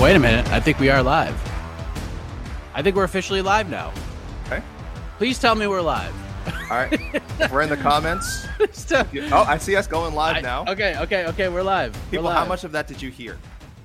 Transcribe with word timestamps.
Oh, 0.00 0.04
wait 0.04 0.16
a 0.16 0.18
minute. 0.18 0.48
I 0.50 0.60
think 0.60 0.78
we 0.78 0.88
are 0.88 1.02
live. 1.02 1.34
I 2.72 2.80
think 2.80 2.96
we're 2.96 3.04
officially 3.04 3.42
live 3.42 3.68
now. 3.68 3.92
Okay. 4.46 4.62
Please 5.18 5.38
tell 5.38 5.54
me 5.54 5.66
we're 5.66 5.82
live. 5.82 6.14
All 6.70 6.78
right. 6.78 6.90
If 7.38 7.52
we're 7.52 7.60
in 7.60 7.68
the 7.68 7.76
comments. 7.76 8.46
Oh, 9.30 9.44
I 9.46 9.58
see 9.58 9.76
us 9.76 9.86
going 9.86 10.14
live 10.14 10.36
I- 10.36 10.40
now. 10.40 10.64
Okay, 10.68 10.96
okay, 11.00 11.26
okay. 11.26 11.50
We're 11.50 11.62
live. 11.62 11.94
We're 11.94 12.12
People, 12.12 12.30
how 12.30 12.46
much 12.46 12.64
of 12.64 12.72
that 12.72 12.86
did 12.86 13.02
you 13.02 13.10
hear? 13.10 13.36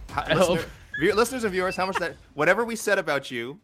How, 0.10 0.24
I 0.26 0.36
hope- 0.36 0.66
view- 1.02 1.14
listeners 1.14 1.44
and 1.44 1.52
viewers, 1.52 1.76
how 1.76 1.86
much 1.86 1.98
that 1.98 2.16
whatever 2.34 2.64
we 2.64 2.78
said 2.78 2.98
about 2.98 3.30
you, 3.30 3.60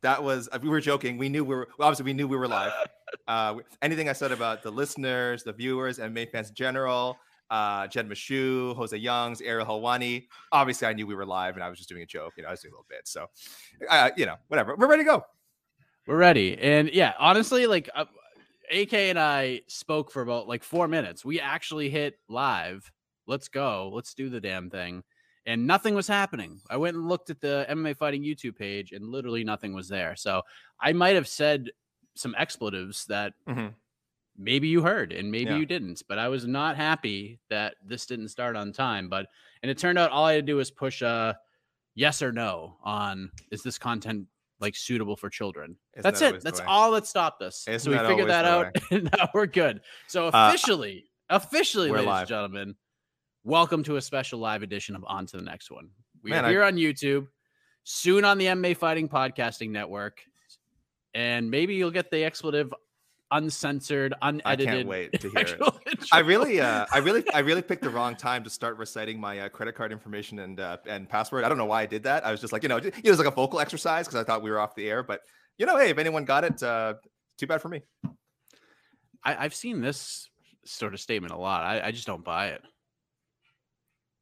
that 0.00 0.22
was 0.24 0.48
uh, 0.50 0.60
we 0.62 0.70
were 0.70 0.80
joking. 0.80 1.18
We 1.18 1.28
knew 1.28 1.44
we 1.44 1.54
were 1.54 1.68
well, 1.76 1.88
obviously 1.88 2.06
we 2.06 2.14
knew 2.14 2.26
we 2.26 2.38
were 2.38 2.48
live. 2.48 2.72
Uh, 3.28 3.56
anything 3.82 4.08
I 4.08 4.14
said 4.14 4.32
about 4.32 4.62
the 4.62 4.70
listeners, 4.70 5.42
the 5.42 5.52
viewers, 5.52 5.98
and 5.98 6.14
May 6.14 6.24
fans 6.24 6.48
in 6.48 6.54
general, 6.54 7.18
uh, 7.50 7.86
Jed 7.86 8.08
Meshew, 8.08 8.74
Jose 8.76 8.96
Youngs, 8.96 9.40
Ariel 9.40 9.66
Helwani. 9.66 10.26
Obviously, 10.52 10.86
I 10.86 10.92
knew 10.92 11.06
we 11.06 11.14
were 11.14 11.26
live, 11.26 11.54
and 11.54 11.62
I 11.62 11.68
was 11.68 11.78
just 11.78 11.88
doing 11.88 12.02
a 12.02 12.06
joke. 12.06 12.34
You 12.36 12.42
know, 12.42 12.48
I 12.48 12.52
was 12.52 12.60
doing 12.60 12.72
a 12.72 12.76
little 12.76 12.86
bit. 12.88 13.06
So, 13.06 13.26
uh, 13.88 14.10
you 14.16 14.26
know, 14.26 14.36
whatever. 14.48 14.74
We're 14.76 14.88
ready 14.88 15.04
to 15.04 15.08
go. 15.08 15.24
We're 16.06 16.16
ready. 16.16 16.58
And 16.58 16.90
yeah, 16.92 17.12
honestly, 17.18 17.66
like 17.66 17.88
uh, 17.94 18.06
AK 18.72 18.94
and 18.94 19.18
I 19.18 19.60
spoke 19.68 20.10
for 20.10 20.22
about 20.22 20.48
like 20.48 20.64
four 20.64 20.88
minutes. 20.88 21.24
We 21.24 21.40
actually 21.40 21.90
hit 21.90 22.14
live. 22.28 22.90
Let's 23.26 23.48
go. 23.48 23.90
Let's 23.94 24.14
do 24.14 24.28
the 24.28 24.40
damn 24.40 24.70
thing. 24.70 25.04
And 25.46 25.66
nothing 25.66 25.94
was 25.94 26.06
happening. 26.06 26.60
I 26.70 26.76
went 26.76 26.96
and 26.96 27.08
looked 27.08 27.28
at 27.30 27.40
the 27.40 27.66
MMA 27.68 27.96
Fighting 27.96 28.22
YouTube 28.22 28.56
page, 28.56 28.92
and 28.92 29.04
literally 29.04 29.44
nothing 29.44 29.74
was 29.74 29.88
there. 29.88 30.14
So 30.16 30.42
I 30.80 30.92
might 30.92 31.16
have 31.16 31.28
said 31.28 31.70
some 32.14 32.34
expletives 32.36 33.06
that 33.06 33.34
Mhm. 33.48 33.74
Maybe 34.36 34.68
you 34.68 34.82
heard 34.82 35.12
and 35.12 35.30
maybe 35.30 35.50
Yeah. 35.50 35.56
you 35.58 35.66
didn't. 35.66 36.02
But 36.08 36.18
I 36.18 36.28
was 36.28 36.46
not 36.46 36.76
happy 36.76 37.38
that 37.50 37.76
this 37.84 38.06
didn't 38.06 38.28
start 38.28 38.56
on 38.56 38.72
time. 38.72 39.08
But 39.08 39.26
and 39.62 39.70
it 39.70 39.78
turned 39.78 39.98
out 39.98 40.10
all 40.10 40.24
I 40.24 40.34
had 40.34 40.46
to 40.46 40.52
do 40.52 40.56
was 40.56 40.70
push 40.70 41.02
a 41.02 41.38
yes 41.94 42.22
or 42.22 42.32
no 42.32 42.78
on 42.82 43.30
is 43.50 43.62
this 43.62 43.78
content 43.78 44.26
like 44.60 44.74
suitable 44.76 45.16
for 45.16 45.28
children. 45.28 45.76
Isn't 45.94 46.02
That's 46.02 46.20
that 46.20 46.34
it. 46.36 46.42
That's 46.44 46.60
all 46.66 46.92
that 46.92 47.06
stopped 47.06 47.42
us. 47.42 47.66
Isn't 47.68 47.92
so 47.92 48.02
we 48.02 48.08
figured 48.08 48.30
that 48.30 48.44
out, 48.44 48.76
and 48.90 49.10
now 49.16 49.28
we're 49.34 49.46
good. 49.46 49.80
So 50.06 50.28
Uh, 50.28 50.30
officially, 50.48 51.10
officially, 51.28 51.90
ladies 51.90 52.06
live. 52.06 52.20
and 52.22 52.28
gentlemen, 52.28 52.76
welcome 53.44 53.82
to 53.84 53.96
a 53.96 54.00
special 54.00 54.38
live 54.38 54.62
edition 54.62 54.94
of 54.94 55.04
On 55.06 55.26
to 55.26 55.36
the 55.36 55.42
Next 55.42 55.70
One. 55.70 55.90
We 56.22 56.30
Man, 56.30 56.44
are 56.44 56.48
I- 56.48 56.50
here 56.50 56.62
on 56.62 56.76
YouTube, 56.76 57.26
soon 57.84 58.24
on 58.24 58.38
the 58.38 58.46
MMA 58.46 58.74
Fighting 58.76 59.08
Podcasting 59.08 59.70
Network, 59.70 60.22
and 61.14 61.50
maybe 61.50 61.74
you'll 61.74 61.90
get 61.90 62.10
the 62.12 62.22
expletive 62.24 62.72
uncensored, 63.32 64.14
unedited. 64.22 64.68
I 64.68 64.72
can't 64.72 64.88
wait 64.88 65.20
to 65.20 65.30
hear 65.30 65.40
it. 65.40 65.50
intro. 65.50 65.74
I 66.12 66.20
really, 66.20 66.60
uh, 66.60 66.86
I 66.92 66.98
really, 66.98 67.28
I 67.32 67.38
really 67.40 67.62
picked 67.62 67.82
the 67.82 67.90
wrong 67.90 68.14
time 68.14 68.44
to 68.44 68.50
start 68.50 68.76
reciting 68.78 69.18
my 69.18 69.40
uh, 69.40 69.48
credit 69.48 69.74
card 69.74 69.90
information 69.90 70.38
and 70.38 70.60
uh, 70.60 70.76
and 70.86 71.08
password. 71.08 71.44
I 71.44 71.48
don't 71.48 71.58
know 71.58 71.64
why 71.64 71.82
I 71.82 71.86
did 71.86 72.04
that. 72.04 72.24
I 72.24 72.30
was 72.30 72.40
just 72.40 72.52
like, 72.52 72.62
you 72.62 72.68
know, 72.68 72.76
it 72.76 73.04
was 73.04 73.18
like 73.18 73.26
a 73.26 73.32
vocal 73.32 73.58
exercise 73.58 74.06
because 74.06 74.20
I 74.20 74.24
thought 74.24 74.42
we 74.42 74.50
were 74.50 74.60
off 74.60 74.74
the 74.74 74.88
air. 74.88 75.02
But 75.02 75.22
you 75.58 75.66
know, 75.66 75.76
hey, 75.76 75.90
if 75.90 75.98
anyone 75.98 76.24
got 76.24 76.44
it, 76.44 76.62
uh, 76.62 76.94
too 77.38 77.46
bad 77.46 77.60
for 77.60 77.68
me. 77.68 77.82
I, 79.24 79.44
I've 79.44 79.54
seen 79.54 79.80
this 79.80 80.28
sort 80.64 80.94
of 80.94 81.00
statement 81.00 81.32
a 81.32 81.36
lot. 81.36 81.64
I, 81.64 81.88
I 81.88 81.90
just 81.90 82.06
don't 82.06 82.24
buy 82.24 82.48
it. 82.48 82.62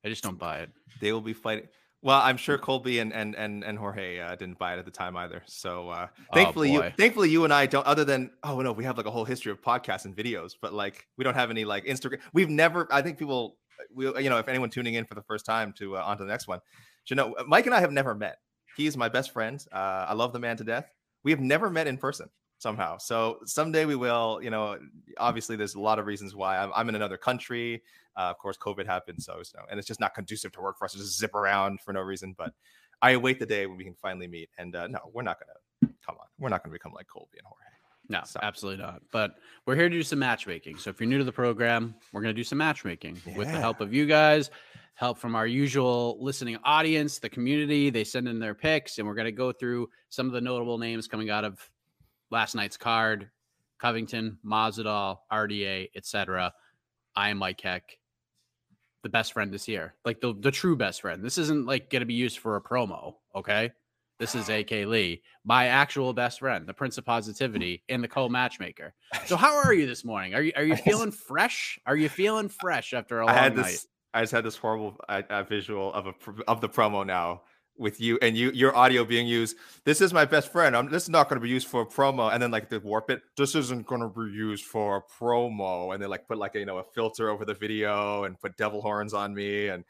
I 0.05 0.09
just 0.09 0.23
don't 0.23 0.39
buy 0.39 0.61
it. 0.61 0.71
They 1.01 1.13
will 1.13 1.21
be 1.21 1.33
fighting. 1.33 1.69
Well, 2.03 2.21
I'm 2.21 2.39
sure 2.39 2.57
Colby 2.57 3.01
and 3.01 3.13
and 3.13 3.35
and, 3.35 3.63
and 3.63 3.79
Jorge 3.79 4.21
uh, 4.21 4.35
didn't 4.35 4.59
buy 4.59 4.75
it 4.75 4.79
at 4.79 4.85
the 4.87 4.91
time 4.91 5.17
either. 5.17 5.43
So 5.47 5.91
uh, 5.91 6.07
Oh, 6.19 6.25
thankfully, 6.35 6.73
you 6.73 6.83
thankfully 6.97 7.29
you 7.29 7.45
and 7.45 7.53
I 7.53 7.67
don't. 7.67 7.87
Other 7.87 8.05
than 8.05 8.31
oh 8.43 8.61
no, 8.61 8.73
we 8.73 8.85
have 8.85 8.97
like 8.97 9.07
a 9.07 9.11
whole 9.11 9.25
history 9.25 9.53
of 9.53 9.61
podcasts 9.61 10.07
and 10.07 10.17
videos, 10.17 10.53
but 10.61 10.73
like 10.73 11.07
we 11.19 11.25
don't 11.25 11.35
have 11.35 11.51
any 11.51 11.65
like 11.65 11.85
Instagram. 11.85 12.21
We've 12.33 12.49
never. 12.49 12.89
I 12.91 13.03
think 13.03 13.19
people. 13.19 13.57
We 13.95 14.07
you 14.23 14.31
know 14.31 14.39
if 14.39 14.49
anyone 14.49 14.71
tuning 14.71 14.95
in 14.95 15.05
for 15.05 15.15
the 15.15 15.23
first 15.23 15.45
time 15.45 15.73
to 15.79 15.97
uh, 15.97 16.03
on 16.03 16.19
to 16.19 16.25
the 16.25 16.31
next 16.31 16.49
one, 16.49 16.61
you 17.09 17.17
know 17.17 17.35
Mike 17.47 17.67
and 17.67 17.75
I 17.75 17.81
have 17.81 17.93
never 17.93 18.15
met. 18.15 18.39
He's 18.77 18.97
my 18.97 19.09
best 19.09 19.33
friend. 19.33 19.63
Uh, 19.73 20.07
I 20.09 20.15
love 20.15 20.33
the 20.33 20.39
man 20.39 20.57
to 20.59 20.65
death. 20.65 20.87
We 21.23 21.31
have 21.33 21.41
never 21.41 21.69
met 21.69 21.87
in 21.87 21.99
person 21.99 22.31
somehow. 22.59 22.99
So 22.99 23.41
someday 23.45 23.85
we 23.85 23.97
will. 23.97 24.41
You 24.43 24.51
know, 24.51 24.79
obviously 25.19 25.57
there's 25.57 25.75
a 25.75 25.81
lot 25.81 25.99
of 25.99 26.07
reasons 26.07 26.35
why 26.35 26.59
I'm, 26.59 26.71
I'm 26.75 26.89
in 26.89 26.95
another 26.95 27.17
country. 27.17 27.83
Uh, 28.17 28.23
of 28.31 28.39
course, 28.39 28.57
COVID 28.59 28.87
happened, 28.87 29.23
so 29.23 29.43
so- 29.43 29.65
and 29.71 29.79
it's 29.79 29.87
just 29.89 30.01
not 30.01 30.15
conducive 30.15 30.53
to 30.53 30.61
work 30.61 30.79
for 30.79 30.85
us 30.85 30.93
to 30.93 30.99
just 30.99 31.19
zip 31.19 31.35
around 31.35 31.81
for 31.81 31.93
no 31.93 32.01
reason. 32.01 32.35
But 32.37 32.53
I 33.03 33.13
await 33.13 33.39
the 33.39 33.47
day 33.47 33.67
when 33.67 33.77
we 33.77 33.85
can 33.85 33.95
finally 33.95 34.27
meet. 34.27 34.51
And 34.59 34.75
uh, 34.77 34.87
no, 34.89 34.99
we're 35.13 35.23
not 35.23 35.39
gonna 35.39 35.93
come 36.05 36.17
on. 36.21 36.27
We're 36.39 36.49
not 36.51 36.63
gonna 36.63 36.73
become 36.73 36.93
like 36.93 37.07
Colby 37.07 37.39
and 37.39 37.47
Jorge. 37.47 37.65
No, 38.09 38.23
So- 38.25 38.41
absolutely 38.43 38.85
not. 38.85 39.03
But 39.13 39.37
we're 39.67 39.77
here 39.77 39.89
to 39.89 39.95
do 39.95 40.03
some 40.03 40.19
matchmaking. 40.19 40.79
So 40.79 40.91
if 40.91 40.99
you're 41.01 41.09
new 41.09 41.19
to 41.19 41.25
the 41.25 41.31
program, 41.31 41.95
we're 42.13 42.23
going 42.23 42.35
to 42.35 42.39
do 42.41 42.43
some 42.43 42.59
matchmaking 42.59 43.23
with 43.37 43.47
the 43.53 43.59
help 43.61 43.81
of 43.81 43.95
you 43.95 44.05
guys, 44.05 44.51
help 44.95 45.17
from 45.17 45.37
our 45.37 45.47
usual 45.47 46.17
listening 46.21 46.59
audience, 46.65 47.21
the 47.21 47.29
community. 47.29 47.89
They 47.89 48.03
send 48.03 48.27
in 48.27 48.41
their 48.41 48.53
picks, 48.55 48.99
and 48.99 49.07
we're 49.07 49.15
going 49.15 49.27
to 49.27 49.31
go 49.33 49.53
through 49.53 49.89
some 50.09 50.27
of 50.27 50.33
the 50.33 50.41
notable 50.41 50.77
names 50.77 51.07
coming 51.07 51.31
out 51.31 51.45
of 51.45 51.61
last 52.33 52.57
night's 52.57 52.77
card 52.77 53.31
Covington, 53.79 54.39
Masvidal, 54.45 55.19
RDA, 55.33 55.91
etc. 55.95 56.53
I 57.15 57.29
am 57.31 57.39
Mike 57.39 57.61
Heck, 57.61 57.97
the 59.03 59.09
best 59.09 59.33
friend 59.33 59.53
this 59.53 59.69
year, 59.69 59.95
like 60.05 60.21
the, 60.21 60.35
the 60.39 60.51
true 60.51 60.77
best 60.77 61.01
friend. 61.01 61.25
This 61.25 61.39
isn't 61.39 61.67
like 61.67 61.91
going 61.91 62.01
to 62.01 62.07
be 62.07 62.15
used 62.15 62.39
for 62.39 62.57
a 62.57 62.63
promo, 62.63 63.15
okay? 63.35 63.73
This 64.19 64.35
is 64.35 64.51
AK 64.51 64.71
Lee, 64.71 65.23
my 65.45 65.69
actual 65.69 66.13
best 66.13 66.41
friend, 66.41 66.67
the 66.67 66.75
Prince 66.75 66.99
of 66.99 67.07
Positivity, 67.07 67.83
and 67.89 68.05
the 68.05 68.09
co-matchmaker. 68.09 68.93
So, 69.25 69.35
how 69.37 69.57
are 69.65 69.73
you 69.73 69.87
this 69.87 70.05
morning? 70.05 70.35
Are 70.35 70.43
you 70.43 70.53
are 70.57 70.63
you 70.63 70.77
feeling 70.85 71.11
fresh? 71.11 71.79
Are 71.87 71.97
you 71.97 72.11
feeling 72.11 72.51
fresh 72.51 72.93
after 72.93 73.21
a 73.21 73.27
long 73.27 73.35
I 73.35 73.39
had 73.39 73.57
night? 73.57 73.65
this. 73.65 73.87
I 74.13 74.21
just 74.21 74.33
had 74.33 74.45
this 74.45 74.57
horrible 74.57 74.99
uh, 75.09 75.23
uh, 75.31 75.45
visual 75.45 75.91
of 75.95 76.07
a 76.07 76.15
of 76.47 76.61
the 76.61 76.69
promo 76.69 77.07
now 77.07 77.43
with 77.79 78.01
you 78.01 78.19
and 78.21 78.37
you 78.37 78.51
your 78.53 78.77
audio 78.77 79.05
being 79.05 79.27
used. 79.27 79.57
This 79.85 80.01
is 80.01 80.13
my 80.13 80.25
best 80.25 80.53
friend. 80.53 80.77
I'm, 80.77 80.91
this 80.91 81.05
is 81.05 81.09
not 81.09 81.29
going 81.29 81.41
to 81.41 81.43
be 81.43 81.49
used 81.49 81.67
for 81.67 81.83
a 81.83 81.87
promo, 81.87 82.33
and 82.33 82.43
then 82.43 82.51
like 82.51 82.69
they 82.69 82.79
warp 82.79 83.11
it. 83.11 83.23
This 83.37 83.55
isn't 83.55 83.87
going 83.87 84.03
to 84.03 84.09
be 84.09 84.31
used 84.33 84.65
for 84.65 84.97
a 84.97 85.03
promo, 85.03 85.95
and 85.95 86.03
they 86.03 86.07
like 86.07 86.29
put 86.29 86.39
like 86.39 86.55
a, 86.55 86.59
you 86.61 86.67
know 86.67 86.79
a 86.79 86.85
filter 86.85 87.31
over 87.31 87.45
the 87.45 87.55
video 87.55 88.25
and 88.25 88.39
put 88.39 88.57
devil 88.57 88.83
horns 88.83 89.15
on 89.15 89.35
me, 89.35 89.69
and 89.69 89.85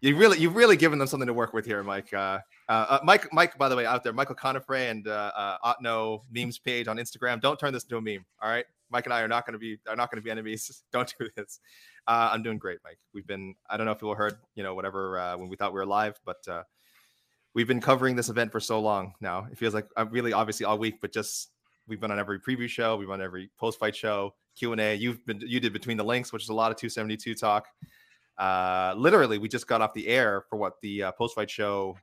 you 0.00 0.16
really 0.16 0.38
you've 0.38 0.56
really 0.56 0.76
given 0.76 0.98
them 0.98 1.08
something 1.08 1.26
to 1.26 1.34
work 1.34 1.52
with 1.52 1.64
here, 1.64 1.82
Mike. 1.82 2.12
Uh, 2.12 2.40
uh, 2.68 2.86
uh, 2.88 2.98
Mike, 3.04 3.32
Mike, 3.32 3.56
by 3.56 3.68
the 3.68 3.76
way, 3.76 3.86
out 3.86 4.02
there, 4.02 4.12
Michael 4.12 4.34
Conifray 4.34 4.90
and 4.90 5.06
uh, 5.06 5.30
uh, 5.34 5.74
Otno 5.74 6.22
memes 6.30 6.58
page 6.58 6.88
on 6.88 6.96
Instagram. 6.96 7.40
Don't 7.40 7.58
turn 7.58 7.72
this 7.72 7.84
into 7.84 7.96
a 7.96 8.00
meme. 8.00 8.24
All 8.40 8.50
right, 8.50 8.66
Mike 8.90 9.06
and 9.06 9.12
I 9.12 9.22
are 9.22 9.28
not 9.28 9.46
going 9.46 9.54
to 9.54 9.58
be 9.58 9.78
are 9.88 9.96
not 9.96 10.10
going 10.10 10.20
to 10.20 10.24
be 10.24 10.30
enemies. 10.30 10.82
Don't 10.92 11.12
do 11.18 11.28
this. 11.36 11.60
Uh, 12.06 12.30
I'm 12.32 12.42
doing 12.42 12.58
great, 12.58 12.78
Mike. 12.84 12.98
We've 13.14 13.26
been 13.26 13.54
I 13.70 13.76
don't 13.76 13.86
know 13.86 13.92
if 13.92 13.98
people 13.98 14.14
heard 14.14 14.36
you 14.56 14.62
know 14.62 14.74
whatever 14.74 15.18
uh, 15.18 15.36
when 15.36 15.48
we 15.48 15.56
thought 15.56 15.72
we 15.72 15.78
were 15.78 15.86
live, 15.86 16.18
but 16.24 16.46
uh, 16.48 16.64
we've 17.54 17.68
been 17.68 17.80
covering 17.80 18.16
this 18.16 18.28
event 18.28 18.52
for 18.52 18.60
so 18.60 18.80
long 18.80 19.14
now. 19.20 19.46
It 19.50 19.58
feels 19.58 19.74
like 19.74 19.86
I'm 19.96 20.10
really 20.10 20.32
obviously 20.32 20.66
all 20.66 20.78
week, 20.78 21.00
but 21.00 21.12
just 21.12 21.50
we've 21.86 22.00
been 22.00 22.10
on 22.10 22.18
every 22.18 22.40
preview 22.40 22.68
show, 22.68 22.96
we've 22.96 23.08
been 23.08 23.20
on 23.20 23.22
every 23.22 23.50
post 23.58 23.78
fight 23.78 23.96
show, 23.96 24.34
Q 24.56 24.72
and 24.72 24.80
A. 24.80 24.94
You've 24.94 25.24
been 25.26 25.40
you 25.44 25.60
did 25.60 25.72
between 25.72 25.96
the 25.96 26.04
links, 26.04 26.32
which 26.32 26.42
is 26.42 26.48
a 26.48 26.54
lot 26.54 26.70
of 26.70 26.76
272 26.78 27.34
talk. 27.34 27.66
Uh, 28.38 28.94
literally, 28.96 29.38
we 29.38 29.48
just 29.48 29.66
got 29.66 29.80
off 29.80 29.92
the 29.94 30.08
air 30.08 30.44
for 30.48 30.56
what 30.56 30.80
the 30.80 31.04
uh, 31.04 31.12
post 31.12 31.34
fight 31.34 31.50
show 31.50 31.96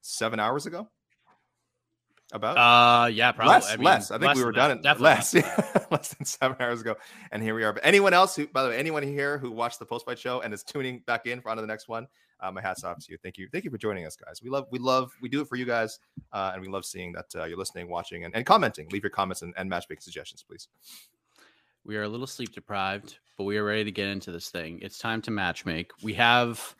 seven 0.00 0.38
hours 0.38 0.66
ago. 0.66 0.88
About 2.32 2.56
Uh, 2.56 3.06
yeah, 3.08 3.30
probably 3.32 3.52
less, 3.52 3.70
I 3.70 3.76
mean, 3.76 3.84
less. 3.84 4.10
I 4.10 4.14
think 4.14 4.28
less 4.28 4.36
we 4.38 4.44
were 4.44 4.52
done 4.52 4.70
in 4.70 4.80
less, 4.80 5.00
less 5.00 5.30
than 5.32 5.42
less 5.90 6.14
than 6.14 6.24
seven 6.24 6.56
hours 6.60 6.80
ago, 6.80 6.96
and 7.30 7.42
here 7.42 7.54
we 7.54 7.62
are. 7.62 7.74
But 7.74 7.84
anyone 7.84 8.14
else 8.14 8.34
who, 8.34 8.46
by 8.46 8.62
the 8.62 8.70
way, 8.70 8.78
anyone 8.78 9.02
here 9.02 9.36
who 9.36 9.50
watched 9.50 9.78
the 9.78 9.84
post 9.84 10.06
fight 10.06 10.18
show 10.18 10.40
and 10.40 10.54
is 10.54 10.62
tuning 10.62 11.02
back 11.06 11.26
in 11.26 11.42
for 11.42 11.50
on 11.50 11.56
to 11.58 11.60
the 11.60 11.66
next 11.66 11.88
one, 11.88 12.06
uh, 12.42 12.52
my 12.52 12.60
hats 12.60 12.84
off 12.84 12.98
to 12.98 13.12
you. 13.12 13.18
Thank 13.22 13.38
you, 13.38 13.48
thank 13.50 13.64
you 13.64 13.70
for 13.70 13.78
joining 13.78 14.04
us, 14.04 14.16
guys. 14.16 14.42
We 14.42 14.50
love, 14.50 14.66
we 14.70 14.78
love, 14.78 15.12
we 15.22 15.28
do 15.28 15.40
it 15.40 15.48
for 15.48 15.56
you 15.56 15.64
guys, 15.64 16.00
uh, 16.32 16.50
and 16.52 16.60
we 16.62 16.68
love 16.68 16.84
seeing 16.84 17.12
that 17.12 17.26
uh, 17.34 17.44
you're 17.44 17.58
listening, 17.58 17.88
watching, 17.88 18.24
and, 18.24 18.34
and 18.34 18.44
commenting. 18.44 18.88
Leave 18.90 19.02
your 19.02 19.10
comments 19.10 19.42
and, 19.42 19.54
and 19.56 19.70
matchmaking 19.70 20.02
suggestions, 20.02 20.42
please. 20.46 20.68
We 21.84 21.96
are 21.96 22.02
a 22.02 22.08
little 22.08 22.26
sleep 22.26 22.52
deprived, 22.52 23.18
but 23.38 23.44
we 23.44 23.56
are 23.56 23.64
ready 23.64 23.84
to 23.84 23.92
get 23.92 24.08
into 24.08 24.30
this 24.30 24.50
thing. 24.50 24.78
It's 24.82 24.98
time 24.98 25.22
to 25.22 25.30
matchmake. 25.30 25.90
We 26.02 26.14
have 26.14 26.74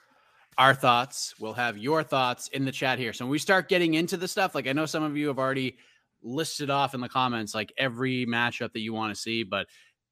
our 0.59 0.75
thoughts. 0.75 1.35
We'll 1.41 1.55
have 1.55 1.79
your 1.79 2.03
thoughts 2.03 2.49
in 2.49 2.65
the 2.65 2.73
chat 2.73 2.99
here. 2.99 3.13
So 3.13 3.25
when 3.25 3.31
we 3.31 3.39
start 3.39 3.69
getting 3.69 3.95
into 3.95 4.17
the 4.17 4.29
stuff, 4.29 4.55
like 4.55 4.69
I 4.69 4.73
know 4.73 4.87
some 4.87 5.03
of 5.03 5.17
you 5.17 5.29
have 5.29 5.39
already 5.39 5.77
listed 6.23 6.71
off 6.71 6.95
in 6.95 7.01
the 7.01 7.09
comments 7.09 7.55
like 7.55 7.73
every 7.77 8.27
matchup 8.27 8.73
that 8.75 8.81
you 8.81 8.93
want 8.93 9.13
to 9.15 9.21
see, 9.21 9.43
but 9.43 9.67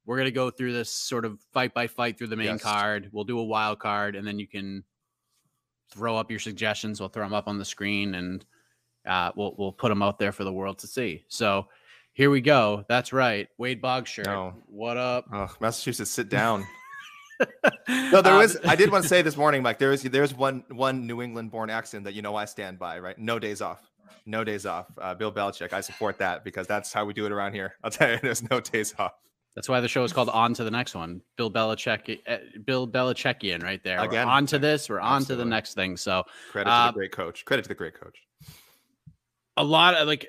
we're 0.07 0.17
gonna 0.17 0.31
go 0.33 0.51
through 0.51 0.73
this 0.73 0.91
sort 0.91 1.25
of 1.25 1.41
fight 1.53 1.73
by 1.73 1.87
fight 1.87 2.19
through 2.19 2.27
the 2.29 2.37
main 2.37 2.47
Yes. 2.47 2.63
card. 2.63 3.11
We'll 3.13 3.25
do 3.25 3.39
a 3.39 3.45
wild 3.45 3.79
card, 3.79 4.17
and 4.17 4.27
then 4.27 4.41
you 4.41 4.49
can 4.49 4.83
throw 5.91 6.17
up 6.17 6.31
your 6.31 6.41
suggestions. 6.41 7.01
We'll 7.01 7.09
throw 7.09 7.25
them 7.25 7.35
up 7.35 7.49
on 7.49 7.59
the 7.59 7.65
screen, 7.65 8.15
and 8.15 8.45
uh, 9.07 9.33
we'll 9.37 9.55
we'll 9.59 9.73
put 9.73 9.89
them 9.89 10.03
out 10.03 10.19
there 10.19 10.33
for 10.33 10.45
the 10.45 10.53
world 10.53 10.79
to 10.81 10.87
see. 10.87 11.25
So 11.29 11.67
here 12.13 12.31
we 12.31 12.41
go. 12.41 12.85
That's 12.89 13.13
right, 13.13 13.49
Wade 13.59 13.81
Bogshirt. 13.83 14.27
No. 14.27 14.55
What 14.67 14.97
up? 14.97 15.27
Oh, 15.33 15.55
Massachusetts, 15.61 16.11
sit 16.11 16.29
down. 16.29 16.67
No, 17.89 18.21
there 18.21 18.35
Uh, 18.35 18.39
was. 18.39 18.59
I 18.67 18.77
did 18.77 18.93
want 18.93 19.03
to 19.05 19.09
say 19.15 19.23
this 19.23 19.35
morning, 19.35 19.63
Mike. 19.63 19.79
There 19.79 19.93
is 19.93 20.03
there's 20.03 20.35
one 20.35 20.63
one 20.71 21.07
New 21.07 21.23
England 21.23 21.51
born 21.51 21.71
accent 21.71 22.05
that 22.05 22.13
you 22.13 22.21
know 22.21 22.37
I 22.37 22.45
stand 22.45 22.79
by. 22.79 22.99
Right, 22.99 23.19
no 23.19 23.39
days 23.39 23.63
off. 23.63 23.91
No 24.27 24.45
days 24.45 24.67
off. 24.67 24.87
Uh, 25.01 25.15
Bill 25.15 25.33
Belichick. 25.33 25.73
I 25.73 25.81
support 25.81 26.19
that 26.19 26.45
because 26.45 26.67
that's 26.67 26.93
how 26.93 27.07
we 27.07 27.15
do 27.15 27.25
it 27.25 27.33
around 27.33 27.55
here. 27.55 27.77
I'll 27.83 27.91
tell 27.91 28.11
you, 28.11 28.19
there's 28.23 28.49
no 28.51 28.61
days 28.61 28.95
off. 28.99 29.13
That's 29.55 29.69
why 29.69 29.81
the 29.81 29.89
show 29.89 30.05
is 30.05 30.13
called 30.13 30.29
On 30.29 30.55
to 30.55 30.65
the 30.65 30.71
Next 30.71 30.95
One. 30.95 31.21
Bill 31.37 31.51
Belichick, 31.51 32.21
uh, 32.29 32.37
Bill 32.65 32.87
Belichickian, 32.87 33.63
right 33.63 33.83
there. 33.83 33.99
Again. 33.99 34.27
we're 34.27 34.33
on 34.33 34.47
to 34.47 34.59
this. 34.59 34.89
We're 34.89 35.01
on 35.01 35.25
to 35.25 35.37
the 35.37 35.45
next 35.45 35.75
thing. 35.75 35.97
So 35.97 36.23
Credit 36.53 36.71
to 36.71 36.75
Uh, 36.75 36.87
the 36.89 36.93
great 36.93 37.13
coach. 37.13 37.45
Credit 37.45 37.63
to 37.63 37.69
the 37.69 37.75
great 37.75 37.95
coach. 38.01 38.17
a 39.57 39.65
lot 39.65 39.95
of 39.95 40.07
like 40.07 40.27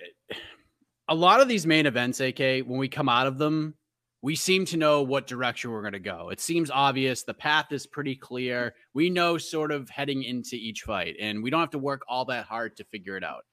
a 1.07 1.15
lot 1.15 1.41
of 1.41 1.47
these 1.47 1.65
main 1.67 1.85
events, 1.85 2.19
AK, 2.19 2.61
when 2.65 2.79
we 2.79 2.87
come 2.87 3.09
out 3.09 3.27
of 3.27 3.37
them, 3.37 3.75
we 4.23 4.35
seem 4.35 4.65
to 4.65 4.77
know 4.77 5.01
what 5.01 5.27
direction 5.27 5.71
we're 5.71 5.81
going 5.81 5.93
to 5.93 5.99
go. 5.99 6.29
It 6.29 6.39
seems 6.39 6.69
obvious. 6.71 7.23
The 7.23 7.33
path 7.33 7.71
is 7.71 7.85
pretty 7.87 8.15
clear. 8.15 8.75
We 8.93 9.09
know 9.09 9.37
sort 9.37 9.71
of 9.71 9.89
heading 9.89 10.23
into 10.23 10.55
each 10.55 10.81
fight, 10.81 11.15
and 11.19 11.41
we 11.43 11.49
don't 11.49 11.59
have 11.59 11.71
to 11.71 11.79
work 11.79 12.01
all 12.07 12.25
that 12.25 12.45
hard 12.45 12.77
to 12.77 12.83
figure 12.85 13.17
it 13.17 13.23
out. 13.23 13.45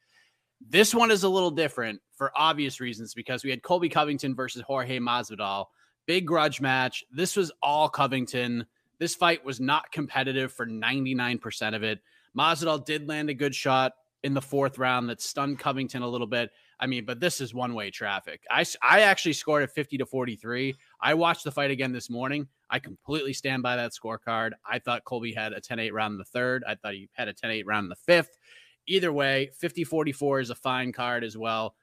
This 0.61 0.95
one 0.95 1.11
is 1.11 1.23
a 1.23 1.29
little 1.29 1.51
different 1.51 2.01
for 2.17 2.33
obvious 2.35 2.81
reasons 2.81 3.15
because 3.15 3.45
we 3.45 3.51
had 3.51 3.63
Colby 3.63 3.89
Covington 3.89 4.35
versus 4.35 4.63
Jorge 4.63 4.99
Masvidal, 4.99 5.67
big 6.07 6.27
grudge 6.27 6.61
match. 6.61 7.05
This 7.13 7.37
was 7.37 7.53
all 7.63 7.89
Covington. 7.89 8.67
This 8.99 9.15
fight 9.15 9.45
was 9.45 9.61
not 9.61 9.93
competitive 9.93 10.53
for 10.53 10.67
99% 10.67 11.75
of 11.75 11.83
it. 11.83 12.01
Masvidal 12.37 12.85
did 12.85 13.09
land 13.09 13.31
a 13.31 13.35
good 13.35 13.55
shot 13.55 13.95
in 14.25 14.35
the 14.35 14.43
fourth 14.43 14.79
round 14.79 15.09
that 15.09 15.21
stunned 15.21 15.59
Covington 15.59 16.03
a 16.03 16.09
little 16.09 16.27
bit. 16.27 16.51
I 16.81 16.87
mean, 16.87 17.05
but 17.05 17.21
this 17.21 17.41
is 17.41 17.55
one 17.55 17.75
way 17.75 17.91
traffic. 17.91 18.43
I, 18.51 18.65
I 18.83 19.01
actually 19.01 19.33
scored 19.33 19.63
at 19.63 19.71
50 19.71 19.99
to 19.99 20.07
43. 20.07 20.77
I 21.01 21.15
watched 21.15 21.45
the 21.45 21.51
fight 21.51 21.71
again 21.71 21.93
this 21.93 22.11
morning. 22.11 22.49
I 22.71 22.79
completely 22.79 23.33
stand 23.33 23.63
by 23.63 23.77
that 23.77 23.93
scorecard. 23.93 24.53
I 24.67 24.79
thought 24.79 25.05
Colby 25.05 25.33
had 25.33 25.53
a 25.53 25.61
10 25.61 25.79
8 25.79 25.95
round 25.95 26.13
in 26.13 26.19
the 26.19 26.25
third. 26.25 26.65
I 26.67 26.75
thought 26.75 26.95
he 26.95 27.09
had 27.13 27.29
a 27.29 27.33
10 27.33 27.51
8 27.51 27.67
round 27.67 27.85
in 27.87 27.89
the 27.89 27.97
fifth. 27.97 28.37
Either 28.89 29.13
way, 29.13 29.51
50 29.59 29.85
44 29.85 30.41
is 30.41 30.51
a 30.51 30.55
fine 30.55 30.93
card 30.93 31.23
as 31.23 31.37
well. 31.37 31.75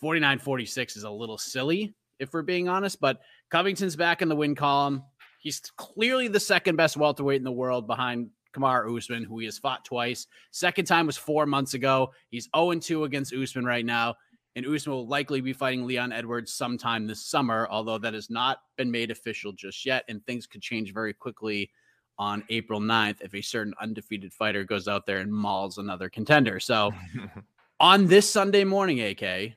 49 0.00 0.38
46 0.38 0.96
is 0.96 1.04
a 1.04 1.10
little 1.10 1.38
silly, 1.38 1.94
if 2.18 2.32
we're 2.32 2.42
being 2.42 2.68
honest, 2.68 3.00
but 3.00 3.20
Covington's 3.50 3.96
back 3.96 4.22
in 4.22 4.28
the 4.28 4.36
win 4.36 4.54
column. 4.54 5.02
He's 5.40 5.60
clearly 5.76 6.28
the 6.28 6.40
second 6.40 6.76
best 6.76 6.96
welterweight 6.96 7.38
in 7.38 7.44
the 7.44 7.52
world 7.52 7.86
behind 7.86 8.30
Kamaru 8.56 8.96
Usman, 8.96 9.24
who 9.24 9.38
he 9.38 9.44
has 9.44 9.58
fought 9.58 9.84
twice. 9.84 10.26
Second 10.50 10.86
time 10.86 11.06
was 11.06 11.16
four 11.16 11.46
months 11.46 11.74
ago. 11.74 12.12
He's 12.30 12.48
0 12.56 12.74
2 12.74 13.04
against 13.04 13.34
Usman 13.34 13.64
right 13.64 13.84
now. 13.84 14.16
And 14.56 14.66
Usman 14.66 14.96
will 14.96 15.06
likely 15.06 15.40
be 15.40 15.52
fighting 15.52 15.86
Leon 15.86 16.10
Edwards 16.12 16.52
sometime 16.52 17.06
this 17.06 17.24
summer, 17.24 17.68
although 17.70 17.98
that 17.98 18.14
has 18.14 18.30
not 18.30 18.58
been 18.76 18.90
made 18.90 19.10
official 19.10 19.52
just 19.52 19.86
yet. 19.86 20.04
And 20.08 20.24
things 20.24 20.46
could 20.46 20.62
change 20.62 20.92
very 20.92 21.12
quickly 21.12 21.70
on 22.18 22.42
April 22.48 22.80
9th 22.80 23.20
if 23.20 23.34
a 23.34 23.40
certain 23.40 23.74
undefeated 23.80 24.32
fighter 24.32 24.64
goes 24.64 24.88
out 24.88 25.06
there 25.06 25.18
and 25.18 25.32
mauls 25.32 25.78
another 25.78 26.08
contender. 26.08 26.58
So 26.60 26.92
on 27.80 28.06
this 28.06 28.28
Sunday 28.28 28.64
morning, 28.64 29.00
AK, 29.00 29.52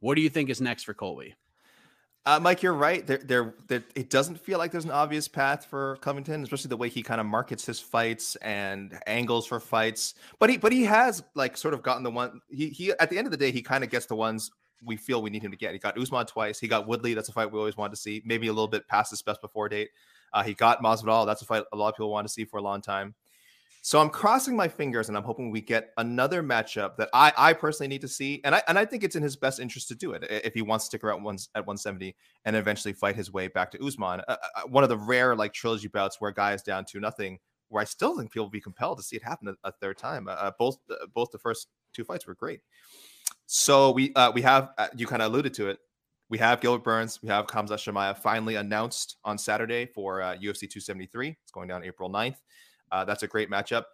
what 0.00 0.14
do 0.14 0.20
you 0.20 0.28
think 0.28 0.50
is 0.50 0.60
next 0.60 0.84
for 0.84 0.94
Colby? 0.94 1.34
Uh, 2.26 2.40
Mike, 2.40 2.60
you're 2.60 2.74
right. 2.74 3.06
There, 3.06 3.18
there, 3.18 3.54
there, 3.68 3.84
it 3.94 4.10
doesn't 4.10 4.40
feel 4.40 4.58
like 4.58 4.72
there's 4.72 4.84
an 4.84 4.90
obvious 4.90 5.28
path 5.28 5.64
for 5.64 5.96
Covington, 6.00 6.42
especially 6.42 6.68
the 6.68 6.76
way 6.76 6.88
he 6.88 7.00
kind 7.00 7.20
of 7.20 7.26
markets 7.26 7.64
his 7.64 7.78
fights 7.78 8.34
and 8.36 8.98
angles 9.06 9.46
for 9.46 9.60
fights. 9.60 10.14
But 10.40 10.50
he, 10.50 10.56
but 10.56 10.72
he 10.72 10.82
has 10.84 11.22
like 11.36 11.56
sort 11.56 11.72
of 11.72 11.84
gotten 11.84 12.02
the 12.02 12.10
one. 12.10 12.40
He, 12.50 12.70
he 12.70 12.90
at 12.98 13.10
the 13.10 13.18
end 13.18 13.28
of 13.28 13.30
the 13.30 13.36
day, 13.36 13.52
he 13.52 13.62
kind 13.62 13.84
of 13.84 13.90
gets 13.90 14.06
the 14.06 14.16
ones 14.16 14.50
we 14.84 14.96
feel 14.96 15.22
we 15.22 15.30
need 15.30 15.42
him 15.42 15.52
to 15.52 15.56
get. 15.56 15.72
He 15.72 15.78
got 15.78 15.96
Usman 15.96 16.26
twice. 16.26 16.58
He 16.58 16.66
got 16.66 16.88
Woodley. 16.88 17.14
That's 17.14 17.28
a 17.28 17.32
fight 17.32 17.50
we 17.50 17.60
always 17.60 17.76
wanted 17.76 17.94
to 17.94 18.00
see. 18.00 18.22
Maybe 18.24 18.48
a 18.48 18.52
little 18.52 18.66
bit 18.66 18.88
past 18.88 19.10
his 19.10 19.22
best 19.22 19.40
before 19.40 19.68
date. 19.68 19.90
Uh, 20.36 20.42
he 20.42 20.52
got 20.52 20.82
Masvidal. 20.82 21.24
That's 21.24 21.40
a 21.40 21.46
fight 21.46 21.64
a 21.72 21.76
lot 21.76 21.88
of 21.88 21.94
people 21.94 22.10
want 22.10 22.26
to 22.26 22.32
see 22.32 22.44
for 22.44 22.58
a 22.58 22.62
long 22.62 22.82
time. 22.82 23.14
So 23.80 24.00
I'm 24.00 24.10
crossing 24.10 24.54
my 24.56 24.68
fingers 24.68 25.08
and 25.08 25.16
I'm 25.16 25.22
hoping 25.22 25.50
we 25.50 25.62
get 25.62 25.92
another 25.96 26.42
matchup 26.42 26.96
that 26.96 27.08
I, 27.14 27.32
I 27.38 27.52
personally 27.54 27.88
need 27.88 28.02
to 28.02 28.08
see. 28.08 28.40
And 28.44 28.54
I 28.54 28.62
and 28.68 28.78
I 28.78 28.84
think 28.84 29.02
it's 29.02 29.16
in 29.16 29.22
his 29.22 29.36
best 29.36 29.60
interest 29.60 29.88
to 29.88 29.94
do 29.94 30.12
it 30.12 30.26
if 30.28 30.52
he 30.54 30.60
wants 30.60 30.84
to 30.84 30.88
stick 30.88 31.04
around 31.04 31.22
once 31.22 31.48
at 31.54 31.60
170 31.60 32.14
and 32.44 32.54
eventually 32.54 32.92
fight 32.92 33.16
his 33.16 33.32
way 33.32 33.48
back 33.48 33.70
to 33.70 33.86
Usman. 33.86 34.20
Uh, 34.28 34.36
uh, 34.56 34.62
one 34.68 34.82
of 34.82 34.90
the 34.90 34.98
rare 34.98 35.34
like 35.34 35.54
trilogy 35.54 35.88
bouts 35.88 36.20
where 36.20 36.32
a 36.32 36.34
guy 36.34 36.52
is 36.52 36.62
down 36.62 36.84
to 36.86 37.00
nothing, 37.00 37.38
where 37.68 37.80
I 37.80 37.84
still 37.84 38.18
think 38.18 38.30
people 38.32 38.46
will 38.46 38.50
be 38.50 38.60
compelled 38.60 38.98
to 38.98 39.04
see 39.04 39.16
it 39.16 39.22
happen 39.22 39.48
a, 39.48 39.68
a 39.68 39.72
third 39.72 39.98
time. 39.98 40.28
Uh, 40.28 40.32
Uh, 40.32 40.50
both 40.58 40.78
uh, 40.90 41.06
both 41.14 41.30
the 41.30 41.38
first 41.38 41.68
two 41.94 42.04
fights 42.04 42.26
were 42.26 42.34
great. 42.34 42.60
So 43.46 43.92
we 43.92 44.12
uh, 44.14 44.32
we 44.32 44.42
have 44.42 44.70
you 44.96 45.06
kind 45.06 45.22
of 45.22 45.32
alluded 45.32 45.54
to 45.54 45.68
it. 45.68 45.78
We 46.28 46.38
have 46.38 46.60
Gilbert 46.60 46.82
Burns. 46.82 47.20
We 47.22 47.28
have 47.28 47.46
Khamzat 47.46 47.78
Chimaev 47.78 48.18
finally 48.18 48.56
announced 48.56 49.16
on 49.24 49.38
Saturday 49.38 49.86
for 49.86 50.22
uh, 50.22 50.34
UFC 50.34 50.60
273. 50.62 51.36
It's 51.42 51.52
going 51.52 51.68
down 51.68 51.84
April 51.84 52.10
9th. 52.10 52.36
Uh, 52.90 53.04
that's 53.04 53.22
a 53.22 53.28
great 53.28 53.48
matchup. 53.48 53.84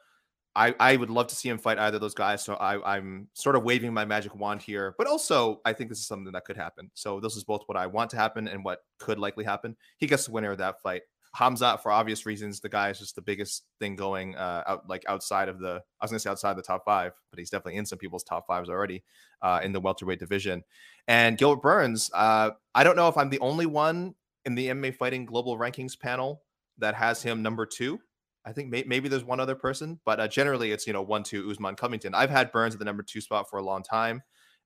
I, 0.54 0.74
I 0.78 0.96
would 0.96 1.10
love 1.10 1.28
to 1.28 1.34
see 1.34 1.48
him 1.48 1.58
fight 1.58 1.78
either 1.78 1.96
of 1.96 2.00
those 2.00 2.14
guys. 2.14 2.42
So 2.44 2.54
I, 2.54 2.96
I'm 2.96 3.28
sort 3.34 3.56
of 3.56 3.64
waving 3.64 3.92
my 3.92 4.04
magic 4.04 4.34
wand 4.34 4.62
here, 4.62 4.94
but 4.98 5.06
also 5.06 5.60
I 5.64 5.72
think 5.72 5.88
this 5.88 5.98
is 5.98 6.06
something 6.06 6.32
that 6.32 6.44
could 6.44 6.56
happen. 6.56 6.90
So 6.94 7.20
this 7.20 7.36
is 7.36 7.44
both 7.44 7.62
what 7.66 7.76
I 7.78 7.86
want 7.86 8.10
to 8.10 8.16
happen 8.16 8.48
and 8.48 8.64
what 8.64 8.80
could 8.98 9.18
likely 9.18 9.44
happen. 9.44 9.76
He 9.96 10.06
gets 10.06 10.26
the 10.26 10.32
winner 10.32 10.50
of 10.50 10.58
that 10.58 10.82
fight. 10.82 11.02
Hamza, 11.34 11.78
for 11.82 11.90
obvious 11.90 12.26
reasons, 12.26 12.60
the 12.60 12.68
guy 12.68 12.90
is 12.90 12.98
just 12.98 13.14
the 13.14 13.22
biggest 13.22 13.64
thing 13.80 13.96
going 13.96 14.36
uh, 14.36 14.64
out, 14.66 14.88
like 14.88 15.02
outside 15.08 15.48
of 15.48 15.58
the. 15.58 15.82
I 16.00 16.04
was 16.04 16.10
to 16.10 16.18
say 16.18 16.28
outside 16.28 16.56
the 16.56 16.62
top 16.62 16.84
five, 16.84 17.12
but 17.30 17.38
he's 17.38 17.48
definitely 17.48 17.76
in 17.76 17.86
some 17.86 17.98
people's 17.98 18.22
top 18.22 18.46
fives 18.46 18.68
already 18.68 19.02
uh, 19.40 19.60
in 19.62 19.72
the 19.72 19.80
welterweight 19.80 20.18
division. 20.18 20.62
And 21.08 21.38
Gilbert 21.38 21.62
Burns, 21.62 22.10
uh, 22.12 22.50
I 22.74 22.84
don't 22.84 22.96
know 22.96 23.08
if 23.08 23.16
I'm 23.16 23.30
the 23.30 23.40
only 23.40 23.64
one 23.64 24.14
in 24.44 24.54
the 24.54 24.68
MMA 24.68 24.94
fighting 24.96 25.24
global 25.24 25.56
rankings 25.56 25.98
panel 25.98 26.42
that 26.78 26.94
has 26.94 27.22
him 27.22 27.42
number 27.42 27.64
two. 27.64 27.98
I 28.44 28.52
think 28.52 28.68
may- 28.70 28.84
maybe 28.86 29.08
there's 29.08 29.24
one 29.24 29.40
other 29.40 29.54
person, 29.54 30.00
but 30.04 30.20
uh, 30.20 30.28
generally 30.28 30.72
it's 30.72 30.86
you 30.86 30.92
know 30.92 31.02
one 31.02 31.22
two 31.22 31.50
Usman 31.50 31.76
Covington. 31.76 32.14
I've 32.14 32.30
had 32.30 32.52
Burns 32.52 32.74
at 32.74 32.78
the 32.78 32.84
number 32.84 33.02
two 33.02 33.22
spot 33.22 33.48
for 33.48 33.58
a 33.58 33.62
long 33.62 33.82
time. 33.82 34.22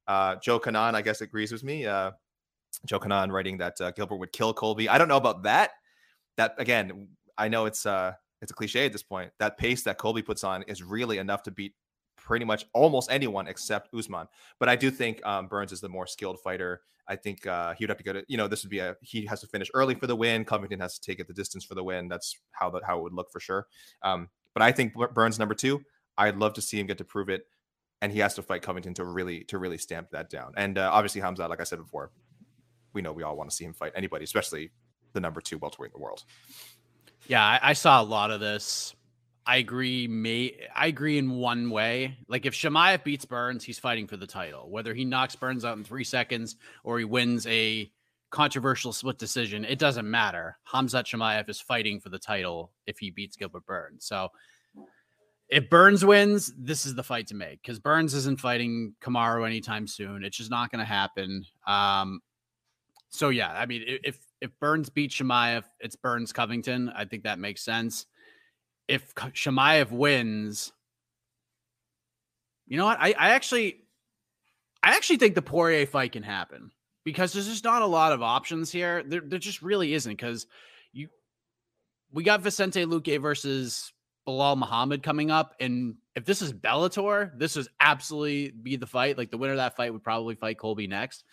Uh, 0.09 0.37
Joe 0.37 0.59
Kanan, 0.59 0.95
I 0.95 1.03
guess, 1.03 1.21
agrees 1.21 1.53
with 1.53 1.63
me. 1.63 1.87
Uh, 1.87 2.11
Joe 2.87 2.99
Kanan 2.99 3.31
writing 3.31 3.59
that 3.59 3.77
Gilbert 3.95 4.17
would 4.17 4.33
kill 4.33 4.53
Colby. 4.53 4.89
I 4.89 4.99
don't 4.99 5.09
know 5.09 5.17
about 5.17 5.45
that. 5.45 5.71
That 6.37 6.55
again, 6.59 7.09
I 7.39 7.49
know 7.49 7.67
it's 7.67 7.87
uh 7.87 8.15
it's 8.43 8.53
a 8.53 8.55
cliche 8.55 8.87
at 8.87 8.93
this 8.93 9.03
point. 9.03 9.33
That 9.39 9.59
pace 9.59 9.83
that 9.85 9.99
Colby 9.99 10.23
puts 10.23 10.45
on 10.45 10.63
is 10.65 10.83
really 10.83 11.19
enough 11.19 11.43
to 11.45 11.51
beat 11.51 11.75
pretty 12.17 12.45
much 12.45 12.67
almost 12.75 13.11
anyone 13.11 13.47
except 13.47 13.95
Usman. 13.95 14.27
But 14.59 14.69
I 14.69 14.77
do 14.77 14.91
think 14.91 15.25
um, 15.25 15.47
Burns 15.47 15.73
is 15.73 15.81
the 15.81 15.89
more 15.89 16.07
skilled 16.07 16.41
fighter. 16.41 16.83
I 17.09 17.17
think 17.17 17.47
uh, 17.47 17.73
he 17.75 17.85
would 17.85 17.91
have 17.91 17.99
to 17.99 18.05
go 18.05 18.13
to, 18.13 18.25
you 18.27 18.37
know, 18.37 18.49
this 18.49 18.65
would 18.65 18.71
be 18.71 18.81
a, 18.81 18.97
he 19.01 19.25
has 19.27 19.41
to 19.41 19.47
finish 19.47 19.71
early 19.75 19.95
for 19.95 20.09
the 20.09 20.17
win. 20.17 20.45
Covington 20.45 20.81
has 20.81 20.99
to 20.99 21.01
take 21.01 21.21
it 21.21 21.29
the 21.29 21.35
distance 21.35 21.65
for 21.65 21.77
the 21.77 21.85
win. 21.85 22.09
That's 22.09 22.37
how 22.51 22.69
that, 22.71 22.83
how 22.85 22.99
it 22.99 23.03
would 23.03 23.13
look 23.13 23.31
for 23.31 23.39
sure. 23.39 23.69
Um, 24.03 24.29
but 24.55 24.63
I 24.63 24.73
think 24.73 24.95
Burns 25.15 25.39
number 25.39 25.55
two, 25.55 25.83
I'd 26.19 26.37
love 26.37 26.55
to 26.55 26.61
see 26.61 26.81
him 26.81 26.87
get 26.87 26.99
to 26.99 27.05
prove 27.05 27.29
it. 27.29 27.47
And 28.03 28.13
he 28.13 28.19
has 28.19 28.35
to 28.35 28.43
fight 28.43 28.63
Covington 28.63 28.93
to 28.95 29.05
really, 29.05 29.45
to 29.45 29.59
really 29.59 29.79
stamp 29.79 30.11
that 30.11 30.29
down. 30.29 30.53
And 30.57 30.79
uh, 30.79 30.91
obviously 30.93 31.21
Hamza, 31.21 31.47
like 31.47 31.61
I 31.61 31.65
said 31.65 31.79
before, 31.79 32.11
we 32.93 33.03
know 33.03 33.13
we 33.13 33.23
all 33.23 33.37
want 33.37 33.51
to 33.51 33.57
see 33.57 33.65
him 33.65 33.73
fight 33.73 33.93
anybody, 33.95 34.25
especially 34.25 34.73
the 35.17 35.21
number 35.21 35.41
two 35.41 35.59
welterweight 35.59 35.91
in 35.93 35.99
the 35.99 36.03
world. 36.03 36.23
Yeah, 37.27 37.43
I, 37.43 37.71
I 37.71 37.73
saw 37.73 38.01
a 38.01 38.05
lot 38.05 38.31
of 38.31 38.39
this. 38.39 38.95
I 39.47 39.57
agree. 39.57 40.07
May 40.07 40.57
I 40.75 40.89
agree 40.89 41.19
in 41.19 41.31
one 41.31 41.71
way. 41.71 42.17
Like 42.29 42.47
if 42.47 42.55
Chimaev 42.55 43.03
beats 43.03 43.25
Burns, 43.25 43.65
he's 43.65 43.79
fighting 43.79 44.07
for 44.07 44.17
the 44.17 44.27
title. 44.27 44.69
Whether 44.71 44.93
he 44.93 45.05
knocks 45.05 45.35
Burns 45.35 45.65
out 45.65 45.79
in 45.79 45.85
three 45.85 46.05
seconds 46.05 46.57
or 46.85 46.99
he 46.99 47.05
wins 47.05 47.47
a 47.47 47.91
controversial 48.31 48.93
split 48.93 49.19
decision, 49.19 49.65
it 49.65 49.79
doesn't 49.79 50.09
matter. 50.09 50.59
Hamzat 50.73 51.05
Chimaev 51.05 51.49
is 51.49 51.61
fighting 51.61 52.01
for 52.01 52.09
the 52.09 52.19
title 52.19 52.73
if 52.87 52.99
he 52.99 53.11
beats 53.11 53.37
Gilbert 53.37 53.65
Burns. 53.67 54.05
So 54.05 54.31
if 55.49 55.71
Burns 55.71 56.05
wins, 56.05 56.53
this 56.59 56.85
is 56.85 56.97
the 56.97 57.05
fight 57.05 57.29
to 57.29 57.37
make 57.37 57.63
because 57.63 57.79
Burns 57.79 58.15
isn't 58.15 58.41
fighting 58.41 58.95
Kamaru 59.01 59.47
anytime 59.47 59.87
soon. 59.87 60.25
It's 60.25 60.37
just 60.37 60.51
not 60.51 60.73
going 60.73 60.81
to 60.81 60.85
happen. 60.85 61.45
Um, 61.69 62.21
so 63.11 63.29
yeah, 63.29 63.53
I 63.53 63.67
mean, 63.67 63.85
if 63.87 64.19
if 64.47 64.59
Burns 64.61 64.89
beats 64.89 65.17
Chimaev, 65.17 65.65
it's 65.81 65.97
Burns 65.97 66.33
Covington. 66.33 66.89
I 66.89 67.05
think 67.05 67.25
that 67.25 67.39
makes 67.39 67.63
sense. 67.63 68.07
If 68.89 69.15
Chimaev 69.15 69.91
wins, 69.91 70.73
you 72.67 72.77
know 72.77 72.85
what? 72.85 72.99
I, 73.01 73.09
I 73.19 73.31
actually, 73.31 73.81
I 74.83 74.97
actually 74.97 75.19
think 75.19 75.35
the 75.35 75.43
Poirier 75.43 75.87
fight 75.87 76.13
can 76.13 76.23
happen 76.23 76.71
because 77.05 77.33
there's 77.33 77.49
just 77.49 77.65
not 77.65 77.83
a 77.83 77.87
lot 77.87 78.13
of 78.13 78.23
options 78.23 78.71
here. 78.71 79.03
There, 79.05 79.21
there 79.21 79.39
just 79.39 79.63
really 79.63 79.93
isn't 79.95 80.13
because 80.13 80.47
you, 80.93 81.09
we 82.13 82.23
got 82.23 82.41
Vicente 82.41 82.85
Luque 82.85 83.21
versus 83.21 83.93
Belal 84.29 84.57
Muhammad 84.57 85.03
coming 85.03 85.31
up, 85.31 85.55
and 85.59 85.97
if 86.15 86.25
this 86.25 86.41
is 86.41 86.53
Bellator, 86.53 87.37
this 87.37 87.57
is 87.57 87.69
absolutely 87.81 88.51
be 88.51 88.77
the 88.77 88.87
fight. 88.87 89.19
Like 89.19 89.31
the 89.31 89.39
winner 89.39 89.55
of 89.55 89.59
that 89.59 89.77
fight 89.77 89.93
would 89.93 90.05
probably 90.05 90.37
fight 90.37 90.59
Colby 90.59 90.87
next. 90.87 91.25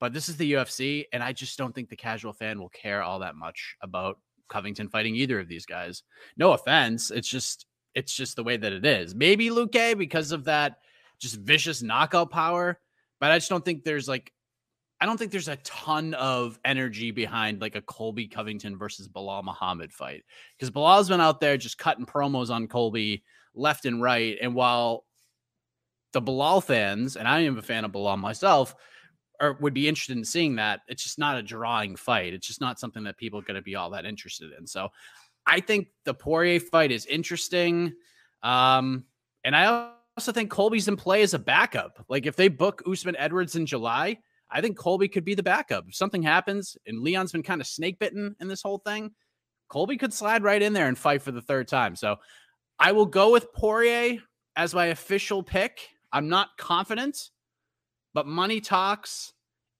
But 0.00 0.12
this 0.12 0.28
is 0.28 0.36
the 0.36 0.52
UFC, 0.52 1.04
and 1.12 1.22
I 1.22 1.32
just 1.32 1.58
don't 1.58 1.74
think 1.74 1.88
the 1.88 1.96
casual 1.96 2.32
fan 2.32 2.60
will 2.60 2.68
care 2.68 3.02
all 3.02 3.18
that 3.20 3.34
much 3.34 3.76
about 3.82 4.18
Covington 4.48 4.88
fighting 4.88 5.14
either 5.16 5.40
of 5.40 5.48
these 5.48 5.66
guys. 5.66 6.02
No 6.36 6.52
offense, 6.52 7.10
it's 7.10 7.28
just 7.28 7.66
it's 7.94 8.14
just 8.14 8.36
the 8.36 8.44
way 8.44 8.56
that 8.56 8.72
it 8.72 8.86
is. 8.86 9.14
Maybe 9.14 9.50
Luque 9.50 9.98
because 9.98 10.32
of 10.32 10.44
that 10.44 10.76
just 11.18 11.36
vicious 11.36 11.82
knockout 11.82 12.30
power, 12.30 12.78
but 13.20 13.30
I 13.30 13.38
just 13.38 13.50
don't 13.50 13.64
think 13.64 13.84
there's 13.84 14.08
like 14.08 14.32
I 15.00 15.06
don't 15.06 15.16
think 15.16 15.30
there's 15.30 15.48
a 15.48 15.56
ton 15.56 16.14
of 16.14 16.58
energy 16.64 17.12
behind 17.12 17.60
like 17.60 17.76
a 17.76 17.82
Colby 17.82 18.26
Covington 18.26 18.76
versus 18.76 19.08
Belal 19.08 19.44
Muhammad 19.44 19.92
fight 19.92 20.24
because 20.56 20.70
Belal's 20.70 21.08
been 21.08 21.20
out 21.20 21.40
there 21.40 21.56
just 21.56 21.78
cutting 21.78 22.06
promos 22.06 22.50
on 22.50 22.66
Colby 22.66 23.22
left 23.54 23.84
and 23.84 24.02
right, 24.02 24.38
and 24.40 24.54
while 24.54 25.04
the 26.12 26.22
Belal 26.22 26.62
fans 26.62 27.16
and 27.16 27.28
I 27.28 27.40
am 27.40 27.58
a 27.58 27.62
fan 27.62 27.84
of 27.84 27.92
Belal 27.92 28.18
myself 28.18 28.74
or 29.40 29.56
would 29.60 29.74
be 29.74 29.88
interested 29.88 30.16
in 30.16 30.24
seeing 30.24 30.56
that. 30.56 30.80
It's 30.88 31.02
just 31.02 31.18
not 31.18 31.38
a 31.38 31.42
drawing 31.42 31.96
fight. 31.96 32.34
It's 32.34 32.46
just 32.46 32.60
not 32.60 32.80
something 32.80 33.04
that 33.04 33.16
people 33.16 33.38
are 33.38 33.44
going 33.44 33.56
to 33.56 33.62
be 33.62 33.76
all 33.76 33.90
that 33.90 34.04
interested 34.04 34.50
in. 34.58 34.66
So 34.66 34.88
I 35.46 35.60
think 35.60 35.88
the 36.04 36.14
Poirier 36.14 36.60
fight 36.60 36.90
is 36.90 37.06
interesting. 37.06 37.94
Um, 38.42 39.04
and 39.44 39.54
I 39.54 39.90
also 40.16 40.32
think 40.32 40.50
Colby's 40.50 40.88
in 40.88 40.96
play 40.96 41.22
as 41.22 41.34
a 41.34 41.38
backup. 41.38 42.04
Like 42.08 42.26
if 42.26 42.36
they 42.36 42.48
book 42.48 42.82
Usman 42.90 43.16
Edwards 43.16 43.56
in 43.56 43.66
July, 43.66 44.18
I 44.50 44.60
think 44.60 44.76
Colby 44.76 45.08
could 45.08 45.24
be 45.24 45.34
the 45.34 45.42
backup. 45.42 45.84
If 45.88 45.94
something 45.94 46.22
happens 46.22 46.76
and 46.86 47.00
Leon's 47.00 47.32
been 47.32 47.42
kind 47.42 47.60
of 47.60 47.66
snake 47.66 47.98
bitten 47.98 48.34
in 48.40 48.48
this 48.48 48.62
whole 48.62 48.78
thing, 48.78 49.12
Colby 49.68 49.96
could 49.96 50.12
slide 50.12 50.42
right 50.42 50.60
in 50.60 50.72
there 50.72 50.88
and 50.88 50.98
fight 50.98 51.22
for 51.22 51.32
the 51.32 51.42
third 51.42 51.68
time. 51.68 51.94
So 51.94 52.16
I 52.78 52.92
will 52.92 53.06
go 53.06 53.30
with 53.32 53.52
Poirier 53.52 54.18
as 54.56 54.74
my 54.74 54.86
official 54.86 55.42
pick. 55.42 55.88
I'm 56.12 56.28
not 56.28 56.48
confident 56.56 57.30
but 58.18 58.26
money 58.26 58.60
talks 58.60 59.32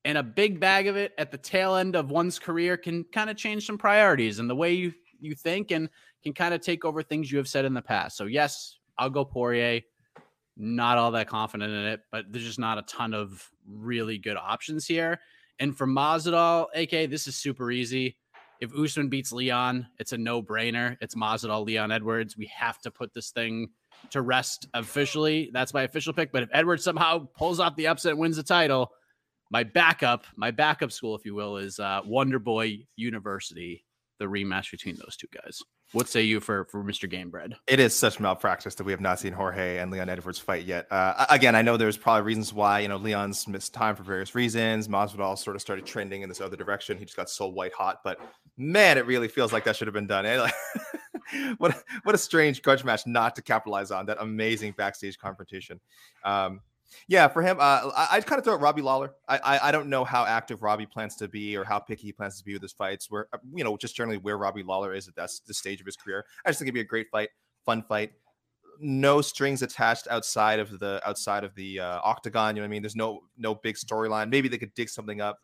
and 0.04 0.16
a 0.16 0.23
big 0.23 0.61
bag 0.61 0.87
of 0.87 0.95
it 0.95 1.12
at 1.18 1.33
the 1.33 1.37
tail 1.37 1.75
end 1.75 1.97
of 1.97 2.09
one's 2.09 2.38
career 2.38 2.76
can 2.76 3.02
kind 3.12 3.28
of 3.28 3.37
change 3.37 3.66
some 3.66 3.76
priorities 3.76 4.38
and 4.38 4.49
the 4.49 4.54
way 4.54 4.73
you 4.73 4.95
you 5.18 5.35
think 5.35 5.73
and 5.73 5.88
can 6.23 6.33
kind 6.33 6.54
of 6.54 6.61
take 6.61 6.85
over 6.85 7.02
things 7.02 7.33
you 7.33 7.38
have 7.38 7.49
said 7.49 7.64
in 7.64 7.75
the 7.75 7.83
past. 7.83 8.16
So 8.16 8.26
yes, 8.26 8.78
I'll 8.97 9.11
go 9.11 9.25
Poirier. 9.25 9.80
Not 10.57 10.99
all 10.99 11.11
that 11.11 11.26
confident 11.26 11.73
in 11.73 11.85
it, 11.87 12.02
but 12.12 12.26
there's 12.30 12.45
just 12.45 12.61
not 12.61 12.78
a 12.78 12.83
ton 12.83 13.12
of 13.12 13.50
really 13.66 14.18
good 14.18 14.37
options 14.37 14.87
here. 14.87 15.18
And 15.59 15.76
for 15.76 15.88
Masvidal, 15.88 16.66
AK, 16.76 17.11
this 17.11 17.26
is 17.26 17.35
super 17.35 17.73
easy. 17.73 18.18
If 18.61 18.73
Usman 18.73 19.09
beats 19.09 19.33
Leon, 19.33 19.88
it's 19.99 20.12
a 20.12 20.18
no-brainer. 20.18 20.97
It's 21.00 21.16
Masvidal, 21.16 21.66
Leon 21.66 21.90
Edwards. 21.90 22.37
We 22.37 22.47
have 22.54 22.80
to 22.83 22.92
put 22.92 23.12
this 23.14 23.30
thing 23.30 23.71
to 24.11 24.23
rest 24.23 24.69
officially. 24.75 25.50
That's 25.52 25.75
my 25.75 25.83
official 25.83 26.12
pick. 26.12 26.33
But 26.33 26.43
if 26.45 26.49
Edwards 26.52 26.85
somehow 26.85 27.28
pulls 27.37 27.61
off 27.61 27.76
the 27.76 27.88
upset 27.88 28.12
and 28.12 28.21
wins 28.21 28.37
the 28.37 28.43
title, 28.43 28.93
my 29.50 29.64
backup, 29.64 30.25
my 30.37 30.50
backup 30.50 30.93
school, 30.93 31.17
if 31.17 31.25
you 31.25 31.35
will, 31.35 31.57
is 31.57 31.78
uh, 31.78 32.00
Wonder 32.05 32.38
Boy 32.38 32.87
University, 32.97 33.85
the 34.19 34.26
rematch 34.26 34.71
between 34.71 34.97
those 34.97 35.17
two 35.17 35.28
guys. 35.33 35.62
What 35.93 36.07
say 36.07 36.21
you 36.21 36.40
for 36.40 36.67
for 36.67 36.85
Mr. 36.85 37.11
Gamebred? 37.11 37.55
It 37.67 37.81
is 37.81 37.97
such 37.97 38.21
malpractice 38.21 38.75
that 38.75 38.85
we 38.85 38.93
have 38.93 39.00
not 39.00 39.19
seen 39.21 39.33
Jorge 39.33 39.78
and 39.78 39.90
Leon 39.90 40.11
Edwards 40.11 40.38
fight 40.38 40.67
yet. 40.67 40.87
Uh, 40.90 41.25
again, 41.31 41.57
I 41.57 41.62
know 41.62 41.78
there's 41.78 41.97
probably 41.97 42.26
reasons 42.26 42.52
why 42.52 42.81
you 42.81 42.88
know 42.88 42.99
Leon's 42.99 43.49
missed 43.49 43.73
time 43.73 43.97
for 43.97 44.02
various 44.02 44.35
reasons. 44.35 44.87
Masvidal 44.87 45.38
sort 45.38 45.57
of 45.57 45.62
started 45.62 45.87
trending 45.87 46.21
in 46.21 46.28
this 46.28 46.43
other 46.43 46.57
direction. 46.57 46.99
He 46.99 47.07
just 47.07 47.17
got 47.17 47.31
so 47.31 47.49
white 47.49 47.73
hot, 47.73 48.00
but 48.05 48.19
man, 48.59 48.99
it 48.99 49.07
really 49.07 49.28
feels 49.28 49.50
like 49.50 49.64
that 49.64 49.76
should 49.76 49.87
have 49.87 49.95
been 49.95 50.07
done. 50.07 50.26
Eh? 50.26 50.50
What 51.58 51.82
what 52.04 52.14
a 52.14 52.18
strange 52.18 52.62
grudge 52.62 52.85
match 52.85 53.06
not 53.06 53.37
to 53.37 53.42
capitalize 53.42 53.90
on 53.90 54.06
that 54.06 54.18
amazing 54.20 54.75
backstage 54.76 55.18
confrontation. 55.18 55.80
Um, 56.25 56.61
yeah, 57.06 57.28
for 57.28 57.42
him, 57.42 57.58
uh, 57.61 57.90
I, 57.94 58.16
would 58.16 58.26
kind 58.26 58.38
of 58.38 58.44
throw 58.44 58.54
it 58.54 58.61
Robbie 58.61 58.82
Lawler. 58.82 59.14
I, 59.28 59.38
I, 59.38 59.68
I 59.68 59.73
don't 59.73 59.88
know 59.88 60.04
how 60.04 60.25
active 60.25 60.62
Robbie 60.62 60.87
plans 60.87 61.16
to 61.16 61.28
be 61.28 61.54
or 61.54 61.64
how 61.64 61.78
picky 61.78 62.06
he 62.06 62.12
plans 62.12 62.38
to 62.38 62.44
be 62.44 62.54
with 62.54 62.62
his 62.62 62.73
fights. 62.73 63.11
Where 63.11 63.28
uh, 63.32 63.38
you 63.54 63.64
know 63.64 63.76
just 63.76 63.94
generally 63.94 64.18
where 64.18 64.38
Robbie 64.38 64.62
Lawler 64.62 64.94
is 64.94 65.08
at 65.08 65.16
that 65.16 65.30
the 65.47 65.54
stage 65.54 65.80
of 65.80 65.87
his 65.87 65.97
career. 65.97 66.25
I 66.44 66.50
just 66.50 66.58
think 66.58 66.68
it'd 66.68 66.75
be 66.75 66.80
a 66.80 66.85
great 66.85 67.08
fight, 67.11 67.30
fun 67.64 67.82
fight. 67.82 68.12
No 68.80 69.20
strings 69.20 69.62
attached 69.62 70.06
outside 70.08 70.61
of 70.61 70.78
the 70.78 71.00
outside 71.06 71.44
of 71.44 71.54
the 71.54 71.80
uh, 71.80 72.00
octagon. 72.02 72.56
You 72.56 72.62
know 72.62 72.64
what 72.64 72.70
I 72.70 72.70
mean? 72.70 72.82
There's 72.82 72.97
no 72.97 73.20
no 73.37 73.54
big 73.54 73.76
storyline. 73.76 74.30
Maybe 74.30 74.49
they 74.49 74.58
could 74.58 74.75
dig 74.75 74.88
something 74.88 75.20
up 75.20 75.40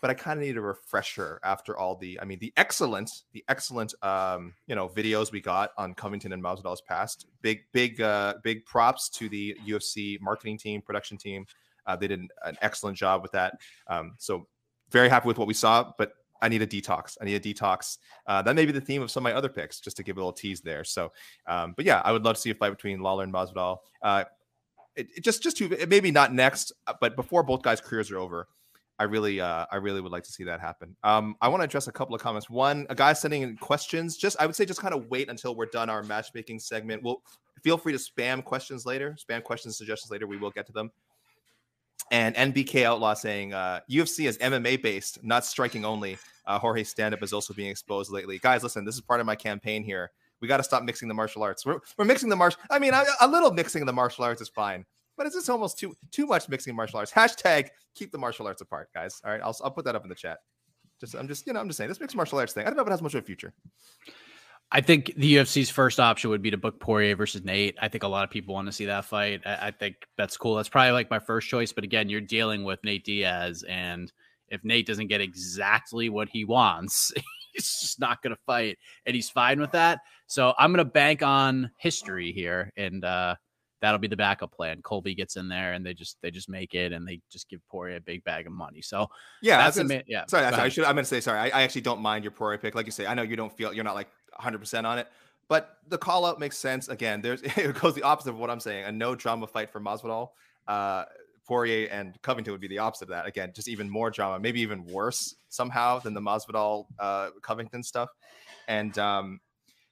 but 0.00 0.10
I 0.10 0.14
kind 0.14 0.38
of 0.40 0.46
need 0.46 0.56
a 0.56 0.60
refresher 0.60 1.40
after 1.44 1.76
all 1.76 1.96
the, 1.96 2.18
I 2.20 2.24
mean, 2.24 2.38
the 2.38 2.52
excellent, 2.56 3.10
the 3.32 3.44
excellent, 3.48 3.94
um, 4.02 4.54
you 4.66 4.74
know, 4.74 4.88
videos 4.88 5.30
we 5.30 5.40
got 5.40 5.70
on 5.76 5.94
Covington 5.94 6.32
and 6.32 6.42
Masvidal's 6.42 6.80
past. 6.80 7.26
Big, 7.42 7.60
big, 7.72 8.00
uh, 8.00 8.34
big 8.42 8.64
props 8.64 9.08
to 9.10 9.28
the 9.28 9.56
UFC 9.66 10.20
marketing 10.20 10.58
team, 10.58 10.80
production 10.80 11.18
team. 11.18 11.46
Uh, 11.86 11.96
they 11.96 12.08
did 12.08 12.20
an, 12.20 12.56
excellent 12.62 12.96
job 12.96 13.22
with 13.22 13.32
that. 13.32 13.58
Um, 13.88 14.14
so 14.18 14.46
very 14.90 15.08
happy 15.08 15.28
with 15.28 15.38
what 15.38 15.48
we 15.48 15.54
saw, 15.54 15.92
but 15.98 16.12
I 16.42 16.48
need 16.48 16.62
a 16.62 16.66
detox. 16.66 17.18
I 17.20 17.24
need 17.24 17.34
a 17.34 17.40
detox. 17.40 17.98
Uh, 18.26 18.40
that 18.42 18.56
may 18.56 18.64
be 18.64 18.72
the 18.72 18.80
theme 18.80 19.02
of 19.02 19.10
some 19.10 19.26
of 19.26 19.32
my 19.32 19.36
other 19.36 19.48
picks, 19.48 19.80
just 19.80 19.96
to 19.98 20.02
give 20.02 20.16
a 20.16 20.20
little 20.20 20.32
tease 20.32 20.60
there. 20.60 20.84
So, 20.84 21.12
um, 21.46 21.74
but 21.76 21.84
yeah, 21.84 22.00
I 22.04 22.12
would 22.12 22.24
love 22.24 22.36
to 22.36 22.40
see 22.40 22.50
a 22.50 22.54
fight 22.54 22.70
between 22.70 23.00
Lawler 23.00 23.24
and 23.24 23.32
Masvidal. 23.32 23.78
Uh, 24.02 24.24
it, 24.96 25.08
it 25.16 25.24
just, 25.24 25.42
just 25.42 25.56
to 25.58 25.86
maybe 25.88 26.10
not 26.10 26.32
next, 26.32 26.72
uh, 26.86 26.94
but 27.00 27.16
before 27.16 27.42
both 27.42 27.62
guys' 27.62 27.80
careers 27.80 28.10
are 28.10 28.18
over. 28.18 28.48
I 29.00 29.04
really, 29.04 29.40
uh, 29.40 29.64
I 29.72 29.76
really 29.76 30.02
would 30.02 30.12
like 30.12 30.24
to 30.24 30.30
see 30.30 30.44
that 30.44 30.60
happen. 30.60 30.94
Um, 31.02 31.34
I 31.40 31.48
want 31.48 31.62
to 31.62 31.64
address 31.64 31.88
a 31.88 31.92
couple 31.92 32.14
of 32.14 32.20
comments. 32.20 32.50
One, 32.50 32.86
a 32.90 32.94
guy 32.94 33.14
sending 33.14 33.40
in 33.40 33.56
questions. 33.56 34.18
Just, 34.18 34.36
I 34.38 34.44
would 34.44 34.54
say, 34.54 34.66
just 34.66 34.82
kind 34.82 34.92
of 34.92 35.08
wait 35.08 35.30
until 35.30 35.56
we're 35.56 35.66
done 35.72 35.88
our 35.88 36.02
matchmaking 36.02 36.60
segment. 36.60 37.02
We'll 37.02 37.22
feel 37.64 37.78
free 37.78 37.94
to 37.94 37.98
spam 37.98 38.44
questions 38.44 38.84
later, 38.84 39.16
spam 39.18 39.42
questions, 39.42 39.78
suggestions 39.78 40.10
later. 40.10 40.26
We 40.26 40.36
will 40.36 40.50
get 40.50 40.66
to 40.66 40.72
them. 40.72 40.90
And 42.10 42.36
NBK 42.36 42.84
Outlaw 42.84 43.14
saying 43.14 43.54
uh, 43.54 43.80
UFC 43.90 44.28
is 44.28 44.36
MMA 44.36 44.82
based, 44.82 45.24
not 45.24 45.46
striking 45.46 45.86
only. 45.86 46.18
Uh, 46.46 46.58
Jorge 46.58 46.84
stand 46.84 47.14
up 47.14 47.22
is 47.22 47.32
also 47.32 47.54
being 47.54 47.70
exposed 47.70 48.12
lately. 48.12 48.38
Guys, 48.38 48.62
listen, 48.62 48.84
this 48.84 48.96
is 48.96 49.00
part 49.00 49.20
of 49.20 49.26
my 49.26 49.34
campaign 49.34 49.82
here. 49.82 50.10
We 50.42 50.48
got 50.48 50.58
to 50.58 50.62
stop 50.62 50.82
mixing 50.82 51.08
the 51.08 51.14
martial 51.14 51.42
arts. 51.42 51.64
We're, 51.64 51.80
we're 51.96 52.04
mixing 52.04 52.28
the 52.28 52.36
martial. 52.36 52.60
I 52.70 52.78
mean, 52.78 52.92
a 53.20 53.26
little 53.26 53.50
mixing 53.50 53.86
the 53.86 53.94
martial 53.94 54.24
arts 54.24 54.42
is 54.42 54.50
fine 54.50 54.84
but 55.20 55.26
it's 55.26 55.36
just 55.36 55.50
almost 55.50 55.78
too 55.78 55.94
too 56.10 56.24
much 56.24 56.48
mixing 56.48 56.74
martial 56.74 56.98
arts. 56.98 57.12
Hashtag 57.12 57.68
keep 57.94 58.10
the 58.10 58.16
martial 58.16 58.46
arts 58.46 58.62
apart, 58.62 58.88
guys. 58.94 59.20
All 59.22 59.30
right, 59.30 59.42
I'll 59.42 59.54
I'll 59.62 59.70
put 59.70 59.84
that 59.84 59.94
up 59.94 60.02
in 60.02 60.08
the 60.08 60.14
chat. 60.14 60.38
Just 60.98 61.14
I'm 61.14 61.28
just 61.28 61.46
you 61.46 61.52
know 61.52 61.60
I'm 61.60 61.68
just 61.68 61.76
saying 61.76 61.88
this 61.88 62.00
mixed 62.00 62.16
martial 62.16 62.38
arts 62.38 62.54
thing. 62.54 62.62
I 62.62 62.70
don't 62.70 62.76
know 62.76 62.80
if 62.80 62.88
it 62.88 62.92
has 62.92 63.02
much 63.02 63.12
of 63.12 63.22
a 63.22 63.26
future. 63.26 63.52
I 64.72 64.80
think 64.80 65.12
the 65.18 65.36
UFC's 65.36 65.68
first 65.68 66.00
option 66.00 66.30
would 66.30 66.40
be 66.40 66.50
to 66.52 66.56
book 66.56 66.80
Poirier 66.80 67.16
versus 67.16 67.44
Nate. 67.44 67.76
I 67.82 67.88
think 67.88 68.02
a 68.02 68.08
lot 68.08 68.24
of 68.24 68.30
people 68.30 68.54
want 68.54 68.68
to 68.68 68.72
see 68.72 68.86
that 68.86 69.04
fight. 69.04 69.42
I, 69.44 69.66
I 69.66 69.70
think 69.72 69.96
that's 70.16 70.38
cool. 70.38 70.54
That's 70.54 70.70
probably 70.70 70.92
like 70.92 71.10
my 71.10 71.18
first 71.18 71.50
choice. 71.50 71.70
But 71.70 71.84
again, 71.84 72.08
you're 72.08 72.22
dealing 72.22 72.64
with 72.64 72.78
Nate 72.82 73.04
Diaz, 73.04 73.62
and 73.68 74.10
if 74.48 74.64
Nate 74.64 74.86
doesn't 74.86 75.08
get 75.08 75.20
exactly 75.20 76.08
what 76.08 76.30
he 76.30 76.46
wants, 76.46 77.12
he's 77.52 77.78
just 77.78 78.00
not 78.00 78.22
going 78.22 78.34
to 78.34 78.40
fight, 78.46 78.78
and 79.04 79.14
he's 79.14 79.28
fine 79.28 79.60
with 79.60 79.72
that. 79.72 80.00
So 80.28 80.54
I'm 80.58 80.72
going 80.72 80.82
to 80.82 80.90
bank 80.90 81.22
on 81.22 81.72
history 81.76 82.32
here, 82.32 82.72
and 82.74 83.04
uh, 83.04 83.34
that'll 83.80 83.98
be 83.98 84.08
the 84.08 84.16
backup 84.16 84.52
plan. 84.52 84.82
Colby 84.82 85.14
gets 85.14 85.36
in 85.36 85.48
there 85.48 85.72
and 85.72 85.84
they 85.84 85.94
just 85.94 86.16
they 86.20 86.30
just 86.30 86.48
make 86.48 86.74
it 86.74 86.92
and 86.92 87.06
they 87.06 87.20
just 87.30 87.48
give 87.48 87.66
Poirier 87.68 87.96
a 87.96 88.00
big 88.00 88.22
bag 88.24 88.46
of 88.46 88.52
money. 88.52 88.82
So 88.82 89.08
yeah, 89.42 89.58
that's 89.58 89.76
gonna, 89.76 90.02
yeah. 90.06 90.24
Sorry, 90.26 90.44
I 90.44 90.68
should 90.68 90.84
I'm 90.84 90.94
gonna 90.94 91.04
say 91.04 91.20
sorry. 91.20 91.38
I, 91.38 91.60
I, 91.60 91.62
actually 91.62 91.80
don't 91.82 92.00
mind 92.00 92.24
your 92.24 92.30
Poirier 92.30 92.58
pick. 92.58 92.74
Like 92.74 92.86
you 92.86 92.92
say, 92.92 93.06
I 93.06 93.14
know 93.14 93.22
you 93.22 93.36
don't 93.36 93.54
feel 93.56 93.72
you're 93.72 93.84
not 93.84 93.94
like 93.94 94.08
100 94.36 94.58
percent 94.58 94.86
on 94.86 94.98
it, 94.98 95.08
but 95.48 95.78
the 95.88 95.98
call 95.98 96.24
out 96.24 96.38
makes 96.38 96.58
sense. 96.58 96.88
Again, 96.88 97.20
there's 97.20 97.42
it 97.44 97.78
goes 97.80 97.94
the 97.94 98.02
opposite 98.02 98.30
of 98.30 98.38
what 98.38 98.50
I'm 98.50 98.60
saying. 98.60 98.84
A 98.84 98.92
no 98.92 99.14
drama 99.14 99.46
fight 99.46 99.70
for 99.70 99.80
Masvidal. 99.80 100.30
Uh, 100.68 101.04
Poirier 101.46 101.88
and 101.90 102.20
Covington 102.22 102.52
would 102.52 102.60
be 102.60 102.68
the 102.68 102.78
opposite 102.78 103.04
of 103.04 103.08
that. 103.08 103.26
Again, 103.26 103.50
just 103.52 103.66
even 103.66 103.90
more 103.90 104.08
drama, 104.10 104.38
maybe 104.38 104.60
even 104.60 104.84
worse 104.84 105.34
somehow 105.48 105.98
than 105.98 106.14
the 106.14 106.20
Masvidal 106.20 106.86
uh, 107.00 107.30
Covington 107.42 107.82
stuff. 107.82 108.08
And 108.68 108.96
um, 108.98 109.40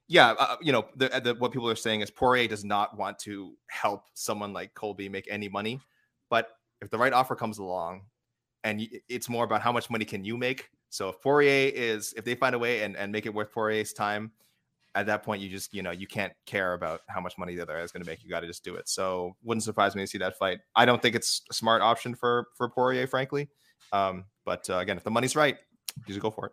yeah, 0.08 0.34
uh, 0.38 0.56
you 0.60 0.72
know, 0.72 0.86
the, 0.96 1.08
the, 1.22 1.34
what 1.34 1.52
people 1.52 1.68
are 1.68 1.76
saying 1.76 2.00
is 2.00 2.10
Poirier 2.10 2.48
does 2.48 2.64
not 2.64 2.96
want 2.96 3.18
to 3.20 3.52
help 3.68 4.04
someone 4.14 4.52
like 4.52 4.74
Colby 4.74 5.08
make 5.08 5.28
any 5.30 5.48
money, 5.48 5.80
but 6.30 6.48
if 6.80 6.90
the 6.90 6.98
right 6.98 7.12
offer 7.12 7.36
comes 7.36 7.58
along, 7.58 8.02
and 8.64 8.88
it's 9.08 9.28
more 9.28 9.44
about 9.44 9.62
how 9.62 9.70
much 9.70 9.90
money 9.90 10.04
can 10.04 10.24
you 10.24 10.36
make. 10.36 10.70
So 10.88 11.10
if 11.10 11.20
Poirier 11.20 11.70
is, 11.74 12.14
if 12.16 12.24
they 12.24 12.34
find 12.34 12.54
a 12.54 12.58
way 12.58 12.82
and, 12.82 12.96
and 12.96 13.12
make 13.12 13.26
it 13.26 13.34
worth 13.34 13.52
Poirier's 13.52 13.92
time, 13.92 14.32
at 14.94 15.06
that 15.06 15.22
point 15.22 15.40
you 15.42 15.48
just 15.48 15.72
you 15.72 15.82
know 15.82 15.90
you 15.90 16.06
can't 16.06 16.32
care 16.46 16.72
about 16.72 17.02
how 17.08 17.20
much 17.20 17.36
money 17.38 17.54
the 17.54 17.62
other 17.62 17.74
guy 17.74 17.82
is 17.82 17.92
going 17.92 18.02
to 18.02 18.08
make. 18.08 18.24
You 18.24 18.30
got 18.30 18.40
to 18.40 18.46
just 18.46 18.64
do 18.64 18.74
it. 18.74 18.88
So 18.88 19.36
wouldn't 19.44 19.62
surprise 19.62 19.94
me 19.94 20.02
to 20.02 20.06
see 20.06 20.18
that 20.18 20.38
fight. 20.38 20.60
I 20.74 20.86
don't 20.86 21.00
think 21.00 21.14
it's 21.14 21.42
a 21.50 21.54
smart 21.54 21.82
option 21.82 22.14
for 22.14 22.48
for 22.56 22.68
Poirier, 22.68 23.06
frankly. 23.06 23.48
Um, 23.92 24.24
but 24.44 24.68
uh, 24.70 24.78
again, 24.78 24.96
if 24.96 25.04
the 25.04 25.10
money's 25.10 25.36
right, 25.36 25.56
you 26.06 26.14
should 26.14 26.22
go 26.22 26.30
for 26.30 26.46
it. 26.46 26.52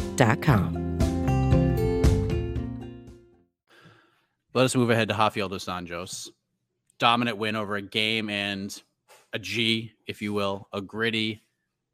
29.com. 0.21 0.81
Let 4.53 4.65
us 4.65 4.75
move 4.75 4.89
ahead 4.89 5.07
to 5.09 5.15
Rafael 5.15 5.49
dos 5.49 5.65
Anjos. 5.65 6.29
Dominant 6.99 7.37
win 7.37 7.55
over 7.55 7.75
a 7.75 7.81
game 7.81 8.29
and 8.29 8.81
a 9.33 9.39
G, 9.39 9.93
if 10.07 10.21
you 10.21 10.33
will, 10.33 10.67
a 10.73 10.81
gritty 10.81 11.41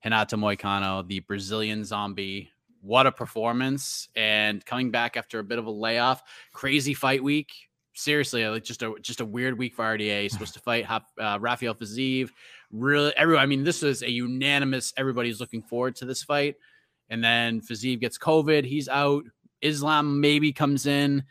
Renato 0.04 0.38
Moicano, 0.38 1.08
the 1.08 1.20
Brazilian 1.22 1.84
zombie. 1.84 2.50
What 2.82 3.08
a 3.08 3.12
performance! 3.12 4.08
And 4.16 4.66
coming 4.66 4.92
back 4.92 5.18
after 5.18 5.40
a 5.40 5.44
bit 5.44 5.60
of 5.60 5.66
a 5.66 5.72
layoff, 5.72 6.24
crazy 6.54 6.94
fight 6.94 7.22
week. 7.24 7.52
Seriously, 7.94 8.48
like 8.48 8.64
just 8.64 8.84
a 8.84 8.96
just 9.02 9.22
a 9.22 9.26
weird 9.26 9.58
week 9.58 9.76
for 9.76 9.84
RDA. 9.84 10.22
He's 10.22 10.32
supposed 10.32 10.54
to 10.54 10.60
fight 10.60 10.86
uh, 10.90 11.38
Rafael 11.42 11.76
Fiziev. 11.76 12.30
Really, 12.72 13.12
everyone. 13.18 13.44
I 13.44 13.48
mean, 13.48 13.64
this 13.64 13.84
is 13.84 14.02
a 14.02 14.10
unanimous. 14.10 14.94
Everybody's 14.98 15.40
looking 15.40 15.62
forward 15.62 15.96
to 15.98 16.06
this 16.06 16.24
fight. 16.24 16.56
And 17.10 17.24
then 17.24 17.62
Fiziev 17.62 18.00
gets 18.00 18.18
COVID. 18.18 18.66
He's 18.66 18.90
out. 18.90 19.24
Islam 19.62 20.22
maybe 20.22 20.54
comes 20.54 20.86
in. 20.86 21.24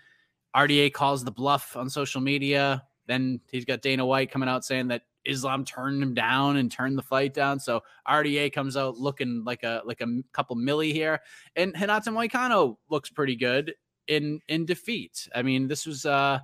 RDA 0.54 0.92
calls 0.92 1.22
the 1.22 1.30
bluff 1.30 1.76
on 1.76 1.90
social 1.90 2.20
media. 2.20 2.82
Then 3.06 3.40
he's 3.50 3.64
got 3.64 3.82
Dana 3.82 4.04
White 4.04 4.30
coming 4.30 4.48
out 4.48 4.64
saying 4.64 4.88
that 4.88 5.02
Islam 5.26 5.64
turned 5.64 6.02
him 6.02 6.14
down 6.14 6.56
and 6.56 6.70
turned 6.70 6.96
the 6.96 7.02
fight 7.02 7.34
down. 7.34 7.60
So 7.60 7.82
RDA 8.08 8.52
comes 8.52 8.76
out 8.76 8.96
looking 8.96 9.44
like 9.44 9.62
a 9.62 9.82
like 9.84 10.00
a 10.00 10.22
couple 10.32 10.56
milli 10.56 10.92
here, 10.92 11.20
and 11.54 11.74
Renato 11.78 12.10
Moicano 12.10 12.76
looks 12.88 13.10
pretty 13.10 13.36
good 13.36 13.74
in 14.06 14.40
in 14.48 14.64
defeat. 14.64 15.28
I 15.34 15.42
mean, 15.42 15.68
this 15.68 15.86
was 15.86 16.06
uh 16.06 16.40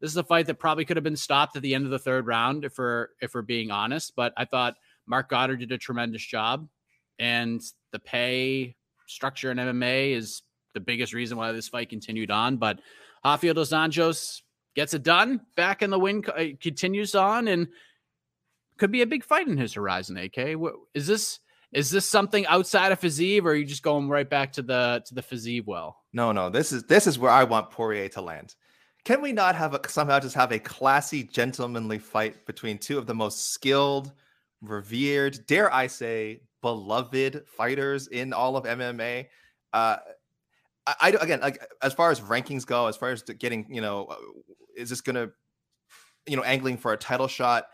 this 0.00 0.10
is 0.10 0.16
a 0.16 0.24
fight 0.24 0.46
that 0.46 0.58
probably 0.58 0.84
could 0.84 0.96
have 0.96 1.04
been 1.04 1.16
stopped 1.16 1.56
at 1.56 1.62
the 1.62 1.74
end 1.74 1.86
of 1.86 1.90
the 1.90 1.98
third 1.98 2.26
round 2.26 2.64
if 2.64 2.78
we're 2.78 3.08
if 3.20 3.34
we're 3.34 3.42
being 3.42 3.70
honest. 3.70 4.14
But 4.14 4.32
I 4.36 4.44
thought 4.44 4.76
Marc 5.06 5.30
Goddard 5.30 5.56
did 5.56 5.72
a 5.72 5.78
tremendous 5.78 6.24
job, 6.24 6.68
and 7.18 7.60
the 7.92 7.98
pay 7.98 8.75
structure 9.06 9.50
in 9.50 9.58
MMA 9.58 10.12
is 10.12 10.42
the 10.74 10.80
biggest 10.80 11.12
reason 11.12 11.38
why 11.38 11.52
this 11.52 11.68
fight 11.68 11.90
continued 11.90 12.30
on. 12.30 12.56
But 12.56 12.80
Rafael 13.24 13.54
dos 13.54 13.70
Anjos 13.70 14.42
gets 14.74 14.94
it 14.94 15.02
done, 15.02 15.40
back 15.56 15.82
in 15.82 15.90
the 15.90 15.98
win, 15.98 16.22
uh, 16.28 16.44
continues 16.60 17.14
on, 17.14 17.48
and 17.48 17.68
could 18.78 18.92
be 18.92 19.02
a 19.02 19.06
big 19.06 19.24
fight 19.24 19.48
in 19.48 19.56
his 19.56 19.74
horizon. 19.74 20.16
AK, 20.16 20.56
is 20.94 21.06
this 21.06 21.40
is 21.72 21.90
this 21.90 22.08
something 22.08 22.46
outside 22.46 22.92
of 22.92 23.00
Fiziev, 23.00 23.42
or 23.44 23.48
are 23.48 23.54
you 23.54 23.64
just 23.64 23.82
going 23.82 24.08
right 24.08 24.28
back 24.28 24.52
to 24.52 24.62
the 24.62 25.02
to 25.06 25.14
the 25.14 25.22
Fiziev 25.22 25.66
well? 25.66 25.96
No, 26.12 26.32
no. 26.32 26.48
This 26.50 26.72
is 26.72 26.84
this 26.84 27.06
is 27.06 27.18
where 27.18 27.30
I 27.30 27.44
want 27.44 27.70
Poirier 27.70 28.08
to 28.10 28.20
land. 28.20 28.54
Can 29.04 29.22
we 29.22 29.32
not 29.32 29.54
have 29.54 29.74
a 29.74 29.88
somehow 29.88 30.20
just 30.20 30.34
have 30.34 30.52
a 30.52 30.58
classy, 30.58 31.24
gentlemanly 31.24 31.98
fight 31.98 32.46
between 32.46 32.78
two 32.78 32.98
of 32.98 33.06
the 33.06 33.14
most 33.14 33.52
skilled, 33.52 34.12
revered, 34.62 35.46
dare 35.46 35.72
I 35.72 35.86
say, 35.86 36.42
beloved 36.66 37.44
fighters 37.46 38.08
in 38.08 38.32
all 38.32 38.56
of 38.56 38.64
MMA? 38.64 39.26
Uh, 39.72 39.98
I, 40.84 40.94
I 41.00 41.08
again, 41.20 41.38
like 41.40 41.64
as 41.80 41.94
far 41.94 42.10
as 42.10 42.20
rankings 42.20 42.66
go, 42.66 42.88
as 42.88 42.96
far 42.96 43.10
as 43.10 43.22
getting, 43.22 43.72
you 43.72 43.80
know, 43.80 44.06
uh, 44.06 44.16
is 44.76 44.90
this 44.90 45.00
going 45.00 45.14
to, 45.14 45.30
you 46.26 46.36
know, 46.36 46.42
angling 46.42 46.76
for 46.76 46.92
a 46.92 46.96
title 46.96 47.28
shot? 47.28 47.66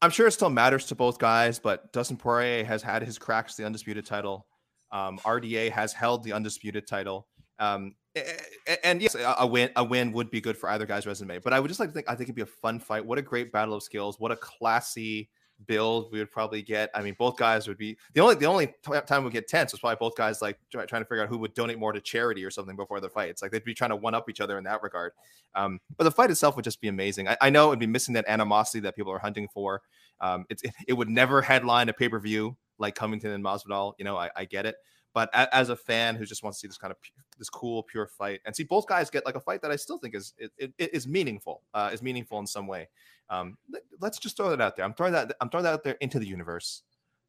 I'm 0.00 0.10
sure 0.10 0.28
it 0.28 0.30
still 0.30 0.48
matters 0.48 0.86
to 0.86 0.94
both 0.94 1.18
guys, 1.18 1.58
but 1.58 1.92
Dustin 1.92 2.16
Poirier 2.16 2.62
has 2.64 2.84
had 2.84 3.02
his 3.02 3.18
cracks 3.18 3.56
the 3.56 3.66
undisputed 3.66 4.06
title. 4.06 4.46
Um, 4.92 5.18
RDA 5.18 5.72
has 5.72 5.92
held 5.92 6.22
the 6.22 6.34
undisputed 6.34 6.86
title. 6.86 7.26
Um, 7.58 7.96
and, 8.14 8.78
and 8.84 9.02
yes, 9.02 9.16
a 9.18 9.44
win 9.44 9.70
a 9.74 9.82
win 9.82 10.12
would 10.12 10.30
be 10.30 10.40
good 10.40 10.56
for 10.56 10.70
either 10.70 10.86
guy's 10.86 11.04
resume. 11.04 11.40
But 11.40 11.52
I 11.52 11.58
would 11.58 11.66
just 11.66 11.80
like 11.80 11.88
to 11.88 11.92
think 11.92 12.08
I 12.08 12.12
think 12.12 12.26
it'd 12.26 12.36
be 12.36 12.42
a 12.42 12.46
fun 12.46 12.78
fight. 12.78 13.04
What 13.04 13.18
a 13.18 13.22
great 13.22 13.50
battle 13.50 13.74
of 13.74 13.82
skills! 13.82 14.20
What 14.20 14.30
a 14.30 14.36
classy 14.36 15.30
build 15.66 16.10
we 16.12 16.18
would 16.18 16.30
probably 16.30 16.62
get. 16.62 16.90
I 16.94 17.02
mean, 17.02 17.16
both 17.18 17.36
guys 17.36 17.66
would 17.68 17.78
be 17.78 17.96
the 18.14 18.20
only 18.20 18.34
the 18.34 18.46
only 18.46 18.74
time 19.06 19.24
we 19.24 19.30
get 19.30 19.48
tense 19.48 19.72
was 19.72 19.80
probably 19.80 19.96
both 19.98 20.16
guys 20.16 20.40
like 20.40 20.58
trying 20.70 20.86
to 20.86 21.04
figure 21.04 21.22
out 21.22 21.28
who 21.28 21.38
would 21.38 21.54
donate 21.54 21.78
more 21.78 21.92
to 21.92 22.00
charity 22.00 22.44
or 22.44 22.50
something 22.50 22.76
before 22.76 23.00
the 23.00 23.08
fight. 23.08 23.30
It's 23.30 23.42
like 23.42 23.50
they'd 23.50 23.64
be 23.64 23.74
trying 23.74 23.90
to 23.90 23.96
one 23.96 24.14
up 24.14 24.28
each 24.30 24.40
other 24.40 24.58
in 24.58 24.64
that 24.64 24.82
regard. 24.82 25.12
Um, 25.54 25.80
but 25.96 26.04
the 26.04 26.10
fight 26.10 26.30
itself 26.30 26.56
would 26.56 26.64
just 26.64 26.80
be 26.80 26.88
amazing. 26.88 27.28
I, 27.28 27.36
I, 27.40 27.50
know 27.50 27.68
it'd 27.68 27.78
be 27.78 27.86
missing 27.86 28.14
that 28.14 28.26
animosity 28.28 28.80
that 28.80 28.94
people 28.94 29.12
are 29.12 29.18
hunting 29.18 29.48
for. 29.52 29.82
Um, 30.20 30.44
it, 30.50 30.60
it 30.86 30.92
would 30.92 31.08
never 31.08 31.42
headline 31.42 31.88
a 31.88 31.92
pay 31.92 32.08
per 32.08 32.20
view 32.20 32.56
like 32.78 32.94
Covington 32.94 33.30
and 33.30 33.44
Masvidal. 33.44 33.94
You 33.98 34.04
know, 34.04 34.16
I, 34.16 34.30
I 34.36 34.44
get 34.44 34.66
it. 34.66 34.76
But 35.18 35.30
as 35.34 35.68
a 35.68 35.74
fan 35.74 36.14
who 36.14 36.24
just 36.24 36.44
wants 36.44 36.58
to 36.58 36.60
see 36.60 36.68
this 36.68 36.78
kind 36.78 36.92
of 36.92 36.96
this 37.40 37.50
cool, 37.50 37.82
pure 37.82 38.06
fight 38.06 38.38
and 38.46 38.54
see 38.54 38.62
both 38.62 38.86
guys 38.86 39.10
get 39.10 39.26
like 39.26 39.34
a 39.34 39.40
fight 39.40 39.60
that 39.62 39.72
I 39.72 39.74
still 39.74 39.98
think 39.98 40.14
is 40.14 40.32
it, 40.38 40.52
it, 40.56 40.72
it 40.78 40.94
is 40.94 41.08
meaningful, 41.08 41.62
uh, 41.74 41.90
is 41.92 42.02
meaningful 42.02 42.38
in 42.38 42.46
some 42.46 42.68
way. 42.68 42.88
Um, 43.28 43.58
let, 44.00 44.12
us 44.12 44.20
just 44.20 44.36
throw 44.36 44.48
that 44.50 44.60
out 44.60 44.76
there. 44.76 44.84
I'm 44.84 44.94
throwing 44.94 45.14
that. 45.14 45.34
I'm 45.40 45.50
throwing 45.50 45.64
that 45.64 45.72
out 45.72 45.82
there 45.82 45.96
into 46.00 46.20
the 46.20 46.26
universe. 46.28 46.84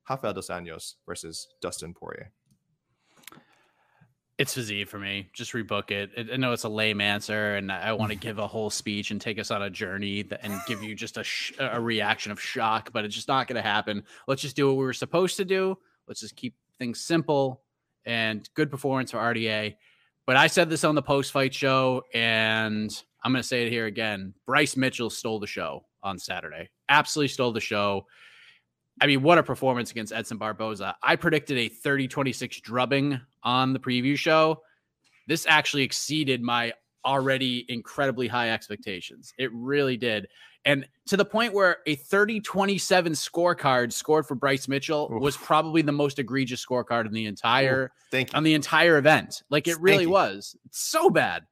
Rafael 0.08 0.34
dos 0.34 0.50
Anjos 0.50 0.98
versus 1.08 1.48
Dustin 1.62 1.96
Poirier. 1.96 2.32
It's 4.38 4.56
Fiziev 4.56 4.88
for 4.88 5.00
me. 5.00 5.32
Just 5.34 5.54
rebook 5.54 5.90
it. 5.90 6.12
I 6.32 6.38
know 6.38 6.54
it's 6.54 6.66
a 6.66 6.70
lame 6.70 7.02
answer, 7.02 7.56
and 7.56 7.72
I 7.72 7.94
want 7.94 8.12
to 8.12 8.16
give 8.28 8.38
a 8.38 8.46
whole 8.46 8.70
speech 8.70 9.10
and 9.10 9.20
take 9.20 9.40
us 9.40 9.50
on 9.50 9.64
a 9.64 9.70
journey 9.72 10.24
and 10.44 10.62
give 10.68 10.84
you 10.84 10.94
just 10.94 11.18
a 11.18 11.24
sh- 11.24 11.54
a 11.58 11.82
reaction 11.82 12.32
of 12.32 12.40
shock, 12.40 12.92
but 12.94 13.04
it's 13.04 13.16
just 13.16 13.28
not 13.28 13.48
going 13.48 13.56
to 13.56 13.68
happen. 13.68 14.04
Let's 14.28 14.44
just 14.44 14.56
do 14.56 14.68
what 14.68 14.78
we 14.78 14.84
were 14.84 14.94
supposed 14.94 15.38
to 15.38 15.46
do. 15.46 15.76
Let's 16.08 16.20
just 16.20 16.36
keep 16.36 16.54
things 16.78 17.02
simple 17.02 17.64
and 18.06 18.50
good 18.54 18.72
performance 18.72 19.12
for 19.12 19.18
RDA. 19.18 19.76
But 20.26 20.36
I 20.36 20.48
said 20.48 20.70
this 20.70 20.84
on 20.84 20.96
the 20.96 21.02
post 21.02 21.32
fight 21.32 21.54
show, 21.54 22.04
and 22.14 22.92
I'm 23.24 23.32
going 23.32 23.42
to 23.42 23.48
say 23.48 23.66
it 23.66 23.72
here 23.72 23.86
again. 23.86 24.34
Bryce 24.46 24.78
Mitchell 24.78 25.10
stole 25.10 25.40
the 25.40 25.48
show. 25.48 25.86
on 26.04 26.18
Saturday. 26.18 26.70
Absolutely 26.88 27.28
stole 27.28 27.52
the 27.52 27.60
show. 27.60 28.06
I 29.02 29.08
mean, 29.08 29.22
what 29.22 29.38
a 29.38 29.44
performance 29.44 29.92
against 29.92 30.14
Edson 30.14 30.38
Barboza. 30.38 30.96
I 31.02 31.16
predicted 31.16 31.58
a 31.58 31.70
30 31.70 32.08
26 32.08 32.62
drubbing 32.62 33.20
on 33.44 33.74
the 33.74 33.80
preview 33.80 34.18
show. 34.18 34.62
This 35.28 35.46
actually 35.48 35.84
exceeded 35.84 36.42
my 36.42 36.74
already 37.06 37.66
incredibly 37.70 38.28
high 38.28 38.52
expectations. 38.52 39.34
It 39.38 39.52
really 39.54 39.98
did. 39.98 40.28
And 40.66 40.86
to 41.08 41.18
the 41.18 41.26
point 41.26 41.54
where 41.54 41.78
a 41.88 41.96
30 41.96 42.42
27 42.42 43.14
scorecard 43.14 43.94
scored 43.94 44.26
for 44.26 44.36
Bryce 44.36 44.68
Mitchell 44.68 45.10
Oof. 45.12 45.22
was 45.22 45.38
probably 45.38 45.82
the 45.82 45.92
most 45.92 46.20
egregious 46.20 46.64
scorecard 46.66 47.06
in 47.06 47.14
the 47.14 47.26
entire 47.26 47.92
thank 48.12 48.32
you. 48.32 48.38
on 48.38 48.44
the 48.44 48.54
entire 48.54 48.98
event. 48.98 49.44
Like 49.50 49.68
it 49.68 49.80
really 49.80 50.08
was. 50.08 50.56
It's 50.66 50.82
so 50.82 51.10
bad. 51.10 51.44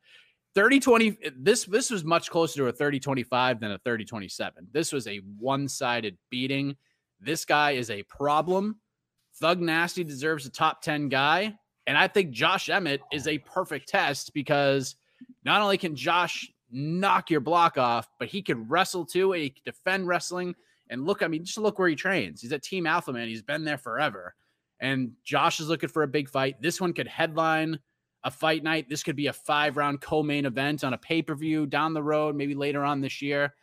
30 0.56 0.80
20 0.80 1.18
this 1.38 1.66
this 1.66 1.92
was 1.92 2.04
much 2.04 2.32
closer 2.32 2.58
to 2.58 2.68
a 2.68 2.72
30 2.72 3.00
25 3.00 3.60
than 3.60 3.72
a 3.72 3.78
30 3.80 4.06
27. 4.06 4.68
This 4.72 4.92
was 4.92 5.08
a 5.08 5.18
one-sided 5.38 6.18
beating. 6.30 6.76
This 7.22 7.46
guy 7.46 7.72
is 7.72 7.90
a 7.90 8.04
problem. 8.04 8.78
Thug 9.36 9.62
Nasty 9.62 10.04
deserves 10.04 10.46
a 10.46 10.50
top 10.50 10.82
10 10.82 11.10
guy. 11.10 11.54
And 11.86 11.98
I 11.98 12.08
think 12.08 12.32
Josh 12.32 12.70
Emmett 12.70 13.02
is 13.14 13.28
a 13.28 13.38
perfect 13.40 13.88
test 13.88 14.34
because 14.34 14.96
not 15.48 15.62
only 15.62 15.78
can 15.78 15.96
Josh 15.96 16.52
knock 16.70 17.32
your 17.32 17.40
block 17.40 17.78
off, 17.78 18.10
but 18.20 18.28
he 18.28 18.42
could 18.42 18.70
wrestle 18.70 19.06
too. 19.06 19.32
And 19.32 19.42
he 19.42 19.50
can 19.52 19.64
defend 19.64 20.06
wrestling. 20.06 20.54
And 20.90 21.06
look, 21.06 21.24
I 21.24 21.28
mean, 21.28 21.46
just 21.46 21.58
look 21.58 21.80
where 21.80 21.88
he 21.88 21.96
trains. 21.96 22.42
He's 22.42 22.52
at 22.52 22.64
Team 22.64 22.86
Alpha 22.86 23.14
Male. 23.14 23.28
He's 23.28 23.42
been 23.42 23.64
there 23.64 23.78
forever. 23.78 24.36
And 24.82 25.14
Josh 25.24 25.62
is 25.62 25.70
looking 25.70 25.88
for 25.88 26.04
a 26.04 26.08
big 26.08 26.30
fight. 26.30 26.62
This 26.62 26.82
one 26.82 26.92
could 26.92 27.08
headline 27.08 27.80
a 28.26 28.30
fight 28.30 28.62
night. 28.62 28.90
This 28.90 29.04
could 29.04 29.16
be 29.16 29.28
a 29.28 29.34
five 29.34 29.78
round 29.78 30.02
co 30.02 30.22
main 30.22 30.46
event 30.46 30.84
on 30.84 30.94
a 30.94 30.98
pay 30.98 31.22
per 31.22 31.34
view 31.34 31.66
down 31.66 31.94
the 31.94 32.04
road, 32.04 32.36
maybe 32.36 32.54
later 32.54 32.84
on 32.84 33.00
this 33.00 33.22
year. 33.22 33.54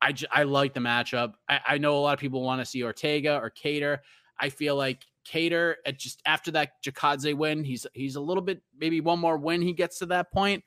I, 0.00 0.12
j- 0.12 0.28
I 0.30 0.44
like 0.44 0.74
the 0.74 0.80
matchup. 0.80 1.32
I, 1.48 1.60
I 1.66 1.78
know 1.78 1.96
a 1.96 1.98
lot 1.98 2.14
of 2.14 2.20
people 2.20 2.42
want 2.42 2.60
to 2.60 2.64
see 2.64 2.84
Ortega 2.84 3.40
or 3.42 3.50
Kattar. 3.50 3.98
I 4.38 4.48
feel 4.50 4.76
like 4.76 5.04
Kattar 5.28 5.74
at 5.84 5.98
just 5.98 6.22
after 6.24 6.52
that 6.52 6.80
Chikadze 6.84 7.34
win, 7.34 7.64
he's 7.64 7.84
he's 7.94 8.14
a 8.14 8.20
little 8.20 8.44
bit 8.44 8.62
maybe 8.78 9.00
one 9.00 9.18
more 9.18 9.36
win 9.36 9.60
he 9.60 9.72
gets 9.72 9.98
to 9.98 10.06
that 10.06 10.30
point. 10.30 10.62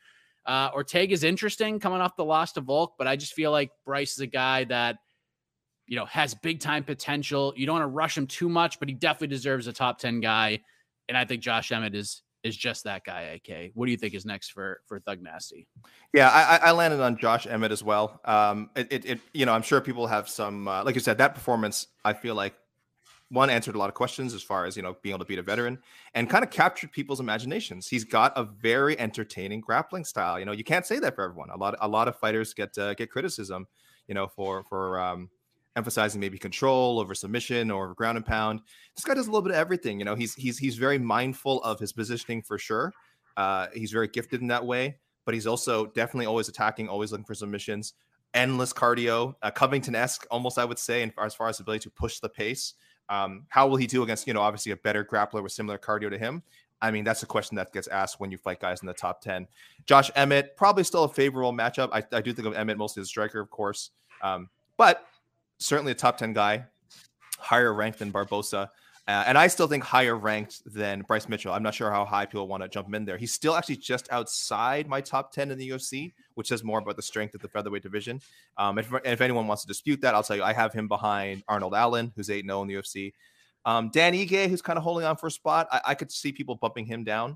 Uh, 0.45 0.69
Ortega 0.73 1.13
is 1.13 1.23
interesting 1.23 1.79
coming 1.79 2.01
off 2.01 2.15
the 2.15 2.25
loss 2.25 2.53
to 2.53 2.61
Volk, 2.61 2.93
but 2.97 3.07
I 3.07 3.15
just 3.15 3.33
feel 3.33 3.51
like 3.51 3.71
Bryce 3.85 4.13
is 4.13 4.19
a 4.19 4.27
guy 4.27 4.63
that 4.65 4.97
you 5.87 5.95
know 5.95 6.05
has 6.05 6.33
big 6.33 6.59
time 6.59 6.83
potential. 6.83 7.53
You 7.55 7.65
don't 7.65 7.79
want 7.79 7.83
to 7.83 7.87
rush 7.87 8.17
him 8.17 8.27
too 8.27 8.49
much, 8.49 8.79
but 8.79 8.87
he 8.87 8.95
definitely 8.95 9.27
deserves 9.27 9.67
a 9.67 9.73
top 9.73 9.99
ten 9.99 10.19
guy. 10.19 10.59
And 11.07 11.17
I 11.17 11.25
think 11.25 11.41
Josh 11.41 11.71
Emmett 11.71 11.95
is 11.95 12.21
is 12.43 12.55
just 12.55 12.85
that 12.85 13.03
guy. 13.03 13.39
AK, 13.47 13.71
what 13.73 13.85
do 13.85 13.91
you 13.91 13.97
think 13.97 14.13
is 14.13 14.25
next 14.25 14.51
for 14.51 14.81
for 14.87 14.99
Thug 14.99 15.21
Nasty? 15.21 15.67
Yeah, 16.13 16.29
I, 16.29 16.69
I 16.69 16.71
landed 16.71 17.01
on 17.01 17.17
Josh 17.17 17.45
Emmett 17.47 17.71
as 17.71 17.83
well. 17.83 18.21
Um, 18.23 18.69
it, 18.75 18.87
it, 18.91 19.05
it 19.05 19.19
you 19.33 19.45
know 19.45 19.53
I'm 19.53 19.61
sure 19.61 19.81
people 19.81 20.07
have 20.07 20.29
some 20.29 20.67
uh, 20.67 20.83
like 20.83 20.95
you 20.95 21.01
said 21.01 21.17
that 21.17 21.35
performance. 21.35 21.87
I 22.05 22.13
feel 22.13 22.35
like 22.35 22.53
one 23.29 23.49
answered 23.49 23.75
a 23.75 23.77
lot 23.77 23.89
of 23.89 23.95
questions 23.95 24.33
as 24.33 24.41
far 24.41 24.65
as 24.65 24.75
you 24.75 24.83
know 24.83 24.95
being 25.01 25.13
able 25.13 25.23
to 25.23 25.27
beat 25.27 25.39
a 25.39 25.43
veteran 25.43 25.77
and 26.15 26.29
kind 26.29 26.43
of 26.43 26.49
captured 26.49 26.91
people's 26.91 27.19
imaginations. 27.19 27.87
He's 27.87 28.03
got 28.03 28.33
a 28.35 28.43
very 28.43 28.99
entertaining 28.99 29.61
grappling 29.61 30.03
style. 30.03 30.39
You 30.39 30.45
know, 30.45 30.51
you 30.51 30.63
can't 30.63 30.85
say 30.85 30.99
that 30.99 31.15
for 31.15 31.23
everyone. 31.23 31.49
A 31.51 31.57
lot 31.57 31.75
a 31.79 31.87
lot 31.87 32.07
of 32.07 32.15
fighters 32.17 32.53
get 32.53 32.77
uh, 32.77 32.93
get 32.95 33.11
criticism, 33.11 33.67
you 34.07 34.15
know, 34.15 34.27
for 34.27 34.63
for 34.63 34.99
um, 34.99 35.29
emphasizing 35.75 36.19
maybe 36.19 36.37
control 36.37 36.99
over 36.99 37.13
submission 37.13 37.71
or 37.71 37.93
ground 37.93 38.17
and 38.17 38.25
pound. 38.25 38.61
This 38.95 39.05
guy 39.05 39.13
does 39.13 39.27
a 39.27 39.31
little 39.31 39.43
bit 39.43 39.51
of 39.51 39.57
everything. 39.57 39.99
You 39.99 40.05
know, 40.05 40.15
he's 40.15 40.33
he's 40.33 40.57
he's 40.57 40.75
very 40.77 40.97
mindful 40.97 41.61
of 41.63 41.79
his 41.79 41.93
positioning 41.93 42.41
for 42.41 42.57
sure. 42.57 42.93
Uh, 43.37 43.67
he's 43.73 43.91
very 43.91 44.07
gifted 44.07 44.41
in 44.41 44.47
that 44.47 44.65
way, 44.65 44.97
but 45.25 45.33
he's 45.33 45.47
also 45.47 45.87
definitely 45.87 46.25
always 46.25 46.49
attacking, 46.49 46.89
always 46.89 47.11
looking 47.11 47.25
for 47.25 47.35
submissions. 47.35 47.93
Endless 48.33 48.73
cardio, 48.73 49.33
uh, 49.41 49.49
Covington 49.49 49.95
esque, 49.95 50.27
almost 50.29 50.59
I 50.59 50.65
would 50.65 50.77
say, 50.77 51.01
and 51.01 51.11
as 51.19 51.33
far 51.33 51.47
as 51.47 51.59
ability 51.59 51.83
to 51.83 51.89
push 51.89 52.19
the 52.19 52.29
pace. 52.29 52.75
Um, 53.09 53.45
how 53.49 53.67
will 53.67 53.77
he 53.77 53.87
do 53.87 54.03
against, 54.03 54.27
you 54.27 54.33
know, 54.33 54.41
obviously 54.41 54.71
a 54.71 54.77
better 54.77 55.03
grappler 55.03 55.41
with 55.41 55.51
similar 55.51 55.77
cardio 55.77 56.09
to 56.09 56.17
him? 56.17 56.43
I 56.81 56.91
mean, 56.91 57.03
that's 57.03 57.23
a 57.23 57.25
question 57.25 57.55
that 57.57 57.73
gets 57.73 57.87
asked 57.87 58.19
when 58.19 58.31
you 58.31 58.37
fight 58.37 58.59
guys 58.59 58.81
in 58.81 58.87
the 58.87 58.93
top 58.93 59.21
10. 59.21 59.47
Josh 59.85 60.09
Emmett, 60.15 60.55
probably 60.55 60.83
still 60.83 61.03
a 61.03 61.09
favorable 61.09 61.51
matchup. 61.51 61.89
I, 61.91 62.03
I 62.15 62.21
do 62.21 62.31
think 62.31 62.47
of 62.47 62.53
Emmett 62.53 62.77
mostly 62.77 63.01
as 63.01 63.07
a 63.07 63.09
striker, 63.09 63.39
of 63.39 63.49
course, 63.49 63.91
um, 64.21 64.49
but 64.77 65.05
certainly 65.57 65.91
a 65.91 65.95
top 65.95 66.17
10 66.17 66.33
guy, 66.33 66.63
higher 67.37 67.73
ranked 67.73 67.99
than 67.99 68.11
Barboza. 68.11 68.71
Uh, 69.09 69.23
and 69.25 69.39
I 69.39 69.47
still 69.47 69.65
think 69.65 69.83
higher 69.83 70.15
ranked 70.15 70.61
than 70.71 71.01
Bryce 71.01 71.27
Mitchell. 71.27 71.51
I'm 71.51 71.63
not 71.63 71.73
sure 71.73 71.89
how 71.89 72.05
high 72.05 72.27
people 72.27 72.47
want 72.47 72.61
to 72.61 72.69
jump 72.69 72.89
him 72.89 72.93
in 72.93 73.05
there. 73.05 73.17
He's 73.17 73.33
still 73.33 73.55
actually 73.55 73.77
just 73.77 74.07
outside 74.11 74.87
my 74.87 75.01
top 75.01 75.31
10 75.31 75.49
in 75.49 75.57
the 75.57 75.67
UFC, 75.67 76.13
which 76.35 76.49
says 76.49 76.63
more 76.63 76.77
about 76.77 76.95
the 76.95 77.01
strength 77.01 77.33
of 77.33 77.41
the 77.41 77.47
featherweight 77.47 77.81
division. 77.81 78.21
Um, 78.55 78.77
if, 78.77 78.93
if 79.03 79.19
anyone 79.21 79.47
wants 79.47 79.63
to 79.63 79.67
dispute 79.67 80.01
that, 80.01 80.13
I'll 80.13 80.21
tell 80.21 80.35
you 80.35 80.43
I 80.43 80.53
have 80.53 80.73
him 80.73 80.87
behind 80.87 81.41
Arnold 81.47 81.73
Allen, 81.73 82.13
who's 82.15 82.29
8 82.29 82.45
0 82.45 82.61
in 82.61 82.67
the 82.67 82.75
UFC. 82.75 83.13
Um, 83.65 83.89
Dan 83.91 84.13
Ige, 84.13 84.47
who's 84.47 84.61
kind 84.61 84.77
of 84.77 84.83
holding 84.83 85.07
on 85.07 85.17
for 85.17 85.25
a 85.25 85.31
spot. 85.31 85.67
I, 85.71 85.81
I 85.87 85.95
could 85.95 86.11
see 86.11 86.31
people 86.31 86.53
bumping 86.53 86.85
him 86.85 87.03
down. 87.03 87.35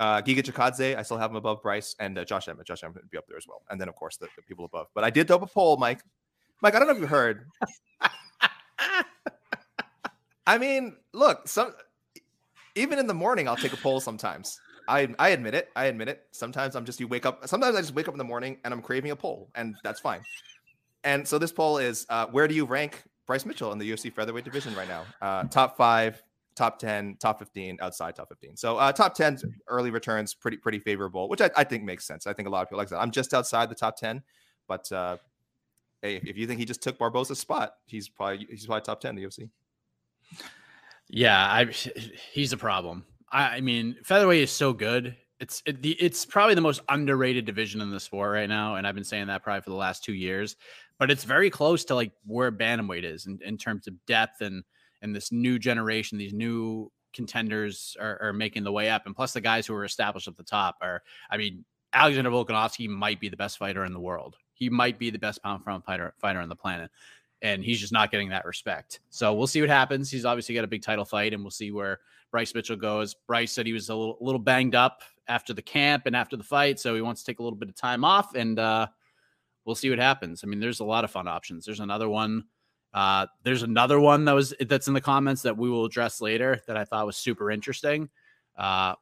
Uh, 0.00 0.20
Giga 0.20 0.42
Chikadze, 0.42 0.96
I 0.96 1.02
still 1.02 1.18
have 1.18 1.30
him 1.30 1.36
above 1.36 1.62
Bryce 1.62 1.94
and 2.00 2.18
uh, 2.18 2.24
Josh 2.24 2.48
Emmett. 2.48 2.66
Josh 2.66 2.82
Emmett 2.82 2.96
would 2.96 3.10
be 3.12 3.18
up 3.18 3.28
there 3.28 3.36
as 3.36 3.46
well. 3.46 3.62
And 3.70 3.80
then, 3.80 3.88
of 3.88 3.94
course, 3.94 4.16
the, 4.16 4.26
the 4.34 4.42
people 4.42 4.64
above. 4.64 4.88
But 4.96 5.04
I 5.04 5.10
did 5.10 5.30
up 5.30 5.42
a 5.42 5.46
poll, 5.46 5.76
Mike. 5.76 6.02
Mike, 6.60 6.74
I 6.74 6.80
don't 6.80 6.88
know 6.88 6.94
if 6.94 7.00
you 7.00 7.06
heard. 7.06 7.46
I 10.46 10.58
mean, 10.58 10.96
look, 11.12 11.48
some 11.48 11.72
even 12.74 12.98
in 12.98 13.06
the 13.06 13.14
morning, 13.14 13.48
I'll 13.48 13.56
take 13.56 13.72
a 13.72 13.78
poll 13.78 14.00
sometimes. 14.00 14.60
I 14.88 15.08
I 15.18 15.30
admit 15.30 15.54
it. 15.54 15.70
I 15.74 15.86
admit 15.86 16.08
it. 16.08 16.26
Sometimes 16.32 16.74
I'm 16.74 16.84
just 16.84 17.00
you 17.00 17.08
wake 17.08 17.26
up. 17.26 17.46
Sometimes 17.48 17.76
I 17.76 17.80
just 17.80 17.94
wake 17.94 18.08
up 18.08 18.14
in 18.14 18.18
the 18.18 18.24
morning 18.24 18.58
and 18.64 18.74
I'm 18.74 18.82
craving 18.82 19.10
a 19.10 19.16
poll, 19.16 19.50
and 19.54 19.74
that's 19.82 20.00
fine. 20.00 20.20
And 21.04 21.26
so 21.26 21.38
this 21.38 21.52
poll 21.52 21.78
is: 21.78 22.06
uh, 22.08 22.26
Where 22.26 22.48
do 22.48 22.54
you 22.54 22.64
rank 22.64 23.02
Bryce 23.26 23.46
Mitchell 23.46 23.72
in 23.72 23.78
the 23.78 23.90
UFC 23.90 24.12
featherweight 24.12 24.44
division 24.44 24.74
right 24.74 24.88
now? 24.88 25.04
Uh, 25.22 25.44
top 25.44 25.76
five, 25.76 26.22
top 26.54 26.78
ten, 26.78 27.16
top 27.18 27.38
fifteen, 27.38 27.78
outside 27.80 28.16
top 28.16 28.28
fifteen. 28.28 28.56
So 28.56 28.76
uh, 28.76 28.92
top 28.92 29.14
ten 29.14 29.38
early 29.68 29.90
returns 29.90 30.34
pretty 30.34 30.58
pretty 30.58 30.80
favorable, 30.80 31.28
which 31.28 31.40
I, 31.40 31.50
I 31.56 31.64
think 31.64 31.84
makes 31.84 32.04
sense. 32.04 32.26
I 32.26 32.34
think 32.34 32.48
a 32.48 32.50
lot 32.50 32.62
of 32.62 32.68
people 32.68 32.78
like 32.78 32.88
that. 32.88 33.00
I'm 33.00 33.10
just 33.10 33.32
outside 33.32 33.70
the 33.70 33.74
top 33.74 33.96
ten, 33.96 34.22
but 34.68 34.90
uh, 34.92 35.16
hey, 36.02 36.16
if 36.16 36.36
you 36.36 36.46
think 36.46 36.60
he 36.60 36.66
just 36.66 36.82
took 36.82 36.98
Barboza's 36.98 37.38
spot, 37.38 37.74
he's 37.86 38.08
probably 38.08 38.46
he's 38.50 38.66
probably 38.66 38.82
top 38.82 39.00
ten 39.00 39.10
in 39.10 39.16
the 39.16 39.24
UFC. 39.24 39.48
Yeah, 41.08 41.38
I 41.38 41.64
he's 42.32 42.52
a 42.52 42.56
problem. 42.56 43.04
I, 43.30 43.56
I 43.56 43.60
mean, 43.60 43.96
featherweight 44.02 44.42
is 44.42 44.50
so 44.50 44.72
good. 44.72 45.16
It's 45.40 45.62
it, 45.66 45.82
the 45.82 45.92
it's 45.92 46.24
probably 46.24 46.54
the 46.54 46.60
most 46.60 46.80
underrated 46.88 47.44
division 47.44 47.80
in 47.80 47.90
the 47.90 48.00
sport 48.00 48.32
right 48.32 48.48
now, 48.48 48.76
and 48.76 48.86
I've 48.86 48.94
been 48.94 49.04
saying 49.04 49.26
that 49.26 49.42
probably 49.42 49.62
for 49.62 49.70
the 49.70 49.76
last 49.76 50.04
two 50.04 50.14
years. 50.14 50.56
But 50.98 51.10
it's 51.10 51.24
very 51.24 51.50
close 51.50 51.84
to 51.86 51.94
like 51.94 52.12
where 52.24 52.52
bantamweight 52.52 53.04
is 53.04 53.26
in, 53.26 53.40
in 53.44 53.58
terms 53.58 53.86
of 53.86 53.94
depth 54.06 54.40
and 54.40 54.64
and 55.02 55.14
this 55.14 55.32
new 55.32 55.58
generation, 55.58 56.16
these 56.16 56.32
new 56.32 56.90
contenders 57.12 57.96
are, 58.00 58.20
are 58.22 58.32
making 58.32 58.64
the 58.64 58.72
way 58.72 58.88
up, 58.88 59.06
and 59.06 59.14
plus 59.14 59.32
the 59.32 59.40
guys 59.40 59.66
who 59.66 59.74
are 59.74 59.84
established 59.84 60.28
at 60.28 60.36
the 60.36 60.42
top 60.42 60.76
are. 60.80 61.02
I 61.30 61.36
mean, 61.36 61.64
Alexander 61.92 62.30
Volkanovski 62.30 62.88
might 62.88 63.20
be 63.20 63.28
the 63.28 63.36
best 63.36 63.58
fighter 63.58 63.84
in 63.84 63.92
the 63.92 64.00
world. 64.00 64.36
He 64.54 64.70
might 64.70 64.98
be 64.98 65.10
the 65.10 65.18
best 65.18 65.42
pound 65.42 65.62
for 65.62 65.70
pound 65.70 65.84
fighter 65.84 66.14
fighter 66.18 66.40
on 66.40 66.48
the 66.48 66.56
planet 66.56 66.90
and 67.44 67.62
he's 67.62 67.78
just 67.78 67.92
not 67.92 68.10
getting 68.10 68.30
that 68.30 68.46
respect. 68.46 69.00
So 69.10 69.34
we'll 69.34 69.46
see 69.46 69.60
what 69.60 69.68
happens. 69.68 70.10
He's 70.10 70.24
obviously 70.24 70.54
got 70.54 70.64
a 70.64 70.66
big 70.66 70.82
title 70.82 71.04
fight, 71.04 71.34
and 71.34 71.44
we'll 71.44 71.50
see 71.50 71.70
where 71.70 72.00
Bryce 72.30 72.54
Mitchell 72.54 72.74
goes. 72.74 73.12
Bryce 73.12 73.52
said 73.52 73.66
he 73.66 73.74
was 73.74 73.90
a 73.90 73.94
little, 73.94 74.16
little 74.18 74.40
banged 74.40 74.74
up 74.74 75.02
after 75.28 75.52
the 75.52 75.60
camp 75.60 76.04
and 76.06 76.16
after 76.16 76.38
the 76.38 76.42
fight, 76.42 76.80
so 76.80 76.94
he 76.94 77.02
wants 77.02 77.22
to 77.22 77.30
take 77.30 77.40
a 77.40 77.42
little 77.42 77.58
bit 77.58 77.68
of 77.68 77.74
time 77.76 78.02
off, 78.02 78.34
and 78.34 78.58
uh, 78.58 78.86
we'll 79.66 79.74
see 79.74 79.90
what 79.90 79.98
happens. 79.98 80.42
I 80.42 80.46
mean, 80.46 80.58
there's 80.58 80.80
a 80.80 80.84
lot 80.84 81.04
of 81.04 81.10
fun 81.10 81.28
options. 81.28 81.66
There's 81.66 81.80
another 81.80 82.08
one. 82.08 82.44
Uh, 82.94 83.26
there's 83.42 83.62
another 83.62 84.00
one 84.00 84.24
that 84.24 84.32
was 84.32 84.54
that's 84.60 84.88
in 84.88 84.94
the 84.94 85.00
comments 85.00 85.42
that 85.42 85.58
we 85.58 85.68
will 85.68 85.84
address 85.84 86.22
later 86.22 86.62
that 86.66 86.78
I 86.78 86.84
thought 86.86 87.04
was 87.04 87.18
super 87.18 87.50
interesting. 87.50 88.08
Uh, 88.56 88.94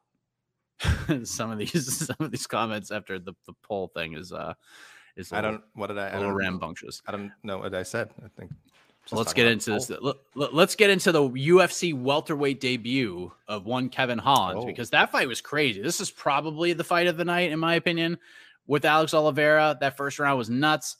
some 1.23 1.53
of 1.53 1.59
these 1.59 1.97
some 2.07 2.17
of 2.19 2.33
these 2.33 2.49
comments 2.49 2.91
after 2.91 3.21
the, 3.21 3.35
the 3.47 3.53
poll 3.63 3.89
thing 3.95 4.15
is 4.15 4.33
uh 4.33 4.55
is 5.17 5.33
I 5.33 5.41
don't 5.41 5.63
what 5.75 5.89
did 5.89 5.99
I 5.99 6.11
a 6.11 6.19
little 6.19 6.33
rambunctious. 6.33 7.03
I 7.07 7.13
don't 7.13 7.33
know 7.43 7.59
what 7.59 7.75
I 7.75 7.83
said. 7.83 8.11
I 8.25 8.29
think 8.39 8.51
so 9.07 9.17
let's 9.17 9.33
get 9.33 9.47
into 9.47 9.71
this. 9.71 9.91
Let's 10.35 10.77
get 10.77 10.91
into 10.91 11.11
the 11.11 11.23
UFC 11.23 11.93
welterweight 11.93 12.61
debut 12.61 13.33
of 13.49 13.67
one 13.67 13.89
Kevin 13.89 14.19
Holland 14.19 14.61
oh. 14.63 14.67
because 14.67 14.91
that 14.91 15.11
fight 15.11 15.27
was 15.27 15.41
crazy. 15.41 15.83
This 15.83 16.01
is 16.01 16.11
probably 16.11 16.73
the 16.73 16.85
fight 16.85 17.09
of 17.09 17.17
the 17.17 17.25
night, 17.25 17.51
in 17.51 17.59
my 17.59 17.75
opinion, 17.75 18.19
with 18.67 18.85
Alex 18.85 19.13
Oliveira. 19.13 19.77
That 19.81 19.97
first 19.97 20.19
round 20.21 20.39
was 20.39 20.51
nuts. 20.51 20.97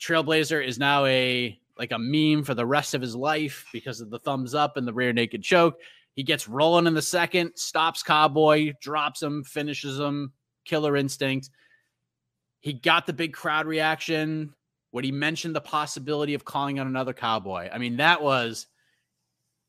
Trailblazer 0.00 0.64
is 0.64 0.78
now 0.78 1.04
a 1.04 1.56
like 1.78 1.92
a 1.92 1.98
meme 1.98 2.44
for 2.44 2.54
the 2.54 2.66
rest 2.66 2.94
of 2.94 3.00
his 3.00 3.14
life 3.14 3.64
because 3.72 4.00
of 4.00 4.10
the 4.10 4.18
thumbs 4.18 4.54
up 4.54 4.76
and 4.76 4.86
the 4.86 4.92
rear 4.92 5.12
naked 5.12 5.42
choke. 5.42 5.78
He 6.16 6.24
gets 6.24 6.48
rolling 6.48 6.86
in 6.86 6.94
the 6.94 7.00
second, 7.00 7.52
stops 7.54 8.02
Cowboy, 8.02 8.74
drops 8.82 9.22
him, 9.22 9.44
finishes 9.44 9.98
him. 9.98 10.32
Killer 10.64 10.96
instinct. 10.96 11.50
He 12.60 12.72
got 12.74 13.06
the 13.06 13.12
big 13.12 13.32
crowd 13.32 13.66
reaction 13.66 14.54
when 14.92 15.04
he 15.04 15.12
mentioned 15.12 15.56
the 15.56 15.60
possibility 15.60 16.34
of 16.34 16.44
calling 16.44 16.80
on 16.80 16.86
another 16.86 17.12
cowboy. 17.12 17.68
I 17.72 17.78
mean, 17.78 17.98
that 17.98 18.22
was 18.22 18.66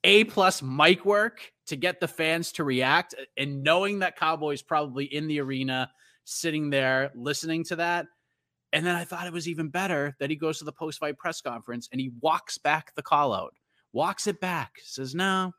a 0.04 0.26
plus 0.26 0.62
mic 0.62 1.06
work 1.06 1.52
to 1.68 1.76
get 1.76 2.00
the 2.00 2.08
fans 2.08 2.52
to 2.54 2.64
react 2.64 3.16
uh, 3.20 3.24
and 3.38 3.64
knowing 3.64 4.00
that 4.00 4.18
cowboy's 4.18 4.62
probably 4.62 5.06
in 5.06 5.28
the 5.28 5.40
arena 5.42 5.92
sitting 6.26 6.70
there 6.70 7.12
listening 7.16 7.64
to 7.66 7.78
that 7.78 8.08
And 8.74 8.86
then 8.86 8.96
I 8.96 9.04
thought 9.04 9.28
it 9.28 9.34
was 9.34 9.48
even 9.48 9.70
better 9.70 10.16
that 10.20 10.30
he 10.30 10.36
goes 10.36 10.60
to 10.60 10.66
the 10.66 10.72
post 10.72 11.00
fight 11.00 11.18
press 11.18 11.42
conference 11.42 11.90
and 11.92 12.00
he 12.00 12.12
walks 12.22 12.58
back 12.58 12.94
the 12.96 13.02
call 13.02 13.34
out, 13.34 13.54
walks 13.94 14.28
it 14.28 14.40
back, 14.40 14.74
says, 14.84 15.14
No, 15.16 15.52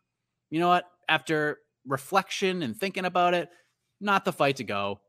you 0.51 0.61
know 0.61 0.69
what? 0.69 0.85
After 1.09 1.59
reflection 1.87 2.63
and 2.63 2.77
thinking 2.77 3.05
about 3.05 3.35
it, 3.35 3.51
not 4.01 4.25
the 4.25 4.33
fight 4.33 4.57
to 4.57 4.65
go. 4.65 5.01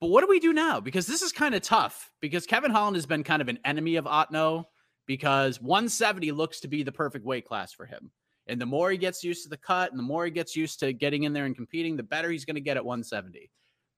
But 0.00 0.08
what 0.08 0.20
do 0.20 0.28
we 0.28 0.38
do 0.38 0.52
now? 0.52 0.80
Because 0.80 1.06
this 1.06 1.22
is 1.22 1.32
kind 1.32 1.54
of 1.54 1.62
tough 1.62 2.10
because 2.20 2.46
Kevin 2.46 2.70
Holland 2.70 2.96
has 2.96 3.06
been 3.06 3.24
kind 3.24 3.42
of 3.42 3.48
an 3.48 3.58
enemy 3.64 3.96
of 3.96 4.04
Otno 4.04 4.64
because 5.06 5.60
170 5.60 6.30
looks 6.32 6.60
to 6.60 6.68
be 6.68 6.82
the 6.82 6.92
perfect 6.92 7.24
weight 7.24 7.44
class 7.44 7.72
for 7.72 7.84
him. 7.84 8.12
And 8.46 8.60
the 8.60 8.66
more 8.66 8.90
he 8.90 8.96
gets 8.96 9.24
used 9.24 9.42
to 9.42 9.48
the 9.48 9.56
cut 9.56 9.90
and 9.90 9.98
the 9.98 10.04
more 10.04 10.24
he 10.24 10.30
gets 10.30 10.54
used 10.54 10.80
to 10.80 10.92
getting 10.92 11.24
in 11.24 11.32
there 11.32 11.46
and 11.46 11.56
competing, 11.56 11.96
the 11.96 12.02
better 12.02 12.30
he's 12.30 12.44
going 12.44 12.54
to 12.54 12.60
get 12.60 12.76
at 12.76 12.84
170. 12.84 13.50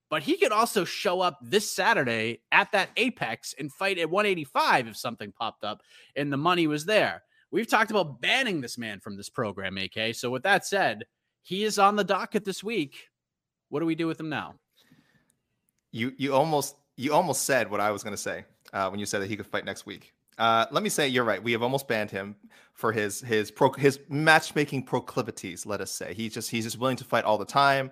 But 0.09 0.23
he 0.23 0.37
could 0.37 0.51
also 0.51 0.83
show 0.83 1.21
up 1.21 1.37
this 1.41 1.71
Saturday 1.71 2.41
at 2.51 2.71
that 2.73 2.89
apex 2.97 3.53
and 3.57 3.71
fight 3.71 3.97
at 3.97 4.09
185 4.09 4.87
if 4.87 4.97
something 4.97 5.31
popped 5.31 5.63
up 5.63 5.81
and 6.15 6.33
the 6.33 6.37
money 6.37 6.67
was 6.67 6.85
there. 6.85 7.23
We've 7.51 7.67
talked 7.67 7.91
about 7.91 8.21
banning 8.21 8.61
this 8.61 8.77
man 8.77 8.99
from 8.99 9.17
this 9.17 9.29
program, 9.29 9.77
AK. 9.77 10.15
So, 10.15 10.29
with 10.29 10.43
that 10.43 10.65
said, 10.65 11.03
he 11.43 11.63
is 11.63 11.79
on 11.79 11.95
the 11.95 12.03
docket 12.03 12.45
this 12.45 12.63
week. 12.63 13.07
What 13.69 13.81
do 13.81 13.85
we 13.85 13.95
do 13.95 14.07
with 14.07 14.19
him 14.19 14.29
now? 14.29 14.55
You 15.91 16.13
you 16.17 16.33
almost 16.33 16.75
you 16.97 17.13
almost 17.13 17.43
said 17.43 17.69
what 17.69 17.79
I 17.79 17.91
was 17.91 18.03
going 18.03 18.15
to 18.15 18.21
say 18.21 18.45
uh, 18.73 18.89
when 18.89 18.99
you 18.99 19.05
said 19.05 19.21
that 19.21 19.29
he 19.29 19.35
could 19.35 19.47
fight 19.47 19.65
next 19.65 19.85
week. 19.85 20.13
Uh, 20.37 20.65
let 20.71 20.81
me 20.83 20.89
say 20.89 21.07
you're 21.07 21.23
right. 21.23 21.43
We 21.43 21.51
have 21.51 21.61
almost 21.61 21.87
banned 21.87 22.11
him 22.11 22.35
for 22.73 22.91
his 22.91 23.21
his 23.21 23.51
pro, 23.51 23.71
his 23.73 23.99
matchmaking 24.09 24.83
proclivities. 24.83 25.65
Let 25.65 25.81
us 25.81 25.91
say 25.91 26.13
he's 26.13 26.33
just 26.33 26.49
he's 26.49 26.63
just 26.63 26.79
willing 26.79 26.97
to 26.97 27.03
fight 27.03 27.25
all 27.25 27.37
the 27.37 27.45
time. 27.45 27.91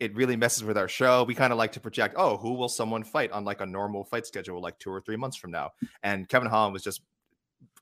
It 0.00 0.14
really 0.16 0.34
messes 0.34 0.64
with 0.64 0.76
our 0.76 0.88
show. 0.88 1.22
We 1.22 1.34
kind 1.34 1.52
of 1.52 1.58
like 1.58 1.70
to 1.72 1.80
project, 1.80 2.14
oh, 2.18 2.36
who 2.36 2.54
will 2.54 2.68
someone 2.68 3.04
fight 3.04 3.30
on 3.30 3.44
like 3.44 3.60
a 3.60 3.66
normal 3.66 4.04
fight 4.04 4.26
schedule, 4.26 4.60
like 4.60 4.78
two 4.80 4.90
or 4.90 5.00
three 5.00 5.16
months 5.16 5.36
from 5.36 5.52
now? 5.52 5.70
And 6.02 6.28
Kevin 6.28 6.48
Holland 6.48 6.72
was 6.72 6.82
just 6.82 7.02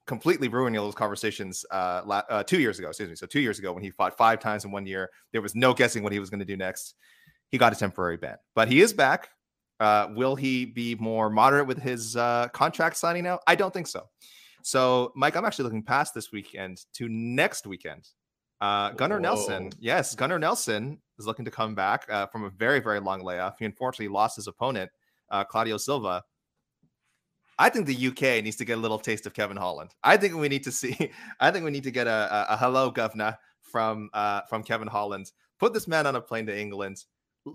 completely 0.07 0.49
ruining 0.49 0.79
all 0.79 0.85
those 0.85 0.95
conversations 0.95 1.65
uh, 1.71 2.03
la- 2.05 2.23
uh, 2.29 2.43
two 2.43 2.61
years 2.61 2.79
ago. 2.79 2.89
Excuse 2.89 3.09
me. 3.09 3.15
So 3.15 3.27
two 3.27 3.41
years 3.41 3.59
ago, 3.59 3.73
when 3.73 3.83
he 3.83 3.91
fought 3.91 4.17
five 4.17 4.41
times 4.41 4.65
in 4.65 4.71
one 4.71 4.87
year, 4.87 5.11
there 5.33 5.41
was 5.41 5.55
no 5.55 5.73
guessing 5.73 6.03
what 6.03 6.13
he 6.13 6.19
was 6.19 6.29
going 6.29 6.41
to 6.41 6.45
do 6.47 6.57
next. 6.57 6.95
He 7.49 7.57
got 7.57 7.73
a 7.73 7.77
temporary 7.77 8.17
ban, 8.19 8.37
but 8.55 8.69
he 8.69 8.81
is 8.81 8.93
back. 8.93 9.31
Uh, 9.83 10.09
will 10.15 10.37
he 10.37 10.65
be 10.65 10.95
more 10.95 11.29
moderate 11.29 11.67
with 11.67 11.83
his 11.83 12.17
uh, 12.17 12.47
contract 12.53 12.97
signing 12.97 13.25
now? 13.25 13.41
I 13.49 13.57
don't 13.57 13.75
think 13.75 13.89
so. 13.89 14.09
So, 14.63 15.13
Mike, 15.17 15.35
I'm 15.35 15.45
actually 15.45 15.65
looking 15.65 15.83
past 15.83 16.15
this 16.15 16.31
weekend 16.31 16.85
to 16.95 17.09
next 17.09 17.67
weekend. 17.67 18.09
Uh, 18.61 18.91
Gunnar 18.93 19.17
Whoa. 19.17 19.23
Nelson, 19.23 19.73
yes, 19.81 20.15
Gunnar 20.15 20.39
Nelson 20.39 21.01
is 21.19 21.27
looking 21.27 21.45
to 21.45 21.51
come 21.51 21.75
back 21.75 22.07
uh, 22.09 22.29
from 22.29 22.45
a 22.45 22.51
very, 22.51 22.79
very 22.79 23.01
long 23.01 23.25
layoff. 23.25 23.59
He 23.59 23.65
unfortunately 23.65 24.15
lost 24.15 24.37
his 24.37 24.47
opponent, 24.47 24.89
uh, 25.33 25.43
Claudio 25.43 25.79
Silva. 25.79 26.23
I 27.59 27.69
think 27.69 27.87
the 27.87 28.07
UK 28.07 28.45
needs 28.45 28.57
to 28.57 28.65
get 28.65 28.79
a 28.79 28.81
little 28.81 29.01
taste 29.01 29.27
of 29.27 29.35
Kevin 29.35 29.57
Holland. 29.57 29.91
I 30.05 30.17
think 30.17 30.37
we 30.37 30.49
need 30.49 30.63
to 30.63 30.71
see. 30.71 31.11
I 31.41 31.51
think 31.51 31.65
we 31.65 31.73
need 31.73 31.83
to 31.83 31.91
get 31.91 32.07
a, 32.07 32.29
a, 32.51 32.55
a 32.55 32.57
hello, 32.57 32.93
governor, 32.93 33.37
from 33.63 34.11
uh, 34.15 34.43
from 34.49 34.63
Kevin 34.63 34.87
Holland. 34.87 35.33
Put 35.59 35.73
this 35.73 35.89
man 35.89 36.07
on 36.07 36.15
a 36.15 36.21
plane 36.21 36.47
to 36.47 36.57
England. 36.57 37.03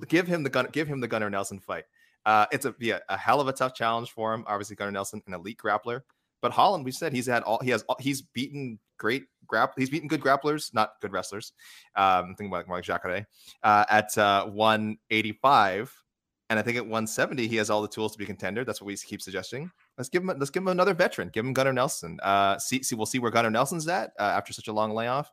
Give 0.10 0.28
him 0.28 0.44
the 0.44 0.50
gun. 0.50 0.68
Give 0.74 0.90
him 0.90 1.00
the 1.00 1.08
Gunnar 1.08 1.30
Nelson 1.30 1.62
fight. 1.62 1.86
Uh, 2.28 2.46
it's 2.52 2.66
a 2.66 2.76
yeah, 2.78 3.00
a 3.08 3.18
hell 3.18 3.40
of 3.40 3.48
a 3.48 3.54
tough 3.54 3.74
challenge 3.74 4.12
for 4.12 4.34
him. 4.34 4.44
Obviously, 4.48 4.76
Gunnar 4.76 4.92
Nelson, 4.92 5.24
an 5.28 5.34
elite 5.34 5.58
grappler, 5.58 6.02
but 6.42 6.52
Holland, 6.52 6.84
we 6.84 6.92
said 6.92 7.13
he's 7.13 7.26
had 7.26 7.42
all 7.44 7.58
he 7.63 7.70
has. 7.70 7.84
All, 7.84 7.96
he's 8.02 8.22
beaten 8.22 8.80
great 8.98 9.24
grap. 9.50 9.70
He's 9.78 9.90
beaten 9.90 10.10
good 10.10 10.20
grapplers, 10.20 10.74
not 10.74 10.92
good 11.02 11.13
wrestlers. 11.13 11.54
Um, 11.96 12.36
thinking 12.36 12.48
about 12.48 12.68
like 12.68 12.84
Jacare 12.84 13.26
uh, 13.63 13.86
at 13.90 14.18
uh, 14.18 14.46
185, 14.48 16.04
and 16.50 16.60
I 16.60 16.63
think 16.63 16.76
at 16.76 16.84
170 16.84 17.48
he 17.48 17.56
has 17.56 17.70
all 17.70 17.82
the 17.82 17.88
tools 17.88 18.12
to 18.12 18.18
be 18.18 18.26
contender. 18.26 18.66
That's 18.66 18.82
what 18.82 18.88
we 18.88 18.98
keep 18.98 19.22
suggesting. 19.22 19.72
Let's 19.98 20.10
give 20.10 20.22
him. 20.22 20.28
Let's 20.38 20.50
give 20.50 20.63
him 20.63 20.68
another 20.68 20.94
veteran. 20.94 21.30
Give 21.30 21.46
him 21.46 21.54
Gunnar 21.54 21.72
Nelson. 21.72 22.20
Uh, 22.22 22.60
see, 22.60 22.84
see, 22.84 22.96
we'll 22.96 23.06
see 23.06 23.20
where 23.20 23.32
Gunnar 23.32 23.52
Nelson's 23.52 23.88
at 23.88 24.12
uh, 24.20 24.24
after 24.24 24.52
such 24.52 24.68
a 24.68 24.74
long 24.74 24.94
layoff. 24.94 25.32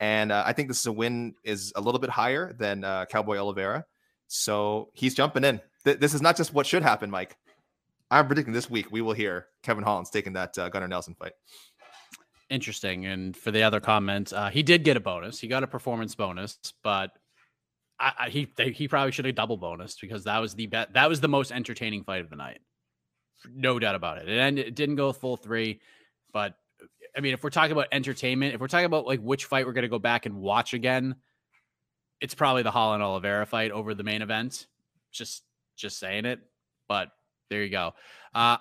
And 0.00 0.30
uh, 0.30 0.42
I 0.44 0.52
think 0.52 0.68
this 0.68 0.80
is 0.80 0.86
a 0.86 0.92
win 0.92 1.34
is 1.44 1.72
a 1.76 1.80
little 1.80 1.98
bit 1.98 2.10
higher 2.10 2.52
than 2.52 2.84
uh, 2.84 3.06
Cowboy 3.06 3.38
Oliveira. 3.38 3.86
So 4.28 4.90
he's 4.92 5.14
jumping 5.14 5.44
in 5.44 5.60
th- 5.86 5.98
this 5.98 6.12
is 6.12 6.20
not 6.20 6.36
just 6.36 6.52
what 6.52 6.66
should 6.66 6.82
happen, 6.82 7.10
Mike. 7.10 7.36
I'm 8.10 8.26
predicting 8.26 8.52
this 8.52 8.68
week 8.68 8.92
we 8.92 9.00
will 9.00 9.14
hear 9.14 9.46
Kevin 9.62 9.82
Holland's 9.82 10.10
taking 10.10 10.34
that 10.34 10.58
uh, 10.58 10.68
Gunnar 10.68 10.88
Nelson 10.88 11.14
fight. 11.14 11.32
Interesting. 12.50 13.06
And 13.06 13.36
for 13.36 13.50
the 13.50 13.62
other 13.62 13.80
comment, 13.80 14.32
uh, 14.32 14.50
he 14.50 14.62
did 14.62 14.84
get 14.84 14.96
a 14.96 15.00
bonus. 15.00 15.40
He 15.40 15.48
got 15.48 15.64
a 15.64 15.66
performance 15.66 16.14
bonus, 16.14 16.58
but 16.84 17.10
I, 17.98 18.12
I, 18.18 18.28
he 18.28 18.52
they, 18.56 18.70
he 18.70 18.86
probably 18.86 19.10
should 19.12 19.24
have 19.24 19.34
double 19.34 19.56
bonus 19.56 19.96
because 20.00 20.24
that 20.24 20.38
was 20.38 20.54
the 20.54 20.66
bet. 20.66 20.92
That 20.92 21.08
was 21.08 21.20
the 21.20 21.28
most 21.28 21.50
entertaining 21.50 22.04
fight 22.04 22.20
of 22.20 22.30
the 22.30 22.36
night, 22.36 22.60
no 23.52 23.78
doubt 23.78 23.94
about 23.94 24.18
it. 24.18 24.28
And 24.28 24.58
it 24.58 24.74
didn't 24.74 24.96
go 24.96 25.12
full 25.12 25.36
three, 25.36 25.80
but 26.32 26.54
I 27.16 27.20
mean, 27.20 27.32
if 27.32 27.42
we're 27.42 27.50
talking 27.50 27.72
about 27.72 27.88
entertainment, 27.90 28.54
if 28.54 28.60
we're 28.60 28.68
talking 28.68 28.86
about 28.86 29.06
like 29.06 29.20
which 29.20 29.46
fight 29.46 29.66
we're 29.66 29.72
going 29.72 29.82
to 29.82 29.88
go 29.88 29.98
back 29.98 30.26
and 30.26 30.36
watch 30.36 30.74
again, 30.74 31.16
it's 32.20 32.34
probably 32.34 32.62
the 32.62 32.70
Holland 32.70 33.02
Oliveira 33.02 33.46
fight 33.46 33.72
over 33.72 33.94
the 33.94 34.04
main 34.04 34.22
event. 34.22 34.66
Just 35.12 35.42
just 35.76 35.98
saying 35.98 36.24
it, 36.24 36.40
but 36.88 37.10
there 37.50 37.62
you 37.62 37.70
go. 37.70 37.92
Uh, 38.34 38.56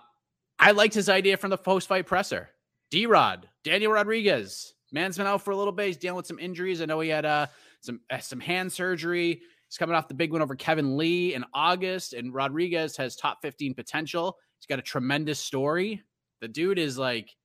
I 0.60 0.72
liked 0.72 0.94
his 0.94 1.10
idea 1.10 1.38
from 1.38 1.50
the 1.50 1.58
post 1.58 1.88
fight 1.88 2.06
presser. 2.06 2.50
D 2.92 3.06
Rod, 3.06 3.50
Daniel 3.64 3.92
Rodriguez, 3.92 4.74
man's 4.92 5.18
been 5.18 5.28
out 5.28 5.42
for 5.42 5.52
a 5.52 5.56
little 5.56 5.74
bit. 5.74 5.88
He's 5.88 5.98
dealing 5.98 6.18
with 6.18 6.28
some 6.28 6.40
injuries. 6.40 6.82
I 6.82 6.86
know 6.86 7.00
he 7.00 7.10
had 7.10 7.26
uh, 7.26 7.48
some 7.82 8.00
uh, 8.10 8.20
some 8.20 8.40
hand 8.40 8.72
surgery. 8.72 9.42
He's 9.68 9.78
coming 9.78 9.96
off 9.96 10.08
the 10.08 10.14
big 10.14 10.32
win 10.32 10.42
over 10.42 10.56
Kevin 10.56 10.98
Lee 10.98 11.34
in 11.34 11.44
August, 11.54 12.14
and 12.14 12.34
Rodriguez 12.34 12.96
has 12.98 13.16
top 13.16 13.40
15 13.42 13.74
potential. 13.74 14.38
He's 14.60 14.68
got 14.68 14.80
a 14.80 14.84
tremendous 14.84 15.40
story. 15.40 16.04
The 16.42 16.48
dude 16.48 16.80
is 16.80 16.98
like, 16.98 17.36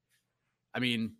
I 0.75 0.81
mean, 0.81 1.15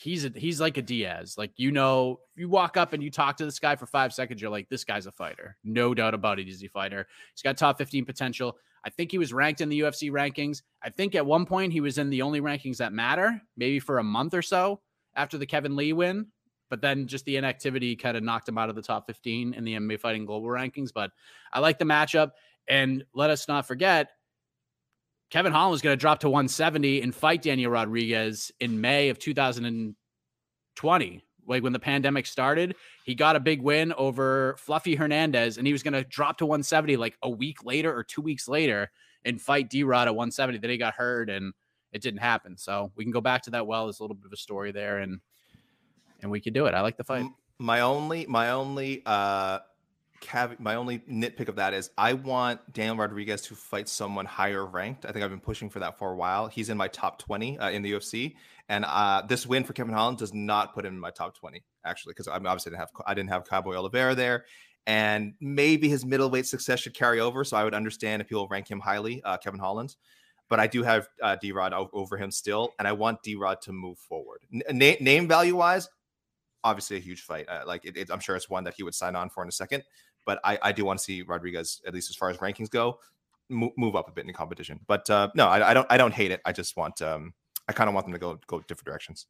he's 0.00 0.24
a, 0.24 0.32
he's 0.34 0.60
like 0.60 0.78
a 0.78 0.82
Diaz. 0.82 1.34
Like 1.36 1.52
you 1.56 1.70
know, 1.70 2.20
you 2.34 2.48
walk 2.48 2.76
up 2.76 2.92
and 2.92 3.02
you 3.02 3.10
talk 3.10 3.36
to 3.36 3.44
this 3.44 3.58
guy 3.58 3.76
for 3.76 3.86
five 3.86 4.12
seconds, 4.12 4.40
you're 4.40 4.50
like, 4.50 4.68
this 4.68 4.84
guy's 4.84 5.06
a 5.06 5.12
fighter, 5.12 5.56
no 5.62 5.94
doubt 5.94 6.14
about 6.14 6.38
it. 6.38 6.46
He's 6.46 6.62
a 6.64 6.68
fighter. 6.68 7.06
He's 7.34 7.42
got 7.42 7.56
top 7.56 7.78
15 7.78 8.04
potential. 8.04 8.56
I 8.82 8.88
think 8.88 9.10
he 9.10 9.18
was 9.18 9.32
ranked 9.32 9.60
in 9.60 9.68
the 9.68 9.80
UFC 9.80 10.10
rankings. 10.10 10.62
I 10.82 10.88
think 10.88 11.14
at 11.14 11.26
one 11.26 11.44
point 11.44 11.72
he 11.72 11.82
was 11.82 11.98
in 11.98 12.08
the 12.08 12.22
only 12.22 12.40
rankings 12.40 12.78
that 12.78 12.94
matter, 12.94 13.40
maybe 13.56 13.78
for 13.78 13.98
a 13.98 14.04
month 14.04 14.32
or 14.32 14.40
so 14.42 14.80
after 15.14 15.36
the 15.36 15.46
Kevin 15.46 15.76
Lee 15.76 15.92
win. 15.92 16.28
But 16.70 16.80
then 16.80 17.06
just 17.06 17.24
the 17.24 17.36
inactivity 17.36 17.96
kind 17.96 18.16
of 18.16 18.22
knocked 18.22 18.48
him 18.48 18.56
out 18.56 18.70
of 18.70 18.76
the 18.76 18.82
top 18.82 19.06
15 19.06 19.54
in 19.54 19.64
the 19.64 19.74
MMA 19.74 20.00
Fighting 20.00 20.24
Global 20.24 20.48
rankings. 20.48 20.92
But 20.94 21.10
I 21.52 21.60
like 21.60 21.78
the 21.78 21.84
matchup. 21.84 22.30
And 22.68 23.04
let 23.12 23.30
us 23.30 23.48
not 23.48 23.66
forget, 23.66 24.10
Kevin 25.30 25.52
Holland 25.52 25.70
was 25.70 25.80
going 25.80 25.92
to 25.92 26.00
drop 26.00 26.18
to 26.20 26.28
170 26.28 27.02
and 27.02 27.14
fight 27.14 27.42
Daniel 27.42 27.70
Rodriguez 27.70 28.50
in 28.60 28.80
May 28.80 29.10
of 29.10 29.18
2020. 29.18 31.24
Like 31.46 31.62
when 31.62 31.72
the 31.72 31.78
pandemic 31.78 32.26
started, 32.26 32.74
he 33.04 33.14
got 33.14 33.36
a 33.36 33.40
big 33.40 33.62
win 33.62 33.92
over 33.94 34.56
Fluffy 34.58 34.96
Hernandez, 34.96 35.56
and 35.58 35.66
he 35.66 35.72
was 35.72 35.82
going 35.82 35.94
to 35.94 36.04
drop 36.04 36.38
to 36.38 36.46
170 36.46 36.96
like 36.96 37.16
a 37.22 37.30
week 37.30 37.64
later 37.64 37.96
or 37.96 38.04
two 38.04 38.22
weeks 38.22 38.48
later 38.48 38.90
and 39.24 39.40
fight 39.40 39.70
D 39.70 39.84
Rod 39.84 40.08
at 40.08 40.14
170. 40.14 40.58
Then 40.58 40.70
he 40.70 40.76
got 40.76 40.94
hurt 40.94 41.30
and 41.30 41.52
it 41.92 42.02
didn't 42.02 42.20
happen. 42.20 42.56
So 42.56 42.92
we 42.96 43.04
can 43.04 43.12
go 43.12 43.20
back 43.20 43.42
to 43.42 43.50
that 43.50 43.66
well. 43.66 43.86
There's 43.86 44.00
a 44.00 44.02
little 44.02 44.16
bit 44.16 44.26
of 44.26 44.32
a 44.32 44.36
story 44.36 44.72
there, 44.72 44.98
and 44.98 45.20
and 46.22 46.30
we 46.30 46.40
could 46.40 46.54
do 46.54 46.66
it. 46.66 46.74
I 46.74 46.80
like 46.80 46.96
the 46.96 47.04
fight. 47.04 47.26
My 47.58 47.80
only, 47.80 48.26
my 48.26 48.50
only 48.50 49.02
uh 49.06 49.60
cav- 50.20 50.60
my 50.60 50.74
only 50.74 50.98
nitpick 51.00 51.48
of 51.48 51.56
that 51.56 51.74
is 51.74 51.90
I 51.98 52.12
want 52.12 52.72
Daniel 52.72 52.96
Rodriguez 52.96 53.42
to 53.42 53.54
fight 53.54 53.88
someone 53.88 54.26
higher 54.26 54.66
ranked. 54.66 55.06
I 55.06 55.12
think 55.12 55.24
I've 55.24 55.30
been 55.30 55.40
pushing 55.40 55.68
for 55.68 55.80
that 55.80 55.98
for 55.98 56.12
a 56.12 56.16
while. 56.16 56.46
He's 56.46 56.68
in 56.68 56.76
my 56.76 56.88
top 56.88 57.18
20 57.18 57.58
uh, 57.58 57.70
in 57.70 57.82
the 57.82 57.92
UFC, 57.92 58.34
and 58.68 58.84
uh, 58.86 59.22
this 59.26 59.46
win 59.46 59.64
for 59.64 59.72
Kevin 59.72 59.94
Holland 59.94 60.18
does 60.18 60.32
not 60.34 60.74
put 60.74 60.84
him 60.84 60.94
in 60.94 61.00
my 61.00 61.10
top 61.10 61.36
20 61.36 61.62
actually 61.84 62.12
because 62.12 62.28
I 62.28 62.38
mean, 62.38 62.46
obviously 62.46 62.70
didn't 62.70 62.80
have 62.80 62.90
I 63.06 63.14
didn't 63.14 63.30
have 63.30 63.48
Cowboy 63.48 63.74
Oliveira 63.74 64.14
there, 64.14 64.44
and 64.86 65.34
maybe 65.40 65.88
his 65.88 66.04
middleweight 66.04 66.46
success 66.46 66.80
should 66.80 66.94
carry 66.94 67.20
over. 67.20 67.44
So 67.44 67.56
I 67.56 67.64
would 67.64 67.74
understand 67.74 68.22
if 68.22 68.28
people 68.28 68.48
rank 68.48 68.70
him 68.70 68.80
highly, 68.80 69.22
uh, 69.22 69.38
Kevin 69.38 69.60
Holland. 69.60 69.96
But 70.48 70.58
I 70.58 70.66
do 70.66 70.82
have 70.82 71.08
uh, 71.22 71.36
D 71.40 71.52
Rod 71.52 71.72
over 71.72 72.16
him 72.16 72.32
still, 72.32 72.74
and 72.78 72.88
I 72.88 72.92
want 72.92 73.22
D 73.22 73.36
Rod 73.36 73.60
to 73.62 73.72
move 73.72 73.98
forward. 73.98 74.40
N- 74.52 74.96
name 75.00 75.28
value 75.28 75.54
wise, 75.54 75.88
obviously 76.64 76.96
a 76.96 77.00
huge 77.00 77.22
fight. 77.22 77.48
Uh, 77.48 77.62
like 77.66 77.84
it, 77.84 77.96
it, 77.96 78.10
I'm 78.10 78.20
sure 78.20 78.34
it's 78.34 78.50
one 78.50 78.64
that 78.64 78.74
he 78.74 78.82
would 78.82 78.94
sign 78.94 79.14
on 79.14 79.30
for 79.30 79.42
in 79.44 79.48
a 79.48 79.52
second 79.52 79.84
but 80.30 80.38
I, 80.44 80.58
I 80.62 80.70
do 80.70 80.84
want 80.84 81.00
to 81.00 81.04
see 81.04 81.22
Rodriguez, 81.22 81.82
at 81.84 81.92
least 81.92 82.08
as 82.08 82.14
far 82.14 82.30
as 82.30 82.36
rankings 82.36 82.70
go, 82.70 83.00
move, 83.48 83.72
move 83.76 83.96
up 83.96 84.08
a 84.08 84.12
bit 84.12 84.28
in 84.28 84.32
competition. 84.32 84.78
But 84.86 85.10
uh, 85.10 85.28
no, 85.34 85.48
I, 85.48 85.70
I, 85.70 85.74
don't 85.74 85.86
I 85.90 85.96
don't 85.96 86.14
hate 86.14 86.30
it. 86.30 86.40
I 86.44 86.52
just 86.52 86.76
want 86.76 87.02
um, 87.02 87.34
I 87.66 87.72
kind 87.72 87.88
of 87.88 87.94
want 87.94 88.06
them 88.06 88.12
to 88.12 88.20
go 88.20 88.38
go 88.46 88.60
different 88.60 88.86
directions. 88.86 89.26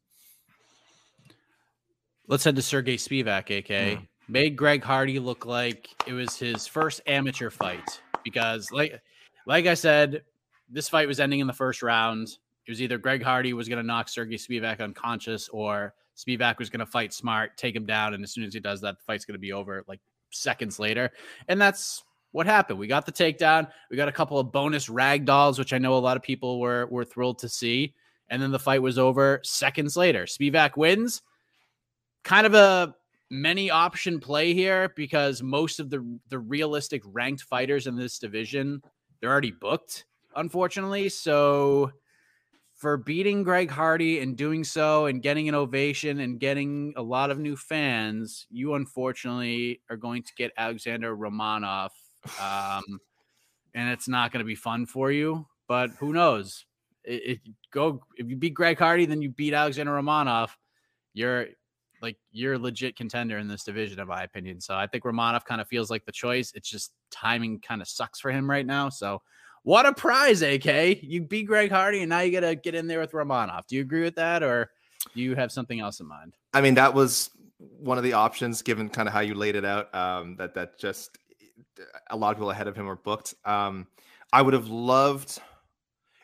Let's 2.27 2.43
head 2.43 2.55
to 2.55 2.61
Sergey 2.61 2.97
Spivak, 2.97 3.49
AK. 3.49 3.67
Mm. 3.67 4.07
Made 4.27 4.55
Greg 4.55 4.83
Hardy 4.83 5.17
look 5.17 5.47
like 5.47 5.89
it 6.05 6.13
was 6.13 6.37
his 6.37 6.67
first 6.67 7.01
amateur 7.07 7.49
fight 7.49 7.99
because, 8.23 8.71
like, 8.71 9.01
like 9.47 9.65
I 9.65 9.73
said, 9.73 10.21
this 10.69 10.87
fight 10.87 11.07
was 11.07 11.19
ending 11.19 11.39
in 11.39 11.47
the 11.47 11.51
first 11.53 11.81
round. 11.81 12.27
It 12.67 12.69
was 12.69 12.79
either 12.79 12.99
Greg 12.99 13.23
Hardy 13.23 13.53
was 13.53 13.67
going 13.67 13.81
to 13.81 13.87
knock 13.87 14.07
Sergey 14.07 14.37
Spivak 14.37 14.81
unconscious, 14.81 15.49
or 15.49 15.95
Spivak 16.15 16.59
was 16.59 16.69
going 16.69 16.81
to 16.81 16.85
fight 16.85 17.11
smart, 17.11 17.57
take 17.57 17.75
him 17.75 17.87
down, 17.87 18.13
and 18.13 18.23
as 18.23 18.31
soon 18.31 18.43
as 18.43 18.53
he 18.53 18.59
does 18.59 18.81
that, 18.81 18.97
the 18.99 19.03
fight's 19.03 19.25
going 19.25 19.33
to 19.33 19.39
be 19.39 19.51
over. 19.51 19.83
Like 19.87 19.99
seconds 20.31 20.79
later. 20.79 21.11
And 21.47 21.59
that's 21.59 22.03
what 22.31 22.45
happened? 22.45 22.79
We 22.79 22.87
got 22.87 23.05
the 23.05 23.11
takedown. 23.11 23.67
We 23.89 23.97
got 23.97 24.07
a 24.07 24.13
couple 24.13 24.39
of 24.39 24.51
bonus 24.51 24.89
rag 24.89 25.25
dolls, 25.25 25.59
which 25.59 25.73
I 25.73 25.77
know 25.77 25.95
a 25.95 25.99
lot 25.99 26.17
of 26.17 26.23
people 26.23 26.59
were 26.59 26.87
were 26.87 27.05
thrilled 27.05 27.39
to 27.39 27.49
see. 27.49 27.93
And 28.29 28.41
then 28.41 28.51
the 28.51 28.59
fight 28.59 28.81
was 28.81 28.97
over 28.97 29.41
seconds 29.43 29.97
later. 29.97 30.23
Spivak 30.23 30.77
wins. 30.77 31.21
Kind 32.23 32.47
of 32.47 32.53
a 32.53 32.95
many 33.29 33.69
option 33.69 34.19
play 34.19 34.53
here 34.53 34.91
because 34.95 35.41
most 35.41 35.79
of 35.79 35.89
the 35.89 36.19
the 36.29 36.39
realistic 36.39 37.01
ranked 37.05 37.43
fighters 37.43 37.87
in 37.87 37.95
this 37.95 38.19
division 38.19 38.81
they're 39.19 39.31
already 39.31 39.51
booked, 39.51 40.05
unfortunately. 40.35 41.07
So 41.09 41.91
for 42.81 42.97
beating 42.97 43.43
Greg 43.43 43.69
Hardy 43.69 44.21
and 44.21 44.35
doing 44.35 44.63
so 44.63 45.05
and 45.05 45.21
getting 45.21 45.47
an 45.47 45.53
ovation 45.53 46.21
and 46.21 46.39
getting 46.39 46.95
a 46.97 47.01
lot 47.01 47.29
of 47.29 47.37
new 47.37 47.55
fans, 47.55 48.47
you 48.49 48.73
unfortunately 48.73 49.81
are 49.91 49.95
going 49.95 50.23
to 50.23 50.33
get 50.35 50.51
Alexander 50.57 51.15
Romanov. 51.15 51.91
Um, 52.41 52.81
and 53.75 53.87
it's 53.89 54.07
not 54.07 54.31
going 54.31 54.39
to 54.39 54.47
be 54.47 54.55
fun 54.55 54.87
for 54.87 55.11
you, 55.11 55.45
but 55.67 55.91
who 55.99 56.11
knows? 56.11 56.65
If 57.03 57.45
you 57.45 57.53
go 57.71 58.01
if 58.17 58.27
you 58.27 58.35
beat 58.35 58.55
Greg 58.55 58.79
Hardy, 58.79 59.05
then 59.05 59.21
you 59.21 59.29
beat 59.29 59.53
Alexander 59.53 59.91
Romanov. 59.91 60.49
You're 61.13 61.49
like 62.01 62.17
you're 62.31 62.53
a 62.53 62.59
legit 62.59 62.95
contender 62.95 63.37
in 63.37 63.47
this 63.47 63.63
division, 63.63 63.99
in 63.99 64.07
my 64.07 64.23
opinion. 64.23 64.59
So 64.59 64.73
I 64.73 64.87
think 64.87 65.03
Romanov 65.03 65.45
kind 65.45 65.61
of 65.61 65.67
feels 65.67 65.91
like 65.91 66.05
the 66.05 66.11
choice. 66.11 66.51
It's 66.55 66.69
just 66.69 66.93
timing 67.11 67.59
kind 67.59 67.79
of 67.83 67.87
sucks 67.87 68.19
for 68.19 68.31
him 68.31 68.49
right 68.49 68.65
now. 68.65 68.89
So 68.89 69.21
what 69.63 69.85
a 69.85 69.93
prize, 69.93 70.41
AK. 70.41 71.03
You 71.03 71.21
beat 71.23 71.47
Greg 71.47 71.71
Hardy 71.71 72.01
and 72.01 72.09
now 72.09 72.19
you 72.21 72.31
gotta 72.31 72.55
get 72.55 72.75
in 72.75 72.87
there 72.87 72.99
with 72.99 73.11
Romanov. 73.11 73.67
Do 73.67 73.75
you 73.75 73.81
agree 73.81 74.01
with 74.01 74.15
that 74.15 74.43
or 74.43 74.71
do 75.13 75.21
you 75.21 75.35
have 75.35 75.51
something 75.51 75.79
else 75.79 75.99
in 75.99 76.07
mind? 76.07 76.35
I 76.53 76.61
mean, 76.61 76.75
that 76.75 76.93
was 76.93 77.29
one 77.57 77.97
of 77.97 78.03
the 78.03 78.13
options 78.13 78.61
given 78.61 78.89
kind 78.89 79.07
of 79.07 79.13
how 79.13 79.19
you 79.19 79.35
laid 79.35 79.55
it 79.55 79.65
out. 79.65 79.93
Um, 79.93 80.35
that 80.37 80.53
that 80.55 80.79
just 80.79 81.17
a 82.09 82.17
lot 82.17 82.31
of 82.31 82.37
people 82.37 82.51
ahead 82.51 82.67
of 82.67 82.75
him 82.75 82.85
were 82.85 82.95
booked. 82.95 83.35
Um, 83.45 83.87
I 84.33 84.41
would 84.41 84.53
have 84.53 84.67
loved 84.67 85.39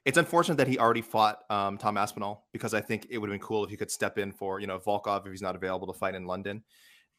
it's 0.08 0.18
unfortunate 0.18 0.56
that 0.56 0.70
he 0.70 0.80
already 0.80 1.02
fought 1.02 1.40
um, 1.50 1.78
Tom 1.78 1.98
Aspinall 1.98 2.46
because 2.54 2.74
I 2.74 2.80
think 2.80 3.08
it 3.10 3.18
would 3.18 3.30
have 3.30 3.34
been 3.34 3.46
cool 3.46 3.66
if 3.66 3.70
he 3.70 3.76
could 3.76 3.92
step 3.92 4.18
in 4.18 4.32
for 4.32 4.62
you 4.62 4.66
know 4.66 4.80
Volkov 4.80 5.26
if 5.26 5.32
he's 5.32 5.42
not 5.42 5.54
available 5.54 5.86
to 5.92 6.00
fight 6.00 6.16
in 6.16 6.26
London. 6.26 6.64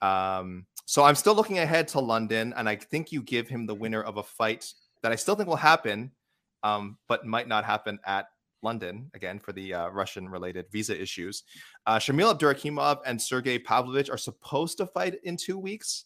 Um, 0.01 0.65
so 0.87 1.05
I'm 1.05 1.15
still 1.15 1.35
looking 1.35 1.59
ahead 1.59 1.87
to 1.89 2.01
London, 2.01 2.55
and 2.57 2.67
I 2.67 2.77
think 2.77 3.13
you 3.13 3.23
give 3.23 3.47
him 3.47 3.67
the 3.67 3.75
winner 3.75 4.03
of 4.03 4.17
a 4.17 4.23
fight 4.23 4.73
that 5.03 5.13
I 5.13 5.17
still 5.17 5.35
think 5.35 5.49
will 5.49 5.57
happen, 5.57 6.11
um, 6.63 6.99
but 7.09 7.27
might 7.27 7.49
not 7.49 7.65
happen 7.65 7.99
at 8.05 8.27
London 8.63 9.11
again 9.15 9.39
for 9.39 9.53
the 9.53 9.75
uh, 9.75 9.89
Russian-related 9.89 10.67
visa 10.71 11.01
issues. 11.01 11.45
Uh, 11.87 11.99
Shamil 11.99 12.37
Abdurakhimov 12.37 13.01
and 13.07 13.21
Sergey 13.21 13.59
Pavlovich 13.59 14.11
are 14.11 14.19
supposed 14.19 14.79
to 14.79 14.87
fight 14.87 15.17
in 15.25 15.37
two 15.37 15.59
weeks. 15.59 16.05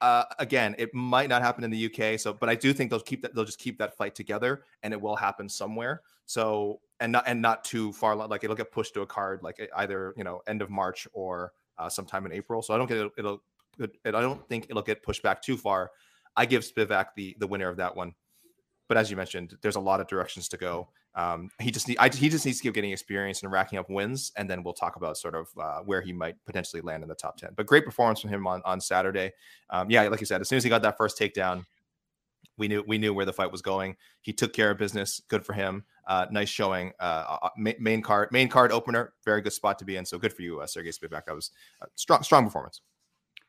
Uh, 0.00 0.24
again, 0.38 0.74
it 0.76 0.92
might 0.92 1.28
not 1.28 1.40
happen 1.40 1.64
in 1.64 1.70
the 1.70 1.86
UK. 1.86 2.18
So, 2.20 2.34
but 2.34 2.48
I 2.48 2.54
do 2.54 2.72
think 2.72 2.90
they'll 2.90 3.00
keep 3.00 3.22
that. 3.22 3.34
They'll 3.34 3.44
just 3.44 3.58
keep 3.58 3.78
that 3.78 3.96
fight 3.96 4.14
together, 4.14 4.64
and 4.82 4.92
it 4.92 5.00
will 5.00 5.16
happen 5.16 5.48
somewhere. 5.48 6.02
So, 6.26 6.80
and 7.00 7.12
not 7.12 7.24
and 7.26 7.40
not 7.40 7.64
too 7.64 7.92
far. 7.92 8.14
Like 8.14 8.44
it'll 8.44 8.56
get 8.56 8.70
pushed 8.70 8.94
to 8.94 9.02
a 9.02 9.06
card, 9.06 9.42
like 9.42 9.66
either 9.76 10.12
you 10.16 10.24
know 10.24 10.42
end 10.46 10.60
of 10.62 10.68
March 10.68 11.08
or 11.12 11.52
uh, 11.78 11.88
sometime 11.88 12.26
in 12.26 12.32
April. 12.32 12.60
So 12.60 12.74
I 12.74 12.78
don't 12.78 12.86
get 12.86 12.98
it, 12.98 13.12
it'll. 13.16 13.42
It, 13.78 13.96
I 14.04 14.20
don't 14.20 14.46
think 14.48 14.66
it'll 14.68 14.82
get 14.82 15.02
pushed 15.02 15.22
back 15.22 15.42
too 15.42 15.56
far. 15.56 15.90
I 16.36 16.46
give 16.46 16.64
Spivak 16.64 17.06
the 17.16 17.34
the 17.38 17.46
winner 17.46 17.68
of 17.68 17.76
that 17.78 17.94
one. 17.96 18.14
But 18.88 18.96
as 18.96 19.10
you 19.10 19.16
mentioned, 19.16 19.56
there's 19.62 19.76
a 19.76 19.80
lot 19.80 20.00
of 20.00 20.08
directions 20.08 20.48
to 20.48 20.56
go. 20.56 20.88
Um, 21.14 21.48
he 21.60 21.70
just 21.70 21.88
need, 21.88 21.96
I, 21.98 22.08
he 22.08 22.28
just 22.28 22.44
needs 22.44 22.58
to 22.58 22.64
keep 22.64 22.74
getting 22.74 22.90
experience 22.90 23.42
and 23.42 23.50
racking 23.50 23.78
up 23.78 23.88
wins, 23.88 24.32
and 24.36 24.50
then 24.50 24.62
we'll 24.62 24.74
talk 24.74 24.96
about 24.96 25.16
sort 25.16 25.34
of 25.34 25.48
uh, 25.58 25.78
where 25.80 26.00
he 26.00 26.12
might 26.12 26.36
potentially 26.44 26.82
land 26.82 27.02
in 27.02 27.08
the 27.08 27.14
top 27.14 27.36
ten. 27.36 27.50
But 27.56 27.66
great 27.66 27.84
performance 27.84 28.20
from 28.20 28.30
him 28.30 28.46
on 28.46 28.62
on 28.64 28.80
Saturday. 28.80 29.32
Um, 29.70 29.90
yeah, 29.90 30.02
like 30.08 30.20
you 30.20 30.26
said, 30.26 30.40
as 30.40 30.48
soon 30.48 30.56
as 30.56 30.64
he 30.64 30.70
got 30.70 30.82
that 30.82 30.96
first 30.96 31.18
takedown, 31.18 31.64
we 32.56 32.68
knew 32.68 32.84
we 32.86 32.98
knew 32.98 33.14
where 33.14 33.24
the 33.24 33.32
fight 33.32 33.50
was 33.50 33.62
going. 33.62 33.96
He 34.22 34.32
took 34.32 34.52
care 34.52 34.70
of 34.70 34.78
business. 34.78 35.20
Good 35.28 35.44
for 35.44 35.52
him. 35.52 35.84
Uh, 36.06 36.26
nice 36.30 36.48
showing. 36.48 36.92
Uh, 37.00 37.38
uh 37.42 37.48
main 37.56 38.02
card 38.02 38.30
main 38.32 38.48
card 38.48 38.72
opener. 38.72 39.12
Very 39.24 39.40
good 39.40 39.52
spot 39.52 39.78
to 39.78 39.84
be 39.84 39.96
in. 39.96 40.04
So 40.04 40.18
good 40.18 40.32
for 40.32 40.42
you, 40.42 40.60
uh, 40.60 40.66
Sergey 40.66 40.90
Spivak. 40.90 41.26
That 41.26 41.34
was 41.34 41.50
strong 41.94 42.22
strong 42.22 42.44
performance. 42.44 42.80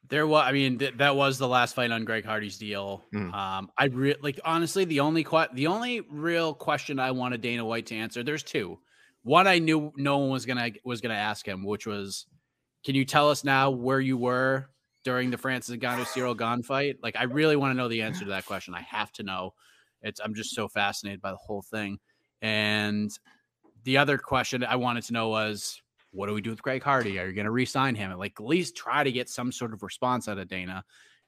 There 0.10 0.28
was, 0.28 0.44
I 0.46 0.52
mean, 0.52 0.78
th- 0.78 0.98
that 0.98 1.16
was 1.16 1.38
the 1.38 1.48
last 1.48 1.74
fight 1.76 1.92
on 1.92 2.06
Greg 2.06 2.26
Hardy's 2.26 2.58
deal. 2.58 3.04
Mm. 3.14 3.34
Um, 3.34 3.70
I 3.78 3.86
re- 3.86 4.16
like 4.22 4.40
honestly, 4.46 4.86
the 4.86 5.00
only 5.00 5.24
que- 5.24 5.48
the 5.54 5.68
only 5.68 6.02
real 6.02 6.54
question 6.54 7.00
I 7.00 7.12
wanted 7.12 7.42
Dana 7.42 7.66
White 7.66 7.88
to 7.88 7.96
answer. 7.96 8.24
There's 8.24 8.44
two. 8.44 8.80
One 9.24 9.48
I 9.48 9.60
knew 9.60 9.92
no 9.98 10.20
one 10.20 10.30
was 10.30 10.46
gonna 10.46 10.70
was 10.84 11.02
gonna 11.02 11.16
ask 11.16 11.48
him, 11.48 11.66
which 11.66 11.88
was, 11.88 12.28
can 12.86 12.94
you 12.94 13.06
tell 13.06 13.32
us 13.32 13.44
now 13.44 13.72
where 13.72 14.00
you 14.00 14.18
were 14.18 14.70
during 15.04 15.32
the 15.32 15.38
Francis 15.38 15.76
Ngannou 15.76 16.06
Ciryl 16.06 16.38
Gane 16.38 16.62
fight? 16.62 16.98
Like, 17.02 17.16
I 17.16 17.24
really 17.24 17.56
want 17.56 17.72
to 17.72 17.78
know 17.78 17.88
the 17.88 18.04
answer 18.04 18.26
to 18.26 18.30
that 18.30 18.46
question. 18.46 18.76
I 18.76 18.82
have 18.82 19.12
to 19.14 19.24
know. 19.24 19.54
It's 20.02 20.20
I'm 20.24 20.36
just 20.36 20.54
so 20.54 20.68
fascinated 20.68 21.22
by 21.22 21.32
the 21.32 21.38
whole 21.38 21.64
thing. 21.64 21.98
And 22.42 23.10
the 23.84 23.98
other 23.98 24.20
question 24.20 24.64
I 24.64 24.76
wanted 24.76 25.04
to 25.06 25.14
know 25.14 25.30
was 25.30 25.82
what 26.16 26.28
do 26.28 26.34
we 26.34 26.42
do 26.42 26.50
with 26.50 26.62
Greg 26.62 26.82
Hardy? 26.82 27.20
Are 27.20 27.28
you 27.28 27.34
going 27.34 27.46
to 27.46 27.52
re-sign 27.52 27.96
him? 27.96 28.18
like 28.18 28.34
at 28.40 28.46
least 28.46 28.76
try 28.76 29.04
to 29.04 29.12
get 29.12 29.30
some 29.30 29.52
sort 29.52 29.74
of 29.74 29.84
response 29.84 30.28
out 30.28 30.38
of 30.38 30.48
Dana. 30.48 30.84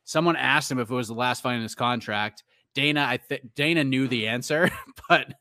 Someone 0.06 0.38
asked 0.38 0.71
him 0.71 0.80
if 0.80 0.89
it 0.89 0.93
was 0.93 1.10
the 1.10 1.13
last 1.13 1.43
fight 1.43 1.56
in 1.56 1.62
his 1.62 1.76
contract. 1.76 2.43
Dana, 2.73 3.06
I 3.08 3.17
think 3.17 3.54
Dana 3.56 3.84
knew 3.84 4.08
the 4.08 4.28
answer, 4.28 4.71
but 5.10 5.34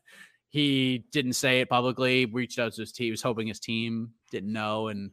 he 0.49 1.05
didn't 1.11 1.33
say 1.33 1.61
it 1.61 1.69
publicly. 1.69 2.25
Reached 2.25 2.59
out 2.59 2.73
to 2.73 2.81
his 2.81 2.91
team. 2.91 3.05
He 3.05 3.11
was 3.11 3.21
hoping 3.21 3.47
his 3.47 3.59
team 3.59 4.11
didn't 4.31 4.51
know, 4.51 4.89
and 4.89 5.11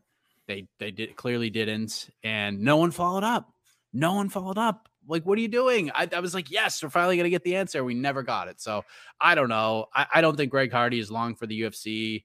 they 0.48 0.66
they 0.78 0.90
did 0.90 1.16
clearly 1.16 1.50
didn't. 1.50 2.10
And 2.22 2.60
no 2.60 2.76
one 2.76 2.90
followed 2.90 3.24
up. 3.24 3.52
No 3.92 4.14
one 4.14 4.28
followed 4.28 4.58
up. 4.58 4.88
Like, 5.06 5.24
what 5.24 5.38
are 5.38 5.42
you 5.42 5.48
doing? 5.48 5.90
I, 5.94 6.08
I 6.12 6.20
was 6.20 6.34
like, 6.34 6.50
yes, 6.50 6.82
we're 6.82 6.88
finally 6.88 7.16
gonna 7.16 7.30
get 7.30 7.44
the 7.44 7.56
answer. 7.56 7.84
We 7.84 7.94
never 7.94 8.22
got 8.22 8.48
it. 8.48 8.60
So 8.60 8.84
I 9.20 9.34
don't 9.34 9.48
know. 9.50 9.86
I, 9.94 10.06
I 10.14 10.20
don't 10.20 10.36
think 10.36 10.50
Greg 10.50 10.72
Hardy 10.72 10.98
is 10.98 11.10
long 11.10 11.34
for 11.36 11.46
the 11.46 11.60
UFC 11.60 12.24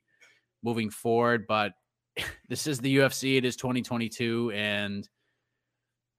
moving 0.63 0.89
forward, 0.89 1.45
but 1.47 1.73
this 2.49 2.67
is 2.67 2.79
the 2.79 2.97
UFC. 2.97 3.37
It 3.37 3.45
is 3.45 3.55
2022, 3.55 4.51
and 4.53 5.07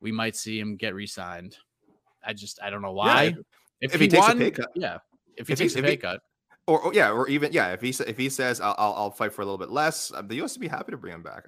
we 0.01 0.13
might 0.13 0.37
see 0.37 0.59
him 0.59 0.77
get 0.77 0.95
re-signed. 0.95 1.57
I 2.25 2.33
just 2.33 2.61
I 2.63 2.71
don't 2.71 2.83
know 2.83 2.93
why. 2.93 3.25
Yeah, 3.25 3.31
if, 3.81 3.95
if, 3.95 4.01
he, 4.01 4.07
he 4.07 4.09
takes 4.09 4.29
won, 4.29 4.37
a 4.37 4.41
pay 4.41 4.51
cut, 4.51 4.71
yeah. 4.75 4.99
If 5.37 5.47
he 5.47 5.53
if 5.55 5.59
takes 5.59 5.75
he, 5.75 5.81
a 5.81 5.83
pay 5.83 5.91
he, 5.93 5.97
cut, 5.97 6.21
or, 6.67 6.81
or, 6.81 6.95
yeah, 6.95 7.11
or 7.11 7.29
even 7.29 7.53
yeah, 7.53 7.73
if 7.73 7.81
he 7.81 7.91
if 8.07 8.17
he 8.17 8.29
says 8.29 8.61
I'll, 8.61 8.75
I'll, 8.79 8.95
I'll 8.95 9.11
fight 9.11 9.33
for 9.33 9.43
a 9.43 9.45
little 9.45 9.59
bit 9.59 9.71
less, 9.71 10.13
uh, 10.13 10.23
the 10.23 10.39
UFC 10.39 10.55
would 10.55 10.61
be 10.61 10.69
happy 10.69 10.93
to 10.93 10.99
bring 10.99 11.15
him 11.15 11.23
back. 11.23 11.45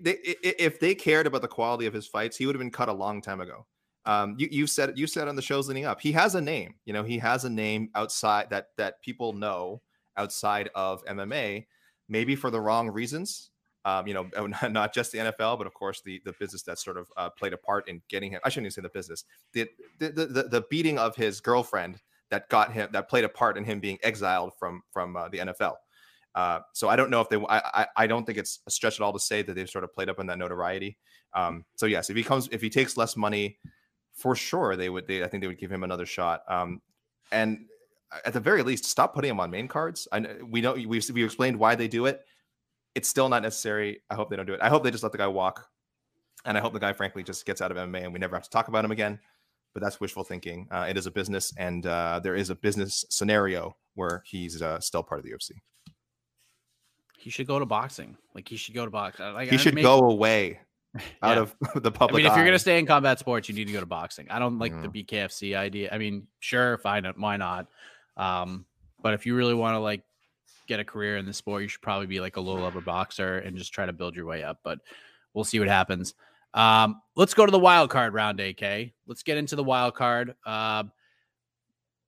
They, 0.00 0.18
if 0.42 0.80
they 0.80 0.94
cared 0.94 1.26
about 1.26 1.42
the 1.42 1.48
quality 1.48 1.86
of 1.86 1.92
his 1.92 2.06
fights, 2.06 2.36
he 2.36 2.46
would 2.46 2.54
have 2.54 2.60
been 2.60 2.70
cut 2.70 2.88
a 2.88 2.92
long 2.92 3.20
time 3.20 3.40
ago. 3.40 3.66
Um, 4.04 4.36
you 4.38 4.48
you 4.50 4.66
said 4.66 4.96
you 4.96 5.06
said 5.06 5.28
on 5.28 5.36
the 5.36 5.42
shows 5.42 5.68
leading 5.68 5.84
up, 5.84 6.00
he 6.00 6.12
has 6.12 6.34
a 6.34 6.40
name. 6.40 6.76
You 6.84 6.92
know, 6.92 7.02
he 7.02 7.18
has 7.18 7.44
a 7.44 7.50
name 7.50 7.90
outside 7.94 8.50
that 8.50 8.68
that 8.76 9.02
people 9.02 9.32
know 9.32 9.82
outside 10.16 10.70
of 10.74 11.04
MMA 11.04 11.66
maybe 12.08 12.36
for 12.36 12.50
the 12.50 12.60
wrong 12.60 12.88
reasons. 12.90 13.50
Um, 13.84 14.06
you 14.08 14.14
know, 14.14 14.28
not 14.70 14.92
just 14.92 15.12
the 15.12 15.18
NFL, 15.18 15.58
but 15.58 15.66
of 15.66 15.74
course 15.74 16.02
the 16.04 16.20
the 16.24 16.34
business 16.38 16.62
that 16.62 16.78
sort 16.78 16.96
of 16.96 17.08
uh, 17.16 17.30
played 17.30 17.52
a 17.52 17.56
part 17.56 17.88
in 17.88 18.02
getting 18.08 18.32
him. 18.32 18.40
I 18.44 18.48
shouldn't 18.48 18.66
even 18.66 18.72
say 18.72 18.82
the 18.82 18.88
business. 18.88 19.24
The, 19.52 19.68
the 19.98 20.10
the 20.10 20.42
the 20.50 20.64
beating 20.70 20.98
of 20.98 21.14
his 21.16 21.40
girlfriend 21.40 22.00
that 22.30 22.48
got 22.48 22.72
him 22.72 22.88
that 22.92 23.08
played 23.08 23.24
a 23.24 23.28
part 23.28 23.56
in 23.56 23.64
him 23.64 23.80
being 23.80 23.98
exiled 24.02 24.52
from 24.58 24.82
from 24.90 25.16
uh, 25.16 25.28
the 25.28 25.38
NFL. 25.38 25.74
Uh, 26.34 26.60
so 26.74 26.88
I 26.88 26.96
don't 26.96 27.10
know 27.10 27.20
if 27.20 27.28
they. 27.28 27.38
I, 27.48 27.86
I 27.96 28.06
don't 28.06 28.26
think 28.26 28.38
it's 28.38 28.60
a 28.66 28.70
stretch 28.70 29.00
at 29.00 29.00
all 29.00 29.12
to 29.12 29.18
say 29.18 29.42
that 29.42 29.54
they've 29.54 29.70
sort 29.70 29.84
of 29.84 29.94
played 29.94 30.10
up 30.10 30.18
on 30.18 30.26
that 30.26 30.36
notoriety. 30.36 30.98
Um, 31.32 31.64
so 31.76 31.86
yes, 31.86 32.10
if 32.10 32.16
he 32.16 32.22
comes, 32.22 32.48
if 32.52 32.60
he 32.60 32.68
takes 32.68 32.96
less 32.96 33.16
money, 33.16 33.58
for 34.12 34.34
sure 34.34 34.76
they 34.76 34.90
would. 34.90 35.06
They, 35.06 35.22
I 35.22 35.28
think 35.28 35.42
they 35.42 35.46
would 35.46 35.58
give 35.58 35.72
him 35.72 35.82
another 35.82 36.06
shot. 36.06 36.42
Um, 36.48 36.82
and 37.32 37.66
at 38.24 38.32
the 38.32 38.40
very 38.40 38.62
least, 38.62 38.84
stop 38.84 39.14
putting 39.14 39.30
him 39.30 39.40
on 39.40 39.50
main 39.50 39.68
cards. 39.68 40.08
I 40.12 40.20
know 40.20 40.36
we 40.48 40.60
know 40.60 40.74
we 40.74 40.86
we 40.86 41.24
explained 41.24 41.58
why 41.58 41.74
they 41.74 41.88
do 41.88 42.06
it. 42.06 42.24
It's 42.94 43.08
still 43.08 43.28
not 43.28 43.42
necessary. 43.42 44.02
I 44.08 44.14
hope 44.14 44.30
they 44.30 44.36
don't 44.36 44.46
do 44.46 44.54
it. 44.54 44.60
I 44.62 44.68
hope 44.68 44.84
they 44.84 44.90
just 44.90 45.02
let 45.02 45.12
the 45.12 45.18
guy 45.18 45.26
walk, 45.26 45.68
and 46.44 46.56
I 46.56 46.60
hope 46.60 46.72
the 46.72 46.80
guy, 46.80 46.92
frankly, 46.92 47.22
just 47.22 47.44
gets 47.44 47.60
out 47.60 47.70
of 47.70 47.76
MMA 47.76 48.04
and 48.04 48.12
we 48.12 48.18
never 48.18 48.36
have 48.36 48.44
to 48.44 48.50
talk 48.50 48.68
about 48.68 48.84
him 48.84 48.90
again. 48.90 49.18
But 49.74 49.82
that's 49.82 50.00
wishful 50.00 50.24
thinking. 50.24 50.68
Uh, 50.70 50.86
it 50.88 50.96
is 50.96 51.06
a 51.06 51.10
business, 51.10 51.52
and 51.58 51.84
uh, 51.84 52.20
there 52.22 52.34
is 52.34 52.48
a 52.48 52.54
business 52.54 53.04
scenario 53.10 53.76
where 53.94 54.22
he's 54.24 54.62
uh, 54.62 54.80
still 54.80 55.02
part 55.02 55.18
of 55.18 55.24
the 55.24 55.32
UFC. 55.32 55.50
He 57.18 57.28
should 57.30 57.46
go 57.46 57.58
to 57.58 57.66
boxing. 57.66 58.16
Like 58.34 58.48
he 58.48 58.56
should 58.56 58.74
go 58.74 58.84
to 58.84 58.90
boxing. 58.90 59.34
Like, 59.34 59.50
he 59.50 59.58
should 59.58 59.74
maybe... 59.74 59.82
go 59.82 60.08
away 60.08 60.60
out 61.22 61.36
yeah. 61.36 61.42
of 61.42 61.54
the 61.82 61.90
public. 61.90 62.20
I 62.20 62.22
mean, 62.22 62.32
if 62.32 62.36
you're 62.36 62.46
gonna 62.46 62.58
stay 62.58 62.78
in 62.78 62.86
combat 62.86 63.18
sports, 63.18 63.48
you 63.48 63.54
need 63.54 63.66
to 63.66 63.72
go 63.72 63.80
to 63.80 63.86
boxing. 63.86 64.28
I 64.30 64.38
don't 64.38 64.58
like 64.58 64.72
mm-hmm. 64.72 64.90
the 64.90 65.04
BKFC 65.04 65.56
idea. 65.56 65.90
I 65.92 65.98
mean, 65.98 66.26
sure, 66.40 66.78
fine, 66.78 67.04
why 67.16 67.36
not? 67.36 67.66
Um, 68.16 68.66
but 69.02 69.14
if 69.14 69.26
you 69.26 69.34
really 69.36 69.54
want 69.54 69.74
to 69.74 69.78
like 69.78 70.02
get 70.66 70.80
a 70.80 70.84
career 70.84 71.16
in 71.16 71.26
the 71.26 71.32
sport, 71.32 71.62
you 71.62 71.68
should 71.68 71.82
probably 71.82 72.06
be 72.06 72.20
like 72.20 72.36
a 72.36 72.40
low 72.40 72.54
level 72.54 72.80
boxer 72.80 73.38
and 73.38 73.56
just 73.56 73.72
try 73.72 73.86
to 73.86 73.92
build 73.92 74.16
your 74.16 74.26
way 74.26 74.42
up. 74.42 74.60
But 74.62 74.80
we'll 75.34 75.44
see 75.44 75.58
what 75.58 75.68
happens. 75.68 76.14
Um, 76.54 77.02
let's 77.14 77.34
go 77.34 77.44
to 77.44 77.52
the 77.52 77.58
wild 77.58 77.90
card 77.90 78.14
round, 78.14 78.40
AK. 78.40 78.92
Let's 79.06 79.22
get 79.22 79.36
into 79.36 79.56
the 79.56 79.64
wild 79.64 79.94
card. 79.94 80.34
Uh, 80.44 80.84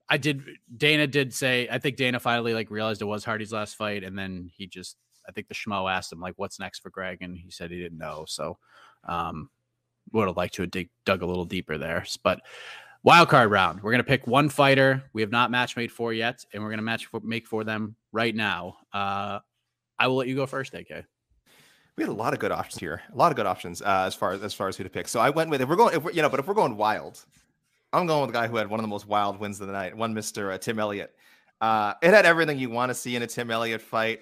I 0.08 0.16
did. 0.16 0.42
Dana 0.74 1.06
did 1.06 1.34
say. 1.34 1.68
I 1.70 1.78
think 1.78 1.96
Dana 1.96 2.18
finally 2.18 2.54
like 2.54 2.70
realized 2.70 3.02
it 3.02 3.06
was 3.06 3.24
Hardy's 3.24 3.52
last 3.52 3.76
fight, 3.76 4.04
and 4.04 4.18
then 4.18 4.50
he 4.56 4.66
just. 4.66 4.96
I 5.28 5.32
think 5.32 5.48
the 5.48 5.54
schmo 5.54 5.92
asked 5.92 6.10
him 6.10 6.20
like, 6.20 6.34
"What's 6.36 6.58
next 6.58 6.78
for 6.78 6.88
Greg?" 6.88 7.18
and 7.20 7.36
he 7.36 7.50
said 7.50 7.70
he 7.70 7.78
didn't 7.78 7.98
know. 7.98 8.24
So, 8.26 8.56
um, 9.04 9.50
would 10.12 10.26
have 10.26 10.38
liked 10.38 10.54
to 10.54 10.62
have 10.62 10.70
dig, 10.70 10.88
dug 11.04 11.20
a 11.20 11.26
little 11.26 11.44
deeper 11.44 11.76
there. 11.76 12.06
But 12.22 12.40
Wild 13.08 13.30
card 13.30 13.50
round. 13.50 13.82
We're 13.82 13.90
gonna 13.92 14.04
pick 14.04 14.26
one 14.26 14.50
fighter 14.50 15.02
we 15.14 15.22
have 15.22 15.30
not 15.30 15.50
match 15.50 15.78
made 15.78 15.90
for 15.90 16.12
yet, 16.12 16.44
and 16.52 16.62
we're 16.62 16.68
gonna 16.68 16.82
match 16.82 17.08
make 17.22 17.46
for 17.46 17.64
them 17.64 17.96
right 18.12 18.36
now. 18.36 18.76
Uh, 18.92 19.38
I 19.98 20.08
will 20.08 20.16
let 20.16 20.28
you 20.28 20.36
go 20.36 20.44
first, 20.44 20.74
AK. 20.74 21.06
We 21.96 22.04
had 22.04 22.10
a 22.10 22.12
lot 22.12 22.34
of 22.34 22.38
good 22.38 22.52
options 22.52 22.78
here. 22.78 23.00
A 23.10 23.16
lot 23.16 23.32
of 23.32 23.36
good 23.36 23.46
options 23.46 23.80
uh, 23.80 24.04
as 24.06 24.14
far 24.14 24.32
as 24.32 24.42
as 24.42 24.52
far 24.52 24.68
as 24.68 24.76
who 24.76 24.84
to 24.84 24.90
pick. 24.90 25.08
So 25.08 25.20
I 25.20 25.30
went 25.30 25.48
with 25.48 25.62
if 25.62 25.70
we're 25.70 25.76
going, 25.76 25.94
if 25.96 26.04
we're, 26.04 26.10
you 26.10 26.20
know, 26.20 26.28
but 26.28 26.38
if 26.38 26.46
we're 26.46 26.52
going 26.52 26.76
wild, 26.76 27.24
I'm 27.94 28.06
going 28.06 28.20
with 28.20 28.28
the 28.28 28.38
guy 28.38 28.46
who 28.46 28.56
had 28.56 28.68
one 28.68 28.78
of 28.78 28.84
the 28.84 28.88
most 28.88 29.06
wild 29.06 29.40
wins 29.40 29.58
of 29.62 29.68
the 29.68 29.72
night, 29.72 29.96
one 29.96 30.12
Mister 30.12 30.52
uh, 30.52 30.58
Tim 30.58 30.78
Elliott. 30.78 31.14
Uh, 31.62 31.94
it 32.02 32.12
had 32.12 32.26
everything 32.26 32.58
you 32.58 32.68
want 32.68 32.90
to 32.90 32.94
see 32.94 33.16
in 33.16 33.22
a 33.22 33.26
Tim 33.26 33.50
Elliott 33.50 33.80
fight. 33.80 34.20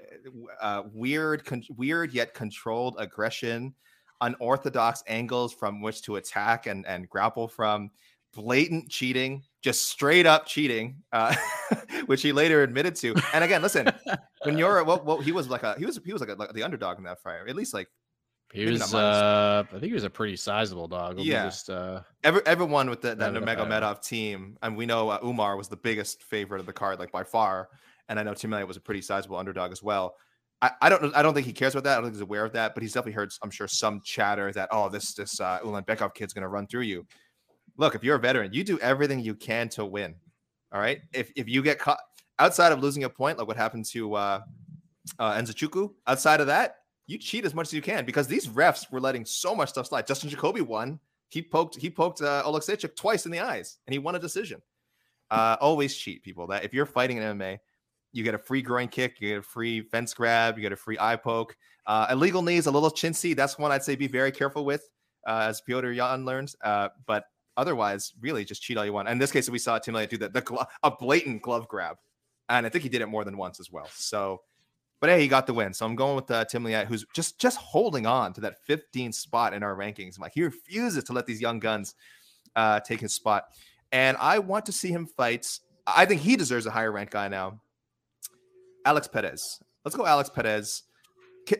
Uh, 0.61 0.84
weird, 0.93 1.45
con- 1.45 1.64
weird 1.76 2.12
yet 2.12 2.34
controlled 2.34 2.95
aggression, 3.01 3.74
unorthodox 4.20 5.03
angles 5.09 5.53
from 5.53 5.82
which 5.82 6.03
to 6.03 6.16
attack 6.16 6.68
and 6.68 6.87
and 6.87 7.09
grapple 7.09 7.49
from, 7.49 7.91
blatant 8.37 8.89
cheating, 8.89 9.43
just 9.62 9.87
straight 9.87 10.26
up 10.26 10.47
cheating, 10.47 11.03
uh, 11.12 11.34
which 12.07 12.22
he 12.22 12.32
later 12.32 12.62
admitted 12.62 12.95
to. 12.97 13.16
And 13.32 13.43
again, 13.43 13.62
listen, 13.62 13.91
when 14.45 14.59
you're 14.59 14.84
well, 14.84 15.03
well, 15.05 15.18
he 15.18 15.32
was 15.32 15.49
like 15.49 15.62
a 15.62 15.74
he 15.78 15.87
was 15.87 15.99
he 16.05 16.12
was 16.12 16.20
like, 16.20 16.30
a, 16.30 16.34
like 16.34 16.53
the 16.53 16.62
underdog 16.62 16.99
in 16.99 17.05
that 17.05 17.20
fight, 17.20 17.41
at 17.49 17.57
least 17.57 17.74
like 17.74 17.89
He 18.53 18.66
was, 18.66 18.95
uh, 18.95 19.64
I 19.66 19.70
think 19.72 19.84
he 19.84 19.93
was 19.93 20.05
a 20.05 20.11
pretty 20.11 20.37
sizable 20.37 20.87
dog. 20.87 21.16
Me 21.16 21.24
Yeah. 21.24 21.47
Just, 21.47 21.70
uh, 21.70 22.03
Every, 22.22 22.43
everyone 22.47 22.89
with 22.89 23.01
the, 23.01 23.09
that 23.09 23.18
None 23.18 23.37
of 23.37 23.45
the 23.45 23.51
Nurmagomedov 23.51 24.03
team, 24.03 24.57
and 24.62 24.76
we 24.76 24.87
know 24.87 25.09
uh, 25.09 25.18
Umar 25.24 25.57
was 25.57 25.68
the 25.68 25.76
biggest 25.76 26.22
favorite 26.22 26.61
of 26.61 26.66
the 26.66 26.72
card, 26.72 26.99
like 26.99 27.11
by 27.11 27.24
far. 27.24 27.68
And 28.09 28.20
I 28.20 28.22
know 28.22 28.34
Tim 28.34 28.53
Elliott 28.53 28.68
was 28.68 28.76
a 28.76 28.80
pretty 28.80 29.03
sizable 29.03 29.37
underdog 29.37 29.72
as 29.72 29.82
well. 29.82 30.14
I, 30.62 30.70
I 30.80 30.89
don't. 30.89 31.14
I 31.14 31.22
don't 31.22 31.34
think 31.34 31.47
he 31.47 31.53
cares 31.53 31.74
about 31.74 31.84
that. 31.84 31.93
I 31.93 31.95
don't 31.97 32.05
think 32.05 32.14
he's 32.14 32.22
aware 32.22 32.45
of 32.45 32.53
that, 32.53 32.74
but 32.74 32.82
he's 32.82 32.93
definitely 32.93 33.12
heard, 33.12 33.30
I'm 33.43 33.51
sure, 33.51 33.68
some 33.68 34.01
chatter 34.03 34.51
that 34.53 34.68
oh, 34.72 34.89
this 34.89 35.12
this 35.12 35.39
uh, 35.39 35.59
Ulanbekov 35.62 36.14
kid's 36.14 36.32
gonna 36.32 36.49
run 36.49 36.66
through 36.66 36.82
you. 36.82 37.07
Look, 37.79 37.95
if 37.95 38.03
you're 38.03 38.16
a 38.16 38.20
veteran, 38.20 38.53
you 38.53 38.64
do 38.64 38.79
everything 38.79 39.20
you 39.20 39.35
can 39.35 39.68
to 39.70 39.85
win. 39.85 40.14
All 40.72 40.81
right. 40.81 41.01
If 41.12 41.31
if 41.37 41.49
you 41.49 41.62
get 41.62 41.79
caught 41.79 41.99
outside 42.39 42.72
of 42.72 42.83
losing 42.83 43.05
a 43.05 43.11
point, 43.11 43.39
like 43.39 43.47
what 43.47 43.57
happened 43.57 43.85
to 43.87 44.14
uh, 44.14 44.41
uh, 45.18 45.33
Nzechukwu, 45.35 45.91
outside 46.07 46.41
of 46.41 46.47
that, 46.49 46.77
you 47.07 47.18
cheat 47.18 47.45
as 47.45 47.55
much 47.55 47.68
as 47.68 47.72
you 47.72 47.83
can 47.83 48.05
because 48.05 48.27
these 48.27 48.49
refs 48.49 48.91
were 48.91 49.01
letting 49.01 49.24
so 49.24 49.55
much 49.55 49.70
stuff 49.70 49.87
slide. 49.87 50.07
Dustin 50.07 50.31
Jacoby 50.31 50.61
won. 50.61 50.99
He 51.29 51.43
poked 51.43 51.77
he 51.77 51.91
poked 51.91 52.20
uh, 52.22 52.43
Oleksiejczuk 52.45 52.97
twice 52.97 53.27
in 53.27 53.33
the 53.33 53.41
eyes, 53.41 53.79
and 53.87 53.93
he 53.93 53.99
won 53.99 54.14
a 54.14 54.18
decision. 54.18 54.61
Uh, 55.31 55.57
always 55.61 55.97
cheat, 55.97 56.22
people. 56.22 56.47
That 56.47 56.64
if 56.64 56.72
you're 56.72 56.87
fighting 56.87 57.16
in 57.16 57.39
MMA, 57.39 57.59
you 58.12 58.22
get 58.22 58.35
a 58.35 58.39
free 58.39 58.62
groin 58.62 58.89
kick, 58.89 59.20
you 59.20 59.29
get 59.29 59.39
a 59.39 59.43
free 59.43 59.83
fence 59.83 60.14
grab, 60.14 60.57
you 60.57 60.62
get 60.62 60.72
a 60.72 60.77
free 60.77 60.97
eye 61.01 61.16
poke. 61.16 61.57
Uh, 61.87 62.07
illegal 62.11 62.43
knees, 62.43 62.66
a 62.66 62.70
little 62.70 62.91
chintzy. 62.91 63.35
That's 63.35 63.59
one 63.59 63.72
I'd 63.72 63.83
say 63.83 63.97
be 63.97 64.09
very 64.09 64.33
careful 64.33 64.64
with, 64.64 64.89
uh, 65.27 65.47
as 65.49 65.62
Petr 65.68 65.95
Yan 65.95 66.24
learns. 66.24 66.57
Uh, 66.62 66.89
but 67.07 67.24
otherwise, 67.57 68.13
really 68.21 68.45
just 68.45 68.63
cheat 68.63 68.77
all 68.77 68.85
you 68.85 68.93
want. 68.93 69.09
And 69.09 69.15
in 69.15 69.19
this 69.19 69.33
case, 69.33 69.49
we 69.49 69.59
saw 69.59 69.79
Tim 69.79 69.95
Elliott 69.95 70.11
do 70.11 70.19
the, 70.19 70.29
the 70.29 70.41
glo- 70.41 70.67
a 70.83 70.91
blatant 70.91 71.43
glove 71.43 71.69
grab, 71.69 71.97
and 72.49 72.67
I 72.67 72.69
think 72.69 72.83
he 72.83 72.89
did 72.89 73.03
it 73.03 73.07
more 73.07 73.25
than 73.25 73.37
once 73.37 73.61
as 73.61 73.71
well. 73.71 73.89
So, 73.93 74.43
but 75.01 75.11
hey, 75.11 75.21
he 75.21 75.29
got 75.29 75.47
the 75.47 75.55
win. 75.55 75.75
So 75.75 75.87
I'm 75.87 75.97
going 75.97 76.17
with 76.17 76.31
uh, 76.31 76.45
Tim 76.45 76.67
Elliott, 76.67 76.89
who's 76.89 77.05
just 77.15 77.39
just 77.39 77.59
holding 77.59 78.07
on 78.07 78.33
to 78.35 78.41
that 78.43 78.57
15th 78.69 79.15
spot 79.15 79.55
in 79.55 79.63
our 79.63 79.77
rankings. 79.77 80.17
I'm 80.17 80.23
like, 80.23 80.33
he 80.35 80.43
refuses 80.43 81.05
to 81.05 81.13
let 81.13 81.27
these 81.27 81.41
young 81.41 81.59
guns 81.59 81.95
uh, 82.55 82.81
take 82.81 83.01
his 83.01 83.15
spot, 83.15 83.45
and 83.93 84.17
I 84.19 84.39
want 84.39 84.67
to 84.67 84.73
see 84.73 84.91
him 84.91 85.07
fight. 85.07 85.47
I 85.87 86.05
think 86.05 86.21
he 86.21 86.37
deserves 86.37 86.67
a 86.67 86.71
higher 86.71 86.91
rank 86.93 87.11
guy 87.11 87.29
now. 87.29 87.61
Alex 88.85 89.09
Perez. 89.09 89.61
Let's 89.85 89.97
go, 89.97 90.07
Alex 90.07 90.31
Perez. 90.31 90.83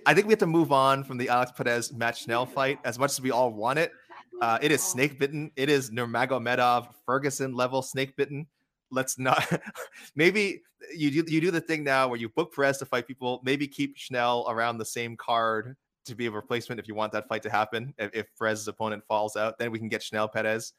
I 0.05 0.15
think 0.15 0.27
we 0.27 0.33
have 0.33 0.41
to 0.41 0.47
move 0.47 0.73
on 0.73 1.05
from 1.05 1.17
the 1.17 1.29
Alex 1.29 1.53
Perez 1.53 1.93
Matt 1.93 2.17
Schnell 2.17 2.47
fight 2.47 2.79
as 2.85 2.99
much 2.99 3.11
as 3.11 3.21
we 3.21 3.31
all 3.31 3.53
want 3.53 3.79
it. 3.79 3.93
Uh, 4.41 4.59
it 4.61 4.71
is 4.71 4.83
snake 4.83 5.19
bitten. 5.19 5.51
It 5.57 5.71
is 5.71 5.91
Nurmagomedov 5.91 6.89
Ferguson 7.05 7.55
level 7.55 7.83
snake 7.83 8.17
bitten. 8.17 8.47
Let's 8.91 9.19
not. 9.19 9.45
maybe 10.17 10.63
you 10.95 11.11
do 11.11 11.33
you 11.33 11.41
do 11.41 11.51
the 11.51 11.61
thing 11.61 11.85
now 11.85 12.09
where 12.09 12.19
you 12.19 12.29
book 12.29 12.55
Perez 12.55 12.79
to 12.79 12.87
fight 12.87 13.07
people. 13.07 13.41
Maybe 13.45 13.67
keep 13.67 13.97
Schnell 13.97 14.47
around 14.49 14.79
the 14.79 14.85
same 14.85 15.17
card 15.17 15.77
to 16.05 16.15
be 16.15 16.27
a 16.27 16.31
replacement 16.31 16.79
if 16.79 16.87
you 16.87 16.95
want 16.95 17.13
that 17.13 17.29
fight 17.29 17.43
to 17.43 17.51
happen. 17.51 17.95
If, 17.99 18.15
if 18.15 18.27
Perez's 18.39 18.69
opponent 18.69 19.05
falls 19.09 19.37
out, 19.37 19.59
then 19.59 19.71
we 19.71 19.79
can 19.79 19.89
get 19.89 20.03
Schnell 20.03 20.29
Perez. 20.29 20.73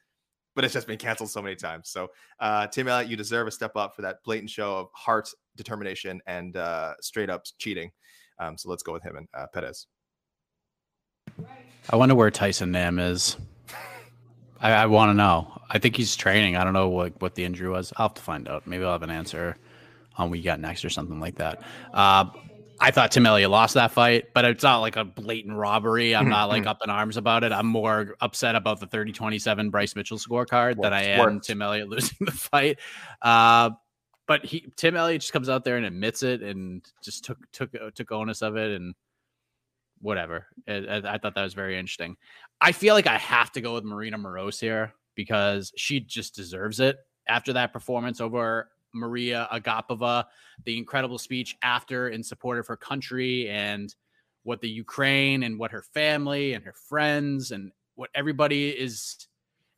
But 0.54 0.64
it's 0.64 0.74
just 0.74 0.86
been 0.86 0.98
canceled 0.98 1.30
so 1.30 1.42
many 1.42 1.54
times. 1.54 1.90
So 1.90 2.08
uh, 2.40 2.66
Tim 2.68 2.88
Elliott, 2.88 3.10
you 3.10 3.16
deserve 3.16 3.46
a 3.46 3.50
step 3.50 3.76
up 3.76 3.94
for 3.94 4.02
that 4.02 4.18
blatant 4.24 4.50
show 4.50 4.76
of 4.76 4.88
heart, 4.92 5.28
determination, 5.56 6.20
and 6.26 6.56
uh, 6.56 6.94
straight 7.00 7.30
up 7.30 7.44
cheating. 7.58 7.90
Um, 8.40 8.56
so 8.56 8.70
let's 8.70 8.82
go 8.82 8.92
with 8.92 9.02
him 9.02 9.16
and 9.16 9.28
uh, 9.34 9.46
Perez. 9.52 9.86
I 11.90 11.96
wonder 11.96 12.14
where 12.14 12.30
Tyson 12.30 12.70
Nam 12.70 12.98
is. 12.98 13.36
I, 14.60 14.72
I 14.72 14.86
want 14.86 15.10
to 15.10 15.14
know. 15.14 15.60
I 15.70 15.78
think 15.78 15.96
he's 15.96 16.16
training. 16.16 16.56
I 16.56 16.64
don't 16.64 16.72
know 16.72 16.88
what, 16.88 17.20
what 17.20 17.34
the 17.34 17.44
injury 17.44 17.68
was. 17.68 17.92
I'll 17.96 18.08
have 18.08 18.14
to 18.14 18.22
find 18.22 18.48
out. 18.48 18.66
Maybe 18.66 18.84
I'll 18.84 18.92
have 18.92 19.02
an 19.02 19.10
answer 19.10 19.56
on 20.16 20.30
we 20.30 20.42
got 20.42 20.60
next 20.60 20.84
or 20.84 20.90
something 20.90 21.20
like 21.20 21.36
that. 21.36 21.62
Uh, 21.92 22.26
I 22.80 22.90
thought 22.90 23.10
Tim 23.10 23.26
Elliott 23.26 23.50
lost 23.50 23.74
that 23.74 23.90
fight, 23.90 24.26
but 24.34 24.44
it's 24.44 24.62
not 24.62 24.78
like 24.78 24.96
a 24.96 25.04
blatant 25.04 25.56
robbery. 25.56 26.14
I'm 26.14 26.28
not 26.28 26.48
like 26.48 26.66
up 26.66 26.78
in 26.84 26.90
arms 26.90 27.16
about 27.16 27.42
it. 27.42 27.50
I'm 27.50 27.66
more 27.66 28.14
upset 28.20 28.54
about 28.54 28.78
the 28.78 28.86
30 28.86 29.12
27 29.12 29.70
Bryce 29.70 29.96
Mitchell 29.96 30.18
scorecard 30.18 30.80
than 30.80 30.92
I 30.92 31.02
am 31.04 31.18
worked. 31.18 31.46
Tim 31.46 31.60
Elliott 31.60 31.88
losing 31.90 32.18
the 32.20 32.30
fight. 32.30 32.78
Uh, 33.20 33.70
but 34.28 34.44
he 34.44 34.70
Tim 34.76 34.94
Elliott 34.94 35.22
just 35.22 35.32
comes 35.32 35.48
out 35.48 35.64
there 35.64 35.76
and 35.76 35.86
admits 35.86 36.22
it 36.22 36.42
and 36.42 36.86
just 37.02 37.24
took 37.24 37.38
took 37.50 37.74
took 37.94 38.12
onus 38.12 38.42
of 38.42 38.56
it 38.56 38.70
and 38.72 38.94
whatever. 40.00 40.46
I, 40.68 41.02
I- 41.04 41.18
thought 41.18 41.34
that 41.34 41.42
was 41.42 41.54
very 41.54 41.78
interesting. 41.78 42.16
I 42.60 42.72
feel 42.72 42.94
like 42.94 43.06
I 43.06 43.18
have 43.18 43.52
to 43.52 43.60
go 43.60 43.74
with 43.74 43.84
Marina 43.84 44.18
Moroz 44.18 44.60
here 44.60 44.94
because 45.14 45.72
she 45.76 46.00
just 46.00 46.34
deserves 46.34 46.80
it 46.80 46.96
after 47.28 47.52
that 47.52 47.72
performance 47.72 48.20
over 48.20 48.70
Maria 48.94 49.48
Agapova, 49.52 50.24
the 50.64 50.76
incredible 50.78 51.18
speech 51.18 51.56
after 51.62 52.08
in 52.08 52.22
support 52.22 52.58
of 52.58 52.66
her 52.66 52.76
country 52.76 53.48
and 53.48 53.94
what 54.44 54.60
the 54.60 54.68
Ukraine 54.68 55.42
and 55.42 55.58
what 55.58 55.70
her 55.70 55.82
family 55.82 56.54
and 56.54 56.64
her 56.64 56.74
friends 56.88 57.50
and 57.50 57.70
what 57.96 58.10
everybody 58.14 58.70
is 58.70 59.26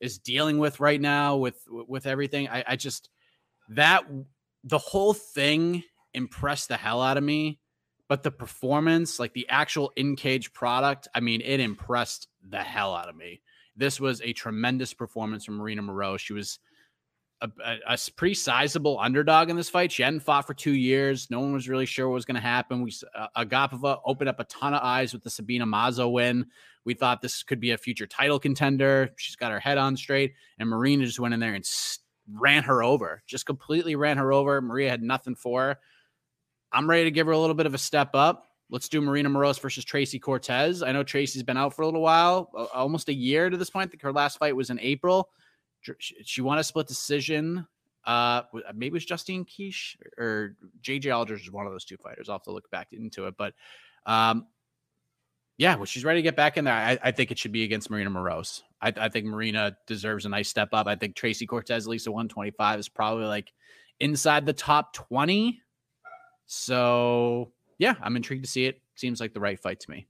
is 0.01 0.19
dealing 0.19 0.59
with 0.59 0.81
right 0.81 1.01
now 1.01 1.37
with 1.37 1.63
with 1.69 2.07
everything. 2.07 2.49
I, 2.49 2.65
I 2.69 2.77
just 2.77 3.11
that 3.71 4.05
the 4.65 4.79
whole 4.79 5.15
thing 5.15 5.83
impressed 6.15 6.69
the 6.69 6.77
hell 6.77 7.03
out 7.03 7.17
of 7.17 7.25
me 7.25 7.60
but 8.11 8.25
the 8.25 8.31
performance, 8.33 9.21
like 9.21 9.35
the 9.35 9.49
actual 9.49 9.93
in 9.95 10.17
cage 10.17 10.53
product, 10.53 11.07
I 11.15 11.21
mean, 11.21 11.43
it 11.43 11.61
impressed 11.61 12.27
the 12.43 12.59
hell 12.59 12.93
out 12.93 13.09
of 13.09 13.15
me. 13.15 13.41
This 13.77 14.01
was 14.01 14.21
a 14.23 14.33
tremendous 14.33 14.93
performance 14.93 15.45
from 15.45 15.59
Marina 15.59 15.81
Moroz. 15.81 16.19
She 16.19 16.33
was 16.33 16.59
a 17.41 17.99
pretty 18.17 18.35
sizable 18.35 18.99
underdog 18.99 19.49
in 19.49 19.55
this 19.55 19.71
fight. 19.71 19.93
She 19.93 20.03
hadn't 20.03 20.25
fought 20.25 20.45
for 20.45 20.55
two 20.55 20.75
years. 20.75 21.31
No 21.31 21.39
one 21.39 21.53
was 21.53 21.69
really 21.69 21.87
sure 21.87 22.09
what 22.09 22.15
was 22.15 22.25
going 22.25 22.35
to 22.35 22.41
happen. 22.41 22.83
We 22.83 22.93
uh, 23.15 23.29
Agapova 23.37 24.01
opened 24.05 24.29
up 24.29 24.41
a 24.41 24.45
ton 24.45 24.75
of 24.75 24.83
eyes 24.83 25.13
with 25.13 25.23
the 25.23 25.31
Sabina 25.31 25.65
Mazo 25.65 26.11
win. 26.11 26.47
We 26.85 26.95
thought 26.95 27.23
this 27.23 27.45
could 27.45 27.61
be 27.61 27.71
a 27.71 27.79
future 27.79 28.09
title 28.09 28.41
contender. 28.41 29.11
She's 29.19 29.37
got 29.37 29.53
her 29.53 29.61
head 29.61 29.79
on 29.79 29.97
straight, 29.97 30.33
and 30.59 30.69
Marina 30.69 31.07
just 31.07 31.21
went 31.21 31.33
in 31.33 31.39
there 31.39 31.55
and 31.55 31.65
ran 32.29 32.65
her 32.65 32.83
over. 32.83 33.23
Just 33.29 33.47
completely 33.47 33.95
ran 33.95 34.17
her 34.17 34.33
over. 34.33 34.61
Maria 34.61 34.91
had 34.91 35.01
nothing 35.01 35.37
for 35.37 35.63
her. 35.63 35.79
I'm 36.73 36.89
ready 36.89 37.05
to 37.05 37.11
give 37.11 37.27
her 37.27 37.33
a 37.33 37.39
little 37.39 37.55
bit 37.55 37.67
of 37.67 37.75
a 37.75 37.79
step 37.79 38.11
up. 38.15 38.47
Let's 38.71 38.89
do 38.89 39.01
Marina 39.01 39.29
Moroz 39.29 39.61
versus 39.61 39.85
Tracy 39.85 40.19
Cortez. 40.19 40.83
I 40.83 40.93
know 40.93 41.03
Tracy's 41.03 41.43
been 41.43 41.57
out 41.57 41.75
for 41.75 41.83
a 41.83 41.87
little 41.87 42.03
while, 42.03 42.51
almost 42.73 43.09
a 43.09 43.13
year 43.13 43.51
to 43.51 43.57
this 43.57 43.71
point. 43.71 43.89
I 43.89 43.91
think 43.91 44.03
her 44.03 44.13
last 44.13 44.39
fight 44.39 44.55
was 44.55 44.71
in 44.71 44.79
April. 44.79 45.29
She 45.99 46.41
won 46.41 46.59
a 46.59 46.65
split 46.65 46.87
decision. 46.87 47.67
Uh, 48.05 48.43
maybe 48.75 48.87
it 48.89 48.93
was 48.93 49.05
Justine 49.05 49.45
Kish 49.45 49.97
or 50.17 50.57
JJ 50.83 51.15
Aldridge 51.15 51.43
is 51.43 51.51
one 51.51 51.67
of 51.67 51.73
those 51.73 51.85
two 51.85 51.97
fighters. 51.97 52.29
I'll 52.29 52.37
have 52.37 52.45
to 52.45 52.53
look 52.53 52.71
back 52.71 52.89
into 52.93 53.27
it, 53.27 53.35
but 53.37 53.55
um, 54.07 54.47
yeah, 55.59 55.75
well, 55.75 55.85
she's 55.85 56.05
ready 56.05 56.19
to 56.19 56.23
get 56.23 56.37
back 56.37 56.57
in 56.57 56.65
there. 56.65 56.75
I, 56.75 56.99
I 57.03 57.11
think 57.11 57.31
it 57.31 57.39
should 57.39 57.53
be 57.53 57.65
against 57.65 57.91
Marina 57.91 58.11
Moroz. 58.11 58.63
I, 58.81 58.93
I 58.97 59.09
think 59.11 59.27
Marina 59.27 59.77
deserves 59.87 60.25
a 60.25 60.31
nice 60.31 60.49
step 60.49 60.71
up. 60.73 60.87
I 60.87 60.97
think 60.97 61.15
Tracy 61.15 61.47
Cortez, 61.47 61.87
least 61.87 62.09
125, 62.09 62.79
is 62.79 62.89
probably 62.89 63.27
like 63.27 63.53
inside 63.99 64.47
the 64.47 64.55
top 64.55 64.95
20. 64.95 65.61
So 66.53 67.53
yeah, 67.79 67.95
I'm 68.03 68.17
intrigued 68.17 68.45
to 68.45 68.51
see 68.51 68.67
it. 68.67 68.81
Seems 68.97 69.21
like 69.21 69.33
the 69.33 69.41
right 69.41 69.59
fight 69.59 69.79
to 69.79 69.91
me. 69.91 70.09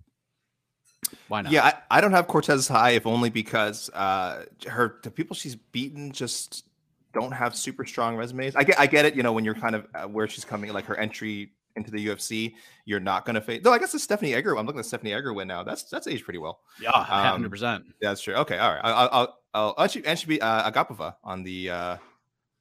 Why 1.29 1.43
not? 1.43 1.53
Yeah, 1.53 1.67
I, 1.67 1.99
I 1.99 2.01
don't 2.01 2.13
have 2.13 2.29
Cortez 2.29 2.67
high, 2.67 2.93
if 2.93 3.07
only 3.07 3.29
because 3.29 3.91
uh, 3.91 4.47
her 4.67 4.97
the 5.03 5.11
people 5.11 5.37
she's 5.37 5.55
beaten 5.55 6.13
just 6.13 6.65
don't 7.13 7.33
have 7.33 7.55
super 7.55 7.85
strong 7.85 8.17
resumes. 8.17 8.57
I 8.57 8.65
get 8.65 8.81
I 8.81 8.87
get 8.87 9.05
it. 9.05 9.15
You 9.15 9.23
know, 9.23 9.35
when 9.35 9.45
you're 9.45 9.55
kind 9.55 9.75
of 9.75 9.87
uh, 9.95 10.05
where 10.09 10.27
she's 10.29 10.47
coming, 10.47 10.73
like 10.73 10.87
her 10.87 10.97
entry 10.97 11.53
into 11.77 11.91
the 11.91 12.07
UFC, 12.07 12.55
you're 12.87 13.01
not 13.01 13.27
going 13.27 13.35
to 13.35 13.43
face. 13.43 13.61
No, 13.63 13.71
I 13.71 13.79
guess 13.79 13.93
the 13.93 13.99
Stephanie 13.99 14.33
Egger. 14.33 14.57
I'm 14.57 14.65
looking 14.65 14.79
at 14.79 14.87
Stephanie 14.87 15.13
Egger 15.13 15.35
win 15.35 15.47
now. 15.47 15.63
That's 15.63 15.83
that's 15.85 16.07
aged 16.07 16.25
pretty 16.25 16.39
well. 16.39 16.61
yeah, 16.81 16.89
Um, 16.91 17.05
hundred 17.07 17.51
percent. 17.51 17.85
Yeah, 18.01 18.09
that's 18.09 18.23
true. 18.23 18.35
Okay, 18.37 18.57
all 18.57 18.73
right. 18.73 18.81
I'll 18.83 19.09
I'll, 19.13 19.39
I'll, 19.53 19.75
I'll 19.77 19.89
and 20.07 20.19
she 20.19 20.27
be 20.27 20.41
uh, 20.41 20.71
Agapova 20.71 21.17
on 21.23 21.43
the 21.43 21.69
uh, 21.69 21.97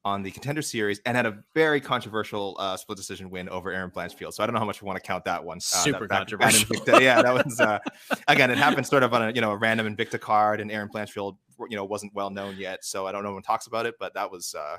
on 0.05 0.23
the 0.23 0.31
contender 0.31 0.61
series 0.61 1.01
and 1.05 1.17
had 1.17 1.25
a 1.25 1.43
very 1.53 1.81
controversial 1.81 2.55
uh, 2.59 2.77
split 2.77 2.97
decision 2.97 3.29
win 3.29 3.49
over 3.49 3.71
Erin 3.71 3.91
Blanchfield. 3.91 4.33
So 4.33 4.41
I 4.41 4.45
don't 4.45 4.53
know 4.53 4.59
how 4.59 4.65
much 4.65 4.81
we 4.81 4.85
want 4.85 4.97
to 4.97 5.05
count 5.05 5.25
that 5.25 5.43
one. 5.43 5.57
Uh, 5.57 5.59
Super 5.59 6.07
that, 6.07 6.09
controversial. 6.17 6.75
Invicta, 6.75 7.01
yeah, 7.01 7.21
that 7.21 7.33
was 7.33 7.59
uh, 7.59 7.79
again. 8.27 8.49
It 8.51 8.57
happened 8.57 8.87
sort 8.87 9.03
of 9.03 9.13
on 9.13 9.29
a 9.29 9.31
you 9.31 9.41
know 9.41 9.51
a 9.51 9.57
random 9.57 9.93
Invicta 9.93 10.19
card, 10.19 10.61
and 10.61 10.71
Erin 10.71 10.89
Blanchfield 10.89 11.37
you 11.69 11.75
know 11.75 11.85
wasn't 11.85 12.13
well 12.13 12.29
known 12.29 12.55
yet, 12.57 12.83
so 12.83 13.07
I 13.07 13.11
don't 13.11 13.23
know 13.23 13.33
one 13.33 13.43
talks 13.43 13.67
about 13.67 13.85
it, 13.85 13.95
but 13.99 14.13
that 14.13 14.31
was 14.31 14.55
uh, 14.55 14.77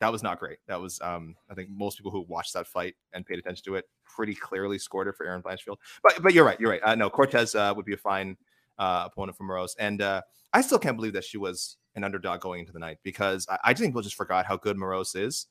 that 0.00 0.10
was 0.10 0.22
not 0.22 0.38
great. 0.38 0.58
That 0.66 0.80
was 0.80 1.00
um, 1.02 1.36
I 1.50 1.54
think 1.54 1.68
most 1.70 1.98
people 1.98 2.10
who 2.10 2.24
watched 2.28 2.54
that 2.54 2.66
fight 2.66 2.94
and 3.12 3.26
paid 3.26 3.38
attention 3.38 3.64
to 3.64 3.76
it 3.76 3.84
pretty 4.04 4.34
clearly 4.34 4.78
scored 4.78 5.08
it 5.08 5.14
for 5.16 5.26
Erin 5.26 5.42
Blanchfield. 5.42 5.76
But 6.02 6.22
but 6.22 6.34
you're 6.34 6.44
right, 6.44 6.58
you're 6.58 6.70
right. 6.70 6.82
Uh, 6.82 6.94
no, 6.94 7.10
Cortez 7.10 7.54
uh, 7.54 7.72
would 7.76 7.84
be 7.84 7.94
a 7.94 7.98
fine 7.98 8.36
uh, 8.78 9.04
opponent 9.06 9.36
for 9.36 9.44
Moroz, 9.44 9.70
and 9.78 10.02
uh, 10.02 10.22
I 10.52 10.60
still 10.60 10.78
can't 10.78 10.96
believe 10.96 11.12
that 11.14 11.24
she 11.24 11.38
was 11.38 11.76
an 11.94 12.04
underdog 12.04 12.40
going 12.40 12.60
into 12.60 12.72
the 12.72 12.78
night 12.78 12.98
because 13.02 13.46
I, 13.48 13.58
I 13.64 13.74
think 13.74 13.90
people 13.90 14.02
just 14.02 14.16
forgot 14.16 14.46
how 14.46 14.56
good 14.56 14.76
Moroz 14.76 15.16
is. 15.16 15.46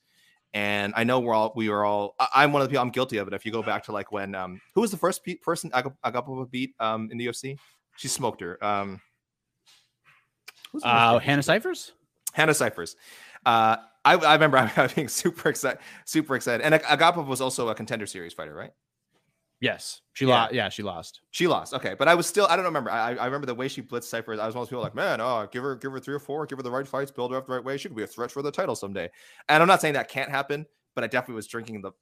And 0.54 0.92
I 0.96 1.04
know 1.04 1.20
we're 1.20 1.34
all 1.34 1.52
we 1.56 1.70
were 1.70 1.84
all. 1.84 2.14
I, 2.18 2.44
am 2.44 2.52
one 2.52 2.60
of 2.60 2.68
the 2.68 2.72
people. 2.72 2.82
I'm 2.82 2.90
guilty 2.90 3.16
of 3.16 3.26
it. 3.26 3.32
If 3.32 3.46
you 3.46 3.52
go 3.52 3.62
back 3.62 3.84
to 3.84 3.92
like 3.92 4.12
when 4.12 4.34
um, 4.34 4.60
who 4.74 4.82
was 4.82 4.90
the 4.90 4.98
first 4.98 5.24
pe- 5.24 5.36
person 5.36 5.70
Agap- 5.70 5.96
Agapova 6.04 6.50
beat 6.50 6.74
um 6.78 7.08
in 7.10 7.16
the 7.16 7.26
UFC? 7.26 7.56
She 7.96 8.08
smoked 8.08 8.42
her. 8.42 8.62
Um, 8.62 9.00
uh, 10.82 11.18
Hannah 11.18 11.42
Cifers. 11.42 11.92
Hannah 12.32 12.54
Cifers. 12.54 12.96
Uh, 13.44 13.76
I, 14.04 14.14
I 14.14 14.34
remember 14.34 14.58
I 14.76 14.82
was 14.82 14.92
being 14.92 15.08
super 15.08 15.48
excited, 15.48 15.78
super 16.04 16.36
excited. 16.36 16.64
And 16.64 16.74
Agapova 16.74 17.26
was 17.26 17.40
also 17.40 17.68
a 17.68 17.74
contender 17.74 18.06
series 18.06 18.32
fighter, 18.32 18.54
right? 18.54 18.72
Yes, 19.62 20.00
she 20.14 20.26
yeah. 20.26 20.34
lost. 20.34 20.52
Yeah, 20.54 20.68
she 20.70 20.82
lost. 20.82 21.20
She 21.30 21.46
lost. 21.46 21.72
Okay, 21.72 21.94
but 21.96 22.08
I 22.08 22.16
was 22.16 22.26
still. 22.26 22.48
I 22.50 22.56
don't 22.56 22.64
remember. 22.64 22.90
I, 22.90 23.14
I 23.14 23.26
remember 23.26 23.46
the 23.46 23.54
way 23.54 23.68
she 23.68 23.80
blitzed 23.80 24.04
Cifers. 24.04 24.40
I 24.40 24.46
was 24.46 24.56
one 24.56 24.62
of 24.62 24.66
those 24.66 24.70
people 24.70 24.82
like, 24.82 24.96
man, 24.96 25.20
oh, 25.20 25.48
give 25.52 25.62
her, 25.62 25.76
give 25.76 25.92
her 25.92 26.00
three 26.00 26.14
or 26.14 26.18
four, 26.18 26.44
give 26.46 26.58
her 26.58 26.64
the 26.64 26.70
right 26.70 26.86
fights, 26.86 27.12
build 27.12 27.30
her 27.30 27.36
up 27.36 27.46
the 27.46 27.52
right 27.52 27.62
way. 27.62 27.76
She 27.76 27.86
could 27.86 27.96
be 27.96 28.02
a 28.02 28.08
threat 28.08 28.32
for 28.32 28.42
the 28.42 28.50
title 28.50 28.74
someday. 28.74 29.08
And 29.48 29.62
I'm 29.62 29.68
not 29.68 29.80
saying 29.80 29.94
that 29.94 30.08
can't 30.08 30.28
happen, 30.28 30.66
but 30.96 31.04
I 31.04 31.06
definitely 31.06 31.36
was 31.36 31.46
drinking 31.46 31.80
the 31.80 31.92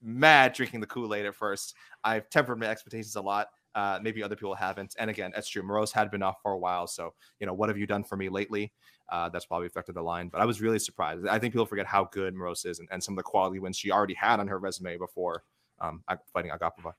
mad 0.00 0.54
drinking 0.54 0.80
the 0.80 0.86
Kool 0.86 1.14
Aid 1.14 1.26
at 1.26 1.34
first. 1.34 1.74
I've 2.02 2.30
tempered 2.30 2.58
my 2.58 2.66
expectations 2.66 3.14
a 3.16 3.20
lot. 3.20 3.48
Uh, 3.74 3.98
maybe 4.02 4.22
other 4.22 4.34
people 4.36 4.54
haven't. 4.54 4.94
And 4.98 5.10
again, 5.10 5.32
that's 5.34 5.50
true. 5.50 5.62
Moroz 5.62 5.92
had 5.92 6.10
been 6.10 6.22
off 6.22 6.36
for 6.42 6.52
a 6.52 6.58
while, 6.58 6.86
so 6.86 7.12
you 7.40 7.46
know, 7.46 7.52
what 7.52 7.68
have 7.68 7.76
you 7.76 7.86
done 7.86 8.04
for 8.04 8.16
me 8.16 8.30
lately? 8.30 8.72
Uh, 9.10 9.28
that's 9.28 9.44
probably 9.44 9.66
affected 9.66 9.94
the 9.94 10.02
line. 10.02 10.28
But 10.28 10.40
I 10.40 10.46
was 10.46 10.62
really 10.62 10.78
surprised. 10.78 11.26
I 11.26 11.38
think 11.38 11.52
people 11.52 11.66
forget 11.66 11.84
how 11.84 12.04
good 12.04 12.34
Moroz 12.34 12.64
is 12.64 12.78
and, 12.78 12.88
and 12.90 13.04
some 13.04 13.12
of 13.12 13.16
the 13.16 13.22
quality 13.22 13.58
wins 13.58 13.76
she 13.76 13.90
already 13.90 14.14
had 14.14 14.40
on 14.40 14.48
her 14.48 14.58
resume 14.58 14.96
before 14.96 15.44
um, 15.82 16.02
fighting 16.32 16.50
Agapova. 16.50 16.92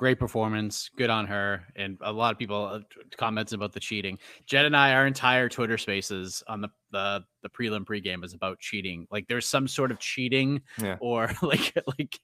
Great 0.00 0.18
performance. 0.18 0.88
Good 0.96 1.10
on 1.10 1.26
her. 1.26 1.62
And 1.76 1.98
a 2.00 2.10
lot 2.10 2.32
of 2.32 2.38
people 2.38 2.64
uh, 2.64 2.78
comments 3.18 3.52
about 3.52 3.74
the 3.74 3.80
cheating. 3.80 4.18
Jed 4.46 4.64
and 4.64 4.74
I, 4.74 4.94
our 4.94 5.06
entire 5.06 5.50
Twitter 5.50 5.76
spaces 5.76 6.42
on 6.48 6.62
the 6.62 6.68
the, 6.90 7.22
the 7.42 7.50
prelim 7.50 7.84
pregame 7.84 8.24
is 8.24 8.32
about 8.32 8.60
cheating. 8.60 9.06
Like 9.10 9.28
there's 9.28 9.46
some 9.46 9.68
sort 9.68 9.90
of 9.90 9.98
cheating 9.98 10.62
yeah. 10.80 10.96
or 11.00 11.30
like 11.42 11.74
like 11.98 12.18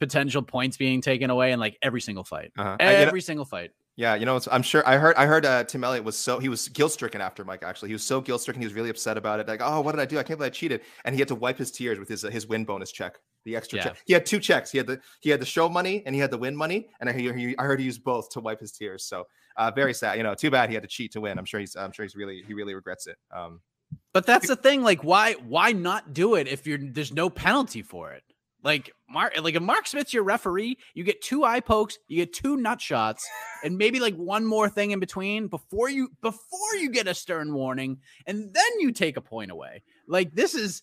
potential 0.00 0.42
points 0.42 0.76
being 0.76 1.00
taken 1.00 1.30
away 1.30 1.52
in 1.52 1.60
like 1.60 1.78
every 1.82 2.00
single 2.00 2.24
fight. 2.24 2.50
Uh-huh. 2.58 2.76
Every 2.80 3.20
single 3.20 3.44
fight. 3.44 3.70
Yeah, 3.94 4.16
you 4.16 4.26
know, 4.26 4.40
I'm 4.50 4.62
sure 4.62 4.82
I 4.84 4.96
heard 4.96 5.14
I 5.14 5.26
heard 5.26 5.46
uh, 5.46 5.62
Tim 5.62 5.84
Elliott 5.84 6.02
was 6.02 6.16
so 6.16 6.40
he 6.40 6.48
was 6.48 6.68
guilt 6.68 6.90
stricken 6.90 7.20
after 7.20 7.44
Mike. 7.44 7.62
Actually, 7.62 7.90
he 7.90 7.92
was 7.92 8.02
so 8.02 8.20
guilt 8.20 8.40
stricken. 8.40 8.60
He 8.60 8.66
was 8.66 8.74
really 8.74 8.90
upset 8.90 9.16
about 9.16 9.38
it. 9.38 9.46
Like, 9.46 9.60
oh, 9.62 9.82
what 9.82 9.92
did 9.92 10.00
I 10.00 10.04
do? 10.04 10.18
I 10.18 10.24
can't 10.24 10.36
believe 10.36 10.50
I 10.50 10.54
cheated. 10.54 10.80
And 11.04 11.14
he 11.14 11.20
had 11.20 11.28
to 11.28 11.36
wipe 11.36 11.58
his 11.58 11.70
tears 11.70 12.00
with 12.00 12.08
his 12.08 12.24
uh, 12.24 12.30
his 12.30 12.48
win 12.48 12.64
bonus 12.64 12.90
check, 12.90 13.20
the 13.44 13.56
extra 13.56 13.78
yeah. 13.78 13.84
check. 13.84 14.02
He 14.06 14.12
had 14.12 14.26
two 14.26 14.38
checks. 14.38 14.70
He 14.70 14.78
had 14.78 14.86
the 14.86 15.00
he 15.20 15.30
had 15.30 15.40
the 15.40 15.46
show 15.46 15.68
money 15.68 16.02
and 16.06 16.14
he 16.14 16.20
had 16.20 16.30
the 16.30 16.38
win 16.38 16.56
money. 16.56 16.88
And 17.00 17.08
I 17.08 17.12
hear 17.12 17.34
he, 17.34 17.56
I 17.58 17.64
heard 17.64 17.80
he 17.80 17.86
used 17.86 18.04
both 18.04 18.30
to 18.30 18.40
wipe 18.40 18.60
his 18.60 18.72
tears. 18.72 19.04
So 19.04 19.26
uh, 19.56 19.70
very 19.70 19.94
sad. 19.94 20.16
You 20.16 20.22
know, 20.22 20.34
too 20.34 20.50
bad 20.50 20.68
he 20.68 20.74
had 20.74 20.82
to 20.82 20.88
cheat 20.88 21.12
to 21.12 21.20
win. 21.20 21.38
I'm 21.38 21.44
sure 21.44 21.60
he's 21.60 21.76
I'm 21.76 21.92
sure 21.92 22.04
he's 22.04 22.16
really 22.16 22.42
he 22.46 22.54
really 22.54 22.74
regrets 22.74 23.06
it. 23.06 23.16
Um, 23.34 23.60
but 24.12 24.26
that's 24.26 24.46
the 24.46 24.56
thing. 24.56 24.82
Like, 24.82 25.02
why 25.04 25.34
why 25.34 25.72
not 25.72 26.12
do 26.12 26.34
it 26.34 26.48
if 26.48 26.66
you're 26.66 26.78
there's 26.80 27.12
no 27.12 27.30
penalty 27.30 27.82
for 27.82 28.12
it? 28.12 28.22
Like 28.62 28.92
Mark, 29.08 29.40
like 29.40 29.54
if 29.54 29.62
Mark 29.62 29.86
Smith's 29.86 30.12
your 30.12 30.22
referee, 30.22 30.76
you 30.92 31.02
get 31.02 31.22
two 31.22 31.44
eye 31.44 31.60
pokes, 31.60 31.98
you 32.08 32.16
get 32.16 32.34
two 32.34 32.58
nut 32.58 32.80
shots, 32.80 33.26
and 33.64 33.78
maybe 33.78 34.00
like 34.00 34.14
one 34.16 34.44
more 34.44 34.68
thing 34.68 34.90
in 34.90 35.00
between 35.00 35.48
before 35.48 35.88
you 35.88 36.10
before 36.20 36.76
you 36.78 36.90
get 36.90 37.08
a 37.08 37.14
stern 37.14 37.54
warning, 37.54 37.98
and 38.26 38.52
then 38.52 38.70
you 38.78 38.92
take 38.92 39.16
a 39.16 39.22
point 39.22 39.50
away. 39.50 39.82
Like 40.06 40.34
this 40.34 40.54
is 40.54 40.82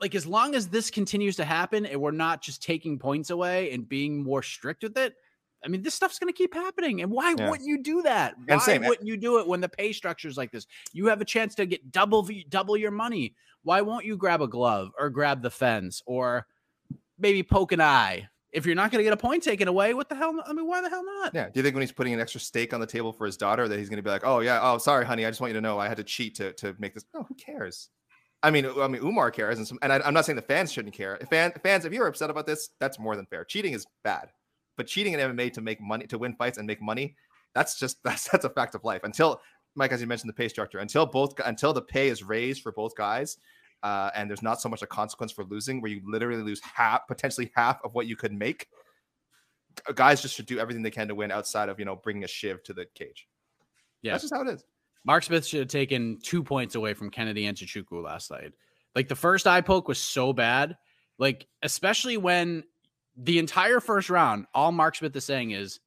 like 0.00 0.14
as 0.14 0.26
long 0.26 0.54
as 0.54 0.68
this 0.68 0.90
continues 0.90 1.36
to 1.36 1.44
happen, 1.44 1.86
and 1.86 2.00
we're 2.00 2.10
not 2.10 2.42
just 2.42 2.62
taking 2.62 2.98
points 2.98 3.30
away 3.30 3.72
and 3.72 3.88
being 3.88 4.22
more 4.22 4.42
strict 4.42 4.82
with 4.82 4.96
it. 4.96 5.14
I 5.64 5.68
mean, 5.68 5.82
this 5.82 5.94
stuff's 5.94 6.20
going 6.20 6.32
to 6.32 6.36
keep 6.36 6.54
happening. 6.54 7.02
And 7.02 7.10
why 7.10 7.34
yeah. 7.36 7.50
wouldn't 7.50 7.68
you 7.68 7.82
do 7.82 8.02
that? 8.02 8.34
Why 8.46 8.58
same, 8.58 8.84
eh 8.84 8.88
wouldn't 8.88 9.08
you 9.08 9.16
do 9.16 9.40
it 9.40 9.46
when 9.48 9.60
the 9.60 9.68
pay 9.68 9.92
structure 9.92 10.28
is 10.28 10.36
like 10.36 10.52
this? 10.52 10.68
You 10.92 11.06
have 11.06 11.20
a 11.20 11.24
chance 11.24 11.56
to 11.56 11.66
get 11.66 11.90
double 11.90 12.28
double 12.48 12.76
your 12.76 12.92
money. 12.92 13.34
Why 13.64 13.80
won't 13.80 14.04
you 14.04 14.16
grab 14.16 14.40
a 14.40 14.46
glove 14.46 14.92
or 14.96 15.10
grab 15.10 15.42
the 15.42 15.50
fence 15.50 16.00
or 16.06 16.46
maybe 17.18 17.42
poke 17.42 17.72
an 17.72 17.80
eye. 17.80 18.28
If 18.50 18.64
you're 18.64 18.74
not 18.74 18.90
going 18.90 19.00
to 19.00 19.04
get 19.04 19.12
a 19.12 19.18
point 19.18 19.42
taken 19.42 19.68
away, 19.68 19.92
what 19.92 20.08
the 20.08 20.14
hell? 20.14 20.42
I 20.46 20.52
mean, 20.54 20.66
why 20.66 20.80
the 20.80 20.88
hell 20.88 21.04
not? 21.04 21.34
Yeah. 21.34 21.46
Do 21.46 21.52
you 21.56 21.62
think 21.62 21.74
when 21.74 21.82
he's 21.82 21.92
putting 21.92 22.14
an 22.14 22.20
extra 22.20 22.40
steak 22.40 22.72
on 22.72 22.80
the 22.80 22.86
table 22.86 23.12
for 23.12 23.26
his 23.26 23.36
daughter 23.36 23.68
that 23.68 23.78
he's 23.78 23.90
going 23.90 23.98
to 23.98 24.02
be 24.02 24.08
like, 24.08 24.24
"Oh 24.24 24.40
yeah, 24.40 24.60
oh 24.62 24.78
sorry, 24.78 25.04
honey, 25.04 25.26
I 25.26 25.30
just 25.30 25.40
want 25.40 25.50
you 25.50 25.54
to 25.54 25.60
know 25.60 25.78
I 25.78 25.86
had 25.86 25.98
to 25.98 26.04
cheat 26.04 26.36
to 26.36 26.54
to 26.54 26.74
make 26.78 26.94
this." 26.94 27.04
No, 27.12 27.24
who 27.24 27.34
cares? 27.34 27.90
I 28.42 28.50
mean, 28.50 28.66
I 28.66 28.86
mean, 28.86 29.02
Umar 29.02 29.30
cares, 29.30 29.58
and, 29.58 29.66
some, 29.66 29.78
and 29.82 29.92
I, 29.92 30.06
am 30.06 30.14
not 30.14 30.24
saying 30.24 30.36
the 30.36 30.42
fans 30.42 30.72
shouldn't 30.72 30.94
care. 30.94 31.18
Fan, 31.28 31.52
fans, 31.62 31.84
if 31.84 31.92
you're 31.92 32.06
upset 32.06 32.30
about 32.30 32.46
this, 32.46 32.70
that's 32.78 32.98
more 32.98 33.16
than 33.16 33.26
fair. 33.26 33.44
Cheating 33.44 33.72
is 33.72 33.86
bad, 34.04 34.28
but 34.76 34.86
cheating 34.86 35.14
in 35.14 35.20
MMA 35.20 35.52
to 35.54 35.60
make 35.60 35.80
money, 35.80 36.06
to 36.06 36.18
win 36.18 36.34
fights 36.34 36.56
and 36.58 36.66
make 36.66 36.80
money, 36.80 37.16
that's 37.54 37.78
just 37.78 37.98
that's 38.04 38.28
that's 38.28 38.44
a 38.44 38.50
fact 38.50 38.74
of 38.74 38.84
life. 38.84 39.02
Until 39.04 39.40
Mike, 39.74 39.92
as 39.92 40.00
you 40.00 40.06
mentioned, 40.06 40.28
the 40.28 40.34
pay 40.34 40.48
structure, 40.48 40.78
until 40.78 41.06
both 41.06 41.38
until 41.44 41.72
the 41.72 41.82
pay 41.82 42.08
is 42.08 42.22
raised 42.22 42.62
for 42.62 42.70
both 42.70 42.94
guys, 42.94 43.38
uh, 43.82 44.10
and 44.14 44.30
there's 44.30 44.42
not 44.42 44.60
so 44.60 44.68
much 44.68 44.82
a 44.82 44.86
consequence 44.86 45.32
for 45.32 45.44
losing 45.44 45.80
where 45.80 45.90
you 45.90 46.00
literally 46.04 46.42
lose 46.42 46.60
half, 46.60 47.06
potentially 47.08 47.50
half 47.54 47.80
of 47.84 47.94
what 47.94 48.06
you 48.06 48.16
could 48.16 48.32
make. 48.32 48.68
Guys 49.94 50.20
just 50.22 50.34
should 50.34 50.46
do 50.46 50.58
everything 50.58 50.82
they 50.82 50.90
can 50.90 51.08
to 51.08 51.14
win 51.14 51.30
outside 51.30 51.68
of 51.68 51.78
you 51.78 51.84
know 51.84 51.96
bringing 51.96 52.24
a 52.24 52.28
shiv 52.28 52.62
to 52.64 52.72
the 52.72 52.86
cage. 52.94 53.28
Yeah, 54.02 54.12
that's 54.12 54.24
just 54.24 54.34
how 54.34 54.42
it 54.42 54.48
is. 54.48 54.64
Mark 55.08 55.24
Smith 55.24 55.46
should 55.46 55.60
have 55.60 55.68
taken 55.68 56.18
two 56.22 56.44
points 56.44 56.74
away 56.74 56.92
from 56.92 57.10
Kennedy 57.10 57.44
Nzechukwu 57.44 58.04
last 58.04 58.30
night. 58.30 58.52
Like 58.94 59.08
the 59.08 59.16
first 59.16 59.46
eye 59.46 59.62
poke 59.62 59.88
was 59.88 59.98
so 59.98 60.32
bad, 60.32 60.76
like 61.18 61.48
especially 61.62 62.18
when 62.18 62.62
the 63.16 63.38
entire 63.38 63.80
first 63.80 64.10
round, 64.10 64.44
all 64.54 64.70
Mark 64.70 64.94
Smith 64.96 65.16
is 65.16 65.24
saying 65.24 65.52
is, 65.52 65.80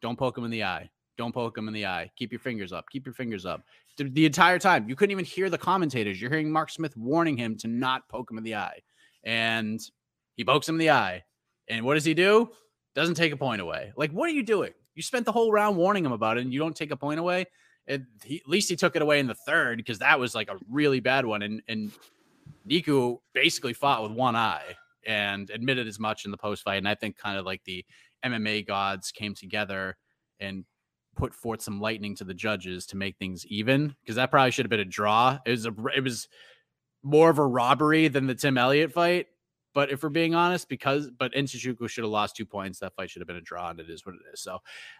"Don't 0.00 0.18
poke 0.18 0.38
him 0.38 0.44
in 0.44 0.50
the 0.50 0.62
eye. 0.62 0.88
Don't 1.16 1.34
poke 1.34 1.58
him 1.58 1.66
in 1.68 1.74
the 1.74 1.86
eye. 1.86 2.10
Keep 2.16 2.30
your 2.32 2.38
fingers 2.38 2.72
up. 2.72 2.86
Keep 2.88 3.04
your 3.04 3.14
fingers 3.14 3.44
up." 3.44 3.64
the, 3.98 4.04
the 4.04 4.24
entire 4.24 4.58
time. 4.58 4.88
You 4.88 4.96
couldn't 4.96 5.10
even 5.10 5.24
hear 5.24 5.50
the 5.50 5.58
commentators. 5.58 6.20
You're 6.20 6.30
hearing 6.30 6.50
Mark 6.50 6.70
Smith 6.70 6.96
warning 6.96 7.36
him 7.36 7.56
to 7.58 7.68
not 7.68 8.08
poke 8.08 8.30
him 8.30 8.38
in 8.38 8.44
the 8.44 8.54
eye. 8.54 8.80
And 9.24 9.80
he 10.36 10.44
pokes 10.44 10.68
him 10.68 10.76
in 10.76 10.78
the 10.78 10.90
eye. 10.90 11.24
And 11.68 11.84
what 11.84 11.94
does 11.94 12.04
he 12.04 12.14
do? 12.14 12.50
Doesn't 12.94 13.16
take 13.16 13.32
a 13.32 13.36
point 13.36 13.60
away. 13.60 13.92
Like, 13.96 14.12
what 14.12 14.30
are 14.30 14.32
you 14.32 14.42
doing? 14.42 14.72
You 14.94 15.02
spent 15.02 15.26
the 15.26 15.32
whole 15.32 15.52
round 15.52 15.76
warning 15.76 16.04
him 16.04 16.12
about 16.12 16.38
it 16.38 16.42
and 16.42 16.52
you 16.52 16.58
don't 16.58 16.74
take 16.74 16.90
a 16.90 16.96
point 16.96 17.20
away. 17.20 17.46
It, 17.88 18.02
he, 18.22 18.36
at 18.36 18.48
least 18.48 18.68
he 18.68 18.76
took 18.76 18.94
it 18.94 19.02
away 19.02 19.18
in 19.18 19.26
the 19.26 19.34
third 19.34 19.78
because 19.78 19.98
that 19.98 20.20
was 20.20 20.34
like 20.34 20.48
a 20.48 20.56
really 20.70 21.00
bad 21.00 21.26
one. 21.26 21.42
And, 21.42 21.62
and 21.66 21.90
Niku 22.68 23.18
basically 23.32 23.72
fought 23.72 24.02
with 24.02 24.12
one 24.12 24.36
eye 24.36 24.76
and 25.06 25.50
admitted 25.50 25.88
as 25.88 25.98
much 25.98 26.24
in 26.24 26.30
the 26.30 26.36
post 26.36 26.62
fight. 26.62 26.76
And 26.76 26.88
I 26.88 26.94
think 26.94 27.16
kind 27.16 27.38
of 27.38 27.46
like 27.46 27.64
the 27.64 27.84
MMA 28.24 28.66
gods 28.66 29.10
came 29.10 29.34
together 29.34 29.96
and 30.38 30.64
put 31.16 31.34
forth 31.34 31.62
some 31.62 31.80
lightning 31.80 32.14
to 32.16 32.24
the 32.24 32.34
judges 32.34 32.86
to 32.86 32.96
make 32.96 33.16
things 33.16 33.44
even 33.46 33.94
because 34.02 34.16
that 34.16 34.30
probably 34.30 34.50
should 34.52 34.64
have 34.64 34.70
been 34.70 34.80
a 34.80 34.84
draw. 34.84 35.38
It 35.44 35.50
was 35.50 35.66
a 35.66 35.74
it 35.96 36.04
was 36.04 36.28
more 37.02 37.30
of 37.30 37.38
a 37.38 37.46
robbery 37.46 38.08
than 38.08 38.26
the 38.26 38.34
Tim 38.34 38.58
Elliott 38.58 38.92
fight. 38.92 39.26
But 39.74 39.90
if 39.90 40.02
we're 40.02 40.08
being 40.08 40.34
honest, 40.34 40.68
because 40.68 41.10
but 41.10 41.32
Nzechukwu 41.34 41.88
should 41.88 42.04
have 42.04 42.10
lost 42.10 42.36
two 42.36 42.46
points, 42.46 42.78
that 42.80 42.94
fight 42.94 43.10
should 43.10 43.20
have 43.20 43.28
been 43.28 43.36
a 43.36 43.40
draw, 43.40 43.70
and 43.70 43.80
it 43.80 43.90
is 43.90 44.04
what 44.04 44.14
it 44.14 44.22
is. 44.32 44.40
So, 44.40 44.58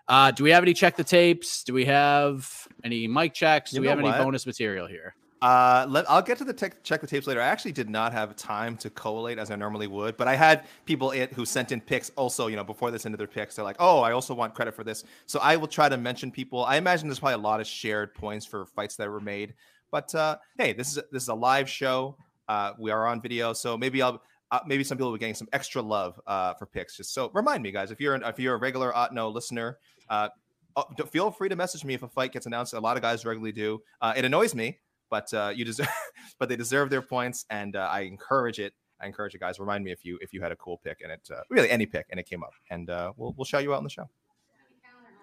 uh, 0.09 0.31
do 0.31 0.45
we 0.45 0.51
have 0.51 0.63
any 0.63 0.75
check 0.75 0.97
the 0.97 1.05
tapes? 1.05 1.65
Do 1.65 1.73
we 1.73 1.85
have 1.87 2.69
any 2.85 3.07
mic 3.09 3.35
checks? 3.35 3.71
Do 3.71 3.77
you 3.77 3.83
we 3.83 3.89
have 3.89 4.01
what? 4.01 4.15
any 4.15 4.25
bonus 4.25 4.47
material 4.47 4.87
here? 4.87 5.15
Uh, 5.41 5.87
let 5.89 6.09
I'll 6.11 6.23
get 6.23 6.39
to 6.39 6.45
the 6.45 6.53
tech, 6.53 6.83
check 6.83 7.01
the 7.01 7.07
tapes 7.07 7.27
later. 7.27 7.41
I 7.41 7.47
actually 7.47 7.73
did 7.73 7.89
not 7.89 8.13
have 8.13 8.35
time 8.35 8.77
to 8.79 8.91
collate 8.91 9.39
as 9.39 9.51
I 9.51 9.57
normally 9.57 9.87
would, 9.87 10.17
but 10.17 10.27
I 10.27 10.35
had 10.35 10.67
people 10.85 11.13
it, 11.13 11.33
who 11.33 11.45
sent 11.47 11.71
in 11.71 11.81
picks 11.81 12.11
also. 12.17 12.49
You 12.49 12.57
know, 12.57 12.65
before 12.65 12.91
they 12.91 12.99
send 12.99 13.15
their 13.15 13.27
picks, 13.29 13.55
they're 13.55 13.65
like, 13.65 13.77
"Oh, 13.79 14.01
I 14.01 14.13
also 14.13 14.35
want 14.35 14.55
credit 14.55 14.75
for 14.75 14.83
this." 14.83 15.05
So 15.27 15.39
I 15.41 15.57
will 15.57 15.69
try 15.69 15.89
to 15.89 15.97
mention 15.97 16.33
people. 16.33 16.65
I 16.65 16.77
imagine 16.77 17.07
there's 17.07 17.21
probably 17.21 17.35
a 17.35 17.39
lot 17.39 17.61
of 17.61 17.69
shared 17.69 18.15
points 18.15 18.47
for 18.47 18.67
fights 18.67 18.97
that 18.97 19.09
were 19.09 19.21
made. 19.21 19.55
But 19.93 20.13
uh, 20.15 20.39
hey, 20.59 20.73
this 20.73 20.97
is 20.97 21.03
this 21.13 21.23
is 21.23 21.29
a 21.29 21.35
live 21.35 21.71
show. 21.71 22.17
Uh, 22.49 22.73
we 22.79 22.91
are 22.91 23.07
on 23.07 23.21
video, 23.21 23.53
so 23.53 23.79
maybe 23.79 24.03
I'll 24.03 24.21
uh, 24.51 24.61
maybe 24.67 24.85
some 24.85 24.97
people 24.99 25.11
will 25.11 25.17
be 25.17 25.21
getting 25.21 25.35
some 25.35 25.49
extra 25.53 25.83
love 25.83 26.21
uh, 26.27 26.55
for 26.55 26.67
picks. 26.67 26.97
Just 26.97 27.15
so 27.15 27.31
remind 27.35 27.63
me, 27.63 27.71
guys, 27.71 27.91
if 27.91 28.01
you're 28.01 28.15
an, 28.15 28.23
if 28.25 28.39
you're 28.39 28.55
a 28.55 28.59
regular 28.59 28.93
Otno 28.93 29.33
listener, 29.33 29.79
uh, 30.09 30.29
oh, 30.77 30.85
feel 31.11 31.31
free 31.31 31.49
to 31.49 31.57
message 31.57 31.85
me 31.85 31.95
if 31.95 32.03
a 32.03 32.09
fight 32.09 32.33
gets 32.33 32.47
announced. 32.47 32.73
A 32.75 32.81
lot 32.81 32.97
of 32.97 33.03
guys 33.03 33.25
regularly 33.25 33.53
do. 33.53 33.81
Uh, 34.01 34.15
it 34.17 34.25
annoys 34.25 34.55
me 34.55 34.79
but 35.11 35.33
uh, 35.35 35.53
you 35.55 35.65
deserve, 35.65 35.89
but 36.39 36.49
they 36.49 36.57
deserve 36.57 36.91
their 36.91 37.03
points, 37.03 37.45
and 37.51 37.77
uh, 37.77 37.89
I 37.91 38.01
encourage 38.01 38.59
it. 38.59 38.75
I 39.01 39.07
encourage 39.07 39.33
you 39.33 39.41
guys. 39.41 39.61
Remind 39.61 39.85
me 39.85 39.93
if 39.93 40.05
you 40.05 40.19
if 40.21 40.33
you 40.33 40.43
had 40.43 40.53
a 40.53 40.57
cool 40.57 40.79
pick 40.79 41.01
and 41.03 41.13
it 41.13 41.29
uh, 41.33 41.43
really 41.51 41.71
any 41.71 41.87
pick 41.87 42.07
and 42.11 42.19
it 42.19 42.27
came 42.27 42.43
up, 42.43 42.53
and 42.71 42.91
uh, 42.91 43.13
we'll 43.17 43.35
we'll 43.37 43.45
shout 43.45 43.63
you 43.63 43.73
out 43.73 43.79
on 43.79 43.85
the 43.85 43.91
show. 43.91 44.09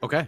Okay. 0.04 0.28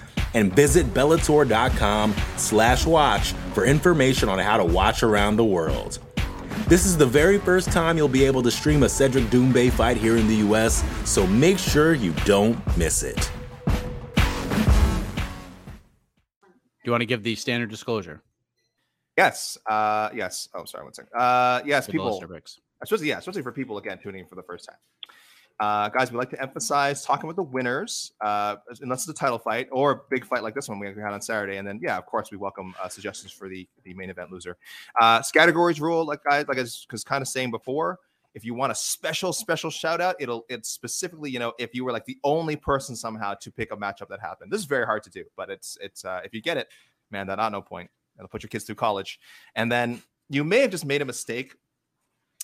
And 0.33 0.55
visit 0.55 0.93
Bellator.com 0.93 2.15
slash 2.37 2.85
watch 2.85 3.33
for 3.53 3.65
information 3.65 4.29
on 4.29 4.39
how 4.39 4.57
to 4.57 4.65
watch 4.65 5.03
around 5.03 5.35
the 5.35 5.43
world. 5.43 5.99
This 6.67 6.85
is 6.85 6.97
the 6.97 7.05
very 7.05 7.37
first 7.37 7.71
time 7.71 7.97
you'll 7.97 8.07
be 8.07 8.23
able 8.23 8.41
to 8.43 8.51
stream 8.51 8.83
a 8.83 8.89
Cedric 8.89 9.25
Doumbé 9.25 9.71
fight 9.71 9.97
here 9.97 10.15
in 10.15 10.27
the 10.27 10.37
US, 10.37 10.83
so 11.03 11.27
make 11.27 11.57
sure 11.57 11.93
you 11.93 12.13
don't 12.23 12.57
miss 12.77 13.03
it. 13.03 13.29
Do 14.15 14.23
you 16.85 16.91
want 16.91 17.01
to 17.01 17.05
give 17.05 17.23
the 17.23 17.35
standard 17.35 17.69
disclosure? 17.69 18.21
Yes. 19.17 19.57
Uh, 19.69 20.09
yes. 20.15 20.47
Oh, 20.53 20.63
sorry. 20.65 20.85
One 20.85 20.93
second. 20.93 21.11
Uh, 21.13 21.61
yes. 21.65 21.85
the 21.85 21.91
People. 21.91 22.11
listener 22.11 22.33
picks? 22.33 22.59
especially 22.81 23.07
yeah, 23.07 23.17
especially 23.17 23.41
for 23.41 23.51
people 23.51 23.77
again 23.77 23.99
tuning 24.01 24.21
in 24.21 24.27
for 24.27 24.35
the 24.35 24.43
first 24.43 24.65
time. 24.67 24.77
Uh, 25.61 25.89
guys, 25.89 26.11
we 26.11 26.17
like 26.17 26.31
to 26.31 26.41
emphasize 26.41 27.05
talking 27.05 27.27
with 27.27 27.35
the 27.35 27.43
winners, 27.43 28.13
uh, 28.21 28.55
unless 28.81 29.01
it's 29.01 29.09
a 29.09 29.13
title 29.13 29.37
fight 29.37 29.67
or 29.71 29.91
a 29.91 29.99
big 30.09 30.25
fight 30.25 30.41
like 30.41 30.55
this 30.55 30.67
one 30.67 30.79
we 30.79 30.87
had 30.87 31.13
on 31.13 31.21
Saturday. 31.21 31.57
And 31.57 31.67
then, 31.67 31.79
yeah, 31.83 31.99
of 31.99 32.07
course, 32.07 32.31
we 32.31 32.37
welcome 32.37 32.73
uh, 32.81 32.89
suggestions 32.89 33.31
for 33.31 33.47
the 33.47 33.69
the 33.83 33.93
main 33.93 34.09
event 34.09 34.31
loser. 34.31 34.57
Uh, 34.99 35.21
categories 35.31 35.79
rule, 35.79 36.03
like 36.03 36.23
guys, 36.23 36.47
like 36.47 36.57
I 36.57 36.61
was 36.63 37.03
kind 37.05 37.21
of 37.21 37.27
saying 37.27 37.51
before, 37.51 37.99
if 38.33 38.43
you 38.43 38.55
want 38.55 38.71
a 38.71 38.75
special 38.75 39.31
special 39.33 39.69
shout 39.69 40.01
out, 40.01 40.15
it'll 40.19 40.47
it's 40.49 40.67
specifically 40.67 41.29
you 41.29 41.37
know 41.37 41.53
if 41.59 41.75
you 41.75 41.85
were 41.85 41.91
like 41.91 42.05
the 42.05 42.17
only 42.23 42.55
person 42.55 42.95
somehow 42.95 43.35
to 43.35 43.51
pick 43.51 43.71
a 43.71 43.77
matchup 43.77 44.07
that 44.09 44.19
happened. 44.19 44.51
This 44.51 44.61
is 44.61 44.65
very 44.65 44.87
hard 44.87 45.03
to 45.03 45.11
do, 45.11 45.25
but 45.37 45.51
it's 45.51 45.77
it's 45.79 46.03
uh, 46.03 46.21
if 46.25 46.33
you 46.33 46.41
get 46.41 46.57
it, 46.57 46.69
man, 47.11 47.27
that 47.27 47.35
not 47.35 47.51
no 47.51 47.61
point. 47.61 47.91
It'll 48.17 48.29
put 48.29 48.41
your 48.41 48.49
kids 48.49 48.63
through 48.63 48.75
college, 48.75 49.19
and 49.55 49.71
then 49.71 50.01
you 50.27 50.43
may 50.43 50.61
have 50.61 50.71
just 50.71 50.85
made 50.85 51.03
a 51.03 51.05
mistake 51.05 51.55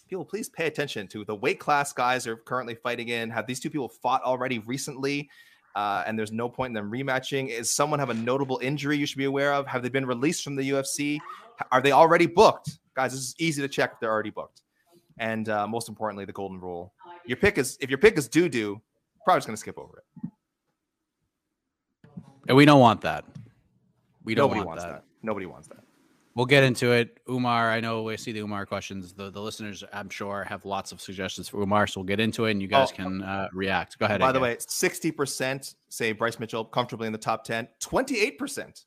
people 0.08 0.26
please 0.26 0.50
pay 0.50 0.68
attention 0.68 1.08
to 1.08 1.24
the 1.26 1.36
weight 1.36 1.60
class 1.60 1.94
guys 1.94 2.28
are 2.28 2.38
currently 2.38 2.76
fighting 2.76 3.10
in. 3.10 3.30
Have 3.30 3.48
these 3.48 3.60
two 3.60 3.70
people 3.70 3.90
fought 3.90 4.24
already 4.24 4.60
recently 4.60 5.30
uh, 5.76 6.04
and 6.08 6.18
there's 6.18 6.32
no 6.32 6.50
point 6.50 6.72
in 6.72 6.74
them 6.74 6.92
rematching. 6.92 7.50
Is 7.50 7.70
someone 7.70 8.00
have 8.00 8.10
a 8.10 8.14
notable 8.14 8.60
injury 8.64 8.98
you 8.98 9.06
should 9.06 9.18
be 9.18 9.26
aware 9.26 9.54
of? 9.54 9.68
Have 9.68 9.84
they 9.84 9.90
been 9.90 10.06
released 10.06 10.44
from 10.44 10.56
the 10.56 10.70
ufc 10.72 11.20
are 11.72 11.82
they 11.82 11.92
already 11.92 12.26
booked? 12.26 12.80
Guys 12.96 13.12
this 13.12 13.22
is 13.22 13.36
easy 13.40 13.62
to 13.62 13.68
check 13.68 13.92
if 13.94 14.00
they're 14.00 14.12
already 14.12 14.32
booked. 14.32 14.62
And 15.20 15.50
uh, 15.50 15.68
most 15.68 15.90
importantly 15.90 16.26
the 16.26 16.34
golden 16.34 16.60
rule. 16.60 16.94
Your 17.26 17.38
pick 17.38 17.58
is 17.58 17.78
if 17.82 17.90
your 17.90 18.00
pick 18.00 18.18
is 18.18 18.28
doo 18.28 18.50
doo 18.50 18.82
probably 19.24 19.40
just 19.40 19.48
going 19.48 19.56
to 19.56 19.60
skip 19.60 19.78
over 19.78 19.98
it. 19.98 20.30
And 22.48 22.56
we 22.56 22.64
don't 22.64 22.80
want 22.80 23.02
that. 23.02 23.26
We 24.24 24.36
don't 24.36 24.46
nobody 24.46 24.60
want 24.60 24.68
wants 24.68 24.84
that. 24.84 24.92
that. 24.92 25.04
nobody 25.22 25.46
wants 25.46 25.68
that 25.68 25.87
We'll 26.38 26.46
get 26.46 26.64
into 26.64 26.92
it. 26.92 27.20
Umar, 27.28 27.72
I 27.72 27.80
know 27.80 28.04
we 28.04 28.16
see 28.16 28.32
the 28.32 28.42
Umar 28.42 28.68
questions. 28.68 29.12
The 29.12 29.32
the 29.32 29.42
listeners, 29.42 29.84
I'm 29.92 30.08
sure, 30.08 30.44
have 30.44 30.66
lots 30.66 30.92
of 30.92 31.02
suggestions 31.02 31.50
for 31.50 31.60
Umar, 31.64 31.88
so 31.88 32.00
we'll 32.00 32.06
get 32.06 32.20
into 32.20 32.46
it 32.46 32.52
and 32.52 32.62
you 32.62 32.68
guys 32.68 32.90
Oh, 32.92 32.96
can 32.96 33.24
uh, 33.24 33.48
react. 33.54 33.98
Go 33.98 34.06
ahead. 34.06 34.20
By 34.20 34.32
the 34.32 34.40
way, 34.40 34.56
60% 34.58 35.74
say 35.90 36.12
Bryce 36.12 36.40
Mitchell 36.40 36.64
comfortably 36.64 37.08
in 37.08 37.12
the 37.12 37.18
top 37.18 37.44
10, 37.44 37.68
28% 37.82 38.86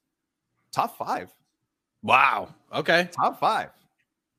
top 0.70 0.96
five. 0.96 1.34
Wow. 2.04 2.54
Okay. 2.72 3.08
Top 3.10 3.40
five. 3.40 3.70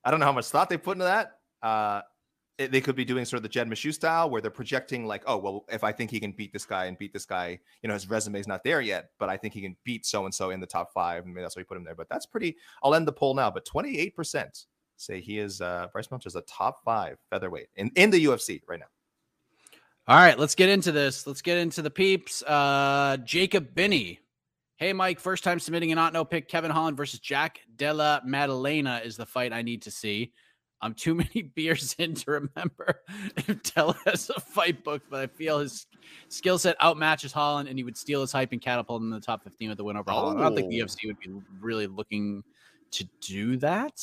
I 0.06 0.10
don't 0.10 0.22
know 0.22 0.26
how 0.26 0.32
much 0.32 0.46
thought 0.46 0.70
they 0.70 0.78
put 0.78 0.94
into 0.94 1.04
that. 1.04 1.40
Uh, 1.62 2.04
they 2.58 2.82
could 2.82 2.96
be 2.96 3.06
doing 3.06 3.26
sort 3.26 3.38
of 3.38 3.44
the 3.44 3.50
Jed 3.50 3.70
Meshew 3.70 3.94
style 3.94 4.30
where 4.30 4.42
they're 4.42 4.52
projecting, 4.52 5.06
like, 5.06 5.24
oh, 5.26 5.38
well, 5.38 5.66
if 5.70 5.84
I 5.84 5.92
think 5.92 6.12
he 6.12 6.20
can 6.20 6.32
beat 6.32 6.54
this 6.54 6.66
guy 6.66 6.86
and 6.86 6.98
beat 6.98 7.14
this 7.14 7.26
guy, 7.26 7.60
you 7.82 7.88
know, 7.88 7.94
his 7.94 8.10
resume's 8.10 8.48
not 8.48 8.64
there 8.64 8.82
yet, 8.82 9.12
but 9.20 9.30
I 9.30 9.38
think 9.38 9.54
he 9.54 9.62
can 9.62 9.76
beat 9.84 10.06
so 10.06 10.26
and 10.26 10.34
so 10.34 10.52
in 10.52 10.60
the 10.60 10.68
top 10.68 10.94
five. 10.94 11.26
Maybe 11.26 11.42
that's 11.42 11.56
why 11.56 11.62
we 11.62 11.66
put 11.66 11.78
him 11.78 11.84
there. 11.84 11.96
But 11.96 12.10
that's 12.10 12.26
pretty. 12.26 12.56
I'll 12.84 12.96
end 12.96 13.08
the 13.08 13.14
poll 13.14 13.34
now. 13.34 13.50
But 13.50 13.66
28% 13.66 14.66
say 14.98 15.20
he 15.20 15.40
is, 15.40 15.62
uh, 15.62 15.88
Bryce 15.92 16.12
Mitchell 16.12 16.30
is 16.30 16.36
a 16.36 16.42
top 16.42 16.84
five 16.84 17.18
featherweight 17.30 17.68
in, 17.76 17.92
in 17.96 18.10
the 18.12 18.26
UFC 18.26 18.62
right 18.68 18.80
now. 18.80 18.86
All 20.08 20.18
right, 20.18 20.38
let's 20.38 20.56
get 20.56 20.68
into 20.68 20.92
this. 20.92 21.28
Let's 21.28 21.42
get 21.42 21.58
into 21.58 21.82
the 21.82 21.92
peeps. 21.92 22.42
Uh 22.44 23.18
Jacob 23.24 23.76
Binney. 23.76 24.20
Hey 24.78 24.94
Mike, 24.94 25.20
first 25.20 25.44
time 25.44 25.60
submitting 25.60 25.92
an 25.92 25.96
not 25.96 26.12
no 26.12 26.26
pick. 26.26 26.48
Kevin 26.48 26.72
Holland 26.72 26.98
versus 26.98 27.20
Jack 27.20 27.62
Della 27.76 28.22
Maddalena 28.26 29.02
is 29.06 29.16
the 29.16 29.28
fight 29.28 29.54
I 29.54 29.62
need 29.62 29.84
to 29.84 29.92
see. 29.92 30.34
I'm 30.82 30.94
too 30.94 31.14
many 31.16 31.44
beers 31.44 31.96
in 32.00 32.16
to 32.16 32.32
remember 32.32 33.02
if 33.38 33.62
Della 33.74 33.96
has 34.06 34.30
a 34.36 34.40
fight 34.40 34.84
book, 34.84 35.04
but 35.10 35.20
I 35.22 35.28
feel 35.28 35.60
his 35.60 35.86
skill 36.30 36.58
set 36.58 36.80
outmatches 36.80 37.32
Holland 37.32 37.70
and 37.70 37.78
he 37.78 37.84
would 37.84 37.98
steal 37.98 38.22
his 38.22 38.32
hype 38.32 38.52
and 38.52 38.62
catapult 38.62 39.02
him 39.02 39.14
in 39.14 39.20
the 39.20 39.26
top 39.26 39.44
15 39.44 39.70
with 39.70 39.78
the 39.78 39.84
win 39.84 39.98
over 39.98 40.10
Holland. 40.12 40.40
I 40.40 40.44
don't 40.44 40.56
think 40.56 40.70
the 40.70 40.82
Oh. 40.82 40.86
UFC 40.86 41.08
would 41.08 41.20
be 41.20 41.30
really 41.60 41.88
looking 41.88 42.44
to 42.92 43.08
do 43.22 43.56
that 43.56 44.02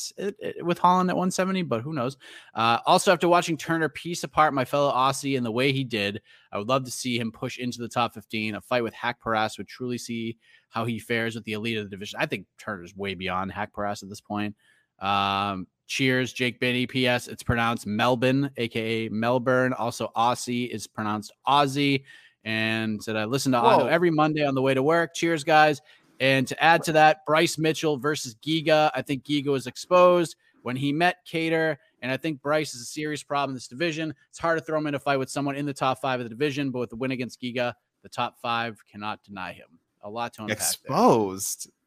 with 0.63 0.79
Holland 0.79 1.11
at 1.11 1.15
170, 1.15 1.61
but 1.61 1.81
who 1.81 1.93
knows? 1.93 2.17
Uh, 2.55 2.79
also, 2.87 3.11
after 3.13 3.27
watching 3.27 3.55
Turner 3.55 3.87
piece 3.87 4.23
apart 4.23 4.51
my 4.51 4.65
fellow 4.65 4.91
Aussie 4.91 5.37
and 5.37 5.45
the 5.45 5.51
way 5.51 5.71
he 5.71 5.83
did, 5.83 6.19
I 6.51 6.57
would 6.57 6.67
love 6.69 6.85
to 6.85 6.91
see 6.91 7.19
him 7.19 7.31
push 7.31 7.59
into 7.59 7.79
the 7.81 7.87
top 7.87 8.15
15. 8.15 8.55
A 8.55 8.61
fight 8.61 8.81
with 8.83 8.95
Hack 8.95 9.21
Paras 9.21 9.59
would 9.59 9.67
truly 9.67 9.99
see 9.99 10.37
how 10.69 10.85
he 10.85 10.97
fares 10.97 11.35
with 11.35 11.43
the 11.43 11.53
elite 11.53 11.77
of 11.77 11.83
the 11.83 11.89
division. 11.91 12.19
I 12.19 12.25
think 12.25 12.47
Turner's 12.57 12.95
way 12.95 13.13
beyond 13.13 13.51
Hack 13.51 13.75
Paras 13.75 14.01
at 14.01 14.09
this 14.09 14.21
point. 14.21 14.55
Um, 14.97 15.67
cheers, 15.89 16.31
Jake 16.31 16.59
Benny. 16.61 16.87
P.S. 16.87 17.27
It's 17.27 17.43
pronounced 17.43 17.85
Melbourne, 17.85 18.49
aka 18.55 19.09
Melbourne. 19.09 19.73
Also, 19.73 20.11
Aussie 20.15 20.69
is 20.69 20.87
pronounced 20.87 21.33
Aussie. 21.45 22.03
And 22.45 23.03
said 23.03 23.17
I 23.17 23.25
listen 23.25 23.51
to 23.51 23.57
Otno 23.57 23.89
every 23.89 24.09
Monday 24.11 24.45
on 24.45 24.55
the 24.55 24.61
way 24.61 24.73
to 24.73 24.81
work. 24.81 25.13
Cheers, 25.13 25.43
guys. 25.43 25.81
And 26.21 26.47
to 26.47 26.63
add 26.63 26.83
to 26.83 26.93
that, 26.93 27.25
Bryce 27.25 27.57
Mitchell 27.57 27.97
versus 27.97 28.35
Giga. 28.35 28.91
I 28.93 29.01
think 29.01 29.25
Giga 29.25 29.47
was 29.47 29.67
exposed 29.67 30.37
when 30.63 30.75
he 30.75 30.91
met 30.93 31.17
Kattar, 31.29 31.77
and 32.01 32.11
I 32.11 32.17
think 32.17 32.41
Bryce 32.41 32.73
is 32.73 32.81
a 32.81 32.85
serious 32.85 33.23
problem 33.23 33.51
in 33.51 33.55
this 33.55 33.67
division. 33.67 34.13
It's 34.29 34.39
hard 34.39 34.57
to 34.59 34.63
throw 34.63 34.77
him 34.77 34.87
in 34.87 34.95
a 34.95 34.99
fight 34.99 35.17
with 35.17 35.29
someone 35.29 35.55
in 35.55 35.65
the 35.65 35.73
top 35.73 35.99
five 36.01 36.19
of 36.19 36.25
the 36.25 36.29
division, 36.29 36.71
but 36.71 36.79
with 36.79 36.89
the 36.89 36.95
win 36.97 37.11
against 37.11 37.41
Giga, 37.41 37.73
the 38.03 38.09
top 38.09 38.35
five 38.41 38.77
cannot 38.89 39.23
deny 39.23 39.53
him. 39.53 39.79
A 40.01 40.09
lot 40.09 40.33
to 40.33 40.43
unpack. 40.43 40.57
there. 40.87 40.95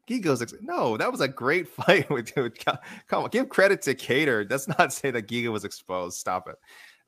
Gigo's 0.09 0.41
ex- 0.41 0.53
no, 0.61 0.97
that 0.97 1.11
was 1.11 1.21
a 1.21 1.27
great 1.27 1.67
fight 1.69 2.09
with. 2.09 2.33
Come 2.33 2.77
on, 3.11 3.29
give 3.29 3.49
credit 3.49 3.81
to 3.83 3.95
Kattar. 3.95 4.49
Let's 4.49 4.67
not 4.67 4.93
say 4.93 5.11
that 5.11 5.27
Giga 5.27 5.51
was 5.51 5.63
exposed. 5.63 6.17
Stop 6.17 6.47
it. 6.49 6.55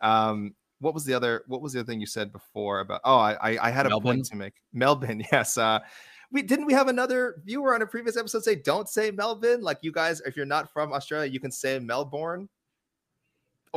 Um, 0.01 0.53
what 0.79 0.93
was 0.93 1.05
the 1.05 1.13
other? 1.13 1.43
What 1.47 1.61
was 1.61 1.73
the 1.73 1.79
other 1.79 1.87
thing 1.87 1.99
you 1.99 2.05
said 2.05 2.31
before 2.31 2.79
about? 2.79 3.01
Oh, 3.03 3.17
I 3.17 3.33
I, 3.33 3.67
I 3.67 3.71
had 3.71 3.85
a 3.85 3.89
Melbourne? 3.89 4.17
point 4.17 4.25
to 4.27 4.35
make. 4.35 4.53
Melbourne, 4.73 5.23
yes. 5.31 5.57
Uh, 5.57 5.79
we 6.31 6.41
didn't 6.41 6.65
we 6.65 6.73
have 6.73 6.87
another 6.87 7.41
viewer 7.45 7.75
on 7.75 7.81
a 7.81 7.87
previous 7.87 8.17
episode 8.17 8.43
say 8.43 8.55
don't 8.55 8.89
say 8.89 9.11
Melbourne. 9.11 9.61
Like 9.61 9.79
you 9.81 9.91
guys, 9.91 10.21
if 10.21 10.35
you're 10.35 10.45
not 10.45 10.71
from 10.71 10.91
Australia, 10.91 11.31
you 11.31 11.39
can 11.39 11.51
say 11.51 11.79
Melbourne. 11.79 12.49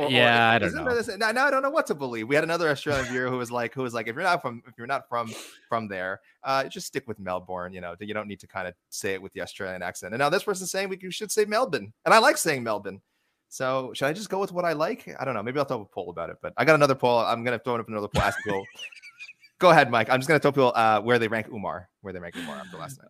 Yeah, 0.07 0.49
I 0.51 0.59
don't 0.59 0.73
know. 0.75 0.95
this- 0.95 1.17
Now, 1.17 1.31
now 1.31 1.45
I 1.47 1.51
don't 1.51 1.61
know 1.61 1.69
what 1.69 1.87
to 1.87 1.95
believe. 1.95 2.27
We 2.27 2.35
had 2.35 2.43
another 2.43 2.69
Australian 2.69 3.05
viewer 3.05 3.29
who 3.29 3.37
was 3.37 3.51
like, 3.51 3.73
who 3.73 3.81
was 3.81 3.93
like, 3.93 4.07
if 4.07 4.15
you're 4.15 4.23
not 4.23 4.41
from, 4.41 4.61
if 4.67 4.75
you're 4.77 4.87
not 4.87 5.09
from 5.09 5.31
from 5.67 5.87
there, 5.87 6.21
uh, 6.43 6.63
just 6.65 6.87
stick 6.87 7.07
with 7.07 7.19
Melbourne. 7.19 7.73
You 7.73 7.81
know, 7.81 7.95
you 7.99 8.13
don't 8.13 8.27
need 8.27 8.39
to 8.41 8.47
kind 8.47 8.67
of 8.67 8.73
say 8.89 9.13
it 9.13 9.21
with 9.21 9.33
the 9.33 9.41
Australian 9.41 9.81
accent. 9.81 10.13
And 10.13 10.19
now 10.19 10.29
this 10.29 10.43
person's 10.43 10.71
saying 10.71 10.89
we 10.89 11.11
should 11.11 11.31
say 11.31 11.45
Melbourne, 11.45 11.91
and 12.05 12.13
I 12.13 12.19
like 12.19 12.37
saying 12.37 12.63
Melbourne. 12.63 13.01
So 13.49 13.91
should 13.95 14.05
I 14.05 14.13
just 14.13 14.29
go 14.29 14.39
with 14.39 14.51
what 14.51 14.63
I 14.63 14.73
like? 14.73 15.09
I 15.19 15.25
don't 15.25 15.33
know. 15.33 15.41
Maybe 15.43 15.57
I'll 15.57 15.65
throw 15.65 15.81
up 15.81 15.87
a 15.87 15.93
poll 15.93 16.09
about 16.11 16.29
it. 16.29 16.37
But 16.41 16.53
I 16.55 16.65
got 16.65 16.75
another 16.75 16.95
poll. 16.95 17.17
I'm 17.19 17.43
gonna 17.43 17.57
throw 17.59 17.75
up 17.77 17.87
another 17.89 18.07
poll. 18.07 18.21
Ask 18.21 18.37
people. 18.43 18.63
go 19.59 19.71
ahead, 19.71 19.89
Mike. 19.89 20.09
I'm 20.09 20.19
just 20.19 20.27
gonna 20.27 20.39
tell 20.39 20.51
people 20.51 20.71
uh, 20.75 21.01
where 21.01 21.17
they 21.19 21.27
rank 21.27 21.47
Umar, 21.49 21.89
where 22.01 22.13
they 22.13 22.19
rank 22.19 22.35
Umar 22.37 22.57
after 22.57 22.77
last 22.77 22.99
night. 22.99 23.09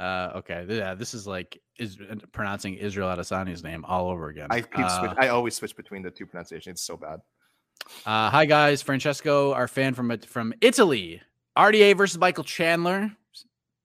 Uh, 0.00 0.32
okay. 0.36 0.64
Yeah, 0.68 0.94
this 0.94 1.12
is 1.12 1.26
like 1.26 1.60
is 1.78 1.98
pronouncing 2.32 2.74
Israel 2.74 3.08
Adesanya's 3.14 3.62
name 3.62 3.84
all 3.84 4.08
over 4.08 4.28
again. 4.28 4.46
I 4.50 4.62
keep 4.62 4.78
Uh, 4.78 4.98
switch, 4.98 5.18
I 5.18 5.28
always 5.28 5.54
switch 5.54 5.76
between 5.76 6.02
the 6.02 6.10
two 6.10 6.24
pronunciations. 6.26 6.74
It's 6.74 6.82
so 6.82 6.96
bad. 6.96 7.20
Uh, 8.06 8.30
hi 8.30 8.46
guys, 8.46 8.80
Francesco, 8.82 9.52
our 9.52 9.68
fan 9.68 9.92
from 9.94 10.18
from 10.20 10.54
Italy. 10.60 11.20
RDA 11.58 11.96
versus 11.96 12.18
Michael 12.18 12.44
Chandler. 12.44 13.10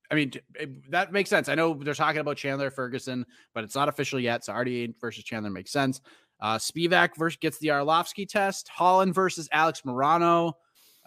I 0.10 0.16
mean, 0.16 0.32
it- 0.54 0.92
that 0.92 1.12
makes 1.12 1.30
sense. 1.30 1.50
I 1.50 1.56
know 1.56 1.74
they're 1.74 1.94
talking 1.96 2.22
about 2.22 2.38
Chandler 2.38 2.70
Ferguson, 2.70 3.26
but 3.54 3.64
it's 3.64 3.76
not 3.76 3.90
official 3.90 4.20
yet. 4.20 4.46
So 4.46 4.54
RDA 4.54 4.94
versus 5.02 5.24
Chandler 5.24 5.50
makes 5.50 5.72
sense. 5.72 6.00
Uh, 6.40 6.58
Spivak 6.58 7.18
versus 7.18 7.38
gets 7.42 7.58
the 7.60 7.70
Arlovsky 7.70 8.28
test. 8.28 8.70
Holland 8.70 9.14
versus 9.16 9.50
Alex 9.52 9.82
Morono. 9.82 10.50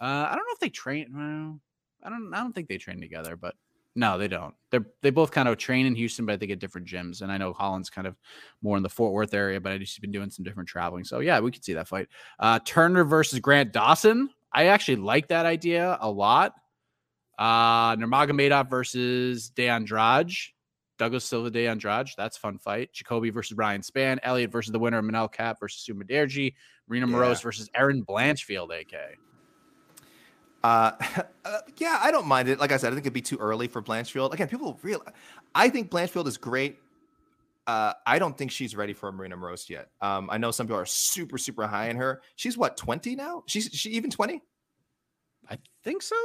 Uh, 0.01 0.27
I 0.29 0.35
don't 0.35 0.45
know 0.45 0.53
if 0.53 0.59
they 0.59 0.69
train. 0.69 1.07
Well, 1.15 1.59
I 2.03 2.09
don't. 2.09 2.33
I 2.33 2.37
don't 2.41 2.53
think 2.53 2.67
they 2.67 2.77
train 2.77 2.99
together, 2.99 3.35
but 3.35 3.55
no, 3.99 4.17
they 4.17 4.29
don't. 4.29 4.55
They're 4.71 4.85
they 5.01 5.09
both 5.09 5.31
kind 5.31 5.49
of 5.49 5.57
train 5.57 5.85
in 5.85 5.93
Houston, 5.93 6.25
but 6.25 6.31
I 6.33 6.37
think 6.37 6.53
at 6.53 6.59
different 6.59 6.87
gyms. 6.87 7.21
And 7.21 7.29
I 7.29 7.37
know 7.37 7.51
Holland's 7.51 7.89
kind 7.89 8.07
of 8.07 8.15
more 8.61 8.77
in 8.77 8.83
the 8.83 8.89
Fort 8.89 9.11
Worth 9.11 9.33
area, 9.33 9.59
but 9.59 9.73
I 9.73 9.77
just 9.77 9.99
been 9.99 10.11
doing 10.11 10.29
some 10.29 10.45
different 10.45 10.69
traveling. 10.69 11.03
So 11.03 11.19
yeah, 11.19 11.41
we 11.41 11.51
could 11.51 11.65
see 11.65 11.73
that 11.73 11.89
fight. 11.89 12.07
Uh, 12.39 12.59
Turner 12.63 13.03
versus 13.03 13.39
Grant 13.39 13.73
Dawson. 13.73 14.29
I 14.53 14.67
actually 14.67 14.95
like 14.95 15.27
that 15.27 15.45
idea 15.45 15.97
a 15.99 16.09
lot. 16.09 16.53
Uh, 17.37 17.97
Nurmagomedov 17.97 18.69
versus 18.69 19.49
De 19.49 19.67
Andrade. 19.67 20.31
Douglas 20.97 21.25
Silva 21.25 21.49
De 21.49 21.67
Andrade. 21.67 22.09
That's 22.17 22.37
a 22.37 22.39
fun 22.39 22.57
fight. 22.57 22.93
Jacoby 22.93 23.31
versus 23.31 23.57
Ryan 23.57 23.81
Spann. 23.81 24.17
Elliott 24.23 24.51
versus 24.51 24.71
the 24.71 24.79
winner 24.79 24.99
of 24.99 25.05
Manel 25.05 25.31
Kape 25.31 25.57
versus 25.59 25.81
Su 25.81 25.93
Mudaerji. 25.93 26.53
Marina 26.87 27.05
Yeah. 27.07 27.13
Moroz 27.13 27.41
versus 27.43 27.69
Erin 27.73 28.05
Blanchfield, 28.05 28.71
AK. 28.81 28.95
Uh, 30.63 30.91
uh, 31.45 31.59
yeah, 31.77 31.99
I 32.01 32.11
don't 32.11 32.27
mind 32.27 32.49
it. 32.49 32.59
Like 32.59 32.71
I 32.71 32.77
said, 32.77 32.91
I 32.91 32.95
think 32.95 33.05
it'd 33.05 33.13
be 33.13 33.21
too 33.21 33.37
early 33.37 33.67
for 33.67 33.81
Blanchfield. 33.81 34.33
Again, 34.33 34.47
people 34.47 34.79
real. 34.81 35.03
I 35.55 35.69
think 35.69 35.89
Blanchfield 35.89 36.27
is 36.27 36.37
great. 36.37 36.77
Uh, 37.67 37.93
I 38.05 38.17
don't 38.17 38.35
think 38.35 38.51
she's 38.51 38.75
ready 38.75 38.93
for 38.93 39.09
a 39.09 39.13
Marina 39.13 39.37
Moroz 39.37 39.69
yet. 39.69 39.89
Um, 40.01 40.27
I 40.31 40.37
know 40.39 40.49
some 40.49 40.65
people 40.65 40.79
are 40.79 40.85
super, 40.85 41.37
super 41.37 41.67
high 41.67 41.89
in 41.89 41.97
her. 41.97 42.21
She's 42.35 42.57
what 42.57 42.77
twenty 42.77 43.15
now? 43.15 43.43
She's 43.45 43.69
she 43.71 43.91
even 43.91 44.09
twenty? 44.09 44.41
I 45.49 45.57
think 45.83 46.01
so. 46.01 46.15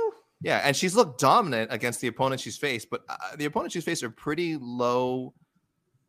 Yeah, 0.41 0.61
and 0.65 0.75
she's 0.75 0.95
looked 0.95 1.21
dominant 1.21 1.73
against 1.73 2.01
the 2.01 2.09
opponents 2.09 2.43
she's 2.43 2.57
faced, 2.57 2.91
but 2.91 3.03
uh, 3.09 3.37
the 3.37 3.45
opponents 3.45 3.75
she's 3.75 3.85
faced 3.85 4.03
are 4.03 4.11
pretty 4.11 4.57
low 4.61 5.35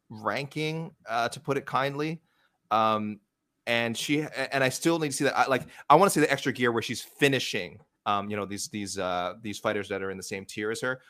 ranking, 0.09 0.91
uh, 1.09 1.30
to 1.30 1.39
put 1.39 1.57
it 1.57 1.65
kindly. 1.65 2.21
Um, 2.71 3.19
and 3.67 3.97
she 3.97 4.21
and 4.51 4.63
I 4.63 4.69
still 4.69 4.99
need 4.99 5.11
to 5.11 5.17
see 5.17 5.23
that. 5.23 5.38
I, 5.38 5.47
like, 5.47 5.63
I 5.89 5.95
want 5.95 6.11
to 6.11 6.13
see 6.13 6.19
the 6.19 6.32
extra 6.32 6.53
gear 6.53 6.71
where 6.71 6.82
she's 6.82 7.01
finishing. 7.01 7.80
Um, 8.06 8.30
you 8.30 8.36
know 8.36 8.45
these 8.45 8.68
these 8.68 8.97
uh 8.97 9.34
these 9.41 9.60
fighters 9.60 9.89
that 9.89 10.01
are 10.01 10.12
in 10.12 10.18
the 10.18 10.24
same 10.24 10.45
tier 10.45 10.72
as 10.72 10.82
her, 10.82 11.01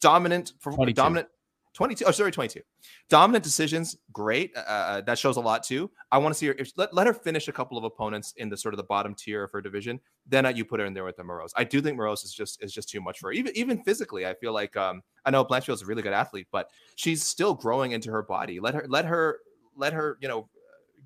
dominant 0.00 0.54
for 0.60 0.72
22. 0.72 0.94
dominant. 0.94 1.28
22 1.74 2.06
oh 2.06 2.10
sorry 2.10 2.32
22 2.32 2.60
dominant 3.08 3.44
decisions 3.44 3.98
great 4.10 4.50
uh, 4.56 4.60
uh, 4.60 5.00
that 5.02 5.16
shows 5.16 5.36
a 5.36 5.40
lot 5.40 5.62
too 5.62 5.88
i 6.10 6.18
want 6.18 6.34
to 6.34 6.38
see 6.38 6.46
her 6.46 6.54
if, 6.58 6.72
let, 6.76 6.92
let 6.92 7.06
her 7.06 7.12
finish 7.12 7.46
a 7.46 7.52
couple 7.52 7.78
of 7.78 7.84
opponents 7.84 8.32
in 8.38 8.48
the 8.48 8.56
sort 8.56 8.74
of 8.74 8.78
the 8.78 8.84
bottom 8.84 9.14
tier 9.14 9.44
of 9.44 9.52
her 9.52 9.60
division 9.60 10.00
then 10.28 10.44
uh, 10.44 10.50
you 10.50 10.64
put 10.64 10.78
her 10.78 10.86
in 10.86 10.92
there 10.92 11.04
with 11.04 11.16
the 11.16 11.22
Moroz. 11.22 11.50
I 11.56 11.64
do 11.64 11.80
think 11.80 11.98
Moroz 11.98 12.24
is 12.24 12.32
just 12.32 12.62
is 12.62 12.72
just 12.72 12.88
too 12.88 13.00
much 13.00 13.18
for 13.18 13.28
her. 13.28 13.32
Even 13.32 13.56
even 13.56 13.82
physically, 13.82 14.26
I 14.26 14.34
feel 14.34 14.52
like 14.52 14.76
um 14.76 15.02
I 15.24 15.30
know 15.30 15.42
Blanchfield's 15.42 15.82
a 15.82 15.86
really 15.86 16.02
good 16.02 16.12
athlete, 16.12 16.48
but 16.52 16.70
she's 16.96 17.22
still 17.22 17.54
growing 17.54 17.92
into 17.92 18.10
her 18.10 18.22
body. 18.22 18.60
Let 18.60 18.74
her 18.74 18.84
let 18.88 19.04
her 19.06 19.40
let 19.74 19.92
her 19.92 20.18
you 20.20 20.28
know 20.28 20.48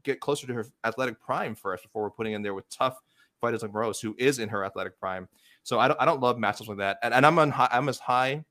get 0.03 0.20
closer 0.20 0.47
to 0.47 0.55
her 0.55 0.66
athletic 0.84 1.20
prime 1.20 1.55
first 1.55 1.84
before 1.84 2.03
we're 2.03 2.11
putting 2.11 2.32
in 2.32 2.43
there 2.43 2.55
with 2.55 2.68
tough 2.68 2.99
fighters 3.43 3.61
like 3.61 3.72
Moroz, 3.72 4.01
who 4.01 4.14
is 4.16 4.38
in 4.38 4.49
her 4.49 4.64
athletic 4.64 4.99
prime. 4.99 5.28
So 5.62 5.78
I 5.78 5.88
don't 5.88 6.01
I 6.01 6.07
don't 6.07 6.20
love 6.20 6.38
matchups 6.38 6.68
like 6.68 6.78
that, 6.78 6.99
and, 7.03 7.12
and 7.12 7.26
I'm 7.26 7.38
on 7.38 7.51
high, 7.51 7.68
I'm 7.70 7.90
as 7.90 7.99
high 7.99 8.43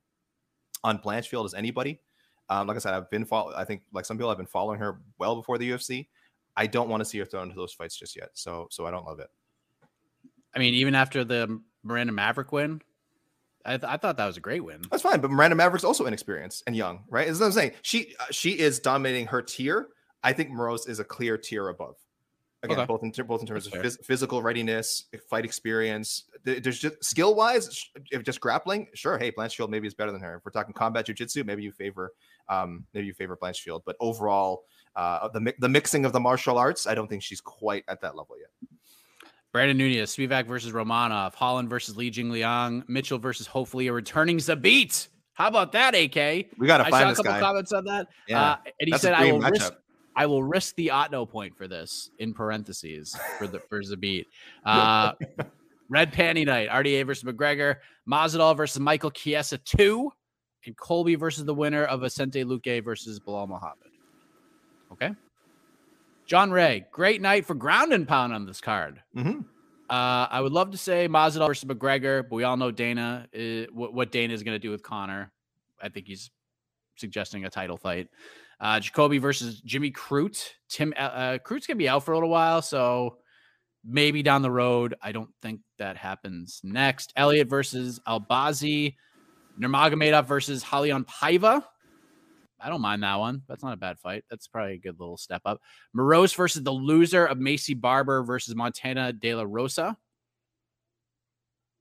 on 0.84 1.00
Blanchfield 1.00 1.46
as 1.46 1.56
anybody. 1.56 2.00
Um, 2.50 2.68
like 2.68 2.76
I 2.76 2.80
said, 2.80 2.94
I've 2.94 3.10
been 3.10 3.26
follow. 3.26 3.54
I 3.56 3.66
think 3.66 3.82
like 3.92 4.06
some 4.06 4.18
people 4.18 4.30
have 4.30 4.38
been 4.38 4.46
following 4.46 4.80
her 4.80 5.02
well 5.18 5.36
before 5.36 5.58
the 5.58 5.72
UFC. 5.72 6.08
I 6.56 6.68
don't 6.68 6.90
want 6.90 7.02
to 7.02 7.06
see 7.06 7.18
her 7.18 7.26
thrown 7.26 7.44
into 7.44 7.56
those 7.56 7.74
fights 7.74 7.96
just 7.96 8.16
yet. 8.16 8.30
So 8.34 8.68
so 8.70 8.86
I 8.86 8.92
don't 8.92 9.06
love 9.06 9.20
it. 9.20 9.30
I 10.54 10.60
mean, 10.60 10.74
even 10.76 10.96
after 10.96 11.24
the 11.24 11.62
Miranda 11.84 12.14
Maverick 12.14 12.52
win, 12.52 12.82
I, 13.66 13.78
th- 13.78 13.84
I 13.90 13.98
thought 13.98 14.18
that 14.18 14.26
was 14.26 14.38
a 14.38 14.42
great 14.42 14.64
win. 14.64 14.82
That's 14.90 15.04
fine, 15.04 15.22
but 15.22 15.32
Miranda 15.32 15.56
Maverick's 15.56 15.84
also 15.84 16.06
inexperienced 16.06 16.64
and 16.68 16.76
young, 16.76 17.04
right? 17.10 17.28
Is 17.28 17.40
what 17.40 17.48
I'm 17.48 17.52
saying. 17.52 17.72
She 17.82 18.16
uh, 18.20 18.26
she 18.32 18.60
is 18.60 18.80
dominating 18.80 19.28
her 19.28 19.42
tier. 19.42 19.90
I 20.24 20.34
think 20.34 20.50
Moroz 20.52 20.88
is 20.88 21.00
a 21.00 21.04
clear 21.04 21.38
tier 21.38 21.70
above. 21.70 21.96
Again, 22.64 22.78
Okay. 22.80 22.86
both 22.86 23.02
in 23.02 23.12
ter- 23.12 23.24
both 23.24 23.42
in 23.42 23.48
terms 23.48 23.68
That's 23.68 23.96
of 23.96 24.02
phys- 24.02 24.06
physical 24.06 24.44
readiness, 24.44 25.06
fight 25.30 25.46
experience. 25.46 26.26
There's 26.44 26.80
just 26.80 27.04
skill 27.04 27.34
wise, 27.34 27.90
if 28.12 28.22
just 28.24 28.40
grappling, 28.40 28.88
sure. 28.94 29.18
Hey, 29.18 29.32
Blanchfield 29.32 29.70
maybe 29.70 29.88
is 29.88 29.96
better 29.96 30.12
than 30.12 30.22
her. 30.22 30.36
If 30.36 30.46
we're 30.46 30.52
talking 30.52 30.74
combat 30.74 31.08
jujitsu, 31.08 31.44
maybe 31.46 31.64
you 31.64 31.72
favor 31.72 32.14
um 32.50 32.86
maybe 32.94 33.08
you 33.08 33.14
favor 33.14 33.36
Blanchfield. 33.36 33.82
But 33.86 33.96
overall, 34.00 34.66
uh, 34.96 35.28
the 35.30 35.40
mi- 35.42 35.54
the 35.58 35.70
mixing 35.70 36.06
of 36.06 36.14
the 36.14 36.20
martial 36.20 36.58
arts, 36.60 36.86
I 36.86 36.94
don't 36.94 37.08
think 37.08 37.24
she's 37.24 37.42
quite 37.42 37.84
at 37.88 38.00
that 38.02 38.16
level 38.16 38.36
yet. 38.38 38.50
Brandon 39.52 39.76
Nunez, 39.78 40.16
Spivak 40.16 40.46
versus 40.46 40.72
Romanov, 40.72 41.34
Holland 41.34 41.70
versus 41.70 41.98
Li 41.98 42.10
Jingliang, 42.12 42.88
Mitchell 42.88 43.18
versus 43.18 43.48
hopefully 43.48 43.88
a 43.88 43.94
returning 43.94 44.38
Zabit. 44.38 45.08
How 45.34 45.48
about 45.48 45.72
that, 45.74 45.94
AK? 45.96 46.50
We 46.58 46.68
gotta 46.68 46.84
find 46.86 46.96
I 46.96 47.00
find 47.06 47.16
saw 47.18 47.22
a 47.22 47.26
couple 47.26 47.32
guy. 47.32 47.40
comments 47.40 47.74
on 47.74 47.86
that. 47.86 48.08
Yeah, 48.28 48.42
Uh, 48.52 48.56
and 48.66 48.74
he 48.82 48.92
that's 48.92 49.02
said, 49.02 49.14
"I 49.14 49.22
dream 49.22 49.40
will 49.40 49.50
risk, 49.50 49.72
matchup. 49.74 49.76
I 50.16 50.26
will 50.26 50.44
risk 50.44 50.76
the 50.76 50.88
Otno 50.88 51.30
point 51.30 51.58
for 51.58 51.68
this." 51.68 52.12
In 52.20 52.34
parentheses 52.34 53.16
for 53.38 53.48
the 53.48 53.60
for 53.60 53.82
Zabit. 53.82 54.26
Uh, 54.66 55.14
Red 55.90 56.14
Panty 56.14 56.46
Night, 56.46 56.70
RDA 56.70 57.06
versus 57.06 57.24
McGregor, 57.26 57.78
Masvidal 58.10 58.56
versus 58.56 58.80
Michael 58.80 59.12
Chiesa 59.12 59.58
two, 59.58 60.10
and 60.66 60.78
Colby 60.78 61.16
versus 61.16 61.44
the 61.44 61.54
winner 61.54 61.84
of 61.84 62.00
Vicente 62.02 62.44
Luque 62.46 62.84
versus 62.84 63.20
Belal 63.20 63.48
Muhammad. 63.48 63.90
Okay. 64.94 65.12
John 66.26 66.52
Ray, 66.52 66.86
great 66.92 67.22
night 67.22 67.46
for 67.46 67.56
ground 67.56 67.92
and 67.92 68.08
pound 68.08 68.32
on 68.34 68.46
this 68.46 68.62
card. 68.62 69.02
Mhm. 69.16 69.44
Uh, 69.90 70.28
I 70.32 70.40
would 70.40 70.54
love 70.54 70.72
to 70.72 70.78
say 70.78 71.10
Masvidal 71.10 71.48
versus 71.48 71.68
McGregor, 71.68 72.24
but 72.24 72.36
we 72.36 72.46
all 72.46 72.56
know 72.56 72.72
Dana 72.72 73.28
is, 73.34 73.68
what, 73.74 73.94
what 73.94 74.12
Dana 74.14 74.34
is 74.34 74.44
going 74.44 74.56
to 74.56 74.60
do 74.60 74.72
with 74.72 74.82
Conor. 74.82 75.34
I 75.82 75.90
think 75.90 76.08
he's 76.08 76.32
suggesting 76.96 77.44
a 77.44 77.50
title 77.50 77.76
fight. 77.76 78.08
Uh, 78.62 78.80
Jacoby 78.80 79.18
versus 79.18 79.60
Jimmy 79.62 79.92
Crute. 79.92 80.48
Tim 80.70 80.94
uh, 80.96 81.02
uh, 81.02 81.38
Crute's 81.40 81.66
to 81.66 81.76
be 81.76 81.90
out 81.90 82.06
for 82.06 82.12
a 82.12 82.16
little 82.16 82.30
while, 82.30 82.62
so 82.62 83.18
maybe 83.84 84.22
down 84.22 84.44
the 84.44 84.52
road. 84.52 84.94
I 85.02 85.12
don't 85.12 85.32
think 85.42 85.62
that 85.80 85.98
happens 85.98 86.62
next. 86.64 87.12
Elliott 87.16 87.50
versus 87.50 88.00
Albazi. 88.08 88.96
Nurmagomedov 89.60 90.26
versus 90.26 90.64
Raulian 90.64 91.06
Paiva. 91.06 91.64
I 92.60 92.70
don't 92.70 92.82
mind 92.82 93.02
that 93.04 93.16
one. 93.16 93.42
That's 93.48 93.64
not 93.64 93.74
a 93.74 93.78
bad 93.78 94.00
fight. 94.00 94.24
That's 94.30 94.48
probably 94.48 94.76
a 94.76 94.78
good 94.78 95.00
little 95.00 95.18
step 95.18 95.42
up. 95.46 95.60
Moroz 95.98 96.36
versus 96.36 96.64
the 96.64 96.72
loser 96.72 97.26
of 97.26 97.40
Maycee 97.40 97.80
Barber 97.80 98.24
versus 98.24 98.56
Montana 98.56 99.12
De 99.12 99.34
La 99.34 99.44
Rosa. 99.48 99.98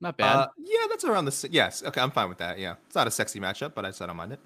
Not 0.01 0.17
bad. 0.17 0.37
Uh, 0.37 0.49
yeah, 0.59 0.87
that's 0.89 1.05
around 1.05 1.27
the 1.27 1.49
yes. 1.51 1.83
Okay, 1.85 2.01
I'm 2.01 2.11
fine 2.11 2.31
with 2.31 2.39
that. 2.39 2.59
Yeah, 2.59 2.77
it's 2.87 2.95
not 2.95 3.07
a 3.07 3.11
sexy 3.11 3.39
matchup, 3.39 3.75
but 3.75 3.85
I 3.85 3.91
said 3.91 4.05
I 4.05 4.07
don't 4.09 4.17
mind 4.17 4.33
it. 4.33 4.41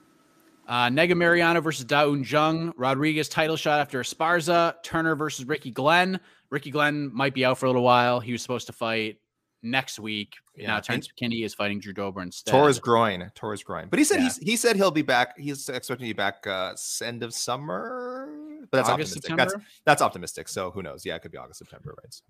Uh, 0.67 0.87
Nega 0.89 1.17
Mariano 1.17 1.61
versus 1.61 1.85
Da 1.85 2.07
Woon 2.07 2.25
Jung. 2.25 2.73
Rodriguez 2.77 3.29
title 3.29 3.57
shot 3.57 3.81
after 3.81 4.01
Esparza. 4.01 4.75
Turner 4.83 5.15
versus 5.15 5.45
Ricky 5.47 5.71
Glenn. 5.71 6.19
Ricky 6.51 6.71
Glenn 6.71 7.11
might 7.15 7.35
be 7.35 7.45
out 7.45 7.59
for 7.59 7.67
a 7.67 7.69
little 7.69 7.83
while. 7.83 8.21
He 8.21 8.33
was 8.33 8.41
supposed 8.43 8.67
to 8.69 8.73
fight 8.73 9.19
next 9.63 9.99
week. 9.99 10.35
Yeah, 10.57 10.69
Now 10.69 10.81
Terrence 10.81 11.09
McKinney 11.09 11.45
is 11.45 11.55
fighting 11.55 11.81
Drew 11.81 11.93
Dober 11.93 12.23
instead. 12.23 12.51
Tore 12.53 12.69
his 12.69 12.79
groin. 12.79 13.31
Tore 13.35 13.53
his 13.53 13.63
groin. 13.63 13.89
But 13.91 13.99
he 13.99 14.05
said 14.05 14.19
Yeah. 14.19 14.25
he's 14.25 14.37
he 14.39 14.57
said 14.57 14.77
he'll 14.77 14.91
be 14.91 15.03
back. 15.03 15.39
He's 15.39 15.69
expecting 15.69 16.07
to 16.07 16.11
be 16.11 16.13
back 16.13 16.47
uh 16.47 16.75
end 17.03 17.23
of 17.23 17.35
summer. 17.35 18.29
But 18.71 18.79
that's 18.79 18.89
August, 18.89 19.13
optimistic. 19.17 19.37
That's 19.37 19.53
September. 19.53 19.67
that's 19.85 20.03
optimistic. 20.03 20.49
So 20.49 20.71
who 20.71 20.83
knows? 20.83 21.05
Yeah, 21.05 21.17
it 21.17 21.23
could 21.23 21.33
be 21.33 21.39
August, 21.39 21.59
September, 21.59 21.95
right? 22.03 22.13
So- 22.15 22.23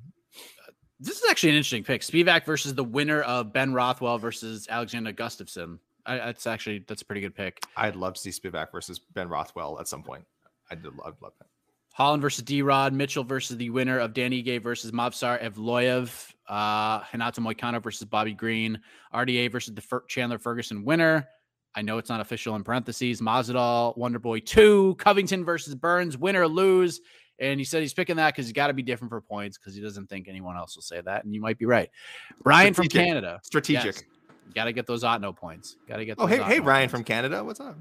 This 1.01 1.19
is 1.19 1.25
actually 1.29 1.51
an 1.51 1.57
interesting 1.57 1.85
pick. 1.85 2.01
Spivak 2.03 2.45
versus 2.47 2.75
the 2.75 2.85
winner 2.85 3.21
of 3.23 3.53
Ben 3.53 3.73
Rothwell 3.75 4.19
versus 4.19 4.67
Alexander 4.71 5.13
Gustafsson. 5.13 5.79
I, 6.07 6.17
that's 6.17 6.47
actually 6.47 6.85
that's 6.87 7.03
a 7.03 7.05
pretty 7.05 7.21
good 7.21 7.35
pick. 7.35 7.63
I'd 7.77 7.97
love 7.97 8.15
to 8.15 8.21
see 8.21 8.31
Spivak 8.31 8.73
versus 8.73 8.99
Ben 8.99 9.29
Rothwell 9.29 9.79
at 9.81 9.89
some 9.89 10.03
point. 10.03 10.25
I'd 10.71 10.85
love, 10.85 11.17
love 11.21 11.33
that. 11.39 11.47
Holland 11.95 12.21
versus 12.21 12.43
D 12.43 12.61
Rod, 12.63 12.93
Mitchell 12.93 13.23
versus 13.23 13.57
the 13.57 13.71
winner 13.71 13.99
of 14.01 14.15
Dan 14.15 14.33
Ige 14.33 14.61
versus 14.61 14.91
Movsar 14.91 15.41
Evloev, 15.41 16.33
uh, 16.49 17.05
Renato 17.13 17.41
Moicano 17.41 17.81
versus 17.81 18.07
Bobby 18.07 18.35
Green, 18.35 18.81
RDA 19.15 19.51
versus 19.53 19.75
the 19.75 19.81
Fer- 19.81 20.05
Chandler 20.09 20.39
Ferguson 20.39 20.85
winner. 20.85 21.29
I 21.77 21.83
know 21.83 21.99
it's 21.99 22.09
not 22.09 22.21
official 22.21 22.57
in 22.57 22.65
parentheses. 22.65 23.21
Masvidal, 23.21 23.97
Wonderboy 23.97 24.45
2, 24.45 24.97
Covington 24.99 25.45
versus 25.45 25.75
Burns, 25.75 26.19
winner, 26.19 26.43
or 26.43 26.49
lose. 26.49 27.01
And 27.41 27.59
he 27.59 27.65
said 27.65 27.81
he's 27.83 27.95
picking 27.95 28.17
that 28.17 28.33
because 28.33 28.47
he's 28.47 28.53
got 28.53 28.69
to 28.69 28.73
be 28.73 28.83
different 28.83 29.11
for 29.11 29.21
points 29.21 29.59
because 29.59 29.75
he 29.75 29.81
doesn't 29.81 30.09
think 30.09 30.29
anyone 30.29 30.57
else 30.57 30.77
will 30.77 30.83
say 30.83 31.01
that. 31.01 31.25
And 31.25 31.35
you 31.35 31.41
might 31.41 31.59
be 31.59 31.67
right. 31.67 31.91
Brian 32.43 32.75
from 32.75 32.87
Canada. 32.89 33.41
Strategic. 33.43 34.07
Got 34.55 34.65
to 34.65 34.73
get 34.73 34.87
those 34.87 35.03
Otno 35.05 35.35
points. 35.35 35.77
Got 35.89 35.97
to 35.99 36.05
get 36.05 36.17
Oh, 36.19 36.27
those 36.27 36.37
hey, 36.39 36.43
hey, 36.43 36.59
Otno 36.61 36.65
Ryan 36.65 36.83
points. 36.83 36.91
from 36.93 37.05
Canada. 37.05 37.45
What's 37.45 37.61
up? 37.61 37.77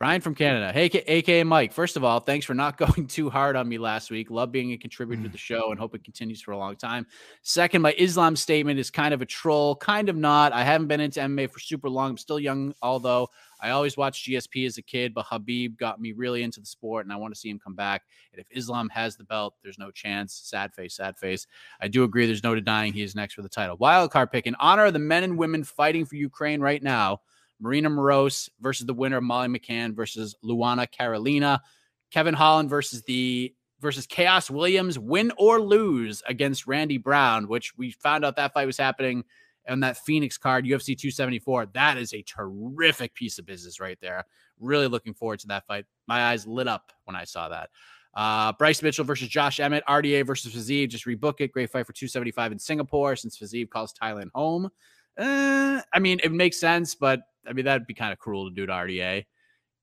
Ryan 0.00 0.20
from 0.20 0.34
Canada. 0.34 0.72
Hey, 0.72 0.88
K- 0.88 1.04
aka 1.06 1.44
Mike. 1.44 1.72
First 1.72 1.96
of 1.96 2.02
all, 2.02 2.18
thanks 2.18 2.44
for 2.44 2.52
not 2.52 2.76
going 2.96 3.06
too 3.06 3.30
hard 3.30 3.54
on 3.54 3.68
me 3.68 3.78
last 3.78 4.10
week. 4.10 4.28
Love 4.28 4.50
being 4.50 4.72
a 4.72 4.76
contributor 4.76 5.22
to 5.22 5.28
the 5.28 5.38
mm. 5.38 5.40
show 5.40 5.70
and 5.70 5.78
hope 5.78 5.94
it 5.94 6.02
continues 6.02 6.42
for 6.42 6.50
a 6.50 6.58
long 6.58 6.74
time. 6.74 7.06
Second, 7.42 7.80
my 7.82 7.94
Islam 7.96 8.34
statement 8.34 8.80
is 8.80 8.90
kind 8.90 9.14
of 9.14 9.22
a 9.22 9.26
troll, 9.26 9.76
kind 9.76 10.08
of 10.08 10.16
not. 10.16 10.52
I 10.52 10.64
haven't 10.64 10.88
been 10.88 11.00
into 11.00 11.20
MMA 11.20 11.48
for 11.48 11.60
super 11.60 11.88
long. 11.88 12.10
I'm 12.10 12.18
still 12.18 12.40
young, 12.40 12.74
although 12.82 13.28
I 13.60 13.70
always 13.70 13.96
watched 13.96 14.28
GSP 14.28 14.66
as 14.66 14.78
a 14.78 14.82
kid, 14.82 15.14
but 15.14 15.26
Khabib 15.26 15.78
got 15.78 16.00
me 16.00 16.10
really 16.10 16.42
into 16.42 16.58
the 16.58 16.66
sport 16.66 17.06
and 17.06 17.12
I 17.12 17.16
want 17.16 17.32
to 17.32 17.40
see 17.40 17.48
him 17.48 17.60
come 17.60 17.76
back. 17.76 18.02
And 18.32 18.40
if 18.40 18.46
Islam 18.50 18.88
has 18.88 19.16
the 19.16 19.24
belt, 19.24 19.54
there's 19.62 19.78
no 19.78 19.92
chance. 19.92 20.34
Sad 20.34 20.74
face, 20.74 20.96
sad 20.96 21.16
face. 21.16 21.46
I 21.80 21.86
do 21.86 22.02
agree 22.02 22.26
there's 22.26 22.42
no 22.42 22.56
denying 22.56 22.92
he 22.92 23.02
is 23.02 23.14
next 23.14 23.34
for 23.34 23.42
the 23.42 23.48
title. 23.48 23.76
Wild 23.76 24.10
card 24.10 24.32
pick 24.32 24.48
in 24.48 24.56
honor 24.56 24.86
of 24.86 24.92
the 24.92 24.98
men 24.98 25.22
and 25.22 25.38
women 25.38 25.62
fighting 25.62 26.04
for 26.04 26.16
Ukraine 26.16 26.60
right 26.60 26.82
now. 26.82 27.20
Marina 27.64 27.88
Moroz 27.88 28.50
versus 28.60 28.86
the 28.86 28.92
winner 28.92 29.16
of 29.16 29.24
Molly 29.24 29.48
McCann 29.48 29.96
versus 29.96 30.36
Luana 30.44 30.88
Carolina. 30.90 31.62
Kevin 32.10 32.34
Holland 32.34 32.68
versus 32.68 33.02
the 33.04 33.54
versus 33.80 34.06
Khaos 34.06 34.50
Williams, 34.50 34.98
win 34.98 35.32
or 35.38 35.60
lose 35.60 36.22
against 36.26 36.66
Randy 36.66 36.98
Brown, 36.98 37.48
which 37.48 37.76
we 37.76 37.90
found 37.90 38.22
out 38.22 38.36
that 38.36 38.52
fight 38.52 38.66
was 38.66 38.76
happening 38.76 39.24
on 39.66 39.80
that 39.80 39.96
Phoenix 39.96 40.36
card, 40.36 40.66
UFC 40.66 40.88
274. 40.88 41.66
That 41.72 41.96
is 41.96 42.12
a 42.12 42.22
terrific 42.22 43.14
piece 43.14 43.38
of 43.38 43.46
business 43.46 43.80
right 43.80 43.98
there. 44.02 44.24
Really 44.60 44.86
looking 44.86 45.14
forward 45.14 45.40
to 45.40 45.46
that 45.48 45.66
fight. 45.66 45.86
My 46.06 46.26
eyes 46.26 46.46
lit 46.46 46.68
up 46.68 46.92
when 47.04 47.16
I 47.16 47.24
saw 47.24 47.48
that. 47.48 47.70
Uh, 48.12 48.52
Bryce 48.52 48.82
Mitchell 48.82 49.06
versus 49.06 49.28
Josh 49.28 49.58
Emmett, 49.58 49.84
RDA 49.86 50.26
versus 50.26 50.54
Fiziev. 50.54 50.90
Just 50.90 51.06
rebook 51.06 51.40
it. 51.40 51.50
Great 51.50 51.70
fight 51.70 51.86
for 51.86 51.94
275 51.94 52.52
in 52.52 52.58
Singapore 52.58 53.16
since 53.16 53.38
Fiziev 53.38 53.70
calls 53.70 53.94
Thailand 53.94 54.28
home. 54.34 54.70
Uh, 55.16 55.80
I 55.92 55.98
mean, 55.98 56.20
it 56.22 56.32
makes 56.32 56.58
sense, 56.58 56.94
but 56.94 57.20
I 57.46 57.52
mean 57.52 57.64
that'd 57.64 57.86
be 57.86 57.94
kind 57.94 58.12
of 58.12 58.18
cruel 58.18 58.48
to 58.48 58.54
do 58.54 58.66
to 58.66 58.72
RDA. 58.72 59.24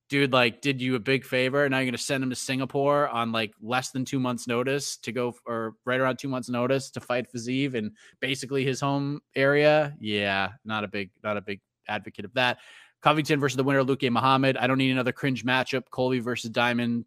Dude, 0.10 0.34
like, 0.34 0.60
did 0.62 0.82
you 0.82 0.96
a 0.96 1.00
big 1.00 1.24
favor? 1.24 1.68
Now 1.70 1.78
you're 1.78 1.86
gonna 1.86 1.98
send 1.98 2.24
him 2.24 2.30
to 2.32 2.36
Singapore 2.36 3.08
on 3.08 3.32
like 3.32 3.54
less 3.62 3.92
than 3.92 4.04
two 4.04 4.20
months' 4.20 4.46
notice 4.48 4.98
to 4.98 5.12
go, 5.12 5.34
or 5.46 5.76
right 5.86 6.00
around 6.00 6.18
two 6.18 6.28
months' 6.28 6.50
notice 6.50 6.92
to 6.92 7.00
fight 7.00 7.32
Fiziev 7.34 7.76
in 7.76 7.94
basically 8.20 8.66
his 8.66 8.82
home 8.82 9.22
area. 9.36 9.96
Yeah, 10.02 10.50
not 10.66 10.84
a 10.84 10.88
big, 10.90 11.12
not 11.24 11.38
a 11.38 11.42
big 11.42 11.62
advocate 11.88 12.26
of 12.26 12.34
that. 12.34 12.58
Covington 13.02 13.40
versus 13.40 13.56
the 13.56 13.64
winner, 13.64 13.84
Luque 13.84 14.12
Muhammad. 14.12 14.58
I 14.58 14.68
don't 14.68 14.78
need 14.78 14.92
another 14.92 15.14
cringe 15.14 15.46
matchup. 15.46 15.84
Colby 15.90 16.20
versus 16.20 16.50
Diamond. 16.50 17.06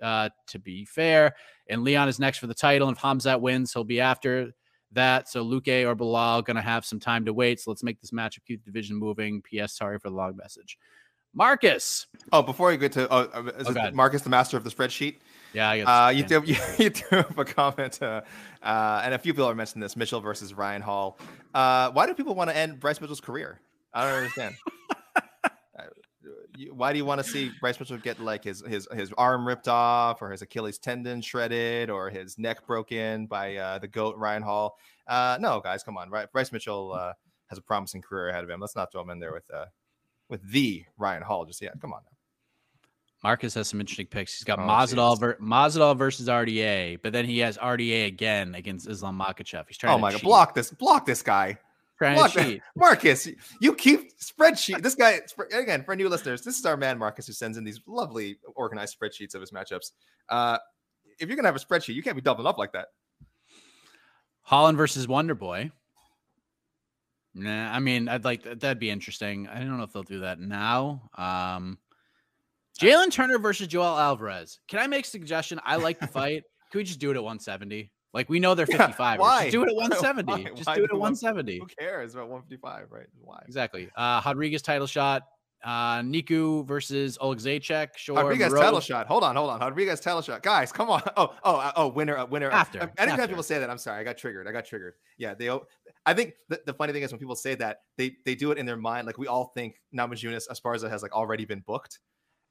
Uh, 0.00 0.28
to 0.46 0.58
be 0.58 0.84
fair, 0.84 1.34
and 1.70 1.82
Leon 1.82 2.06
is 2.06 2.18
next 2.18 2.36
for 2.36 2.46
the 2.46 2.54
title. 2.54 2.86
And 2.88 2.96
if 2.98 3.02
Khamzat 3.02 3.40
wins, 3.40 3.72
he'll 3.72 3.82
be 3.82 3.98
after 3.98 4.52
that. 4.92 5.28
So 5.28 5.44
Luque 5.44 5.86
or 5.86 5.94
Belal 5.94 6.44
going 6.44 6.56
to 6.56 6.62
have 6.62 6.84
some 6.84 7.00
time 7.00 7.24
to 7.24 7.32
wait. 7.32 7.60
So 7.60 7.70
let's 7.70 7.82
make 7.82 8.00
this 8.00 8.10
matchup 8.10 8.44
keep 8.46 8.64
the 8.64 8.70
division 8.70 8.96
moving. 8.96 9.42
P.S. 9.42 9.76
Sorry 9.76 9.98
for 9.98 10.10
the 10.10 10.16
long 10.16 10.36
message. 10.36 10.78
Marcus. 11.36 12.06
Oh, 12.32 12.42
before 12.42 12.72
you 12.72 12.78
get 12.78 12.92
to 12.92 13.06
oh, 13.12 13.28
uh, 13.34 13.50
is 13.58 13.68
Oh, 13.68 13.90
Marcus, 13.92 14.22
the 14.22 14.30
master 14.30 14.56
of 14.56 14.64
the 14.64 14.70
spreadsheet. 14.70 15.16
Yeah, 15.52 15.68
I 15.68 15.78
guess. 15.78 15.86
Uh, 15.86 16.12
you, 16.14 16.24
threw, 16.24 16.42
you, 16.46 16.56
you 16.78 16.90
threw 16.90 17.18
up 17.18 17.36
a 17.36 17.44
comment, 17.44 18.02
uh, 18.02 18.22
uh, 18.62 19.02
and 19.04 19.12
a 19.12 19.18
few 19.18 19.34
people 19.34 19.46
are 19.46 19.54
mentioning 19.54 19.82
this: 19.82 19.96
Mitchell 19.96 20.20
versus 20.20 20.54
Ryan 20.54 20.80
Hall. 20.80 21.18
Uh, 21.54 21.90
why 21.90 22.06
do 22.06 22.14
people 22.14 22.34
want 22.34 22.48
to 22.50 22.56
end 22.56 22.80
Bryce 22.80 23.00
Mitchell's 23.02 23.20
career? 23.20 23.60
I 23.92 24.04
don't 24.04 24.16
understand. 24.16 24.54
Why 26.72 26.92
do 26.92 26.98
you 26.98 27.04
want 27.04 27.22
to 27.22 27.28
see 27.28 27.50
Bryce 27.60 27.78
Mitchell 27.78 27.98
get 27.98 28.20
like 28.20 28.44
his 28.44 28.62
his 28.66 28.88
his 28.92 29.12
arm 29.18 29.46
ripped 29.46 29.68
off, 29.68 30.22
or 30.22 30.30
his 30.30 30.42
Achilles 30.42 30.78
tendon 30.78 31.20
shredded, 31.22 31.90
or 31.90 32.10
his 32.10 32.38
neck 32.38 32.66
broken 32.66 33.26
by 33.26 33.56
uh, 33.56 33.78
the 33.78 33.88
goat 33.88 34.16
Ryan 34.16 34.42
Hall? 34.42 34.76
Uh, 35.06 35.38
no, 35.40 35.60
guys, 35.60 35.82
come 35.82 35.96
on. 35.96 36.10
Bryce 36.32 36.52
Mitchell 36.52 36.92
uh, 36.92 37.12
has 37.48 37.58
a 37.58 37.62
promising 37.62 38.02
career 38.02 38.28
ahead 38.28 38.44
of 38.44 38.50
him. 38.50 38.60
Let's 38.60 38.76
not 38.76 38.90
throw 38.92 39.02
him 39.02 39.10
in 39.10 39.18
there 39.20 39.32
with 39.32 39.44
uh, 39.52 39.66
with 40.28 40.40
the 40.50 40.84
Ryan 40.98 41.22
Hall 41.22 41.44
just 41.44 41.60
yet. 41.62 41.80
Come 41.80 41.92
on. 41.92 42.00
Now. 42.04 42.10
Marcus 43.22 43.54
has 43.54 43.66
some 43.68 43.80
interesting 43.80 44.06
picks. 44.06 44.34
He's 44.36 44.44
got 44.44 44.58
Oh, 44.58 44.62
Masvidal, 44.62 45.18
ver- 45.18 45.94
versus 45.96 46.28
RDA, 46.28 46.98
but 47.02 47.12
then 47.12 47.24
he 47.24 47.38
has 47.40 47.56
RDA 47.58 48.06
again 48.06 48.54
against 48.54 48.88
Islam 48.88 49.18
Makhachev. 49.18 49.64
He's 49.66 49.78
trying 49.78 49.94
Oh 49.94 49.96
to 49.96 50.02
my 50.02 50.12
god, 50.12 50.22
block 50.22 50.54
this, 50.54 50.70
block 50.70 51.06
this 51.06 51.22
guy. 51.22 51.58
Trying 51.98 52.16
block 52.16 52.32
to 52.32 52.44
cheat. 52.44 52.62
Marcus, 52.74 53.28
you 53.60 53.74
keep 53.74 54.18
spreadsheet. 54.18 54.82
This 54.82 54.94
guy, 54.94 55.20
again, 55.52 55.82
for 55.82 55.96
new 55.96 56.08
listeners, 56.08 56.42
this 56.42 56.58
is 56.58 56.66
our 56.66 56.76
man 56.76 56.98
Marcus 56.98 57.26
who 57.26 57.32
sends 57.32 57.56
in 57.56 57.64
these 57.64 57.80
lovely 57.86 58.38
organized 58.54 58.98
spreadsheets 58.98 59.34
of 59.34 59.40
his 59.40 59.50
matchups. 59.50 59.92
Uh, 60.28 60.58
if 61.18 61.28
you're 61.28 61.36
gonna 61.36 61.48
have 61.48 61.56
a 61.56 61.58
spreadsheet, 61.58 61.94
you 61.94 62.02
can't 62.02 62.16
be 62.16 62.22
doubling 62.22 62.46
up 62.46 62.58
like 62.58 62.72
that. 62.72 62.88
Holland 64.42 64.76
versus 64.76 65.08
Wonder 65.08 65.34
Boy. 65.34 65.70
Nah, 67.34 67.72
I 67.72 67.80
mean, 67.80 68.08
I'd 68.08 68.24
like 68.24 68.42
that. 68.44 68.60
That'd 68.60 68.78
be 68.78 68.90
interesting. 68.90 69.48
I 69.48 69.58
don't 69.58 69.76
know 69.76 69.84
if 69.84 69.92
they'll 69.92 70.02
do 70.02 70.20
that 70.20 70.38
now. 70.38 71.10
Um, 71.16 71.78
Jalin 72.78 73.10
Turner 73.10 73.38
versus 73.38 73.66
Joel 73.66 73.98
Alvarez. 73.98 74.60
Can 74.68 74.78
I 74.78 74.86
make 74.86 75.06
a 75.06 75.08
suggestion? 75.08 75.60
I 75.64 75.76
like 75.76 75.98
the 75.98 76.06
fight. 76.06 76.44
Can 76.70 76.78
we 76.78 76.84
just 76.84 76.98
do 76.98 77.10
it 77.10 77.16
at 77.16 77.22
170? 77.22 77.90
Like 78.16 78.28
we 78.30 78.40
know 78.40 78.54
they're 78.54 78.66
Yeah, 78.68 78.78
55. 78.78 79.20
why? 79.20 79.42
Just 79.42 79.52
do 79.52 79.62
it 79.62 79.68
at 79.68 79.74
170. 79.76 80.32
why- 80.32 80.50
Just 80.56 80.66
why 80.66 80.74
do 80.76 80.82
it 80.84 80.90
at 80.90 80.96
170. 80.98 81.58
Who 81.58 81.66
cares 81.78 82.14
about 82.14 82.28
155, 82.30 82.90
right? 82.90 83.06
Why? 83.20 83.42
Exactly. 83.46 83.88
Uh, 83.94 84.22
Rodriguez 84.24 84.62
title 84.62 84.86
shot. 84.86 85.22
Uh, 85.64 86.00
Niku 86.00 86.66
versus 86.66 87.18
Oleg 87.20 87.38
Zaychek. 87.38 87.88
Sure. 87.96 88.16
Rodriguez 88.16 88.50
Moreau- 88.50 88.62
title 88.62 88.80
shot. 88.80 89.06
Hold 89.06 89.22
on, 89.24 89.36
hold 89.36 89.50
on. 89.50 89.60
Rodriguez 89.60 90.00
title 90.00 90.22
shot. 90.22 90.42
Guys, 90.42 90.72
come 90.72 90.88
on. 90.90 91.02
Oh, 91.16 91.34
oh, 91.44 91.56
uh, 91.56 91.72
oh, 91.76 91.88
winner, 91.88 92.16
uh, 92.16 92.24
winner. 92.26 92.50
After, 92.50 92.80
Uh, 92.82 92.86
Anytime 92.98 93.20
after. 93.20 93.28
people 93.28 93.42
say 93.42 93.58
that, 93.58 93.68
I'm 93.68 93.78
sorry. 93.78 94.00
I 94.00 94.04
got 94.04 94.16
triggered. 94.16 94.46
I 94.48 94.52
got 94.52 94.64
triggered. 94.64 94.94
Yeah, 95.18 95.34
they. 95.34 95.50
I 96.04 96.14
think 96.14 96.34
the, 96.48 96.60
the 96.66 96.72
funny 96.74 96.92
thing 96.92 97.02
is 97.02 97.10
when 97.12 97.18
people 97.18 97.36
say 97.36 97.54
that, 97.56 97.78
they 97.98 98.16
they 98.24 98.34
do 98.34 98.50
it 98.52 98.58
in 98.58 98.64
their 98.66 98.76
mind. 98.76 99.06
Like 99.06 99.18
we 99.18 99.26
all 99.26 99.50
think 99.54 99.80
Namajunas 99.94 100.44
Esparza 100.48 100.88
has 100.88 101.02
like 101.02 101.12
already 101.12 101.44
been 101.44 101.60
booked, 101.66 101.98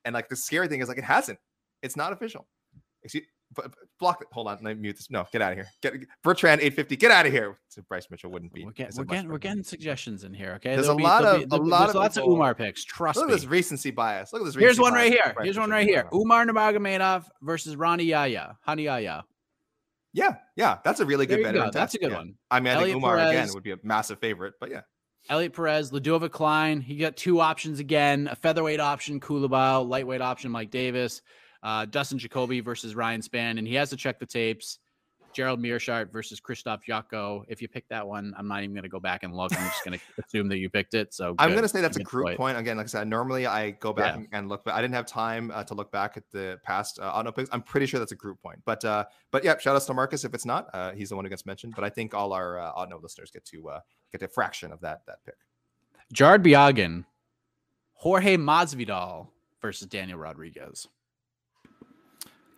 and 0.03 0.13
like 0.13 0.27
the 0.29 0.35
scary 0.35 0.67
thing 0.67 0.81
is 0.81 0.89
like 0.89 0.97
it 0.97 1.03
hasn't. 1.05 1.39
It's 1.81 1.95
not 1.95 2.11
official. 2.11 2.47
Excuse. 3.03 3.25
Block 3.99 4.21
it. 4.21 4.27
Hold 4.31 4.47
on. 4.47 4.57
Let 4.61 4.75
me 4.75 4.81
mute 4.81 4.95
this. 4.97 5.09
No, 5.09 5.25
get 5.31 5.41
out 5.41 5.53
of 5.53 5.57
here. 5.57 5.67
Get 5.81 5.93
Bertrand 6.23 6.61
850. 6.61 6.95
Get 6.97 7.11
out 7.11 7.25
of 7.25 7.31
here. 7.31 7.57
So 7.69 7.81
Bryce 7.87 8.07
Mitchell 8.11 8.31
wouldn't 8.31 8.53
be. 8.53 8.65
We're 8.65 8.71
getting, 8.71 8.97
we're 8.97 9.03
getting, 9.05 9.29
we're 9.31 9.37
getting 9.37 9.63
suggestions 9.63 10.23
in 10.23 10.33
here. 10.33 10.53
Okay. 10.57 10.75
There's 10.75 10.87
There'll 10.87 10.99
a 10.99 11.03
lot 11.03 11.23
of- 11.25 11.49
be- 11.49 11.55
a 11.55 11.59
lot 11.59 11.89
of 11.89 11.95
lots 11.95 12.17
of 12.17 12.25
Umar 12.25 12.53
picks. 12.55 12.83
Trust 12.83 13.17
Look 13.17 13.27
me. 13.27 13.33
at 13.33 13.39
this 13.39 13.45
recency 13.47 13.91
bias. 13.91 14.33
Look 14.33 14.41
at 14.41 14.45
this. 14.45 14.55
Here's 14.55 14.79
one 14.79 14.93
right 14.93 15.11
here. 15.11 15.31
Bryce 15.35 15.45
Here's 15.45 15.59
one 15.59 15.69
right 15.69 15.87
here. 15.87 16.07
Umar 16.13 16.45
Nurmagomedov 16.45 17.25
versus 17.41 17.75
Ronnie 17.75 18.03
Yahya. 18.05 18.57
Hani 18.67 18.83
Yahya. 18.83 19.23
Yeah, 20.13 20.35
yeah, 20.55 20.77
that's 20.85 21.01
a 21.01 21.05
really 21.05 21.25
There 21.25 21.37
good 21.37 21.43
veteran. 21.43 21.65
go. 21.65 21.71
That's 21.71 21.93
a 21.93 21.97
good 21.97 22.11
yeah. 22.11 22.17
one. 22.17 22.35
I 22.49 22.61
mean, 22.61 22.71
I 22.71 22.75
Elliot 22.75 22.87
think 22.93 22.97
Umar 23.03 23.17
again 23.17 23.33
Perez. 23.33 23.53
would 23.53 23.63
be 23.63 23.71
a 23.71 23.77
massive 23.83 24.19
favorite, 24.19 24.53
but 24.61 24.71
yeah. 24.71 24.81
Elliot 25.27 25.51
Perez, 25.53 25.91
Ludovit 25.91 26.31
Klein. 26.31 26.79
He 26.79 26.95
got 26.95 27.17
two 27.17 27.41
options 27.41 27.79
again: 27.79 28.29
a 28.31 28.35
featherweight 28.35 28.79
option, 28.79 29.19
Kulabau, 29.19 29.85
lightweight 29.87 30.21
option, 30.21 30.51
Mike 30.51 30.71
Davis, 30.71 31.21
uh, 31.65 31.83
Dustin 31.85 32.17
Jacoby 32.17 32.61
versus 32.61 32.95
Ryan 32.95 33.19
Spann, 33.21 33.57
and 33.57 33.67
he 33.67 33.73
has 33.75 33.89
to 33.89 33.97
check 33.97 34.19
the 34.19 34.25
tapes. 34.25 34.79
Gerald 35.33 35.59
Meerschaert 35.59 36.13
versus 36.13 36.39
Krzysztof 36.39 36.79
Jotko. 36.87 37.43
If 37.49 37.61
you 37.61 37.67
pick 37.67 37.85
that 37.89 38.07
one, 38.07 38.33
I'm 38.37 38.47
not 38.47 38.63
even 38.63 38.73
going 38.73 38.83
to 38.83 38.89
go 38.89 39.01
back 39.01 39.23
and 39.23 39.35
look. 39.35 39.51
I'm 39.59 39.67
just 39.67 39.83
going 39.83 39.99
to 40.17 40.23
assume 40.25 40.47
that 40.47 40.59
you 40.59 40.69
picked 40.69 40.93
it. 40.93 41.13
So 41.13 41.35
I'm 41.37 41.49
going 41.49 41.63
to 41.63 41.67
say 41.67 41.81
that's 41.81 41.97
a 41.97 42.03
group 42.03 42.37
point. 42.37 42.57
Again, 42.57 42.77
like 42.77 42.85
I 42.85 42.87
said, 42.87 43.09
normally 43.09 43.45
I 43.45 43.71
go 43.71 43.91
back 43.91 44.13
Yeah. 44.13 44.19
and- 44.19 44.27
and 44.31 44.47
look, 44.47 44.63
but 44.63 44.75
I 44.75 44.81
didn't 44.81 44.93
have 44.93 45.05
time 45.05 45.51
uh, 45.53 45.65
to 45.65 45.73
look 45.73 45.91
back 45.91 46.15
at 46.15 46.23
the 46.31 46.57
past 46.63 46.99
uh, 47.01 47.11
Otno 47.21 47.35
picks. 47.35 47.49
I'm 47.51 47.61
pretty 47.63 47.85
sure 47.85 47.99
that's 47.99 48.13
a 48.13 48.15
group 48.15 48.41
point. 48.41 48.59
But 48.63 48.85
uh, 48.85 49.03
but 49.31 49.43
yeah, 49.43 49.57
shout 49.57 49.75
outs 49.75 49.85
to 49.87 49.93
Marcus 49.93 50.23
if 50.23 50.33
it's 50.33 50.45
not. 50.45 50.69
Uh, 50.73 50.93
he's 50.93 51.09
the 51.09 51.17
one 51.17 51.25
who 51.25 51.29
gets 51.29 51.45
mentioned. 51.45 51.73
But 51.75 51.83
I 51.83 51.89
think 51.89 52.13
all 52.13 52.31
our 52.31 52.57
uh, 52.57 52.71
Otno 52.73 53.03
listeners 53.03 53.29
get 53.29 53.43
to 53.47 53.67
uh, 53.71 53.79
get 54.13 54.21
a 54.21 54.29
fraction 54.29 54.71
of 54.71 54.79
that 54.81 55.01
that 55.07 55.17
pick. 55.25 55.35
Jared 56.13 56.43
Biagin, 56.43 57.03
Jorge 57.95 58.37
Masvidal 58.37 59.27
versus 59.61 59.87
Daniel 59.87 60.17
Rodriguez. 60.17 60.87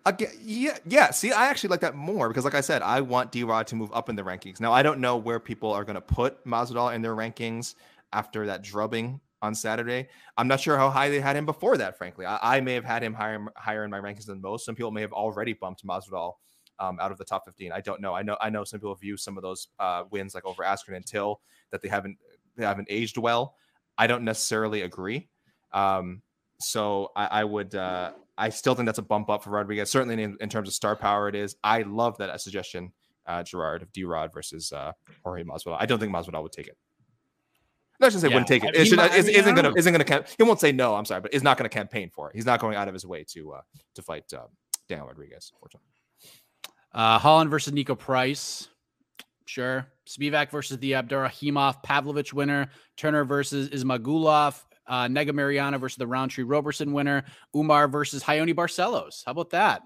Again, 0.08 0.30
yeah, 0.42 0.78
yeah. 0.86 1.12
See, 1.12 1.34
I 1.34 1.48
actually 1.48 1.68
like 1.68 1.82
that 1.82 1.94
more 1.94 2.30
because, 2.30 2.46
like 2.46 2.56
I 2.56 2.62
said, 2.62 2.82
I 2.82 3.02
want 3.02 3.30
D 3.30 3.44
Rod 3.44 3.68
to 3.68 3.76
move 3.76 3.92
up 3.94 4.08
in 4.08 4.16
the 4.16 4.24
rankings. 4.24 4.62
Now, 4.62 4.72
I 4.72 4.82
don't 4.82 5.02
know 5.02 5.18
where 5.18 5.38
people 5.38 5.74
are 5.74 5.84
going 5.84 5.96
to 5.96 6.02
put 6.02 6.46
Masvidal 6.46 6.96
in 6.96 7.02
their 7.02 7.14
rankings 7.14 7.76
after 8.14 8.46
that 8.46 8.64
drubbing 8.64 9.20
on 9.42 9.54
Saturday. 9.54 10.08
I'm 10.38 10.48
not 10.48 10.62
sure 10.62 10.78
how 10.78 10.90
high 10.90 11.10
they 11.10 11.20
had 11.20 11.36
him 11.36 11.46
before 11.46 11.76
that. 11.76 11.98
Frankly, 11.98 12.26
I, 12.26 12.40
I 12.42 12.62
may 12.62 12.74
have 12.74 12.86
had 12.86 13.04
him 13.04 13.14
higher 13.14 13.46
higher 13.58 13.84
in 13.84 13.92
my 13.92 14.00
rankings 14.00 14.28
than 14.28 14.40
most. 14.40 14.66
Some 14.66 14.76
people 14.76 14.92
may 14.92 15.02
have 15.02 15.12
already 15.12 15.52
bumped 15.52 15.86
Masvidal 15.86 16.36
um, 16.80 17.00
out 17.02 17.12
of 17.12 17.18
the 17.18 17.26
top 17.26 17.44
15. 17.44 17.74
I 17.74 17.82
don't 17.82 18.00
know. 18.00 18.14
I 18.14 18.24
know. 18.24 18.38
I 18.40 18.50
know 18.50 18.64
some 18.64 18.80
people 18.80 18.96
view 18.96 19.18
some 19.18 19.36
of 19.36 19.44
those 19.44 19.68
uh, 19.78 20.04
wins 20.10 20.34
like 20.34 20.46
over 20.46 20.64
Askren 20.64 20.96
and 20.96 21.06
Till 21.06 21.42
that 21.72 21.82
they 21.82 21.90
haven't 21.90 22.18
they 22.56 22.64
haven't 22.64 22.88
aged 22.90 23.18
well. 23.18 23.56
I 23.98 24.08
don't 24.08 24.24
necessarily 24.24 24.84
agree. 24.84 25.28
Um, 25.74 26.22
so 26.62 27.12
I, 27.14 27.26
I 27.26 27.44
would. 27.44 27.76
Uh, 27.76 28.12
I 28.38 28.50
still 28.50 28.76
think 28.76 28.86
that's 28.86 29.00
a 29.00 29.04
bump 29.04 29.30
up 29.30 29.44
for 29.44 29.50
Rodriguez. 29.50 29.90
Certainly 29.90 30.22
in, 30.22 30.38
in 30.40 30.50
terms 30.50 30.68
of 30.68 30.74
star 30.76 30.96
power, 30.96 31.28
it 31.28 31.36
is. 31.36 31.56
I 31.64 31.82
love 31.82 32.18
that 32.20 32.40
suggestion, 32.42 32.92
uh, 33.26 33.44
Gerard 33.44 33.82
of 33.82 33.92
D 33.92 34.04
Rod 34.04 34.32
versus 34.34 34.72
uh, 34.72 34.92
Jorge 35.24 35.44
Masvidal. 35.44 35.78
I 35.80 35.86
don't 35.86 36.00
think 36.00 36.14
Masvidal 36.14 36.44
would 36.44 36.52
take 36.52 36.68
it. 36.68 36.78
Not 38.00 38.12
just 38.12 38.22
say 38.22 38.28
Yeah, 38.30 38.36
wouldn't 38.36 38.48
take 38.48 38.64
it. 38.64 38.74
mean, 38.74 38.82
It 38.82 38.86
should, 38.86 39.00
I 39.00 39.08
is, 39.16 39.26
mean, 39.26 39.36
I 39.36 39.40
isn't 39.40 39.56
gonna 39.56 39.70
know. 39.70 39.76
isn't 39.76 39.92
gonna 39.92 40.04
camp. 40.04 40.28
He 40.38 40.44
won't 40.44 40.60
say 40.60 40.72
no. 40.72 40.94
I'm 40.96 41.06
sorry, 41.06 41.22
but 41.22 41.34
is 41.34 41.42
not 41.42 41.58
gonna 41.58 41.68
campaign 41.70 42.12
for 42.14 42.30
it. 42.30 42.36
He's 42.36 42.46
not 42.46 42.60
going 42.60 42.76
out 42.76 42.88
of 42.88 42.94
his 42.94 43.08
way 43.08 43.24
to 43.30 43.54
uh, 43.54 43.62
to 43.96 44.02
fight 44.04 44.32
uh, 44.34 44.44
Daniel 44.88 45.08
Rodriguez. 45.08 45.52
Unfortunately. 45.56 45.88
Uh, 46.94 47.18
Holland 47.18 47.50
versus 47.50 47.74
Niko 47.74 47.98
Price. 47.98 48.68
Sure. 49.48 49.88
Spivak 50.08 50.52
versus 50.52 50.78
the 50.78 50.92
Abdurakhimov 50.92 51.82
Pavlovich 51.82 52.34
winner. 52.34 52.70
Turner 52.98 53.24
versus 53.26 53.70
Ismagulov. 53.70 54.62
Uh, 54.88 55.06
Nega 55.08 55.34
Mariana 55.34 55.78
versus 55.78 55.98
the 55.98 56.08
Rountree 56.08 56.44
Roberson 56.44 56.94
winner. 56.94 57.24
Umar 57.56 57.88
versus 57.88 58.24
Raoni 58.24 58.54
Barcelos. 58.56 59.24
How 59.26 59.32
about 59.32 59.50
that? 59.52 59.82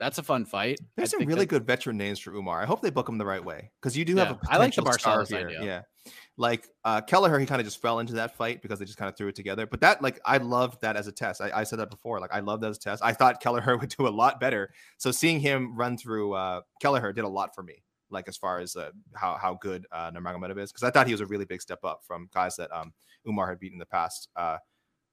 That's 0.00 0.18
a 0.18 0.22
fun 0.22 0.44
fight. 0.44 0.78
There's 0.96 1.10
some 1.10 1.20
really 1.24 1.40
that- 1.40 1.46
good 1.46 1.66
veteran 1.66 1.96
names 1.96 2.20
for 2.20 2.32
Umar. 2.32 2.62
I 2.62 2.66
hope 2.66 2.82
they 2.82 2.90
book 2.90 3.08
him 3.08 3.18
the 3.18 3.26
right 3.26 3.44
way 3.44 3.70
because 3.80 3.96
you 3.96 4.04
do 4.04 4.14
Yeah, 4.14 4.26
have 4.26 4.36
a 4.36 4.38
I 4.48 4.56
like 4.58 4.74
the 4.74 4.82
Barcelos 4.82 5.26
here. 5.28 5.48
idea. 5.48 5.64
Yeah, 5.64 6.12
like 6.36 6.68
uh, 6.84 7.00
Kelleher, 7.00 7.36
he 7.40 7.46
kind 7.46 7.60
of 7.60 7.66
just 7.66 7.82
fell 7.82 7.98
into 7.98 8.12
that 8.12 8.36
fight 8.36 8.62
because 8.62 8.78
they 8.78 8.84
just 8.84 8.96
kind 8.96 9.08
of 9.08 9.16
threw 9.16 9.26
it 9.26 9.34
together. 9.34 9.66
But 9.66 9.80
that, 9.80 10.00
like, 10.00 10.20
I 10.24 10.36
loved 10.36 10.80
that 10.82 10.94
as 10.96 11.08
a 11.08 11.12
test. 11.12 11.40
I, 11.40 11.50
I 11.52 11.64
said 11.64 11.80
that 11.80 11.90
before. 11.90 12.20
Like, 12.20 12.32
I 12.32 12.38
love 12.38 12.60
that 12.60 12.70
as 12.70 12.76
a 12.76 12.80
test. 12.80 13.02
I 13.04 13.12
thought 13.12 13.40
Kelleher 13.40 13.76
would 13.80 13.88
do 13.90 14.06
a 14.06 14.08
lot 14.08 14.38
better. 14.38 14.72
So 14.98 15.10
seeing 15.10 15.40
him 15.40 15.76
run 15.76 15.98
through 15.98 16.32
uh, 16.34 16.60
Kelleher 16.80 17.12
did 17.12 17.24
a 17.24 17.28
lot 17.28 17.54
for 17.56 17.64
me. 17.64 17.82
Like 18.10 18.28
as 18.28 18.36
far 18.38 18.60
as 18.60 18.74
uh, 18.76 18.90
how 19.14 19.36
how 19.36 19.58
good 19.60 19.84
uh, 19.92 20.10
Nurmagomedov 20.12 20.58
is, 20.58 20.70
because 20.72 20.84
I 20.84 20.90
thought 20.90 21.06
he 21.08 21.12
was 21.12 21.20
a 21.20 21.26
really 21.26 21.44
big 21.44 21.60
step 21.60 21.80
up 21.84 22.00
from 22.06 22.30
guys 22.32 22.54
that 22.56 22.70
um, 22.74 22.94
Umar 23.26 23.48
had 23.48 23.58
beaten 23.60 23.76
in 23.76 23.80
the 23.80 23.86
past. 23.86 24.28
Uh, 24.36 24.58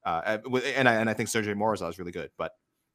uh, 0.06 0.38
and- 0.76 0.88
I 0.88 0.96
and 0.96 1.10
I 1.10 1.14
think 1.14 1.30
Sergey 1.30 1.54
Morozov 1.54 1.90
is 1.90 2.00
really 2.00 2.12
good, 2.12 2.30
but 2.38 2.52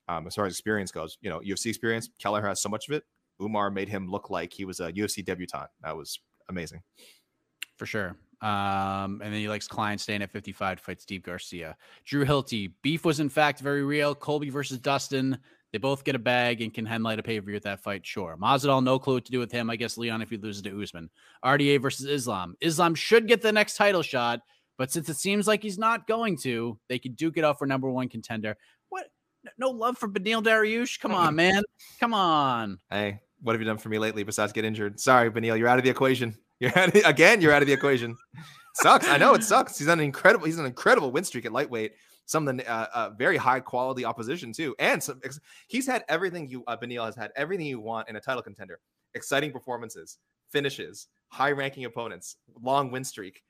um, 0.09 0.27
as 0.27 0.35
far 0.35 0.47
as 0.47 0.53
experience 0.53 0.91
goes, 0.91 1.19
you 1.21 1.31
know, 1.31 1.41
UFC 1.41 1.67
experience, 1.67 2.09
Keller 2.19 2.43
has 2.43 2.61
so 2.61 2.69
much 2.69 2.89
of 2.89 2.95
it. 2.95 3.05
Umar 3.41 3.71
made 3.71 3.89
him 3.89 4.09
look 4.09 4.29
like 4.31 4.53
he 4.53 4.65
was 4.65 4.81
a 4.81 4.93
UFC 4.93 5.25
debutant. 5.25 5.69
That 5.83 5.97
was 5.97 6.19
amazing. 6.49 6.83
for 7.77 7.87
sure. 7.87 8.17
Um, 8.43 9.21
and 9.23 9.33
then 9.33 9.35
he 9.35 9.49
likes 9.49 9.69
Klein 9.69 9.99
staying 9.99 10.23
at 10.23 10.31
55 10.31 10.79
fights 10.79 10.83
fight 10.85 11.01
Steve 11.01 11.23
Garcia. 11.23 11.77
Drew 12.05 12.25
Hilty. 12.25 12.73
Beef 12.83 13.05
was 13.05 13.21
in 13.21 13.29
fact 13.29 13.61
very 13.61 13.83
real. 13.85 14.15
Colby 14.15 14.51
versus 14.51 14.79
Dustin. 14.79 15.39
They 15.73 15.79
both 15.79 16.05
get 16.05 16.15
a 16.17 16.19
bag 16.19 16.63
and 16.63 16.73
can 16.75 16.85
headlight 16.87 17.19
a 17.19 17.23
pay 17.23 17.39
per 17.39 17.47
view 17.47 17.57
at 17.57 17.63
that 17.63 17.81
fight. 17.83 18.05
Sure. 18.05 18.37
Masvidal, 18.41 18.83
no 18.83 18.99
clue 18.99 19.15
what 19.15 19.25
to 19.27 19.33
do 19.33 19.39
with 19.39 19.53
him. 19.53 19.71
I 19.71 19.77
guess 19.77 19.97
Leon 19.99 20.21
if 20.23 20.31
he 20.31 20.37
loses 20.37 20.63
to 20.63 20.83
Usman. 20.83 21.11
RDA 21.45 21.81
versus 21.81 22.07
Islam. 22.07 22.57
Islam 22.61 22.95
should 22.95 23.29
get 23.29 23.41
the 23.43 23.53
next 23.53 23.77
title 23.77 24.03
shot, 24.03 24.41
but 24.81 24.91
since 24.91 25.11
it 25.11 25.19
seems 25.19 25.47
like 25.47 25.63
he's 25.63 25.77
not 25.77 26.07
going 26.07 26.39
to, 26.39 26.79
they 26.89 26.99
could 26.99 27.15
duke 27.15 27.37
it 27.37 27.45
out 27.45 27.59
for 27.59 27.67
number 27.67 27.91
one 27.91 28.09
contender. 28.09 28.57
What? 28.89 29.09
No 29.59 29.69
love 29.69 29.99
for 29.99 30.09
Beneil 30.09 30.43
Dariush? 30.43 30.99
Come 31.01 31.15
on, 31.15 31.37
man. 31.37 31.63
Come 32.01 32.15
on. 32.15 32.79
Hey, 32.89 33.21
what 33.43 33.53
have 33.53 33.61
you 33.61 33.67
done 33.67 33.77
for 33.77 33.91
me 33.91 33.99
lately 33.99 34.23
besides 34.23 34.55
get 34.55 34.65
injured? 34.65 34.99
Sorry, 34.99 35.31
Beneil, 35.31 35.59
you're 35.59 35.69
out 35.69 35.77
of 35.77 35.85
the 35.85 35.91
equation. 35.91 36.35
You're 36.61 36.79
out 36.79 36.95
again. 37.07 37.43
You're 37.43 37.53
out 37.53 37.61
of 37.61 37.69
the 37.69 37.75
equation. 37.75 38.17
sucks. 38.77 39.07
I 39.09 39.19
know 39.19 39.33
it 39.35 39.43
sucks. 39.43 39.79
He's 39.79 39.89
an 39.89 40.01
incredible. 40.01 40.45
He's 40.45 40.59
an 40.59 40.67
incredible 40.67 41.11
win 41.11 41.25
streak 41.25 41.47
at 41.47 41.53
lightweight. 41.53 41.93
Some 42.27 42.49
of 42.49 42.61
uh, 42.61 42.87
uh, 42.95 43.11
very 43.19 43.39
high 43.39 43.61
quality 43.61 44.05
opposition 44.05 44.53
too, 44.53 44.75
and 44.79 45.03
some. 45.03 45.23
He's 45.69 45.87
had 45.87 46.05
everything 46.11 46.51
you. 46.51 46.63
Uh, 46.67 46.77
Beneil 46.77 47.07
has 47.07 47.17
had 47.17 47.33
everything 47.35 47.67
you 47.67 47.81
want 47.81 48.11
in 48.11 48.17
a 48.17 48.21
title 48.21 48.43
contender. 48.43 48.79
Exciting 49.15 49.53
performances, 49.53 50.19
finishes, 50.51 51.09
high 51.29 51.53
ranking 51.53 51.87
opponents, 51.87 52.37
long 52.63 52.91
win 52.91 53.05
streak. 53.05 53.43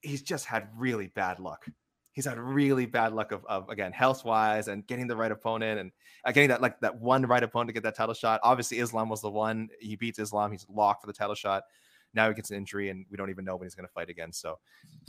He's 0.00 0.22
just 0.22 0.46
had 0.46 0.68
really 0.76 1.08
bad 1.08 1.40
luck. 1.40 1.66
He's 2.12 2.24
had 2.24 2.38
really 2.38 2.86
bad 2.86 3.12
luck 3.12 3.30
of, 3.30 3.44
of 3.46 3.68
again 3.68 3.92
health 3.92 4.24
wise 4.24 4.66
and 4.66 4.86
getting 4.86 5.06
the 5.06 5.16
right 5.16 5.30
opponent 5.30 5.78
and 5.78 5.92
uh, 6.24 6.32
getting 6.32 6.48
that 6.48 6.60
like 6.60 6.80
that 6.80 7.00
one 7.00 7.24
right 7.26 7.42
opponent 7.42 7.68
to 7.68 7.72
get 7.72 7.84
that 7.84 7.94
title 7.94 8.14
shot. 8.14 8.40
Obviously, 8.42 8.78
Islam 8.78 9.08
was 9.08 9.20
the 9.20 9.30
one. 9.30 9.68
He 9.80 9.94
beats 9.94 10.18
Islam. 10.18 10.50
He's 10.50 10.66
locked 10.68 11.02
for 11.02 11.06
the 11.06 11.12
title 11.12 11.36
shot. 11.36 11.62
Now 12.14 12.28
he 12.28 12.34
gets 12.34 12.50
an 12.50 12.56
injury, 12.56 12.88
and 12.88 13.06
we 13.10 13.16
don't 13.16 13.30
even 13.30 13.44
know 13.44 13.54
when 13.56 13.66
he's 13.66 13.74
going 13.74 13.86
to 13.86 13.92
fight 13.92 14.08
again. 14.08 14.32
So, 14.32 14.58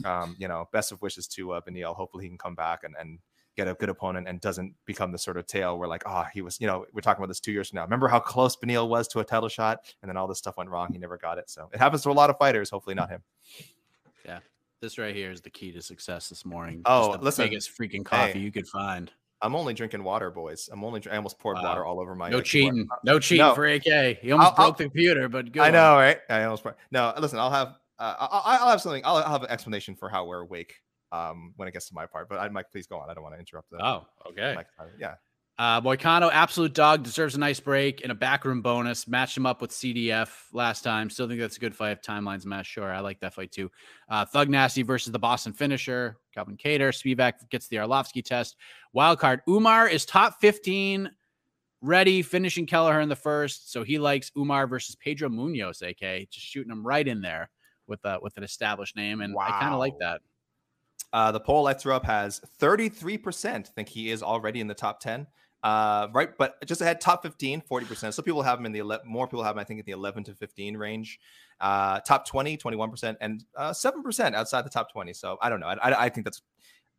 um, 0.04 0.36
you 0.38 0.46
know, 0.46 0.68
best 0.72 0.92
of 0.92 1.02
wishes 1.02 1.26
to 1.28 1.52
uh, 1.52 1.60
Beneil. 1.62 1.94
Hopefully, 1.96 2.24
he 2.24 2.28
can 2.28 2.38
come 2.38 2.54
back 2.54 2.84
and, 2.84 2.94
and 3.00 3.18
get 3.56 3.66
a 3.66 3.74
good 3.74 3.88
opponent 3.88 4.28
and 4.28 4.40
doesn't 4.40 4.74
become 4.86 5.10
the 5.12 5.18
sort 5.18 5.36
of 5.36 5.46
tale 5.46 5.78
where 5.78 5.88
like, 5.88 6.02
oh, 6.06 6.24
he 6.32 6.40
was, 6.40 6.60
you 6.60 6.66
know, 6.66 6.86
we're 6.92 7.00
talking 7.00 7.20
about 7.20 7.28
this 7.28 7.40
two 7.40 7.52
years 7.52 7.70
from 7.70 7.76
now. 7.76 7.84
Remember 7.84 8.08
how 8.08 8.20
close 8.20 8.56
Beneil 8.56 8.88
was 8.88 9.08
to 9.08 9.20
a 9.20 9.24
title 9.24 9.48
shot, 9.48 9.80
and 10.02 10.08
then 10.08 10.16
all 10.16 10.28
this 10.28 10.38
stuff 10.38 10.56
went 10.56 10.70
wrong. 10.70 10.92
He 10.92 10.98
never 10.98 11.16
got 11.16 11.38
it. 11.38 11.50
So 11.50 11.68
it 11.72 11.78
happens 11.78 12.02
to 12.02 12.10
a 12.10 12.12
lot 12.12 12.30
of 12.30 12.38
fighters. 12.38 12.70
Hopefully, 12.70 12.94
not 12.94 13.08
him. 13.10 13.22
Yeah, 14.24 14.40
this 14.80 14.98
right 14.98 15.14
here 15.14 15.30
is 15.30 15.40
the 15.40 15.50
key 15.50 15.72
to 15.72 15.82
success 15.82 16.28
this 16.28 16.44
morning. 16.44 16.82
Oh, 16.84 17.16
the 17.16 17.22
listen, 17.22 17.46
biggest 17.46 17.76
freaking 17.76 18.04
coffee 18.04 18.32
hey. 18.32 18.38
you 18.40 18.50
could 18.52 18.66
find. 18.66 19.10
I'm 19.42 19.54
only 19.54 19.72
drinking 19.72 20.02
water, 20.04 20.30
boys. 20.30 20.68
I'm 20.72 20.84
only. 20.84 21.02
I 21.10 21.16
almost 21.16 21.38
poured 21.38 21.56
Wow. 21.56 21.64
water 21.64 21.84
all 21.84 22.00
over 22.00 22.14
my. 22.14 22.28
No 22.28 22.38
uh, 22.38 22.42
cheating. 22.42 22.86
No 23.04 23.18
cheating 23.18 23.46
No. 23.46 23.54
for 23.54 23.66
AK. 23.66 24.18
He 24.20 24.32
almost 24.32 24.50
I'll- 24.50 24.54
broke 24.56 24.58
I'll- 24.66 24.72
the 24.72 24.84
computer, 24.84 25.28
but 25.28 25.52
good. 25.52 25.62
I 25.62 25.70
know, 25.70 25.94
right? 25.94 26.18
I 26.28 26.44
almost. 26.44 26.62
poured- 26.62 26.76
No, 26.90 27.12
listen. 27.18 27.38
I'll 27.38 27.50
have. 27.50 27.68
Uh, 27.98 28.14
I- 28.18 28.58
I'll 28.60 28.70
have 28.70 28.80
something. 28.80 29.02
I'll, 29.04 29.16
I'll 29.16 29.32
have 29.32 29.42
an 29.42 29.50
explanation 29.50 29.94
for 29.96 30.08
how 30.08 30.26
we're 30.26 30.40
awake. 30.40 30.74
Um, 31.12 31.54
when 31.56 31.66
it 31.66 31.72
gets 31.72 31.88
to 31.88 31.94
my 31.94 32.06
part, 32.06 32.28
but 32.28 32.38
I, 32.38 32.48
Mike, 32.50 32.70
please 32.70 32.86
go 32.86 32.96
on. 32.96 33.10
I 33.10 33.14
don't 33.14 33.24
want 33.24 33.34
to 33.34 33.38
interrupt. 33.40 33.68
The, 33.70 33.84
Oh, 33.84 34.06
okay. 34.28 34.54
Mike, 34.54 34.68
yeah. 34.96 35.14
Uh, 35.60 35.78
Moicano, 35.78 36.30
absolute 36.32 36.72
dog, 36.72 37.02
deserves 37.02 37.34
a 37.34 37.38
nice 37.38 37.60
break 37.60 38.00
and 38.02 38.10
a 38.10 38.14
backroom 38.14 38.62
bonus. 38.62 39.06
Matched 39.06 39.36
him 39.36 39.44
up 39.44 39.60
with 39.60 39.70
CDF 39.72 40.30
last 40.54 40.80
time. 40.80 41.10
Still 41.10 41.28
think 41.28 41.38
that's 41.38 41.58
a 41.58 41.60
good 41.60 41.76
fight. 41.76 42.02
Timelines 42.02 42.46
match, 42.46 42.64
sure. 42.64 42.90
I 42.90 43.00
like 43.00 43.20
that 43.20 43.34
fight 43.34 43.52
too. 43.52 43.70
Uh, 44.08 44.24
Thug 44.24 44.48
Nasty 44.48 44.82
versus 44.82 45.12
the 45.12 45.18
Boston 45.18 45.52
finisher. 45.52 46.16
Calvin 46.32 46.56
Kattar. 46.56 46.94
Spivak 46.94 47.46
gets 47.50 47.68
the 47.68 47.76
Arlovsky 47.76 48.24
test. 48.24 48.56
Wild 48.94 49.18
card. 49.18 49.42
Umar 49.46 49.86
is 49.86 50.06
top 50.06 50.40
15 50.40 51.10
ready, 51.82 52.22
finishing 52.22 52.64
Kelleher 52.64 53.02
in 53.02 53.10
the 53.10 53.14
first. 53.14 53.70
So 53.70 53.82
he 53.82 53.98
likes 53.98 54.32
Umar 54.38 54.66
versus 54.66 54.96
Pedro 54.96 55.28
Munhoz, 55.28 55.82
AK. 55.82 56.30
Just 56.30 56.46
shooting 56.46 56.72
him 56.72 56.86
right 56.86 57.06
in 57.06 57.20
there 57.20 57.50
with 57.86 58.02
uh, 58.06 58.18
with 58.22 58.34
an 58.38 58.44
established 58.44 58.96
name. 58.96 59.20
And 59.20 59.36
I 59.38 59.50
kind 59.60 59.74
of 59.74 59.78
like 59.78 59.98
that. 60.00 60.22
Uh, 61.12 61.32
the 61.32 61.40
poll 61.40 61.66
I 61.66 61.74
threw 61.74 61.92
up 61.92 62.06
has 62.06 62.40
33% 62.60 63.66
think 63.66 63.90
he 63.90 64.10
is 64.10 64.22
already 64.22 64.60
in 64.60 64.66
the 64.66 64.74
top 64.74 65.00
10. 65.00 65.26
Uh, 65.62 66.08
right, 66.12 66.30
but 66.38 66.56
just 66.66 66.80
ahead 66.80 67.00
top 67.00 67.22
15, 67.22 67.62
40%. 67.70 68.14
So 68.14 68.22
people 68.22 68.42
have 68.42 68.58
him 68.58 68.66
in 68.66 68.72
the 68.72 68.78
11, 68.78 69.06
more 69.06 69.26
people 69.26 69.44
have 69.44 69.56
him, 69.56 69.60
I 69.60 69.64
think, 69.64 69.80
in 69.80 69.86
the 69.86 69.92
11 69.92 70.24
to 70.24 70.34
15 70.34 70.76
range. 70.76 71.20
Uh, 71.60 72.00
top 72.00 72.26
20, 72.26 72.56
21%, 72.56 73.16
and 73.20 73.44
uh, 73.56 73.70
7% 73.70 74.34
outside 74.34 74.64
the 74.64 74.70
top 74.70 74.90
20. 74.92 75.12
So 75.12 75.36
I 75.42 75.50
don't 75.50 75.60
know. 75.60 75.66
I, 75.66 75.74
I, 75.74 76.04
I 76.04 76.08
think 76.08 76.24
that's, 76.24 76.40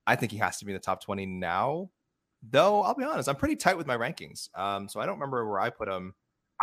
I 0.05 0.15
think 0.15 0.31
he 0.31 0.37
has 0.37 0.57
to 0.59 0.65
be 0.65 0.71
in 0.71 0.75
the 0.75 0.79
top 0.79 1.03
20 1.03 1.25
now. 1.25 1.89
Though 2.43 2.81
I'll 2.81 2.95
be 2.95 3.03
honest, 3.03 3.29
I'm 3.29 3.35
pretty 3.35 3.55
tight 3.55 3.77
with 3.77 3.87
my 3.87 3.97
rankings. 3.97 4.49
Um, 4.55 4.87
so 4.87 4.99
I 4.99 5.05
don't 5.05 5.15
remember 5.15 5.47
where 5.47 5.59
I 5.59 5.69
put 5.69 5.87
him. 5.87 6.13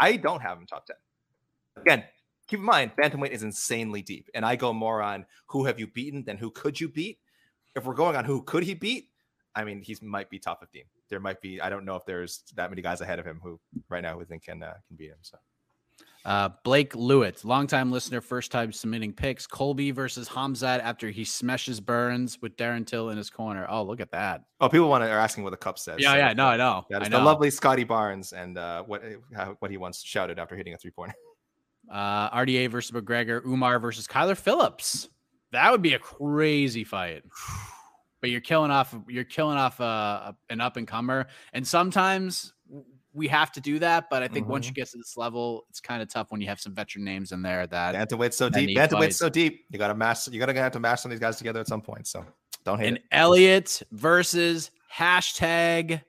I 0.01 0.17
don't 0.17 0.41
have 0.41 0.59
him 0.59 0.67
top 0.67 0.87
10. 0.87 0.97
Again, 1.83 2.05
keep 2.49 2.59
in 2.59 2.65
mind, 2.65 2.93
bantamweight 3.01 3.31
is 3.31 3.43
insanely 3.43 4.03
deep, 4.03 4.29
and 4.35 4.45
I 4.45 4.57
go 4.57 4.73
more 4.73 5.03
on 5.03 5.27
who 5.47 5.65
have 5.67 5.79
you 5.79 5.87
beaten 5.87 6.25
than 6.25 6.37
who 6.37 6.51
could 6.51 6.81
you 6.81 6.89
beat. 6.89 7.19
If 7.77 7.85
we're 7.85 7.95
going 7.95 8.17
on 8.17 8.25
who 8.25 8.43
could 8.43 8.65
he 8.65 8.75
beat, 8.75 9.11
I 9.55 9.65
mean, 9.65 9.83
he 9.83 9.97
might 10.03 10.31
be 10.31 10.39
top 10.39 10.61
15. 10.61 10.83
There 11.09 11.21
might 11.21 11.41
be, 11.41 11.61
I 11.61 11.71
don't 11.71 11.85
know 11.85 11.97
if 11.97 12.05
there's 12.07 12.43
that 12.55 12.71
many 12.71 12.83
guys 12.83 13.01
ahead 13.01 13.19
of 13.19 13.27
him 13.27 13.41
who 13.43 13.59
right 13.89 14.03
now 14.03 14.19
we 14.19 14.25
think 14.25 14.45
can 14.45 14.63
uh, 14.63 14.75
can 14.87 14.97
beat 14.97 15.11
him. 15.11 15.19
So 15.23 15.39
Uh, 16.25 16.51
Blake 16.65 16.93
Lewitt, 16.93 17.45
longtime 17.45 17.91
listener, 17.91 18.21
first 18.21 18.51
time 18.53 18.73
submitting 18.73 19.13
picks. 19.13 19.47
Colby 19.47 19.91
versus 19.91 20.29
Khamzat 20.29 20.81
after 20.81 21.11
he 21.11 21.25
smashes 21.25 21.81
Burns 21.81 22.39
with 22.43 22.57
Darren 22.57 22.87
Till 22.87 23.11
in 23.11 23.17
his 23.17 23.31
corner. 23.31 23.67
Oh, 23.69 23.83
look 23.83 24.01
at 24.01 24.11
that. 24.11 24.43
oh, 24.61 24.69
people 24.69 24.89
want 24.89 25.05
to 25.05 25.11
are 25.11 25.19
asking 25.19 25.45
what 25.45 25.51
the 25.51 25.57
cup 25.57 25.79
says. 25.79 25.97
Yeah, 25.99 26.13
So 26.13 26.17
yeah, 26.19 26.33
no, 26.35 26.47
I 26.47 26.57
know. 26.57 26.87
That 26.91 27.05
I 27.05 27.09
know. 27.09 27.19
the 27.19 27.25
lovely 27.25 27.51
Scottie 27.51 27.85
Barnes 27.85 28.33
and 28.33 28.59
uh, 28.59 28.83
what 28.83 29.03
how, 29.35 29.57
what 29.61 29.71
he 29.71 29.77
once 29.77 30.03
shouted 30.03 30.39
after 30.39 30.57
hitting 30.57 30.75
a 30.75 30.79
three 30.79 30.91
pointer. 30.91 31.15
Uh, 31.91 32.29
RDA 32.37 32.71
versus 32.71 32.91
McGregor, 32.91 33.43
Umar 33.47 33.79
versus 33.79 34.07
Kyler 34.07 34.37
Phillips. 34.37 35.09
That 35.53 35.71
would 35.73 35.81
be 35.81 35.95
a 35.95 35.99
crazy 35.99 36.85
fight. 36.85 37.23
But 38.21 38.31
you're 38.31 38.41
killing 38.41 38.71
off 38.71 38.95
you're 39.09 39.25
killing 39.25 39.57
off 39.57 39.81
uh, 39.81 40.33
an 40.51 40.61
up 40.61 40.77
and 40.77 40.87
comer, 40.89 41.27
and 41.53 41.67
sometimes 41.67 42.53
we 43.15 43.29
have 43.29 43.51
to 43.53 43.61
do 43.61 43.79
that. 43.79 44.11
But 44.11 44.23
I 44.23 44.29
think 44.29 44.49
once 44.49 44.67
Mhm. 44.67 44.69
you 44.71 44.75
get 44.75 44.89
to 44.91 44.99
this 44.99 45.17
level, 45.17 45.65
it's 45.71 45.81
kind 45.81 46.03
of 46.03 46.09
tough 46.09 46.31
when 46.31 46.41
you 46.41 46.49
have 46.49 46.61
some 46.61 46.75
veteran 46.75 47.05
names 47.05 47.33
in 47.33 47.43
there. 47.43 47.67
That 47.67 47.95
Bantamweight's 47.95 48.37
so 48.37 48.49
Then 48.49 48.63
deep. 48.63 48.69
he 48.71 48.75
Bantamweight's 48.77 48.93
fights. 49.07 49.17
so 49.19 49.29
deep. 49.29 49.65
You 49.71 49.79
got 49.79 49.89
to 49.89 49.95
mash. 49.95 50.29
You 50.29 50.39
got 50.39 50.47
to 50.47 50.55
have 50.55 50.73
to 50.73 50.81
mash 50.81 51.01
some 51.03 51.11
of 51.11 51.17
these 51.17 51.21
guys 51.21 51.37
together 51.37 51.61
at 51.61 51.67
some 51.69 51.81
point. 51.81 52.07
So 52.07 52.25
don't 52.65 52.79
hate 52.79 52.89
and 52.89 52.97
it. 52.99 53.05
Elliott 53.13 53.83
versus 53.93 54.71
hashtag 54.95 56.03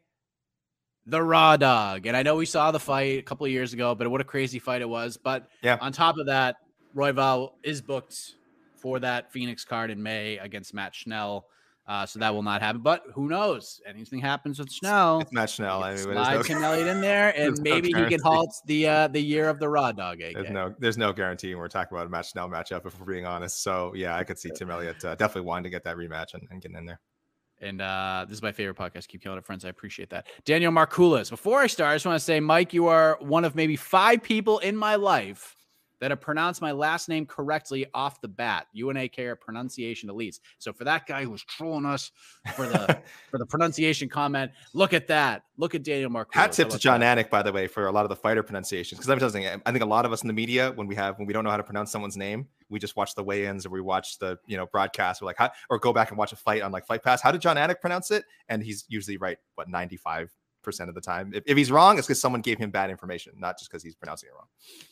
the 1.05 1.21
raw 1.23 1.57
dog. 1.57 2.05
And 2.05 2.15
I 2.17 2.21
know 2.23 2.35
we 2.35 2.45
saw 2.45 2.71
the 2.71 2.79
fight 2.79 3.17
a 3.19 3.23
couple 3.23 3.45
of 3.45 3.51
years 3.51 3.73
ago, 3.73 3.95
but 3.95 4.07
what 4.09 4.21
a 4.21 4.25
crazy 4.25 4.59
fight 4.59 4.81
it 4.81 4.89
was. 4.89 5.17
But 5.17 5.47
Yeah. 5.63 5.77
on 5.81 5.91
top 5.91 6.17
of 6.17 6.25
that, 6.27 6.57
Royval 6.95 7.53
is 7.63 7.81
booked 7.81 8.35
for 8.75 8.99
that 8.99 9.31
Phoenix 9.31 9.63
card 9.65 9.89
in 9.89 10.01
May 10.03 10.37
against 10.37 10.73
Matt 10.73 10.93
Schnell. 10.93 11.47
Uh, 11.89 12.05
so 12.05 12.19
that 12.19 12.31
will 12.31 12.43
not 12.43 12.61
happen. 12.61 12.81
But 12.81 13.01
who 13.15 13.27
knows? 13.27 13.81
Anything 13.83 14.19
happens 14.19 14.59
with 14.59 14.71
Schnell. 14.71 15.21
It's 15.21 15.33
Matt 15.33 15.49
Schnell. 15.49 15.83
I 15.83 15.95
mean, 15.95 16.03
Slide 16.03 16.35
no, 16.35 16.43
Tim 16.43 16.63
Elliott 16.63 16.87
in 16.87 17.01
there, 17.01 17.29
and 17.35 17.47
there's 17.47 17.59
no 17.61 17.71
maybe 17.71 17.87
he 17.87 18.05
can 18.05 18.21
halt 18.21 18.53
the 18.67 18.87
uh, 18.87 19.07
the 19.07 19.19
year 19.19 19.49
of 19.49 19.57
the 19.57 19.67
raw 19.67 19.91
dog. 19.91 20.21
AK. 20.21 20.35
there's 20.35 20.51
no 20.51 20.75
there's 20.77 20.99
no 20.99 21.11
guarantee 21.11 21.55
we're 21.55 21.67
talking 21.67 21.97
about 21.97 22.05
a 22.05 22.09
match 22.09 22.29
Schnell 22.29 22.47
matchup. 22.47 22.85
If 22.85 22.99
we're 22.99 23.11
being 23.11 23.25
honest, 23.25 23.63
so 23.63 23.91
yeah, 23.95 24.15
I 24.15 24.23
could 24.23 24.37
see 24.37 24.51
Tim 24.55 24.69
Elliott 24.69 25.03
uh, 25.03 25.15
definitely 25.15 25.47
wanting 25.47 25.63
to 25.63 25.71
get 25.71 25.83
that 25.85 25.97
rematch 25.97 26.35
and, 26.35 26.47
and 26.51 26.61
getting 26.61 26.77
in 26.77 26.85
there. 26.85 26.99
And 27.59 27.81
uh, 27.81 28.25
this 28.29 28.37
is 28.37 28.43
my 28.43 28.51
favorite 28.51 28.77
podcast. 28.77 29.07
Keep 29.07 29.23
killing 29.23 29.39
it, 29.39 29.45
friends. 29.45 29.65
I 29.65 29.69
appreciate 29.69 30.11
that. 30.11 30.27
Daniel 30.45 30.71
Markulis. 30.71 31.31
Before 31.31 31.59
I 31.59 31.67
start, 31.67 31.91
I 31.91 31.95
just 31.95 32.05
want 32.05 32.17
to 32.19 32.23
say, 32.23 32.39
Mike, 32.39 32.71
you 32.71 32.87
are 32.87 33.17
one 33.19 33.43
of 33.43 33.55
maybe 33.55 33.75
five 33.75 34.21
people 34.21 34.59
in 34.59 34.77
my 34.77 34.95
life 34.95 35.55
that 35.99 36.11
have 36.11 36.21
pronounced 36.21 36.61
my 36.61 36.71
last 36.71 37.09
name 37.09 37.25
correctly 37.25 37.85
off 37.93 38.21
the 38.21 38.27
bat. 38.27 38.67
And 38.73 38.97
are 38.97 39.35
pronunciation 39.35 40.09
elites. 40.09 40.39
So 40.57 40.73
for 40.73 40.83
that 40.85 41.05
guy 41.05 41.23
who 41.23 41.31
was 41.31 41.43
trolling 41.43 41.85
us 41.85 42.11
for 42.55 42.65
the 42.65 42.99
for 43.31 43.37
the 43.37 43.45
pronunciation 43.45 44.09
comment, 44.09 44.51
look 44.73 44.93
at 44.93 45.07
that. 45.07 45.43
Look 45.57 45.75
at 45.75 45.83
Daniel 45.83 46.09
Mark. 46.09 46.33
Hat 46.33 46.53
tip 46.53 46.69
to 46.69 46.79
Jon 46.79 47.01
that? 47.01 47.17
Anik, 47.17 47.29
by 47.29 47.43
the 47.43 47.51
way, 47.51 47.67
for 47.67 47.87
a 47.87 47.91
lot 47.91 48.05
of 48.05 48.09
the 48.09 48.15
fighter 48.15 48.43
pronunciations. 48.43 48.99
Because 48.99 49.09
I'm 49.09 49.19
just 49.19 49.33
saying, 49.33 49.61
I 49.65 49.71
think 49.71 49.83
a 49.83 49.87
lot 49.87 50.05
of 50.05 50.13
us 50.13 50.21
in 50.21 50.27
the 50.27 50.33
media, 50.33 50.71
when 50.75 50.87
we 50.87 50.95
have 50.95 51.17
when 51.17 51.27
we 51.27 51.33
don't 51.33 51.43
know 51.43 51.49
how 51.49 51.57
to 51.57 51.63
pronounce 51.63 51.91
someone's 51.91 52.17
name, 52.17 52.47
we 52.69 52.79
just 52.79 52.95
watch 52.95 53.15
the 53.15 53.23
weigh-ins 53.23 53.65
or 53.65 53.69
we 53.69 53.81
watch 53.81 54.19
the 54.19 54.37
you 54.47 54.57
know 54.57 54.65
broadcast. 54.67 55.21
We're 55.21 55.27
like, 55.27 55.37
how, 55.37 55.51
or 55.69 55.79
go 55.79 55.91
back 55.91 56.09
and 56.09 56.17
watch 56.17 56.31
a 56.31 56.37
fight 56.37 56.61
on 56.61 56.71
like 56.71 56.85
Fight 56.85 57.03
Pass. 57.03 57.21
How 57.21 57.31
did 57.31 57.41
Jon 57.41 57.57
Anik 57.57 57.81
pronounce 57.81 58.11
it? 58.11 58.23
And 58.47 58.63
he's 58.63 58.85
usually 58.87 59.17
right, 59.17 59.37
what 59.55 59.67
95 59.67 60.31
percent 60.69 60.89
of 60.89 60.95
the 60.95 61.01
time. 61.01 61.31
If, 61.33 61.43
if 61.45 61.57
he's 61.57 61.71
wrong, 61.71 61.97
it's 61.97 62.07
because 62.07 62.21
someone 62.21 62.41
gave 62.41 62.57
him 62.57 62.71
bad 62.71 62.89
information, 62.89 63.33
not 63.37 63.57
just 63.57 63.69
because 63.69 63.83
he's 63.83 63.95
pronouncing 63.95 64.29
it 64.29 64.35
wrong. 64.35 64.47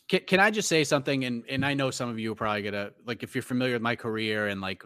Can, 0.08 0.20
can 0.26 0.40
I 0.40 0.50
just 0.50 0.68
say 0.68 0.84
something? 0.84 1.24
And 1.24 1.44
and 1.48 1.64
I 1.64 1.74
know 1.74 1.90
some 1.90 2.08
of 2.08 2.18
you 2.18 2.32
are 2.32 2.34
probably 2.34 2.62
gonna 2.62 2.90
like 3.06 3.22
if 3.22 3.34
you're 3.34 3.42
familiar 3.42 3.74
with 3.74 3.82
my 3.82 3.96
career 3.96 4.48
and 4.48 4.60
like 4.60 4.84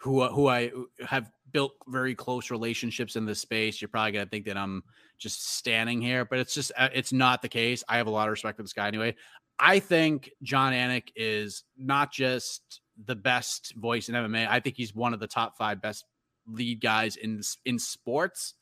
who 0.00 0.26
who 0.28 0.48
I 0.48 0.72
have 1.06 1.30
built 1.52 1.72
very 1.88 2.14
close 2.14 2.50
relationships 2.50 3.16
in 3.16 3.26
this 3.26 3.40
space, 3.40 3.80
you're 3.80 3.88
probably 3.88 4.12
gonna 4.12 4.26
think 4.26 4.46
that 4.46 4.56
I'm 4.56 4.82
just 5.18 5.56
standing 5.56 6.00
here, 6.00 6.24
but 6.24 6.38
it's 6.38 6.54
just 6.54 6.72
uh, 6.76 6.88
it's 6.92 7.12
not 7.12 7.42
the 7.42 7.48
case. 7.48 7.84
I 7.88 7.98
have 7.98 8.06
a 8.06 8.10
lot 8.10 8.28
of 8.28 8.32
respect 8.32 8.56
for 8.56 8.62
this 8.62 8.72
guy 8.72 8.88
anyway. 8.88 9.14
I 9.58 9.78
think 9.78 10.30
Jon 10.42 10.72
Anik 10.72 11.08
is 11.14 11.64
not 11.76 12.12
just 12.12 12.80
the 13.04 13.14
best 13.14 13.74
voice 13.76 14.08
in 14.08 14.14
MMA. 14.14 14.48
I 14.48 14.60
think 14.60 14.76
he's 14.76 14.94
one 14.94 15.12
of 15.12 15.20
the 15.20 15.26
top 15.26 15.56
five 15.56 15.82
best 15.82 16.04
lead 16.46 16.80
guys 16.80 17.16
in 17.16 17.42
in 17.64 17.78
sports. 17.78 18.54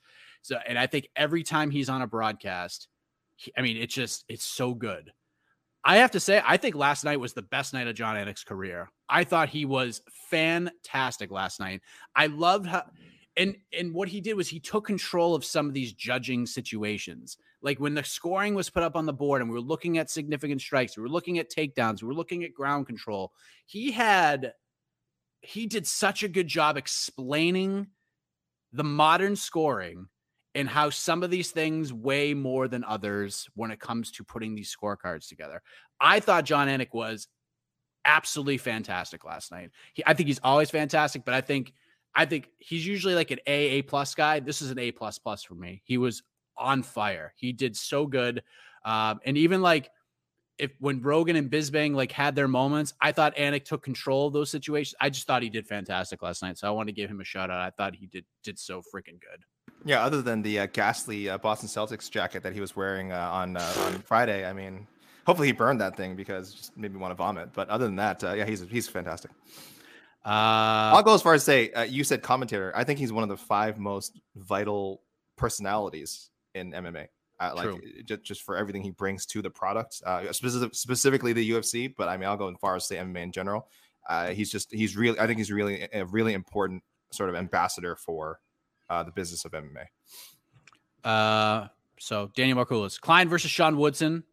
So, 0.49 0.57
and 0.66 0.78
I 0.78 0.86
think 0.86 1.11
every 1.14 1.42
time 1.42 1.70
he's 1.70 1.90
on 1.90 2.01
a 2.01 2.07
broadcast, 2.07 2.88
he, 3.36 3.53
I 3.55 3.61
mean, 3.61 3.76
it's 3.76 3.92
just 3.92 4.24
it's 4.30 4.46
so 4.46 4.72
good. 4.72 5.12
I 5.84 5.99
have 5.99 6.12
to 6.12 6.20
say, 6.20 6.42
I 6.42 6.57
think 6.57 6.74
last 6.74 7.05
night 7.05 7.20
was 7.20 7.34
the 7.34 7.42
best 7.42 7.74
night 7.74 7.86
of 7.86 7.94
Jon 7.94 8.16
Anik's 8.16 8.44
career. 8.44 8.88
I 9.11 9.24
thought 9.24 9.51
he 9.51 9.66
was 9.66 10.01
fantastic 10.30 11.30
last 11.30 11.61
night. 11.61 11.82
I 12.16 12.28
loved 12.28 12.64
how 12.64 12.84
and 13.36 13.57
and 13.78 13.92
what 13.92 14.09
he 14.09 14.22
did 14.22 14.38
was 14.38 14.49
he 14.49 14.59
took 14.59 14.86
control 14.86 15.34
of 15.34 15.44
some 15.44 15.68
of 15.68 15.74
these 15.74 15.92
judging 15.92 16.46
situations. 16.46 17.36
like 17.61 17.78
when 17.78 17.92
the 17.92 18.03
scoring 18.03 18.55
was 18.55 18.70
put 18.70 18.82
up 18.82 18.96
on 18.96 19.05
the 19.05 19.12
board 19.12 19.42
and 19.42 19.51
we 19.51 19.55
were 19.55 19.61
looking 19.61 19.99
at 19.99 20.09
significant 20.09 20.62
strikes, 20.62 20.96
we 20.96 21.03
were 21.03 21.11
looking 21.11 21.38
at 21.38 21.51
takedowns, 21.51 22.01
we 22.01 22.09
were 22.09 22.14
looking 22.14 22.42
at 22.42 22.55
ground 22.55 22.86
control. 22.86 23.32
He 23.66 23.92
had 23.92 24.55
he 25.42 25.66
did 25.66 25.86
such 25.86 26.22
a 26.22 26.28
good 26.28 26.49
job 26.49 26.78
explaining 26.78 27.88
the 28.72 28.84
modern 28.84 29.36
scoring 29.36 30.09
and 30.59 30.68
how 30.68 30.90
some 30.90 31.22
of 31.22 31.30
these 31.30 31.52
things 31.52 31.92
weigh 31.92 32.34
more 32.34 32.66
than 32.66 32.82
others 32.82 33.48
when 33.54 33.70
it 33.70 33.78
comes 33.78 34.11
to 34.11 34.24
putting 34.24 34.56
these 34.56 34.74
scorecards 34.74 35.28
together. 35.28 35.62
I 36.00 36.18
thought 36.18 36.44
Jon 36.44 36.66
Anik 36.66 36.92
was 36.92 37.28
absolutely 38.04 38.59
fantastic 38.59 39.24
last 39.24 39.52
night. 39.52 39.70
He, 39.94 40.02
I 40.04 40.14
think 40.14 40.26
he's 40.26 40.40
always 40.42 40.68
fantastic, 40.68 41.24
but 41.24 41.34
I 41.34 41.42
think 41.42 41.72
I 42.12 42.24
think 42.24 42.50
he's 42.59 42.84
usually 42.84 43.14
like 43.14 43.30
an 43.30 43.38
A 43.46 43.78
A 43.78 43.82
plus 43.82 44.16
guy. 44.16 44.40
This 44.40 44.61
is 44.61 44.72
an 44.72 44.80
A 44.80 44.90
plus 44.90 45.16
plus 45.20 45.44
for 45.44 45.54
me. 45.54 45.80
He 45.84 45.96
was 45.96 46.24
on 46.56 46.82
fire. 46.82 47.34
He 47.36 47.52
did 47.52 47.76
so 47.76 48.06
good, 48.06 48.42
um, 48.84 49.20
and 49.24 49.38
even 49.38 49.62
like 49.62 49.90
if 50.59 50.72
when 50.80 51.02
Rogan 51.02 51.36
and 51.36 51.48
Bisping 51.48 51.94
like 51.94 52.11
had 52.11 52.34
their 52.34 52.48
moments, 52.48 52.94
I 53.00 53.12
thought 53.12 53.36
Anik 53.36 53.64
took 53.64 53.84
control 53.84 54.26
of 54.26 54.32
those 54.32 54.50
situations. 54.50 54.96
I 55.00 55.09
just 55.09 55.28
thought 55.28 55.44
he 55.44 55.50
did 55.50 55.68
fantastic 55.68 56.20
last 56.20 56.42
night, 56.42 56.59
so 56.59 56.66
I 56.66 56.72
want 56.72 56.88
to 56.88 56.92
give 56.92 57.09
him 57.09 57.20
a 57.20 57.24
shout 57.24 57.48
out. 57.48 57.61
I 57.61 57.70
thought 57.70 57.94
he 57.94 58.09
did 58.09 58.24
did 58.42 58.59
so 58.59 58.82
freaking 58.82 59.20
good. 59.20 59.44
Yeah, 59.85 60.05
other 60.05 60.23
than 60.23 60.43
the 60.43 60.61
uh, 60.61 60.66
ghastly 60.66 61.29
uh, 61.29 61.39
Boston 61.39 61.69
Celtics 61.69 62.11
jacket 62.11 62.43
that 62.43 62.53
he 62.53 62.61
was 62.61 62.77
wearing 62.77 63.12
uh, 63.12 63.31
on 63.31 63.57
uh, 63.57 63.73
on 63.79 63.99
Friday, 64.01 64.45
I 64.45 64.53
mean, 64.53 64.87
hopefully 65.27 65.49
he 65.49 65.53
burned 65.53 65.81
that 65.81 65.97
thing 65.97 66.16
because 66.16 66.55
just 66.55 66.77
made 66.77 66.93
me 66.93 66.99
want 66.99 67.11
to 67.11 67.14
vomit. 67.14 67.53
But 67.53 67.69
other 67.69 67.85
than 67.85 67.97
that, 67.97 68.25
uh, 68.25 68.33
yeah, 68.33 68.47
he's 68.47 68.62
he's 68.62 68.89
fantastic. 68.89 69.31
Uh, 70.25 70.93
I'll 70.95 71.03
go 71.03 71.14
as 71.14 71.23
far 71.23 71.35
as 71.35 71.45
say 71.45 71.71
uh, 71.73 71.83
you 71.83 72.05
said 72.05 72.23
commentator. 72.23 72.73
I 72.75 72.85
think 72.85 72.99
he's 72.99 73.12
one 73.12 73.23
of 73.23 73.29
the 73.29 73.37
five 73.37 73.79
most 73.79 74.19
vital 74.37 75.03
personalities 75.37 76.31
in 76.55 76.73
MMA. 76.73 77.07
Uh, 77.41 77.53
like 77.55 77.69
just, 78.05 78.25
just 78.25 78.43
for 78.43 78.57
everything 78.57 78.83
he 78.83 78.91
brings 78.91 79.25
to 79.25 79.41
the 79.41 79.51
product, 79.51 80.03
uh, 80.05 80.33
specific, 80.33 80.75
specifically 80.75 81.33
the 81.33 81.51
UFC. 81.51 81.95
But 81.97 82.09
I 82.09 82.16
mean, 82.16 82.29
I'll 82.29 82.37
go 82.37 82.49
as 82.49 82.57
far 82.61 82.75
as 82.75 82.87
say 82.87 82.97
MMA 82.97 83.23
in 83.23 83.33
general. 83.33 83.69
Uh, 84.09 84.29
he's 84.31 84.51
just 84.51 84.73
he's 84.73 84.97
really 84.97 85.21
I 85.21 85.27
think 85.27 85.39
he's 85.39 85.53
really 85.53 85.89
a 85.93 86.05
really 86.07 86.33
important 86.33 86.83
sort 87.12 87.31
of 87.31 87.37
ambassador 87.37 87.97
for 87.97 88.41
uh, 88.91 89.03
the 89.03 89.12
business 89.12 89.45
of 89.45 89.53
MMA. 89.53 89.86
Uh, 91.05 91.68
so 91.99 92.30
Daniel 92.34 92.64
Margulies, 92.64 93.01
Klein 93.01 93.28
versus 93.28 93.51
Sean 93.51 93.76
Woodson. 93.76 94.24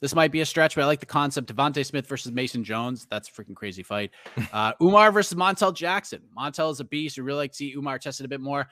This 0.00 0.14
might 0.14 0.32
be 0.32 0.40
a 0.40 0.46
stretch, 0.46 0.74
but 0.74 0.82
I 0.82 0.86
like 0.86 1.00
the 1.00 1.06
concept. 1.06 1.54
Devonte 1.54 1.84
Smith 1.84 2.06
versus 2.06 2.32
Mason 2.32 2.64
Jones. 2.64 3.06
That's 3.10 3.28
a 3.28 3.32
freaking 3.32 3.54
crazy 3.54 3.82
fight. 3.82 4.10
Uh, 4.52 4.72
Umar 4.82 5.12
versus 5.12 5.38
Montel 5.38 5.72
Jackson. 5.72 6.22
Montel 6.36 6.72
is 6.72 6.80
a 6.80 6.84
beast. 6.84 7.16
We 7.16 7.22
really 7.22 7.38
like 7.38 7.52
to 7.52 7.56
see 7.56 7.72
Umar 7.74 7.98
tested 7.98 8.24
a 8.24 8.28
bit 8.28 8.40
more. 8.40 8.66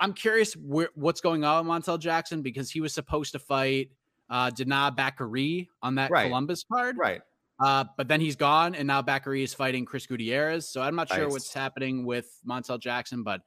I'm 0.00 0.14
curious 0.14 0.54
where, 0.54 0.88
what's 0.94 1.20
going 1.20 1.44
on 1.44 1.66
with 1.66 1.76
Montel 1.76 1.98
Jackson 1.98 2.40
because 2.40 2.70
he 2.70 2.80
was 2.80 2.94
supposed 2.94 3.32
to 3.32 3.38
fight 3.38 3.90
uh, 4.30 4.50
Danaa 4.50 4.96
Batgerel 4.96 5.66
on 5.82 5.96
that 5.96 6.10
right. 6.10 6.28
Columbus 6.28 6.64
card. 6.70 6.96
Right. 6.96 7.20
Uh, 7.60 7.84
but 7.96 8.06
then 8.06 8.20
he's 8.20 8.36
gone, 8.36 8.74
and 8.74 8.86
now 8.86 9.02
Bakary 9.02 9.42
is 9.42 9.52
fighting 9.52 9.84
Chris 9.84 10.06
Gutierrez. 10.06 10.68
So 10.68 10.80
I'm 10.80 10.94
not 10.94 11.08
sure 11.08 11.24
nice. 11.24 11.32
what's 11.32 11.52
happening 11.52 12.04
with 12.06 12.38
Montel 12.46 12.78
Jackson, 12.78 13.22
but 13.22 13.42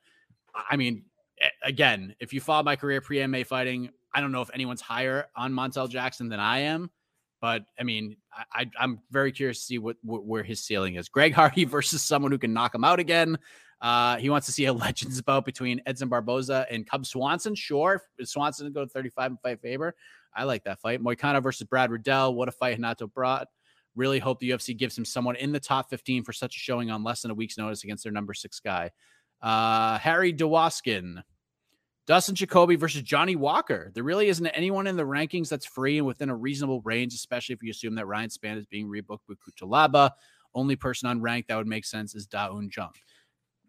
I 0.54 0.76
mean, 0.76 1.04
again, 1.64 2.16
if 2.20 2.34
you 2.34 2.42
follow 2.42 2.64
my 2.64 2.76
career 2.76 3.02
pre 3.02 3.18
MMA 3.18 3.46
fighting, 3.46 3.89
I 4.14 4.22
don't 4.22 4.32
know 4.32 4.42
if 4.42 4.50
anyone's 4.54 4.82
higher 4.82 5.28
on 5.36 5.54
Montel 5.54 5.89
Jackson 5.89 6.30
than 6.30 6.39
I 6.39 6.60
am. 6.60 6.89
But 7.39 7.64
I 7.80 7.84
mean, 7.84 8.18
I, 8.54 8.70
am 8.80 9.00
very 9.10 9.32
curious 9.32 9.60
to 9.60 9.66
see 9.66 9.80
what, 9.80 9.98
what, 10.04 10.26
where 10.26 10.44
his 10.44 10.64
ceiling 10.64 10.96
is. 10.96 11.10
Greg 11.10 11.34
Hardy 11.36 11.66
versus 11.66 12.04
someone 12.04 12.32
who 12.32 12.38
can 12.38 12.54
knock 12.54 12.76
him 12.76 12.84
out 12.84 13.00
again. 13.00 13.38
Uh, 13.82 14.18
he 14.18 14.30
wants 14.30 14.46
to 14.46 14.54
see 14.54 14.66
a 14.66 14.74
legends 14.74 15.20
bout 15.24 15.44
between 15.44 15.82
Edson 15.88 16.08
Barboza 16.08 16.68
and 16.70 16.88
Cub 16.88 17.06
Swanson. 17.06 17.56
Sure, 17.56 18.02
if 18.18 18.30
Swanson 18.30 18.68
to 18.68 18.72
go 18.72 18.86
to 18.86 18.89
35 18.89 19.32
and 19.32 19.42
fight 19.42 19.60
Faber, 19.60 19.96
I 20.36 20.44
like 20.44 20.64
that 20.66 20.80
fight. 20.80 21.04
Moicano 21.04 21.42
versus 21.42 21.66
Brad 21.68 21.92
Riddell. 21.92 22.36
What 22.36 22.48
a 22.48 22.52
fight 22.52 22.76
Renato 22.76 23.08
brought. 23.08 23.48
Really 23.96 24.20
hope 24.20 24.39
the 24.39 24.52
UFC 24.52 24.78
gives 24.78 24.98
him 24.98 25.04
someone 25.04 25.36
in 25.36 25.52
the 25.52 25.60
top 25.60 25.89
15 25.89 26.24
for 26.24 26.32
such 26.32 26.56
a 26.56 26.60
showing 26.60 26.92
on 26.92 27.04
less 27.04 27.24
than 27.24 27.32
a 27.32 27.34
week's 27.34 27.58
notice 27.58 27.84
against 27.84 28.04
their 28.04 28.14
number 28.14 28.34
six 28.34 28.60
guy. 28.60 28.92
Uh, 29.42 29.98
Harry 29.98 30.32
Dewaskin 30.32 31.24
Dustin 32.08 32.36
Jacoby 32.36 32.76
versus 32.76 33.04
Johnny 33.04 33.36
Walker. 33.36 33.91
There 33.93 34.04
really 34.04 34.28
isn't 34.28 34.47
anyone 34.47 34.88
in 34.88 34.95
the 34.95 35.04
rankings 35.04 35.49
that's 35.49 35.66
free 35.66 35.97
and 35.97 36.08
within 36.08 36.30
a 36.30 36.36
reasonable 36.36 36.82
range, 36.82 37.14
especially 37.14 37.54
if 37.54 37.62
you 37.62 37.72
assume 37.72 37.95
that 37.95 38.08
Ryan 38.08 38.30
Spann 38.30 38.58
is 38.58 38.66
being 38.66 38.88
rebooked 38.88 39.28
with 39.28 39.38
Cutelaba. 39.39 40.12
Only 40.54 40.76
person 40.76 41.10
unranked 41.10 41.47
that 41.47 41.56
would 41.56 41.68
make 41.68 41.86
sense 41.86 42.16
is 42.16 42.26
Da 42.26 42.52
Woon 42.52 42.70
Jung. 42.76 42.91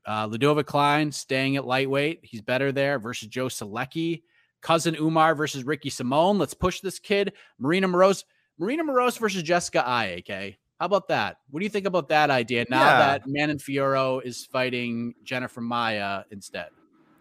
Uh, 0.05 0.27
Ludovit 0.27 0.67
Klein 0.67 1.13
staying 1.13 1.57
at 1.57 1.67
lightweight. 1.67 2.21
He's 2.23 2.41
better 2.41 2.73
there 2.73 2.99
versus 2.99 3.29
Joe 3.29 3.47
Solecki. 3.47 4.23
Cousin 4.61 4.97
Umar 4.97 5.35
versus 5.35 5.65
Ricky 5.65 5.91
Simone. 5.91 6.39
Let's 6.39 6.55
push 6.55 6.81
this 6.81 6.99
kid. 6.99 7.35
Marina 7.59 7.89
Moroz. 7.89 8.25
Marina 8.59 8.85
Moroz 8.85 9.19
versus 9.19 9.43
Jessica. 9.43 9.85
Okay. 10.19 10.59
How 10.81 10.87
about 10.87 11.09
that? 11.09 11.37
What 11.51 11.61
do 11.61 11.65
you 11.65 11.71
think 11.71 11.87
about 11.87 12.09
that 12.09 12.31
idea 12.31 12.65
now 12.69 12.81
yeah. 12.81 12.99
that 12.99 13.23
Manon 13.27 13.59
Fiorot 13.59 14.25
is 14.25 14.47
fighting 14.47 15.15
Jennifer 15.23 15.61
Maia 15.61 16.23
instead? 16.31 16.71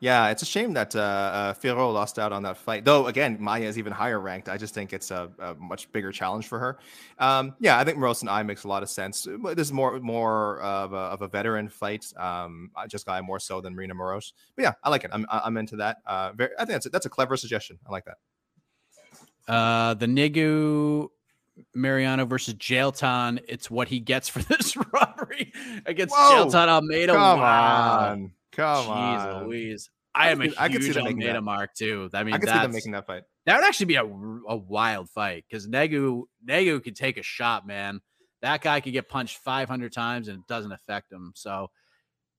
Yeah, 0.01 0.29
it's 0.29 0.41
a 0.41 0.47
shame 0.47 0.73
that 0.73 0.95
uh, 0.95 0.99
uh, 0.99 1.53
Fiorot 1.53 1.93
lost 1.93 2.17
out 2.17 2.33
on 2.33 2.41
that 2.41 2.57
fight. 2.57 2.83
Though 2.85 3.05
again, 3.05 3.37
Maia 3.39 3.65
is 3.65 3.77
even 3.77 3.93
higher 3.93 4.19
ranked. 4.19 4.49
I 4.49 4.57
just 4.57 4.73
think 4.73 4.93
it's 4.93 5.11
a, 5.11 5.29
a 5.37 5.53
much 5.53 5.91
bigger 5.91 6.11
challenge 6.11 6.47
for 6.47 6.57
her. 6.57 6.79
Um, 7.19 7.53
yeah, 7.59 7.77
I 7.77 7.83
think 7.83 7.99
Moroz 7.99 8.21
and 8.21 8.29
I 8.29 8.41
makes 8.41 8.63
a 8.63 8.67
lot 8.67 8.81
of 8.81 8.89
sense. 8.89 9.27
This 9.55 9.67
is 9.67 9.71
more 9.71 9.99
more 9.99 10.59
of 10.61 10.93
a, 10.93 10.95
of 10.95 11.21
a 11.21 11.27
veteran 11.27 11.69
fight. 11.69 12.11
Um, 12.17 12.71
just 12.89 13.05
guy 13.05 13.21
more 13.21 13.39
so 13.39 13.61
than 13.61 13.75
Marina 13.75 13.93
Moroz. 13.93 14.33
But 14.55 14.63
yeah, 14.63 14.73
I 14.83 14.89
like 14.89 15.03
it. 15.03 15.11
I'm 15.13 15.27
I'm 15.29 15.55
into 15.57 15.75
that. 15.75 15.97
Uh, 16.03 16.31
very, 16.33 16.49
I 16.57 16.65
think 16.65 16.71
that's 16.71 16.87
a, 16.87 16.89
that's 16.89 17.05
a 17.05 17.09
clever 17.09 17.37
suggestion. 17.37 17.77
I 17.87 17.91
like 17.91 18.05
that. 18.05 19.53
Uh, 19.53 19.93
the 19.93 20.07
Nigu 20.07 21.09
Mariano 21.75 22.25
versus 22.25 22.55
Jailton. 22.55 23.39
It's 23.47 23.69
what 23.69 23.87
he 23.87 23.99
gets 23.99 24.29
for 24.29 24.39
this 24.43 24.75
robbery 24.75 25.53
against 25.85 26.15
Whoa, 26.15 26.47
Jailton 26.47 26.67
Almeida. 26.69 27.13
Come 27.13 27.39
wow. 27.39 28.09
on. 28.13 28.31
Come 28.51 28.85
Jeez 28.87 29.35
on. 29.35 29.47
Louise. 29.47 29.89
I, 30.13 30.27
I 30.27 30.31
am 30.31 30.41
a 30.41 30.45
huge 30.45 30.55
I 30.57 30.69
could 30.69 30.83
see 30.83 30.99
Almeida 30.99 31.33
that. 31.33 31.41
mark 31.41 31.73
too. 31.73 32.09
I 32.13 32.23
mean, 32.23 32.33
I 32.33 32.37
could 32.37 32.49
see 32.49 32.55
them 32.55 32.71
making 32.71 32.91
that 32.91 33.07
fight. 33.07 33.23
That 33.45 33.57
would 33.57 33.65
actually 33.65 33.85
be 33.87 33.95
a, 33.95 34.03
a 34.03 34.57
wild 34.57 35.09
fight 35.09 35.45
because 35.49 35.67
Negu 35.67 36.25
Negu 36.45 36.79
could 36.81 36.95
take 36.95 37.17
a 37.17 37.23
shot, 37.23 37.65
man. 37.65 38.01
That 38.41 38.61
guy 38.61 38.81
could 38.81 38.93
get 38.93 39.07
punched 39.07 39.37
500 39.37 39.93
times 39.93 40.27
and 40.27 40.39
it 40.39 40.47
doesn't 40.47 40.71
affect 40.71 41.11
him. 41.11 41.31
So 41.35 41.69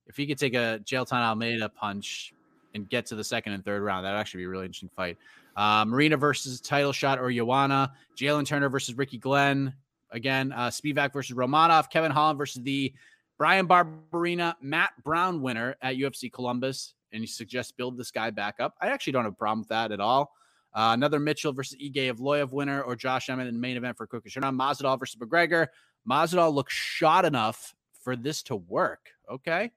if 0.07 0.17
he 0.17 0.27
could 0.27 0.39
take 0.39 0.55
a 0.55 0.81
Jailton 0.85 1.13
Almeida 1.13 1.69
punch 1.69 2.35
and 2.75 2.89
get 2.89 3.07
to 3.07 3.15
the 3.15 3.25
second 3.25 3.53
and 3.53 3.65
third 3.65 3.83
round, 3.83 4.05
that'd 4.05 4.19
actually 4.19 4.39
be 4.39 4.45
a 4.45 4.49
really 4.49 4.67
interesting 4.67 4.91
fight. 4.95 5.17
Uh, 5.57 5.85
Marina 5.87 6.17
versus 6.17 6.61
title 6.61 6.93
shot 6.93 7.19
or 7.19 7.31
Joanna. 7.31 7.93
Jalin 8.17 8.47
Turner 8.47 8.69
versus 8.69 8.97
Ricky 8.97 9.19
Glenn. 9.19 9.75
Again, 10.11 10.53
uh, 10.53 10.69
Spivak 10.69 11.13
versus 11.13 11.37
Romanov. 11.37 11.89
Kevin 11.89 12.11
Holland 12.11 12.39
versus 12.39 12.63
the 12.63 12.93
Bryan 13.39 13.67
Barberena, 13.67 14.55
Matt 14.61 14.93
Brown 15.03 15.43
winner 15.43 15.77
at 15.83 15.97
UFC 15.97 16.33
Columbus, 16.33 16.95
and 17.13 17.21
you 17.21 17.27
suggest 17.27 17.77
build 17.77 17.97
this 17.97 18.11
guy 18.11 18.31
back 18.31 18.57
up. 18.61 18.75
I 18.81 18.89
actually 18.89 19.15
don't 19.15 19.25
have 19.25 19.33
a 19.33 19.37
problem 19.37 19.61
with 19.61 19.69
that 19.69 19.93
at 19.93 20.01
all. 20.01 20.33
Uh, 20.75 20.93
another 20.95 21.21
Mitchell 21.21 21.53
versus 21.53 21.77
Ige 21.79 22.13
Evloev 22.13 22.53
winner, 22.53 22.83
or 22.83 22.97
Josh 22.97 23.29
Emmett 23.29 23.47
in 23.47 23.55
the 23.55 23.61
main 23.61 23.77
event 23.77 23.97
for 23.97 24.07
Kukashina. 24.07 24.55
Masvidal 24.55 24.99
versus 24.99 25.21
McGregor. 25.21 25.69
Masvidal 26.09 26.53
looks 26.53 26.73
shot 26.73 27.25
enough 27.25 27.75
for 28.03 28.17
this 28.17 28.43
to 28.45 28.57
work. 28.57 29.11
Okay. 29.31 29.71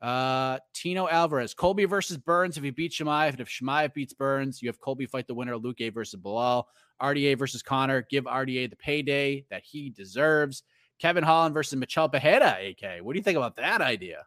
Uh, 0.00 0.58
Tino 0.74 1.08
Alvarez, 1.08 1.54
Colby 1.54 1.84
versus 1.84 2.16
Burns. 2.16 2.56
If 2.56 2.64
he 2.64 2.70
beats 2.70 2.98
Chimaev, 2.98 3.30
and 3.30 3.40
if 3.40 3.48
Chimaev 3.48 3.94
beats 3.94 4.14
Burns, 4.14 4.60
you 4.60 4.68
have 4.68 4.80
Colby 4.80 5.06
fight 5.06 5.28
the 5.28 5.34
winner, 5.34 5.54
Luque 5.56 5.92
versus 5.94 6.18
Belal. 6.20 6.64
RDA 7.00 7.38
versus 7.38 7.62
Conor. 7.62 8.02
Give 8.10 8.24
RDA 8.24 8.70
the 8.70 8.76
payday 8.76 9.44
that 9.50 9.62
he 9.64 9.90
deserves. 9.90 10.62
Kevin 11.02 11.24
Holland 11.24 11.52
versus 11.52 11.76
Michel 11.76 12.08
Pereira, 12.08 12.58
AK. 12.62 13.02
What 13.02 13.14
do 13.14 13.18
you 13.18 13.24
think 13.24 13.36
about 13.36 13.56
that 13.56 13.80
idea? 13.80 14.24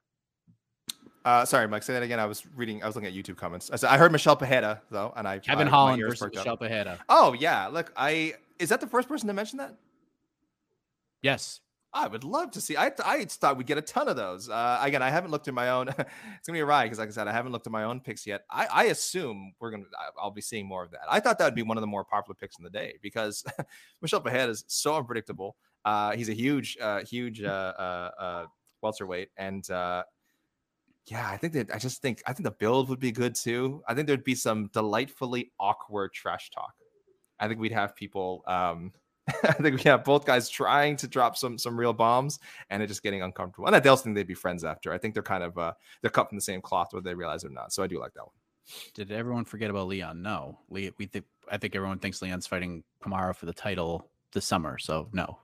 Uh, 1.23 1.45
sorry, 1.45 1.69
Mike. 1.69 1.83
Say 1.83 1.93
that 1.93 2.03
again. 2.03 2.19
I 2.19 2.25
was 2.25 2.45
reading. 2.53 2.83
I 2.83 2.87
was 2.87 2.95
looking 2.97 3.07
at 3.07 3.15
YouTube 3.15 3.37
comments. 3.37 3.71
I 3.71 3.77
said 3.77 3.89
I 3.89 3.97
heard 3.97 4.11
Michel 4.11 4.35
Pereira 4.35 4.81
though, 4.91 5.13
and 5.15 5.25
I 5.25 5.39
Kevin 5.39 5.67
Holland 5.67 6.01
versus 6.01 6.29
Michel 6.35 6.57
Pereira. 6.57 6.99
Oh 7.07 7.31
yeah, 7.31 7.67
look, 7.67 7.93
I 7.95 8.33
is 8.59 8.67
that 8.69 8.81
the 8.81 8.87
first 8.87 9.07
person 9.07 9.27
to 9.27 9.33
mention 9.33 9.57
that? 9.59 9.73
Yes. 11.21 11.61
I 11.93 12.07
would 12.07 12.25
love 12.25 12.51
to 12.51 12.61
see. 12.61 12.75
I 12.75 12.91
I 13.05 13.23
thought 13.23 13.55
we'd 13.55 13.67
get 13.67 13.77
a 13.77 13.81
ton 13.81 14.09
of 14.09 14.17
those. 14.17 14.49
Uh, 14.49 14.77
again, 14.81 15.01
I 15.01 15.09
haven't 15.09 15.31
looked 15.31 15.47
at 15.47 15.53
my 15.53 15.69
own. 15.69 15.87
it's 15.97 15.97
gonna 16.45 16.57
be 16.57 16.59
a 16.59 16.65
ride 16.65 16.83
because, 16.83 16.99
like 16.99 17.07
I 17.07 17.11
said, 17.13 17.29
I 17.29 17.31
haven't 17.31 17.53
looked 17.53 17.67
at 17.67 17.71
my 17.71 17.85
own 17.85 18.01
picks 18.01 18.27
yet. 18.27 18.43
I, 18.51 18.65
I 18.65 18.83
assume 18.85 19.53
we're 19.61 19.71
gonna. 19.71 19.85
I'll 20.21 20.29
be 20.29 20.41
seeing 20.41 20.67
more 20.67 20.83
of 20.83 20.91
that. 20.91 21.03
I 21.09 21.21
thought 21.21 21.37
that 21.37 21.45
would 21.45 21.55
be 21.55 21.63
one 21.63 21.77
of 21.77 21.81
the 21.81 21.87
more 21.87 22.03
popular 22.03 22.35
picks 22.35 22.57
in 22.57 22.65
the 22.65 22.69
day 22.69 22.97
because 23.01 23.45
Michel 24.01 24.19
Pereira 24.19 24.49
is 24.49 24.65
so 24.67 24.97
unpredictable. 24.97 25.55
Uh, 25.85 26.13
he's 26.13 26.29
a 26.29 26.33
huge, 26.33 26.77
uh, 26.81 27.05
huge 27.05 27.41
uh, 27.41 28.11
uh, 28.17 28.45
welterweight, 28.81 29.29
and 29.37 29.65
yeah, 31.07 31.29
I 31.29 31.37
think 31.37 31.53
that 31.53 31.71
I 31.73 31.77
just 31.77 32.01
think 32.01 32.23
I 32.25 32.33
think 32.33 32.45
the 32.45 32.51
build 32.51 32.89
would 32.89 32.99
be 32.99 33.11
good 33.11 33.35
too. 33.35 33.83
I 33.87 33.93
think 33.93 34.07
there'd 34.07 34.23
be 34.23 34.35
some 34.35 34.67
delightfully 34.73 35.51
awkward 35.59 36.13
trash 36.13 36.49
talk. 36.49 36.73
I 37.39 37.47
think 37.47 37.59
we'd 37.59 37.71
have 37.71 37.95
people. 37.95 38.43
Um, 38.47 38.91
I 39.43 39.53
think 39.53 39.77
we 39.77 39.89
have 39.89 40.03
both 40.03 40.25
guys 40.25 40.49
trying 40.49 40.97
to 40.97 41.07
drop 41.07 41.37
some 41.37 41.57
some 41.57 41.79
real 41.79 41.93
bombs, 41.93 42.39
and 42.69 42.81
it 42.81 42.87
just 42.87 43.03
getting 43.03 43.21
uncomfortable. 43.21 43.67
And 43.67 43.75
I 43.75 43.79
don't 43.79 43.99
think 43.99 44.15
they'd 44.15 44.25
be 44.25 44.33
friends 44.33 44.63
after. 44.63 44.91
I 44.91 44.97
think 44.97 45.13
they're 45.13 45.23
kind 45.23 45.43
of 45.43 45.57
uh, 45.57 45.73
they're 46.01 46.11
cut 46.11 46.29
from 46.29 46.37
the 46.37 46.43
same 46.43 46.61
cloth, 46.61 46.89
whether 46.91 47.03
they 47.03 47.15
realize 47.15 47.43
it 47.43 47.51
or 47.51 47.53
not. 47.53 47.71
So 47.71 47.83
I 47.83 47.87
do 47.87 47.99
like 47.99 48.13
that 48.13 48.23
one. 48.23 48.33
Did 48.95 49.11
everyone 49.11 49.45
forget 49.45 49.69
about 49.69 49.87
Leon? 49.87 50.21
No. 50.23 50.59
Le- 50.69 50.91
we 50.97 51.05
think 51.05 51.25
I 51.51 51.57
think 51.57 51.75
everyone 51.75 51.99
thinks 51.99 52.21
Leon's 52.21 52.47
fighting 52.47 52.83
Kamaru 53.03 53.35
for 53.35 53.45
the 53.45 53.53
title 53.53 54.09
this 54.33 54.45
summer. 54.45 54.79
So 54.79 55.07
no. 55.13 55.37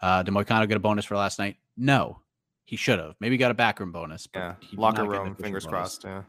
Uh, 0.00 0.22
did 0.22 0.32
Moicano 0.34 0.66
get 0.68 0.76
a 0.76 0.80
bonus 0.80 1.04
for 1.04 1.16
last 1.16 1.38
night? 1.38 1.56
No. 1.76 2.18
He 2.64 2.76
should 2.76 2.98
have. 2.98 3.14
Maybe 3.20 3.36
got 3.36 3.50
a 3.50 3.54
backroom 3.54 3.92
bonus. 3.92 4.26
But 4.26 4.38
Yeah, 4.40 4.54
locker 4.74 5.02
not 5.04 5.10
get 5.12 5.20
an 5.20 5.26
room. 5.26 5.34
Fingers 5.36 5.64
bonus. 5.66 5.98
crossed. 5.98 6.04
Yeah. 6.04 6.22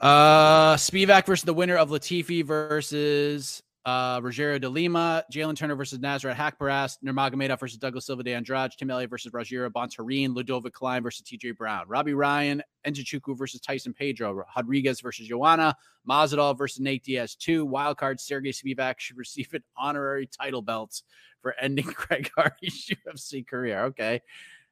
Uh, 0.00 0.76
Spivak 0.76 1.26
versus 1.26 1.44
the 1.44 1.54
winner 1.54 1.76
of 1.76 1.90
Latifi 1.90 2.44
versus 2.44 3.62
uh 3.88 4.20
Rogério 4.20 4.60
de 4.60 4.68
Lima, 4.68 5.24
Jalin 5.32 5.56
Turner 5.56 5.74
versus 5.74 5.98
Nasrat 5.98 6.34
Haqparast, 6.34 6.98
Nurmagomedov 7.02 7.58
versus 7.58 7.78
Douglas 7.78 8.04
Silva 8.04 8.22
de 8.22 8.34
Andrade, 8.34 8.72
Tim 8.76 8.90
Elliott 8.90 9.08
versus 9.08 9.32
Rogério 9.32 9.70
Bontorin, 9.70 10.34
Ludovit 10.34 10.72
Klein 10.72 11.02
versus 11.02 11.22
TJ 11.22 11.56
Brown, 11.56 11.84
Robbie 11.88 12.12
Ryan, 12.12 12.62
Nzechukwu 12.86 13.38
versus 13.38 13.60
Tyson 13.60 13.94
Pedro, 13.94 14.44
Rodriguez 14.54 15.00
versus 15.00 15.26
Joanna, 15.26 15.74
Mazadov 16.08 16.58
versus 16.58 16.80
Nate 16.80 17.02
Diaz. 17.02 17.34
Two 17.34 17.66
wildcard 17.66 18.20
Sergey 18.20 18.52
Spivak 18.52 18.98
should 18.98 19.16
receive 19.16 19.54
an 19.54 19.62
honorary 19.76 20.26
title 20.26 20.60
belt 20.60 21.00
for 21.40 21.54
ending 21.58 21.84
Craig 21.94 22.30
Hardy's 22.36 22.90
UFC 23.08 23.46
career. 23.46 23.84
Okay. 23.84 24.20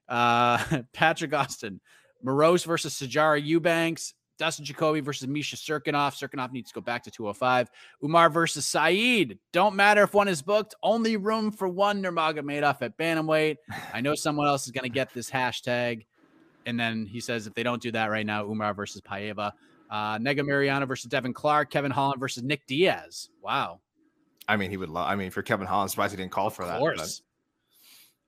Uh 0.08 0.82
Patrick 0.92 1.32
Austin, 1.32 1.80
Moroz 2.24 2.66
versus 2.66 2.94
Sijara 2.94 3.42
Eubanks, 3.42 4.12
Dustin 4.38 4.64
Jacoby 4.64 5.00
versus 5.00 5.26
Misha 5.28 5.56
Cirkunov. 5.56 6.12
Serkinov 6.14 6.52
needs 6.52 6.70
to 6.70 6.74
go 6.74 6.80
back 6.80 7.02
to 7.04 7.10
205. 7.10 7.70
Umar 8.04 8.28
versus 8.30 8.66
Saeed. 8.66 9.38
Don't 9.52 9.74
matter 9.74 10.02
if 10.02 10.12
one 10.14 10.28
is 10.28 10.42
booked. 10.42 10.74
Only 10.82 11.16
room 11.16 11.50
for 11.50 11.68
one 11.68 12.02
Nurmagomedov 12.02 12.82
at 12.82 12.96
bantamweight. 12.98 13.56
I 13.94 14.00
know 14.00 14.14
someone 14.14 14.46
else 14.46 14.66
is 14.66 14.72
going 14.72 14.84
to 14.84 14.90
get 14.90 15.12
this 15.14 15.30
hashtag. 15.30 16.04
And 16.66 16.78
then 16.78 17.06
he 17.06 17.20
says 17.20 17.46
if 17.46 17.54
they 17.54 17.62
don't 17.62 17.80
do 17.80 17.92
that 17.92 18.06
right 18.10 18.26
now, 18.26 18.44
Umar 18.44 18.74
versus 18.74 19.00
Paiva. 19.00 19.52
Uh, 19.88 20.18
Negumereanu 20.18 20.86
versus 20.88 21.08
Devin 21.08 21.32
Clark. 21.32 21.70
Kevin 21.70 21.90
Holland 21.92 22.18
versus 22.20 22.42
Nick 22.42 22.66
Diaz. 22.66 23.30
Wow. 23.40 23.80
I 24.48 24.56
mean, 24.56 24.70
he 24.70 24.76
would 24.76 24.90
love. 24.90 25.08
I 25.08 25.14
mean, 25.16 25.30
for 25.30 25.42
Kevin 25.42 25.66
Holland, 25.66 25.90
surprised 25.90 26.12
he 26.12 26.16
didn't 26.16 26.32
call 26.32 26.50
for 26.50 26.62
Of 26.62 26.68
that. 26.68 26.78
course. 26.78 27.22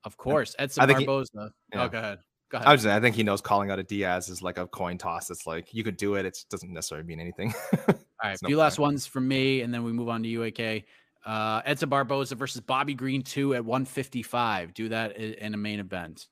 Of 0.05 0.17
course. 0.17 0.55
Edson 0.59 0.87
think 0.87 1.01
he- 1.01 1.05
Barboza. 1.07 1.53
yeah. 1.73 1.85
Oh, 1.85 1.89
go 1.89 1.99
ahead. 1.99 2.19
Go 2.51 2.57
ahead. 2.57 2.69
I 2.69 2.73
was. 2.73 2.87
I 2.87 2.99
think 3.01 3.15
he 3.15 3.23
knows 3.23 3.41
calling 3.41 3.71
out 3.71 3.79
a 3.79 3.83
Diaz 3.83 4.29
is 4.29 4.41
like 4.43 4.59
a 4.59 4.67
coin 4.67 4.97
toss. 4.97 5.31
It's 5.31 5.47
like 5.47 5.75
you 5.75 5.85
could 5.85 5.97
do 5.97 6.15
it. 6.15 6.25
It 6.25 6.45
doesn't 6.51 6.73
necessarily 6.73 7.07
mean 7.07 7.21
anything. 7.21 7.55
All 7.89 7.95
right, 8.25 8.39
no 8.43 8.47
few 8.47 8.57
last 8.57 8.79
ones 8.79 9.07
from 9.07 9.29
me, 9.29 9.61
and 9.61 9.73
then 9.73 9.85
we 9.85 9.93
move 9.93 10.09
on 10.09 10.23
to 10.23 10.29
UAK. 10.29 10.85
Uh, 11.27 11.61
Edson 11.67 11.91
Barboza 11.91 12.35
versus 12.37 12.61
Bobby 12.63 12.95
Green 12.95 13.23
two 13.23 13.55
at 13.55 13.65
155. 13.65 14.73
Do 14.73 14.89
that 14.89 15.17
in 15.17 15.53
a 15.53 15.59
main 15.59 15.79
event. 15.79 16.27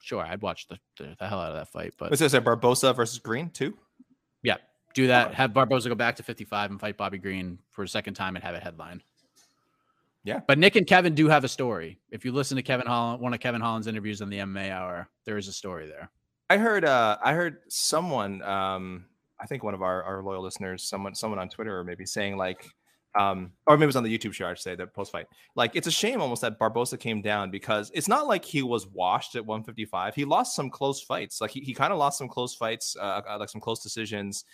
Sure, 0.00 0.22
I'd 0.22 0.42
watch 0.42 0.68
the, 0.68 0.78
the, 0.98 1.16
the 1.18 1.26
hell 1.26 1.40
out 1.40 1.50
of 1.50 1.56
that 1.56 1.68
fight, 1.68 1.94
but 1.98 2.10
What's 2.10 2.20
this? 2.20 2.38
Barboza 2.38 2.92
versus 2.92 3.18
Green 3.18 3.50
two? 3.50 3.76
yeah, 4.42 4.58
do 4.94 5.08
that. 5.08 5.34
Have 5.34 5.52
Barboza 5.52 5.88
go 5.88 5.94
back 5.96 6.16
to 6.16 6.22
55 6.22 6.70
and 6.70 6.80
fight 6.80 6.96
Bobby 6.96 7.18
Green 7.18 7.58
for 7.70 7.82
a 7.82 7.88
second 7.88 8.14
time 8.14 8.36
and 8.36 8.44
have 8.44 8.54
a 8.54 8.60
headline. 8.60 9.02
Yeah. 10.24 10.40
but 10.46 10.58
Nick 10.58 10.76
and 10.76 10.86
Kevin 10.86 11.14
do 11.14 11.28
have 11.28 11.44
a 11.44 11.48
story. 11.48 12.00
If 12.10 12.24
you 12.24 12.32
listen 12.32 12.56
to 12.56 12.62
Kevin 12.62 12.86
Holland, 12.86 13.20
one 13.20 13.34
of 13.34 13.40
Kevin 13.40 13.60
Holland's 13.60 13.86
interviews 13.86 14.22
on 14.22 14.30
the 14.30 14.38
MMA 14.38 14.70
Hour, 14.70 15.08
there 15.26 15.36
is 15.36 15.48
a 15.48 15.52
story 15.52 15.86
there. 15.86 16.10
I 16.50 16.56
heard. 16.56 16.84
Uh, 16.84 17.18
I 17.22 17.32
heard 17.34 17.58
someone. 17.68 18.42
Um, 18.42 19.06
I 19.40 19.46
think 19.46 19.62
one 19.62 19.74
of 19.74 19.82
our, 19.82 20.02
our 20.02 20.22
loyal 20.22 20.42
listeners, 20.42 20.84
someone, 20.84 21.14
someone 21.14 21.38
on 21.38 21.48
Twitter, 21.48 21.78
or 21.78 21.84
maybe 21.84 22.06
saying 22.06 22.36
like, 22.36 22.66
um, 23.18 23.52
or 23.66 23.76
maybe 23.76 23.84
it 23.84 23.86
was 23.86 23.96
on 23.96 24.02
the 24.02 24.18
YouTube 24.18 24.32
show. 24.32 24.46
I'd 24.46 24.58
say 24.58 24.74
the 24.74 24.86
post 24.86 25.12
fight. 25.12 25.26
Like, 25.54 25.76
it's 25.76 25.86
a 25.86 25.90
shame 25.90 26.20
almost 26.20 26.42
that 26.42 26.58
Barboza 26.58 26.96
came 26.96 27.22
down 27.22 27.50
because 27.50 27.90
it's 27.94 28.08
not 28.08 28.26
like 28.26 28.44
he 28.44 28.62
was 28.62 28.86
washed 28.86 29.36
at 29.36 29.44
155. 29.44 30.14
He 30.14 30.24
lost 30.24 30.56
some 30.56 30.70
close 30.70 31.02
fights. 31.02 31.40
Like 31.40 31.50
he, 31.50 31.60
he 31.60 31.74
kind 31.74 31.92
of 31.92 31.98
lost 31.98 32.18
some 32.18 32.28
close 32.28 32.54
fights, 32.54 32.96
uh, 32.98 33.22
uh, 33.28 33.36
like 33.38 33.50
some 33.50 33.60
close 33.60 33.82
decisions. 33.82 34.44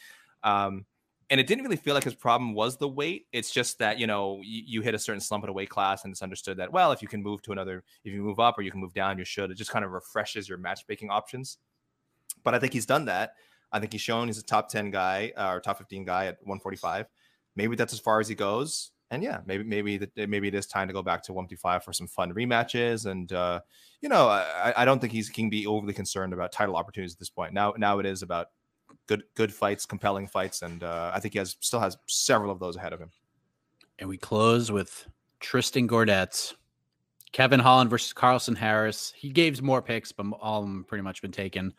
Um, 0.43 0.85
and 1.31 1.39
it 1.39 1.47
didn't 1.47 1.62
really 1.62 1.77
feel 1.77 1.94
like 1.94 2.05
his 2.05 2.15
problem 2.15 2.55
was 2.55 2.77
the 2.77 2.89
weight. 2.89 3.27
It's 3.32 3.52
just 3.52 3.78
that 3.78 3.98
you 3.98 4.07
know 4.07 4.40
you, 4.43 4.62
you 4.66 4.82
hit 4.82 4.94
a 4.94 4.98
certain 4.98 5.20
slump 5.20 5.44
in 5.44 5.51
a 5.51 5.52
weight 5.52 5.70
class, 5.70 6.05
and 6.05 6.11
it's 6.11 6.23
understood 6.23 6.57
that 6.59 6.73
well, 6.73 6.90
if 6.93 7.01
you 7.02 7.09
can 7.09 7.23
move 7.23 7.40
to 7.43 7.52
another, 7.52 7.85
if 8.05 8.12
you 8.12 8.23
move 8.23 8.40
up 8.40 8.59
or 8.59 8.62
you 8.62 8.70
can 8.70 8.81
move 8.81 8.93
down, 8.93 9.16
you 9.16 9.24
should. 9.24 9.51
It 9.51 9.55
just 9.55 9.70
kind 9.70 9.85
of 9.85 9.93
refreshes 9.93 10.48
your 10.48 10.59
matchmaking 10.59 11.11
options. 11.11 11.59
But 12.43 12.55
I 12.55 12.59
think 12.59 12.73
he's 12.73 12.86
done 12.86 13.05
that. 13.07 13.35
I 13.73 13.78
think 13.78 13.93
he's 13.93 14.01
shown 14.01 14.27
he's 14.27 14.39
a 14.39 14.43
top 14.43 14.69
ten 14.69 14.90
guy 14.90 15.32
uh, 15.36 15.52
or 15.52 15.61
top 15.61 15.78
fifteen 15.78 16.05
guy 16.05 16.27
at 16.27 16.39
145. 16.40 17.07
Maybe 17.55 17.77
that's 17.77 17.93
as 17.93 18.01
far 18.01 18.20
as 18.20 18.28
he 18.28 18.35
goes. 18.35 18.90
And 19.12 19.23
yeah, 19.23 19.40
maybe 19.44 19.65
maybe 19.65 19.98
that 19.98 20.28
maybe 20.28 20.48
it 20.48 20.55
is 20.55 20.66
time 20.66 20.89
to 20.89 20.94
go 20.94 21.02
back 21.02 21.23
to 21.24 21.32
155 21.32 21.85
for 21.85 21.93
some 21.93 22.07
fun 22.07 22.32
rematches. 22.32 23.07
And 23.07 23.32
uh, 23.32 23.61
you 24.01 24.09
know, 24.09 24.28
I, 24.28 24.73
I 24.77 24.85
don't 24.85 25.01
think 25.01 25.12
he's 25.12 25.28
can 25.28 25.48
be 25.48 25.66
overly 25.66 25.93
concerned 25.93 26.32
about 26.32 26.52
title 26.52 26.77
opportunities 26.77 27.15
at 27.15 27.19
this 27.19 27.31
point. 27.31 27.52
Now 27.52 27.74
now 27.77 27.98
it 27.98 28.07
is 28.07 28.23
about 28.23 28.48
good 29.11 29.24
good 29.35 29.53
fights, 29.53 29.85
compelling 29.85 30.28
fights, 30.28 30.62
and 30.62 30.85
uh, 30.85 31.11
I 31.12 31.19
think 31.19 31.35
he 31.35 31.39
has 31.39 31.57
still 31.59 31.81
has 31.81 31.99
several 32.07 32.53
of 32.53 32.61
those 32.61 32.77
ahead 32.77 32.93
of 32.93 33.01
him. 33.01 33.11
And 33.99 34.09
we 34.09 34.16
close 34.16 34.70
with 34.70 35.05
Tristan 35.41 35.89
Gordet, 35.89 36.55
Kevin 37.32 37.59
Holland 37.59 37.91
versus 37.91 38.12
Carlson 38.12 38.55
Harris. 38.55 39.12
He 39.16 39.31
gave 39.31 39.61
more 39.62 39.82
picks, 39.82 40.12
but 40.12 40.27
all 40.41 40.61
of 40.62 40.66
them 40.66 40.85
pretty 40.85 41.03
much 41.03 41.23
been 41.23 41.32
taken. 41.32 41.74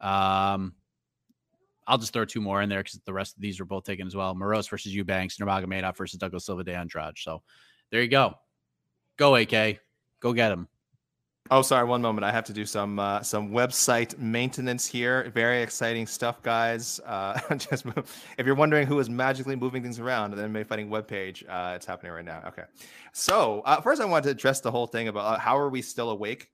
Um, 0.00 0.74
I'll 1.88 1.98
just 1.98 2.12
throw 2.12 2.24
two 2.24 2.40
more 2.40 2.62
in 2.62 2.68
there 2.68 2.84
because 2.84 3.00
the 3.04 3.12
rest 3.12 3.34
of 3.34 3.42
these 3.42 3.58
were 3.58 3.66
both 3.66 3.84
taken 3.84 4.06
as 4.06 4.14
well. 4.14 4.34
Moroz 4.34 4.70
versus 4.70 4.94
Eubanks, 4.94 5.38
Nurmagomedov 5.38 5.96
versus 5.96 6.18
Douglas 6.18 6.46
Silva 6.46 6.62
de 6.62 6.74
Andrade. 6.74 7.18
So 7.18 7.42
there 7.90 8.00
you 8.00 8.08
go. 8.08 8.34
Go 9.16 9.34
AK. 9.34 9.80
Go 10.20 10.32
get 10.32 10.52
him. 10.52 10.68
Oh, 11.50 11.62
sorry, 11.62 11.86
one 11.86 12.02
moment. 12.02 12.24
I 12.24 12.32
have 12.32 12.44
to 12.46 12.52
do 12.52 12.64
some 12.66 12.98
uh, 12.98 13.22
some 13.22 13.50
website 13.50 14.18
maintenance 14.18 14.86
here. 14.86 15.30
Very 15.32 15.62
exciting 15.62 16.06
stuff, 16.06 16.42
guys. 16.42 17.00
Uh, 17.06 17.38
just 17.56 17.86
if 17.86 18.46
you're 18.46 18.54
wondering 18.54 18.86
who 18.86 18.98
is 18.98 19.08
magically 19.08 19.54
moving 19.54 19.82
things 19.82 20.00
around 20.00 20.32
the 20.32 20.42
MMA 20.42 20.66
Fighting 20.66 20.88
webpage, 20.88 21.44
uh, 21.48 21.74
it's 21.76 21.86
happening 21.86 22.12
right 22.12 22.24
now. 22.24 22.42
Okay, 22.48 22.64
so 23.12 23.62
uh, 23.64 23.80
first 23.80 24.00
I 24.00 24.04
wanted 24.06 24.24
to 24.24 24.30
address 24.30 24.60
the 24.60 24.70
whole 24.70 24.86
thing 24.86 25.08
about 25.08 25.36
uh, 25.36 25.38
how 25.38 25.56
are 25.56 25.68
we 25.68 25.82
still 25.82 26.10
awake. 26.10 26.50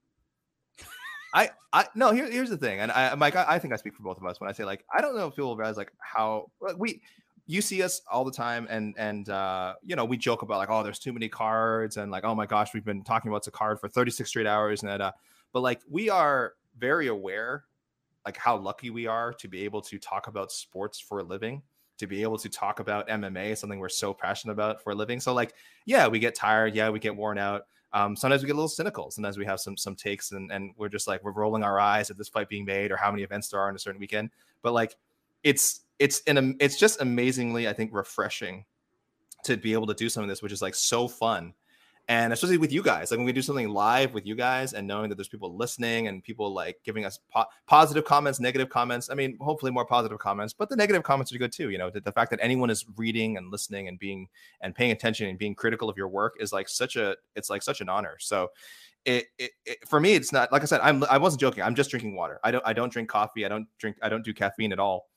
I 1.33 1.49
I 1.71 1.87
no 1.95 2.11
here, 2.11 2.29
here's 2.29 2.51
the 2.51 2.57
thing, 2.57 2.79
and 2.79 2.91
I 2.91 3.15
Mike 3.15 3.35
I, 3.35 3.45
I 3.47 3.59
think 3.59 3.73
I 3.73 3.77
speak 3.77 3.95
for 3.95 4.03
both 4.03 4.17
of 4.17 4.25
us 4.25 4.39
when 4.39 4.49
I 4.49 4.53
say 4.53 4.63
like 4.63 4.85
I 4.95 5.01
don't 5.01 5.15
know 5.15 5.27
if 5.27 5.35
people 5.35 5.55
realize 5.55 5.77
like 5.77 5.91
how 5.99 6.51
like, 6.61 6.77
we 6.77 7.01
you 7.45 7.61
see 7.61 7.83
us 7.83 8.01
all 8.11 8.23
the 8.23 8.31
time 8.31 8.67
and 8.69 8.95
and 8.97 9.29
uh 9.29 9.73
you 9.83 9.95
know 9.95 10.05
we 10.05 10.17
joke 10.17 10.41
about 10.41 10.57
like 10.57 10.69
oh 10.69 10.83
there's 10.83 10.99
too 10.99 11.13
many 11.13 11.27
cards 11.27 11.97
and 11.97 12.11
like 12.11 12.23
oh 12.23 12.33
my 12.33 12.45
gosh 12.45 12.73
we've 12.73 12.85
been 12.85 13.03
talking 13.03 13.29
about 13.29 13.45
card 13.51 13.79
for 13.79 13.89
36 13.89 14.29
straight 14.29 14.47
hours 14.47 14.81
and 14.81 14.89
that 14.89 15.01
uh 15.01 15.11
but 15.51 15.61
like 15.61 15.81
we 15.89 16.09
are 16.09 16.53
very 16.77 17.07
aware 17.07 17.65
like 18.25 18.37
how 18.37 18.55
lucky 18.55 18.89
we 18.89 19.07
are 19.07 19.33
to 19.33 19.47
be 19.47 19.63
able 19.63 19.81
to 19.81 19.99
talk 19.99 20.27
about 20.27 20.51
sports 20.51 20.99
for 20.99 21.19
a 21.19 21.23
living 21.23 21.61
to 21.97 22.07
be 22.07 22.21
able 22.21 22.37
to 22.37 22.49
talk 22.49 22.79
about 22.79 23.07
MMA 23.09 23.57
something 23.57 23.79
we're 23.79 23.89
so 23.89 24.13
passionate 24.13 24.53
about 24.53 24.81
for 24.81 24.91
a 24.91 24.95
living 24.95 25.19
so 25.19 25.33
like 25.33 25.53
yeah 25.85 26.07
we 26.07 26.19
get 26.19 26.35
tired 26.35 26.73
yeah 26.73 26.89
we 26.89 26.99
get 26.99 27.15
worn 27.15 27.37
out 27.37 27.63
um, 27.93 28.15
sometimes 28.15 28.41
we 28.41 28.47
get 28.47 28.53
a 28.53 28.55
little 28.55 28.67
cynical. 28.67 29.11
Sometimes 29.11 29.37
we 29.37 29.45
have 29.45 29.59
some 29.59 29.77
some 29.77 29.95
takes, 29.95 30.31
and 30.31 30.51
and 30.51 30.73
we're 30.77 30.89
just 30.89 31.07
like 31.07 31.23
we're 31.23 31.31
rolling 31.31 31.63
our 31.63 31.79
eyes 31.79 32.09
at 32.09 32.17
this 32.17 32.27
fight 32.27 32.49
being 32.49 32.65
made 32.65 32.91
or 32.91 32.97
how 32.97 33.11
many 33.11 33.21
events 33.21 33.49
there 33.49 33.59
are 33.59 33.69
in 33.69 33.75
a 33.75 33.79
certain 33.79 33.99
weekend. 33.99 34.31
But 34.63 34.73
like, 34.73 34.97
it's 35.43 35.81
it's 35.99 36.21
an 36.27 36.55
it's 36.59 36.77
just 36.77 37.01
amazingly 37.01 37.67
I 37.67 37.73
think 37.73 37.91
refreshing 37.93 38.65
to 39.43 39.57
be 39.57 39.73
able 39.73 39.87
to 39.87 39.93
do 39.93 40.09
some 40.09 40.23
of 40.23 40.29
this, 40.29 40.41
which 40.41 40.51
is 40.51 40.61
like 40.61 40.75
so 40.75 41.07
fun, 41.07 41.53
and 42.07 42.33
especially 42.33 42.57
with 42.57 42.71
you 42.71 42.81
guys. 42.81 43.11
Like 43.11 43.17
when 43.17 43.25
we 43.25 43.33
do 43.33 43.41
something 43.41 43.69
live 43.69 44.13
with 44.13 44.25
you 44.25 44.35
guys, 44.35 44.73
and 44.73 44.87
knowing 44.87 45.09
that 45.09 45.15
there's 45.15 45.27
people 45.27 45.55
listening 45.55 46.07
and 46.07 46.23
people 46.23 46.53
like 46.53 46.79
giving 46.83 47.05
us 47.05 47.19
po- 47.31 47.45
positive 47.67 48.05
comments, 48.05 48.39
negative 48.39 48.69
comments. 48.69 49.09
I 49.09 49.15
mean, 49.15 49.37
hopefully 49.39 49.71
more 49.71 49.85
positive 49.85 50.17
comments, 50.19 50.53
but 50.53 50.69
the 50.69 50.75
negative 50.75 51.03
comments 51.03 51.33
are 51.33 51.37
good 51.37 51.51
too. 51.51 51.69
You 51.69 51.77
know, 51.77 51.89
the, 51.89 52.01
the 52.01 52.11
fact 52.11 52.31
that 52.31 52.39
anyone 52.41 52.69
is 52.69 52.85
reading 52.97 53.37
and 53.37 53.51
listening 53.51 53.87
and 53.87 53.99
being 53.99 54.27
and 54.61 54.73
paying 54.73 54.91
attention 54.91 55.27
and 55.27 55.37
being 55.37 55.55
critical 55.55 55.89
of 55.89 55.97
your 55.97 56.07
work 56.07 56.35
is 56.39 56.51
like 56.53 56.69
such 56.69 56.95
a 56.95 57.15
it's 57.35 57.49
like 57.49 57.61
such 57.61 57.81
an 57.81 57.89
honor. 57.89 58.17
So. 58.19 58.49
It, 59.05 59.25
it, 59.37 59.51
it 59.65 59.77
for 59.85 59.99
me, 59.99 60.13
it's 60.13 60.31
not 60.31 60.49
like 60.53 60.61
I 60.61 60.65
said. 60.65 60.79
I'm 60.81 61.03
I 61.09 61.17
wasn't 61.17 61.41
joking. 61.41 61.61
I'm 61.61 61.75
just 61.75 61.89
drinking 61.89 62.15
water. 62.15 62.39
I 62.41 62.51
don't 62.51 62.65
I 62.65 62.71
don't 62.71 62.89
drink 62.89 63.09
coffee. 63.09 63.45
I 63.45 63.49
don't 63.49 63.67
drink. 63.77 63.97
I 64.01 64.07
don't 64.07 64.23
do 64.23 64.33
caffeine 64.33 64.71
at 64.71 64.79
all. 64.79 65.09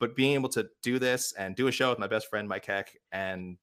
But 0.00 0.14
being 0.16 0.34
able 0.34 0.48
to 0.50 0.68
do 0.82 0.98
this 0.98 1.32
and 1.32 1.56
do 1.56 1.66
a 1.66 1.72
show 1.72 1.90
with 1.90 1.98
my 1.98 2.06
best 2.06 2.28
friend 2.28 2.48
Mike 2.48 2.66
Heck 2.66 2.96
and 3.12 3.56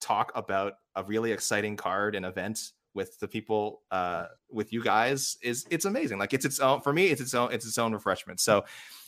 talk 0.00 0.32
about 0.34 0.74
a 0.94 1.04
really 1.04 1.32
exciting 1.32 1.76
card 1.76 2.14
and 2.14 2.26
event 2.26 2.72
with 2.94 3.18
the 3.20 3.28
people 3.28 3.82
uh 3.90 4.24
with 4.50 4.72
you 4.72 4.82
guys 4.82 5.36
is 5.42 5.66
it's 5.70 5.84
amazing. 5.84 6.18
Like 6.18 6.32
it's 6.32 6.44
its 6.44 6.60
own 6.60 6.80
for 6.80 6.92
me 6.92 7.06
it's 7.08 7.20
its 7.20 7.34
own 7.34 7.52
it's 7.52 7.66
its 7.66 7.78
own 7.78 7.92
refreshment. 7.92 8.40
So 8.40 8.64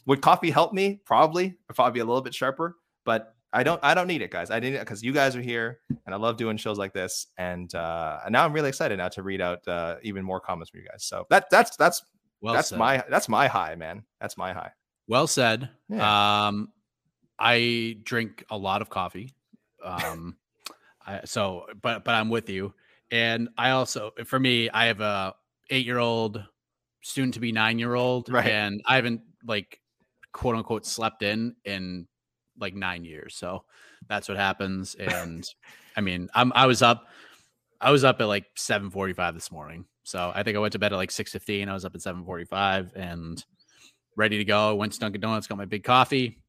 would 0.06 0.20
coffee 0.20 0.50
help 0.50 0.72
me? 0.72 1.00
Probably 1.04 1.56
I'd 1.68 1.76
probably 1.76 1.94
be 1.94 2.00
a 2.00 2.04
little 2.04 2.22
bit 2.22 2.34
sharper 2.34 2.76
but 3.04 3.34
i 3.54 3.62
don't 3.62 3.80
i 3.82 3.94
don't 3.94 4.06
need 4.06 4.20
it 4.20 4.30
guys. 4.30 4.50
I 4.50 4.60
need 4.60 4.74
it 4.74 4.80
because 4.80 5.02
you 5.02 5.12
guys 5.12 5.34
are 5.34 5.40
here 5.40 5.78
and 6.04 6.14
i 6.14 6.18
love 6.18 6.36
doing 6.36 6.58
shows 6.58 6.76
like 6.76 6.92
this 6.92 7.28
and 7.38 7.74
uh 7.74 8.18
and 8.24 8.32
now 8.34 8.44
i'm 8.44 8.52
really 8.52 8.68
excited 8.68 8.98
now 8.98 9.08
to 9.08 9.22
read 9.22 9.40
out 9.40 9.66
uh 9.66 9.96
even 10.02 10.22
more 10.22 10.40
comments 10.40 10.70
from 10.70 10.80
you 10.80 10.86
guys. 10.86 11.04
So 11.04 11.26
that 11.30 11.46
that's 11.50 11.74
that's 11.76 12.02
Well 12.42 12.52
that's 12.52 12.68
said. 12.68 12.78
my 12.78 13.02
that's 13.08 13.28
my 13.28 13.48
high 13.48 13.74
man. 13.74 14.04
That's 14.20 14.36
my 14.36 14.52
high 14.52 14.72
Well 15.08 15.26
said. 15.26 15.70
Yeah. 15.88 16.46
Um, 16.48 16.72
I 17.38 17.98
drink 18.04 18.44
a 18.50 18.56
lot 18.56 18.82
of 18.82 18.90
coffee. 18.90 19.32
Um, 19.82 20.36
I, 21.06 21.22
so, 21.24 21.66
but 21.82 22.04
but 22.04 22.14
I'm 22.14 22.28
with 22.28 22.48
you, 22.50 22.74
and 23.10 23.48
I 23.56 23.70
also, 23.70 24.12
for 24.26 24.38
me, 24.38 24.68
I 24.70 24.86
have 24.86 25.00
a 25.00 25.34
eight 25.70 25.86
year 25.86 25.98
old, 25.98 26.44
soon 27.02 27.32
to 27.32 27.40
be 27.40 27.52
nine 27.52 27.78
year 27.78 27.94
old, 27.94 28.28
Right. 28.28 28.46
and 28.50 28.82
I 28.86 28.96
haven't 28.96 29.22
like 29.46 29.80
quote 30.32 30.56
unquote 30.56 30.84
slept 30.84 31.22
in 31.22 31.56
in 31.64 32.06
like 32.58 32.74
nine 32.74 33.04
years. 33.04 33.36
So 33.36 33.64
that's 34.08 34.28
what 34.28 34.36
happens. 34.36 34.94
And 34.96 35.48
I 35.96 36.00
mean, 36.00 36.28
I'm 36.34 36.52
I 36.54 36.66
was 36.66 36.82
up, 36.82 37.06
I 37.80 37.90
was 37.92 38.04
up 38.04 38.20
at 38.20 38.26
like 38.26 38.46
7:45 38.56 39.34
this 39.34 39.50
morning. 39.52 39.86
So 40.02 40.32
I 40.34 40.42
think 40.42 40.56
I 40.56 40.60
went 40.60 40.72
to 40.72 40.78
bed 40.78 40.92
at 40.92 40.96
like 40.96 41.10
6:15. 41.12 41.68
I 41.68 41.72
was 41.74 41.84
up 41.84 41.94
at 41.94 42.02
7:45 42.02 42.92
and 42.96 43.42
ready 44.18 44.36
to 44.36 44.44
go. 44.44 44.74
Went 44.74 44.92
to 44.92 44.98
Dunkin' 44.98 45.20
Donuts, 45.20 45.46
got 45.46 45.56
my 45.56 45.64
big 45.64 45.84
coffee, 45.84 46.42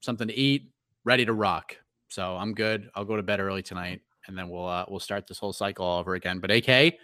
something 0.00 0.26
to 0.26 0.34
eat, 0.34 0.72
ready 1.04 1.24
to 1.24 1.32
rock. 1.32 1.76
So 2.08 2.36
I'm 2.36 2.54
good. 2.54 2.90
I'll 2.94 3.04
go 3.04 3.16
to 3.16 3.22
bed 3.22 3.38
early 3.38 3.62
tonight, 3.62 4.00
and 4.26 4.36
then 4.36 4.48
we'll 4.48 4.66
uh, 4.66 4.84
we'll 4.88 5.00
start 5.00 5.28
this 5.28 5.38
whole 5.38 5.52
cycle 5.52 5.86
all 5.86 6.00
over 6.00 6.14
again. 6.14 6.40
But 6.40 6.50
AK, 6.50 6.94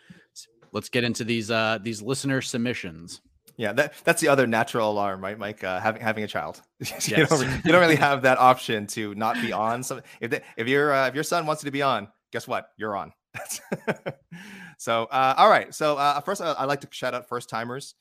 let's 0.72 0.88
get 0.88 1.04
into 1.04 1.22
these 1.22 1.50
uh 1.50 1.78
these 1.80 2.02
listener 2.02 2.40
submissions. 2.42 3.20
Yeah, 3.56 3.72
that 3.72 3.94
that's 4.04 4.20
the 4.20 4.28
other 4.28 4.46
natural 4.46 4.90
alarm, 4.90 5.22
right, 5.22 5.38
Mike? 5.38 5.62
Uh, 5.62 5.80
having 5.80 6.02
having 6.02 6.24
a 6.24 6.28
child, 6.28 6.62
you, 6.80 7.26
don't, 7.26 7.64
you 7.64 7.72
don't 7.72 7.80
really 7.80 7.96
have 7.96 8.22
that 8.22 8.38
option 8.38 8.86
to 8.88 9.14
not 9.14 9.36
be 9.36 9.52
on. 9.52 9.82
So 9.82 10.00
if 10.20 10.30
they, 10.30 10.40
if 10.56 10.66
your 10.66 10.92
uh, 10.92 11.08
if 11.08 11.14
your 11.14 11.24
son 11.24 11.46
wants 11.46 11.62
you 11.62 11.68
to 11.68 11.72
be 11.72 11.82
on, 11.82 12.08
guess 12.32 12.48
what? 12.48 12.70
You're 12.76 12.96
on. 12.96 13.12
So 14.78 15.04
uh, 15.10 15.34
all 15.36 15.50
right. 15.50 15.74
So 15.74 15.96
uh, 15.96 16.20
first, 16.20 16.40
I, 16.40 16.52
I 16.52 16.64
like 16.64 16.80
to 16.80 16.88
shout 16.92 17.12
out 17.12 17.28
first 17.28 17.50
timers. 17.50 17.94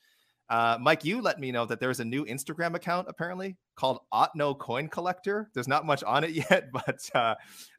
Uh, 0.48 0.78
Mike, 0.80 1.04
you 1.04 1.20
let 1.20 1.38
me 1.38 1.52
know 1.52 1.66
that 1.66 1.78
there's 1.78 2.00
a 2.00 2.04
new 2.04 2.24
Instagram 2.24 2.74
account 2.74 3.06
apparently 3.08 3.56
called 3.76 4.00
Otno 4.12 4.58
Coin 4.58 4.88
Collector. 4.88 5.50
There's 5.52 5.68
not 5.68 5.84
much 5.84 6.02
on 6.04 6.24
it 6.24 6.30
yet, 6.50 6.70
but 6.72 7.00
uh, 7.14 7.34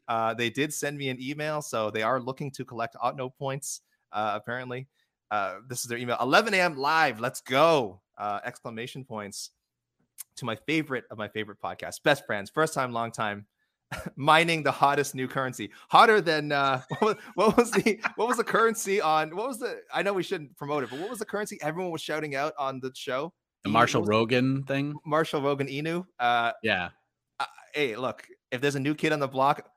uh, 0.08 0.34
they 0.34 0.50
did 0.50 0.72
send 0.72 0.96
me 0.96 1.08
an 1.08 1.20
email, 1.20 1.62
so 1.62 1.90
they 1.90 2.02
are 2.02 2.20
looking 2.20 2.50
to 2.52 2.64
collect 2.64 2.96
Otno 3.02 3.30
points. 3.36 3.80
Uh, 4.12 4.32
apparently, 4.34 4.86
uh, 5.30 5.56
this 5.68 5.80
is 5.80 5.86
their 5.86 5.98
email. 5.98 6.16
11 6.20 6.54
a.m. 6.54 6.76
live. 6.76 7.20
Let's 7.20 7.40
go! 7.40 8.00
Uh, 8.16 8.40
exclamation 8.44 9.04
points 9.04 9.50
to 10.36 10.44
my 10.44 10.54
favorite 10.54 11.04
of 11.10 11.18
my 11.18 11.28
favorite 11.28 11.58
podcasts, 11.62 12.02
best 12.02 12.26
friends, 12.26 12.50
first 12.50 12.74
time, 12.74 12.92
long 12.92 13.10
time. 13.10 13.46
Mining 14.16 14.62
the 14.62 14.70
hottest 14.70 15.14
new 15.14 15.26
currency, 15.26 15.70
hotter 15.88 16.20
than 16.20 16.52
uh, 16.52 16.82
what, 17.00 17.02
was, 17.02 17.16
what 17.34 17.56
was 17.56 17.70
the 17.72 18.00
what 18.16 18.28
was 18.28 18.36
the 18.36 18.44
currency 18.44 19.00
on? 19.00 19.34
What 19.34 19.48
was 19.48 19.58
the? 19.58 19.80
I 19.92 20.02
know 20.02 20.12
we 20.12 20.22
shouldn't 20.22 20.56
promote 20.56 20.84
it, 20.84 20.90
but 20.90 21.00
what 21.00 21.10
was 21.10 21.18
the 21.18 21.24
currency 21.24 21.58
everyone 21.60 21.90
was 21.90 22.00
shouting 22.00 22.34
out 22.36 22.52
on 22.58 22.80
the 22.80 22.92
show? 22.94 23.32
The 23.64 23.70
Marshall? 23.70 24.04
Rogan 24.04 24.62
thing. 24.62 24.94
Marshall 25.04 25.42
Rogan 25.42 25.66
Inu. 25.66 26.06
Uh, 26.18 26.52
Yeah. 26.62 26.90
hey, 27.74 27.96
look, 27.96 28.26
if 28.50 28.60
there's 28.60 28.74
a 28.76 28.80
new 28.80 28.94
kid 28.94 29.12
on 29.12 29.20
the 29.20 29.28
block, 29.28 29.68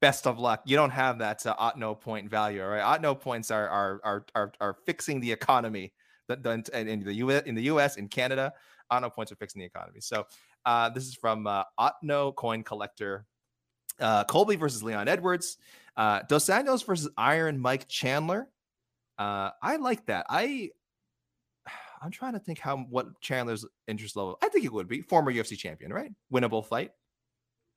best 0.00 0.26
of 0.26 0.38
luck. 0.38 0.62
You 0.64 0.76
don't 0.76 0.90
have 0.90 1.18
that 1.18 1.44
uh, 1.44 1.54
Otno 1.56 2.00
point 2.00 2.30
value, 2.30 2.62
all 2.62 2.68
right? 2.68 3.00
Otno 3.00 3.18
points 3.18 3.50
are 3.50 3.68
are 3.68 4.00
are 4.04 4.26
are, 4.34 4.52
are 4.60 4.76
fixing 4.86 5.20
the 5.20 5.32
economy. 5.32 5.92
That 6.28 6.42
the, 6.42 6.62
in 6.72 6.88
in 6.88 7.04
the 7.04 7.14
U.S. 7.14 7.42
in 7.44 7.54
the 7.54 7.62
U.S. 7.64 7.96
in 7.96 8.08
Canada, 8.08 8.52
Otno 8.92 9.12
points 9.12 9.32
are 9.32 9.36
fixing 9.36 9.60
the 9.60 9.66
economy. 9.66 10.00
So 10.00 10.26
uh, 10.64 10.88
this 10.90 11.04
is 11.06 11.14
from 11.14 11.46
uh, 11.46 11.64
Otno 11.78 12.34
Coin 12.34 12.62
Collector. 12.62 13.26
Uh, 14.00 14.24
Colby 14.24 14.56
versus 14.56 14.82
Leon 14.82 15.08
Edwards. 15.08 15.58
Uh, 15.96 16.20
Dos 16.28 16.46
Anjos 16.46 16.84
versus 16.86 17.08
Iron 17.16 17.58
Mike 17.58 17.86
Chandler. 17.88 18.48
Uh, 19.18 19.50
I 19.62 19.76
like 19.76 20.06
that. 20.06 20.26
I 20.28 20.70
I'm 22.02 22.10
trying 22.10 22.32
to 22.32 22.38
think 22.38 22.58
how 22.58 22.78
what 22.78 23.20
Chandler's 23.20 23.66
interest 23.86 24.16
level. 24.16 24.38
I 24.42 24.48
think 24.48 24.64
it 24.64 24.72
would 24.72 24.88
be 24.88 25.02
former 25.02 25.32
UFC 25.32 25.56
champion, 25.58 25.92
right? 25.92 26.10
Winnable 26.32 26.64
fight. 26.64 26.92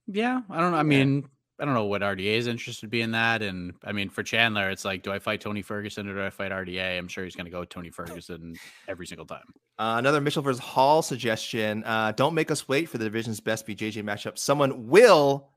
Yeah. 0.08 0.42
I 0.50 0.60
don't 0.60 0.72
know. 0.72 0.78
I 0.78 0.82
Yeah. 0.82 0.84
mean, 0.84 1.30
I 1.60 1.66
don't 1.66 1.76
know 1.76 1.86
what 1.86 2.02
RDA's 2.02 2.48
interest 2.48 2.82
would 2.82 2.90
be 2.90 3.02
in 3.02 3.12
that. 3.12 3.42
And 3.42 3.74
I 3.84 3.92
mean, 3.92 4.10
for 4.10 4.24
Chandler, 4.24 4.70
it's 4.70 4.84
like, 4.84 5.04
do 5.04 5.12
I 5.12 5.20
fight 5.20 5.40
Tony 5.40 5.62
Ferguson 5.62 6.10
or 6.10 6.16
do 6.16 6.24
I 6.26 6.30
fight 6.30 6.52
RDA? 6.52 6.98
I'm 6.98 7.08
sure 7.08 7.24
he's 7.24 7.36
going 7.36 7.46
to 7.46 7.52
go 7.52 7.60
with 7.62 7.70
Tony 7.70 7.90
Ferguson 7.90 8.56
every 8.88 9.06
single 9.06 9.26
time. 9.26 9.46
Uh, 9.78 9.96
another 9.98 10.20
Mitchell 10.20 10.42
versus 10.42 10.60
Hall 10.62 11.02
suggestion. 11.02 11.84
Uh, 11.84 12.12
don't 12.14 12.34
make 12.34 12.50
us 12.52 12.68
wait 12.68 12.90
for 12.90 12.98
the 12.98 13.06
division's 13.06 13.40
best 13.40 13.68
BJJ 13.68 14.04
matchup. 14.04 14.38
Someone 14.38 14.88
will 14.88 15.52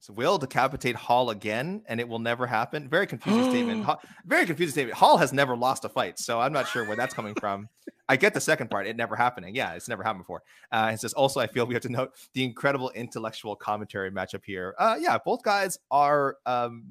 so 0.00 0.12
will 0.12 0.38
decapitate 0.38 0.96
Hall 0.96 1.30
again, 1.30 1.82
and 1.86 2.00
it 2.00 2.08
will 2.08 2.18
never 2.18 2.46
happen. 2.46 2.88
Very 2.88 3.06
confusing 3.06 3.50
statement. 3.50 3.84
Hall, 3.86 4.00
very 4.24 4.46
confusing 4.46 4.72
statement. 4.72 4.98
Hall 4.98 5.16
has 5.16 5.32
never 5.32 5.56
lost 5.56 5.84
a 5.84 5.88
fight, 5.88 6.18
so 6.18 6.40
I'm 6.40 6.52
not 6.52 6.68
sure 6.68 6.84
where 6.86 6.96
that's 6.96 7.14
coming 7.14 7.34
from. 7.34 7.68
I 8.08 8.16
get 8.16 8.34
the 8.34 8.40
second 8.40 8.70
part. 8.70 8.86
It 8.86 8.96
never 8.96 9.16
happening. 9.16 9.54
Yeah, 9.54 9.72
it's 9.72 9.88
never 9.88 10.02
happened 10.02 10.24
before. 10.24 10.42
Uh, 10.70 10.90
it 10.94 11.00
says 11.00 11.12
also, 11.12 11.40
I 11.40 11.46
feel 11.46 11.66
we 11.66 11.74
have 11.74 11.82
to 11.82 11.88
note 11.88 12.12
the 12.34 12.44
incredible 12.44 12.90
intellectual 12.90 13.56
commentary 13.56 14.10
matchup 14.10 14.44
here. 14.44 14.74
Uh, 14.78 14.96
yeah, 14.98 15.18
both 15.24 15.42
guys 15.42 15.78
are 15.90 16.36
um, 16.46 16.84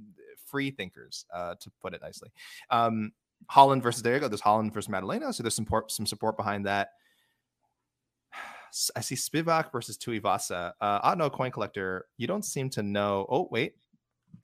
free 0.45 0.71
thinkers, 0.71 1.25
uh, 1.33 1.55
to 1.59 1.71
put 1.81 1.93
it 1.93 2.01
nicely. 2.01 2.29
Um, 2.69 3.11
Holland 3.47 3.83
versus 3.83 4.01
there 4.01 4.15
you 4.15 4.19
go. 4.19 4.27
There's 4.27 4.41
Holland 4.41 4.73
versus 4.73 4.89
Maddalena, 4.89 5.31
so 5.31 5.43
there's 5.43 5.55
some 5.55 5.65
support, 5.65 5.91
some 5.91 6.05
support 6.05 6.37
behind 6.37 6.65
that. 6.65 6.89
I 8.95 9.01
see 9.01 9.15
Spivak 9.15 9.71
versus 9.71 9.97
Tuivasa. 9.97 10.73
Uh, 10.81 11.01
Otno 11.01 11.31
coin 11.31 11.51
collector. 11.51 12.05
You 12.17 12.27
don't 12.27 12.43
seem 12.45 12.69
to 12.71 12.83
know. 12.83 13.25
Oh 13.29 13.47
wait. 13.51 13.75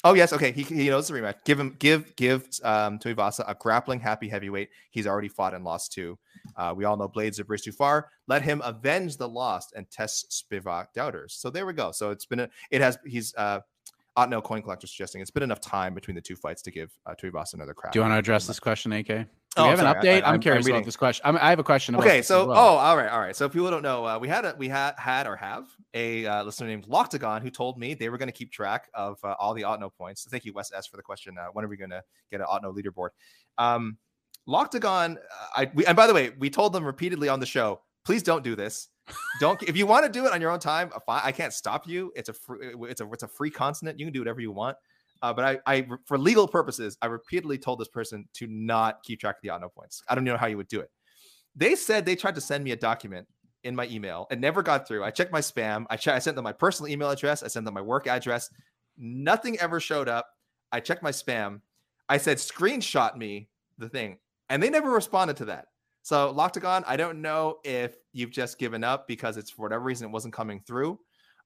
Oh 0.04 0.14
yes, 0.14 0.32
okay. 0.32 0.52
He, 0.52 0.64
he 0.64 0.88
knows 0.90 1.08
the 1.08 1.14
rematch. 1.14 1.44
Give 1.44 1.60
him 1.60 1.76
give 1.80 2.16
give 2.16 2.48
um 2.64 2.98
Tuivasa 2.98 3.44
a 3.48 3.56
grappling 3.56 4.00
happy 4.00 4.30
heavyweight. 4.30 4.70
He's 4.92 5.06
already 5.06 5.28
fought 5.28 5.54
and 5.54 5.64
lost 5.64 5.92
to. 5.94 6.18
Uh, 6.56 6.74
we 6.76 6.86
all 6.86 6.98
know 6.98 7.10
Blaydes 7.10 7.40
are 7.40 7.44
bridge 7.44 7.64
too 7.64 7.72
far. 7.72 8.10
Let 8.28 8.42
him 8.42 8.62
avenge 8.64 9.18
the 9.18 9.28
lost 9.28 9.74
and 9.76 9.90
test 9.92 10.32
Spivak 10.32 10.88
doubters. 10.94 11.34
So 11.34 11.50
there 11.50 11.66
we 11.66 11.74
go. 11.74 11.92
So 11.92 12.12
it's 12.12 12.26
been 12.26 12.40
a, 12.42 12.50
it 12.72 12.82
has 12.82 12.98
he's 13.06 13.36
uh 13.36 13.60
Otno 14.18 14.44
coin 14.44 14.62
collector 14.62 14.88
suggesting 14.88 15.22
it's 15.22 15.32
been 15.32 15.44
enough 15.44 15.62
time 15.62 15.94
between 15.94 16.16
the 16.16 16.22
two 16.22 16.36
fights 16.36 16.62
to 16.64 16.72
give 16.72 16.92
uh, 17.06 17.14
Tuivasa 17.16 17.56
another 17.56 17.74
crack. 17.74 17.94
Do 17.94 18.00
you 18.00 18.04
want 18.04 18.14
to 18.14 18.18
address 18.18 18.48
this 18.48 18.60
question, 18.60 18.92
AK? 18.94 19.28
Do 19.56 19.64
Oh, 19.64 19.66
we 19.66 19.70
have 19.72 19.80
an 19.80 19.86
sorry, 19.86 19.98
I- 19.98 20.02
update? 20.02 20.14
I- 20.24 20.28
am 20.28 20.32
I'm- 20.34 20.40
curious 20.40 20.66
I'm 20.66 20.72
about 20.76 20.86
this 20.86 20.96
question. 20.96 21.24
I'm, 21.26 21.36
I 21.36 21.50
have 21.50 21.60
a 21.60 21.64
question. 21.64 21.94
About 21.96 22.08
Okay, 22.08 22.22
so 22.22 22.48
well. 22.48 22.58
oh, 22.58 22.78
all 22.78 22.96
right, 22.96 23.10
all 23.10 23.20
right. 23.20 23.36
So 23.36 23.46
if 23.46 23.52
people 23.52 23.70
don't 23.70 23.82
know, 23.82 24.06
uh, 24.06 24.18
we 24.18 24.30
had 24.30 24.46
a 24.46 24.56
we 24.58 24.70
had 24.70 24.94
had 24.98 25.28
or 25.28 25.36
have 25.36 25.68
a 25.94 26.26
uh, 26.26 26.44
listener 26.44 26.68
named 26.68 26.88
Loctagon 26.88 27.42
who 27.42 27.50
told 27.50 27.78
me 27.78 27.94
they 27.94 28.08
were 28.08 28.18
going 28.18 28.30
to 28.30 28.34
keep 28.34 28.50
track 28.54 28.90
of 28.94 29.18
uh, 29.26 29.36
all 29.40 29.54
the 29.54 29.64
Otno 29.64 29.94
points. 29.94 30.24
So 30.24 30.30
thank 30.30 30.46
you, 30.46 30.54
Wes 30.54 30.72
S, 30.72 30.88
for 30.88 30.96
the 30.96 31.04
question. 31.04 31.38
Uh, 31.38 31.48
when 31.52 31.66
are 31.66 31.68
we 31.68 31.76
going 31.76 31.90
to 31.90 32.02
get 32.32 32.40
an 32.40 32.48
Otno 32.50 32.74
leaderboard? 32.74 33.10
Um, 33.58 33.98
Loctagon, 34.48 35.18
uh, 35.18 35.20
I 35.58 35.72
we, 35.74 35.86
and 35.86 35.98
by 35.98 36.08
the 36.08 36.14
way, 36.14 36.32
we 36.40 36.50
told 36.50 36.72
them 36.72 36.86
repeatedly 36.86 37.28
on 37.28 37.42
the 37.42 37.46
show, 37.46 37.82
please 38.06 38.24
don't 38.24 38.46
do 38.46 38.56
this. 38.56 38.88
Don't 39.42 39.62
if 39.64 39.76
you 39.76 39.86
want 39.86 40.06
to 40.06 40.12
do 40.12 40.26
it 40.26 40.32
on 40.32 40.40
your 40.40 40.52
own 40.52 40.60
time, 40.60 40.92
uh, 40.96 41.00
I 41.08 41.34
can't 41.34 41.52
stop 41.52 41.86
you. 41.90 42.14
It's 42.16 42.30
a 42.30 42.34
free, 42.34 42.74
it's 42.84 43.02
a 43.02 43.12
it's 43.12 43.24
a 43.24 43.28
free 43.28 43.52
continent. 43.52 44.00
You 44.00 44.06
can 44.06 44.14
do 44.14 44.22
whatever 44.22 44.40
you 44.40 44.54
want. 44.54 44.78
Uh, 45.22 45.34
but 45.34 45.46
I, 45.46 45.60
I, 45.66 45.88
for 46.06 46.18
legal 46.18 46.48
purposes, 46.48 46.98
I 47.02 47.06
repeatedly 47.06 47.58
told 47.58 47.80
this 47.80 47.88
person 47.88 48.28
to 48.34 48.48
not 48.48 49.04
keep 49.04 49.20
track 49.20 49.36
of 49.36 49.42
the 49.44 49.50
Otno 49.50 49.74
points. 49.74 50.02
I 50.10 50.16
don't 50.16 50.24
know 50.24 50.38
how 50.38 50.48
you 50.48 50.58
would 50.58 50.68
do 50.68 50.80
it. 50.80 50.90
They 51.56 51.76
said 51.76 52.06
they 52.06 52.16
tried 52.16 52.36
to 52.36 52.42
send 52.42 52.64
me 52.64 52.72
a 52.72 52.76
document 52.76 53.28
in 53.64 53.76
my 53.76 53.88
email 53.88 54.26
and 54.32 54.42
never 54.42 54.64
got 54.64 54.88
through. 54.88 55.04
I 55.04 55.12
checked 55.12 55.32
my 55.32 55.42
spam. 55.42 55.86
I, 55.90 55.98
che- 55.98 56.12
I 56.12 56.20
sent 56.20 56.36
them 56.36 56.44
my 56.44 56.54
personal 56.54 56.92
email 56.92 57.10
address. 57.12 57.44
I 57.44 57.48
sent 57.48 57.66
them 57.66 57.74
my 57.74 57.82
work 57.82 58.08
address. 58.08 58.50
Nothing 58.98 59.60
ever 59.60 59.80
showed 59.80 60.10
up. 60.10 60.28
I 60.72 60.80
checked 60.80 61.04
my 61.04 61.12
spam. 61.12 61.62
I 62.10 62.18
said, 62.18 62.38
screenshot 62.38 63.16
me 63.18 63.50
the 63.78 63.90
thing. 63.90 64.18
And 64.50 64.62
they 64.62 64.70
never 64.70 64.90
responded 64.90 65.38
to 65.38 65.46
that. 65.46 65.68
So, 66.02 66.34
Loctagon, 66.34 66.84
I 66.88 66.98
don't 66.98 67.22
know 67.22 67.60
if 67.64 67.96
you've 68.12 68.32
just 68.32 68.58
given 68.58 68.84
up 68.84 69.08
because 69.08 69.38
it's 69.38 69.52
for 69.52 69.62
whatever 69.62 69.84
reason 69.84 70.08
it 70.08 70.12
wasn't 70.12 70.34
coming 70.34 70.60
through, 70.66 71.00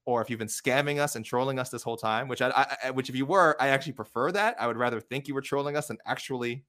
or 0.06 0.22
if 0.22 0.30
you've 0.30 0.40
been 0.40 0.48
scamming 0.48 0.99
us 0.99 1.15
and 1.15 1.26
trolling 1.26 1.60
us 1.60 1.69
this 1.69 1.84
whole 1.84 1.98
time. 1.98 2.27
Which 2.27 2.41
I, 2.41 2.76
I 2.84 2.91
which 2.91 3.10
if 3.10 3.15
you 3.15 3.26
were, 3.26 3.56
I 3.60 3.69
actually 3.69 3.94
prefer 3.94 4.32
that. 4.32 4.56
I 4.60 4.68
would 4.68 4.77
rather 4.77 4.99
think 4.99 5.27
you 5.27 5.34
were 5.34 5.41
trolling 5.41 5.76
us 5.76 5.88
than 5.88 5.98
actually 6.06 6.64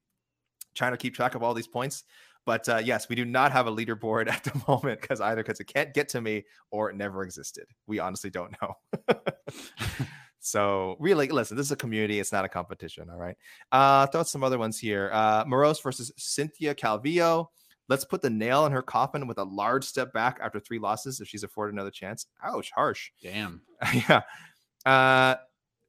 trying 0.74 0.92
to 0.92 0.98
keep 0.98 1.14
track 1.14 1.34
of 1.34 1.42
all 1.42 1.54
these 1.54 1.68
points. 1.68 2.04
But 2.44 2.68
uh, 2.68 2.80
yes, 2.82 3.08
we 3.08 3.16
do 3.16 3.24
not 3.24 3.52
have 3.52 3.66
a 3.66 3.72
leaderboard 3.72 4.28
at 4.32 4.44
the 4.44 4.62
moment 4.68 5.00
because 5.00 5.20
either 5.20 5.42
because 5.42 5.60
it 5.60 5.66
can't 5.66 5.92
get 5.92 6.08
to 6.10 6.20
me 6.20 6.44
or 6.70 6.90
it 6.90 6.96
never 6.96 7.22
existed. 7.22 7.66
We 7.86 7.98
honestly 7.98 8.30
don't 8.30 8.54
know. 8.62 8.74
so 10.40 10.96
really, 10.98 11.28
listen, 11.28 11.56
this 11.56 11.66
is 11.66 11.72
a 11.72 11.76
community. 11.76 12.20
It's 12.20 12.32
not 12.32 12.44
a 12.44 12.48
competition. 12.48 13.10
All 13.10 13.18
right. 13.18 13.36
Uh, 13.72 14.06
throw 14.06 14.20
out 14.20 14.28
some 14.28 14.44
other 14.44 14.58
ones 14.58 14.78
here. 14.78 15.10
Uh, 15.12 15.44
Moroz 15.44 15.82
versus 15.82 16.12
Cynthia 16.16 16.74
Calvillo. 16.74 17.48
Let's 17.88 18.04
put 18.04 18.22
the 18.22 18.30
nail 18.30 18.66
in 18.66 18.72
her 18.72 18.82
coffin 18.82 19.26
with 19.26 19.38
a 19.38 19.44
large 19.44 19.84
step 19.84 20.12
back 20.12 20.38
after 20.42 20.58
three 20.58 20.78
losses 20.78 21.20
if 21.20 21.28
she's 21.28 21.44
afforded 21.44 21.74
another 21.74 21.90
chance. 21.90 22.26
Ouch, 22.42 22.70
harsh. 22.72 23.10
Damn. 23.22 23.62
yeah. 23.94 24.22
Uh, 24.84 25.36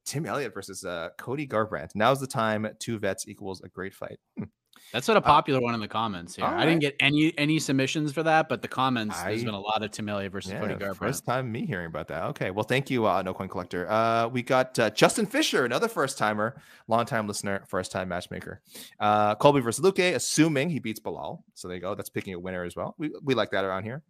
Tim 0.05 0.25
Elliott 0.25 0.53
versus 0.53 0.85
uh, 0.85 1.09
Cody 1.17 1.47
Garbrandt. 1.47 1.95
Now's 1.95 2.19
the 2.19 2.27
time. 2.27 2.67
Two 2.79 2.97
vets 2.97 3.27
equals 3.27 3.61
a 3.61 3.69
great 3.69 3.93
fight. 3.93 4.19
Hmm. 4.37 4.45
That's 4.93 5.07
what 5.07 5.17
a 5.17 5.21
popular 5.21 5.59
one 5.59 5.73
in 5.73 5.79
the 5.79 5.87
comments 5.87 6.35
here. 6.35 6.45
all 6.45 6.53
I 6.53 6.65
didn't 6.65 6.79
get 6.81 6.95
any 6.99 7.37
any 7.37 7.59
submissions 7.59 8.13
for 8.13 8.23
that, 8.23 8.47
but 8.49 8.61
the 8.61 8.67
comments 8.67 9.21
there's 9.21 9.43
been 9.43 9.53
a 9.53 9.59
lot 9.59 9.83
of 9.83 10.07
Elliott 10.07 10.31
versus 10.31 10.53
Cody 10.53 10.73
Yeah, 10.79 10.87
Garbrandt. 10.87 10.95
first 10.95 11.25
time 11.25 11.51
me 11.51 11.65
hearing 11.65 11.87
about 11.87 12.07
that. 12.07 12.23
Okay, 12.25 12.51
well, 12.51 12.63
thank 12.63 12.89
you, 12.89 13.05
uh, 13.05 13.21
No 13.21 13.33
Coin 13.33 13.49
Collector. 13.49 13.89
Uh, 13.89 14.27
we 14.27 14.41
got 14.43 14.77
uh, 14.79 14.89
Justin 14.91 15.25
Fisher, 15.25 15.65
another 15.65 15.87
first 15.87 16.17
timer, 16.17 16.61
long 16.87 17.05
time 17.05 17.27
listener, 17.27 17.63
first 17.67 17.91
time 17.91 18.07
matchmaker. 18.09 18.61
Uh, 18.99 19.35
Colby 19.35 19.59
versus 19.59 19.83
Luke, 19.83 19.99
assuming 19.99 20.69
he 20.69 20.79
beats 20.79 20.99
Belal. 20.99 21.43
So 21.53 21.67
there 21.67 21.75
you 21.75 21.81
go. 21.81 21.95
That's 21.95 22.09
picking 22.09 22.33
a 22.33 22.39
winner 22.39 22.63
as 22.63 22.75
well. 22.75 22.95
We, 22.97 23.11
we 23.23 23.33
like 23.35 23.51
that 23.51 23.65
around 23.65 23.83
here. 23.83 24.03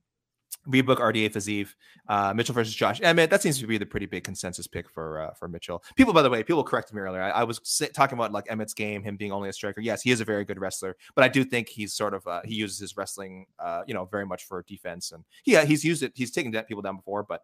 Rebook 0.67 0.97
RDA 0.97 1.31
Fiziev, 1.31 1.69
uh, 2.09 2.33
Mitchell 2.33 2.53
versus 2.53 2.75
Josh 2.75 2.99
Emmett. 3.01 3.29
That 3.29 3.41
seems 3.41 3.59
to 3.59 3.67
be 3.67 3.77
the 3.77 3.85
pretty 3.85 4.05
big 4.05 4.23
consensus 4.23 4.67
pick 4.67 4.89
for 4.89 5.21
uh, 5.21 5.33
for 5.33 5.47
Mitchell. 5.47 5.83
People, 5.95 6.13
by 6.13 6.21
the 6.21 6.29
way, 6.29 6.43
people 6.43 6.63
corrected 6.63 6.93
me 6.93 7.01
earlier. 7.01 7.21
I, 7.21 7.29
I 7.29 7.43
was 7.43 7.59
talking 7.93 8.17
about 8.17 8.31
like 8.31 8.47
Emmett's 8.49 8.73
game, 8.73 9.01
him 9.01 9.15
being 9.15 9.31
only 9.31 9.49
a 9.49 9.53
striker. 9.53 9.81
Yes, 9.81 10.01
he 10.01 10.11
is 10.11 10.19
a 10.19 10.25
very 10.25 10.43
good 10.43 10.59
wrestler, 10.59 10.97
but 11.15 11.23
I 11.23 11.29
do 11.29 11.43
think 11.43 11.69
he's 11.69 11.93
sort 11.93 12.13
of 12.13 12.27
uh, 12.27 12.41
he 12.43 12.55
uses 12.55 12.79
his 12.79 12.97
wrestling, 12.97 13.45
uh, 13.59 13.83
you 13.87 13.93
know, 13.93 14.05
very 14.05 14.25
much 14.25 14.43
for 14.43 14.63
defense, 14.67 15.11
and 15.11 15.23
yeah, 15.45 15.63
he's 15.63 15.85
used 15.85 16.03
it. 16.03 16.11
He's 16.15 16.31
taken 16.31 16.51
people 16.51 16.81
down 16.81 16.97
before, 16.97 17.23
but 17.23 17.41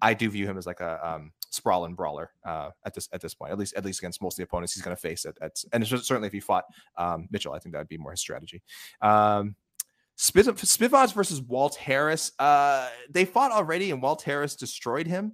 I 0.00 0.14
do 0.14 0.30
view 0.30 0.46
him 0.46 0.58
as 0.58 0.66
like 0.66 0.80
a 0.80 1.06
um, 1.06 1.32
sprawling 1.50 1.94
brawler 1.94 2.30
uh, 2.44 2.70
at 2.84 2.94
this 2.94 3.08
at 3.12 3.20
this 3.20 3.34
point. 3.34 3.52
At 3.52 3.58
least 3.58 3.74
at 3.74 3.84
least 3.84 4.00
against 4.00 4.22
most 4.22 4.34
of 4.34 4.36
the 4.38 4.44
opponents 4.44 4.74
he's 4.74 4.82
going 4.82 4.96
to 4.96 5.00
face. 5.00 5.24
At, 5.24 5.36
at 5.40 5.62
and 5.72 5.86
certainly 5.86 6.26
if 6.26 6.32
he 6.32 6.40
fought 6.40 6.64
um, 6.96 7.28
Mitchell, 7.30 7.52
I 7.52 7.58
think 7.58 7.72
that 7.72 7.78
would 7.78 7.88
be 7.88 7.98
more 7.98 8.12
his 8.12 8.20
strategy. 8.20 8.62
Um, 9.00 9.56
Spivaz 10.18 11.14
versus 11.14 11.40
Walt 11.40 11.76
Harris. 11.76 12.32
Uh, 12.38 12.88
they 13.08 13.24
fought 13.24 13.52
already, 13.52 13.90
and 13.90 14.02
Walt 14.02 14.22
Harris 14.22 14.56
destroyed 14.56 15.06
him. 15.06 15.32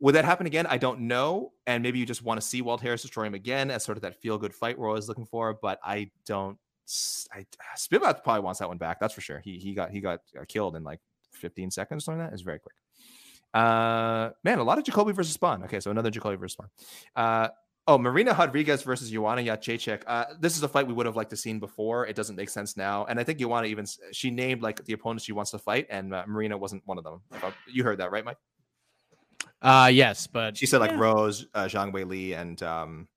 Would 0.00 0.14
that 0.14 0.24
happen 0.24 0.46
again? 0.46 0.66
I 0.66 0.78
don't 0.78 1.00
know. 1.00 1.52
And 1.66 1.82
maybe 1.82 1.98
you 1.98 2.06
just 2.06 2.22
want 2.22 2.40
to 2.40 2.46
see 2.46 2.62
Walt 2.62 2.80
Harris 2.80 3.02
destroy 3.02 3.24
him 3.24 3.34
again 3.34 3.70
as 3.70 3.84
sort 3.84 3.98
of 3.98 4.02
that 4.02 4.20
feel 4.22 4.38
good 4.38 4.54
fight 4.54 4.78
we're 4.78 4.88
always 4.88 5.08
looking 5.08 5.26
for. 5.26 5.58
But 5.60 5.78
I 5.84 6.10
don't. 6.26 6.58
I, 7.32 7.44
Spivaz 7.76 8.22
probably 8.24 8.40
wants 8.40 8.58
that 8.60 8.68
one 8.68 8.78
back. 8.78 8.98
That's 8.98 9.14
for 9.14 9.20
sure. 9.20 9.40
He 9.40 9.58
he 9.58 9.74
got 9.74 9.90
he 9.90 10.00
got 10.00 10.20
uh, 10.38 10.44
killed 10.48 10.76
in 10.76 10.82
like 10.82 11.00
15 11.34 11.70
seconds 11.70 12.02
or 12.02 12.04
something 12.04 12.20
like 12.20 12.30
that. 12.30 12.34
It's 12.34 12.42
very 12.42 12.58
quick. 12.58 12.74
Uh, 13.52 14.30
man, 14.44 14.58
a 14.58 14.64
lot 14.64 14.78
of 14.78 14.84
Jacoby 14.84 15.12
versus 15.12 15.36
Spann. 15.36 15.64
Okay, 15.64 15.80
so 15.80 15.90
another 15.90 16.10
Jacoby 16.10 16.36
versus 16.36 16.56
Spann. 16.56 16.68
Uh, 17.14 17.48
oh, 17.90 17.98
Marina 17.98 18.32
Rodriguez 18.38 18.82
versus 18.82 19.10
Joanna 19.10 19.42
Jacek. 19.42 20.02
Uh, 20.06 20.26
this 20.38 20.56
is 20.56 20.62
a 20.62 20.68
fight 20.68 20.86
we 20.86 20.92
would 20.92 21.06
have 21.06 21.16
liked 21.16 21.30
to 21.30 21.36
seen 21.36 21.58
before. 21.58 22.06
It 22.06 22.14
doesn't 22.14 22.36
make 22.36 22.48
sense 22.48 22.76
now, 22.76 23.04
and 23.06 23.18
I 23.18 23.24
think 23.24 23.40
Joanna 23.40 23.66
even 23.66 23.84
she 24.12 24.30
named 24.30 24.62
like 24.62 24.84
the 24.84 24.92
opponents 24.92 25.24
she 25.24 25.32
wants 25.32 25.50
to 25.50 25.58
fight, 25.58 25.88
and 25.90 26.14
uh, 26.14 26.24
Marina 26.26 26.56
wasn't 26.56 26.82
one 26.86 26.98
of 26.98 27.04
them. 27.04 27.20
You 27.66 27.82
heard 27.82 27.98
that, 27.98 28.12
right, 28.12 28.24
Mike? 28.24 28.38
Uh 29.60 29.90
yes, 29.92 30.26
but 30.26 30.56
she 30.56 30.66
said 30.66 30.80
like 30.80 30.92
yeah. 30.92 30.98
Rose, 30.98 31.46
uh, 31.54 31.64
Zhang 31.64 31.92
Wei 31.92 32.04
Li, 32.04 32.34
and 32.34 32.62
um, 32.62 33.08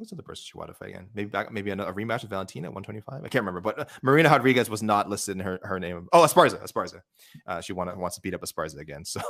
what's 0.00 0.10
the 0.10 0.16
other 0.16 0.22
person 0.22 0.42
she 0.44 0.56
wanted 0.56 0.72
to 0.72 0.78
fight 0.78 0.90
again? 0.90 1.08
Maybe 1.14 1.28
back, 1.28 1.52
maybe 1.52 1.70
a 1.70 1.76
rematch 1.76 2.22
with 2.22 2.30
Valentina 2.30 2.68
at 2.68 2.74
125. 2.74 3.24
I 3.24 3.28
can't 3.28 3.42
remember, 3.42 3.60
but 3.60 3.78
uh, 3.78 3.84
Marina 4.02 4.30
Rodriguez 4.30 4.68
was 4.68 4.82
not 4.82 5.08
listed 5.08 5.36
in 5.36 5.44
her, 5.44 5.60
her 5.62 5.78
name. 5.78 6.08
Oh, 6.12 6.22
Esparza, 6.22 6.62
Esparza. 6.62 7.00
Uh, 7.46 7.60
she 7.60 7.72
wanna, 7.72 7.96
wants 7.96 8.16
to 8.16 8.22
beat 8.22 8.34
up 8.34 8.42
Esparza 8.42 8.78
again. 8.78 9.04
So 9.10 9.22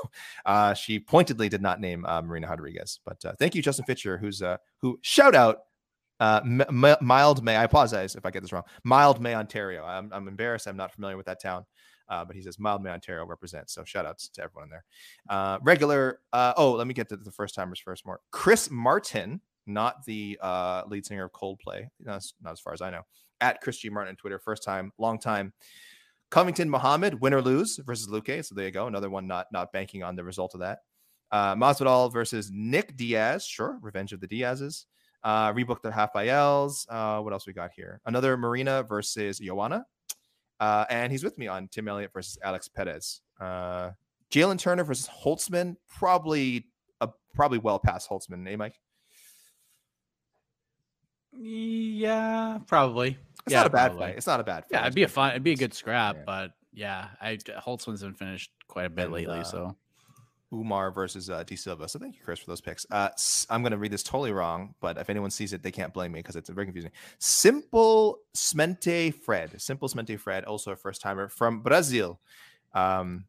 uh, 0.45 0.75
she 0.75 1.01
pointedly 1.01 1.49
did 1.49 1.63
not 1.63 1.81
name 1.81 2.05
uh, 2.05 2.21
Marina 2.21 2.49
Rodriguez. 2.49 3.01
But 3.05 3.25
uh, 3.25 3.33
thank 3.39 3.55
you, 3.55 3.63
Justin 3.63 3.87
Fisher, 3.87 4.19
who's 4.19 4.43
uh, 4.43 4.59
who 4.83 4.99
shout 5.01 5.35
out 5.35 5.61
uh, 6.21 6.41
M- 6.45 6.61
M- 6.61 6.97
Mildmay. 7.03 7.57
I 7.57 7.65
apologize 7.65 8.15
if 8.15 8.27
I 8.27 8.31
get 8.31 8.43
this 8.43 8.53
wrong. 8.53 8.65
Mild 8.85 9.21
May, 9.21 9.35
Ontario. 9.35 9.85
I'm, 9.85 10.13
I'm 10.13 10.29
embarrassed. 10.29 10.67
I'm 10.69 10.77
not 10.77 10.93
familiar 10.93 11.17
with 11.17 11.27
that 11.27 11.41
town. 11.41 11.65
Uh, 12.11 12.25
but 12.25 12.35
he 12.35 12.43
says 12.43 12.59
mild 12.59 12.83
May 12.83 12.91
Ontario 12.91 13.25
represents. 13.25 13.73
So 13.73 13.85
shout 13.85 14.05
outs 14.05 14.29
to 14.31 14.43
everyone 14.43 14.69
there. 14.69 14.85
Uh, 15.29 15.59
regular. 15.63 16.19
Uh, 16.33 16.53
oh, 16.57 16.73
let 16.73 16.87
me 16.89 16.95
get 16.95 17.09
to 17.11 17.17
the 17.17 17.31
first 17.31 17.55
timers 17.55 17.79
first. 17.79 18.05
More 18.05 18.21
Chris 18.33 18.69
Martin 18.71 19.41
not 19.73 20.05
the 20.05 20.39
uh, 20.41 20.83
lead 20.87 21.07
singer 21.07 21.25
of 21.25 21.33
Coldplay. 21.33 21.89
Not, 22.01 22.25
not 22.43 22.53
as 22.53 22.61
far 22.61 22.73
as 22.73 22.81
I 22.81 22.91
know. 22.91 23.03
At 23.41 23.61
Chris 23.61 23.79
G. 23.79 23.89
Martin 23.89 24.11
on 24.11 24.17
Twitter, 24.17 24.39
first 24.39 24.63
time, 24.63 24.93
long 24.99 25.19
time. 25.19 25.53
Covington 26.31 26.71
Muhammad, 26.71 27.21
win 27.21 27.35
or 27.35 27.43
lose 27.43 27.79
versus 27.79 28.09
Luque. 28.09 28.45
So 28.45 28.55
there 28.55 28.67
you 28.67 28.71
go. 28.71 28.87
Another 28.87 29.11
one 29.11 29.27
not 29.27 29.47
not 29.53 29.73
banking 29.73 30.03
on 30.03 30.15
the 30.15 30.25
result 30.25 30.55
of 30.55 30.61
that. 30.61 30.81
Uh, 31.33 31.55
Masvidal 31.55 32.13
versus 32.13 32.51
Nick 32.53 32.97
Diaz. 32.97 33.45
Sure, 33.45 33.79
revenge 33.83 34.13
of 34.13 34.21
the 34.21 34.29
Diazes. 34.29 34.87
Uh, 35.23 35.53
rebooked 35.53 35.83
the 35.83 35.93
half 35.93 36.13
by 36.13 36.29
L's. 36.29 36.87
Uh, 36.89 37.21
what 37.21 37.33
else 37.33 37.47
we 37.47 37.53
got 37.53 37.71
here? 37.75 38.01
Another 38.07 38.37
Marina 38.37 38.83
versus 38.83 39.39
Joanna. 39.39 39.85
Uh, 40.61 40.85
and 40.91 41.11
he's 41.11 41.25
with 41.25 41.37
me 41.39 41.47
on 41.47 41.69
Tim 41.69 41.89
Elliott 41.89 42.13
versus 42.13 42.39
Alex 42.43 42.69
Perez. 42.69 43.21
Uh, 43.41 43.91
Jalin 44.31 44.59
Turner 44.59 44.85
versus 44.85 45.09
Holtzman. 45.09 45.77
Probably 45.89 46.67
a 47.01 47.09
probably 47.35 47.59
well 47.59 47.79
past 47.79 48.09
Holtzman, 48.09 48.51
eh, 48.51 48.57
Mike? 48.57 48.79
Yeah, 51.39 52.59
probably. 52.67 53.19
It's 53.47 53.53
yeah, 53.53 53.59
not 53.59 53.67
a 53.67 53.71
bad 53.71 53.87
probably. 53.89 54.07
fight. 54.09 54.17
It's 54.17 54.27
not 54.27 54.41
a 54.41 54.45
bad 54.45 54.65
fight. 54.65 54.69
Yeah, 54.73 54.83
it'd 54.83 54.95
be 54.95 55.03
a 55.05 55.09
fun, 55.09 55.31
it'd 55.31 55.43
be 55.43 55.53
a 55.53 55.57
good 55.57 55.75
scrap, 55.75 56.17
Yeah. 56.17 56.23
but 56.27 56.53
yeah, 56.73 57.09
I 57.21 57.37
Holtzman's 57.37 58.03
been 58.03 58.15
finished 58.15 58.51
quite 58.69 58.87
a 58.87 58.91
bit 58.91 59.05
And, 59.07 59.15
lately, 59.15 59.39
uh, 59.41 59.45
so 59.45 59.77
Umar 60.53 60.91
versus 60.91 61.31
uh, 61.31 61.43
D 61.45 61.57
Silva. 61.57 61.89
So 61.89 61.99
thank 61.99 62.17
you, 62.17 62.21
Chris, 62.25 62.41
for 62.41 62.47
those 62.47 62.61
picks. 62.61 62.85
Uh, 62.91 63.09
I'm 63.49 63.63
going 63.63 63.73
to 63.73 63.79
read 63.79 63.93
this 63.93 64.03
totally 64.03 64.33
wrong, 64.33 64.75
but 64.81 64.99
if 64.99 65.09
anyone 65.09 65.31
sees 65.31 65.53
it, 65.53 65.63
they 65.63 65.71
can't 65.71 65.93
blame 65.95 66.13
me 66.13 66.19
because 66.21 66.37
it's 66.37 66.51
very 66.51 66.67
confusing. 66.67 66.91
Simple 67.19 68.19
Smente 68.35 69.13
Fred. 69.13 69.61
Simple 69.61 69.89
Smente 69.89 70.17
Fred, 70.19 70.45
also 70.45 70.73
a 70.73 70.77
first 70.77 71.01
timer 71.01 71.29
from 71.29 71.61
Brazil. 71.63 72.21
Um, 72.75 73.25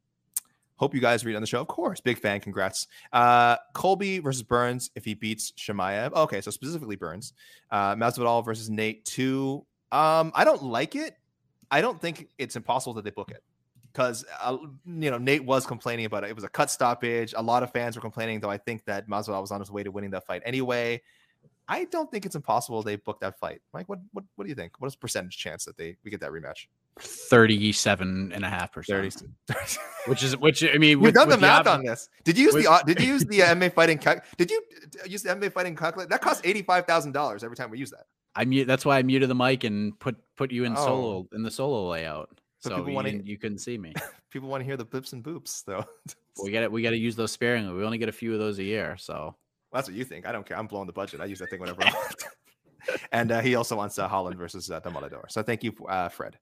hope 0.81 0.95
you 0.95 0.99
guys 0.99 1.23
read 1.23 1.35
on 1.35 1.41
the 1.41 1.47
show. 1.47 1.61
Of 1.61 1.67
course, 1.67 2.01
big 2.01 2.17
fan. 2.17 2.39
Congrats. 2.39 2.87
Uh, 3.13 3.55
Colby 3.73 4.17
versus 4.17 4.41
Burns 4.41 4.89
if 4.95 5.05
he 5.05 5.13
beats 5.13 5.51
Chimaev. 5.51 6.11
Okay, 6.13 6.41
so 6.41 6.49
specifically 6.49 6.95
Burns. 6.95 7.33
Uh, 7.69 7.95
Masvidal 7.95 8.43
versus 8.43 8.67
Nate 8.67 9.05
two. 9.05 9.63
Um, 9.91 10.31
I 10.33 10.43
don't 10.43 10.63
like 10.63 10.95
it. 10.95 11.15
I 11.69 11.81
don't 11.81 12.01
think 12.01 12.29
it's 12.39 12.55
impossible 12.55 12.95
that 12.95 13.03
they 13.03 13.11
book 13.11 13.29
it 13.29 13.43
because 13.93 14.25
uh, 14.41 14.57
you 14.85 15.11
know 15.11 15.19
Nate 15.19 15.45
was 15.45 15.67
complaining 15.67 16.05
about 16.05 16.23
it. 16.23 16.31
It 16.31 16.35
was 16.35 16.43
a 16.43 16.49
cut 16.49 16.71
stoppage. 16.71 17.35
A 17.37 17.41
lot 17.41 17.61
of 17.61 17.71
fans 17.71 17.95
were 17.95 18.01
complaining, 18.01 18.39
though. 18.39 18.49
I 18.49 18.57
think 18.57 18.83
that 18.85 19.07
Masvidal 19.07 19.39
was 19.39 19.51
on 19.51 19.59
his 19.59 19.69
way 19.69 19.83
to 19.83 19.91
winning 19.91 20.09
that 20.11 20.25
fight 20.25 20.41
anyway. 20.45 20.99
I 21.73 21.85
don't 21.85 22.11
think 22.11 22.25
it's 22.25 22.35
impossible 22.35 22.83
they 22.83 22.97
book 22.97 23.21
that 23.21 23.39
fight. 23.39 23.61
Mike, 23.73 23.87
what 23.87 23.99
what 24.11 24.25
what 24.35 24.43
do 24.43 24.49
you 24.49 24.55
think? 24.55 24.73
What 24.79 24.87
is 24.87 24.93
the 24.93 24.99
percentage 24.99 25.37
chance 25.37 25.63
that 25.65 25.77
they 25.77 25.95
we 26.03 26.11
get 26.11 26.19
that 26.19 26.31
rematch? 26.31 26.67
37 26.99 28.31
and 28.33 28.43
a 28.43 28.49
half 28.49 28.71
percent. 28.73 29.13
30. 29.47 29.77
Which 30.07 30.23
is 30.23 30.35
which 30.37 30.63
I 30.63 30.77
mean 30.77 30.99
we've 30.99 31.07
with, 31.09 31.13
done 31.15 31.29
the 31.29 31.37
math 31.37 31.67
on 31.67 31.83
this. 31.85 32.09
Did 32.23 32.37
you 32.37 32.45
use 32.45 32.53
with- 32.55 32.65
the 32.65 32.83
did 32.85 32.99
you 33.01 33.07
use 33.13 33.23
the 33.25 33.39
MMA 33.55 33.71
fighting 33.73 33.97
calc- 33.99 34.23
did 34.37 34.49
you 34.51 34.61
use 35.07 35.21
the 35.23 35.29
MMA 35.29 35.53
fighting 35.53 35.75
calculator? 35.75 36.09
That 36.09 36.21
costs 36.21 36.41
eighty 36.43 36.61
five 36.63 36.85
thousand 36.87 37.11
dollars 37.11 37.43
every 37.43 37.55
time 37.55 37.69
we 37.69 37.77
use 37.79 37.91
that. 37.91 38.05
I 38.35 38.45
mute 38.45 38.65
that's 38.67 38.83
why 38.83 38.97
I 38.97 39.03
muted 39.03 39.29
the 39.29 39.35
mic 39.35 39.63
and 39.63 39.97
put 39.99 40.15
put 40.35 40.51
you 40.51 40.63
in 40.65 40.73
Oh. 40.75 40.85
solo 40.85 41.27
in 41.33 41.43
the 41.43 41.51
solo 41.51 41.87
layout. 41.89 42.29
So 42.59 42.69
So, 42.69 42.75
people 42.77 42.89
you, 42.89 42.95
wanna- 42.95 43.09
you 43.23 43.37
couldn't 43.37 43.59
see 43.59 43.77
me. 43.77 43.93
People 44.31 44.47
want 44.47 44.61
to 44.61 44.65
hear 44.65 44.77
the 44.77 44.85
blips 44.85 45.11
and 45.11 45.21
boops, 45.21 45.65
though. 45.65 45.83
we 46.41 46.51
got 46.51 46.63
it. 46.63 46.71
We 46.71 46.81
got 46.81 46.91
to 46.91 46.97
use 46.97 47.17
those 47.17 47.33
sparingly. 47.33 47.73
We 47.73 47.83
only 47.83 47.97
get 47.97 48.07
a 48.07 48.13
few 48.13 48.31
of 48.33 48.39
those 48.39 48.59
a 48.59 48.63
year. 48.63 48.95
So 48.97 49.35
That's 49.73 49.87
what 49.87 49.95
you 49.97 50.03
think. 50.03 50.25
I 50.25 50.31
don't 50.31 50.45
care. 50.45 50.57
I'm 50.57 50.67
blowing 50.67 50.87
the 50.87 50.93
budget. 50.93 51.21
I 51.21 51.25
use 51.25 51.39
that 51.39 51.49
thing 51.49 51.59
whenever 51.59 51.83
I 51.83 51.91
want. 51.91 52.23
and 53.11 53.31
uh, 53.31 53.41
he 53.41 53.55
also 53.55 53.75
wants 53.75 53.99
uh, 53.99 54.07
Holland 54.07 54.37
versus 54.37 54.71
uh, 54.71 54.81
Demolidor. 54.81 55.29
So 55.29 55.43
thank 55.43 55.63
you, 55.63 55.73
uh, 55.87 56.09
Fred. 56.09 56.37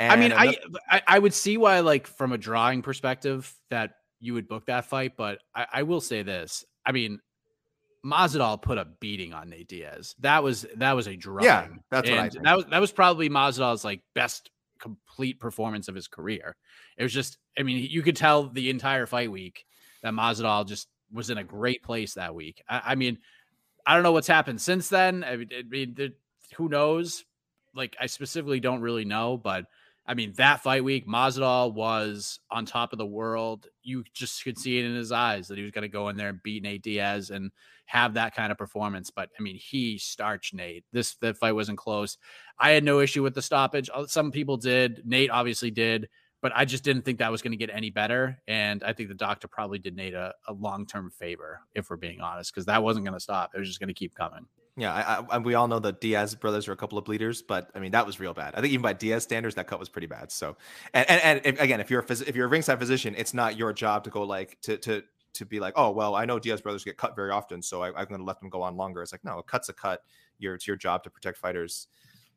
I 0.00 0.16
mean, 0.16 0.32
I, 0.32 0.44
another- 0.44 0.58
I 0.90 1.02
I 1.06 1.18
would 1.18 1.34
see 1.34 1.56
why, 1.56 1.80
like 1.80 2.06
from 2.06 2.32
a 2.32 2.38
drawing 2.38 2.82
perspective, 2.82 3.54
that 3.70 3.92
you 4.18 4.34
would 4.34 4.48
book 4.48 4.66
that 4.66 4.86
fight. 4.86 5.16
But 5.16 5.38
I, 5.54 5.66
I 5.72 5.82
will 5.82 6.00
say 6.00 6.22
this: 6.22 6.64
I 6.84 6.92
mean, 6.92 7.20
Masvidal 8.04 8.60
put 8.60 8.78
a 8.78 8.86
beating 9.00 9.32
on 9.32 9.50
Nate 9.50 9.68
Diaz. 9.68 10.16
That 10.20 10.42
was 10.42 10.66
that 10.76 10.92
was 10.92 11.06
a 11.06 11.16
drawing. 11.16 11.44
Yeah, 11.44 11.68
that's 11.90 12.10
what 12.10 12.18
I 12.18 12.22
And 12.24 12.32
think. 12.32 12.44
That 12.44 12.56
was 12.56 12.66
that 12.66 12.80
was 12.80 12.92
probably 12.92 13.30
Masvidal's 13.30 13.84
like 13.84 14.00
best 14.14 14.50
complete 14.80 15.38
performance 15.40 15.88
of 15.88 15.94
his 15.94 16.08
career. 16.08 16.56
It 16.98 17.02
was 17.02 17.12
just, 17.12 17.38
I 17.58 17.62
mean, 17.62 17.86
you 17.88 18.02
could 18.02 18.16
tell 18.16 18.48
the 18.48 18.68
entire 18.68 19.06
fight 19.06 19.30
week 19.30 19.64
that 20.02 20.12
Masvidal 20.12 20.66
just 20.66 20.88
was 21.12 21.30
in 21.30 21.38
a 21.38 21.44
great 21.44 21.82
place 21.82 22.14
that 22.14 22.34
week. 22.34 22.62
I, 22.68 22.82
I 22.86 22.94
mean, 22.94 23.18
I 23.86 23.94
don't 23.94 24.02
know 24.02 24.12
what's 24.12 24.26
happened 24.26 24.60
since 24.60 24.88
then. 24.88 25.24
I 25.24 25.36
mean, 25.36 25.48
I 25.56 25.62
mean 25.62 26.12
who 26.56 26.68
knows? 26.68 27.24
Like, 27.74 27.96
I 28.00 28.06
specifically 28.06 28.60
don't 28.60 28.80
really 28.80 29.04
know, 29.04 29.36
but 29.36 29.66
I 30.06 30.14
mean, 30.14 30.34
that 30.36 30.62
fight 30.62 30.84
week, 30.84 31.08
Masvidal 31.08 31.72
was 31.72 32.38
on 32.50 32.66
top 32.66 32.92
of 32.92 32.98
the 32.98 33.06
world. 33.06 33.66
You 33.82 34.04
just 34.12 34.44
could 34.44 34.58
see 34.58 34.78
it 34.78 34.84
in 34.84 34.94
his 34.94 35.12
eyes 35.12 35.48
that 35.48 35.56
he 35.56 35.64
was 35.64 35.72
going 35.72 35.82
to 35.82 35.88
go 35.88 36.08
in 36.08 36.16
there 36.16 36.28
and 36.28 36.42
beat 36.42 36.62
Nate 36.62 36.82
Diaz 36.82 37.30
and 37.30 37.50
have 37.86 38.14
that 38.14 38.34
kind 38.34 38.52
of 38.52 38.58
performance. 38.58 39.10
But 39.10 39.30
I 39.38 39.42
mean, 39.42 39.56
he 39.56 39.96
starched 39.96 40.52
Nate. 40.52 40.84
This 40.92 41.14
the 41.16 41.32
fight 41.32 41.52
wasn't 41.52 41.78
close. 41.78 42.18
I 42.58 42.70
had 42.70 42.84
no 42.84 43.00
issue 43.00 43.22
with 43.22 43.34
the 43.34 43.42
stoppage. 43.42 43.88
Uh, 43.92 44.06
Some 44.06 44.30
people 44.30 44.58
did. 44.58 45.02
Nate 45.06 45.30
obviously 45.30 45.70
did, 45.70 46.10
but 46.44 46.52
I 46.54 46.66
just 46.66 46.84
didn't 46.84 47.06
think 47.06 47.20
that 47.20 47.30
was 47.30 47.40
going 47.40 47.52
to 47.52 47.56
get 47.56 47.70
any 47.74 47.88
better. 47.88 48.38
And 48.46 48.84
I 48.84 48.92
think 48.92 49.08
the 49.08 49.14
doctor 49.14 49.48
probably 49.48 49.78
did 49.78 49.96
Nate 49.96 50.12
a, 50.12 50.34
a 50.46 50.52
long 50.52 50.84
term 50.84 51.10
favor, 51.10 51.62
if 51.74 51.88
we're 51.88 51.96
being 51.96 52.20
honest, 52.20 52.52
because 52.52 52.66
that 52.66 52.82
wasn't 52.82 53.06
going 53.06 53.14
to 53.14 53.20
stop. 53.20 53.52
It 53.54 53.58
was 53.58 53.66
just 53.66 53.80
going 53.80 53.88
to 53.88 53.94
keep 53.94 54.14
coming. 54.14 54.44
yeah, 54.76 54.92
I, 54.92 55.36
I, 55.36 55.38
we 55.38 55.54
all 55.54 55.68
know 55.68 55.78
the 55.78 55.92
Diaz 55.92 56.34
brothers 56.34 56.68
are 56.68 56.72
a 56.72 56.76
couple 56.76 56.98
of 56.98 57.06
bleeders, 57.06 57.40
but 57.40 57.70
I 57.74 57.78
mean 57.78 57.92
that 57.92 58.04
was 58.04 58.20
real 58.20 58.34
bad. 58.34 58.54
I 58.54 58.60
think 58.60 58.74
even 58.74 58.82
by 58.82 58.92
Diaz 58.92 59.22
standards, 59.22 59.54
that 59.54 59.66
cut 59.68 59.78
was 59.80 59.88
pretty 59.88 60.06
bad. 60.06 60.30
So, 60.30 60.58
and 60.92 61.08
and, 61.08 61.22
and 61.22 61.40
if- 61.46 61.60
again, 61.62 61.80
if 61.80 61.90
you're 61.90 62.00
a 62.00 62.04
phys- 62.04 62.28
if 62.28 62.36
you're 62.36 62.44
a 62.44 62.50
ringside 62.50 62.78
physician, 62.78 63.14
it's 63.16 63.32
not 63.32 63.56
your 63.56 63.72
job 63.72 64.04
to 64.04 64.10
go 64.10 64.22
like 64.22 64.60
to 64.64 64.76
to 64.76 65.02
to 65.34 65.46
be 65.46 65.60
like, 65.60 65.72
oh 65.76 65.92
well, 65.92 66.14
I 66.14 66.26
know 66.26 66.38
Diaz 66.38 66.60
brothers 66.60 66.84
get 66.84 66.98
cut 66.98 67.16
very 67.16 67.30
often, 67.30 67.62
so 67.62 67.82
I, 67.82 67.88
I'm 67.88 68.06
going 68.06 68.20
to 68.20 68.24
let 68.26 68.38
them 68.40 68.50
go 68.50 68.60
on 68.60 68.76
longer. 68.76 69.00
It's 69.00 69.12
like 69.12 69.24
no, 69.24 69.38
a 69.38 69.42
cut's 69.42 69.70
a 69.70 69.72
cut. 69.72 70.02
Your 70.38 70.56
it's 70.56 70.66
your 70.66 70.76
job 70.76 71.04
to 71.04 71.10
protect 71.10 71.38
fighters. 71.38 71.86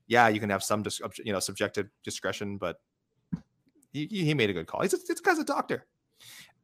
Yeah, 0.07 0.29
you 0.29 0.39
can 0.39 0.49
have 0.49 0.63
some 0.63 0.81
dis- 0.81 1.01
you 1.25 1.33
know 1.33 1.39
subjective 1.41 1.89
discretion, 2.05 2.57
but 2.57 2.79
he, 3.93 4.07
he 4.07 4.33
made 4.33 4.49
a 4.49 4.53
good 4.53 4.67
call. 4.67 4.81
He's 4.81 4.93
a, 4.93 4.97
this 4.97 5.19
guy's 5.19 5.39
a 5.39 5.43
doctor. 5.43 5.85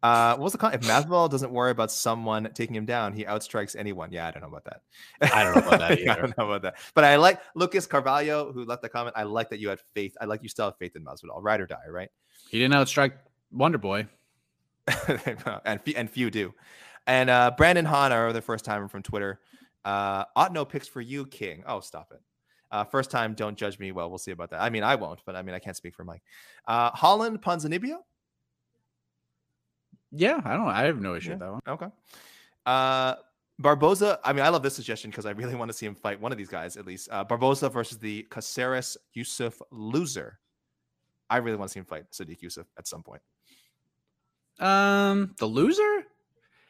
Uh, 0.04 0.36
what's 0.36 0.52
the 0.52 0.58
con? 0.58 0.74
If 0.74 0.82
Masvidal 0.82 1.30
doesn't 1.30 1.52
worry 1.52 1.72
about 1.72 1.90
someone 1.90 2.50
taking 2.54 2.76
him 2.76 2.86
down, 2.86 3.14
he 3.14 3.24
outstrikes 3.24 3.74
anyone. 3.74 4.12
Yeah, 4.12 4.28
I 4.28 4.32
don't 4.32 4.42
know 4.42 4.50
about 4.50 4.66
that. 4.66 4.82
I 5.34 5.44
don't 5.46 5.56
know 5.56 5.68
about 5.68 5.80
that 5.80 5.92
I 6.10 6.16
don't 6.16 6.38
know 6.38 6.46
about 6.46 6.62
that. 6.64 6.76
But 6.94 7.06
I 7.06 7.16
like 7.16 7.40
Lucas 7.56 7.88
Carvalho, 7.88 8.52
who 8.52 8.66
left 8.66 8.82
the 8.82 8.90
comment. 8.90 9.16
I 9.16 9.24
like 9.24 9.50
that 9.52 9.60
you 9.60 9.70
had 9.70 9.80
faith. 9.94 10.14
I 10.20 10.26
like 10.26 10.44
you 10.44 10.50
still 10.50 10.66
have 10.66 10.78
faith 10.78 10.98
in 10.98 11.06
Masvidal. 11.06 11.42
Ride 11.42 11.62
or 11.62 11.68
die, 11.68 11.88
right? 11.90 12.10
He 12.50 12.60
didn't 12.60 12.74
outstrike 12.74 13.14
Wonder 13.52 13.78
Boy. 13.78 14.08
and 15.66 15.80
and 15.96 16.10
few 16.10 16.30
do. 16.30 16.54
And 17.08 17.30
uh, 17.30 17.52
Brandon 17.56 17.86
Hahn, 17.86 18.12
our 18.12 18.28
other 18.28 18.42
first 18.42 18.66
timer 18.66 18.90
from 18.90 19.04
Twitter, 19.04 19.40
uh, 19.86 20.26
ought 20.36 20.52
no 20.52 20.66
picks 20.66 20.88
for 20.88 21.00
you, 21.00 21.26
King. 21.26 21.64
Oh, 21.66 21.80
stop 21.80 22.12
it. 22.12 22.22
Uh, 22.74 22.84
first 22.84 23.12
time, 23.12 23.36
don't 23.36 23.56
judge 23.56 23.78
me. 23.78 23.92
Well, 23.92 24.10
we'll 24.10 24.18
see 24.18 24.32
about 24.32 24.50
that. 24.50 24.62
I 24.62 24.70
mean, 24.72 24.82
I 24.84 24.96
won't, 24.96 25.22
but 25.28 25.36
I 25.36 25.44
mean, 25.44 25.54
I 25.54 25.60
can't 25.60 25.78
speak 25.78 25.94
for 25.94 26.04
Mike. 26.04 26.24
Uh, 26.68 26.90
Holland 26.90 27.40
Ponzinibbio. 27.40 27.98
Yeah, 30.12 30.42
I 30.44 30.56
don't. 30.56 30.68
I 30.68 30.84
have 30.86 31.00
no 31.00 31.14
issue 31.16 31.30
Yeah. 31.30 31.36
with 31.36 31.40
that 31.42 31.52
one. 31.52 31.62
Okay. 31.68 31.88
Uh, 32.66 33.16
Barboza. 33.60 34.20
I 34.24 34.34
mean, 34.34 34.44
I 34.44 34.50
love 34.50 34.64
this 34.64 34.76
suggestion 34.76 35.12
because 35.12 35.28
I 35.28 35.32
really 35.32 35.54
want 35.54 35.70
to 35.70 35.78
see 35.78 35.86
him 35.86 35.94
fight 35.94 36.20
one 36.20 36.32
of 36.32 36.38
these 36.38 36.50
guys 36.50 36.76
at 36.76 36.86
least. 36.88 37.10
Uh, 37.12 37.24
Barboza 37.24 37.70
versus 37.70 38.00
the 38.00 38.24
Caceres 38.32 38.98
Yusuff 39.16 39.62
loser. 39.72 40.40
I 41.30 41.38
really 41.38 41.58
want 41.58 41.70
to 41.70 41.74
see 41.74 41.80
him 41.80 41.86
fight 41.86 42.06
Sodiq 42.12 42.40
Yusuff 42.42 42.66
at 42.78 42.88
some 42.88 43.04
point. 43.04 43.22
Um, 44.60 45.36
the 45.40 45.46
loser. 45.46 46.06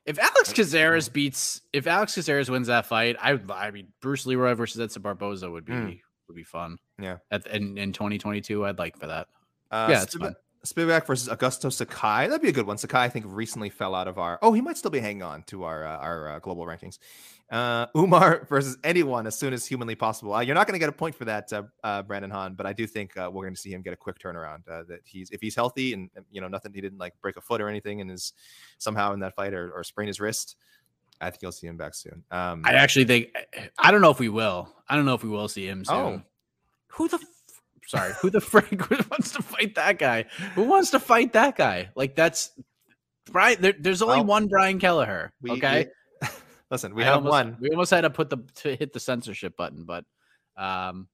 If 0.05 0.19
Alex 0.19 0.51
Caceres 0.51 1.07
beats, 1.09 1.61
if 1.71 1.87
Alex 1.87 2.15
Caceres 2.15 2.49
wins 2.51 2.67
that 2.67 2.85
fight, 2.85 3.15
I, 3.21 3.39
I 3.49 3.71
mean, 3.71 3.87
Bruce 4.01 4.25
Leroy 4.25 4.53
versus 4.53 4.79
Edson 4.81 5.01
Barboza 5.01 5.49
would 5.49 5.65
be 5.65 5.71
Mm. 5.73 5.99
would 6.27 6.35
be 6.35 6.43
fun. 6.43 6.77
Yeah. 6.99 7.17
At 7.31 7.47
in, 7.47 7.77
in 7.77 7.93
2022, 7.93 8.65
I'd 8.65 8.77
like 8.79 8.97
for 8.99 9.07
that. 9.07 9.27
Uh, 9.71 9.87
Yeah, 9.89 10.03
it's 10.03 10.15
fine. 10.15 10.35
Spivak 10.65 11.05
versus 11.05 11.27
Augusto 11.27 11.71
Sakai. 11.71 12.27
That'd 12.27 12.41
be 12.41 12.47
a 12.47 12.53
good 12.53 12.65
one. 12.65 12.77
Sakai, 12.77 13.03
I 13.03 13.09
think, 13.09 13.25
recently 13.27 13.69
fell 13.69 13.93
out 13.93 14.07
of 14.07 14.17
our. 14.17 14.39
Oh, 14.41 14.53
he 14.53 14.61
might 14.61 14.77
still 14.77 14.91
be 14.91 14.99
hanging 14.99 15.21
on 15.21 15.43
to 15.43 15.63
our 15.63 15.85
uh, 15.85 15.97
our 15.97 16.29
uh, 16.29 16.39
global 16.39 16.65
rankings. 16.65 16.99
Uh, 17.51 17.85
Umar 17.95 18.45
versus 18.49 18.77
anyone 18.83 19.27
as 19.27 19.37
soon 19.37 19.53
as 19.53 19.65
humanly 19.65 19.95
possible. 19.95 20.33
Uh, 20.33 20.39
you're 20.39 20.55
not 20.55 20.65
going 20.65 20.73
to 20.73 20.79
get 20.79 20.89
a 20.89 20.93
point 20.93 21.15
for 21.15 21.25
that, 21.25 21.51
uh, 21.51 21.63
uh, 21.83 22.01
Brandon 22.01 22.31
Hahn, 22.31 22.53
but 22.53 22.65
I 22.65 22.71
do 22.71 22.87
think 22.87 23.15
uh, 23.17 23.29
we're 23.31 23.43
going 23.43 23.53
to 23.53 23.59
see 23.59 23.71
him 23.71 23.81
get 23.81 23.91
a 23.91 23.97
quick 23.97 24.17
turnaround. 24.19 24.67
Uh, 24.69 24.83
that 24.87 25.01
he's 25.03 25.29
if 25.31 25.41
he's 25.41 25.53
healthy 25.53 25.93
and 25.93 26.09
you 26.31 26.39
know 26.39 26.47
nothing, 26.47 26.73
he 26.73 26.79
didn't 26.79 26.97
like 26.97 27.13
break 27.21 27.35
a 27.35 27.41
foot 27.41 27.59
or 27.59 27.67
anything, 27.67 27.99
and 27.99 28.09
is 28.09 28.31
somehow 28.77 29.13
in 29.13 29.19
that 29.19 29.35
fight 29.35 29.53
or, 29.53 29.71
or 29.71 29.83
sprain 29.83 30.07
his 30.07 30.21
wrist. 30.21 30.55
I 31.19 31.29
think 31.29 31.41
you'll 31.41 31.51
see 31.51 31.67
him 31.67 31.77
back 31.77 31.93
soon. 31.93 32.23
Um, 32.31 32.63
I 32.65 32.73
actually 32.73 33.05
think 33.05 33.35
I 33.77 33.91
don't 33.91 34.01
know 34.01 34.11
if 34.11 34.19
we 34.19 34.29
will. 34.29 34.73
I 34.87 34.95
don't 34.95 35.05
know 35.05 35.13
if 35.13 35.23
we 35.23 35.29
will 35.29 35.47
see 35.49 35.67
him 35.67 35.83
soon. 35.83 35.95
Oh. 35.95 36.21
Who 36.87 37.07
the 37.07 37.19
sorry, 37.87 38.13
who 38.21 38.29
the 38.29 38.41
frick 38.51 38.71
wants 39.11 39.31
to 39.33 39.41
fight 39.41 39.75
that 39.75 39.97
guy? 39.99 40.25
Who 40.55 40.63
wants 40.63 40.91
to 40.91 40.99
fight 40.99 41.33
that 41.33 41.55
guy? 41.55 41.89
Like 41.95 42.15
that's 42.15 42.51
Brian. 43.31 43.61
There, 43.61 43.73
there's 43.79 44.01
only 44.01 44.17
Well, 44.17 44.25
one 44.25 44.47
Brian 44.47 44.79
Kelleher. 44.79 45.31
we- 45.41 45.51
okay, 45.51 45.87
we- 46.21 46.27
listen, 46.71 46.93
we 46.95 47.03
I 47.03 47.05
have 47.07 47.15
almost- 47.17 47.31
one. 47.31 47.57
We 47.59 47.69
almost 47.69 47.91
had 47.91 48.01
to 48.01 48.09
put 48.09 48.29
the 48.29 48.37
to 48.55 48.75
hit 48.75 48.93
the 48.93 48.99
censorship 48.99 49.55
button, 49.57 49.83
but 49.85 50.05
um, 50.57 51.07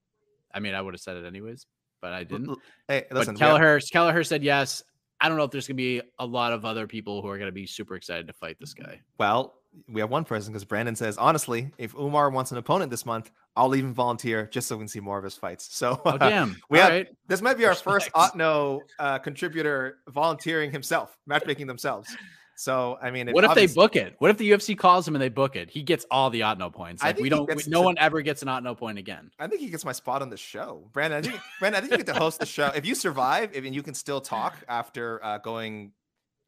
I 0.52 0.60
mean, 0.60 0.74
I 0.74 0.80
would 0.82 0.94
have 0.94 1.00
said 1.00 1.16
it 1.16 1.24
anyways, 1.26 1.66
but 2.02 2.12
I 2.12 2.24
didn't. 2.24 2.58
Hey, 2.88 3.04
listen, 3.10 3.34
but 3.34 3.40
we 3.40 3.46
have- 3.46 3.58
Kelleher, 3.58 3.80
Kelleher 3.80 4.24
said 4.24 4.42
yes. 4.42 4.82
I 5.22 5.28
don't 5.28 5.36
know 5.36 5.44
if 5.44 5.50
there's 5.50 5.66
gonna 5.66 5.76
be 5.76 6.00
a 6.18 6.24
lot 6.24 6.52
of 6.54 6.64
other 6.64 6.86
people 6.86 7.20
who 7.20 7.28
are 7.28 7.36
gonna 7.38 7.52
be 7.52 7.66
super 7.66 7.94
excited 7.94 8.26
to 8.28 8.32
fight 8.32 8.56
this 8.58 8.72
guy. 8.74 9.00
Well, 9.18 9.54
we 9.88 10.00
have 10.00 10.10
one 10.10 10.24
person 10.24 10.52
because 10.52 10.64
Brandon 10.64 10.96
says, 10.96 11.16
honestly, 11.16 11.70
if 11.78 11.94
Umar 11.94 12.30
wants 12.30 12.50
an 12.52 12.58
opponent 12.58 12.90
this 12.90 13.06
month, 13.06 13.30
I'll 13.56 13.74
even 13.76 13.92
volunteer 13.94 14.46
just 14.46 14.66
so 14.68 14.76
we 14.76 14.80
can 14.82 14.88
see 14.88 15.00
more 15.00 15.16
of 15.18 15.24
his 15.24 15.36
fights. 15.36 15.68
So 15.76 16.00
Oh 16.04 16.18
damn! 16.18 16.56
we 16.70 16.78
All 16.78 16.84
have- 16.84 16.92
right. 16.92 17.08
this 17.28 17.40
might 17.42 17.56
be 17.58 17.64
our 17.66 17.74
first 17.74 18.10
Otno 18.12 18.80
uh, 18.98 19.18
contributor 19.18 19.98
volunteering 20.08 20.70
himself, 20.72 21.16
matchmaking 21.26 21.66
themselves. 21.66 22.14
So 22.56 22.98
I 23.00 23.10
mean, 23.10 23.30
What 23.30 23.44
if 23.44 23.54
they 23.54 23.66
book 23.68 23.96
it? 23.96 24.16
What 24.18 24.30
if 24.30 24.36
the 24.36 24.50
UFC 24.50 24.76
calls 24.76 25.08
him 25.08 25.14
and 25.14 25.22
they 25.22 25.30
book 25.30 25.56
it? 25.56 25.70
He 25.70 25.82
gets 25.82 26.04
all 26.10 26.28
the 26.28 26.40
Otno 26.40 26.70
points. 26.72 27.02
Like 27.02 27.18
we 27.18 27.28
don't. 27.30 27.48
we- 27.48 27.62
no 27.68 27.78
to- 27.80 27.84
one 27.86 27.96
ever 27.98 28.20
gets 28.22 28.42
an 28.42 28.48
Otno 28.48 28.76
point 28.76 28.98
again. 28.98 29.30
I 29.38 29.46
think 29.46 29.60
he 29.62 29.68
gets 29.70 29.84
my 29.84 29.92
spot 29.92 30.20
on 30.20 30.28
the 30.30 30.36
show, 30.36 30.88
Brandon. 30.92 31.20
I 31.20 31.22
think, 31.22 31.40
Brandon, 31.58 31.78
I 31.78 31.80
think 31.80 31.92
you 31.92 32.04
get 32.04 32.12
to 32.12 32.20
host 32.20 32.38
the 32.40 32.46
show 32.46 32.66
if 32.74 32.84
you 32.84 32.94
survive. 32.94 33.50
If 33.54 33.64
and 33.64 33.74
you 33.74 33.82
can 33.82 33.94
still 33.94 34.20
talk 34.20 34.56
after 34.68 35.24
uh, 35.24 35.38
going 35.38 35.92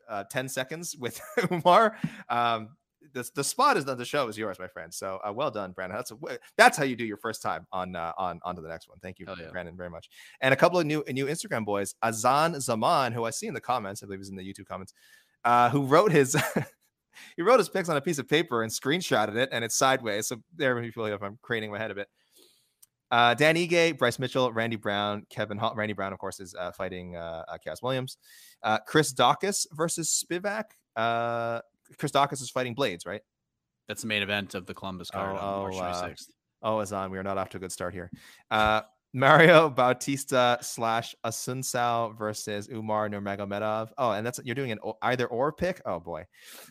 uh, 0.09 0.25
ten 0.25 0.49
seconds 0.49 0.97
with 0.99 1.19
Umar. 1.51 1.97
Um, 2.29 2.71
the, 3.13 3.29
the 3.35 3.45
spot 3.45 3.77
is 3.77 3.87
not 3.87 3.99
the 3.99 4.05
show 4.05 4.29
is 4.29 4.39
yours, 4.39 4.59
my 4.59 4.69
friend. 4.69 4.93
So 4.93 5.19
uh, 5.27 5.33
well 5.33 5.51
done, 5.51 5.73
Brandon. 5.73 5.97
That's 5.97 6.13
a, 6.13 6.39
that's 6.57 6.77
how 6.77 6.85
you 6.85 6.97
do 6.97 7.05
your 7.05 7.17
first 7.17 7.43
time 7.43 7.67
on 7.73 7.97
uh, 7.97 8.13
on 8.17 8.41
on 8.45 8.57
to 8.57 8.63
the 8.63 8.69
next 8.69 8.89
one. 8.89 8.99
Thank 9.01 9.19
you, 9.19 9.27
yeah. 9.29 9.49
Brandon, 9.51 9.77
very 9.77 9.91
much. 9.91 10.09
And 10.41 10.53
a 10.53 10.57
couple 10.57 10.79
of 10.79 10.87
new 10.87 11.05
new 11.09 11.27
Instagram 11.27 11.65
boys, 11.65 11.95
Azan 12.03 12.61
Zaman, 12.61 13.13
who 13.13 13.25
I 13.25 13.31
see 13.31 13.47
in 13.47 13.55
the 13.55 13.61
comments, 13.61 14.03
I 14.03 14.07
believe 14.07 14.21
is 14.21 14.29
in 14.29 14.37
the 14.37 14.43
YouTube 14.43 14.67
comments, 14.67 14.95
uh, 15.45 15.71
who 15.71 15.85
wrote 15.85 16.13
his. 16.13 16.37
he 17.37 17.43
wrote 17.43 17.59
his 17.59 17.69
pics 17.69 17.89
on 17.89 17.97
a 17.97 18.01
piece 18.01 18.19
of 18.19 18.29
paper 18.29 18.63
and 18.63 18.73
screenshotted 18.73 19.37
it, 19.37 19.49
and 19.53 19.65
it's 19.65 19.77
sideways. 19.77 20.29
So 20.29 20.43
there, 20.57 20.75
maybe 20.75 20.91
feel 20.91 21.07
if 21.07 21.23
I'm 21.23 21.39
craning 21.43 21.71
my 21.71 21.79
head 21.79 21.91
a 21.91 21.95
bit. 21.95 22.09
Uh, 23.13 23.35
Dan 23.35 23.57
Ige, 23.57 23.99
Bryce 23.99 24.19
Mitchell, 24.19 24.51
Randy 24.53 24.77
Brown, 24.77 25.27
Kevin 25.29 25.59
Hall. 25.59 25.75
Randy 25.77 25.93
Brown, 25.93 26.15
of 26.15 26.19
course, 26.19 26.41
is 26.41 26.55
uh, 26.55 26.73
fighting 26.73 27.15
uh, 27.15 27.45
uh, 27.47 27.59
Khaos 27.65 27.83
Williams. 27.83 28.17
Uh, 28.63 28.79
Chris 28.87 29.13
Daukaus 29.13 29.67
versus 29.73 30.25
Spivak. 30.25 30.65
Chris 31.99 32.13
Daukaus 32.13 32.41
is 32.41 32.51
fighting 32.51 32.75
Blaydes, 32.75 33.07
right? 33.07 33.23
That's 33.89 34.03
the 34.03 34.09
main 34.09 34.23
event 34.23 34.55
of 34.55 34.67
the 34.67 34.75
Columbus 34.75 35.11
card 35.11 35.37
Oh, 35.41 35.45
on 35.45 35.63
March 35.63 35.75
oh, 35.75 35.81
uh, 35.81 36.09
26th. 36.09 36.27
Oh, 36.63 36.81
Azan, 36.81 37.11
we 37.11 37.19
are 37.19 37.23
not 37.23 37.39
off 37.39 37.49
to 37.51 37.57
a 37.57 37.61
good 37.61 37.73
start 37.73 37.93
here. 37.93 38.11
Uh, 38.51 38.83
Mario 39.15 39.69
Bautista 39.69 40.59
slash 40.63 41.15
Assunção 41.25 42.17
versus 42.17 42.69
Umar 42.71 43.11
Nurmagomedov. 43.11 43.91
Oh, 43.99 44.13
and 44.13 44.27
that's 44.27 44.41
you're 44.43 44.55
doing 44.55 44.73
an 44.73 44.79
either 45.03 45.27
or 45.27 45.53
pick. 45.53 45.83
Oh 45.85 46.01
boy, 46.01 46.25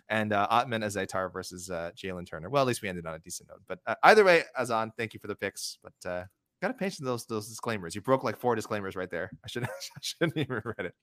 and 0.09 0.33
uh, 0.33 0.47
Ottman 0.51 0.83
Azaitar 0.83 1.31
versus 1.31 1.69
uh, 1.69 1.91
Jalin 1.95 2.25
Turner. 2.25 2.49
Well, 2.49 2.63
at 2.63 2.67
least 2.67 2.81
we 2.81 2.89
ended 2.89 3.05
on 3.05 3.13
a 3.13 3.19
decent 3.19 3.49
note. 3.49 3.61
But 3.67 3.79
uh, 3.85 3.95
either 4.03 4.23
way, 4.23 4.43
Azan, 4.57 4.91
thank 4.97 5.13
you 5.13 5.19
for 5.19 5.27
the 5.27 5.35
picks. 5.35 5.77
But 5.83 6.09
uh, 6.09 6.23
gotta 6.63 6.73
mention 6.79 7.05
those 7.05 7.25
those 7.27 7.47
disclaimers. 7.47 7.93
You 7.93 8.01
broke 8.01 8.23
like 8.23 8.37
four 8.37 8.55
disclaimers 8.55 8.95
right 8.95 9.11
there. 9.11 9.29
I 9.45 9.47
should 9.47 9.63
I 9.65 9.67
shouldn't 10.01 10.37
even 10.37 10.61
read 10.65 10.87
it. 10.87 10.95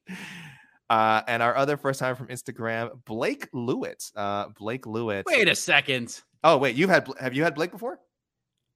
Uh, 0.90 1.23
and 1.27 1.43
our 1.43 1.55
other 1.55 1.77
first 1.77 2.01
time 2.01 2.16
from 2.16 2.28
Instagram, 2.28 3.05
Blake 3.05 3.51
Lewitt. 3.52 4.10
Uh, 4.16 4.48
Blake 4.59 4.85
Lewitt. 4.85 5.24
Wait 5.27 5.48
a 5.48 5.55
second. 5.55 6.23
Oh 6.43 6.56
wait, 6.56 6.77
you've 6.77 6.90
had 6.90 7.09
have 7.20 7.35
you 7.35 7.44
had 7.44 7.55
Blake 7.55 7.73
before? 7.73 7.98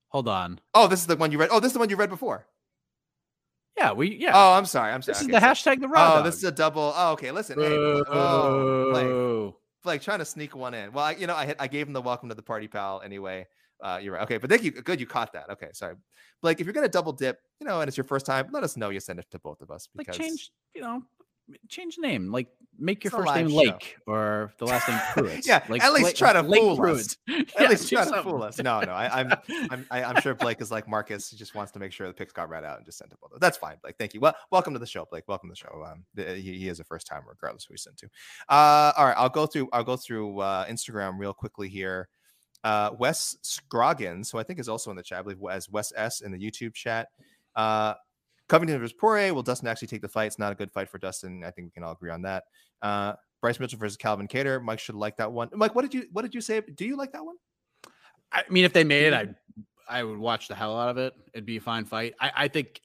Hold 0.09 0.29
on. 0.29 0.61
Oh, 0.75 0.89
this 0.89 1.01
is 1.01 1.07
the 1.07 1.17
one 1.17 1.33
you 1.33 1.39
read. 1.39 1.49
Oh, 1.51 1.59
this 1.59 1.69
is 1.69 1.73
the 1.73 1.79
one 1.79 1.89
you 1.89 1.97
read 1.97 2.11
before. 2.11 2.47
Yeah, 3.79 3.93
we 3.93 4.15
yeah. 4.15 4.33
Oh, 4.35 4.53
I'm 4.53 4.67
sorry. 4.67 4.93
I'm 4.93 5.01
sorry. 5.01 5.15
this 5.15 5.23
is 5.23 5.29
the 5.29 5.41
so- 5.41 5.47
hashtag 5.47 5.81
the 5.81 5.89
raw. 5.89 6.19
Oh, 6.19 6.23
this 6.23 6.37
is 6.37 6.45
a 6.45 6.53
double. 6.53 6.93
Oh, 6.95 7.13
okay. 7.13 7.31
Listen. 7.31 7.59
Hey, 7.59 7.67
oh, 7.73 8.91
Blake, 8.93 9.55
Blake, 9.83 10.03
trying 10.03 10.19
to 10.19 10.25
sneak 10.25 10.55
one 10.55 10.75
in. 10.75 10.93
Well, 10.93 11.07
I, 11.07 11.13
you 11.13 11.27
know, 11.27 11.35
I 11.35 11.47
hit, 11.47 11.57
I 11.59 11.67
gave 11.67 11.87
him 11.87 11.95
the 11.95 12.03
welcome 12.03 12.29
to 12.29 12.35
the 12.35 12.43
party, 12.43 12.69
pal. 12.69 13.01
Anyway, 13.03 13.47
uh, 13.83 13.99
you're 14.03 14.13
right. 14.13 14.23
Okay, 14.25 14.37
but 14.37 14.51
thank 14.51 14.63
you. 14.63 14.71
Good, 14.71 15.01
you 15.01 15.07
caught 15.07 15.33
that. 15.33 15.49
Okay, 15.51 15.69
sorry, 15.73 15.95
Blake. 16.43 16.61
If 16.61 16.67
you're 16.67 16.75
gonna 16.75 16.89
double 16.89 17.13
dip, 17.13 17.39
you 17.61 17.67
know, 17.67 17.81
and 17.81 17.89
it's 17.89 17.97
your 17.97 18.05
first 18.05 18.27
time, 18.27 18.49
let 18.53 18.65
us 18.65 18.77
know. 18.77 18.91
You 18.91 19.01
send 19.01 19.19
it 19.19 19.27
to 19.31 19.39
both 19.39 19.63
of 19.63 19.71
us 19.71 19.89
like 19.95 20.13
change, 20.13 20.51
you 20.75 20.83
know, 20.83 21.03
change 21.69 21.97
the 21.97 22.03
name. 22.03 22.31
Like 22.33 22.49
make 22.79 23.05
your 23.05 23.11
It's 23.11 23.17
first 23.25 23.35
name 23.37 23.49
show. 23.51 23.57
Lake 23.57 23.97
or 24.07 24.53
the 24.59 24.65
last 24.67 24.89
name 24.89 24.99
Pruitt. 25.13 25.47
Yeah, 25.47 25.63
like, 25.69 25.83
at 25.83 25.93
least 25.93 26.05
Blake- 26.05 26.17
try 26.17 26.33
to 26.33 26.43
Lake 26.43 26.61
fool 26.61 26.73
us. 26.73 27.17
Pruitt. 27.27 27.39
at 27.57 27.61
Yeah, 27.63 27.69
least 27.69 27.89
try 27.91 28.05
to 28.05 28.23
fool 28.23 28.43
us. 28.43 28.59
No, 28.59 28.81
no, 28.81 28.93
I, 28.93 29.21
I'm, 29.21 29.33
I'm, 29.71 29.87
I, 29.91 30.03
I'm 30.05 30.21
sure 30.23 30.35
Blake 30.35 30.61
is 30.61 30.71
like 30.71 30.89
Marcus. 30.89 31.29
He 31.31 31.37
just 31.37 31.55
wants 31.55 31.71
to 31.73 31.79
make 31.79 31.93
sure 31.93 32.07
the 32.09 32.15
picks 32.15 32.33
got 32.33 32.49
read 32.49 32.65
out 32.65 32.79
and 32.79 32.87
just 32.87 32.99
sent 32.99 33.11
to 33.11 33.17
both. 33.21 33.39
That's 33.41 33.59
fine, 33.59 33.77
Blake. 33.83 33.97
Thank 33.99 34.15
you. 34.15 34.21
Well, 34.21 34.35
welcome 34.51 34.73
to 34.73 34.79
the 34.79 34.87
show, 34.87 35.07
Blake. 35.11 35.25
Welcome 35.29 35.51
to 35.51 35.53
the 35.53 35.57
show. 35.57 35.85
Um, 35.85 36.05
he, 36.17 36.59
he 36.59 36.69
is 36.69 36.81
a 36.81 36.85
first 36.85 37.07
time, 37.07 37.23
regardless 37.29 37.65
who 37.65 37.75
he 37.75 37.79
sent 37.79 37.99
to. 37.99 38.07
Uh, 38.49 38.93
all 38.97 39.05
right, 39.07 39.17
I'll 39.19 39.29
go 39.29 39.47
through. 39.47 39.69
I'll 39.73 39.85
go 39.85 39.97
through 39.97 40.41
uh, 40.41 40.67
Instagram 40.67 41.19
real 41.19 41.35
quickly 41.35 41.69
here. 41.69 42.09
Uh, 42.65 42.91
Wes 42.99 43.37
Scroggins, 43.43 44.31
who 44.31 44.39
I 44.39 44.45
think 44.45 44.59
is 44.61 44.69
also 44.69 44.91
in 44.91 44.97
the 44.97 45.03
chat, 45.03 45.19
I 45.19 45.23
believe 45.23 45.39
as 45.51 45.69
Wes 45.69 45.93
S 45.97 46.21
in 46.21 46.33
the 46.33 46.39
YouTube 46.39 46.75
chat. 46.75 47.09
Uh, 47.55 47.95
Covington 48.49 48.79
versus 48.79 48.93
Poirier. 48.93 49.35
Will 49.35 49.43
Dustin 49.43 49.69
actually 49.69 49.89
take 49.89 50.03
the 50.03 50.09
fight? 50.09 50.27
It's 50.27 50.39
not 50.39 50.53
a 50.53 50.55
good 50.55 50.73
fight 50.73 50.89
for 50.89 50.99
Dustin. 50.99 51.43
I 51.45 51.51
think 51.51 51.67
we 51.67 51.71
can 51.71 51.85
all 51.85 51.93
agree 51.93 52.11
on 52.11 52.23
that. 52.23 52.45
Uh, 52.83 53.15
Bryce 53.41 53.59
Mitchell 53.59 53.79
versus 53.79 53.97
Calvin 53.97 54.29
Kattar. 54.29 54.63
Mike 54.63 54.79
should 54.79 54.95
like 54.95 55.17
that 55.17 55.31
one. 55.31 55.49
Mike, 55.53 55.75
what 55.75 55.83
did 55.83 55.93
you 55.93 56.07
what 56.13 56.23
did 56.23 56.35
you 56.35 56.41
say? 56.41 56.61
Do 56.61 56.85
you 56.85 56.97
like 56.97 57.13
that 57.13 57.25
one? 57.25 57.37
I 58.31 58.45
mean, 58.49 58.65
if 58.65 58.73
they 58.73 58.85
made 58.85 59.05
it, 59.05 59.15
I 59.15 59.29
I 59.89 60.05
would 60.05 60.19
watch 60.19 60.49
the 60.49 60.55
hell 60.55 60.79
out 60.79 60.89
of 60.89 60.99
it. 60.99 61.13
It'd 61.35 61.45
be 61.45 61.57
a 61.57 61.61
fine 61.61 61.85
fight. 61.85 62.15
I, 62.21 62.33
I 62.35 62.49
think 62.49 62.81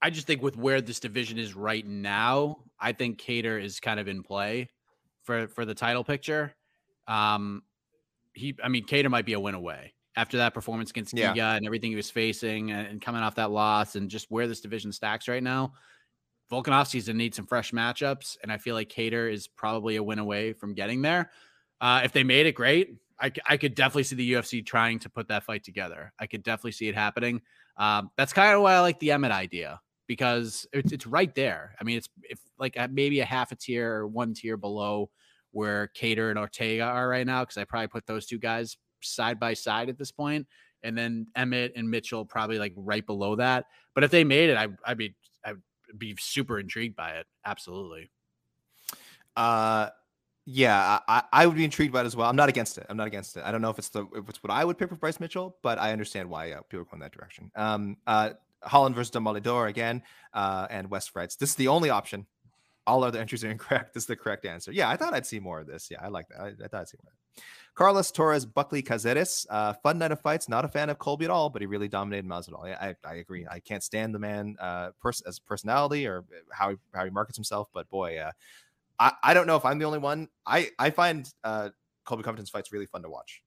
I 0.00 0.10
just 0.10 0.26
think 0.26 0.42
with 0.42 0.56
where 0.56 0.80
this 0.80 1.00
division 1.00 1.38
is 1.38 1.54
right 1.54 1.86
now, 1.86 2.58
I 2.78 2.92
think 2.92 3.20
Kattar 3.20 3.62
is 3.62 3.80
kind 3.80 3.98
of 3.98 4.08
in 4.08 4.22
play 4.22 4.70
for 5.24 5.48
for 5.48 5.64
the 5.64 5.74
title 5.74 6.04
picture. 6.04 6.54
Um 7.08 7.62
he 8.32 8.54
I 8.62 8.68
mean 8.68 8.86
Kattar 8.86 9.10
might 9.10 9.26
be 9.26 9.32
a 9.32 9.40
win 9.40 9.54
away 9.54 9.94
after 10.16 10.38
that 10.38 10.54
performance 10.54 10.90
against 10.90 11.14
Yeah. 11.34 11.54
And 11.54 11.66
everything 11.66 11.90
he 11.90 11.96
was 11.96 12.10
facing 12.10 12.72
and, 12.72 13.00
coming 13.00 13.22
off 13.22 13.34
that 13.36 13.50
loss 13.50 13.96
and 13.96 14.10
just 14.10 14.30
where 14.30 14.48
this 14.48 14.60
division 14.60 14.92
stacks 14.92 15.28
right 15.28 15.42
now. 15.42 15.74
Volkanovski's 16.50 17.06
gonna 17.06 17.18
need 17.18 17.34
some 17.34 17.46
fresh 17.46 17.72
matchups, 17.72 18.36
and 18.42 18.52
I 18.52 18.58
feel 18.58 18.74
like 18.74 18.88
Kattar 18.88 19.32
is 19.32 19.48
probably 19.48 19.96
a 19.96 20.02
win 20.02 20.18
away 20.18 20.52
from 20.52 20.74
getting 20.74 21.02
there. 21.02 21.30
Uh, 21.80 22.02
if 22.04 22.12
they 22.12 22.24
made 22.24 22.46
it, 22.46 22.52
great. 22.52 22.96
I 23.18 23.56
could 23.56 23.74
definitely 23.74 24.02
see 24.02 24.14
the 24.14 24.32
UFC 24.34 24.64
trying 24.64 24.98
to 25.00 25.08
put 25.08 25.28
that 25.28 25.44
fight 25.44 25.64
together. 25.64 26.12
I 26.18 26.26
could 26.26 26.42
definitely 26.42 26.72
see 26.72 26.88
it 26.88 26.94
happening. 26.94 27.40
Um, 27.78 28.10
that's 28.18 28.34
kind 28.34 28.54
of 28.54 28.60
why 28.60 28.74
I 28.74 28.80
like 28.80 28.98
the 29.00 29.12
Emmett 29.12 29.32
idea 29.32 29.80
because 30.06 30.66
it's, 30.72 30.92
it's 30.92 31.06
right 31.06 31.34
there. 31.34 31.74
I 31.80 31.84
mean, 31.84 31.96
it's 31.96 32.10
if 32.24 32.38
like 32.58 32.76
maybe 32.90 33.20
a 33.20 33.24
half 33.24 33.52
a 33.52 33.56
tier 33.56 33.90
or 33.90 34.06
one 34.06 34.34
tier 34.34 34.58
below 34.58 35.10
where 35.52 35.90
Kattar 35.96 36.28
and 36.28 36.38
Ortega 36.38 36.82
are 36.84 37.08
right 37.08 37.26
now, 37.26 37.42
because 37.42 37.56
I 37.56 37.64
probably 37.64 37.88
put 37.88 38.06
those 38.06 38.26
two 38.26 38.38
guys 38.38 38.76
side 39.06 39.38
by 39.38 39.54
side 39.54 39.88
at 39.88 39.98
this 39.98 40.10
point, 40.10 40.46
and 40.82 40.96
then 40.96 41.26
Emmett 41.34 41.72
and 41.76 41.88
Mitchell 41.90 42.24
probably 42.24 42.58
like 42.58 42.72
right 42.76 43.04
below 43.04 43.36
that. 43.36 43.66
But 43.94 44.04
if 44.04 44.10
they 44.10 44.24
made 44.24 44.50
it, 44.50 44.56
I, 44.56 44.68
I'd 44.84 44.98
be 44.98 45.14
I'd 45.44 45.56
be 45.98 46.16
super 46.18 46.58
intrigued 46.58 46.96
by 46.96 47.12
it. 47.12 47.26
Absolutely. 47.44 48.10
Uh, 49.36 49.90
yeah, 50.48 51.00
I, 51.08 51.24
I 51.32 51.46
would 51.46 51.56
be 51.56 51.64
intrigued 51.64 51.92
by 51.92 52.02
it 52.02 52.06
as 52.06 52.14
well. 52.14 52.30
I'm 52.30 52.36
not 52.36 52.48
against 52.48 52.78
it. 52.78 52.86
I'm 52.88 52.96
not 52.96 53.08
against 53.08 53.36
it. 53.36 53.42
I 53.44 53.50
don't 53.50 53.60
know 53.60 53.70
if 53.70 53.78
it's 53.78 53.88
the 53.88 54.06
if 54.14 54.28
it's 54.28 54.42
what 54.42 54.52
I 54.52 54.64
would 54.64 54.78
pick 54.78 54.88
for 54.88 54.96
Bryce 54.96 55.18
Mitchell, 55.18 55.56
but 55.62 55.78
I 55.78 55.92
understand 55.92 56.30
why 56.30 56.52
uh, 56.52 56.60
people 56.62 56.82
are 56.82 56.84
going 56.84 57.00
that 57.00 57.12
direction. 57.12 57.50
Um, 57.56 57.96
uh, 58.06 58.30
Holland 58.62 58.94
versus 58.94 59.10
Demolidor 59.10 59.68
again, 59.68 60.02
uh, 60.34 60.66
and 60.70 60.88
West 60.88 61.12
Freds. 61.12 61.36
This 61.36 61.50
is 61.50 61.56
the 61.56 61.68
only 61.68 61.90
option. 61.90 62.26
All 62.86 63.02
other 63.02 63.18
entries 63.18 63.42
are 63.44 63.50
incorrect. 63.50 63.94
This 63.94 64.04
is 64.04 64.06
the 64.06 64.16
correct 64.16 64.44
answer. 64.44 64.70
Yeah, 64.70 64.88
I 64.88 64.96
thought 64.96 65.14
I'd 65.14 65.26
see 65.26 65.40
more 65.40 65.60
of 65.60 65.66
this. 65.66 65.88
Yeah, 65.90 65.98
I 66.00 66.08
like 66.08 66.28
that. 66.28 66.40
I, 66.40 66.46
I 66.46 66.68
thought 66.68 66.82
I'd 66.82 66.88
see 66.88 66.98
more. 67.02 67.12
Carlos 67.74 68.10
Torres, 68.10 68.46
Buckley 68.46 68.82
Caceres, 68.82 69.46
uh, 69.50 69.74
fun 69.74 69.98
night 69.98 70.12
of 70.12 70.20
fights. 70.20 70.48
Not 70.48 70.64
a 70.64 70.68
fan 70.68 70.88
of 70.88 70.98
Colby 70.98 71.26
at 71.26 71.30
all, 71.30 71.50
but 71.50 71.60
he 71.60 71.66
really 71.66 71.88
dominated 71.88 72.26
Masvidal. 72.26 72.64
I, 72.64 72.88
I, 72.88 72.94
I 73.04 73.14
agree. 73.16 73.46
I 73.48 73.60
can't 73.60 73.82
stand 73.82 74.14
the 74.14 74.18
man 74.18 74.56
uh, 74.58 74.90
pers- 75.00 75.22
as 75.26 75.38
personality 75.38 76.06
or 76.06 76.24
how 76.50 76.70
he, 76.70 76.76
how 76.94 77.04
he 77.04 77.10
markets 77.10 77.36
himself, 77.36 77.68
but 77.74 77.88
boy, 77.90 78.16
uh, 78.18 78.32
I, 78.98 79.12
I 79.22 79.34
don't 79.34 79.46
know 79.46 79.56
if 79.56 79.64
I'm 79.64 79.78
the 79.78 79.84
only 79.84 79.98
one. 79.98 80.28
I, 80.46 80.70
I 80.78 80.90
find 80.90 81.30
uh, 81.44 81.70
Colby 82.06 82.22
Covington's 82.22 82.50
fights 82.50 82.72
really 82.72 82.86
fun 82.86 83.02
to 83.02 83.10
watch. 83.10 83.42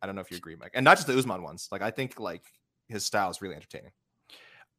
I 0.00 0.06
don't 0.06 0.14
know 0.14 0.22
if 0.22 0.30
you 0.30 0.36
agree, 0.38 0.56
Mike, 0.56 0.72
and 0.74 0.84
not 0.84 0.96
just 0.96 1.06
the 1.06 1.16
Usman 1.16 1.42
ones. 1.42 1.68
Like 1.70 1.82
I 1.82 1.90
think 1.90 2.18
like 2.18 2.42
his 2.88 3.04
style 3.04 3.30
is 3.30 3.40
really 3.40 3.54
entertaining. 3.54 3.92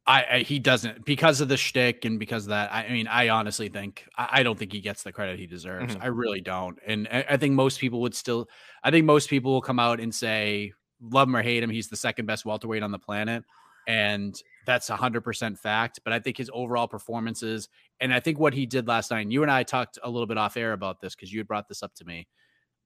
I, 0.06 0.24
I, 0.30 0.38
he 0.40 0.58
doesn't 0.58 1.04
because 1.04 1.40
of 1.40 1.48
the 1.48 1.56
shtick 1.56 2.04
and 2.04 2.18
because 2.18 2.44
of 2.44 2.50
that. 2.50 2.72
I, 2.72 2.84
I 2.84 2.92
mean, 2.92 3.06
I 3.06 3.30
honestly 3.30 3.68
think 3.68 4.06
I, 4.16 4.28
I, 4.32 4.42
don't 4.42 4.58
think 4.58 4.72
he 4.72 4.80
gets 4.80 5.02
the 5.02 5.12
credit 5.12 5.38
he 5.38 5.46
deserves. 5.46 5.96
Mhm. 5.96 6.02
I 6.02 6.06
really 6.08 6.42
don't, 6.42 6.78
and 6.86 7.08
I, 7.08 7.36
think 7.38 7.54
most 7.54 7.80
people 7.80 8.00
would 8.02 8.14
still. 8.14 8.48
I 8.82 8.90
think 8.90 9.06
most 9.06 9.30
people 9.30 9.52
will 9.52 9.62
come 9.62 9.78
out 9.78 10.00
and 10.00 10.14
say, 10.14 10.72
love 11.00 11.28
him 11.28 11.36
or 11.36 11.42
hate 11.42 11.62
him, 11.62 11.70
he's 11.70 11.88
the 11.88 11.96
second 11.96 12.26
best 12.26 12.44
welterweight 12.44 12.82
on 12.82 12.90
the 12.90 12.98
planet, 12.98 13.44
and 13.88 14.34
that's 14.66 14.88
hundred 14.88 15.22
percent 15.22 15.58
fact. 15.58 16.00
But 16.04 16.12
I 16.12 16.18
think 16.18 16.36
his 16.36 16.50
overall 16.52 16.86
performances, 16.86 17.70
and 17.98 18.12
I 18.12 18.20
think 18.20 18.38
what 18.38 18.52
he 18.52 18.66
did 18.66 18.86
last 18.86 19.10
night. 19.10 19.22
And 19.22 19.32
you 19.32 19.42
and 19.42 19.50
I 19.50 19.62
talked 19.62 19.98
a 20.02 20.10
little 20.10 20.26
bit 20.26 20.36
off 20.36 20.58
air 20.58 20.74
about 20.74 21.00
this 21.00 21.14
because 21.14 21.32
you 21.32 21.40
had 21.40 21.48
brought 21.48 21.66
this 21.66 21.82
up 21.82 21.94
to 21.94 22.04
me. 22.04 22.26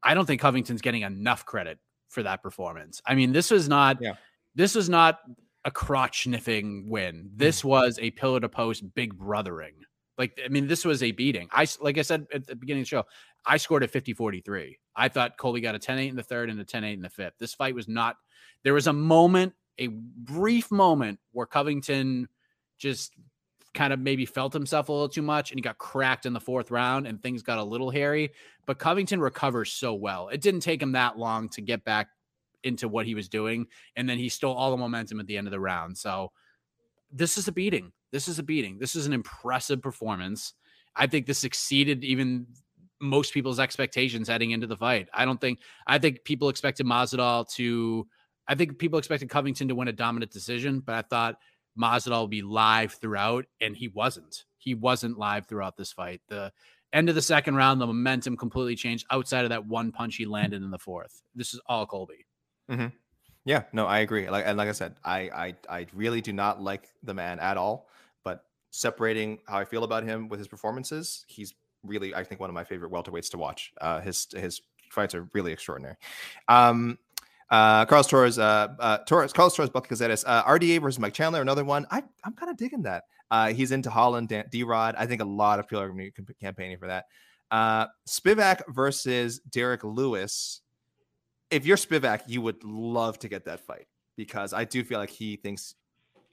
I 0.05 0.15
don't 0.15 0.27
think 0.27 0.41
Covington's 0.41 0.83
getting 0.83 1.03
enough 1.03 1.45
credit 1.45 1.81
for 2.11 2.23
that 2.23 2.45
performance. 2.45 3.03
I 3.05 3.17
mean, 3.17 3.33
this 3.33 3.51
was 3.51 3.69
not. 3.69 3.99
Yeah. 4.01 4.15
This 4.55 4.75
was 4.75 4.89
not 4.89 5.19
a 5.69 5.71
crotch 5.71 6.25
sniffing 6.25 6.89
win. 6.89 7.29
Hmm. 7.31 7.37
This 7.37 7.63
was 7.63 7.99
a 8.01 8.11
pillar 8.11 8.41
to 8.41 8.49
post 8.49 8.83
big 8.95 9.17
brothering. 9.17 9.75
Like, 10.17 10.41
I 10.45 10.49
mean, 10.49 10.67
this 10.67 10.85
was 10.85 11.03
a 11.03 11.13
beating. 11.13 11.49
I, 11.53 11.69
like 11.81 11.97
I 11.97 12.03
said 12.03 12.27
at 12.35 12.47
the 12.47 12.57
beginning 12.57 12.81
of 12.81 12.87
the 12.87 12.89
show, 12.89 13.05
I 13.47 13.57
scored 13.57 13.85
at 13.85 13.91
50 13.91 14.15
43. 14.15 14.79
I 14.97 15.09
thought 15.09 15.37
Colby 15.37 15.61
got 15.61 15.77
a 15.77 15.79
10 15.79 15.99
8 15.99 16.09
in 16.09 16.17
the 16.17 16.25
third 16.25 16.51
and 16.51 16.59
a 16.59 16.65
10 16.65 16.83
8 16.83 16.93
in 16.95 17.03
the 17.03 17.11
fifth. 17.11 17.35
This 17.39 17.55
fight 17.55 17.75
was 17.75 17.87
not, 17.87 18.17
there 18.65 18.75
was 18.75 18.89
a 18.89 18.93
moment, 18.93 19.53
a 19.79 19.87
brief 19.87 20.73
moment 20.73 21.21
where 21.33 21.47
Covington 21.47 22.29
just 22.79 23.13
kind 23.75 23.93
of 23.93 24.01
maybe 24.01 24.27
felt 24.27 24.53
himself 24.53 24.89
a 24.89 24.93
little 24.93 25.09
too 25.09 25.23
much 25.23 25.53
and 25.53 25.59
he 25.59 25.63
got 25.63 25.79
cracked 25.79 26.27
in 26.27 26.33
the 26.33 26.41
fourth 26.41 26.71
round 26.73 27.07
and 27.07 27.23
things 27.23 27.43
got 27.43 27.59
a 27.59 27.63
little 27.63 27.91
hairy. 27.91 28.31
But 28.67 28.79
Covington 28.79 29.21
recovers 29.21 29.73
so 29.73 29.95
well. 29.95 30.29
It 30.31 30.41
didn't 30.41 30.61
take 30.61 30.83
him 30.83 30.93
that 30.93 31.19
long 31.19 31.49
to 31.51 31.61
get 31.61 31.85
back 31.85 32.09
into 32.65 32.89
what 32.89 33.07
he 33.07 33.15
was 33.15 33.29
doing 33.29 33.67
and 33.97 34.09
then 34.09 34.19
he 34.19 34.29
stole 34.29 34.55
all 34.55 34.71
the 34.71 34.77
momentum 34.77 35.21
at 35.21 35.27
the 35.27 35.37
end 35.37 35.47
of 35.47 35.51
the 35.53 35.61
round. 35.61 35.97
So 35.97 36.33
this 37.11 37.39
is 37.39 37.49
a 37.49 37.53
beating. 37.53 37.93
This 38.11 38.29
is 38.29 38.39
a 38.39 38.43
beating. 38.43 38.79
This 38.79 38.97
is 38.97 39.07
an 39.07 39.13
impressive 39.13 39.83
performance. 39.83 40.55
I 40.97 41.07
think 41.07 41.27
this 41.27 41.45
exceeded 41.45 42.05
even 42.05 42.47
most 43.01 43.33
people's 43.33 43.61
expectations 43.61 44.29
heading 44.29 44.51
into 44.51 44.67
the 44.67 44.77
fight. 44.77 45.09
I 45.15 45.25
don't 45.25 45.41
think 45.41 45.61
I 45.87 45.99
think 45.99 46.25
people 46.25 46.49
expected 46.49 46.87
Masvidal 46.87 47.49
to 47.55 48.07
I 48.49 48.55
think 48.55 48.79
people 48.79 48.99
expected 48.99 49.29
Covington 49.29 49.69
to 49.69 49.75
win 49.75 49.89
a 49.89 49.93
dominant 49.93 50.33
decision, 50.33 50.81
but 50.81 50.95
I 50.95 51.03
thought 51.03 51.37
Masvidal 51.79 52.23
would 52.23 52.31
be 52.31 52.43
live 52.43 52.93
throughout 52.93 53.47
and 53.61 53.77
he 53.77 53.89
wasn't. 53.89 54.45
He 54.57 54.75
wasn't 54.75 55.19
live 55.19 55.47
throughout 55.47 55.77
this 55.77 55.93
fight. 55.93 56.21
The 56.29 56.53
end 56.93 57.09
of 57.09 57.15
the 57.15 57.23
second 57.23 57.55
round, 57.55 57.81
the 57.81 57.87
momentum 57.87 58.37
completely 58.37 58.75
changed 58.75 59.07
outside 59.11 59.45
of 59.45 59.51
that 59.51 59.67
one 59.67 59.93
punch 59.93 60.17
he 60.17 60.27
landed 60.27 60.63
in 60.63 60.71
the 60.71 60.79
fourth. 60.79 61.23
This 61.35 61.55
is 61.55 61.61
all 61.67 61.87
Colby. 61.87 62.27
Yeah, 63.45 63.63
no, 63.73 63.87
I 63.87 64.01
agree. 64.01 64.29
Like 64.29 64.45
and 64.47 64.59
like 64.59 64.69
I 64.69 64.73
said, 64.73 64.97
I 65.05 65.21
I 65.21 65.55
I 65.69 65.87
really 65.95 66.21
do 66.21 66.33
not 66.33 66.63
like 66.63 66.89
the 67.03 67.15
man 67.15 67.39
at 67.39 67.57
all. 67.57 67.89
But 68.23 68.45
separating 68.71 69.39
how 69.47 69.59
I 69.59 69.65
feel 69.65 69.85
about 69.85 70.05
him 70.05 70.29
with 70.29 70.39
his 70.39 70.49
performances, 70.49 71.25
he's 71.29 71.55
really 71.83 72.15
I 72.15 72.25
think 72.25 72.41
one 72.41 72.51
of 72.51 72.55
my 72.55 72.65
favorite 72.65 72.93
welterweights 72.93 73.31
to 73.31 73.39
watch. 73.39 73.73
Uh, 73.81 74.01
his 74.01 74.27
his 74.33 74.61
fights 74.91 75.15
are 75.15 75.29
really 75.33 75.53
extraordinary. 75.53 75.97
Um, 76.49 76.99
uh, 77.51 77.87
Carlos 77.87 78.07
Torres, 78.07 78.39
uh, 78.39 78.69
uh, 78.79 78.99
Torres, 78.99 79.33
Carlos 79.33 79.55
Torres, 79.55 79.71
Bucky 79.71 79.89
Cazares, 79.89 80.25
uh, 80.27 80.45
RDA 80.45 80.83
versus 80.83 80.99
Mike 80.99 81.15
Chandler, 81.15 81.41
another 81.41 81.65
one. 81.65 81.87
I 81.91 82.03
I'm 82.25 82.35
kind 82.35 82.51
of 82.51 82.59
digging 82.59 82.83
that. 82.83 83.05
Uh, 83.31 83.53
he's 83.53 83.73
into 83.73 83.91
Holland, 83.91 84.29
D 84.51 84.63
Rod. 84.63 84.95
I 84.99 85.07
think 85.07 85.23
a 85.23 85.27
lot 85.27 85.59
of 85.59 85.67
people 85.69 85.83
are 85.83 85.89
going 85.89 86.13
to 86.15 86.23
be 86.23 86.35
campaigning 86.35 86.79
for 86.79 86.89
that. 86.89 87.07
Uh, 87.51 87.87
Spivak 88.07 88.61
versus 88.69 89.41
Derrick 89.41 89.85
Lewis 89.85 90.61
if 91.51 91.67
you're 91.67 91.77
Spivak, 91.77 92.23
you 92.27 92.43
would 92.43 92.63
love 92.65 93.19
to 93.21 93.29
get 93.29 93.45
that 93.47 93.61
fight 93.61 93.87
because 94.17 94.53
I 94.53 94.65
do 94.65 94.85
feel 94.85 94.99
like 94.99 95.11
he 95.11 95.37
thinks 95.37 95.75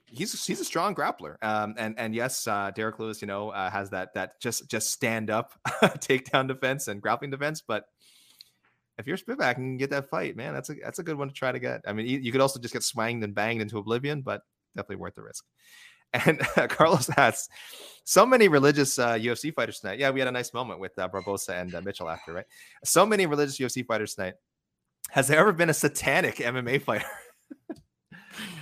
he's 0.06 0.44
he's 0.44 0.60
a 0.60 0.64
strong 0.64 0.94
grappler. 0.94 1.36
Um, 1.42 1.74
and 1.78 1.98
and 1.98 2.14
yes, 2.14 2.46
uh, 2.46 2.70
Derrick 2.74 2.98
Lewis, 2.98 3.20
you 3.20 3.28
know, 3.28 3.50
uh, 3.50 3.70
has 3.70 3.90
that 3.90 4.14
that 4.14 4.40
just 4.40 4.70
just 4.70 4.90
stand 4.90 5.30
up 5.30 5.52
takedown 5.66 6.48
defense 6.48 6.88
and 6.88 7.00
grappling 7.02 7.30
defense. 7.30 7.62
But 7.66 7.84
if 8.98 9.06
you're 9.06 9.16
Spivak 9.16 9.56
and 9.56 9.78
get 9.78 9.90
that 9.90 10.08
fight, 10.08 10.36
man, 10.36 10.54
that's 10.54 10.70
a 10.70 10.74
that's 10.74 10.98
a 10.98 11.02
good 11.02 11.16
one 11.16 11.28
to 11.28 11.34
try 11.34 11.52
to 11.52 11.58
get. 11.58 11.82
I 11.86 11.92
mean, 11.92 12.06
you, 12.06 12.18
you 12.18 12.32
could 12.32 12.40
also 12.40 12.60
just 12.60 12.74
get 12.74 12.82
swanged 12.82 13.24
and 13.24 13.34
banged 13.34 13.62
into 13.62 13.78
oblivion, 13.78 14.22
but 14.22 14.42
definitely 14.74 14.96
worth 14.96 15.14
the 15.14 15.22
risk. 15.22 15.44
And 16.14 16.40
uh, 16.56 16.68
Carlos 16.68 17.08
has 17.08 17.48
so 18.04 18.24
many 18.24 18.46
religious 18.46 18.96
uh, 18.98 19.14
UFC 19.14 19.52
fighters 19.52 19.80
tonight. 19.80 19.98
Yeah, 19.98 20.10
we 20.10 20.20
had 20.20 20.28
a 20.28 20.32
nice 20.32 20.54
moment 20.54 20.78
with 20.78 20.96
uh, 20.98 21.08
Barbosa 21.08 21.60
and 21.60 21.74
uh, 21.74 21.82
Mitchell 21.82 22.08
after, 22.08 22.32
right? 22.32 22.44
So 22.84 23.04
many 23.04 23.26
religious 23.26 23.58
UFC 23.58 23.84
fighters 23.84 24.14
tonight. 24.14 24.34
Has 25.10 25.28
there 25.28 25.38
ever 25.38 25.52
been 25.52 25.70
a 25.70 25.74
satanic 25.74 26.36
MMA 26.36 26.82
fighter? 26.82 27.06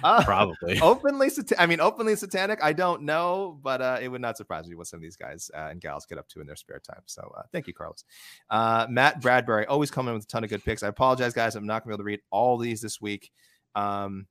Uh, 0.04 0.22
Probably. 0.22 0.78
openly, 0.80 1.30
sat- 1.30 1.58
I 1.58 1.66
mean, 1.66 1.80
openly 1.80 2.14
satanic. 2.14 2.62
I 2.62 2.72
don't 2.72 3.02
know, 3.02 3.58
but 3.62 3.80
uh, 3.80 3.98
it 4.00 4.08
would 4.08 4.20
not 4.20 4.36
surprise 4.36 4.68
me 4.68 4.76
what 4.76 4.86
some 4.86 4.98
of 4.98 5.02
these 5.02 5.16
guys 5.16 5.50
uh, 5.54 5.68
and 5.70 5.80
gals 5.80 6.06
get 6.06 6.18
up 6.18 6.28
to 6.28 6.40
in 6.40 6.46
their 6.46 6.56
spare 6.56 6.78
time. 6.78 7.00
So, 7.06 7.32
uh, 7.36 7.42
thank 7.52 7.66
you, 7.66 7.74
Carlos. 7.74 8.04
Uh, 8.50 8.86
Matt 8.88 9.20
Bradbury 9.20 9.66
always 9.66 9.90
coming 9.90 10.14
with 10.14 10.24
a 10.24 10.26
ton 10.26 10.44
of 10.44 10.50
good 10.50 10.64
picks. 10.64 10.82
I 10.82 10.88
apologize, 10.88 11.32
guys. 11.32 11.56
I'm 11.56 11.66
not 11.66 11.82
gonna 11.82 11.92
be 11.92 11.94
able 11.94 12.04
to 12.04 12.06
read 12.06 12.20
all 12.30 12.58
these 12.58 12.80
this 12.80 13.00
week. 13.00 13.32
Um, 13.74 14.26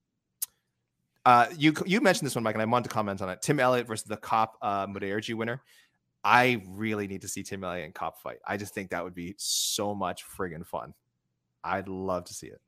uh, 1.26 1.48
you 1.57 1.73
you 1.85 2.02
mentioned 2.02 2.27
this 2.27 2.35
one, 2.35 2.44
Mike, 2.44 2.56
and 2.56 2.61
I 2.61 2.65
wanted 2.65 2.90
to 2.90 2.94
comment 2.94 3.22
on 3.22 3.30
it. 3.30 3.41
Tim 3.41 3.60
Elliott 3.60 3.88
versus 3.88 4.06
the 4.07 4.18
Kape 4.18 4.49
uh, 4.61 4.88
Mudaerji 4.88 5.34
winner. 5.34 5.61
I 6.23 6.61
really 6.69 7.07
need 7.07 7.22
to 7.22 7.27
see 7.27 7.44
Tim 7.44 7.64
Elliott 7.64 7.85
and 7.85 7.95
Kape 7.95 8.14
fight. 8.22 8.38
I 8.48 8.57
just 8.57 8.73
think 8.73 8.91
that 8.91 9.03
would 9.03 9.15
be 9.15 9.35
so 9.38 9.94
much 9.94 10.23
friggin' 10.26 10.65
fun. 10.65 10.94
I'd 11.64 11.88
love 11.88 12.26
to 12.26 12.34
see 12.34 12.48
it. 12.48 12.61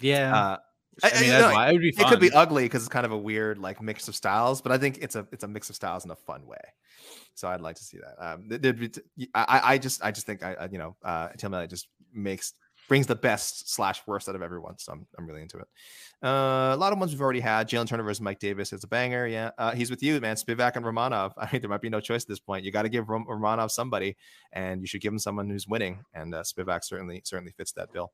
Yeah. 0.00 0.34
Uh, 0.34 0.56
I, 1.02 1.10
I- 1.14 1.20
mean, 1.20 1.32
I- 1.32 1.40
no, 1.40 1.50
why 1.52 1.68
it 1.68 1.72
would 1.72 1.82
be 1.82 1.88
it 1.88 2.06
could 2.06 2.20
be 2.20 2.32
ugly 2.32 2.64
because 2.64 2.82
it's 2.82 2.88
kind 2.88 3.04
of 3.06 3.12
a 3.12 3.18
weird 3.18 3.58
like 3.58 3.82
mix 3.82 4.08
of 4.08 4.16
styles, 4.16 4.62
but 4.62 4.72
I 4.72 4.78
think 4.78 4.98
it's 5.02 5.14
a 5.16 5.26
it's 5.32 5.44
a 5.44 5.48
mix 5.48 5.68
of 5.70 5.76
styles 5.76 6.04
in 6.04 6.10
a 6.10 6.16
fun 6.16 6.46
way. 6.46 6.56
So 7.34 7.48
I'd 7.48 7.60
like 7.60 7.76
to 7.76 7.84
see 7.84 7.98
that. 7.98 8.16
Um, 8.18 8.48
be 8.48 8.88
t- 8.88 9.28
I, 9.34 9.44
I- 9.48 9.72
I 9.74 9.78
just 9.78 10.02
I 10.02 10.10
just 10.10 10.26
think 10.26 10.42
I, 10.42 10.54
I 10.54 10.68
you 10.72 10.78
know 10.78 10.96
uh, 11.04 11.28
Tim 11.36 11.52
Elliott 11.52 11.70
just 11.70 11.88
makes 12.14 12.54
brings 12.88 13.06
the 13.06 13.14
best 13.14 13.72
slash 13.72 14.02
worst 14.06 14.28
out 14.28 14.34
of 14.34 14.42
everyone. 14.42 14.78
So 14.78 14.92
I'm 14.92 15.06
I'm 15.18 15.26
really 15.26 15.42
into 15.42 15.58
it. 15.58 15.68
Uh, 16.22 16.74
a 16.74 16.76
lot 16.76 16.92
of 16.92 16.98
ones 16.98 17.12
we've 17.12 17.20
already 17.20 17.40
had. 17.40 17.68
Jalin 17.68 17.86
Turner 17.86 18.02
versus 18.02 18.20
Mike 18.20 18.38
Davis 18.38 18.72
is 18.72 18.84
a 18.84 18.86
banger. 18.86 19.26
Yeah, 19.26 19.50
uh, 19.58 19.72
he's 19.72 19.90
with 19.90 20.02
you, 20.02 20.20
man. 20.20 20.36
Spivak 20.36 20.76
and 20.76 20.84
Romanov. 20.84 21.32
I 21.38 21.48
mean, 21.52 21.60
there 21.60 21.70
might 21.70 21.80
be 21.82 21.90
no 21.90 22.00
choice 22.00 22.22
at 22.22 22.28
this 22.28 22.40
point. 22.40 22.64
You 22.64 22.72
got 22.72 22.82
to 22.82 22.88
give 22.88 23.08
Rom- 23.08 23.26
Romanov 23.26 23.70
somebody, 23.70 24.16
and 24.52 24.80
you 24.80 24.86
should 24.86 25.00
give 25.00 25.12
him 25.12 25.18
someone 25.18 25.50
who's 25.50 25.66
winning. 25.66 26.04
And 26.14 26.34
uh, 26.34 26.42
Spivak 26.42 26.84
certainly 26.84 27.22
certainly 27.24 27.52
fits 27.52 27.72
that 27.72 27.92
bill. 27.92 28.12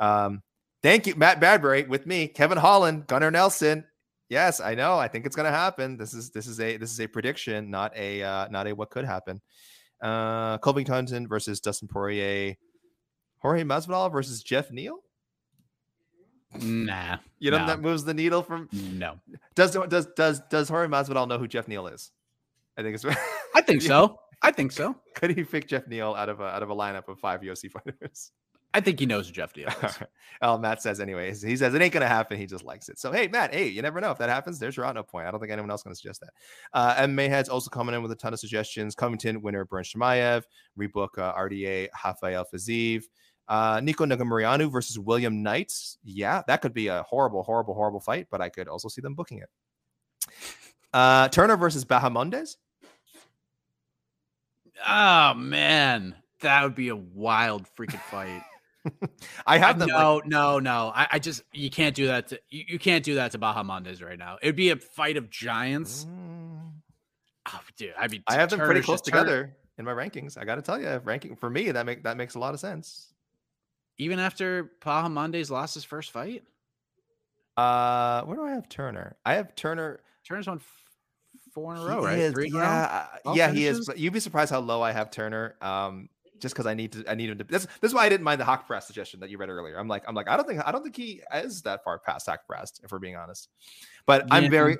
Um, 0.00 0.42
Thank 0.84 1.06
you, 1.06 1.14
Matt 1.14 1.40
Bradbury, 1.40 1.84
with 1.84 2.04
me, 2.04 2.28
Kevin 2.28 2.58
Holland, 2.58 3.06
Gunnar 3.06 3.30
Nelson. 3.30 3.86
Yes, 4.28 4.60
I 4.60 4.74
know. 4.74 4.98
I 4.98 5.08
think 5.08 5.24
it's 5.24 5.34
going 5.34 5.50
to 5.50 5.56
happen. 5.56 5.96
This 5.96 6.12
is 6.12 6.28
this 6.28 6.46
is 6.46 6.60
a 6.60 6.76
this 6.76 6.92
is 6.92 7.00
a 7.00 7.06
prediction, 7.06 7.70
not 7.70 7.96
a 7.96 8.22
uh, 8.22 8.48
not 8.48 8.66
a 8.66 8.74
what 8.74 8.90
could 8.90 9.06
happen. 9.06 9.40
Uh, 10.02 10.58
Colby 10.58 10.84
Covington 10.84 11.26
versus 11.26 11.58
Dustin 11.60 11.88
Poirier. 11.88 12.56
Jorge 13.44 13.62
Masvidal 13.62 14.10
versus 14.10 14.42
Geoff 14.42 14.70
Neal. 14.70 15.00
Nah. 16.62 17.18
You 17.38 17.50
know 17.50 17.58
No. 17.58 17.66
that 17.66 17.80
moves 17.82 18.04
the 18.04 18.14
needle 18.14 18.42
from 18.42 18.70
No. 18.72 19.20
does 19.54 19.72
does 19.88 20.06
does 20.16 20.40
does 20.50 20.68
Jorge 20.70 20.88
Masvidal 20.88 21.28
know 21.28 21.36
who 21.36 21.46
Geoff 21.46 21.68
Neal 21.68 21.86
is? 21.88 22.10
I 22.78 22.82
think 22.82 22.94
it's 22.94 23.04
I 23.54 23.60
think 23.60 23.82
so. 23.82 24.18
I 24.40 24.50
think 24.50 24.72
so. 24.72 24.96
Could 25.14 25.36
he 25.36 25.44
pick 25.44 25.68
Geoff 25.68 25.86
Neal 25.88 26.14
out 26.14 26.30
of 26.30 26.40
a 26.40 26.44
out 26.44 26.62
of 26.62 26.70
a 26.70 26.74
lineup 26.74 27.06
of 27.08 27.18
five 27.18 27.42
UFC 27.42 27.70
fighters? 27.70 28.32
I 28.72 28.80
think 28.80 28.98
he 28.98 29.06
knows 29.06 29.26
who 29.28 29.32
Jeff 29.32 29.52
Deal 29.52 29.68
is. 29.68 29.98
oh, 30.42 30.58
Matt 30.58 30.82
says 30.82 30.98
anyways. 31.00 31.40
He 31.42 31.56
says 31.56 31.74
it 31.74 31.82
ain't 31.82 31.92
gonna 31.92 32.08
happen. 32.08 32.38
He 32.38 32.46
just 32.46 32.64
likes 32.64 32.88
it. 32.88 32.98
So 32.98 33.12
hey, 33.12 33.28
Matt, 33.28 33.52
hey, 33.54 33.68
you 33.68 33.82
never 33.82 34.00
know 34.00 34.10
if 34.10 34.18
that 34.18 34.28
happens. 34.30 34.58
There's 34.58 34.76
your 34.76 34.86
out 34.86 34.94
no 34.94 35.02
point. 35.02 35.26
I 35.26 35.30
don't 35.30 35.38
think 35.40 35.52
anyone 35.52 35.70
else 35.70 35.80
is 35.80 35.84
gonna 35.84 35.94
suggest 35.96 36.20
that. 36.22 36.30
Uh, 36.72 36.94
and 36.98 37.16
Mayhead's 37.16 37.48
also 37.50 37.68
coming 37.68 37.94
in 37.94 38.02
with 38.02 38.10
a 38.10 38.16
ton 38.16 38.32
of 38.32 38.40
suggestions. 38.40 38.94
Covington 38.94 39.42
winner 39.42 39.64
Burns 39.64 39.92
Chimaev, 39.92 40.42
rebook 40.78 41.18
uh, 41.18 41.34
RDA 41.34 41.88
Rafael 42.04 42.44
Fiziev. 42.52 43.04
Uh, 43.46 43.80
Nico 43.82 44.06
Negumereanu 44.06 44.70
versus 44.72 44.98
William 44.98 45.42
Knight. 45.42 45.72
Yeah, 46.02 46.42
that 46.46 46.62
could 46.62 46.72
be 46.72 46.86
a 46.88 47.02
horrible, 47.02 47.42
horrible, 47.42 47.74
horrible 47.74 48.00
fight, 48.00 48.28
but 48.30 48.40
I 48.40 48.48
could 48.48 48.68
also 48.68 48.88
see 48.88 49.00
them 49.02 49.14
booking 49.14 49.38
it. 49.38 49.48
Uh, 50.92 51.28
Turner 51.28 51.56
versus 51.56 51.84
Bahamondes. 51.84 52.56
Oh 54.86 55.34
man, 55.34 56.14
that 56.40 56.62
would 56.62 56.74
be 56.74 56.88
a 56.88 56.96
wild 56.96 57.66
freaking 57.78 58.00
fight. 58.10 58.42
I 59.46 59.58
have 59.58 59.78
them. 59.78 59.88
like- 59.88 59.98
no, 59.98 60.22
no, 60.26 60.58
no. 60.58 60.92
I, 60.94 61.06
I 61.12 61.18
just 61.18 61.42
you 61.52 61.70
can't 61.70 61.94
do 61.94 62.06
that. 62.08 62.28
To, 62.28 62.40
you, 62.50 62.64
you 62.68 62.78
can't 62.78 63.04
do 63.04 63.14
that 63.16 63.32
to 63.32 63.38
Bahamondes 63.38 64.02
right 64.02 64.18
now. 64.18 64.36
It'd 64.42 64.56
be 64.56 64.70
a 64.70 64.76
fight 64.76 65.16
of 65.16 65.30
giants. 65.30 66.04
Mm, 66.06 66.70
Oh, 67.46 67.60
dude, 67.76 67.92
I 67.98 68.08
mean, 68.08 68.22
I 68.26 68.34
have 68.36 68.48
them 68.48 68.58
pretty 68.60 68.80
close 68.80 69.02
Turner- 69.02 69.20
together 69.22 69.56
in 69.76 69.84
my 69.84 69.92
rankings. 69.92 70.38
I 70.38 70.44
got 70.46 70.54
to 70.54 70.62
tell 70.62 70.80
you, 70.80 70.98
ranking 71.04 71.36
for 71.36 71.50
me 71.50 71.70
that 71.72 71.84
make 71.84 72.02
that 72.04 72.16
makes 72.16 72.36
a 72.36 72.38
lot 72.38 72.54
of 72.54 72.60
sense. 72.60 73.12
Even 73.98 74.18
after 74.18 74.72
Bahamondes 74.80 75.50
lost 75.50 75.74
his 75.74 75.84
first 75.84 76.10
fight. 76.10 76.42
Uh, 77.56 78.22
where 78.24 78.36
do 78.36 78.44
I 78.44 78.50
have 78.52 78.68
Turner? 78.68 79.16
I 79.24 79.34
have 79.34 79.54
Turner. 79.54 80.00
Turner's 80.26 80.46
won 80.48 80.56
f- 80.56 80.90
four 81.52 81.74
in 81.74 81.80
a 81.80 81.84
row, 81.84 82.02
right? 82.02 82.18
is- 82.18 82.32
Three 82.32 82.48
in 82.48 82.54
a 82.54 82.58
row. 82.58 82.64
yeah, 82.64 83.06
yeah, 83.34 83.50
he 83.52 83.66
is. 83.66 83.86
But 83.86 83.98
you'd 83.98 84.12
be 84.12 84.20
surprised 84.20 84.50
how 84.50 84.58
low 84.60 84.82
I 84.82 84.90
have 84.92 85.10
Turner. 85.10 85.54
Um, 85.60 86.08
just 86.40 86.54
because 86.54 86.66
I 86.66 86.74
need 86.74 86.92
to, 86.92 87.04
I 87.08 87.14
need 87.14 87.30
him 87.30 87.38
to. 87.38 87.44
This, 87.44 87.66
this 87.80 87.90
is 87.90 87.94
why 87.94 88.04
I 88.04 88.08
didn't 88.08 88.24
mind 88.24 88.40
the 88.40 88.44
Hawk 88.44 88.66
Press 88.66 88.86
suggestion 88.86 89.20
that 89.20 89.30
you 89.30 89.38
read 89.38 89.48
earlier. 89.48 89.78
I'm 89.78 89.86
like, 89.88 90.02
I'm 90.08 90.14
like, 90.16 90.28
I 90.28 90.36
don't 90.36 90.46
think, 90.48 90.66
I 90.66 90.72
don't 90.72 90.82
think 90.82 90.96
he 90.96 91.22
is 91.32 91.62
that 91.62 91.84
far 91.84 91.98
past 92.00 92.26
Hawk 92.26 92.40
Press, 92.48 92.72
if 92.82 92.90
we're 92.90 92.98
being 92.98 93.16
honest. 93.16 93.48
But 94.04 94.26
I'm 94.32 94.50
very, 94.50 94.76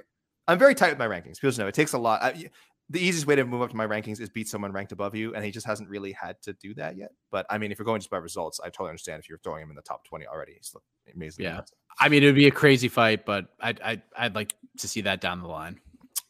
I'm 0.48 0.58
very 0.58 0.74
tight 0.74 0.90
with 0.90 0.98
my 0.98 1.06
rankings. 1.06 1.40
People 1.40 1.56
know 1.58 1.68
it 1.68 1.74
takes 1.74 1.92
a 1.92 1.98
lot. 1.98 2.22
I, 2.22 2.50
the 2.90 3.00
easiest 3.00 3.26
way 3.26 3.34
to 3.34 3.44
move 3.44 3.62
up 3.62 3.70
to 3.70 3.76
my 3.76 3.86
rankings 3.86 4.20
is 4.20 4.28
beat 4.28 4.48
someone 4.48 4.72
ranked 4.72 4.92
above 4.92 5.14
you, 5.14 5.34
and 5.34 5.44
he 5.44 5.50
just 5.50 5.66
hasn't 5.66 5.88
really 5.88 6.12
had 6.12 6.40
to 6.42 6.52
do 6.54 6.74
that 6.74 6.96
yet. 6.96 7.12
But 7.30 7.46
I 7.48 7.58
mean, 7.58 7.72
if 7.72 7.78
you're 7.78 7.86
going 7.86 8.00
just 8.00 8.10
by 8.10 8.18
results, 8.18 8.60
I 8.60 8.66
totally 8.66 8.90
understand 8.90 9.20
if 9.20 9.28
you're 9.28 9.38
throwing 9.38 9.62
him 9.62 9.70
in 9.70 9.76
the 9.76 9.82
top 9.82 10.04
20 10.04 10.26
already. 10.26 10.54
He's 10.54 10.74
amazing. 11.14 11.44
Yeah. 11.44 11.62
I 11.98 12.08
mean, 12.08 12.22
it 12.22 12.26
would 12.26 12.34
be 12.34 12.46
a 12.46 12.50
crazy 12.50 12.88
fight, 12.88 13.24
but 13.24 13.46
I'd, 13.60 13.80
I'd, 13.80 14.02
I'd 14.16 14.34
like 14.34 14.54
to 14.78 14.88
see 14.88 15.02
that 15.02 15.20
down 15.20 15.40
the 15.40 15.48
line. 15.48 15.80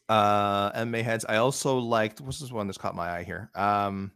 Uh, 0.07 0.71
MMA 0.73 1.03
heads. 1.03 1.25
I 1.27 1.37
also 1.37 1.77
liked. 1.77 2.21
What's 2.21 2.39
this 2.39 2.51
one 2.51 2.67
that's 2.67 2.77
caught 2.77 2.95
my 2.95 3.09
eye 3.09 3.23
here? 3.23 3.49
Um, 3.55 4.11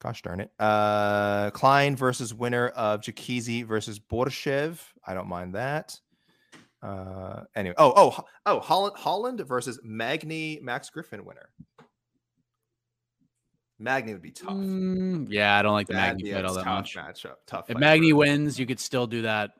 gosh 0.00 0.22
darn 0.22 0.40
it. 0.40 0.50
Uh, 0.58 1.50
Klein 1.50 1.96
versus 1.96 2.32
winner 2.32 2.68
of 2.68 3.00
Jakizi 3.00 3.64
versus 3.64 3.98
Borshev. 3.98 4.78
I 5.06 5.14
don't 5.14 5.28
mind 5.28 5.56
that. 5.56 5.98
Uh, 6.82 7.42
anyway. 7.54 7.74
Oh, 7.78 7.92
oh, 7.96 8.24
oh, 8.46 8.60
Holland, 8.60 8.96
Holland 8.96 9.40
versus 9.46 9.78
Magny 9.82 10.58
Max 10.62 10.88
Griffin 10.90 11.24
winner. 11.24 11.50
Magny 13.78 14.12
would 14.12 14.22
be 14.22 14.30
tough. 14.30 14.50
Mm, 14.52 15.26
yeah, 15.30 15.58
I 15.58 15.62
don't 15.62 15.72
like 15.72 15.86
the 15.86 15.94
That'd 15.94 16.16
Magny 16.16 16.24
be 16.24 16.32
fight 16.34 16.44
all 16.44 16.54
that 16.54 16.64
tough 16.64 16.74
much. 16.80 16.96
matchup. 16.96 17.36
Tough. 17.46 17.70
If 17.70 17.78
Magny 17.78 18.12
wins, 18.12 18.58
you 18.58 18.66
could 18.66 18.80
still 18.80 19.06
do 19.06 19.22
that. 19.22 19.52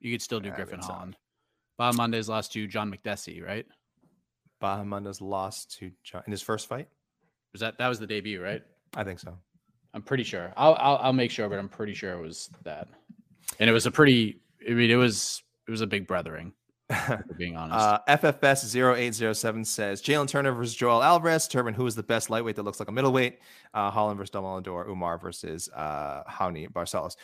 You 0.00 0.12
could 0.12 0.22
still 0.22 0.40
do 0.40 0.48
Yeah, 0.48 0.56
Griffin. 0.56 0.80
Holland. 0.80 1.16
Bahamondes 1.78 2.28
lost 2.28 2.52
to 2.54 2.66
John 2.66 2.90
Makdessi, 2.92 3.44
right? 3.44 3.66
Bahamondes 4.62 5.20
lost 5.20 5.78
to 5.78 5.90
John 6.02 6.22
in 6.26 6.30
his 6.30 6.42
first 6.42 6.68
fight. 6.68 6.88
Was 7.52 7.60
that 7.60 7.78
that 7.78 7.88
was 7.88 7.98
the 7.98 8.06
debut, 8.06 8.42
right? 8.42 8.62
I 8.96 9.04
think 9.04 9.18
so. 9.18 9.36
I'm 9.92 10.02
pretty 10.02 10.22
sure. 10.24 10.52
I'll, 10.56 10.74
I'll 10.78 10.96
I'll 10.98 11.12
make 11.12 11.30
sure, 11.30 11.48
but 11.48 11.58
I'm 11.58 11.68
pretty 11.68 11.94
sure 11.94 12.12
it 12.12 12.20
was 12.20 12.48
that. 12.64 12.88
And 13.58 13.68
it 13.68 13.72
was 13.72 13.86
a 13.86 13.90
pretty. 13.90 14.40
I 14.68 14.72
mean, 14.72 14.90
it 14.90 14.96
was 14.96 15.42
it 15.70 15.72
was 15.72 15.80
a 15.82 15.86
big 15.86 16.08
brothering. 16.08 16.52
For 17.06 17.24
being 17.38 17.56
honest, 17.56 17.78
Uh, 17.78 17.98
FFS 18.16 18.74
0807 18.74 19.64
says 19.64 20.02
Jalin 20.02 20.26
Turner 20.26 20.50
versus 20.50 20.74
Joel 20.74 21.00
Alvarez. 21.04 21.46
Determine 21.46 21.74
who 21.74 21.86
is 21.86 21.94
the 21.94 22.02
best 22.02 22.28
lightweight 22.30 22.56
that 22.56 22.64
looks 22.64 22.80
like 22.80 22.88
a 22.88 22.92
middleweight. 22.92 23.38
Uh, 23.72 23.88
Holland 23.92 24.18
versus 24.18 24.32
Dumbledore. 24.32 24.88
Umar 24.88 25.16
versus 25.16 25.68
uh, 25.68 26.24
Raoni 26.28 26.68
Barcelos. 26.68 27.14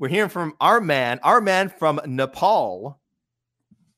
We're 0.00 0.08
hearing 0.08 0.30
from 0.30 0.54
our 0.60 0.80
man, 0.80 1.20
our 1.22 1.40
man 1.40 1.68
from 1.68 2.00
Nepal, 2.06 3.00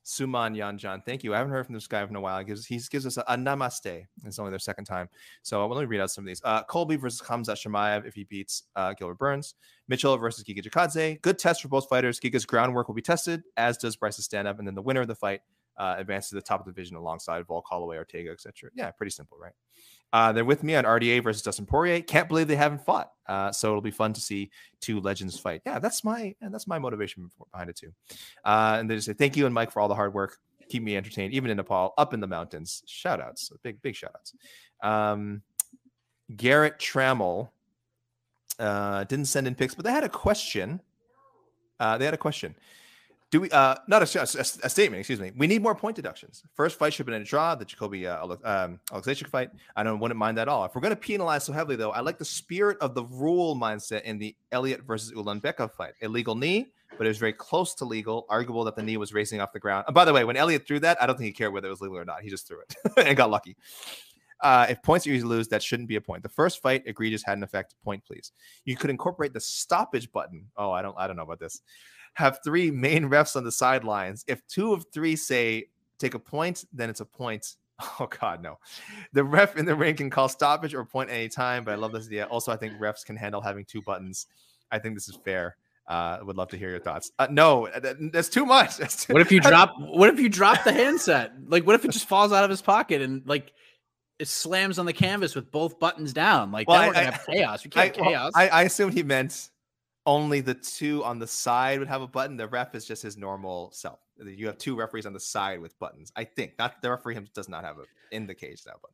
Suman 0.05 0.55
Yanjan. 0.55 1.05
Thank 1.05 1.23
you. 1.23 1.33
I 1.33 1.37
haven't 1.37 1.51
heard 1.51 1.65
from 1.65 1.75
this 1.75 1.87
guy 1.87 2.03
in 2.03 2.15
a 2.15 2.21
while. 2.21 2.39
He 2.39 2.45
gives, 2.45 2.65
he 2.65 2.79
gives 2.89 3.05
us 3.05 3.17
a, 3.17 3.21
a 3.27 3.35
namaste. 3.35 4.05
It's 4.25 4.39
only 4.39 4.49
their 4.49 4.59
second 4.59 4.85
time. 4.85 5.09
So 5.43 5.65
let 5.67 5.79
me 5.79 5.85
read 5.85 6.01
out 6.01 6.11
some 6.11 6.23
of 6.23 6.27
these. 6.27 6.41
Uh, 6.43 6.63
Colby 6.63 6.95
versus 6.95 7.21
Khamzat 7.21 7.57
Chimaev 7.63 8.05
if 8.05 8.15
he 8.15 8.23
beats 8.23 8.63
uh, 8.75 8.93
Gilbert 8.93 9.19
Burns. 9.19 9.55
Mitchell 9.87 10.17
versus 10.17 10.43
Giga 10.43 10.63
Chikadze. 10.63 11.21
Good 11.21 11.37
test 11.37 11.61
for 11.61 11.67
both 11.67 11.87
fighters. 11.87 12.19
Giga's 12.19 12.45
groundwork 12.45 12.87
will 12.87 12.95
be 12.95 13.01
tested, 13.01 13.43
as 13.57 13.77
does 13.77 13.95
Bryce's 13.95 14.25
stand 14.25 14.47
up. 14.47 14.57
And 14.57 14.67
then 14.67 14.75
the 14.75 14.81
winner 14.81 15.01
of 15.01 15.07
the 15.07 15.15
fight 15.15 15.41
uh, 15.77 15.95
advances 15.97 16.29
to 16.29 16.35
the 16.35 16.41
top 16.41 16.59
of 16.59 16.65
the 16.65 16.71
division 16.71 16.95
alongside 16.95 17.45
Volk, 17.45 17.65
Holloway, 17.67 17.97
Ortega, 17.97 18.31
etc. 18.31 18.69
Yeah, 18.75 18.91
pretty 18.91 19.11
simple, 19.11 19.37
right? 19.37 19.53
Uh, 20.13 20.31
they're 20.31 20.45
with 20.45 20.63
me 20.63 20.75
on 20.75 20.83
RDA 20.83 21.23
versus 21.23 21.41
Dustin 21.41 21.65
Poirier. 21.65 22.01
Can't 22.01 22.27
believe 22.27 22.47
they 22.47 22.55
haven't 22.55 22.85
fought. 22.85 23.11
Uh, 23.27 23.51
so 23.51 23.69
it'll 23.69 23.81
be 23.81 23.91
fun 23.91 24.11
to 24.13 24.19
see 24.19 24.51
two 24.81 24.99
legends 24.99 25.39
fight. 25.39 25.61
Yeah, 25.65 25.79
that's 25.79 26.03
my 26.03 26.35
and 26.41 26.53
that's 26.53 26.67
my 26.67 26.79
motivation 26.79 27.31
behind 27.51 27.69
it 27.69 27.77
too. 27.77 27.93
Uh, 28.43 28.77
and 28.79 28.89
they 28.89 28.95
just 28.95 29.07
say 29.07 29.13
thank 29.13 29.37
you 29.37 29.45
and 29.45 29.55
Mike 29.55 29.71
for 29.71 29.79
all 29.79 29.87
the 29.87 29.95
hard 29.95 30.13
work. 30.13 30.37
Keep 30.67 30.83
me 30.83 30.97
entertained, 30.97 31.33
even 31.33 31.49
in 31.49 31.57
Nepal, 31.57 31.93
up 31.97 32.13
in 32.13 32.19
the 32.19 32.27
mountains. 32.27 32.83
Shout 32.87 33.21
outs, 33.21 33.51
big 33.63 33.81
big 33.81 33.95
shout 33.95 34.11
outs. 34.15 34.33
Um, 34.83 35.43
Garrett 36.35 36.77
Trammell 36.77 37.49
uh, 38.59 39.05
didn't 39.05 39.25
send 39.25 39.47
in 39.47 39.55
pics, 39.55 39.75
but 39.75 39.85
they 39.85 39.91
had 39.91 40.03
a 40.03 40.09
question. 40.09 40.81
Uh, 41.79 41.97
they 41.97 42.05
had 42.05 42.13
a 42.13 42.17
question. 42.17 42.55
Do 43.31 43.39
we 43.39 43.49
uh 43.49 43.75
not 43.87 44.03
a, 44.03 44.19
a, 44.19 44.23
a 44.23 44.69
statement? 44.69 44.99
Excuse 44.99 45.21
me. 45.21 45.31
We 45.37 45.47
need 45.47 45.63
more 45.63 45.73
point 45.73 45.95
deductions. 45.95 46.43
First 46.53 46.77
fight 46.77 46.93
should 46.93 47.07
have 47.07 47.13
been 47.13 47.21
a 47.21 47.25
draw. 47.25 47.55
The 47.55 47.63
Jacoby 47.63 48.05
uh, 48.05 48.35
um, 48.43 48.79
fight. 49.31 49.49
I 49.75 49.83
don't 49.83 49.99
wouldn't 49.99 50.17
mind 50.17 50.37
that 50.37 50.43
at 50.43 50.47
all. 50.49 50.65
If 50.65 50.75
we're 50.75 50.81
going 50.81 50.93
to 50.93 50.99
penalize 50.99 51.45
so 51.45 51.53
heavily, 51.53 51.77
though, 51.77 51.91
I 51.91 52.01
like 52.01 52.17
the 52.17 52.25
spirit 52.25 52.77
of 52.81 52.93
the 52.93 53.05
rule 53.05 53.55
mindset 53.55 54.03
in 54.03 54.19
the 54.19 54.35
Elliott 54.51 54.81
versus 54.83 55.13
Ulanbekov 55.13 55.71
fight. 55.73 55.93
Illegal 56.01 56.35
knee, 56.35 56.73
but 56.97 57.07
it 57.07 57.09
was 57.09 57.19
very 57.19 57.31
close 57.31 57.73
to 57.75 57.85
legal. 57.85 58.25
Arguable 58.29 58.65
that 58.65 58.75
the 58.75 58.83
knee 58.83 58.97
was 58.97 59.13
racing 59.13 59.39
off 59.39 59.53
the 59.53 59.59
ground. 59.59 59.85
And 59.87 59.95
by 59.95 60.03
the 60.03 60.11
way, 60.11 60.25
when 60.25 60.35
Elliott 60.35 60.67
threw 60.67 60.81
that, 60.81 61.01
I 61.01 61.05
don't 61.05 61.15
think 61.15 61.27
he 61.27 61.31
cared 61.31 61.53
whether 61.53 61.67
it 61.67 61.71
was 61.71 61.79
legal 61.79 61.97
or 61.97 62.05
not. 62.05 62.21
He 62.23 62.29
just 62.29 62.49
threw 62.49 62.59
it 62.59 62.75
and 63.07 63.15
got 63.15 63.29
lucky. 63.29 63.55
Uh, 64.41 64.65
if 64.69 64.81
points 64.81 65.05
are 65.07 65.11
easy 65.11 65.21
to 65.21 65.27
lose, 65.27 65.47
that 65.49 65.63
shouldn't 65.63 65.87
be 65.87 65.95
a 65.95 66.01
point. 66.01 66.23
The 66.23 66.29
first 66.29 66.61
fight, 66.61 66.83
egregious, 66.85 67.23
had 67.23 67.37
an 67.37 67.43
effect. 67.43 67.75
Point, 67.83 68.03
please. 68.03 68.33
You 68.65 68.75
could 68.75 68.89
incorporate 68.89 69.33
the 69.33 69.39
stoppage 69.39 70.11
button. 70.11 70.47
Oh, 70.57 70.71
I 70.71 70.81
don't, 70.81 70.95
I 70.97 71.07
don't 71.07 71.15
know 71.15 71.23
about 71.23 71.39
this. 71.39 71.61
Have 72.13 72.39
three 72.43 72.71
main 72.71 73.05
refs 73.05 73.35
on 73.35 73.43
the 73.43 73.51
sidelines. 73.51 74.25
If 74.27 74.45
two 74.47 74.73
of 74.73 74.85
three 74.93 75.15
say 75.15 75.65
take 75.97 76.13
a 76.13 76.19
point, 76.19 76.65
then 76.73 76.89
it's 76.89 76.99
a 77.01 77.05
point. 77.05 77.55
Oh 77.99 78.07
God, 78.07 78.43
no. 78.43 78.59
The 79.13 79.23
ref 79.23 79.57
in 79.57 79.65
the 79.65 79.73
ring 79.73 79.95
can 79.95 80.11
call 80.11 80.29
stoppage 80.29 80.75
or 80.75 80.85
point 80.85 81.09
any 81.09 81.27
time. 81.27 81.63
But 81.63 81.71
I 81.71 81.75
love 81.75 81.91
this 81.91 82.05
idea. 82.05 82.25
Also, 82.25 82.51
I 82.51 82.55
think 82.55 82.73
refs 82.79 83.03
can 83.03 83.15
handle 83.15 83.41
having 83.41 83.65
two 83.65 83.81
buttons. 83.81 84.27
I 84.71 84.77
think 84.77 84.93
this 84.95 85.09
is 85.09 85.15
fair. 85.15 85.55
Uh, 85.87 86.19
would 86.21 86.37
love 86.37 86.47
to 86.49 86.57
hear 86.57 86.69
your 86.69 86.79
thoughts. 86.79 87.11
Uh, 87.17 87.27
no, 87.31 87.67
that's 88.13 88.29
too 88.29 88.45
much. 88.45 88.77
That's 88.79 89.05
too- 89.05 89.13
what 89.13 89.21
if 89.23 89.31
you 89.31 89.41
drop? 89.41 89.73
What 89.79 90.09
if 90.09 90.19
you 90.19 90.29
drop 90.29 90.63
the 90.63 90.71
handset? 90.71 91.31
Like, 91.47 91.65
what 91.65 91.73
if 91.75 91.83
it 91.83 91.89
just 91.91 92.05
falls 92.07 92.31
out 92.31 92.43
of 92.43 92.49
his 92.51 92.61
pocket 92.61 93.01
and 93.01 93.23
like 93.25 93.51
it 94.19 94.27
slams 94.27 94.77
on 94.77 94.85
the 94.85 94.93
canvas 94.93 95.33
with 95.33 95.51
both 95.51 95.79
buttons 95.79 96.13
down? 96.13 96.51
Like, 96.51 96.69
Well, 96.69 96.77
then 96.79 96.87
we're 96.89 96.93
gonna 96.93 97.05
have 97.11 97.25
chaos. 97.25 97.63
We 97.63 97.71
can't 97.71 97.97
well, 97.97 98.09
chaos. 98.09 98.31
I, 98.35 98.47
I 98.49 98.61
assumed 98.63 98.93
he 98.93 99.01
meant 99.03 99.49
only 100.05 100.41
the 100.41 100.53
two 100.53 101.03
on 101.03 101.19
the 101.19 101.27
side 101.27 101.79
would 101.79 101.87
have 101.87 102.01
a 102.01 102.07
button. 102.07 102.37
The 102.37 102.47
ref 102.47 102.73
is 102.75 102.85
just 102.85 103.03
his 103.03 103.17
normal 103.17 103.71
self. 103.71 103.99
You 104.23 104.47
have 104.47 104.57
two 104.57 104.75
referees 104.75 105.05
on 105.05 105.13
the 105.13 105.19
side 105.19 105.59
with 105.59 105.77
buttons. 105.79 106.11
I 106.15 106.23
think 106.23 106.53
not 106.57 106.81
the 106.81 106.89
referee 106.89 107.15
him 107.15 107.27
does 107.33 107.49
not 107.49 107.63
have 107.63 107.77
a 107.77 107.83
in 108.15 108.27
the 108.27 108.35
cage 108.35 108.63
now, 108.65 108.73
but 108.81 108.91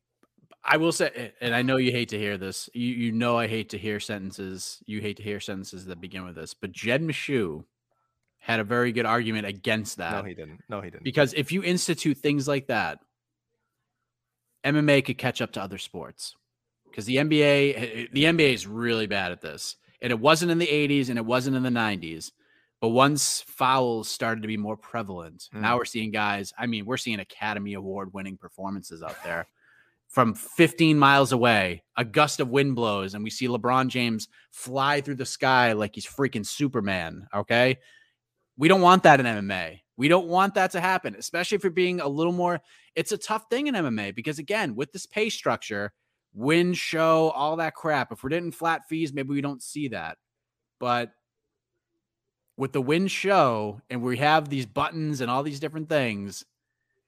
I 0.64 0.78
will 0.78 0.92
say, 0.92 1.34
and 1.40 1.56
I 1.56 1.62
know 1.62 1.78
you 1.78 1.92
hate 1.92 2.10
to 2.10 2.18
hear 2.18 2.38
this. 2.38 2.70
You 2.74 2.88
you 2.88 3.12
know 3.12 3.38
I 3.38 3.48
hate 3.48 3.70
to 3.70 3.78
hear 3.78 4.00
sentences. 4.00 4.84
You 4.86 5.02
hate 5.02 5.18
to 5.18 5.24
hear 5.24 5.40
sentences 5.40 5.86
that 5.86 6.02
begin 6.02 6.26
with 6.26 6.36
this. 6.36 6.54
But 6.54 6.72
Jed 6.72 7.02
Meshew 7.02 7.64
had 8.40 8.60
a 8.60 8.64
very 8.64 8.92
good 8.92 9.06
argument 9.06 9.48
against 9.48 9.98
that. 9.98 10.12
no, 10.12 10.24
he 10.24 10.34
didn't. 10.34 10.62
No, 10.70 10.82
he 10.82 10.90
didn't. 10.90 11.04
because 11.04 11.34
if 11.34 11.52
you 11.52 11.64
institute 11.64 12.18
things 12.18 12.48
like 12.48 12.68
that, 12.68 13.00
MMA 14.66 15.06
could 15.06 15.18
catch 15.18 15.42
up 15.42 15.54
to 15.54 15.62
other 15.62 15.78
sports. 15.78 16.36
Because 16.90 17.06
the 17.06 17.18
NBA, 17.18 17.74
eh, 17.76 18.08
the 18.12 18.24
NBA 18.24 18.54
is 18.54 18.66
really 18.66 19.08
bad 19.08 19.32
at 19.32 19.42
this, 19.42 19.76
and 20.02 20.12
it 20.12 20.20
wasn't 20.20 20.52
in 20.52 20.58
the 20.60 20.68
'80s 20.68 21.10
and 21.10 21.18
it 21.18 21.26
wasn't 21.26 21.56
in 21.56 21.64
the 21.64 21.70
'90s. 21.70 22.32
But 22.80 22.90
once 22.90 23.42
fouls 23.48 24.08
started 24.08 24.42
to 24.42 24.48
be 24.48 24.58
more 24.58 24.78
prevalent, 24.78 25.50
Mm. 25.54 25.62
now 25.62 25.78
we're 25.78 25.86
seeing 25.86 26.12
guys. 26.12 26.54
I 26.58 26.68
mean, 26.68 26.86
we're 26.86 26.98
seeing 26.98 27.20
Academy 27.20 27.74
Award 27.74 28.14
winning 28.14 28.38
performances 28.38 29.02
out 29.02 29.16
there 29.24 29.48
from 30.08 30.36
15 30.36 30.98
miles 31.00 31.32
away. 31.32 31.84
A 31.98 32.06
gust 32.06 32.40
of 32.40 32.50
wind 32.50 32.76
blows, 32.76 33.14
and 33.16 33.24
we 33.24 33.30
see 33.32 33.48
LeBron 33.48 33.88
James 33.88 34.28
fly 34.52 35.02
through 35.02 35.16
the 35.16 35.26
sky 35.26 35.74
like 35.74 35.96
he's 35.96 36.06
freaking 36.06 36.46
Superman. 36.46 37.28
Okay. 37.34 37.78
We 38.58 38.68
don't 38.68 38.82
want 38.82 39.04
that 39.04 39.20
in 39.20 39.26
MMA. 39.26 39.82
We 39.98 40.08
don't 40.08 40.28
want 40.28 40.54
that 40.56 40.72
to 40.72 40.80
happen, 40.80 41.16
especially 41.18 41.56
if 41.56 41.64
you're 41.64 41.72
being 41.72 42.00
a 42.00 42.08
little 42.08 42.32
more. 42.32 42.62
It's 42.96 43.12
a 43.12 43.18
tough 43.18 43.50
thing 43.50 43.68
in 43.68 43.76
MMA 43.76 44.14
because, 44.16 44.38
again, 44.40 44.76
with 44.76 44.92
this 44.92 45.06
pay 45.08 45.30
structure, 45.30 45.94
win, 46.38 46.74
show, 46.74 47.32
all 47.32 47.56
that 47.56 47.74
crap, 47.74 48.12
if 48.12 48.24
we're 48.24 48.30
getting 48.30 48.52
flat 48.52 48.88
fees, 48.88 49.12
maybe 49.12 49.30
we 49.30 49.42
don't 49.42 49.62
see 49.62 49.88
that. 49.90 50.18
But 50.80 51.12
with 52.58 52.74
the 52.74 52.82
win 52.82 53.08
show 53.08 53.82
and 53.90 54.04
we 54.04 54.18
have 54.18 54.48
these 54.48 54.68
buttons 54.68 55.20
and 55.20 55.32
all 55.32 55.42
these 55.42 55.60
different 55.60 55.90
things, 55.90 56.46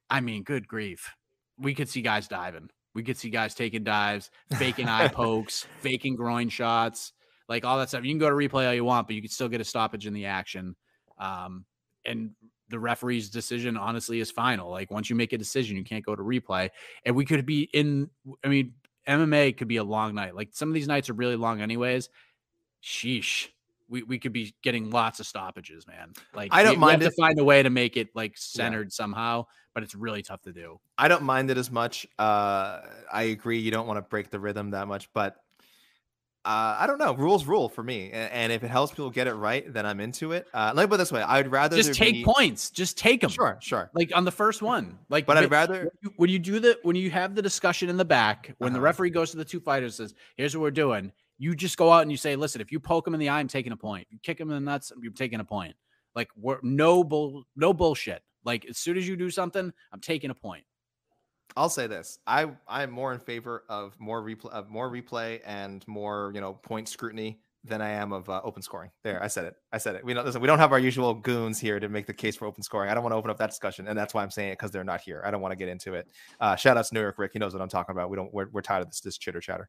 I 0.10 0.20
mean, 0.20 0.44
good 0.44 0.68
grief. 0.68 1.14
We 1.60 1.76
could 1.76 1.88
see 1.88 2.02
guys 2.02 2.28
diving. 2.28 2.70
We 2.96 3.04
could 3.04 3.18
see 3.18 3.30
guys 3.30 3.54
taking 3.54 3.84
dives, 3.84 4.32
faking 4.58 4.90
eye 4.90 5.08
pokes, 5.14 5.68
faking 5.82 6.16
groin 6.16 6.50
shots, 6.50 7.14
like 7.48 7.64
all 7.64 7.78
that 7.78 7.90
stuff. 7.90 8.04
You 8.04 8.12
can 8.12 8.18
go 8.18 8.30
to 8.30 8.36
replay 8.36 8.68
all 8.68 8.74
you 8.74 8.84
want, 8.84 9.06
but 9.06 9.16
you 9.16 9.22
could 9.22 9.32
still 9.32 9.48
get 9.48 9.62
a 9.62 9.66
stoppage 9.66 10.08
in 10.08 10.14
the 10.14 10.26
action. 10.26 10.76
Um, 11.20 11.66
and 12.04 12.32
the 12.70 12.80
referee's 12.80 13.30
decision 13.30 13.78
honestly 13.78 14.20
is 14.22 14.32
final. 14.32 14.72
Like 14.72 14.90
once 14.90 15.10
you 15.10 15.16
make 15.16 15.34
a 15.34 15.38
decision, 15.38 15.78
you 15.78 15.84
can't 15.84 16.06
go 16.06 16.16
to 16.16 16.24
replay. 16.24 16.70
And 17.06 17.16
we 17.16 17.26
could 17.26 17.46
be 17.46 17.70
in, 17.74 18.10
I 18.44 18.48
mean, 18.48 18.74
MMA 19.08 19.58
could 19.58 19.68
be 19.68 19.78
a 19.78 19.84
long 19.84 20.16
night. 20.16 20.36
Like 20.36 20.50
some 20.54 20.70
of 20.70 20.74
these 20.74 20.88
nights 20.88 21.10
are 21.10 21.14
really 21.14 21.36
long, 21.36 21.62
anyways. 21.62 22.10
Sheesh. 22.84 23.48
we, 23.90 24.04
we 24.04 24.20
could 24.20 24.34
be 24.34 24.54
getting 24.62 24.90
lots 24.92 25.20
of 25.20 25.26
stoppages, 25.26 25.88
man. 25.88 26.14
Like 26.34 26.54
I 26.54 26.64
don't 26.64 26.74
we, 26.74 26.78
we 26.78 26.82
mind 26.82 27.02
have 27.02 27.12
it. 27.12 27.16
to 27.16 27.22
find 27.22 27.40
a 27.40 27.44
way 27.44 27.64
to 27.64 27.70
make 27.70 27.98
it 27.98 28.10
like 28.16 28.38
centered 28.38 28.94
somehow, 28.94 29.46
but 29.74 29.84
it's 29.84 29.96
really 29.96 30.22
tough 30.22 30.42
to 30.44 30.54
do. 30.54 30.80
I 30.98 31.08
don't 31.08 31.24
mind 31.24 31.50
it 31.52 31.58
as 31.58 31.72
much. 31.72 32.06
Uh, 32.18 32.82
I 33.12 33.24
agree. 33.24 33.60
You 33.60 33.72
don't 33.72 33.88
want 33.88 33.98
to 33.98 34.04
break 34.04 34.30
the 34.30 34.40
rhythm 34.40 34.72
that 34.72 34.88
much, 34.88 35.10
but 35.14 35.36
uh, 36.50 36.78
I 36.80 36.88
don't 36.88 36.98
know. 36.98 37.14
Rules 37.14 37.46
rule 37.46 37.70
for 37.70 37.84
me, 37.84 38.10
and, 38.12 38.32
and 38.32 38.52
if 38.52 38.64
it 38.64 38.70
helps 38.70 38.92
people 38.92 39.10
get 39.12 39.28
it 39.28 39.34
right, 39.34 39.72
then 39.72 39.86
I'm 39.86 40.00
into 40.00 40.32
it. 40.32 40.48
Uh, 40.54 40.72
let 40.76 40.84
me 40.84 40.90
put 40.90 40.98
this 40.98 41.12
way: 41.12 41.22
I'd 41.22 41.52
rather 41.52 41.78
Just 41.78 41.94
take 41.94 42.16
be- 42.16 42.24
points. 42.24 42.70
Just 42.72 42.98
take 42.98 43.22
them. 43.22 43.30
Sure, 43.30 43.58
sure. 43.62 43.92
Like 43.94 44.12
on 44.16 44.26
the 44.26 44.32
first 44.32 44.62
one. 44.62 44.98
Like 45.10 45.26
But 45.26 45.36
ma- 45.36 45.42
I'd 45.42 45.52
rather 45.52 45.80
when 45.80 45.90
you- 46.02 46.14
when 46.18 46.30
you 46.30 46.40
do 46.40 46.60
the 46.60 46.80
when 46.84 46.96
you 46.96 47.12
have 47.12 47.36
the 47.36 47.42
discussion 47.42 47.90
in 47.90 47.98
the 47.98 48.06
back 48.06 48.56
when 48.58 48.74
the 48.74 48.80
Uh-huh. 48.80 48.86
referee 48.86 49.12
goes 49.12 49.32
to 49.32 49.38
the 49.38 49.46
two 49.46 49.60
fighters 49.60 50.00
and 50.00 50.10
says 50.10 50.16
here's 50.38 50.56
what 50.58 50.62
we're 50.64 50.72
doing 50.72 51.12
you 51.38 51.56
just 51.56 51.78
go 51.78 51.92
out 51.92 52.02
and 52.02 52.12
you 52.12 52.18
say 52.18 52.36
listen 52.36 52.60
if 52.62 52.72
you 52.72 52.80
poke 52.80 53.08
him 53.08 53.14
in 53.14 53.20
the 53.20 53.30
eye 53.30 53.40
i'm 53.40 53.48
taking 53.48 53.72
a 53.72 53.78
point 53.78 54.06
you 54.10 54.18
kick 54.24 54.40
him 54.40 54.50
in 54.50 54.56
the 54.56 54.60
nuts 54.72 54.92
you're 55.02 55.12
taking 55.14 55.40
a 55.40 55.44
point 55.46 55.74
like 56.16 56.28
we're 56.36 56.60
no 56.64 57.02
bull 57.04 57.46
no 57.56 57.74
bullshit 57.74 58.22
like 58.44 58.66
as 58.66 58.78
soon 58.78 58.98
as 58.98 59.08
you 59.08 59.16
do 59.16 59.30
something 59.30 59.72
i'm 59.94 60.02
taking 60.02 60.32
a 60.32 60.36
point 60.36 60.64
I'll 61.56 61.70
say 61.70 61.88
this: 61.88 62.20
I 62.28 62.52
I'm 62.68 62.92
more 62.92 63.14
in 63.14 63.20
favor 63.20 63.64
of 63.70 64.00
more 64.00 64.22
replay 64.22 64.52
of 64.52 64.70
more 64.70 64.90
replay 64.90 65.42
and 65.46 65.88
more 65.88 66.32
you 66.34 66.42
know 66.42 66.54
point 66.54 66.90
scrutiny 66.90 67.40
than 67.66 67.82
I 67.82 67.90
am 67.90 68.14
of 68.14 68.30
uh, 68.30 68.40
open 68.44 68.62
scoring. 68.62 68.90
There, 69.04 69.22
I 69.22 69.28
said 69.28 69.46
it. 69.46 69.56
I 69.74 69.80
said 69.80 69.96
it. 69.96 70.06
We 70.06 70.14
don't 70.14 70.26
listen. 70.26 70.42
We 70.42 70.48
don't 70.48 70.60
have 70.60 70.72
our 70.72 70.80
usual 70.80 71.14
goons 71.14 71.60
here 71.60 71.80
to 71.80 71.90
make 71.90 72.08
the 72.08 72.14
case 72.14 72.38
for 72.38 72.46
open 72.46 72.64
scoring. 72.64 72.90
I 72.90 72.94
don't 72.94 73.04
want 73.04 73.12
to 73.12 73.18
open 73.18 73.30
up 73.30 73.38
that 73.38 73.50
discussion, 73.50 73.88
and 73.88 73.98
that's 73.98 74.14
why 74.14 74.24
I'm 74.24 74.32
saying 74.32 74.50
it 74.50 74.54
because 74.54 74.72
they're 74.72 74.84
not 74.84 75.02
here. 75.02 75.22
I 75.26 75.32
don't 75.32 75.42
want 75.42 75.52
to 75.52 75.58
get 75.58 75.68
into 75.68 75.94
it. 75.94 76.08
Uh, 76.40 76.56
shout 76.56 76.78
out 76.78 76.86
to 76.86 76.94
New 76.94 77.02
York 77.02 77.20
Rick. 77.20 77.32
He 77.34 77.40
knows 77.40 77.54
what 77.54 77.62
I'm 77.62 77.70
talking 77.70 77.94
about. 77.94 78.10
We 78.10 78.16
don't. 78.16 78.34
We're, 78.34 78.48
we're 78.52 78.62
tired 78.62 78.82
of 78.82 78.88
this 78.88 79.02
this 79.02 79.18
chitter 79.18 79.42
chatter. 79.42 79.68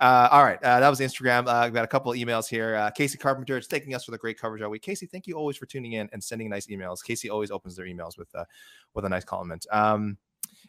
Uh, 0.00 0.28
all 0.32 0.42
right, 0.42 0.62
uh, 0.62 0.80
that 0.80 0.88
was 0.88 1.00
Instagram. 1.00 1.46
Uh, 1.46 1.52
I've 1.52 1.74
got 1.74 1.84
a 1.84 1.88
couple 1.88 2.10
of 2.10 2.18
emails 2.18 2.48
here. 2.48 2.74
Uh, 2.74 2.90
Casey 2.90 3.18
Carpenter 3.18 3.56
is 3.56 3.66
thanking 3.66 3.94
us 3.94 4.04
for 4.04 4.10
the 4.10 4.18
great 4.18 4.38
coverage 4.38 4.62
all 4.62 4.70
week. 4.70 4.82
Casey, 4.82 5.06
thank 5.06 5.26
you 5.26 5.34
always 5.34 5.56
for 5.56 5.66
tuning 5.66 5.92
in 5.92 6.08
and 6.12 6.22
sending 6.22 6.50
nice 6.50 6.66
emails. 6.66 7.04
Casey 7.04 7.30
always 7.30 7.50
opens 7.50 7.76
their 7.76 7.86
emails 7.86 8.18
with 8.18 8.34
uh, 8.34 8.44
with 8.94 9.04
a 9.04 9.08
nice 9.08 9.24
comment. 9.24 9.64
Um, 9.70 10.18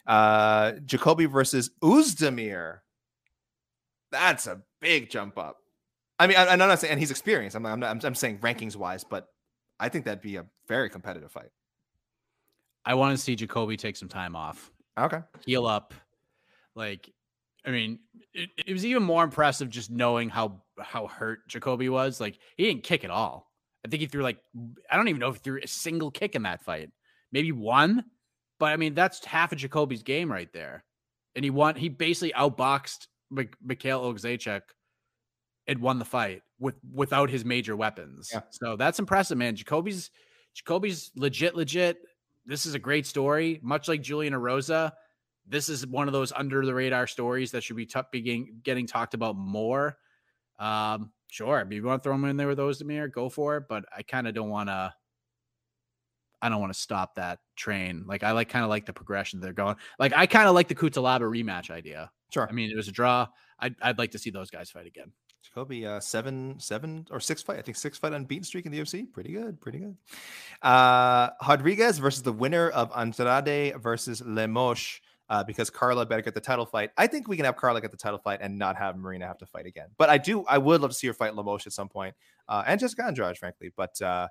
uh, 0.07 0.73
Jacoby 0.85 1.25
versus 1.25 1.71
Ozdemir. 1.81 2.79
That's 4.11 4.47
a 4.47 4.61
big 4.81 5.09
jump 5.09 5.37
up. 5.37 5.57
I 6.17 6.27
mean, 6.27 6.37
I, 6.37 6.47
I'm 6.47 6.59
not 6.59 6.79
saying, 6.79 6.91
and 6.91 6.99
he's 6.99 7.11
experienced. 7.11 7.55
I'm, 7.55 7.65
I'm, 7.65 7.79
not, 7.79 7.89
I'm, 7.91 7.99
I'm 8.03 8.15
saying 8.15 8.39
rankings 8.39 8.75
wise, 8.75 9.03
but 9.03 9.27
I 9.79 9.89
think 9.89 10.05
that'd 10.05 10.21
be 10.21 10.35
a 10.37 10.45
very 10.67 10.89
competitive 10.89 11.31
fight. 11.31 11.49
i 12.85 12.93
want 12.93 13.15
to 13.17 13.23
see 13.23 13.35
jacoby 13.35 13.77
take 13.77 13.95
some 13.95 14.09
time 14.09 14.35
off 14.35 14.71
Okay. 14.97 15.19
heal 15.45 15.65
up 15.65 15.93
like 16.75 17.09
i 17.65 17.71
mean 17.71 17.99
it, 18.33 18.49
it 18.67 18.73
was 18.73 18.85
even 18.85 19.01
more 19.03 19.23
impressive 19.23 19.69
just 19.69 19.89
knowing 19.89 20.29
how 20.29 20.61
how 20.79 21.07
hurt 21.07 21.47
jacoby 21.47 21.89
was 21.89 22.19
like 22.19 22.37
he 22.57 22.65
didn't 22.65 22.83
kick 22.83 23.03
at 23.03 23.09
all 23.09 23.51
i 23.85 23.87
think 23.89 24.01
he 24.01 24.07
threw 24.07 24.21
like 24.21 24.37
i 24.91 24.95
don't 24.97 25.07
even 25.07 25.19
know 25.19 25.29
if 25.29 25.35
he 25.35 25.39
threw 25.41 25.59
a 25.63 25.67
single 25.67 26.11
kick 26.11 26.35
in 26.35 26.43
that 26.43 26.61
fight 26.61 26.89
maybe 27.31 27.51
one 27.51 28.03
but 28.59 28.67
i 28.67 28.77
mean 28.77 28.93
that's 28.93 29.23
half 29.25 29.51
of 29.51 29.57
jacoby's 29.57 30.03
game 30.03 30.31
right 30.31 30.51
there 30.53 30.83
and 31.35 31.43
he 31.43 31.49
won 31.49 31.75
he 31.75 31.89
basically 31.89 32.33
outboxed 32.33 33.07
Mik- 33.31 33.55
Mikhail 33.63 34.01
Oleksiejczuk 34.01 34.61
and 35.67 35.79
won 35.79 35.99
the 35.99 36.05
fight 36.05 36.41
with 36.59 36.75
without 36.93 37.29
his 37.29 37.45
major 37.45 37.75
weapons 37.75 38.29
Yeah. 38.33 38.41
so 38.49 38.75
that's 38.75 38.99
impressive 38.99 39.37
man 39.37 39.55
jacoby's 39.55 40.11
jacoby's 40.53 41.11
legit 41.15 41.55
legit 41.55 41.97
this 42.45 42.65
is 42.65 42.73
a 42.73 42.79
great 42.79 43.05
story 43.05 43.59
much 43.61 43.87
like 43.87 44.01
julian 44.01 44.33
Erosa 44.33 44.91
this 45.47 45.67
is 45.67 45.85
one 45.87 46.07
of 46.07 46.13
those 46.13 46.31
under 46.31 46.63
the 46.65 46.73
radar 46.73 47.07
stories 47.07 47.51
that 47.51 47.63
should 47.63 47.75
be 47.75 47.85
t- 47.87 47.99
being 48.11 48.59
getting 48.61 48.85
talked 48.85 49.15
about 49.15 49.35
more. 49.35 49.97
Um, 50.59 51.11
sure, 51.27 51.59
I 51.59 51.63
mean, 51.63 51.77
you 51.77 51.83
want 51.83 52.03
to 52.03 52.07
throw 52.07 52.13
him 52.13 52.25
in 52.25 52.37
there 52.37 52.47
with 52.47 52.59
Ozdemir, 52.59 53.11
go 53.11 53.29
for 53.29 53.57
it. 53.57 53.63
But 53.67 53.85
I 53.95 54.03
kind 54.03 54.27
of 54.27 54.35
don't 54.35 54.49
want 54.51 54.69
to. 54.69 54.93
I 56.41 56.49
don't 56.49 56.59
want 56.59 56.73
to 56.73 56.79
stop 56.79 57.15
that 57.15 57.39
train. 57.55 58.05
Like 58.07 58.23
I 58.23 58.31
like 58.31 58.49
kind 58.49 58.63
of 58.63 58.69
like 58.69 58.85
the 58.85 58.93
progression 58.93 59.39
they're 59.39 59.53
going. 59.53 59.75
Like 59.97 60.13
I 60.15 60.25
kind 60.25 60.47
of 60.47 60.55
like 60.55 60.67
the 60.67 60.75
Kutalaba 60.75 61.21
rematch 61.21 61.69
idea. 61.69 62.11
Sure. 62.33 62.47
I 62.47 62.53
mean, 62.53 62.69
it 62.71 62.75
was 62.75 62.87
a 62.87 62.91
draw. 62.91 63.27
I'd, 63.59 63.75
I'd 63.81 63.97
like 63.97 64.11
to 64.11 64.19
see 64.19 64.29
those 64.29 64.49
guys 64.49 64.69
fight 64.69 64.87
again. 64.87 65.11
Jacoby, 65.43 65.85
uh, 65.85 65.99
seven, 65.99 66.59
seven 66.59 67.07
or 67.11 67.19
six 67.19 67.41
fight. 67.41 67.59
I 67.59 67.61
think 67.61 67.77
six 67.77 67.97
fight 67.97 68.13
unbeaten 68.13 68.43
streak 68.43 68.65
in 68.65 68.71
the 68.71 68.79
UFC. 68.79 69.11
Pretty 69.11 69.33
good, 69.33 69.59
pretty 69.59 69.79
good. 69.79 69.95
Uh, 70.61 71.29
Rodriguez 71.47 71.97
versus 71.97 72.21
the 72.23 72.33
winner 72.33 72.69
of 72.69 72.91
Andrade 72.95 73.81
versus 73.81 74.21
Lemos. 74.25 74.99
Uh, 75.31 75.43
because 75.43 75.69
Carla 75.69 76.07
better 76.07 76.23
get 76.23 76.33
the 76.33 76.41
title 76.41 76.65
fight. 76.65 76.89
I 76.97 77.05
think 77.05 77.27
we 77.27 77.35
can 77.35 77.45
have 77.45 77.55
Carla 77.55 77.81
get 77.81 77.91
the 77.91 77.97
title 77.97 78.17
fight 78.17 78.39
and 78.41 78.57
not 78.57 78.75
have 78.77 78.97
Marina 78.97 79.27
have 79.27 79.37
to 79.37 79.45
fight 79.45 79.67
again. 79.67 79.89
But 79.95 80.09
I 80.09 80.17
do, 80.17 80.43
I 80.45 80.57
would 80.57 80.81
love 80.81 80.89
to 80.89 80.95
see 80.95 81.05
her 81.05 81.13
fight 81.13 81.35
Lemos 81.35 81.67
at 81.67 81.73
some 81.73 81.87
point, 81.87 82.15
uh, 82.47 82.63
and 82.65 82.79
Jessica 82.79 83.05
Andrade, 83.05 83.37
frankly. 83.37 83.71
But 83.77 84.01
uh, 84.01 84.27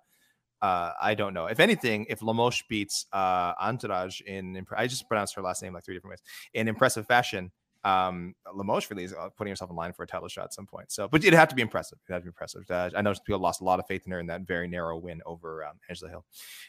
uh, 0.63 0.93
I 1.01 1.15
don't 1.15 1.35
know. 1.35 1.47
If 1.47 1.61
anything, 1.61 2.07
if 2.09 2.23
Lemos 2.23 2.63
beats 2.69 3.07
uh, 3.13 3.55
Andrade 3.63 4.21
in, 4.27 4.67
I 4.77 4.87
just 4.87 5.09
pronounced 5.09 5.35
her 5.35 5.43
last 5.43 5.63
name 5.63 5.75
like 5.75 5.85
three 5.85 5.95
different 5.95 6.13
ways 6.13 6.23
in 6.55 6.69
impressive 6.69 7.07
fashion, 7.07 7.51
um 7.85 8.35
Lemos 8.53 8.91
really 8.91 9.05
is 9.05 9.13
uh, 9.13 9.29
putting 9.37 9.53
herself 9.53 9.71
in 9.71 9.77
line 9.77 9.93
for 9.93 10.03
a 10.03 10.07
title 10.07 10.29
shot 10.29 10.45
at 10.45 10.55
some 10.55 10.67
point. 10.67 10.91
So, 10.91 11.07
but 11.09 11.23
it'd 11.23 11.35
have 11.39 11.49
to 11.49 11.55
be 11.55 11.63
impressive. 11.63 11.99
It'd 12.05 12.15
have 12.15 12.23
to 12.23 12.25
be 12.25 12.31
impressive. 12.31 12.65
Uh, 12.69 12.91
I 12.97 13.03
know 13.03 13.15
people 13.25 13.41
lost 13.41 13.61
a 13.61 13.65
lot 13.65 13.79
of 13.79 13.87
faith 13.87 14.03
in 14.05 14.13
her 14.13 14.21
in 14.21 14.27
that 14.27 14.43
very 14.43 14.69
narrow 14.69 14.99
win 14.99 15.21
over 15.25 15.65
um, 15.65 15.75
Angela 15.89 16.11
Hill. 16.11 16.25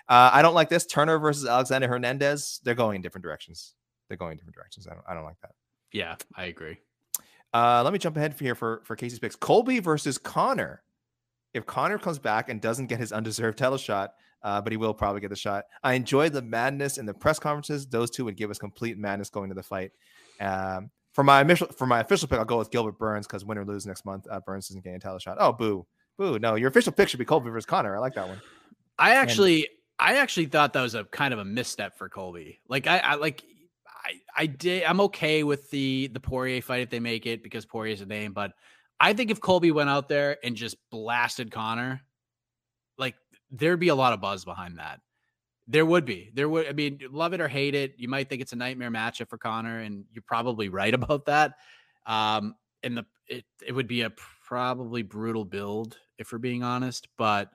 Uh, 0.07 0.29
I 0.31 0.41
don't 0.41 0.53
like 0.53 0.69
this 0.69 0.85
Turner 0.85 1.17
versus 1.17 1.45
Alexander 1.45 1.87
Hernandez. 1.87 2.61
They're 2.63 2.75
going 2.75 2.97
in 2.97 3.01
different 3.01 3.23
directions. 3.23 3.73
They're 4.07 4.17
going 4.17 4.33
in 4.33 4.37
different 4.37 4.55
directions. 4.55 4.87
I 4.87 4.93
don't. 4.93 5.03
I 5.07 5.13
don't 5.13 5.23
like 5.23 5.39
that. 5.41 5.51
Yeah, 5.91 6.15
I 6.35 6.45
agree. 6.45 6.77
Uh, 7.53 7.81
let 7.83 7.91
me 7.91 7.99
jump 7.99 8.15
ahead 8.15 8.35
for 8.35 8.43
here 8.43 8.55
for 8.55 8.81
for 8.85 8.95
Casey's 8.95 9.19
picks. 9.19 9.35
Colby 9.35 9.79
versus 9.79 10.17
Conor. 10.17 10.83
If 11.53 11.65
Conor 11.65 11.97
comes 11.97 12.19
back 12.19 12.49
and 12.49 12.61
doesn't 12.61 12.87
get 12.87 12.99
his 12.99 13.11
undeserved 13.11 13.57
title 13.57 13.77
shot, 13.77 14.13
uh, 14.43 14.61
but 14.61 14.71
he 14.71 14.77
will 14.77 14.93
probably 14.93 15.21
get 15.21 15.29
the 15.29 15.35
shot. 15.35 15.65
I 15.83 15.93
enjoyed 15.93 16.33
the 16.33 16.41
madness 16.41 16.97
in 16.97 17.05
the 17.05 17.13
press 17.13 17.39
conferences. 17.39 17.87
Those 17.87 18.09
two 18.09 18.25
would 18.25 18.37
give 18.37 18.49
us 18.51 18.57
complete 18.57 18.97
madness 18.97 19.29
going 19.29 19.49
to 19.49 19.55
the 19.55 19.63
fight. 19.63 19.91
Um, 20.39 20.91
for 21.13 21.23
my 21.23 21.41
official 21.41 21.67
for 21.67 21.85
my 21.85 21.99
official 21.99 22.27
pick, 22.27 22.39
I'll 22.39 22.45
go 22.45 22.57
with 22.57 22.71
Gilbert 22.71 22.97
Burns 22.97 23.27
because 23.27 23.43
win 23.43 23.57
or 23.57 23.65
lose 23.65 23.85
next 23.85 24.05
month, 24.05 24.27
uh, 24.29 24.39
Burns 24.39 24.69
isn't 24.69 24.83
getting 24.83 24.97
a 24.97 24.99
title 24.99 25.19
shot. 25.19 25.37
Oh, 25.39 25.51
boo, 25.51 25.85
boo! 26.17 26.39
No, 26.39 26.55
your 26.55 26.69
official 26.69 26.93
pick 26.93 27.09
should 27.09 27.19
be 27.19 27.25
Colby 27.25 27.49
versus 27.49 27.65
Conor. 27.65 27.95
I 27.95 27.99
like 27.99 28.13
that 28.13 28.27
one. 28.27 28.39
I 28.97 29.15
actually, 29.15 29.67
I 29.97 30.17
actually 30.17 30.45
thought 30.45 30.73
that 30.73 30.81
was 30.81 30.95
a 30.95 31.03
kind 31.05 31.33
of 31.33 31.39
a 31.39 31.45
misstep 31.45 31.97
for 31.97 32.09
Colby. 32.09 32.59
Like 32.69 32.87
I, 32.87 32.99
I 32.99 33.15
like, 33.15 33.43
I, 33.87 34.43
I 34.43 34.45
did. 34.45 34.83
I'm 34.83 35.01
okay 35.01 35.43
with 35.43 35.69
the 35.71 36.07
the 36.13 36.19
Poirier 36.19 36.61
fight 36.61 36.81
if 36.81 36.89
they 36.89 36.99
make 36.99 37.25
it 37.25 37.43
because 37.43 37.65
Poirier's 37.65 38.01
a 38.01 38.05
name. 38.05 38.33
But 38.33 38.51
I 38.99 39.13
think 39.13 39.31
if 39.31 39.39
Colby 39.39 39.71
went 39.71 39.89
out 39.89 40.09
there 40.09 40.37
and 40.43 40.55
just 40.55 40.77
blasted 40.91 41.51
Conor, 41.51 42.01
like 42.97 43.15
there'd 43.51 43.79
be 43.79 43.87
a 43.87 43.95
lot 43.95 44.13
of 44.13 44.21
buzz 44.21 44.43
behind 44.45 44.77
that. 44.79 44.99
There 45.67 45.85
would 45.85 46.05
be. 46.05 46.31
There 46.33 46.49
would. 46.49 46.67
I 46.67 46.73
mean, 46.73 46.99
love 47.11 47.33
it 47.33 47.41
or 47.41 47.47
hate 47.47 47.75
it, 47.75 47.93
you 47.97 48.07
might 48.07 48.27
think 48.27 48.41
it's 48.41 48.53
a 48.53 48.57
nightmare 48.57 48.91
matchup 48.91 49.29
for 49.29 49.37
Conor, 49.37 49.79
and 49.79 50.03
you're 50.11 50.23
probably 50.25 50.69
right 50.69 50.93
about 50.95 51.25
that. 51.25 51.53
Um, 52.05 52.55
and 52.83 52.97
the 52.97 53.05
it 53.27 53.45
it 53.65 53.71
would 53.73 53.87
be 53.87 54.01
a 54.01 54.11
probably 54.45 55.03
brutal 55.03 55.45
build 55.45 55.97
if 56.17 56.31
we're 56.31 56.39
being 56.39 56.63
honest, 56.63 57.07
but 57.17 57.51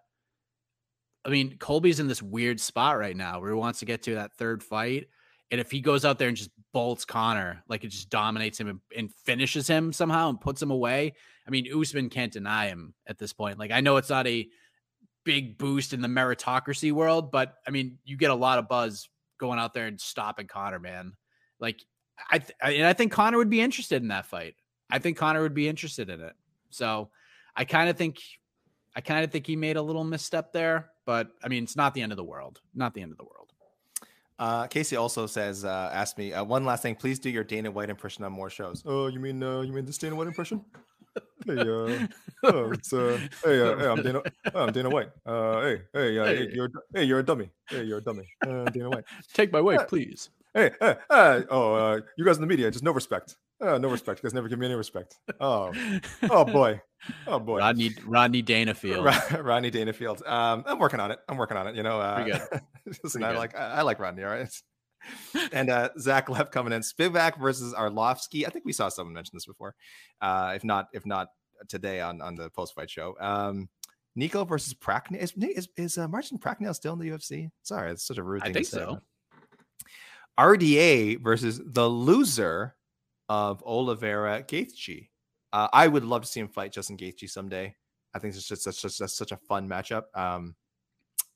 I 1.24 1.30
mean, 1.30 1.56
Colby's 1.58 2.00
in 2.00 2.08
this 2.08 2.22
weird 2.22 2.60
spot 2.60 2.98
right 2.98 3.16
now 3.16 3.40
where 3.40 3.50
he 3.50 3.56
wants 3.56 3.78
to 3.78 3.86
get 3.86 4.02
to 4.04 4.14
that 4.14 4.34
third 4.34 4.62
fight. 4.62 5.08
And 5.50 5.60
if 5.60 5.70
he 5.70 5.80
goes 5.80 6.04
out 6.04 6.18
there 6.18 6.28
and 6.28 6.36
just 6.36 6.50
bolts 6.74 7.04
Conor, 7.06 7.62
like 7.68 7.84
it 7.84 7.88
just 7.88 8.10
dominates 8.10 8.58
him 8.60 8.68
and, 8.68 8.80
and 8.94 9.14
finishes 9.24 9.66
him 9.66 9.92
somehow 9.92 10.28
and 10.28 10.40
puts 10.40 10.60
him 10.60 10.72
away. 10.72 11.14
I 11.46 11.50
mean, 11.50 11.66
Usman 11.72 12.10
can't 12.10 12.32
deny 12.32 12.66
him 12.66 12.94
at 13.06 13.16
this 13.16 13.32
point. 13.32 13.58
Like 13.58 13.70
I 13.70 13.80
know 13.80 13.96
it's 13.96 14.10
not 14.10 14.26
a 14.26 14.46
big 15.24 15.56
boost 15.56 15.92
in 15.92 16.02
the 16.02 16.08
meritocracy 16.08 16.92
world, 16.92 17.30
but 17.30 17.54
I 17.66 17.70
mean, 17.70 17.98
you 18.04 18.16
get 18.16 18.30
a 18.30 18.34
lot 18.34 18.58
of 18.58 18.68
buzz 18.68 19.08
going 19.38 19.58
out 19.58 19.72
there 19.72 19.86
and 19.86 20.00
stopping 20.00 20.48
Conor, 20.48 20.80
man. 20.80 21.12
Like 21.60 21.80
I, 22.30 22.38
th- 22.40 22.56
I 22.60 22.70
and 22.72 22.86
I 22.86 22.92
think 22.92 23.12
Conor 23.12 23.38
would 23.38 23.50
be 23.50 23.60
interested 23.60 24.02
in 24.02 24.08
that 24.08 24.26
fight. 24.26 24.56
I 24.90 24.98
think 24.98 25.16
Conor 25.16 25.42
would 25.42 25.54
be 25.54 25.68
interested 25.68 26.10
in 26.10 26.20
it. 26.20 26.34
So 26.70 27.10
I 27.56 27.64
kind 27.64 27.88
of 27.88 27.96
think 27.96 28.20
I 28.96 29.00
kind 29.00 29.24
of 29.24 29.30
think 29.30 29.46
he 29.46 29.54
made 29.56 29.76
a 29.76 29.82
little 29.82 30.04
misstep 30.04 30.52
there, 30.52 30.90
but 31.06 31.28
I 31.42 31.48
mean, 31.48 31.62
it's 31.62 31.76
not 31.76 31.94
the 31.94 32.02
end 32.02 32.12
of 32.12 32.16
the 32.16 32.24
world. 32.24 32.60
Not 32.74 32.94
the 32.94 33.02
end 33.02 33.12
of 33.12 33.18
the 33.18 33.24
world. 33.24 33.43
Uh, 34.38 34.66
Casey 34.66 34.96
also 34.96 35.26
says, 35.26 35.64
uh, 35.64 35.90
asked 35.92 36.18
me 36.18 36.32
uh, 36.32 36.42
one 36.44 36.64
last 36.64 36.82
thing. 36.82 36.94
Please 36.96 37.18
do 37.18 37.30
your 37.30 37.44
Dana 37.44 37.70
White 37.70 37.90
impression 37.90 38.24
on 38.24 38.32
more 38.32 38.50
shows. 38.50 38.82
Oh, 38.84 39.06
you 39.06 39.20
mean 39.20 39.42
uh, 39.42 39.60
you 39.60 39.72
mean 39.72 39.84
this 39.84 39.98
Dana 39.98 40.16
White 40.16 40.26
impression? 40.28 40.64
Hey, 41.46 41.58
uh, 41.60 42.06
oh, 42.44 42.72
it's 42.72 42.92
uh, 42.92 43.16
hey, 43.44 43.60
uh, 43.60 43.76
hey, 43.76 43.86
I'm 43.86 44.02
Dana. 44.02 44.22
I'm 44.54 44.72
Dana 44.72 44.88
White. 44.90 45.10
Uh, 45.24 45.60
hey, 45.60 45.82
hey, 45.92 46.18
uh, 46.18 46.24
hey, 46.24 46.36
Hey. 46.36 46.48
you're 46.54 46.70
hey, 46.92 47.04
you're 47.04 47.18
a 47.20 47.22
dummy. 47.22 47.50
Hey, 47.68 47.84
you're 47.84 47.98
a 47.98 48.02
dummy. 48.02 48.24
Uh, 48.44 48.64
Dana 48.64 48.88
White. 48.90 49.04
Take 49.32 49.52
my 49.52 49.60
weight, 49.60 49.78
Uh, 49.78 49.84
please. 49.84 50.30
Hey, 50.54 50.70
hey, 50.80 50.96
uh, 51.10 51.42
oh, 51.50 51.74
uh, 51.74 52.00
you 52.16 52.24
guys 52.24 52.36
in 52.36 52.40
the 52.40 52.46
media, 52.48 52.68
just 52.70 52.82
no 52.82 52.90
respect. 52.92 53.36
Uh, 53.60 53.78
no 53.78 53.90
respect. 53.90 54.20
You 54.20 54.26
guys 54.28 54.34
never 54.34 54.48
give 54.48 54.58
me 54.58 54.66
any 54.66 54.74
respect. 54.74 55.18
Oh, 55.38 55.72
oh 56.30 56.44
boy, 56.44 56.80
oh 57.26 57.38
boy. 57.38 57.58
Rodney 57.58 57.90
Rodney 58.04 58.42
Dangerfield. 58.42 59.04
Ro- 59.04 59.40
Rodney 59.42 59.70
Dangerfield. 59.70 60.22
Um, 60.26 60.64
I'm 60.66 60.78
working 60.78 61.00
on 61.00 61.10
it. 61.10 61.18
I'm 61.28 61.36
working 61.36 61.56
on 61.56 61.66
it. 61.66 61.74
You 61.76 61.82
know, 61.82 62.00
uh, 62.00 62.22
Pretty 62.22 62.38
listen, 63.02 63.20
Pretty 63.20 63.24
I 63.24 63.32
good. 63.32 63.38
like 63.38 63.56
I, 63.56 63.82
like 63.82 63.98
Rodney. 63.98 64.24
All 64.24 64.30
right. 64.30 64.48
and 65.52 65.68
uh, 65.70 65.90
Zach 65.98 66.28
left 66.28 66.50
coming 66.52 66.72
in. 66.72 66.80
Spivak 66.82 67.38
versus 67.38 67.74
Arlovsky. 67.74 68.46
I 68.46 68.50
think 68.50 68.64
we 68.64 68.72
saw 68.72 68.88
someone 68.88 69.14
mention 69.14 69.32
this 69.34 69.46
before. 69.46 69.74
Uh, 70.20 70.52
if 70.56 70.64
not, 70.64 70.88
if 70.92 71.04
not 71.04 71.28
today 71.68 72.00
on 72.00 72.20
on 72.22 72.34
the 72.34 72.50
post 72.50 72.74
fight 72.74 72.90
show. 72.90 73.14
Um, 73.20 73.68
Nico 74.16 74.44
versus 74.44 74.74
Prachnio. 74.74 75.18
Is 75.18 75.32
is, 75.36 75.68
is 75.76 75.98
uh, 75.98 76.08
Marcin 76.08 76.38
Prachnio 76.38 76.74
still 76.74 76.92
in 76.94 76.98
the 77.00 77.08
UFC? 77.08 77.50
Sorry, 77.62 77.90
it's 77.90 78.06
such 78.06 78.18
a 78.18 78.22
rude 78.22 78.42
thing. 78.42 78.50
I 78.50 78.54
think 78.54 78.66
to 78.66 78.70
say. 78.72 78.78
so. 78.78 79.00
RDA 80.38 81.22
versus 81.22 81.60
the 81.64 81.88
loser 81.88 82.74
of 83.28 83.62
Oliveira 83.62 84.42
Gaethje. 84.42 85.08
Uh, 85.54 85.68
I 85.72 85.86
would 85.86 86.04
love 86.04 86.22
to 86.22 86.28
see 86.28 86.40
him 86.40 86.48
fight 86.48 86.72
Justin 86.72 86.96
Gaethje 86.96 87.30
someday. 87.30 87.76
I 88.12 88.18
think 88.18 88.34
it's 88.34 88.48
just 88.48 88.64
such, 88.64 88.76
such, 88.76 88.92
such, 88.92 89.10
such 89.10 89.30
a 89.30 89.36
fun 89.36 89.68
matchup. 89.68 90.02
Um, 90.12 90.56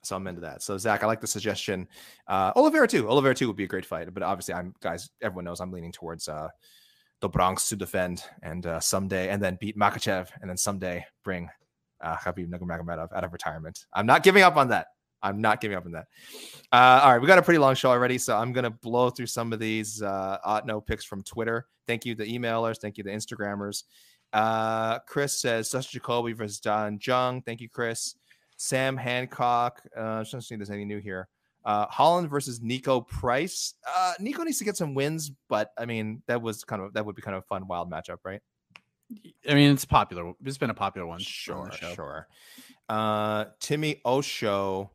so 0.02 0.16
I'm 0.16 0.26
into 0.26 0.40
that. 0.40 0.60
So 0.60 0.76
Zach, 0.76 1.04
I 1.04 1.06
like 1.06 1.20
the 1.20 1.28
suggestion. 1.28 1.86
Uh, 2.26 2.50
Oliveira 2.56 2.88
too. 2.88 3.08
Oliveira 3.08 3.36
too 3.36 3.46
would 3.46 3.54
be 3.56 3.62
a 3.62 3.68
great 3.68 3.86
fight, 3.86 4.12
but 4.12 4.24
obviously, 4.24 4.54
I'm 4.54 4.74
guys. 4.80 5.08
Everyone 5.22 5.44
knows 5.44 5.60
I'm 5.60 5.70
leaning 5.70 5.92
towards 5.92 6.26
uh, 6.26 6.48
the 7.20 7.28
Bronx 7.28 7.68
to 7.68 7.76
defend 7.76 8.24
and 8.42 8.66
uh, 8.66 8.80
someday, 8.80 9.28
and 9.28 9.40
then 9.40 9.56
beat 9.60 9.78
Makhachev, 9.78 10.30
and 10.40 10.50
then 10.50 10.56
someday 10.56 11.04
bring 11.22 11.48
uh, 12.00 12.16
Khabib 12.16 12.48
Nurmagomedov 12.48 13.12
out 13.12 13.22
of 13.22 13.32
retirement. 13.32 13.86
I'm 13.92 14.06
not 14.06 14.24
giving 14.24 14.42
up 14.42 14.56
on 14.56 14.68
that. 14.70 14.88
I'm 15.22 15.40
not 15.40 15.60
giving 15.60 15.76
up 15.76 15.84
on 15.84 15.92
that. 15.92 16.06
Uh, 16.72 17.00
all 17.04 17.12
right, 17.12 17.20
we 17.20 17.28
got 17.28 17.38
a 17.38 17.42
pretty 17.42 17.58
long 17.58 17.76
show 17.76 17.90
already, 17.90 18.18
so 18.18 18.36
I'm 18.36 18.52
gonna 18.52 18.70
blow 18.70 19.10
through 19.10 19.26
some 19.26 19.52
of 19.52 19.60
these 19.60 20.02
uh, 20.02 20.38
Otno 20.44 20.84
picks 20.84 21.04
from 21.04 21.22
Twitter. 21.22 21.66
Thank 21.86 22.04
you, 22.04 22.14
the 22.14 22.24
emailers. 22.24 22.78
Thank 22.78 22.98
you, 22.98 23.04
the 23.04 23.10
Instagrammers. 23.10 23.84
Uh, 24.32 24.98
Chris 25.00 25.40
says 25.40 25.70
Sasha 25.70 25.90
Jacoby 25.92 26.32
versus 26.32 26.60
Don 26.60 26.98
Jung. 27.02 27.42
Thank 27.42 27.60
you, 27.60 27.68
Chris. 27.68 28.16
Sam 28.56 28.96
Hancock. 28.96 29.82
Uh, 29.96 30.00
I'm 30.00 30.24
to 30.24 30.42
see 30.42 30.54
if 30.54 30.58
there's 30.58 30.70
any 30.70 30.84
new 30.84 30.98
here. 30.98 31.28
Uh, 31.64 31.86
Holland 31.86 32.30
versus 32.30 32.60
Niko 32.60 33.06
Price. 33.06 33.74
Uh, 33.86 34.14
Niko 34.20 34.44
needs 34.44 34.58
to 34.58 34.64
get 34.64 34.76
some 34.76 34.94
wins, 34.94 35.30
but 35.48 35.72
I 35.76 35.86
mean 35.86 36.22
that 36.26 36.40
was 36.40 36.64
kind 36.64 36.82
of 36.82 36.92
that 36.94 37.04
would 37.04 37.16
be 37.16 37.22
kind 37.22 37.36
of 37.36 37.42
a 37.42 37.46
fun 37.46 37.66
wild 37.66 37.90
matchup, 37.90 38.18
right? 38.24 38.40
I 39.48 39.54
mean, 39.54 39.72
it's 39.72 39.84
popular. 39.84 40.32
It's 40.44 40.58
been 40.58 40.70
a 40.70 40.74
popular 40.74 41.06
one. 41.06 41.20
Sure, 41.20 41.70
show. 41.72 41.94
sure. 41.94 42.28
Uh, 42.88 43.46
Timmy 43.60 44.00
Osho, 44.04 44.90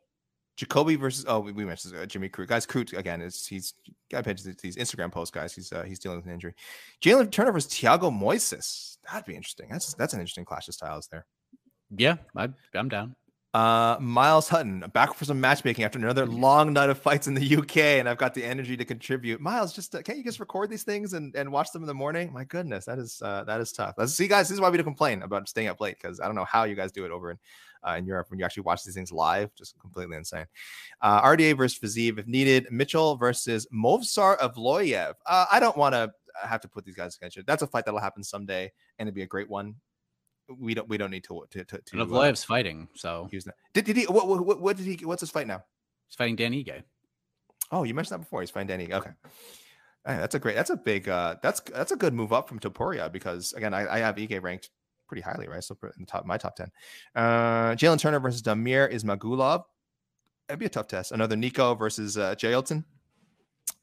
Jacoby 0.56 0.96
versus 0.96 1.26
oh 1.28 1.40
we, 1.40 1.66
mentioned 1.66 1.96
uh, 1.96 2.06
Jimmy 2.06 2.30
Crute. 2.30 2.48
Guys, 2.48 2.66
Crute 2.66 2.96
again 2.98 3.22
is 3.22 3.46
he's 3.46 3.74
got 4.12 4.24
to 4.24 4.56
these 4.62 4.76
Instagram 4.76 5.12
posts, 5.12 5.32
guys. 5.32 5.54
He's 5.54 5.72
uh, 5.72 5.84
he's 5.84 6.00
dealing 6.00 6.18
with 6.18 6.26
an 6.28 6.34
injury. 6.34 6.54
Jalin 7.02 7.32
Turner 7.32 7.52
versus 7.52 7.72
Tiago 7.72 8.12
Moises. 8.12 8.98
That'd 9.10 9.26
be 9.26 9.36
interesting. 9.36 9.68
That's 9.72 9.94
that's 9.96 10.14
an 10.14 10.20
interesting 10.20 10.46
clash 10.46 10.68
of 10.68 10.76
styles 10.76 11.08
there. 11.08 11.26
Yeah, 11.96 12.18
I, 12.36 12.50
I'm 12.76 12.90
down. 12.90 13.16
Uh, 13.54 13.98
Miles 14.00 14.50
Hutton 14.50 14.84
back 14.94 15.14
for 15.14 15.26
some 15.26 15.40
matchmaking 15.40 15.86
after 15.86 16.00
another 16.00 16.26
long 16.26 16.74
night 16.74 16.90
of 16.90 16.98
fights 16.98 17.28
in 17.28 17.36
the 17.36 17.58
UK, 17.58 17.78
and 17.78 18.10
I've 18.10 18.18
got 18.18 18.34
the 18.34 18.44
energy 18.44 18.76
to 18.76 18.84
contribute. 18.84 19.40
Miles, 19.40 19.74
just 19.74 19.94
uh, 19.94 20.02
can't 20.02 20.18
you 20.18 20.24
just 20.24 20.40
record 20.40 20.72
these 20.72 20.82
things 20.82 21.14
and, 21.14 21.36
and 21.36 21.52
watch 21.52 21.72
them 21.72 21.84
in 21.84 21.88
the 21.88 21.94
morning? 21.94 22.34
My 22.34 22.46
goodness, 22.46 22.86
that 22.86 22.98
is 22.98 23.22
uh, 23.22 23.44
that 23.44 23.62
is 23.62 23.72
tough. 23.72 23.94
Let's 23.96 24.14
see, 24.14 24.28
guys. 24.28 24.48
This 24.48 24.56
is 24.56 24.62
why 24.62 24.72
we 24.72 24.78
don't 24.78 24.86
complain 24.86 25.22
about 25.22 25.48
staying 25.48 25.68
up 25.68 25.80
late 25.80 25.98
because 26.02 26.20
I 26.20 26.26
don't 26.26 26.34
know 26.34 26.46
how 26.46 26.64
you 26.64 26.74
guys 26.74 26.92
do 26.92 27.06
it 27.06 27.12
over 27.12 27.30
in 27.30 27.38
uh, 27.88 27.92
in 27.92 28.08
Europe 28.08 28.32
when 28.32 28.40
you 28.40 28.46
actually 28.46 28.64
watch 28.64 28.84
these 28.84 28.96
things 28.96 29.12
live. 29.12 29.54
Just 29.56 29.80
completely 29.80 30.18
insane. 30.18 30.48
Uh, 31.02 31.22
RDA 31.22 31.56
versus 31.56 31.78
Fiziev 31.78 32.18
if 32.18 32.26
needed. 32.26 32.66
Mitchell 32.72 33.18
versus 33.18 33.68
Movsar 33.72 34.36
Evloev. 34.40 35.14
Uh, 35.28 35.46
I 35.52 35.60
don't 35.60 35.78
want 35.78 35.94
to 35.94 36.12
have 36.42 36.62
to 36.62 36.68
put 36.68 36.86
these 36.86 36.96
guys 36.96 37.16
against 37.16 37.38
you. 37.38 37.44
That's 37.46 37.62
a 37.62 37.68
fight 37.68 37.86
that'll 37.86 38.00
happen 38.00 38.24
someday, 38.24 38.72
and 38.98 39.08
it'd 39.08 39.16
be 39.16 39.22
a 39.22 39.28
great 39.28 39.50
one. 39.50 39.76
We 40.60 40.74
don't 40.74 40.88
we 40.90 40.98
don't 40.98 41.12
need 41.12 41.24
to 41.26 41.46
to 41.52 41.64
to, 41.64 41.78
to 41.78 42.02
And 42.02 42.14
uh, 42.14 42.34
fighting, 42.36 42.88
so 42.96 43.28
use 43.32 43.44
that. 43.46 43.56
Did, 43.74 43.86
did 43.86 43.98
he? 43.98 44.04
What, 44.06 44.28
what 44.28 44.62
what 44.62 44.78
did 44.78 44.86
he? 44.86 45.06
What's 45.06 45.22
his 45.22 45.32
fight 45.32 45.48
now? 45.48 45.64
he's 46.08 46.16
fighting 46.16 46.36
Dan 46.36 46.54
Ige. 46.54 46.84
Oh, 47.72 47.84
you 47.84 47.94
mentioned 47.94 48.20
that 48.20 48.26
before. 48.26 48.42
He's 48.42 48.52
fine, 48.52 48.68
Danny. 48.68 48.94
Okay. 48.94 49.10
All 50.06 50.14
right, 50.14 50.20
that's 50.20 50.36
a 50.36 50.40
great. 50.40 50.56
That's 50.56 50.70
a 50.70 50.78
big. 50.78 51.10
uh 51.10 51.36
That's 51.42 51.60
that's 51.62 51.92
a 51.92 51.96
good 51.96 52.14
move 52.14 52.34
up 52.34 52.48
from 52.48 52.60
Topuria 52.60 53.12
because 53.12 53.54
again, 53.54 53.74
I, 53.74 53.96
I 53.96 54.00
have 54.00 54.16
Ige 54.16 54.42
ranked 54.42 54.70
pretty 55.08 55.22
highly, 55.22 55.48
right? 55.48 55.64
So 55.64 55.76
in 55.82 56.02
the 56.02 56.06
top, 56.06 56.26
my 56.26 56.38
top 56.38 56.56
ten. 56.56 56.72
Uh 57.16 57.74
Jalin 57.76 58.00
Turner 58.00 58.20
versus 58.20 58.42
Damir 58.42 58.94
Ismagulov. 58.94 59.64
That'd 60.48 60.60
be 60.60 60.66
a 60.66 60.70
tough 60.70 60.88
test. 60.88 61.14
Another 61.14 61.36
Nico 61.36 61.74
versus 61.74 62.18
uh, 62.18 62.36
Jailton. 62.36 62.84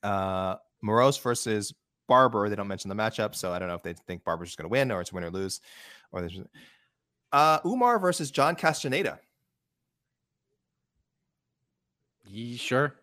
Uh, 0.02 0.56
Moroz 0.84 1.20
versus 1.20 1.72
Barber. 2.06 2.48
They 2.50 2.56
don't 2.56 2.68
mention 2.68 2.90
the 2.90 2.94
matchup, 2.94 3.34
so 3.34 3.50
I 3.52 3.58
don't 3.58 3.68
know 3.68 3.74
if 3.74 3.82
they 3.82 3.94
think 4.06 4.24
Barber's 4.24 4.48
just 4.48 4.58
going 4.58 4.68
to 4.68 4.72
win 4.72 4.92
or 4.92 5.00
it's 5.00 5.12
win 5.12 5.24
or 5.24 5.30
lose. 5.30 5.60
Or 6.12 6.20
there's 6.20 6.38
uh, 7.32 7.58
Umar 7.64 7.98
versus 7.98 8.30
John 8.30 8.56
Castaneda. 8.56 9.20
Ye- 12.26 12.56
sure. 12.56 12.94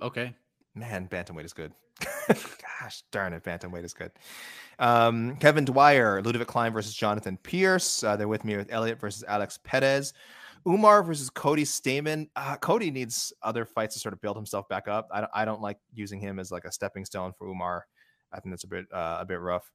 Okay. 0.00 0.34
Man, 0.74 1.08
bantamweight 1.08 1.44
is 1.44 1.52
good. 1.52 1.72
Gosh 2.28 3.02
darn 3.10 3.32
it, 3.32 3.42
bantamweight 3.42 3.84
is 3.84 3.94
good. 3.94 4.12
Um, 4.78 5.36
Kevin 5.36 5.64
Dwyer, 5.64 6.22
Ludovit 6.22 6.46
Klein 6.46 6.72
versus 6.72 6.94
Jonathan 6.94 7.36
Pierce. 7.42 8.04
Uh, 8.04 8.16
they're 8.16 8.28
with 8.28 8.44
me 8.44 8.56
with 8.56 8.70
Elliott 8.70 9.00
versus 9.00 9.24
Alex 9.26 9.58
Perez. 9.64 10.12
Umar 10.66 11.02
versus 11.02 11.30
Cody 11.30 11.64
Stamann. 11.64 12.28
Uh, 12.36 12.56
Cody 12.56 12.90
needs 12.90 13.32
other 13.42 13.64
fights 13.64 13.94
to 13.94 14.00
sort 14.00 14.12
of 14.12 14.20
build 14.20 14.36
himself 14.36 14.68
back 14.68 14.86
up. 14.86 15.08
I 15.12 15.20
don't, 15.20 15.30
I 15.34 15.44
don't 15.44 15.60
like 15.62 15.78
using 15.94 16.20
him 16.20 16.38
as 16.38 16.52
like 16.52 16.64
a 16.64 16.72
stepping 16.72 17.04
stone 17.04 17.32
for 17.36 17.48
Umar. 17.48 17.86
I 18.32 18.40
think 18.40 18.52
that's 18.52 18.64
a 18.64 18.68
bit 18.68 18.84
uh, 18.92 19.18
a 19.20 19.24
bit 19.24 19.40
rough. 19.40 19.70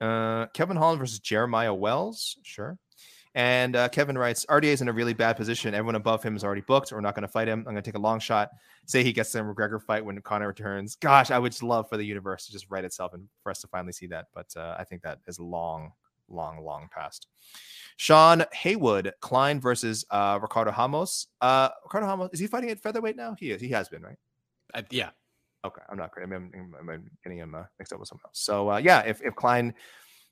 Uh, 0.00 0.46
Kevin 0.54 0.76
Holland 0.76 1.00
versus 1.00 1.18
Jeremiah 1.18 1.74
Wells. 1.74 2.38
Sure. 2.42 2.78
And 3.34 3.76
uh, 3.76 3.88
Kevin 3.90 4.16
writes, 4.16 4.46
RDA 4.46 4.64
is 4.64 4.80
in 4.80 4.88
a 4.88 4.92
really 4.92 5.12
bad 5.12 5.36
position. 5.36 5.74
Everyone 5.74 5.94
above 5.94 6.22
him 6.22 6.34
is 6.34 6.42
already 6.42 6.62
booked. 6.62 6.90
We're 6.90 7.00
not 7.00 7.14
going 7.14 7.22
to 7.22 7.28
fight 7.28 7.46
him. 7.46 7.60
I'm 7.60 7.64
going 7.72 7.76
to 7.76 7.82
take 7.82 7.94
a 7.94 8.00
long 8.00 8.18
shot. 8.18 8.50
Say 8.86 9.04
he 9.04 9.12
gets 9.12 9.30
the 9.30 9.40
McGregor 9.40 9.80
fight 9.80 10.04
when 10.04 10.20
Conor 10.22 10.48
returns. 10.48 10.96
Gosh, 10.96 11.30
I 11.30 11.38
would 11.38 11.60
love 11.62 11.88
for 11.88 11.96
the 11.96 12.04
universe 12.04 12.46
to 12.46 12.52
just 12.52 12.66
write 12.70 12.84
itself 12.84 13.14
and 13.14 13.28
for 13.42 13.50
us 13.50 13.60
to 13.60 13.68
finally 13.68 13.92
see 13.92 14.06
that. 14.08 14.26
But 14.34 14.46
uh, 14.56 14.76
I 14.78 14.84
think 14.84 15.02
that 15.02 15.20
is 15.26 15.38
long, 15.38 15.92
long, 16.28 16.64
long 16.64 16.88
past. 16.92 17.28
Sean 17.96 18.44
Haywood, 18.52 19.12
Klein 19.20 19.60
versus 19.60 20.04
uh, 20.10 20.38
Ricardo 20.40 20.72
Ramos. 20.72 21.28
Uh, 21.40 21.68
Ricardo 21.84 22.06
Ramos, 22.06 22.30
is 22.32 22.40
he 22.40 22.46
fighting 22.46 22.70
at 22.70 22.80
featherweight 22.80 23.16
now? 23.16 23.36
He 23.38 23.50
is. 23.50 23.60
He 23.60 23.68
has 23.68 23.88
been, 23.88 24.02
right? 24.02 24.18
I, 24.74 24.84
yeah. 24.90 25.10
Okay, 25.64 25.82
I'm 25.90 25.98
not. 25.98 26.10
Mean, 26.16 26.50
I'm, 26.54 26.88
I'm, 26.88 27.10
getting 27.24 27.38
him 27.38 27.54
uh, 27.54 27.64
mixed 27.78 27.92
up 27.92 27.98
with 27.98 28.08
someone 28.08 28.22
else. 28.26 28.38
So 28.40 28.70
uh, 28.72 28.76
yeah, 28.78 29.00
if 29.00 29.20
if 29.22 29.34
Klein 29.34 29.74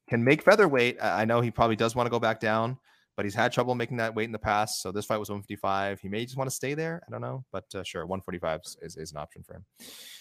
can 0.08 0.22
make 0.22 0.42
featherweight, 0.42 0.98
I 1.02 1.24
know 1.24 1.40
he 1.40 1.50
probably 1.50 1.76
does 1.76 1.96
want 1.96 2.06
to 2.06 2.10
go 2.10 2.20
back 2.20 2.38
down, 2.38 2.78
but 3.16 3.24
he's 3.24 3.34
had 3.34 3.52
trouble 3.52 3.74
making 3.74 3.96
that 3.96 4.14
weight 4.14 4.26
in 4.26 4.32
the 4.32 4.38
past. 4.38 4.82
So 4.82 4.92
this 4.92 5.04
fight 5.04 5.18
was 5.18 5.28
155. 5.28 6.00
He 6.00 6.08
may 6.08 6.24
just 6.24 6.36
want 6.36 6.48
to 6.48 6.54
stay 6.54 6.74
there. 6.74 7.02
I 7.06 7.10
don't 7.10 7.20
know, 7.20 7.44
but 7.50 7.64
uh, 7.74 7.82
sure, 7.82 8.06
145 8.06 8.60
is, 8.64 8.76
is, 8.82 8.96
is 8.96 9.12
an 9.12 9.18
option 9.18 9.42
for 9.42 9.54
him. 9.54 9.64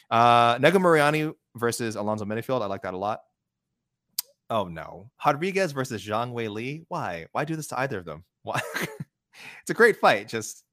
Uh, 0.10 0.58
Negumereanu 0.58 1.34
versus 1.56 1.96
Alonzo 1.96 2.26
Menifield. 2.26 2.62
I 2.62 2.66
like 2.66 2.82
that 2.82 2.96
a 2.96 2.98
lot. 2.98 3.20
Oh 4.50 4.66
no, 4.66 5.10
Rodriguez 5.26 5.72
versus 5.72 6.06
Zhang 6.06 6.32
Wei 6.32 6.48
Li. 6.48 6.86
Why? 6.88 7.26
Why 7.32 7.46
do 7.46 7.56
this 7.56 7.68
to 7.68 7.80
either 7.80 8.00
of 8.00 8.06
them? 8.06 8.24
Why? 8.44 8.62
it's 8.74 9.70
a 9.70 9.74
great 9.74 9.98
fight. 9.98 10.28
Just 10.28 10.64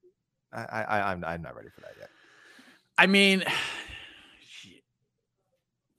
I, 0.53 0.63
I 0.63 1.13
I'm 1.13 1.25
I'm 1.25 1.43
not 1.43 1.57
ready 1.57 1.69
for 1.69 1.81
that 1.83 1.95
yet. 1.99 2.11
I 2.99 3.07
mean, 3.07 3.45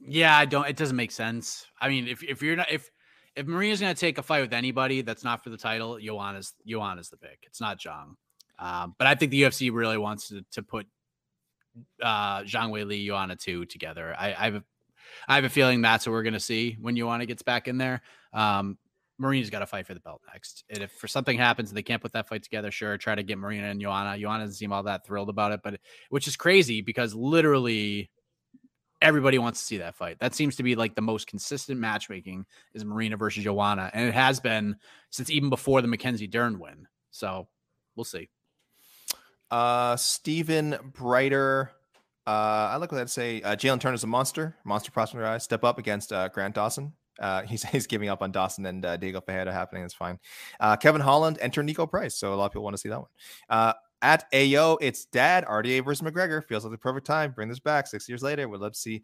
yeah, 0.08 0.38
I 0.38 0.46
don't. 0.46 0.68
It 0.68 0.78
doesn't 0.78 0.96
make 0.96 1.12
sense. 1.12 1.66
I 1.80 1.90
mean, 1.90 2.08
if 2.08 2.24
if 2.24 2.42
you're 2.42 2.56
not 2.56 2.72
if 2.72 2.90
if 3.36 3.48
Marina's 3.48 3.80
going 3.80 3.94
to 3.94 4.00
take 4.00 4.18
a 4.18 4.24
fight 4.24 4.42
with 4.42 4.54
anybody 4.54 5.02
that's 5.02 5.24
not 5.24 5.44
for 5.44 5.50
the 5.50 5.58
title, 5.58 5.98
Joanna's 6.00 6.54
Joanna's 6.68 7.10
the 7.10 7.18
pick. 7.18 7.40
It's 7.44 7.62
not 7.62 7.80
Zhang. 7.80 8.16
Um, 8.60 8.96
but 8.98 9.08
I 9.08 9.16
think 9.16 9.32
the 9.32 9.42
UFC 9.42 9.72
really 9.74 9.98
wants 9.98 10.30
to, 10.30 10.46
to 10.52 10.62
put 10.64 10.86
uh, 12.02 12.42
Zhang 12.42 12.70
Wei 12.70 12.84
Li, 12.84 13.08
Joanna 13.08 13.36
two 13.36 13.66
together. 13.66 14.16
I, 14.18 14.28
I 14.28 14.46
have 14.46 14.56
a, 14.56 14.64
I 15.28 15.36
have 15.36 15.44
a 15.44 15.50
feeling 15.50 15.82
that's 15.82 16.06
what 16.06 16.14
we're 16.14 16.24
going 16.24 16.34
to 16.34 16.40
see 16.40 16.78
when 16.80 16.96
Joanna 16.96 17.26
gets 17.26 17.42
back 17.42 17.68
in 17.68 17.78
there. 17.78 18.02
Um, 18.32 18.78
Marina's 19.18 19.50
got 19.50 19.60
to 19.60 19.68
fight 19.68 19.88
for 19.88 19.94
the 19.94 20.00
belt 20.00 20.22
next. 20.32 20.64
And 20.70 20.84
if 20.84 20.92
for 20.92 21.08
something 21.08 21.38
happens 21.38 21.70
and 21.70 21.78
they 21.78 21.84
can't 21.84 22.02
put 22.02 22.14
that 22.14 22.28
fight 22.28 22.44
together, 22.44 22.72
sure, 22.72 22.98
try 22.98 23.16
to 23.16 23.24
get 23.24 23.38
Marina 23.38 23.68
and 23.68 23.80
Joanna. 23.80 24.20
Joanna 24.20 24.44
doesn't 24.44 24.56
seem 24.56 24.74
all 24.74 24.84
that 24.84 25.06
thrilled 25.06 25.30
about 25.30 25.52
it, 25.52 25.62
but 25.64 25.80
which 26.10 26.28
is 26.28 26.36
crazy 26.36 26.82
because 26.82 27.14
literally 27.16 28.10
everybody 29.04 29.38
wants 29.38 29.60
to 29.60 29.66
see 29.66 29.78
that 29.78 29.96
fight. 29.96 30.18
That 30.20 30.34
seems 30.34 30.56
to 30.56 30.64
be 30.64 30.76
like 30.76 30.96
the 30.96 31.02
most 31.02 31.28
consistent 31.28 31.80
matchmaking 31.80 32.46
is 32.74 32.86
Marina 32.86 33.18
versus 33.18 33.44
Joanna, 33.44 33.92
and 33.94 34.08
it 34.08 34.14
has 34.14 34.40
been 34.40 34.78
since 35.12 35.30
even 35.30 35.50
before 35.50 35.82
the 35.82 35.88
Mackenzie 35.88 36.26
Dern 36.26 36.58
win. 36.58 36.88
So 37.12 37.48
we'll 37.96 38.06
see. 38.06 38.30
Uh, 39.52 39.96
Stephen 39.98 40.78
Brighter. 40.94 41.72
Uh, 42.26 42.72
I 42.72 42.78
like 42.78 42.92
what 42.92 43.02
I'd 43.02 43.10
say. 43.10 43.42
Uh, 43.42 43.56
Jalin 43.56 43.80
Turner's 43.80 44.04
a 44.04 44.08
monster, 44.08 44.56
monster 44.64 44.92
prospect. 44.92 45.22
guy. 45.22 45.38
Step 45.38 45.64
up 45.64 45.78
against 45.78 46.12
uh, 46.12 46.30
Grant 46.30 46.56
Dawson. 46.56 46.94
Uh, 47.20 47.42
he's, 47.48 47.64
he's 47.64 47.86
giving 47.86 48.10
up 48.10 48.22
on 48.22 48.32
Dawson 48.32 48.66
and 48.66 48.84
uh, 48.84 48.98
Diego 48.98 49.22
Ferreira 49.22 49.52
happening. 49.52 49.84
It's 49.84 49.94
fine. 49.94 50.18
Uh, 50.60 50.78
Kevin 50.78 51.02
Holland, 51.02 51.38
enter 51.42 51.62
Niko 51.62 51.88
Price. 51.88 52.16
So 52.16 52.34
a 52.34 52.36
lot 52.36 52.46
of 52.46 52.52
people 52.52 52.64
want 52.64 52.76
to 52.76 52.82
see 52.82 52.90
that 52.90 53.00
one. 53.00 53.74
At 54.04 54.30
Ayo, 54.34 54.78
it's 54.82 55.06
dad. 55.06 55.46
RDA 55.46 55.86
versus 55.86 56.06
McGregor 56.06 56.44
feels 56.46 56.66
like 56.66 56.72
the 56.72 56.78
perfect 56.78 57.08
time. 57.08 57.32
Bring 57.32 57.48
this 57.48 57.62
back 57.62 57.88
six 57.88 58.10
years 58.10 58.22
later. 58.22 58.50
We'd 58.50 58.60
love 58.60 58.74
to 58.74 58.78
see 58.78 59.02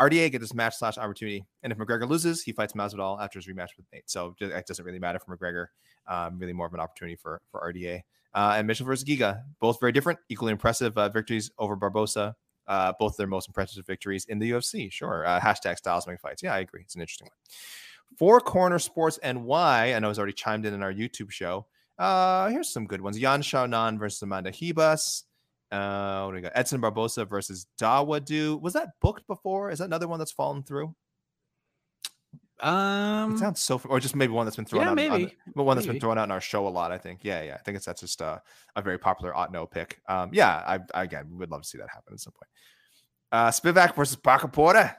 RDA 0.00 0.32
get 0.32 0.40
this 0.40 0.54
match 0.54 0.76
slash 0.76 0.96
opportunity. 0.96 1.44
And 1.62 1.70
if 1.70 1.78
McGregor 1.78 2.08
loses, 2.08 2.42
he 2.42 2.52
fights 2.52 2.72
Masvidal 2.72 3.22
after 3.22 3.38
his 3.38 3.46
rematch 3.46 3.76
with 3.76 3.84
Nate. 3.92 4.08
So 4.08 4.34
it 4.40 4.66
doesn't 4.66 4.84
really 4.84 4.98
matter 4.98 5.18
for 5.18 5.36
McGregor. 5.36 5.66
Um, 6.08 6.38
really 6.38 6.54
more 6.54 6.66
of 6.66 6.72
an 6.72 6.80
opportunity 6.80 7.16
for 7.16 7.42
for 7.50 7.60
RDA. 7.60 8.00
Uh, 8.32 8.54
and 8.56 8.66
Mitchell 8.66 8.86
versus 8.86 9.04
Giga, 9.04 9.42
both 9.60 9.78
very 9.78 9.92
different, 9.92 10.18
equally 10.30 10.52
impressive 10.52 10.96
uh, 10.96 11.10
victories 11.10 11.50
over 11.58 11.76
Barbosa. 11.76 12.32
Uh, 12.66 12.92
both 12.98 13.16
their 13.16 13.26
most 13.26 13.48
impressive 13.48 13.84
victories 13.84 14.24
in 14.26 14.38
the 14.38 14.52
UFC. 14.52 14.90
Sure. 14.90 15.26
Uh, 15.26 15.40
hashtag 15.40 15.76
styles 15.76 16.06
make 16.06 16.20
fights. 16.20 16.42
Yeah, 16.42 16.54
I 16.54 16.60
agree. 16.60 16.82
It's 16.82 16.94
an 16.94 17.00
interesting 17.00 17.26
one. 17.26 18.16
Four 18.16 18.40
Corner 18.40 18.78
Sports 18.78 19.18
and 19.22 19.44
Why, 19.44 19.92
I 19.92 19.98
know 19.98 20.08
has 20.08 20.18
already 20.18 20.32
chimed 20.32 20.64
in 20.64 20.72
in 20.72 20.82
our 20.82 20.92
YouTube 20.92 21.30
show. 21.30 21.66
Uh, 22.00 22.48
here's 22.48 22.70
some 22.72 22.86
good 22.86 23.00
ones. 23.02 23.18
Yan 23.18 23.42
Xiaonan 23.42 23.98
versus 23.98 24.22
Amanda 24.22 24.50
Ribas. 24.50 25.24
Uh, 25.70 26.22
what 26.24 26.30
do 26.32 26.36
we 26.36 26.40
got? 26.40 26.52
Edson 26.54 26.80
Barbosa 26.80 27.28
versus 27.28 27.66
Dawodu. 27.80 28.60
Was 28.60 28.72
that 28.72 28.88
booked 29.02 29.26
before? 29.26 29.70
Is 29.70 29.78
that 29.80 29.84
another 29.84 30.08
one 30.08 30.18
that's 30.18 30.32
fallen 30.32 30.62
through? 30.62 30.94
Um, 32.60 33.34
It 33.34 33.38
sounds 33.38 33.60
so, 33.60 33.80
or 33.88 34.00
just 34.00 34.16
maybe 34.16 34.32
one 34.32 34.46
that's 34.46 34.56
been 34.56 34.64
thrown 34.64 34.82
yeah, 34.82 34.86
out. 34.88 34.90
on- 34.90 34.96
maybe. 34.96 35.36
but 35.54 35.64
one 35.64 35.76
that's 35.76 35.86
been 35.86 36.00
thrown 36.00 36.18
out 36.18 36.24
in 36.24 36.30
our 36.30 36.40
show 36.40 36.66
a 36.66 36.68
lot. 36.68 36.90
I 36.92 36.98
think. 36.98 37.20
Yeah, 37.22 37.42
yeah. 37.42 37.54
I 37.54 37.58
think 37.58 37.76
it's 37.76 37.86
that's 37.86 38.00
just 38.00 38.20
uh, 38.20 38.38
a 38.76 38.82
very 38.82 38.98
popular 38.98 39.34
ought 39.34 39.52
no 39.52 39.66
pick. 39.66 40.00
Um, 40.08 40.30
yeah. 40.32 40.62
I, 40.66 40.78
I 40.94 41.04
again 41.04 41.26
we 41.30 41.36
would 41.36 41.50
love 41.50 41.62
to 41.62 41.68
see 41.68 41.78
that 41.78 41.88
happen 41.88 42.12
at 42.14 42.20
some 42.20 42.32
point. 42.32 42.48
Uh, 43.32 43.50
Spivak 43.50 43.94
versus 43.94 44.16
Parker 44.16 44.48
Porter. 44.48 44.94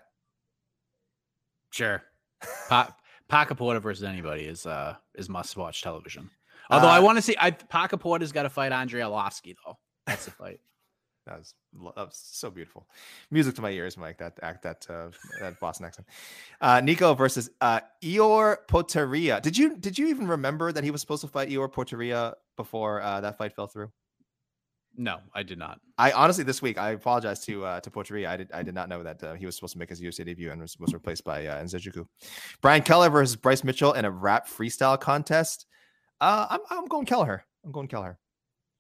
sure. 1.72 2.02
Pa- 2.70 2.96
Pacaporta 3.30 3.82
versus 3.82 4.04
anybody 4.04 4.44
is 4.44 4.66
uh 4.66 4.96
is 5.16 5.30
must 5.30 5.56
watch 5.58 5.82
television. 5.84 6.30
Although 6.72 6.88
I 6.88 6.98
Uh, 7.00 7.02
want 7.04 7.18
to 7.18 7.22
see, 7.22 7.36
I 7.40 7.52
Pacaporta's 7.52 8.32
got 8.32 8.44
to 8.44 8.50
fight 8.50 8.72
Andrei 8.72 9.02
Arlovsky 9.02 9.56
though. 9.66 9.78
That's 10.08 10.26
the 10.26 10.32
fight. 10.32 10.60
That 11.28 11.38
was, 11.38 11.54
that 11.96 12.06
was 12.08 12.20
so 12.20 12.50
beautiful. 12.50 12.88
Music 13.30 13.54
to 13.56 13.62
my 13.62 13.70
ears, 13.70 13.96
Mike. 13.96 14.18
That 14.18 14.40
act, 14.42 14.64
that 14.64 14.88
uh, 14.90 15.10
that 15.40 15.60
Boston 15.60 15.86
accent. 15.86 16.08
Uh, 16.60 16.82
Nico 16.82 17.14
versus 17.14 17.48
uh, 17.62 17.82
Ihor 18.04 18.58
Potieria. 18.68 19.40
Did 19.40 19.56
you 19.56 19.78
did 19.78 20.00
you 20.00 20.08
even 20.08 20.28
remember 20.28 20.72
that 20.72 20.84
he 20.84 20.90
was 20.90 21.00
supposed 21.00 21.22
to 21.22 21.28
fight 21.28 21.50
Ihor 21.50 21.72
Potieria 21.72 22.34
before 22.58 23.02
uh, 23.04 23.22
that 23.22 23.38
fight 23.38 23.54
fell 23.54 23.68
through? 23.68 23.92
No, 24.98 25.20
I 25.36 25.44
did 25.44 25.60
not. 25.60 25.80
I 26.00 26.12
honestly 26.12 26.44
this 26.44 26.60
week 26.60 26.80
I 26.80 26.90
apologize 26.92 27.46
to 27.46 27.66
uh, 27.66 27.80
to 27.82 27.92
Potieria. 27.92 28.28
I 28.28 28.38
did 28.38 28.52
I 28.52 28.64
did 28.64 28.74
not 28.74 28.90
know 28.90 29.04
that 29.04 29.24
uh, 29.24 29.34
he 29.36 29.46
was 29.46 29.54
supposed 29.56 29.74
to 29.74 29.80
make 29.80 29.90
his 29.90 30.02
UFC 30.02 30.26
debut 30.26 30.50
and 30.52 30.60
was, 30.60 30.76
was 30.80 30.92
replaced 30.92 31.24
by 31.24 31.46
uh. 31.46 31.64
Brian 32.62 32.82
Kelleher 32.82 33.12
versus 33.12 33.36
Bryce 33.36 33.64
Mitchell 33.64 33.94
in 33.94 34.06
a 34.06 34.12
rap 34.12 34.48
freestyle 34.48 35.00
contest. 35.00 35.68
Uh, 36.22 36.46
I'm 36.52 36.60
I'm 36.70 36.86
going 36.86 37.06
Kelleher. 37.06 37.44
I'm 37.66 37.72
going 37.72 37.88
Kelleher. 37.88 38.18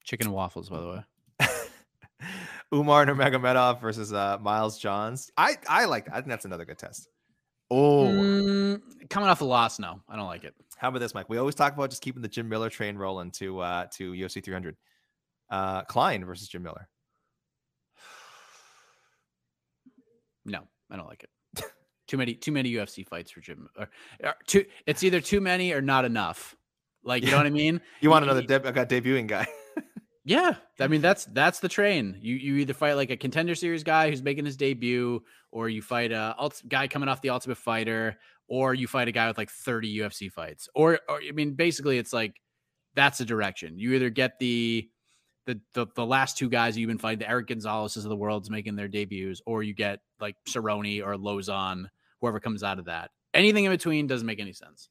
Chicken 0.03 0.27
and 0.27 0.35
waffles, 0.35 0.69
by 0.69 0.79
the 0.79 0.87
way. 0.87 1.47
Umar 2.73 3.05
Nurmagomedov 3.05 3.81
versus 3.81 4.13
uh, 4.13 4.37
Miles 4.39 4.77
Johns. 4.77 5.31
I 5.35 5.57
I 5.67 5.85
like 5.85 6.05
that. 6.05 6.13
I 6.13 6.17
think 6.17 6.27
that's 6.29 6.45
another 6.45 6.65
good 6.65 6.77
test. 6.77 7.07
Oh, 7.71 8.03
Mm, 8.05 8.81
coming 9.09 9.29
off 9.29 9.39
the 9.39 9.45
loss, 9.45 9.79
no, 9.79 10.01
I 10.09 10.17
don't 10.17 10.27
like 10.27 10.43
it. 10.43 10.53
how 10.77 10.89
about 10.89 10.99
this, 10.99 11.13
Mike? 11.15 11.29
We 11.29 11.37
always 11.37 11.55
talk 11.55 11.73
about 11.73 11.89
just 11.89 12.01
keeping 12.01 12.21
the 12.21 12.27
Jim 12.27 12.47
Miller 12.49 12.69
train 12.69 12.95
rolling 12.97 13.31
to 13.31 13.59
uh 13.59 13.85
to 13.93 14.11
UFC 14.13 14.43
300. 14.43 14.75
Uh, 15.49 15.83
Klein 15.83 16.23
versus 16.23 16.47
Jim 16.47 16.63
Miller. 16.63 16.87
No, 20.45 20.61
I 20.89 20.95
don't 20.97 21.07
like 21.07 21.23
it. 21.23 21.63
too 22.07 22.17
many, 22.17 22.33
too 22.33 22.51
many 22.51 22.71
UFC 22.73 23.05
fights 23.07 23.31
for 23.31 23.41
Jim. 23.41 23.67
Or, 23.77 23.89
or 24.23 24.35
too, 24.47 24.65
it's 24.85 25.03
either 25.03 25.21
too 25.21 25.41
many 25.41 25.71
or 25.73 25.81
not 25.81 26.05
enough. 26.05 26.55
Like 27.03 27.23
you 27.23 27.31
know 27.31 27.37
what 27.37 27.45
I 27.45 27.51
mean? 27.51 27.81
You 28.01 28.09
want 28.09 28.25
another 28.25 28.41
deb- 28.43 28.65
uh, 28.65 28.71
debuting 28.71 29.27
guy? 29.27 29.47
Yeah, 30.23 30.55
I 30.79 30.87
mean 30.87 31.01
that's 31.01 31.25
that's 31.25 31.59
the 31.59 31.67
train. 31.67 32.17
You 32.21 32.35
you 32.35 32.55
either 32.57 32.73
fight 32.73 32.93
like 32.93 33.09
a 33.09 33.17
contender 33.17 33.55
series 33.55 33.83
guy 33.83 34.09
who's 34.09 34.21
making 34.21 34.45
his 34.45 34.55
debut, 34.55 35.23
or 35.51 35.67
you 35.67 35.81
fight 35.81 36.11
a 36.11 36.35
ult- 36.37 36.61
guy 36.67 36.87
coming 36.87 37.09
off 37.09 37.21
the 37.21 37.31
Ultimate 37.31 37.57
Fighter, 37.57 38.17
or 38.47 38.75
you 38.75 38.87
fight 38.87 39.07
a 39.07 39.11
guy 39.11 39.27
with 39.27 39.39
like 39.39 39.49
thirty 39.49 39.97
UFC 39.97 40.31
fights. 40.31 40.69
Or, 40.75 40.99
or 41.09 41.21
I 41.27 41.31
mean, 41.31 41.53
basically, 41.53 41.97
it's 41.97 42.13
like 42.13 42.35
that's 42.93 43.17
the 43.17 43.25
direction. 43.25 43.79
You 43.79 43.93
either 43.93 44.11
get 44.11 44.37
the 44.37 44.87
the 45.47 45.59
the, 45.73 45.87
the 45.95 46.05
last 46.05 46.37
two 46.37 46.49
guys 46.49 46.77
you've 46.77 46.87
been 46.87 46.99
fighting, 46.99 47.19
the 47.19 47.29
Eric 47.29 47.47
Gonzalez's 47.47 48.05
of 48.05 48.09
the 48.09 48.15
world's 48.15 48.51
making 48.51 48.75
their 48.75 48.87
debuts, 48.87 49.41
or 49.47 49.63
you 49.63 49.73
get 49.73 50.01
like 50.19 50.35
Cerrone 50.47 51.03
or 51.03 51.15
Lauzon, 51.15 51.85
whoever 52.19 52.39
comes 52.39 52.61
out 52.61 52.77
of 52.77 52.85
that. 52.85 53.09
Anything 53.33 53.65
in 53.65 53.71
between 53.71 54.05
doesn't 54.05 54.27
make 54.27 54.39
any 54.39 54.53
sense. 54.53 54.89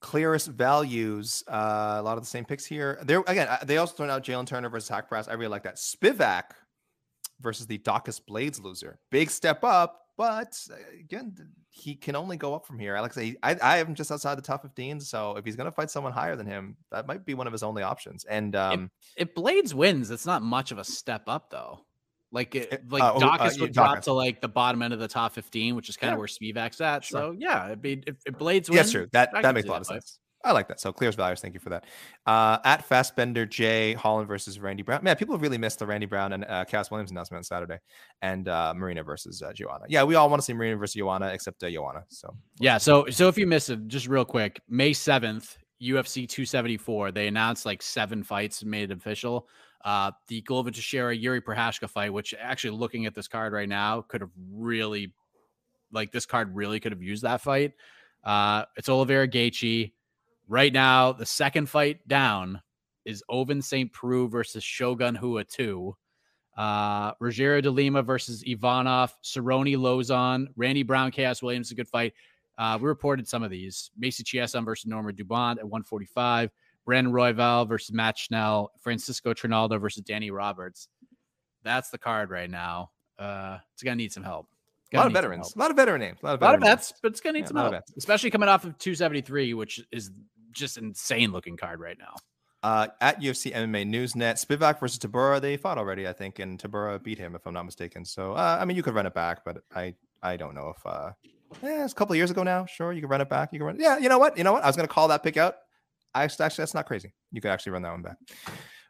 Clearest 0.00 0.48
values. 0.48 1.42
Uh, 1.48 1.96
a 1.98 2.02
lot 2.02 2.16
of 2.18 2.22
the 2.22 2.28
same 2.28 2.44
picks 2.44 2.64
here. 2.64 2.98
There 3.02 3.22
again. 3.26 3.48
They 3.64 3.78
also 3.78 3.94
thrown 3.94 4.10
out 4.10 4.22
Jalin 4.22 4.46
Turner 4.46 4.68
versus 4.68 4.88
Hack 4.88 5.08
Press. 5.08 5.28
I 5.28 5.32
really 5.34 5.48
like 5.48 5.62
that. 5.64 5.76
Spivak 5.76 6.52
versus 7.40 7.66
the 7.66 7.78
Daukaus 7.78 8.20
Blades 8.24 8.60
loser. 8.60 8.98
Big 9.10 9.30
step 9.30 9.64
up, 9.64 10.02
but 10.16 10.58
uh, 10.70 10.76
again, 11.00 11.34
he 11.70 11.94
can 11.94 12.16
only 12.16 12.36
go 12.36 12.54
up 12.54 12.66
from 12.66 12.78
here. 12.78 12.96
I 12.96 13.00
like 13.00 13.12
to 13.12 13.20
say 13.20 13.36
I, 13.42 13.56
I 13.62 13.78
him 13.78 13.94
just 13.94 14.10
outside 14.10 14.36
the 14.36 14.42
top 14.42 14.62
15. 14.62 15.00
So 15.00 15.36
if 15.36 15.44
he's 15.44 15.56
gonna 15.56 15.70
fight 15.72 15.90
someone 15.90 16.12
higher 16.12 16.36
than 16.36 16.46
him, 16.46 16.76
that 16.90 17.06
might 17.06 17.24
be 17.26 17.34
one 17.34 17.46
of 17.46 17.52
his 17.52 17.62
only 17.62 17.82
options. 17.82 18.24
And 18.24 18.54
um, 18.56 18.72
If 19.16 19.34
Blades 19.34 19.74
wins, 19.74 20.10
it's 20.10 20.26
not 20.26 20.42
much 20.42 20.72
of 20.72 20.78
a 20.78 20.84
step 20.84 21.24
up 21.26 21.50
though. 21.50 21.80
Like 22.32 22.54
it, 22.54 22.68
Eh, 22.72 22.76
like 22.88 23.02
uh, 23.02 23.14
uh, 23.14 23.18
Daukaus 23.20 23.56
yeah, 23.56 23.60
would 23.62 23.72
drop 23.72 23.98
Daukaus. 23.98 24.02
to 24.04 24.12
like 24.12 24.40
the 24.40 24.48
bottom 24.48 24.82
end 24.82 24.92
of 24.92 24.98
the 25.00 25.08
top 25.08 25.32
fifteen, 25.32 25.76
which 25.76 25.88
is 25.88 25.96
kind 25.96 26.10
Yeah. 26.10 26.14
of 26.14 26.18
where 26.18 26.26
Spivak's 26.28 26.80
at. 26.80 27.04
Sure. 27.04 27.20
So 27.20 27.34
yeah, 27.38 27.66
it'd 27.66 27.80
be 27.82 28.02
if, 28.06 28.16
if 28.26 28.36
Blades 28.38 28.68
wins, 28.68 28.78
that's 28.80 28.90
true. 28.92 29.06
That 29.12 29.30
that 29.40 29.54
makes 29.54 29.66
a 29.68 29.70
lot 29.70 29.80
of 29.82 29.86
sense. 29.86 30.18
I 30.44 30.52
like 30.52 30.68
that. 30.68 30.78
So 30.80 30.92
clears 30.92 31.16
values. 31.16 31.40
Thank 31.40 31.54
you 31.54 31.60
for 31.60 31.70
that. 31.70 31.84
Uh, 32.24 32.58
at 32.64 32.88
Fastbender 32.88 33.48
J 33.50 33.94
Holland 33.94 34.28
versus 34.28 34.60
Randy 34.60 34.84
Brown. 34.84 35.02
Man, 35.02 35.16
people 35.16 35.34
have 35.34 35.42
really 35.42 35.58
missed 35.58 35.80
the 35.80 35.86
Randy 35.86 36.06
Brown 36.06 36.32
and 36.34 36.44
uh, 36.44 36.64
Khaos 36.64 36.88
Williams 36.90 37.10
announcement 37.10 37.38
on 37.40 37.44
Saturday, 37.44 37.78
and 38.22 38.46
uh, 38.48 38.72
Marina 38.76 39.02
versus 39.02 39.42
uh, 39.42 39.52
Joanna. 39.52 39.86
Yeah, 39.88 40.04
we 40.04 40.14
all 40.14 40.28
want 40.30 40.40
to 40.40 40.44
see 40.44 40.52
Marina 40.52 40.76
versus 40.76 40.94
Joanna, 40.94 41.28
except 41.28 41.62
uh, 41.64 41.70
Joanna. 41.70 42.04
So 42.10 42.36
Yeah. 42.60 42.78
So 42.78 43.06
so 43.10 43.26
if 43.28 43.36
you 43.38 43.46
missed 43.48 43.70
it, 43.70 43.88
just 43.88 44.06
real 44.06 44.24
quick, 44.24 44.60
May 44.68 44.92
seventh, 44.92 45.56
UFC 45.82 46.28
two 46.28 46.44
seventy 46.44 46.76
four, 46.76 47.10
they 47.10 47.26
announced 47.26 47.66
like 47.66 47.82
seven 47.82 48.22
fights 48.22 48.62
and 48.62 48.70
made 48.70 48.90
it 48.92 48.96
official. 48.96 49.48
Uh, 49.86 50.10
the 50.26 50.40
Glover 50.40 50.72
Teixeira 50.72 51.16
Jiri 51.16 51.40
Prochazka 51.40 51.88
fight, 51.88 52.12
which 52.12 52.34
actually 52.40 52.76
looking 52.76 53.06
at 53.06 53.14
this 53.14 53.28
card 53.28 53.52
right 53.52 53.68
now, 53.68 54.00
could 54.00 54.20
have 54.20 54.32
really, 54.52 55.14
like 55.92 56.10
this 56.10 56.26
card 56.26 56.56
really 56.56 56.80
could 56.80 56.90
have 56.90 57.00
used 57.00 57.22
that 57.22 57.40
fight. 57.40 57.72
Uh, 58.24 58.64
it's 58.76 58.88
Oliveira 58.88 59.28
Gaethje. 59.28 59.92
Right 60.48 60.72
now, 60.72 61.12
the 61.12 61.24
second 61.24 61.70
fight 61.70 62.06
down 62.08 62.60
is 63.04 63.22
Ovince 63.30 63.68
St. 63.68 63.92
Preux 63.92 64.26
versus 64.26 64.64
Shogun 64.64 65.16
Rua 65.22 65.44
2. 65.44 65.96
Uh, 66.56 67.14
Rogério 67.22 67.62
de 67.62 67.70
Lima 67.70 68.02
versus 68.02 68.42
Ivanov, 68.44 69.14
Cerrone 69.22 69.76
Lauzon, 69.76 70.48
Randy 70.56 70.82
Brown, 70.82 71.12
Khaos 71.12 71.42
Williams, 71.42 71.70
a 71.70 71.76
good 71.76 71.88
fight. 71.88 72.12
Uh, 72.58 72.76
we 72.80 72.88
reported 72.88 73.28
some 73.28 73.44
of 73.44 73.52
these. 73.52 73.92
Macy 73.96 74.24
Chiasson 74.24 74.64
versus 74.64 74.86
Norma 74.86 75.12
Dumont 75.12 75.60
at 75.60 75.64
145. 75.64 76.50
Brandon 76.86 77.12
Royval 77.12 77.68
versus 77.68 77.92
Matt 77.92 78.16
Schnell. 78.16 78.70
Francisco 78.80 79.34
Trinaldo 79.34 79.78
versus 79.78 80.02
Danny 80.04 80.30
Roberts. 80.30 80.88
That's 81.62 81.90
the 81.90 81.98
card 81.98 82.30
right 82.30 82.48
now. 82.48 82.90
Uh, 83.18 83.58
it's 83.74 83.82
gonna 83.82 83.96
need 83.96 84.12
some 84.12 84.22
help. 84.22 84.46
a 84.94 84.98
lot 84.98 85.06
of 85.08 85.12
veterans, 85.12 85.52
a 85.54 85.58
lot 85.58 85.70
of 85.70 85.76
veteran 85.76 86.00
names, 86.00 86.18
a 86.22 86.26
lot 86.26 86.34
of 86.34 86.42
A 86.42 86.44
lot 86.44 86.54
of 86.54 86.60
veteran 86.60 86.76
bets, 86.76 86.92
but 87.02 87.10
it's 87.12 87.20
gonna 87.20 87.34
need 87.34 87.40
Yeah, 87.40 87.46
some 87.46 87.56
help, 87.56 87.74
especially 87.98 88.30
coming 88.30 88.48
off 88.48 88.64
of 88.64 88.78
273, 88.78 89.52
which 89.54 89.84
is 89.90 90.10
just 90.52 90.78
insane 90.78 91.32
looking 91.32 91.56
card 91.56 91.80
right 91.80 91.98
now. 91.98 92.14
Uh, 92.62 92.88
at 93.00 93.20
UFC 93.20 93.52
MMA 93.52 93.84
Newsnet, 93.84 94.44
Spivak 94.44 94.80
versus 94.80 94.98
Tybura, 94.98 95.40
they 95.40 95.56
fought 95.56 95.78
already, 95.78 96.08
I 96.08 96.12
think, 96.12 96.38
and 96.38 96.58
Tybura 96.58 97.02
beat 97.02 97.18
him, 97.18 97.34
if 97.34 97.46
I'm 97.46 97.54
not 97.54 97.64
mistaken. 97.64 98.04
So, 98.04 98.32
uh, 98.32 98.58
I 98.60 98.64
mean, 98.64 98.76
you 98.76 98.82
could 98.82 98.94
run 98.94 99.06
it 99.06 99.14
back, 99.14 99.44
but 99.44 99.58
I, 99.74 99.94
I 100.22 100.36
don't 100.36 100.54
know 100.54 100.72
if, 100.76 100.86
uh, 100.86 101.12
yeah, 101.62 101.84
it's 101.84 101.92
a 101.92 101.96
couple 101.96 102.14
of 102.14 102.16
years 102.16 102.30
ago 102.30 102.42
now. 102.42 102.66
Sure, 102.66 102.92
you 102.92 103.00
can 103.00 103.08
run 103.10 103.20
it 103.20 103.28
back. 103.28 103.52
You 103.52 103.60
can 103.60 103.66
run. 103.66 103.76
Yeah, 103.78 103.98
you 103.98 104.08
know 104.08 104.18
what? 104.18 104.36
You 104.36 104.42
know 104.44 104.52
what? 104.52 104.64
I 104.64 104.66
was 104.66 104.74
gonna 104.74 104.88
call 104.88 105.08
that 105.08 105.22
pick 105.22 105.36
out. 105.36 105.56
Actually, 106.14 106.46
actually 106.46 106.62
that's 106.62 106.74
not 106.74 106.86
crazy. 106.86 107.12
You 107.32 107.40
could 107.40 107.50
actually 107.50 107.72
run 107.72 107.82
that 107.82 107.92
one 107.92 108.02
back. 108.02 108.16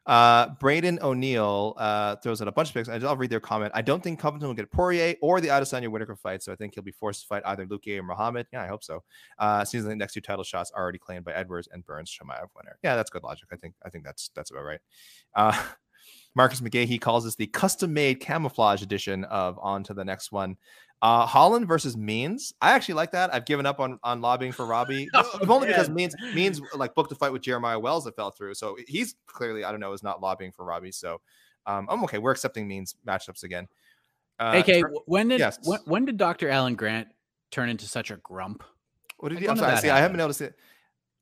Uh, 0.07 0.51
Braden 0.61 1.01
O'Neill 1.03 1.75
uh, 1.77 2.15
throws 2.17 2.41
out 2.41 2.47
a 2.47 2.53
bunch 2.53 2.69
of 2.69 2.75
picks. 2.75 2.89
I'll 2.89 3.17
read 3.17 3.31
their 3.31 3.41
comment. 3.41 3.73
I 3.75 3.83
don't 3.83 4.03
think 4.03 4.21
Covington 4.21 4.49
will 4.49 4.55
get 4.55 4.71
Poirier 4.71 5.17
or 5.21 5.41
the 5.41 5.49
Adesanya 5.49 5.89
Whittaker 5.89 6.15
fight, 6.15 6.45
so 6.45 6.53
I 6.53 6.57
think 6.57 6.75
he'll 6.75 6.85
be 6.85 6.93
forced 6.93 7.23
to 7.23 7.27
fight 7.27 7.43
either 7.45 7.67
Luque 7.67 7.99
or 7.99 8.05
Muhammad. 8.05 8.47
Yeah, 8.53 8.63
I 8.63 8.69
hope 8.69 8.85
so. 8.85 9.03
Uh, 9.39 9.65
seems 9.65 9.85
like 9.85 9.93
the 9.93 9.97
next 9.97 10.15
two 10.15 10.21
title 10.21 10.45
shots 10.45 10.71
are 10.75 10.83
already 10.83 10.99
claimed 10.99 11.25
by 11.25 11.33
Edwards 11.33 11.69
and 11.73 11.85
Burns 11.85 12.11
Chimaev 12.11 12.47
winner. 12.57 12.79
Yeah, 12.85 12.95
that's 12.95 13.11
good 13.11 13.25
logic. 13.25 13.49
I 13.53 13.57
think 13.57 13.75
I 13.85 13.91
think 13.91 14.05
that's 14.05 14.31
that's 14.35 14.53
about 14.53 14.63
right. 14.65 14.81
Uh, 15.35 15.61
Marcus 16.37 16.61
McGahee 16.61 17.01
calls 17.01 17.25
this 17.25 17.35
the 17.35 17.47
custom-made 17.47 18.21
camouflage 18.21 18.83
edition 18.83 19.25
of 19.25 19.59
On 19.61 19.83
to 19.85 19.95
the 19.95 20.05
next 20.05 20.31
one. 20.31 20.57
Uh, 21.03 21.27
Holland 21.27 21.69
versus 21.69 21.97
Means. 21.97 22.55
I 22.61 22.73
actually 22.73 22.95
like 22.95 23.13
that. 23.13 23.33
I've 23.35 23.45
given 23.45 23.67
up 23.67 23.81
on 23.81 23.99
on 24.03 24.21
lobbying 24.23 24.53
for 24.53 24.65
Robbie, 24.67 25.09
Oh, 25.15 25.39
if 25.43 25.51
only 25.51 25.69
because. 25.69 25.91
Means 25.91 26.15
Means 26.35 26.61
like 26.75 26.95
booked 26.95 27.13
a 27.13 27.15
fight 27.15 27.33
with 27.33 27.43
Jeremiah 27.43 27.79
Wells 27.79 28.05
that 28.05 28.17
fell 28.17 28.31
through. 28.31 28.55
So 28.55 28.77
he's 28.89 29.15
clearly 29.27 29.63
I 29.65 29.71
don't 29.71 29.81
know 29.81 29.93
is 29.93 30.03
not 30.03 30.23
lobbying 30.23 30.53
for 30.53 30.65
Robbie. 30.65 30.93
So 30.93 31.21
um, 31.67 31.87
I'm 31.91 32.03
okay. 32.05 32.19
We're 32.19 32.31
accepting 32.33 32.67
Means 32.67 32.95
matchups 33.07 33.43
again. 33.43 33.69
Uh, 34.39 34.55
AK, 34.57 34.67
Tur- 34.67 34.89
wh- 34.95 35.09
when 35.09 35.29
did 35.29 35.39
yes. 35.41 35.59
when, 35.65 35.81
when 35.85 36.05
did 36.07 36.17
Dr. 36.17 36.49
Alan 36.49 36.75
Grant 36.77 37.09
turn 37.51 37.69
into 37.69 37.87
such 37.87 38.11
a 38.11 38.17
grump? 38.17 38.65
what 39.19 39.29
did 39.31 39.37
like, 39.37 39.43
he? 39.43 39.49
I'm 39.49 39.57
sorry. 39.57 39.73
that 39.73 39.83
See, 39.83 39.91
I 39.91 39.99
haven't 39.99 40.17
noticed 40.19 40.41
it. 40.41 40.55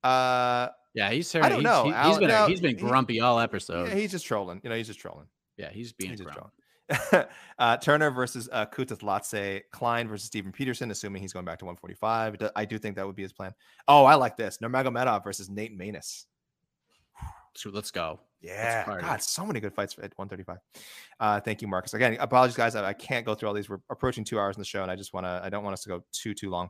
Uh, 0.03 0.69
Yeah, 0.95 1.11
he's 1.11 1.35
I 1.35 1.49
don't 1.49 1.61
he's- 1.61 1.63
know. 1.65 1.83
he- 1.85 1.89
he's 1.91 1.97
Alan- 1.97 2.19
been 2.21 2.29
no, 2.29 2.47
he's 2.47 2.61
been 2.61 2.77
he- 2.77 2.83
grumpy 2.83 3.21
all 3.21 3.41
episode. 3.41 3.89
yeah, 3.89 3.95
he's 3.95 4.13
just 4.13 4.25
trolling. 4.27 4.61
You 4.63 4.71
know, 4.71 4.77
he's 4.77 4.87
just 4.87 5.01
trolling. 5.01 5.27
Yeah, 5.57 5.71
he's 5.71 5.93
being 5.93 6.11
He's 6.13 6.21
a 6.21 6.25
just 6.25 6.35
trolling. 6.35 6.53
uh, 7.59 7.77
Turner 7.79 8.11
versus 8.11 8.49
uh, 8.53 8.67
Kutateladze, 8.67 9.63
Klein 9.71 10.09
versus 10.09 10.27
Steven 10.27 10.53
Peterson, 10.53 10.91
assuming 10.91 11.23
he's 11.23 11.33
going 11.33 11.45
back 11.45 11.59
to 11.61 11.65
145. 11.65 12.51
I 12.55 12.65
do 12.65 12.79
think 12.79 12.97
that 12.97 13.07
would 13.07 13.17
be 13.17 13.23
his 13.23 13.33
plan. 13.33 13.55
Oh, 13.89 14.05
I 14.05 14.15
like 14.15 14.37
this. 14.37 14.59
Nurmagomedov 14.59 15.25
versus 15.25 15.49
Nate 15.49 15.77
Maness. 15.77 16.25
So 17.57 17.71
let's 17.71 17.91
go. 17.91 18.21
Yeah. 18.41 18.85
God, 19.01 19.23
so 19.23 19.47
many 19.47 19.61
good 19.61 19.73
fights 19.73 19.95
at 19.95 20.13
135. 20.19 20.59
Uh, 21.19 21.41
thank 21.41 21.63
you, 21.63 21.69
Marcus. 21.69 21.95
Again, 21.95 22.17
apologies, 22.21 22.57
guys. 22.57 22.75
I, 22.75 22.89
I 22.89 22.93
can't 22.93 23.25
go 23.25 23.35
through 23.35 23.49
all 23.49 23.55
these. 23.55 23.71
We're 23.71 23.79
approaching 23.91 24.25
two 24.25 24.39
hours 24.39 24.57
in 24.57 24.61
the 24.61 24.67
show, 24.67 24.83
and 24.83 24.91
I 24.91 24.97
just 24.97 25.15
want 25.15 25.25
to. 25.25 25.41
I 25.43 25.49
don't 25.49 25.65
want 25.65 25.73
us 25.73 25.83
to 25.85 25.89
go 25.89 26.05
too 26.13 26.35
too 26.35 26.51
long. 26.51 26.69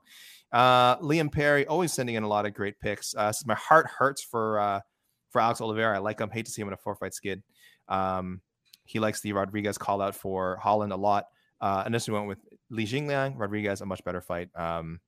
Uh, 0.52 0.98
Liam 0.98 1.32
Perry 1.32 1.66
always 1.66 1.92
sending 1.92 2.14
in 2.14 2.22
a 2.22 2.28
lot 2.28 2.46
of 2.46 2.54
great 2.54 2.78
picks. 2.78 3.14
Uh, 3.14 3.32
my 3.46 3.54
heart 3.54 3.86
hurts 3.86 4.22
for 4.22 4.60
uh, 4.60 4.80
for 5.30 5.40
Alex 5.40 5.60
Oliveira. 5.60 5.96
I 5.96 5.98
like 5.98 6.20
him. 6.20 6.30
Hate 6.30 6.46
to 6.46 6.52
see 6.52 6.62
him 6.62 6.68
in 6.68 6.74
a 6.74 6.76
four 6.76 6.94
fight 6.94 7.14
skid. 7.14 7.42
Um, 7.88 8.40
he 8.84 8.98
likes 8.98 9.20
the 9.20 9.32
Rodriguez 9.32 9.78
call 9.78 10.00
out 10.00 10.14
for 10.14 10.56
Holland 10.56 10.92
a 10.92 10.96
lot. 10.96 11.26
Uh, 11.60 11.82
initially 11.86 12.14
went 12.14 12.28
with 12.28 12.38
Li 12.70 12.84
Jingliang. 12.86 13.34
Rodriguez 13.38 13.80
a 13.80 13.86
much 13.86 14.04
better 14.04 14.20
fight. 14.20 14.50
Um, 14.54 15.00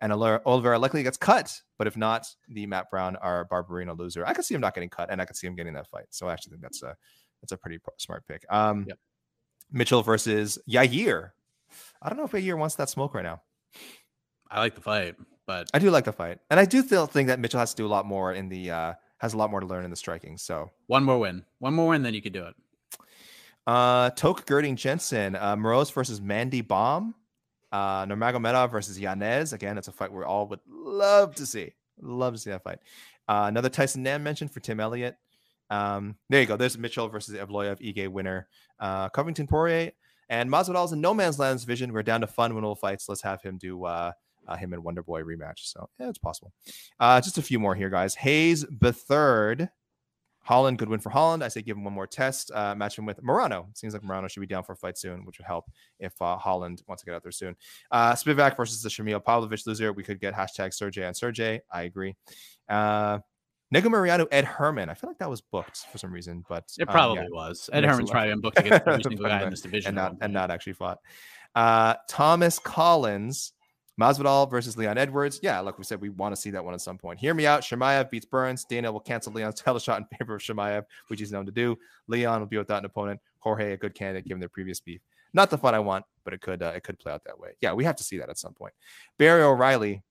and 0.00 0.12
Oliveira 0.12 0.78
likely 0.78 1.02
gets 1.02 1.16
cut, 1.16 1.60
but 1.76 1.86
if 1.86 1.96
not, 1.96 2.26
the 2.48 2.66
Matt 2.66 2.88
Brown 2.90 3.16
or 3.20 3.48
Barberena 3.50 3.98
loser. 3.98 4.24
I 4.24 4.32
could 4.32 4.44
see 4.44 4.54
him 4.54 4.60
not 4.60 4.74
getting 4.74 4.88
cut, 4.88 5.10
and 5.10 5.20
I 5.20 5.24
could 5.24 5.36
see 5.36 5.46
him 5.46 5.56
getting 5.56 5.74
that 5.74 5.88
fight. 5.88 6.06
So 6.10 6.28
I 6.28 6.32
actually 6.32 6.50
think 6.52 6.62
that's 6.62 6.82
a 6.82 6.96
that's 7.42 7.52
a 7.52 7.56
pretty 7.56 7.78
smart 7.98 8.24
pick. 8.26 8.44
Um, 8.48 8.84
Yep. 8.88 8.98
Mitchell 9.70 10.02
versus 10.02 10.58
Yair. 10.68 11.30
I 12.00 12.08
don't 12.08 12.16
know 12.16 12.24
if 12.24 12.32
Yair 12.32 12.56
wants 12.56 12.76
that 12.76 12.88
smoke 12.88 13.12
right 13.14 13.24
now. 13.24 13.42
I 14.50 14.60
like 14.60 14.74
the 14.74 14.80
fight, 14.80 15.16
but 15.46 15.68
I 15.74 15.78
do 15.78 15.90
like 15.90 16.04
the 16.04 16.12
fight, 16.12 16.38
and 16.48 16.58
I 16.58 16.64
do 16.64 16.82
still 16.82 17.06
think 17.06 17.26
that 17.26 17.38
Mitchell 17.38 17.60
has 17.60 17.74
to 17.74 17.76
do 17.76 17.86
a 17.86 17.90
lot 17.90 18.06
more 18.06 18.32
in 18.32 18.48
the 18.48 18.70
uh, 18.70 18.92
has 19.18 19.34
a 19.34 19.36
lot 19.36 19.50
more 19.50 19.60
to 19.60 19.66
learn 19.66 19.84
in 19.84 19.90
the 19.90 19.96
striking. 19.96 20.38
So 20.38 20.70
one 20.86 21.04
more 21.04 21.18
win, 21.18 21.44
one 21.58 21.74
more 21.74 21.88
win, 21.88 22.02
then 22.02 22.14
you 22.14 22.22
could 22.22 22.32
do 22.32 22.44
it. 22.44 22.54
Uh, 23.68 24.08
Toke 24.10 24.46
Girding 24.46 24.76
Jensen, 24.76 25.36
uh, 25.36 25.54
versus 25.54 26.22
Mandy 26.22 26.62
Bomb, 26.62 27.14
uh, 27.70 28.06
Nurmagomedov 28.06 28.70
versus 28.70 28.98
Yanez. 28.98 29.52
Again, 29.52 29.76
it's 29.76 29.88
a 29.88 29.92
fight 29.92 30.10
we 30.10 30.24
all 30.24 30.48
would 30.48 30.60
love 30.66 31.34
to 31.34 31.44
see. 31.44 31.74
Love 32.00 32.32
to 32.32 32.40
see 32.40 32.48
that 32.48 32.64
fight. 32.64 32.78
Uh, 33.28 33.44
another 33.46 33.68
Tyson 33.68 34.02
Nam 34.02 34.22
mentioned 34.22 34.52
for 34.52 34.60
Tim 34.60 34.80
Elliott. 34.80 35.16
Um, 35.68 36.16
there 36.30 36.40
you 36.40 36.46
go. 36.46 36.56
There's 36.56 36.78
Mitchell 36.78 37.10
versus 37.10 37.34
Evloev, 37.34 37.78
Ige 37.82 38.08
winner. 38.08 38.48
Uh, 38.80 39.10
Covington 39.10 39.46
Poirier 39.46 39.92
and 40.30 40.50
Masvidal's 40.50 40.92
in 40.92 41.02
no 41.02 41.12
man's 41.12 41.38
land's 41.38 41.64
vision. 41.64 41.92
We're 41.92 42.02
down 42.02 42.22
to 42.22 42.26
fun 42.26 42.54
winnable 42.54 42.78
fights. 42.78 43.06
Let's 43.06 43.20
have 43.20 43.42
him 43.42 43.58
do 43.58 43.84
uh, 43.84 44.12
uh, 44.46 44.56
him 44.56 44.72
and 44.72 44.82
Wonder 44.82 45.02
Boy 45.02 45.20
rematch. 45.20 45.58
So 45.58 45.90
yeah, 46.00 46.08
it's 46.08 46.16
possible. 46.16 46.54
Uh, 46.98 47.20
just 47.20 47.36
a 47.36 47.42
few 47.42 47.58
more 47.58 47.74
here, 47.74 47.90
guys. 47.90 48.14
Hayes 48.14 48.64
Bethird. 48.64 49.68
Holland, 50.48 50.78
good 50.78 50.88
win 50.88 50.98
for 50.98 51.10
Holland. 51.10 51.44
I 51.44 51.48
say 51.48 51.60
give 51.60 51.76
him 51.76 51.84
one 51.84 51.92
more 51.92 52.06
test. 52.06 52.50
Uh, 52.54 52.74
match 52.74 52.96
him 52.96 53.04
with 53.04 53.22
Morono. 53.22 53.66
Seems 53.76 53.92
like 53.92 54.00
Morono 54.00 54.30
should 54.30 54.40
be 54.40 54.46
down 54.46 54.64
for 54.64 54.72
a 54.72 54.76
fight 54.76 54.96
soon, 54.96 55.26
which 55.26 55.36
would 55.36 55.46
help 55.46 55.70
if 56.00 56.14
uh, 56.22 56.38
Holland 56.38 56.82
wants 56.88 57.02
to 57.02 57.06
get 57.06 57.14
out 57.14 57.22
there 57.22 57.32
soon. 57.32 57.54
Uh, 57.90 58.12
Spivak 58.12 58.56
versus 58.56 58.80
the 58.80 58.88
Shamil 58.88 59.22
Pavlovich 59.22 59.66
loser. 59.66 59.92
We 59.92 60.02
could 60.02 60.22
get 60.22 60.32
hashtag 60.32 60.72
Sergey 60.72 61.02
and 61.02 61.14
Sergey. 61.14 61.60
I 61.70 61.82
agree. 61.82 62.16
Uh, 62.66 63.18
Negumereanu, 63.74 64.26
Ed 64.32 64.46
Herman. 64.46 64.88
I 64.88 64.94
feel 64.94 65.10
like 65.10 65.18
that 65.18 65.28
was 65.28 65.42
booked 65.42 65.84
for 65.92 65.98
some 65.98 66.10
reason, 66.10 66.42
but 66.48 66.64
It 66.78 66.88
um, 66.88 66.92
probably 66.94 67.24
yeah, 67.24 67.28
was. 67.30 67.68
Ed 67.70 67.84
Herman's 67.84 68.10
probably 68.10 68.30
been 68.30 68.40
booked 68.40 68.58
against 68.58 68.86
every 68.88 69.02
single 69.06 69.26
guy 69.26 69.42
in 69.42 69.50
this 69.50 69.60
division 69.68 69.88
and 69.88 69.96
not 69.96 70.16
and 70.22 70.32
not 70.32 70.50
actually 70.50 70.72
fought. 70.72 70.98
Uh, 71.54 71.94
Thomas 72.08 72.58
Collins, 72.58 73.52
Masvidal 73.98 74.48
versus 74.48 74.76
Leon 74.76 74.96
Edwards. 74.96 75.40
Yeah, 75.42 75.60
like 75.60 75.76
we 75.76 75.84
said, 75.84 76.00
we 76.00 76.08
want 76.10 76.34
to 76.34 76.40
see 76.40 76.50
that 76.50 76.64
one 76.64 76.74
at 76.74 76.80
some 76.80 76.98
point. 76.98 77.18
Hear 77.18 77.34
me 77.34 77.46
out. 77.46 77.62
Chimaev 77.62 78.10
beats 78.10 78.26
Burns. 78.26 78.64
Dana 78.64 78.92
will 78.92 79.00
cancel 79.00 79.32
Leon's 79.32 79.54
title 79.60 79.80
shot 79.80 79.98
in 79.98 80.18
favor 80.18 80.36
of 80.36 80.42
Chimaev, 80.42 80.84
which 81.08 81.20
he's 81.20 81.32
known 81.32 81.46
to 81.46 81.52
do. 81.52 81.76
Leon 82.06 82.40
will 82.40 82.46
be 82.46 82.58
without 82.58 82.78
an 82.78 82.84
opponent. 82.84 83.20
Jorge, 83.40 83.72
a 83.72 83.76
good 83.76 83.94
candidate 83.94 84.26
given 84.26 84.40
their 84.40 84.48
previous 84.48 84.80
beef. 84.80 85.00
Not 85.32 85.50
the 85.50 85.58
fun 85.58 85.74
I 85.74 85.78
want, 85.80 86.04
but 86.24 86.32
it 86.32 86.40
could 86.40 86.62
uh, 86.62 86.72
it 86.74 86.84
could 86.84 86.98
play 86.98 87.12
out 87.12 87.24
that 87.24 87.38
way. 87.38 87.50
Yeah, 87.60 87.72
we 87.72 87.84
have 87.84 87.96
to 87.96 88.04
see 88.04 88.18
that 88.18 88.30
at 88.30 88.38
some 88.38 88.54
point. 88.54 88.72
Barry 89.18 89.42
O'Reilly. 89.42 90.02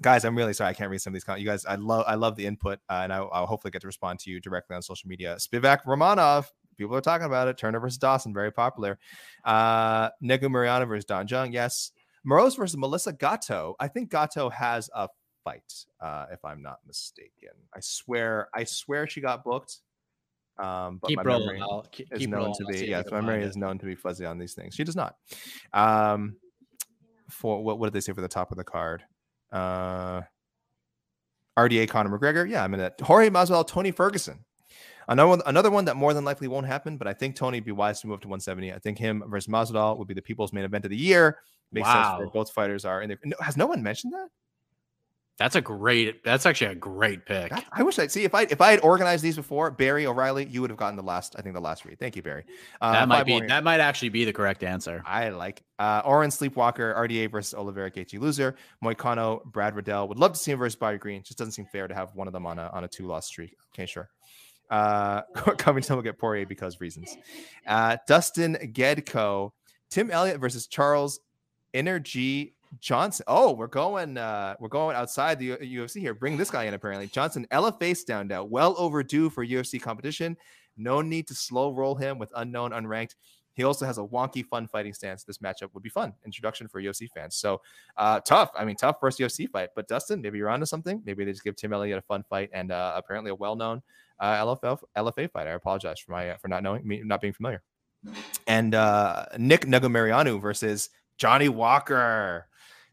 Guys, 0.00 0.24
I'm 0.24 0.36
really 0.36 0.52
sorry 0.52 0.70
I 0.70 0.74
can't 0.74 0.90
read 0.90 1.00
some 1.00 1.12
of 1.12 1.14
these. 1.14 1.22
Comments. 1.22 1.42
You 1.42 1.48
guys, 1.48 1.64
I 1.64 1.76
love 1.76 2.04
I 2.08 2.16
love 2.16 2.34
the 2.34 2.46
input, 2.46 2.80
uh, 2.88 3.00
and 3.04 3.12
I, 3.12 3.18
I'll 3.18 3.46
hopefully 3.46 3.70
get 3.70 3.82
to 3.82 3.86
respond 3.86 4.18
to 4.20 4.30
you 4.30 4.40
directly 4.40 4.74
on 4.74 4.82
social 4.82 5.08
media. 5.08 5.36
Spivak 5.38 5.84
Romanov, 5.84 6.46
people 6.76 6.96
are 6.96 7.00
talking 7.00 7.26
about 7.26 7.46
it. 7.46 7.56
Turner 7.56 7.78
versus 7.78 7.98
Dawson, 7.98 8.32
very 8.32 8.50
popular. 8.50 8.98
Uh, 9.44 10.10
Negumereanu 10.22 10.88
versus 10.88 11.04
Don 11.04 11.28
Jung, 11.28 11.52
yes. 11.52 11.92
Moroz 12.26 12.56
versus 12.56 12.76
Melissa 12.76 13.12
Gatto. 13.12 13.74
I 13.80 13.88
think 13.88 14.10
Gatto 14.10 14.48
has 14.50 14.88
a 14.94 15.08
fight, 15.44 15.84
uh, 16.00 16.26
if 16.32 16.44
I'm 16.44 16.62
not 16.62 16.78
mistaken. 16.86 17.50
I 17.74 17.80
swear, 17.80 18.48
I 18.54 18.64
swear 18.64 19.06
she 19.06 19.20
got 19.20 19.44
booked. 19.44 19.78
Um, 20.58 20.98
but 21.00 21.08
keep 21.08 21.16
my 21.16 21.22
rolling. 21.22 21.46
memory 21.46 21.60
I'll 21.62 21.86
keep, 21.90 22.12
is 22.12 22.20
keep 22.20 22.30
known 22.30 22.52
to 22.58 22.64
be 22.66 22.86
yes, 22.86 23.06
my 23.10 23.20
memory 23.20 23.42
is 23.42 23.56
known 23.56 23.78
to 23.78 23.86
be 23.86 23.94
fuzzy 23.94 24.26
on 24.26 24.38
these 24.38 24.54
things. 24.54 24.74
She 24.74 24.84
does 24.84 24.94
not. 24.94 25.16
Um, 25.72 26.36
for 27.28 27.62
what 27.64 27.78
what 27.78 27.86
did 27.86 27.94
they 27.94 28.00
say 28.00 28.12
for 28.12 28.20
the 28.20 28.28
top 28.28 28.50
of 28.50 28.58
the 28.58 28.64
card? 28.64 29.02
Uh, 29.50 30.22
RDA 31.58 31.88
Conor 31.88 32.16
McGregor. 32.16 32.48
Yeah, 32.48 32.62
I'm 32.64 32.74
in 32.74 32.80
that. 32.80 33.00
Jorge 33.00 33.30
Masvidal, 33.30 33.66
Tony 33.66 33.90
Ferguson. 33.90 34.44
Another 35.08 35.28
one, 35.28 35.42
another 35.46 35.70
one 35.70 35.84
that 35.86 35.96
more 35.96 36.14
than 36.14 36.24
likely 36.24 36.48
won't 36.48 36.66
happen, 36.66 36.96
but 36.96 37.06
I 37.08 37.12
think 37.12 37.36
Tony 37.36 37.58
would 37.58 37.64
be 37.64 37.72
wise 37.72 38.00
to 38.02 38.06
move 38.06 38.20
to 38.20 38.28
170. 38.28 38.72
I 38.72 38.78
think 38.78 38.98
him 38.98 39.22
versus 39.26 39.48
Masvidal 39.52 39.98
would 39.98 40.08
be 40.08 40.14
the 40.14 40.22
people's 40.22 40.52
main 40.52 40.64
event 40.64 40.84
of 40.84 40.90
the 40.90 40.96
year. 40.96 41.38
Makes 41.72 41.88
sense 41.88 42.06
for 42.18 42.26
both 42.30 42.50
fighters 42.52 42.84
are 42.84 43.02
in 43.02 43.08
there. 43.08 43.18
No, 43.24 43.36
has 43.40 43.56
no 43.56 43.66
one 43.66 43.82
mentioned 43.82 44.12
that? 44.12 44.28
That's 45.38 45.56
a 45.56 45.60
great. 45.62 46.22
That's 46.22 46.44
actually 46.44 46.72
a 46.72 46.74
great 46.76 47.24
pick. 47.24 47.50
That- 47.50 47.64
I 47.72 47.82
wish 47.82 47.98
I'd 47.98 48.12
see 48.12 48.22
if 48.24 48.34
I 48.34 48.42
if 48.42 48.60
I 48.60 48.70
had 48.70 48.80
organized 48.80 49.24
these 49.24 49.34
before, 49.34 49.70
Barry 49.70 50.06
O'Reilly, 50.06 50.44
you 50.44 50.60
would 50.60 50.68
have 50.70 50.76
gotten 50.78 50.94
the 50.96 51.02
last. 51.02 51.34
I 51.38 51.42
think 51.42 51.54
the 51.54 51.60
last 51.60 51.84
read. 51.86 51.98
Thank 51.98 52.14
you, 52.14 52.22
Barry. 52.22 52.44
Uh, 52.80 52.92
that 52.92 53.08
might 53.08 53.24
be. 53.24 53.32
here. 53.32 53.48
That 53.48 53.64
might 53.64 53.80
actually 53.80 54.10
be 54.10 54.24
the 54.26 54.32
correct 54.32 54.62
answer. 54.62 55.02
I 55.06 55.30
like 55.30 55.62
uh 55.78 56.02
Oren 56.04 56.30
Sleepwalker, 56.30 56.94
RDA 56.94 57.30
versus 57.30 57.54
Oliveira 57.54 57.90
Gaethje 57.90 58.20
loser. 58.20 58.54
Moicano, 58.84 59.42
Brad 59.46 59.74
Riddell. 59.74 60.06
Would 60.08 60.18
love 60.18 60.34
to 60.34 60.38
see 60.38 60.52
him 60.52 60.58
versus 60.58 60.76
Bobby 60.76 60.98
Green. 60.98 61.22
Just 61.22 61.38
doesn't 61.38 61.52
seem 61.52 61.64
fair 61.64 61.88
to 61.88 61.94
have 61.94 62.14
one 62.14 62.26
of 62.26 62.34
them 62.34 62.46
on 62.46 62.58
a 62.58 62.68
on 62.72 62.84
a 62.84 62.88
two 62.88 63.06
loss 63.06 63.26
streak. 63.26 63.56
Okay, 63.74 63.86
sure. 63.86 64.10
Uh 64.72 65.22
Covington 65.58 65.94
will 65.94 66.02
get 66.02 66.18
Poirier 66.18 66.46
because 66.46 66.80
reasons. 66.80 67.16
Uh 67.66 67.98
Dustin 68.08 68.56
Gedko, 68.72 69.52
Tim 69.90 70.10
Elliott 70.10 70.40
versus 70.40 70.66
Charles 70.66 71.20
Energy 71.74 72.54
Johnson. 72.80 73.24
Oh, 73.28 73.52
we're 73.52 73.66
going 73.66 74.16
uh 74.16 74.54
we're 74.58 74.68
going 74.68 74.96
outside 74.96 75.38
the 75.38 75.58
U- 75.60 75.82
UFC 75.82 76.00
here. 76.00 76.14
Bring 76.14 76.38
this 76.38 76.50
guy 76.50 76.64
in 76.64 76.74
apparently. 76.74 77.06
Johnson 77.06 77.46
Ella 77.50 77.72
face 77.78 78.02
down. 78.02 78.30
Well 78.48 78.74
overdue 78.78 79.28
for 79.28 79.46
UFC 79.46 79.80
competition. 79.80 80.36
No 80.78 81.02
need 81.02 81.28
to 81.28 81.34
slow 81.34 81.72
roll 81.72 81.94
him 81.94 82.18
with 82.18 82.32
unknown 82.34 82.70
unranked. 82.70 83.14
He 83.54 83.64
also 83.64 83.84
has 83.84 83.98
a 83.98 84.02
wonky, 84.02 84.44
fun 84.44 84.66
fighting 84.66 84.94
stance. 84.94 85.24
This 85.24 85.38
matchup 85.38 85.74
would 85.74 85.82
be 85.82 85.90
fun. 85.90 86.14
Introduction 86.24 86.68
for 86.68 86.80
UFC 86.80 87.10
fans. 87.10 87.36
So 87.36 87.60
uh, 87.98 88.20
tough. 88.20 88.50
I 88.56 88.64
mean, 88.64 88.76
tough 88.76 88.96
first 88.98 89.18
UFC 89.18 89.48
fight. 89.48 89.70
But 89.76 89.88
Dustin, 89.88 90.22
maybe 90.22 90.38
you're 90.38 90.48
onto 90.48 90.64
something. 90.64 91.02
Maybe 91.04 91.24
they 91.24 91.32
just 91.32 91.44
give 91.44 91.56
Tim 91.56 91.72
Elliott 91.72 91.98
a 91.98 92.02
fun 92.02 92.24
fight 92.28 92.50
and 92.52 92.72
uh, 92.72 92.94
apparently 92.96 93.30
a 93.30 93.34
well-known 93.34 93.82
uh, 94.20 94.44
LFL, 94.44 94.78
LFA 94.96 95.30
fight. 95.30 95.46
I 95.46 95.50
apologize 95.52 95.98
for 96.00 96.12
my 96.12 96.30
uh, 96.30 96.36
for 96.38 96.48
not 96.48 96.62
knowing 96.62 96.86
me 96.86 97.02
not 97.04 97.20
being 97.20 97.32
familiar. 97.34 97.62
And 98.46 98.74
uh, 98.74 99.26
Nick 99.38 99.62
Negumereanu 99.66 100.40
versus 100.40 100.90
Johnny 101.18 101.48
Walker. 101.48 102.48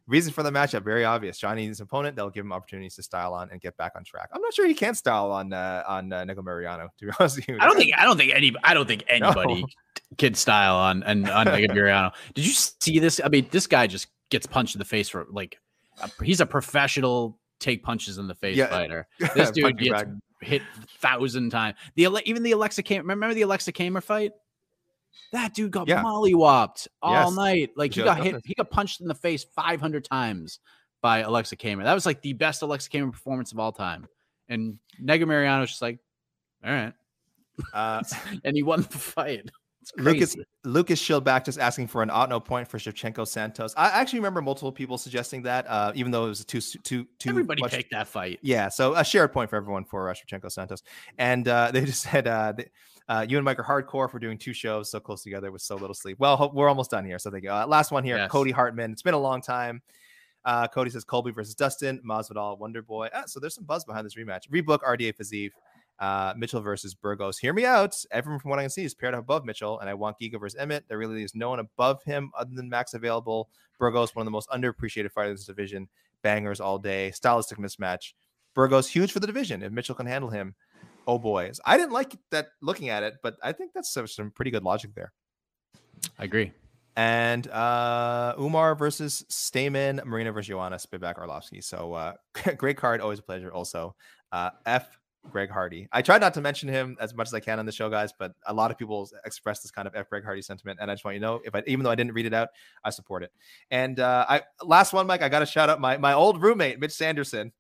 Reason 0.07 0.33
for 0.33 0.41
the 0.41 0.49
matchup 0.51 0.83
very 0.83 1.05
obvious. 1.05 1.37
Johnny's 1.37 1.79
opponent. 1.81 2.15
They'll 2.15 2.31
give 2.31 2.43
him 2.43 2.51
opportunities 2.51 2.95
to 2.95 3.03
style 3.03 3.31
on 3.33 3.49
and 3.51 3.61
get 3.61 3.77
back 3.77 3.91
on 3.95 4.03
track. 4.03 4.29
I'm 4.33 4.41
not 4.41 4.53
sure 4.55 4.65
he 4.65 4.73
can 4.73 4.95
style 4.95 5.31
on 5.31 5.53
uh, 5.53 5.83
on 5.87 6.11
uh, 6.11 6.25
Negumereanu. 6.25 6.87
To 6.97 7.05
be 7.05 7.11
honest 7.19 7.35
with 7.37 7.47
you, 7.47 7.57
I 7.59 7.65
don't 7.65 7.77
think. 7.77 7.93
I 7.95 8.05
don't 8.05 8.17
think 8.17 8.33
any. 8.33 8.53
I 8.63 8.73
don't 8.73 8.87
think 8.87 9.03
anybody 9.07 9.61
No. 9.61 9.67
kid 10.17 10.35
style 10.35 10.75
on 10.75 11.03
and 11.03 11.29
on 11.29 11.45
Nigeriano. 11.47 12.11
Did 12.33 12.45
you 12.47 12.53
see 12.53 12.97
this? 12.97 13.21
I 13.23 13.29
mean, 13.29 13.47
this 13.51 13.67
guy 13.67 13.85
just 13.85 14.07
gets 14.31 14.47
punched 14.47 14.73
in 14.75 14.79
the 14.79 14.85
face 14.85 15.09
for 15.09 15.27
like. 15.29 15.59
he's 16.23 16.39
a 16.41 16.45
professional 16.45 17.37
take 17.59 17.83
punches 17.83 18.17
in 18.17 18.27
the 18.27 18.35
face 18.35 18.57
Yeah. 18.57 18.67
fighter. 18.67 19.07
This 19.35 19.51
dude 19.51 19.77
gets 19.77 19.91
bag. 19.91 20.07
Hit 20.41 20.61
thousand 21.01 21.49
times. 21.49 21.77
The 21.95 22.07
even 22.25 22.43
the 22.43 22.51
Alexa 22.53 22.83
came. 22.83 23.01
Remember 23.01 23.33
the 23.33 23.41
Aleksa 23.41 23.73
Camur 23.73 24.01
fight? 24.01 24.31
That 25.33 25.53
dude 25.53 25.71
got 25.71 25.87
Yeah. 25.87 26.03
mollywopped 26.03 26.87
all 27.01 27.11
Yes. 27.13 27.35
night. 27.35 27.71
Like 27.75 27.93
he 27.93 28.01
Joe 28.01 28.05
got 28.05 28.23
hit. 28.23 28.41
He 28.45 28.53
got 28.53 28.69
punched 28.69 29.01
in 29.01 29.07
the 29.07 29.15
face 29.15 29.43
five 29.55 29.81
hundred 29.81 30.05
times 30.05 30.59
by 31.01 31.23
Aleksa 31.23 31.57
Camur. 31.59 31.83
That 31.83 31.93
was 31.93 32.05
like 32.05 32.21
the 32.21 32.33
best 32.33 32.61
Aleksa 32.61 32.89
Camur 32.89 33.11
performance 33.11 33.51
of 33.51 33.59
all 33.59 33.71
time. 33.71 34.07
And 34.47 34.79
Negumereanu's 35.01 35.69
just 35.69 35.81
like, 35.81 35.99
all 36.65 36.71
right, 36.71 36.93
Uh, 37.73 38.01
and 38.43 38.55
he 38.55 38.63
won 38.63 38.81
the 38.81 38.87
fight. 38.97 39.49
Lucas. 39.97 40.35
Lucas 40.65 41.01
Shieldback 41.01 41.45
just 41.45 41.57
asking 41.59 41.87
for 41.87 42.01
an 42.03 42.09
Otno 42.09 42.43
point 42.43 42.67
for 42.67 42.77
Shevchenko 42.77 43.27
Santos. 43.27 43.73
I 43.77 43.87
actually 43.89 44.19
remember 44.19 44.41
multiple 44.41 44.71
people 44.71 44.97
suggesting 44.97 45.41
that, 45.43 45.65
uh, 45.67 45.91
even 45.95 46.11
though 46.11 46.25
it 46.25 46.29
was 46.29 46.45
too 46.45 46.61
too 46.61 47.05
too 47.17 47.29
Everybody 47.29 47.61
much. 47.61 47.71
picked 47.71 47.91
that 47.91 48.07
fight. 48.07 48.39
Yeah, 48.41 48.69
so 48.69 48.93
a 48.95 49.03
shared 49.03 49.31
point 49.33 49.49
for 49.49 49.55
everyone 49.55 49.85
for 49.85 50.09
uh, 50.09 50.13
Shevchenko 50.13 50.51
Santos, 50.51 50.83
and 51.17 51.47
uh, 51.47 51.71
they 51.71 51.81
just 51.85 52.01
said 52.03 52.27
uh, 52.27 52.53
they, 52.55 52.69
uh, 53.07 53.25
you 53.27 53.37
and 53.37 53.45
Mike 53.45 53.57
are 53.59 53.63
hardcore 53.63 54.09
for 54.11 54.19
doing 54.19 54.37
two 54.37 54.53
shows 54.53 54.91
so 54.91 54.99
close 54.99 55.23
together 55.23 55.51
with 55.51 55.61
so 55.61 55.75
little 55.75 55.95
sleep. 55.95 56.17
Well, 56.19 56.37
ho- 56.37 56.51
we're 56.53 56.69
almost 56.69 56.91
done 56.91 57.05
here, 57.05 57.17
so 57.17 57.31
thank 57.31 57.43
you. 57.43 57.51
Uh, 57.51 57.65
last 57.65 57.91
one 57.91 58.03
here, 58.03 58.17
Yes. 58.17 58.29
Cody 58.31 58.51
Hartman. 58.51 58.91
It's 58.91 59.01
been 59.01 59.15
a 59.15 59.19
long 59.19 59.41
time. 59.41 59.81
Uh, 60.45 60.67
Cody 60.67 60.89
says 60.89 61.03
Colby 61.03 61.31
versus 61.31 61.53
Dustin, 61.55 61.99
Masvidal, 62.07 62.57
Wonder 62.59 62.81
Boy. 62.81 63.09
Ah, 63.13 63.23
so 63.25 63.39
there's 63.39 63.55
some 63.55 63.65
buzz 63.65 63.83
behind 63.83 64.05
this 64.05 64.15
rematch. 64.15 64.49
Rebook 64.49 64.79
RDA 64.79 65.13
Fiziev, 65.17 65.49
uh, 65.99 66.33
Mitchell 66.37 66.61
versus 66.61 66.93
Burgos. 66.93 67.37
Hear 67.37 67.53
me 67.53 67.65
out. 67.65 67.95
Everyone 68.11 68.39
from 68.39 68.49
what 68.49 68.59
I 68.59 68.63
can 68.63 68.69
see 68.69 68.83
is 68.83 68.93
paired 68.93 69.13
up 69.13 69.21
above 69.21 69.45
Mitchell, 69.45 69.79
and 69.79 69.89
I 69.89 69.93
want 69.93 70.17
Giga 70.19 70.39
versus 70.39 70.57
Emmett. 70.59 70.85
There 70.87 70.97
really 70.97 71.23
is 71.23 71.35
no 71.35 71.49
one 71.49 71.59
above 71.59 72.01
him 72.03 72.31
other 72.37 72.51
than 72.53 72.69
Max 72.69 72.93
available. 72.93 73.49
Burgos, 73.77 74.15
one 74.15 74.21
of 74.21 74.25
the 74.25 74.31
most 74.31 74.49
underappreciated 74.49 75.11
fighters 75.11 75.31
in 75.31 75.35
this 75.35 75.45
division. 75.45 75.89
Bangers 76.21 76.59
all 76.59 76.77
day. 76.77 77.11
Stylistic 77.11 77.57
mismatch. 77.57 78.13
Burgos 78.53 78.89
huge 78.89 79.11
for 79.11 79.19
the 79.19 79.27
division 79.27 79.63
if 79.63 79.71
Mitchell 79.71 79.95
can 79.95 80.05
handle 80.05 80.29
him. 80.29 80.55
oh 81.07 81.17
boys. 81.17 81.59
I 81.65 81.77
didn't 81.77 81.93
like 81.93 82.15
that 82.31 82.49
looking 82.61 82.89
at 82.89 83.03
it, 83.03 83.15
but 83.23 83.37
I 83.43 83.51
think 83.51 83.71
that's 83.73 83.93
some, 83.93 84.31
pretty 84.31 84.51
good 84.51 84.63
logic 84.63 84.91
there. 84.95 85.13
I 86.17 86.25
agree. 86.25 86.51
And 86.95 87.47
uh, 87.49 88.35
Umar 88.39 88.75
versus 88.75 89.25
Stamen, 89.29 90.01
Marina 90.05 90.31
versus 90.31 90.49
Joanna, 90.49 90.75
Spivak 90.75 91.15
Arlovsky. 91.15 91.63
So 91.63 91.93
uh, 91.93 92.13
great 92.57 92.77
card, 92.77 92.99
always 92.99 93.19
a 93.19 93.23
pleasure. 93.23 93.51
Also, 93.51 93.95
uh, 94.31 94.49
F 94.65 94.99
Greg 95.27 95.49
Hardy. 95.49 95.87
I 95.91 96.01
tried 96.01 96.21
not 96.21 96.33
to 96.35 96.41
mention 96.41 96.69
him 96.69 96.97
as 96.99 97.13
much 97.13 97.27
as 97.27 97.33
I 97.33 97.39
can 97.39 97.59
on 97.59 97.65
the 97.65 97.71
show, 97.71 97.89
guys, 97.89 98.11
but 98.17 98.33
a 98.47 98.53
lot 98.53 98.71
of 98.71 98.77
people 98.77 99.09
express 99.25 99.61
this 99.61 99.71
kind 99.71 99.87
of 99.87 99.95
F 99.95 100.09
Greg 100.09 100.23
Hardy 100.23 100.41
sentiment, 100.41 100.79
and 100.81 100.89
I 100.89 100.93
just 100.93 101.05
want 101.05 101.15
you 101.15 101.19
to 101.21 101.25
know 101.25 101.41
if 101.43 101.53
I, 101.55 101.63
even 101.67 101.83
though 101.83 101.91
I 101.91 101.95
didn't 101.95 102.13
read 102.13 102.25
it 102.25 102.33
out, 102.33 102.49
I 102.83 102.89
support 102.89 103.23
it. 103.23 103.31
And 103.71 103.99
uh, 103.99 104.25
I 104.27 104.41
last 104.63 104.93
one, 104.93 105.07
Mike, 105.07 105.21
I 105.21 105.29
got 105.29 105.39
to 105.39 105.45
shout 105.45 105.69
out 105.69 105.79
my 105.79 105.97
my 105.97 106.13
old 106.13 106.41
roommate, 106.41 106.79
Mitch 106.79 106.91
Sanderson, 106.91 107.51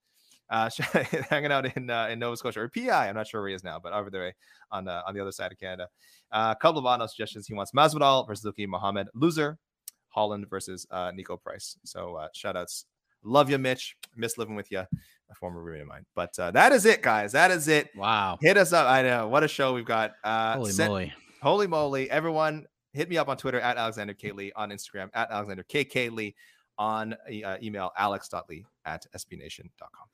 uh, 0.49 0.69
hanging 1.29 1.51
out 1.51 1.75
in 1.75 1.89
uh, 1.89 2.07
in 2.07 2.19
Nova 2.19 2.37
Scotia 2.37 2.61
or 2.61 2.69
PI. 2.69 3.09
I'm 3.09 3.15
not 3.15 3.27
sure 3.27 3.41
where 3.41 3.49
he 3.49 3.55
is 3.55 3.63
now, 3.63 3.79
but 3.79 3.93
over 3.93 4.09
there 4.09 4.33
on 4.71 4.85
the 4.85 5.01
on 5.05 5.13
the 5.13 5.21
other 5.21 5.31
side 5.31 5.51
of 5.51 5.59
Canada. 5.59 5.87
Uh, 6.31 6.53
a 6.57 6.61
couple 6.61 6.79
of 6.79 6.85
honest 6.85 7.15
suggestions. 7.15 7.47
He 7.47 7.53
wants 7.53 7.71
Masvidal 7.71 8.27
versus 8.27 8.45
Luque 8.45 8.67
Muhammad, 8.67 9.09
loser. 9.13 9.57
Holland 10.11 10.49
versus 10.49 10.87
uh, 10.89 11.11
Niko 11.11 11.39
Price. 11.39 11.77
So 11.83 12.15
uh, 12.15 12.29
shout 12.33 12.57
outs. 12.57 12.85
Love 13.21 13.49
you, 13.49 13.59
Mitch. 13.59 13.95
Miss 14.15 14.39
living 14.39 14.55
with 14.55 14.71
you 14.71 14.85
a 15.31 15.35
former 15.35 15.61
roommate 15.61 15.81
of 15.81 15.87
mine. 15.87 16.05
But 16.15 16.37
uh, 16.39 16.51
that 16.51 16.71
is 16.71 16.85
it, 16.85 17.01
guys. 17.01 17.31
That 17.31 17.51
is 17.51 17.67
it. 17.67 17.89
Wow. 17.95 18.37
Hit 18.41 18.57
us 18.57 18.73
up. 18.73 18.87
I 18.87 19.01
know 19.01 19.27
what 19.27 19.43
a 19.43 19.47
show 19.47 19.73
we've 19.73 19.85
got. 19.85 20.13
Uh, 20.23 20.55
Holy 20.55 20.71
sent, 20.71 20.89
moly. 20.89 21.13
Holy 21.41 21.67
moly. 21.67 22.09
Everyone, 22.11 22.65
hit 22.93 23.09
me 23.09 23.17
up 23.17 23.29
on 23.29 23.37
Twitter 23.37 23.59
at 23.59 23.77
Alexander 23.77 24.13
K. 24.13 24.31
Lee, 24.31 24.51
on 24.55 24.69
Instagram 24.69 25.09
at 25.13 25.31
Alexander 25.31 25.63
KK 25.63 26.11
Lee, 26.11 26.35
on 26.77 27.13
uh, 27.13 27.57
email 27.61 27.91
alex.lee 27.97 28.65
at 28.85 29.05
sbnation.com. 29.15 30.07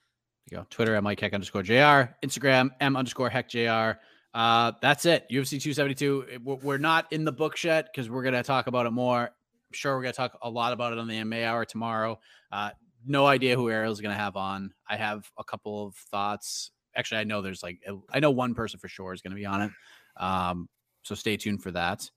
You 0.52 0.58
go. 0.58 0.66
Twitter 0.70 0.96
at 0.96 1.04
Mike 1.04 1.20
Heck 1.20 1.34
underscore 1.34 1.64
JR, 1.64 2.14
Instagram 2.24 2.70
M 2.80 2.96
underscore 2.96 3.30
Heck 3.30 3.50
JR. 3.50 4.00
Uh, 4.34 4.74
that's 4.82 5.06
it. 5.06 5.26
UFC 5.32 5.62
272. 5.62 6.40
We're 6.44 6.78
not 6.78 7.12
in 7.14 7.24
the 7.24 7.32
books 7.32 7.64
yet 7.64 7.88
because 7.92 8.10
we're 8.10 8.22
going 8.22 8.34
to 8.34 8.44
talk 8.44 8.68
about 8.68 8.86
it 8.86 8.92
more. 8.92 9.24
I'm 9.24 9.72
sure 9.72 9.96
we're 9.96 10.04
going 10.04 10.14
to 10.14 10.18
talk 10.18 10.38
a 10.42 10.50
lot 10.50 10.74
about 10.74 10.92
it 10.92 11.00
on 11.00 11.08
the 11.08 11.16
MMA 11.16 11.46
hour 11.46 11.64
tomorrow. 11.64 12.20
Uh, 12.52 12.72
no 13.06 13.26
idea 13.26 13.56
who 13.56 13.70
Ariel's 13.70 14.02
going 14.02 14.16
to 14.16 14.22
have 14.22 14.36
on. 14.36 14.74
I 14.90 14.98
have 14.98 15.30
a 15.38 15.44
couple 15.44 15.88
of 15.88 15.96
thoughts. 15.96 16.72
Actually, 16.96 17.22
I 17.22 17.24
know 17.26 17.42
there's 17.42 17.64
like 17.64 17.80
I 18.12 18.20
know 18.20 18.32
one 18.32 18.54
person 18.54 18.80
for 18.80 18.88
sure 18.88 19.14
is 19.14 19.22
going 19.22 19.32
to 19.32 19.36
be 19.36 19.46
on 19.46 19.62
it. 19.64 19.72
Um, 20.18 20.70
so 21.04 21.16
stay 21.16 21.38
tuned 21.38 21.62
for 21.62 21.72
that. 21.72 22.10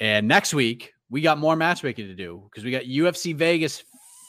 And 0.00 0.26
next 0.26 0.52
week 0.52 0.92
we 1.08 1.20
got 1.20 1.38
more 1.38 1.56
matchmaking 1.56 2.08
to 2.08 2.14
do 2.14 2.42
because 2.50 2.64
we 2.64 2.70
got 2.70 2.82
UFC 2.82 3.34
Vegas 3.34 3.84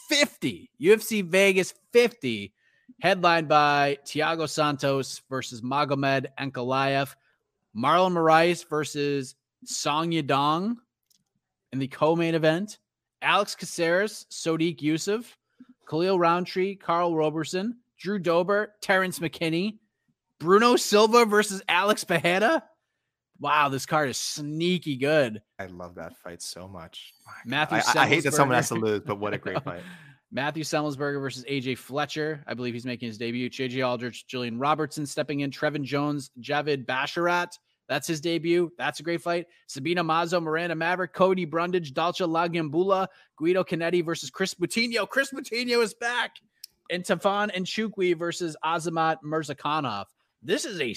50, 0.10 0.69
UFC 0.81 1.23
Vegas 1.23 1.73
50, 1.91 2.53
headlined 3.01 3.47
by 3.47 3.97
Thiago 4.05 4.47
Santos 4.47 5.22
versus 5.30 5.61
Magomed 5.61 6.27
Ankalaev, 6.39 7.15
Marlon 7.76 8.14
Moraes 8.14 8.68
versus 8.69 9.35
Song 9.65 10.11
Yadong 10.11 10.76
in 11.72 11.80
the 11.80 11.88
co-main 11.88 12.35
event, 12.35 12.77
Alex 13.22 13.55
Caceres, 13.55 14.26
Sodiq 14.30 14.81
Yusuf, 14.81 15.38
Khalil 15.88 16.19
Rountree, 16.19 16.76
Karl 16.76 17.15
Roberson, 17.15 17.77
Drew 17.99 18.19
Dober, 18.19 18.73
Terrence 18.81 19.19
McKinney, 19.19 19.77
Bruno 20.39 20.76
Silva 20.76 21.26
versus 21.26 21.61
Alex 21.68 22.03
Pereira. 22.03 22.64
Wow, 23.39 23.69
this 23.69 23.85
card 23.85 24.10
is 24.10 24.18
sneaky 24.18 24.95
good. 24.95 25.41
I 25.60 25.65
love 25.65 25.95
that 25.95 26.18
fight 26.18 26.41
so 26.41 26.68
much. 26.68 27.14
Matthew, 27.45 27.77
I, 27.77 28.03
I, 28.03 28.07
hate 28.07 28.23
that 28.23 28.34
someone 28.34 28.55
has 28.55 28.69
to 28.69 28.76
lose, 28.76 29.01
but 29.05 29.19
what 29.19 29.34
a 29.34 29.38
great 29.38 29.61
fight. 29.64 29.81
Matthew 30.31 30.64
Semelsberger 30.64 31.22
versus 31.22 31.45
AJ 31.45 31.77
Fletcher. 31.77 32.43
I 32.47 32.55
believe 32.55 32.73
he's 32.73 32.85
making 32.85 33.07
his 33.07 33.18
debut. 33.18 33.49
JJ 33.49 33.88
Aldrich, 33.88 34.27
Gillian 34.27 34.57
Robertson 34.57 35.05
stepping 35.05 35.41
in. 35.41 35.51
Trevin 35.51 35.84
Jones, 35.84 36.31
Javid 36.41 36.85
Basharat. 36.85 37.57
That's 37.88 38.07
his 38.07 38.22
debut. 38.22 38.72
That's 38.77 38.99
a 38.99 39.03
great 39.03 39.22
fight. 39.22 39.47
Sabina 39.68 40.03
Mazo, 40.03 40.41
Miranda 40.41 40.76
Maverick, 40.76 41.14
Cody 41.14 41.45
Brundage, 41.45 41.93
Dalcha 41.93 42.27
Lungiambula, 42.27 43.07
Guido 43.38 43.64
Canetti 43.64 44.03
versus 44.03 44.30
Chris 44.30 44.53
Moutinho. 44.55 45.07
Chris 45.07 45.31
Moutinho 45.31 45.84
is 45.84 45.93
back. 45.93 46.38
And 46.89 47.03
Tafon 47.03 47.53
Nchukwi 47.55 48.18
versus 48.18 48.55
Azamat 48.64 49.18
Murzakanov. 49.26 50.05
This 50.41 50.65
is 50.65 50.80
a 50.81 50.93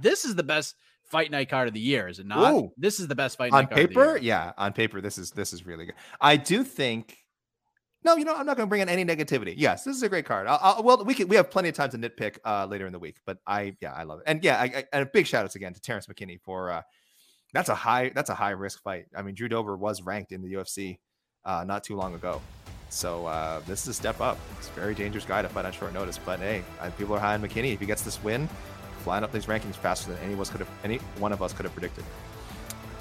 this 0.00 0.24
is 0.24 0.34
the 0.34 0.42
best 0.42 0.76
fight 1.04 1.30
night 1.30 1.48
card 1.48 1.68
of 1.68 1.74
the 1.74 1.80
year, 1.80 2.08
is 2.08 2.20
it 2.20 2.26
not? 2.26 2.54
Ooh. 2.54 2.72
This 2.76 3.00
is 3.00 3.08
the 3.08 3.16
best 3.16 3.36
fight 3.36 3.52
on 3.52 3.66
paper. 3.66 4.18
Yeah, 4.18 4.52
on 4.56 4.72
paper, 4.72 5.00
this 5.00 5.18
is 5.18 5.32
this 5.32 5.52
is 5.52 5.66
really 5.66 5.86
good. 5.86 5.96
I 6.20 6.36
do 6.36 6.62
think. 6.64 7.16
No, 8.02 8.16
you 8.16 8.24
know, 8.24 8.34
I'm 8.34 8.46
not 8.46 8.56
going 8.56 8.66
to 8.66 8.68
bring 8.68 8.80
in 8.80 8.88
any 8.88 9.04
negativity. 9.04 9.54
Yes, 9.56 9.84
this 9.84 9.94
is 9.94 10.02
a 10.02 10.08
great 10.08 10.24
card. 10.24 10.46
I'll, 10.46 10.58
I'll, 10.62 10.82
well, 10.82 11.04
we 11.04 11.12
can 11.12 11.28
we 11.28 11.36
have 11.36 11.50
plenty 11.50 11.68
of 11.68 11.74
time 11.74 11.90
to 11.90 11.98
nitpick 11.98 12.38
uh, 12.44 12.66
later 12.66 12.86
in 12.86 12.92
the 12.92 12.98
week, 12.98 13.16
but 13.26 13.38
I 13.46 13.76
yeah, 13.80 13.92
I 13.92 14.04
love 14.04 14.20
it. 14.20 14.24
And 14.26 14.42
yeah, 14.42 14.58
I, 14.58 14.64
I, 14.64 14.84
and 14.92 15.02
a 15.02 15.06
big 15.06 15.26
shout 15.26 15.44
outs 15.44 15.54
again 15.54 15.74
to 15.74 15.80
Terrence 15.80 16.06
McKinney 16.06 16.40
for 16.40 16.70
uh, 16.70 16.82
that's 17.52 17.68
a 17.68 17.74
high 17.74 18.10
that's 18.14 18.30
a 18.30 18.34
high 18.34 18.50
risk 18.50 18.82
fight. 18.82 19.06
I 19.14 19.22
mean, 19.22 19.34
Drew 19.34 19.48
Dober 19.48 19.76
was 19.76 20.02
ranked 20.02 20.32
in 20.32 20.40
the 20.40 20.54
UFC 20.54 20.98
uh, 21.44 21.64
not 21.66 21.84
too 21.84 21.96
long 21.96 22.14
ago. 22.14 22.40
So 22.88 23.26
uh, 23.26 23.60
this 23.66 23.82
is 23.82 23.88
a 23.88 23.94
step 23.94 24.20
up. 24.20 24.38
It's 24.58 24.68
a 24.68 24.72
very 24.72 24.94
dangerous 24.94 25.24
guy 25.24 25.42
to 25.42 25.48
fight 25.48 25.66
on 25.66 25.72
short 25.72 25.92
notice. 25.92 26.18
But 26.18 26.40
hey, 26.40 26.64
people 26.98 27.14
are 27.14 27.20
high 27.20 27.34
on 27.34 27.42
McKinney. 27.42 27.74
If 27.74 27.80
he 27.80 27.86
gets 27.86 28.02
this 28.02 28.22
win, 28.22 28.48
flying 29.04 29.24
up 29.24 29.32
these 29.32 29.46
rankings 29.46 29.76
faster 29.76 30.10
than 30.10 30.18
any 30.24 30.32
of 30.32 30.40
us 30.40 30.50
could 30.50 30.60
have, 30.60 30.70
any 30.84 30.98
one 31.18 31.32
of 31.32 31.42
us 31.42 31.52
could 31.52 31.64
have 31.64 31.72
predicted. 31.72 32.04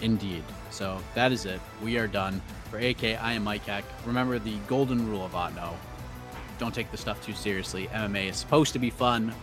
Indeed. 0.01 0.43
So 0.71 0.99
that 1.15 1.31
is 1.31 1.45
it. 1.45 1.59
We 1.83 1.97
are 1.97 2.07
done. 2.07 2.41
For 2.69 2.77
AK, 2.77 3.03
I 3.03 3.33
am 3.33 3.43
Mike. 3.43 3.63
Remember 4.05 4.39
the 4.39 4.57
golden 4.67 5.09
rule 5.09 5.25
of 5.25 5.31
Otno. 5.31 5.73
Don't 6.59 6.73
take 6.73 6.91
the 6.91 6.97
stuff 6.97 7.25
too 7.25 7.33
seriously. 7.33 7.87
MMA 7.87 8.29
is 8.29 8.37
supposed 8.37 8.73
to 8.73 8.79
be 8.79 8.89
fun. 8.89 9.33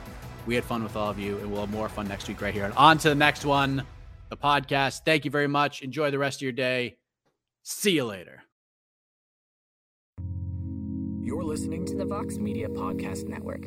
We 0.47 0.55
had 0.55 0.65
fun 0.65 0.83
with 0.83 0.95
all 0.97 1.11
of 1.11 1.19
you, 1.19 1.39
and 1.39 1.51
we'll 1.51 1.63
have 1.63 1.71
more 1.71 1.89
fun 1.89 2.07
next 2.07 2.29
week 2.29 2.41
right 2.41 2.55
here. 2.55 2.65
And 2.65 2.75
on 2.75 2.99
to 2.99 3.09
the 3.09 3.15
next 3.15 3.45
one, 3.45 3.83
the 4.29 4.37
podcast. 4.37 5.01
Thank 5.05 5.25
you 5.25 5.31
very 5.31 5.49
much. 5.49 5.83
Enjoy 5.83 6.11
the 6.11 6.19
rest 6.19 6.39
of 6.39 6.43
your 6.43 6.53
day. 6.53 6.99
See 7.65 7.93
you 7.93 8.05
later. 8.05 8.45
You're 11.21 11.43
listening 11.43 11.85
to 11.87 11.97
the 11.97 12.05
Vox 12.05 12.37
Media 12.37 12.69
Podcast 12.69 13.29
Network. 13.29 13.67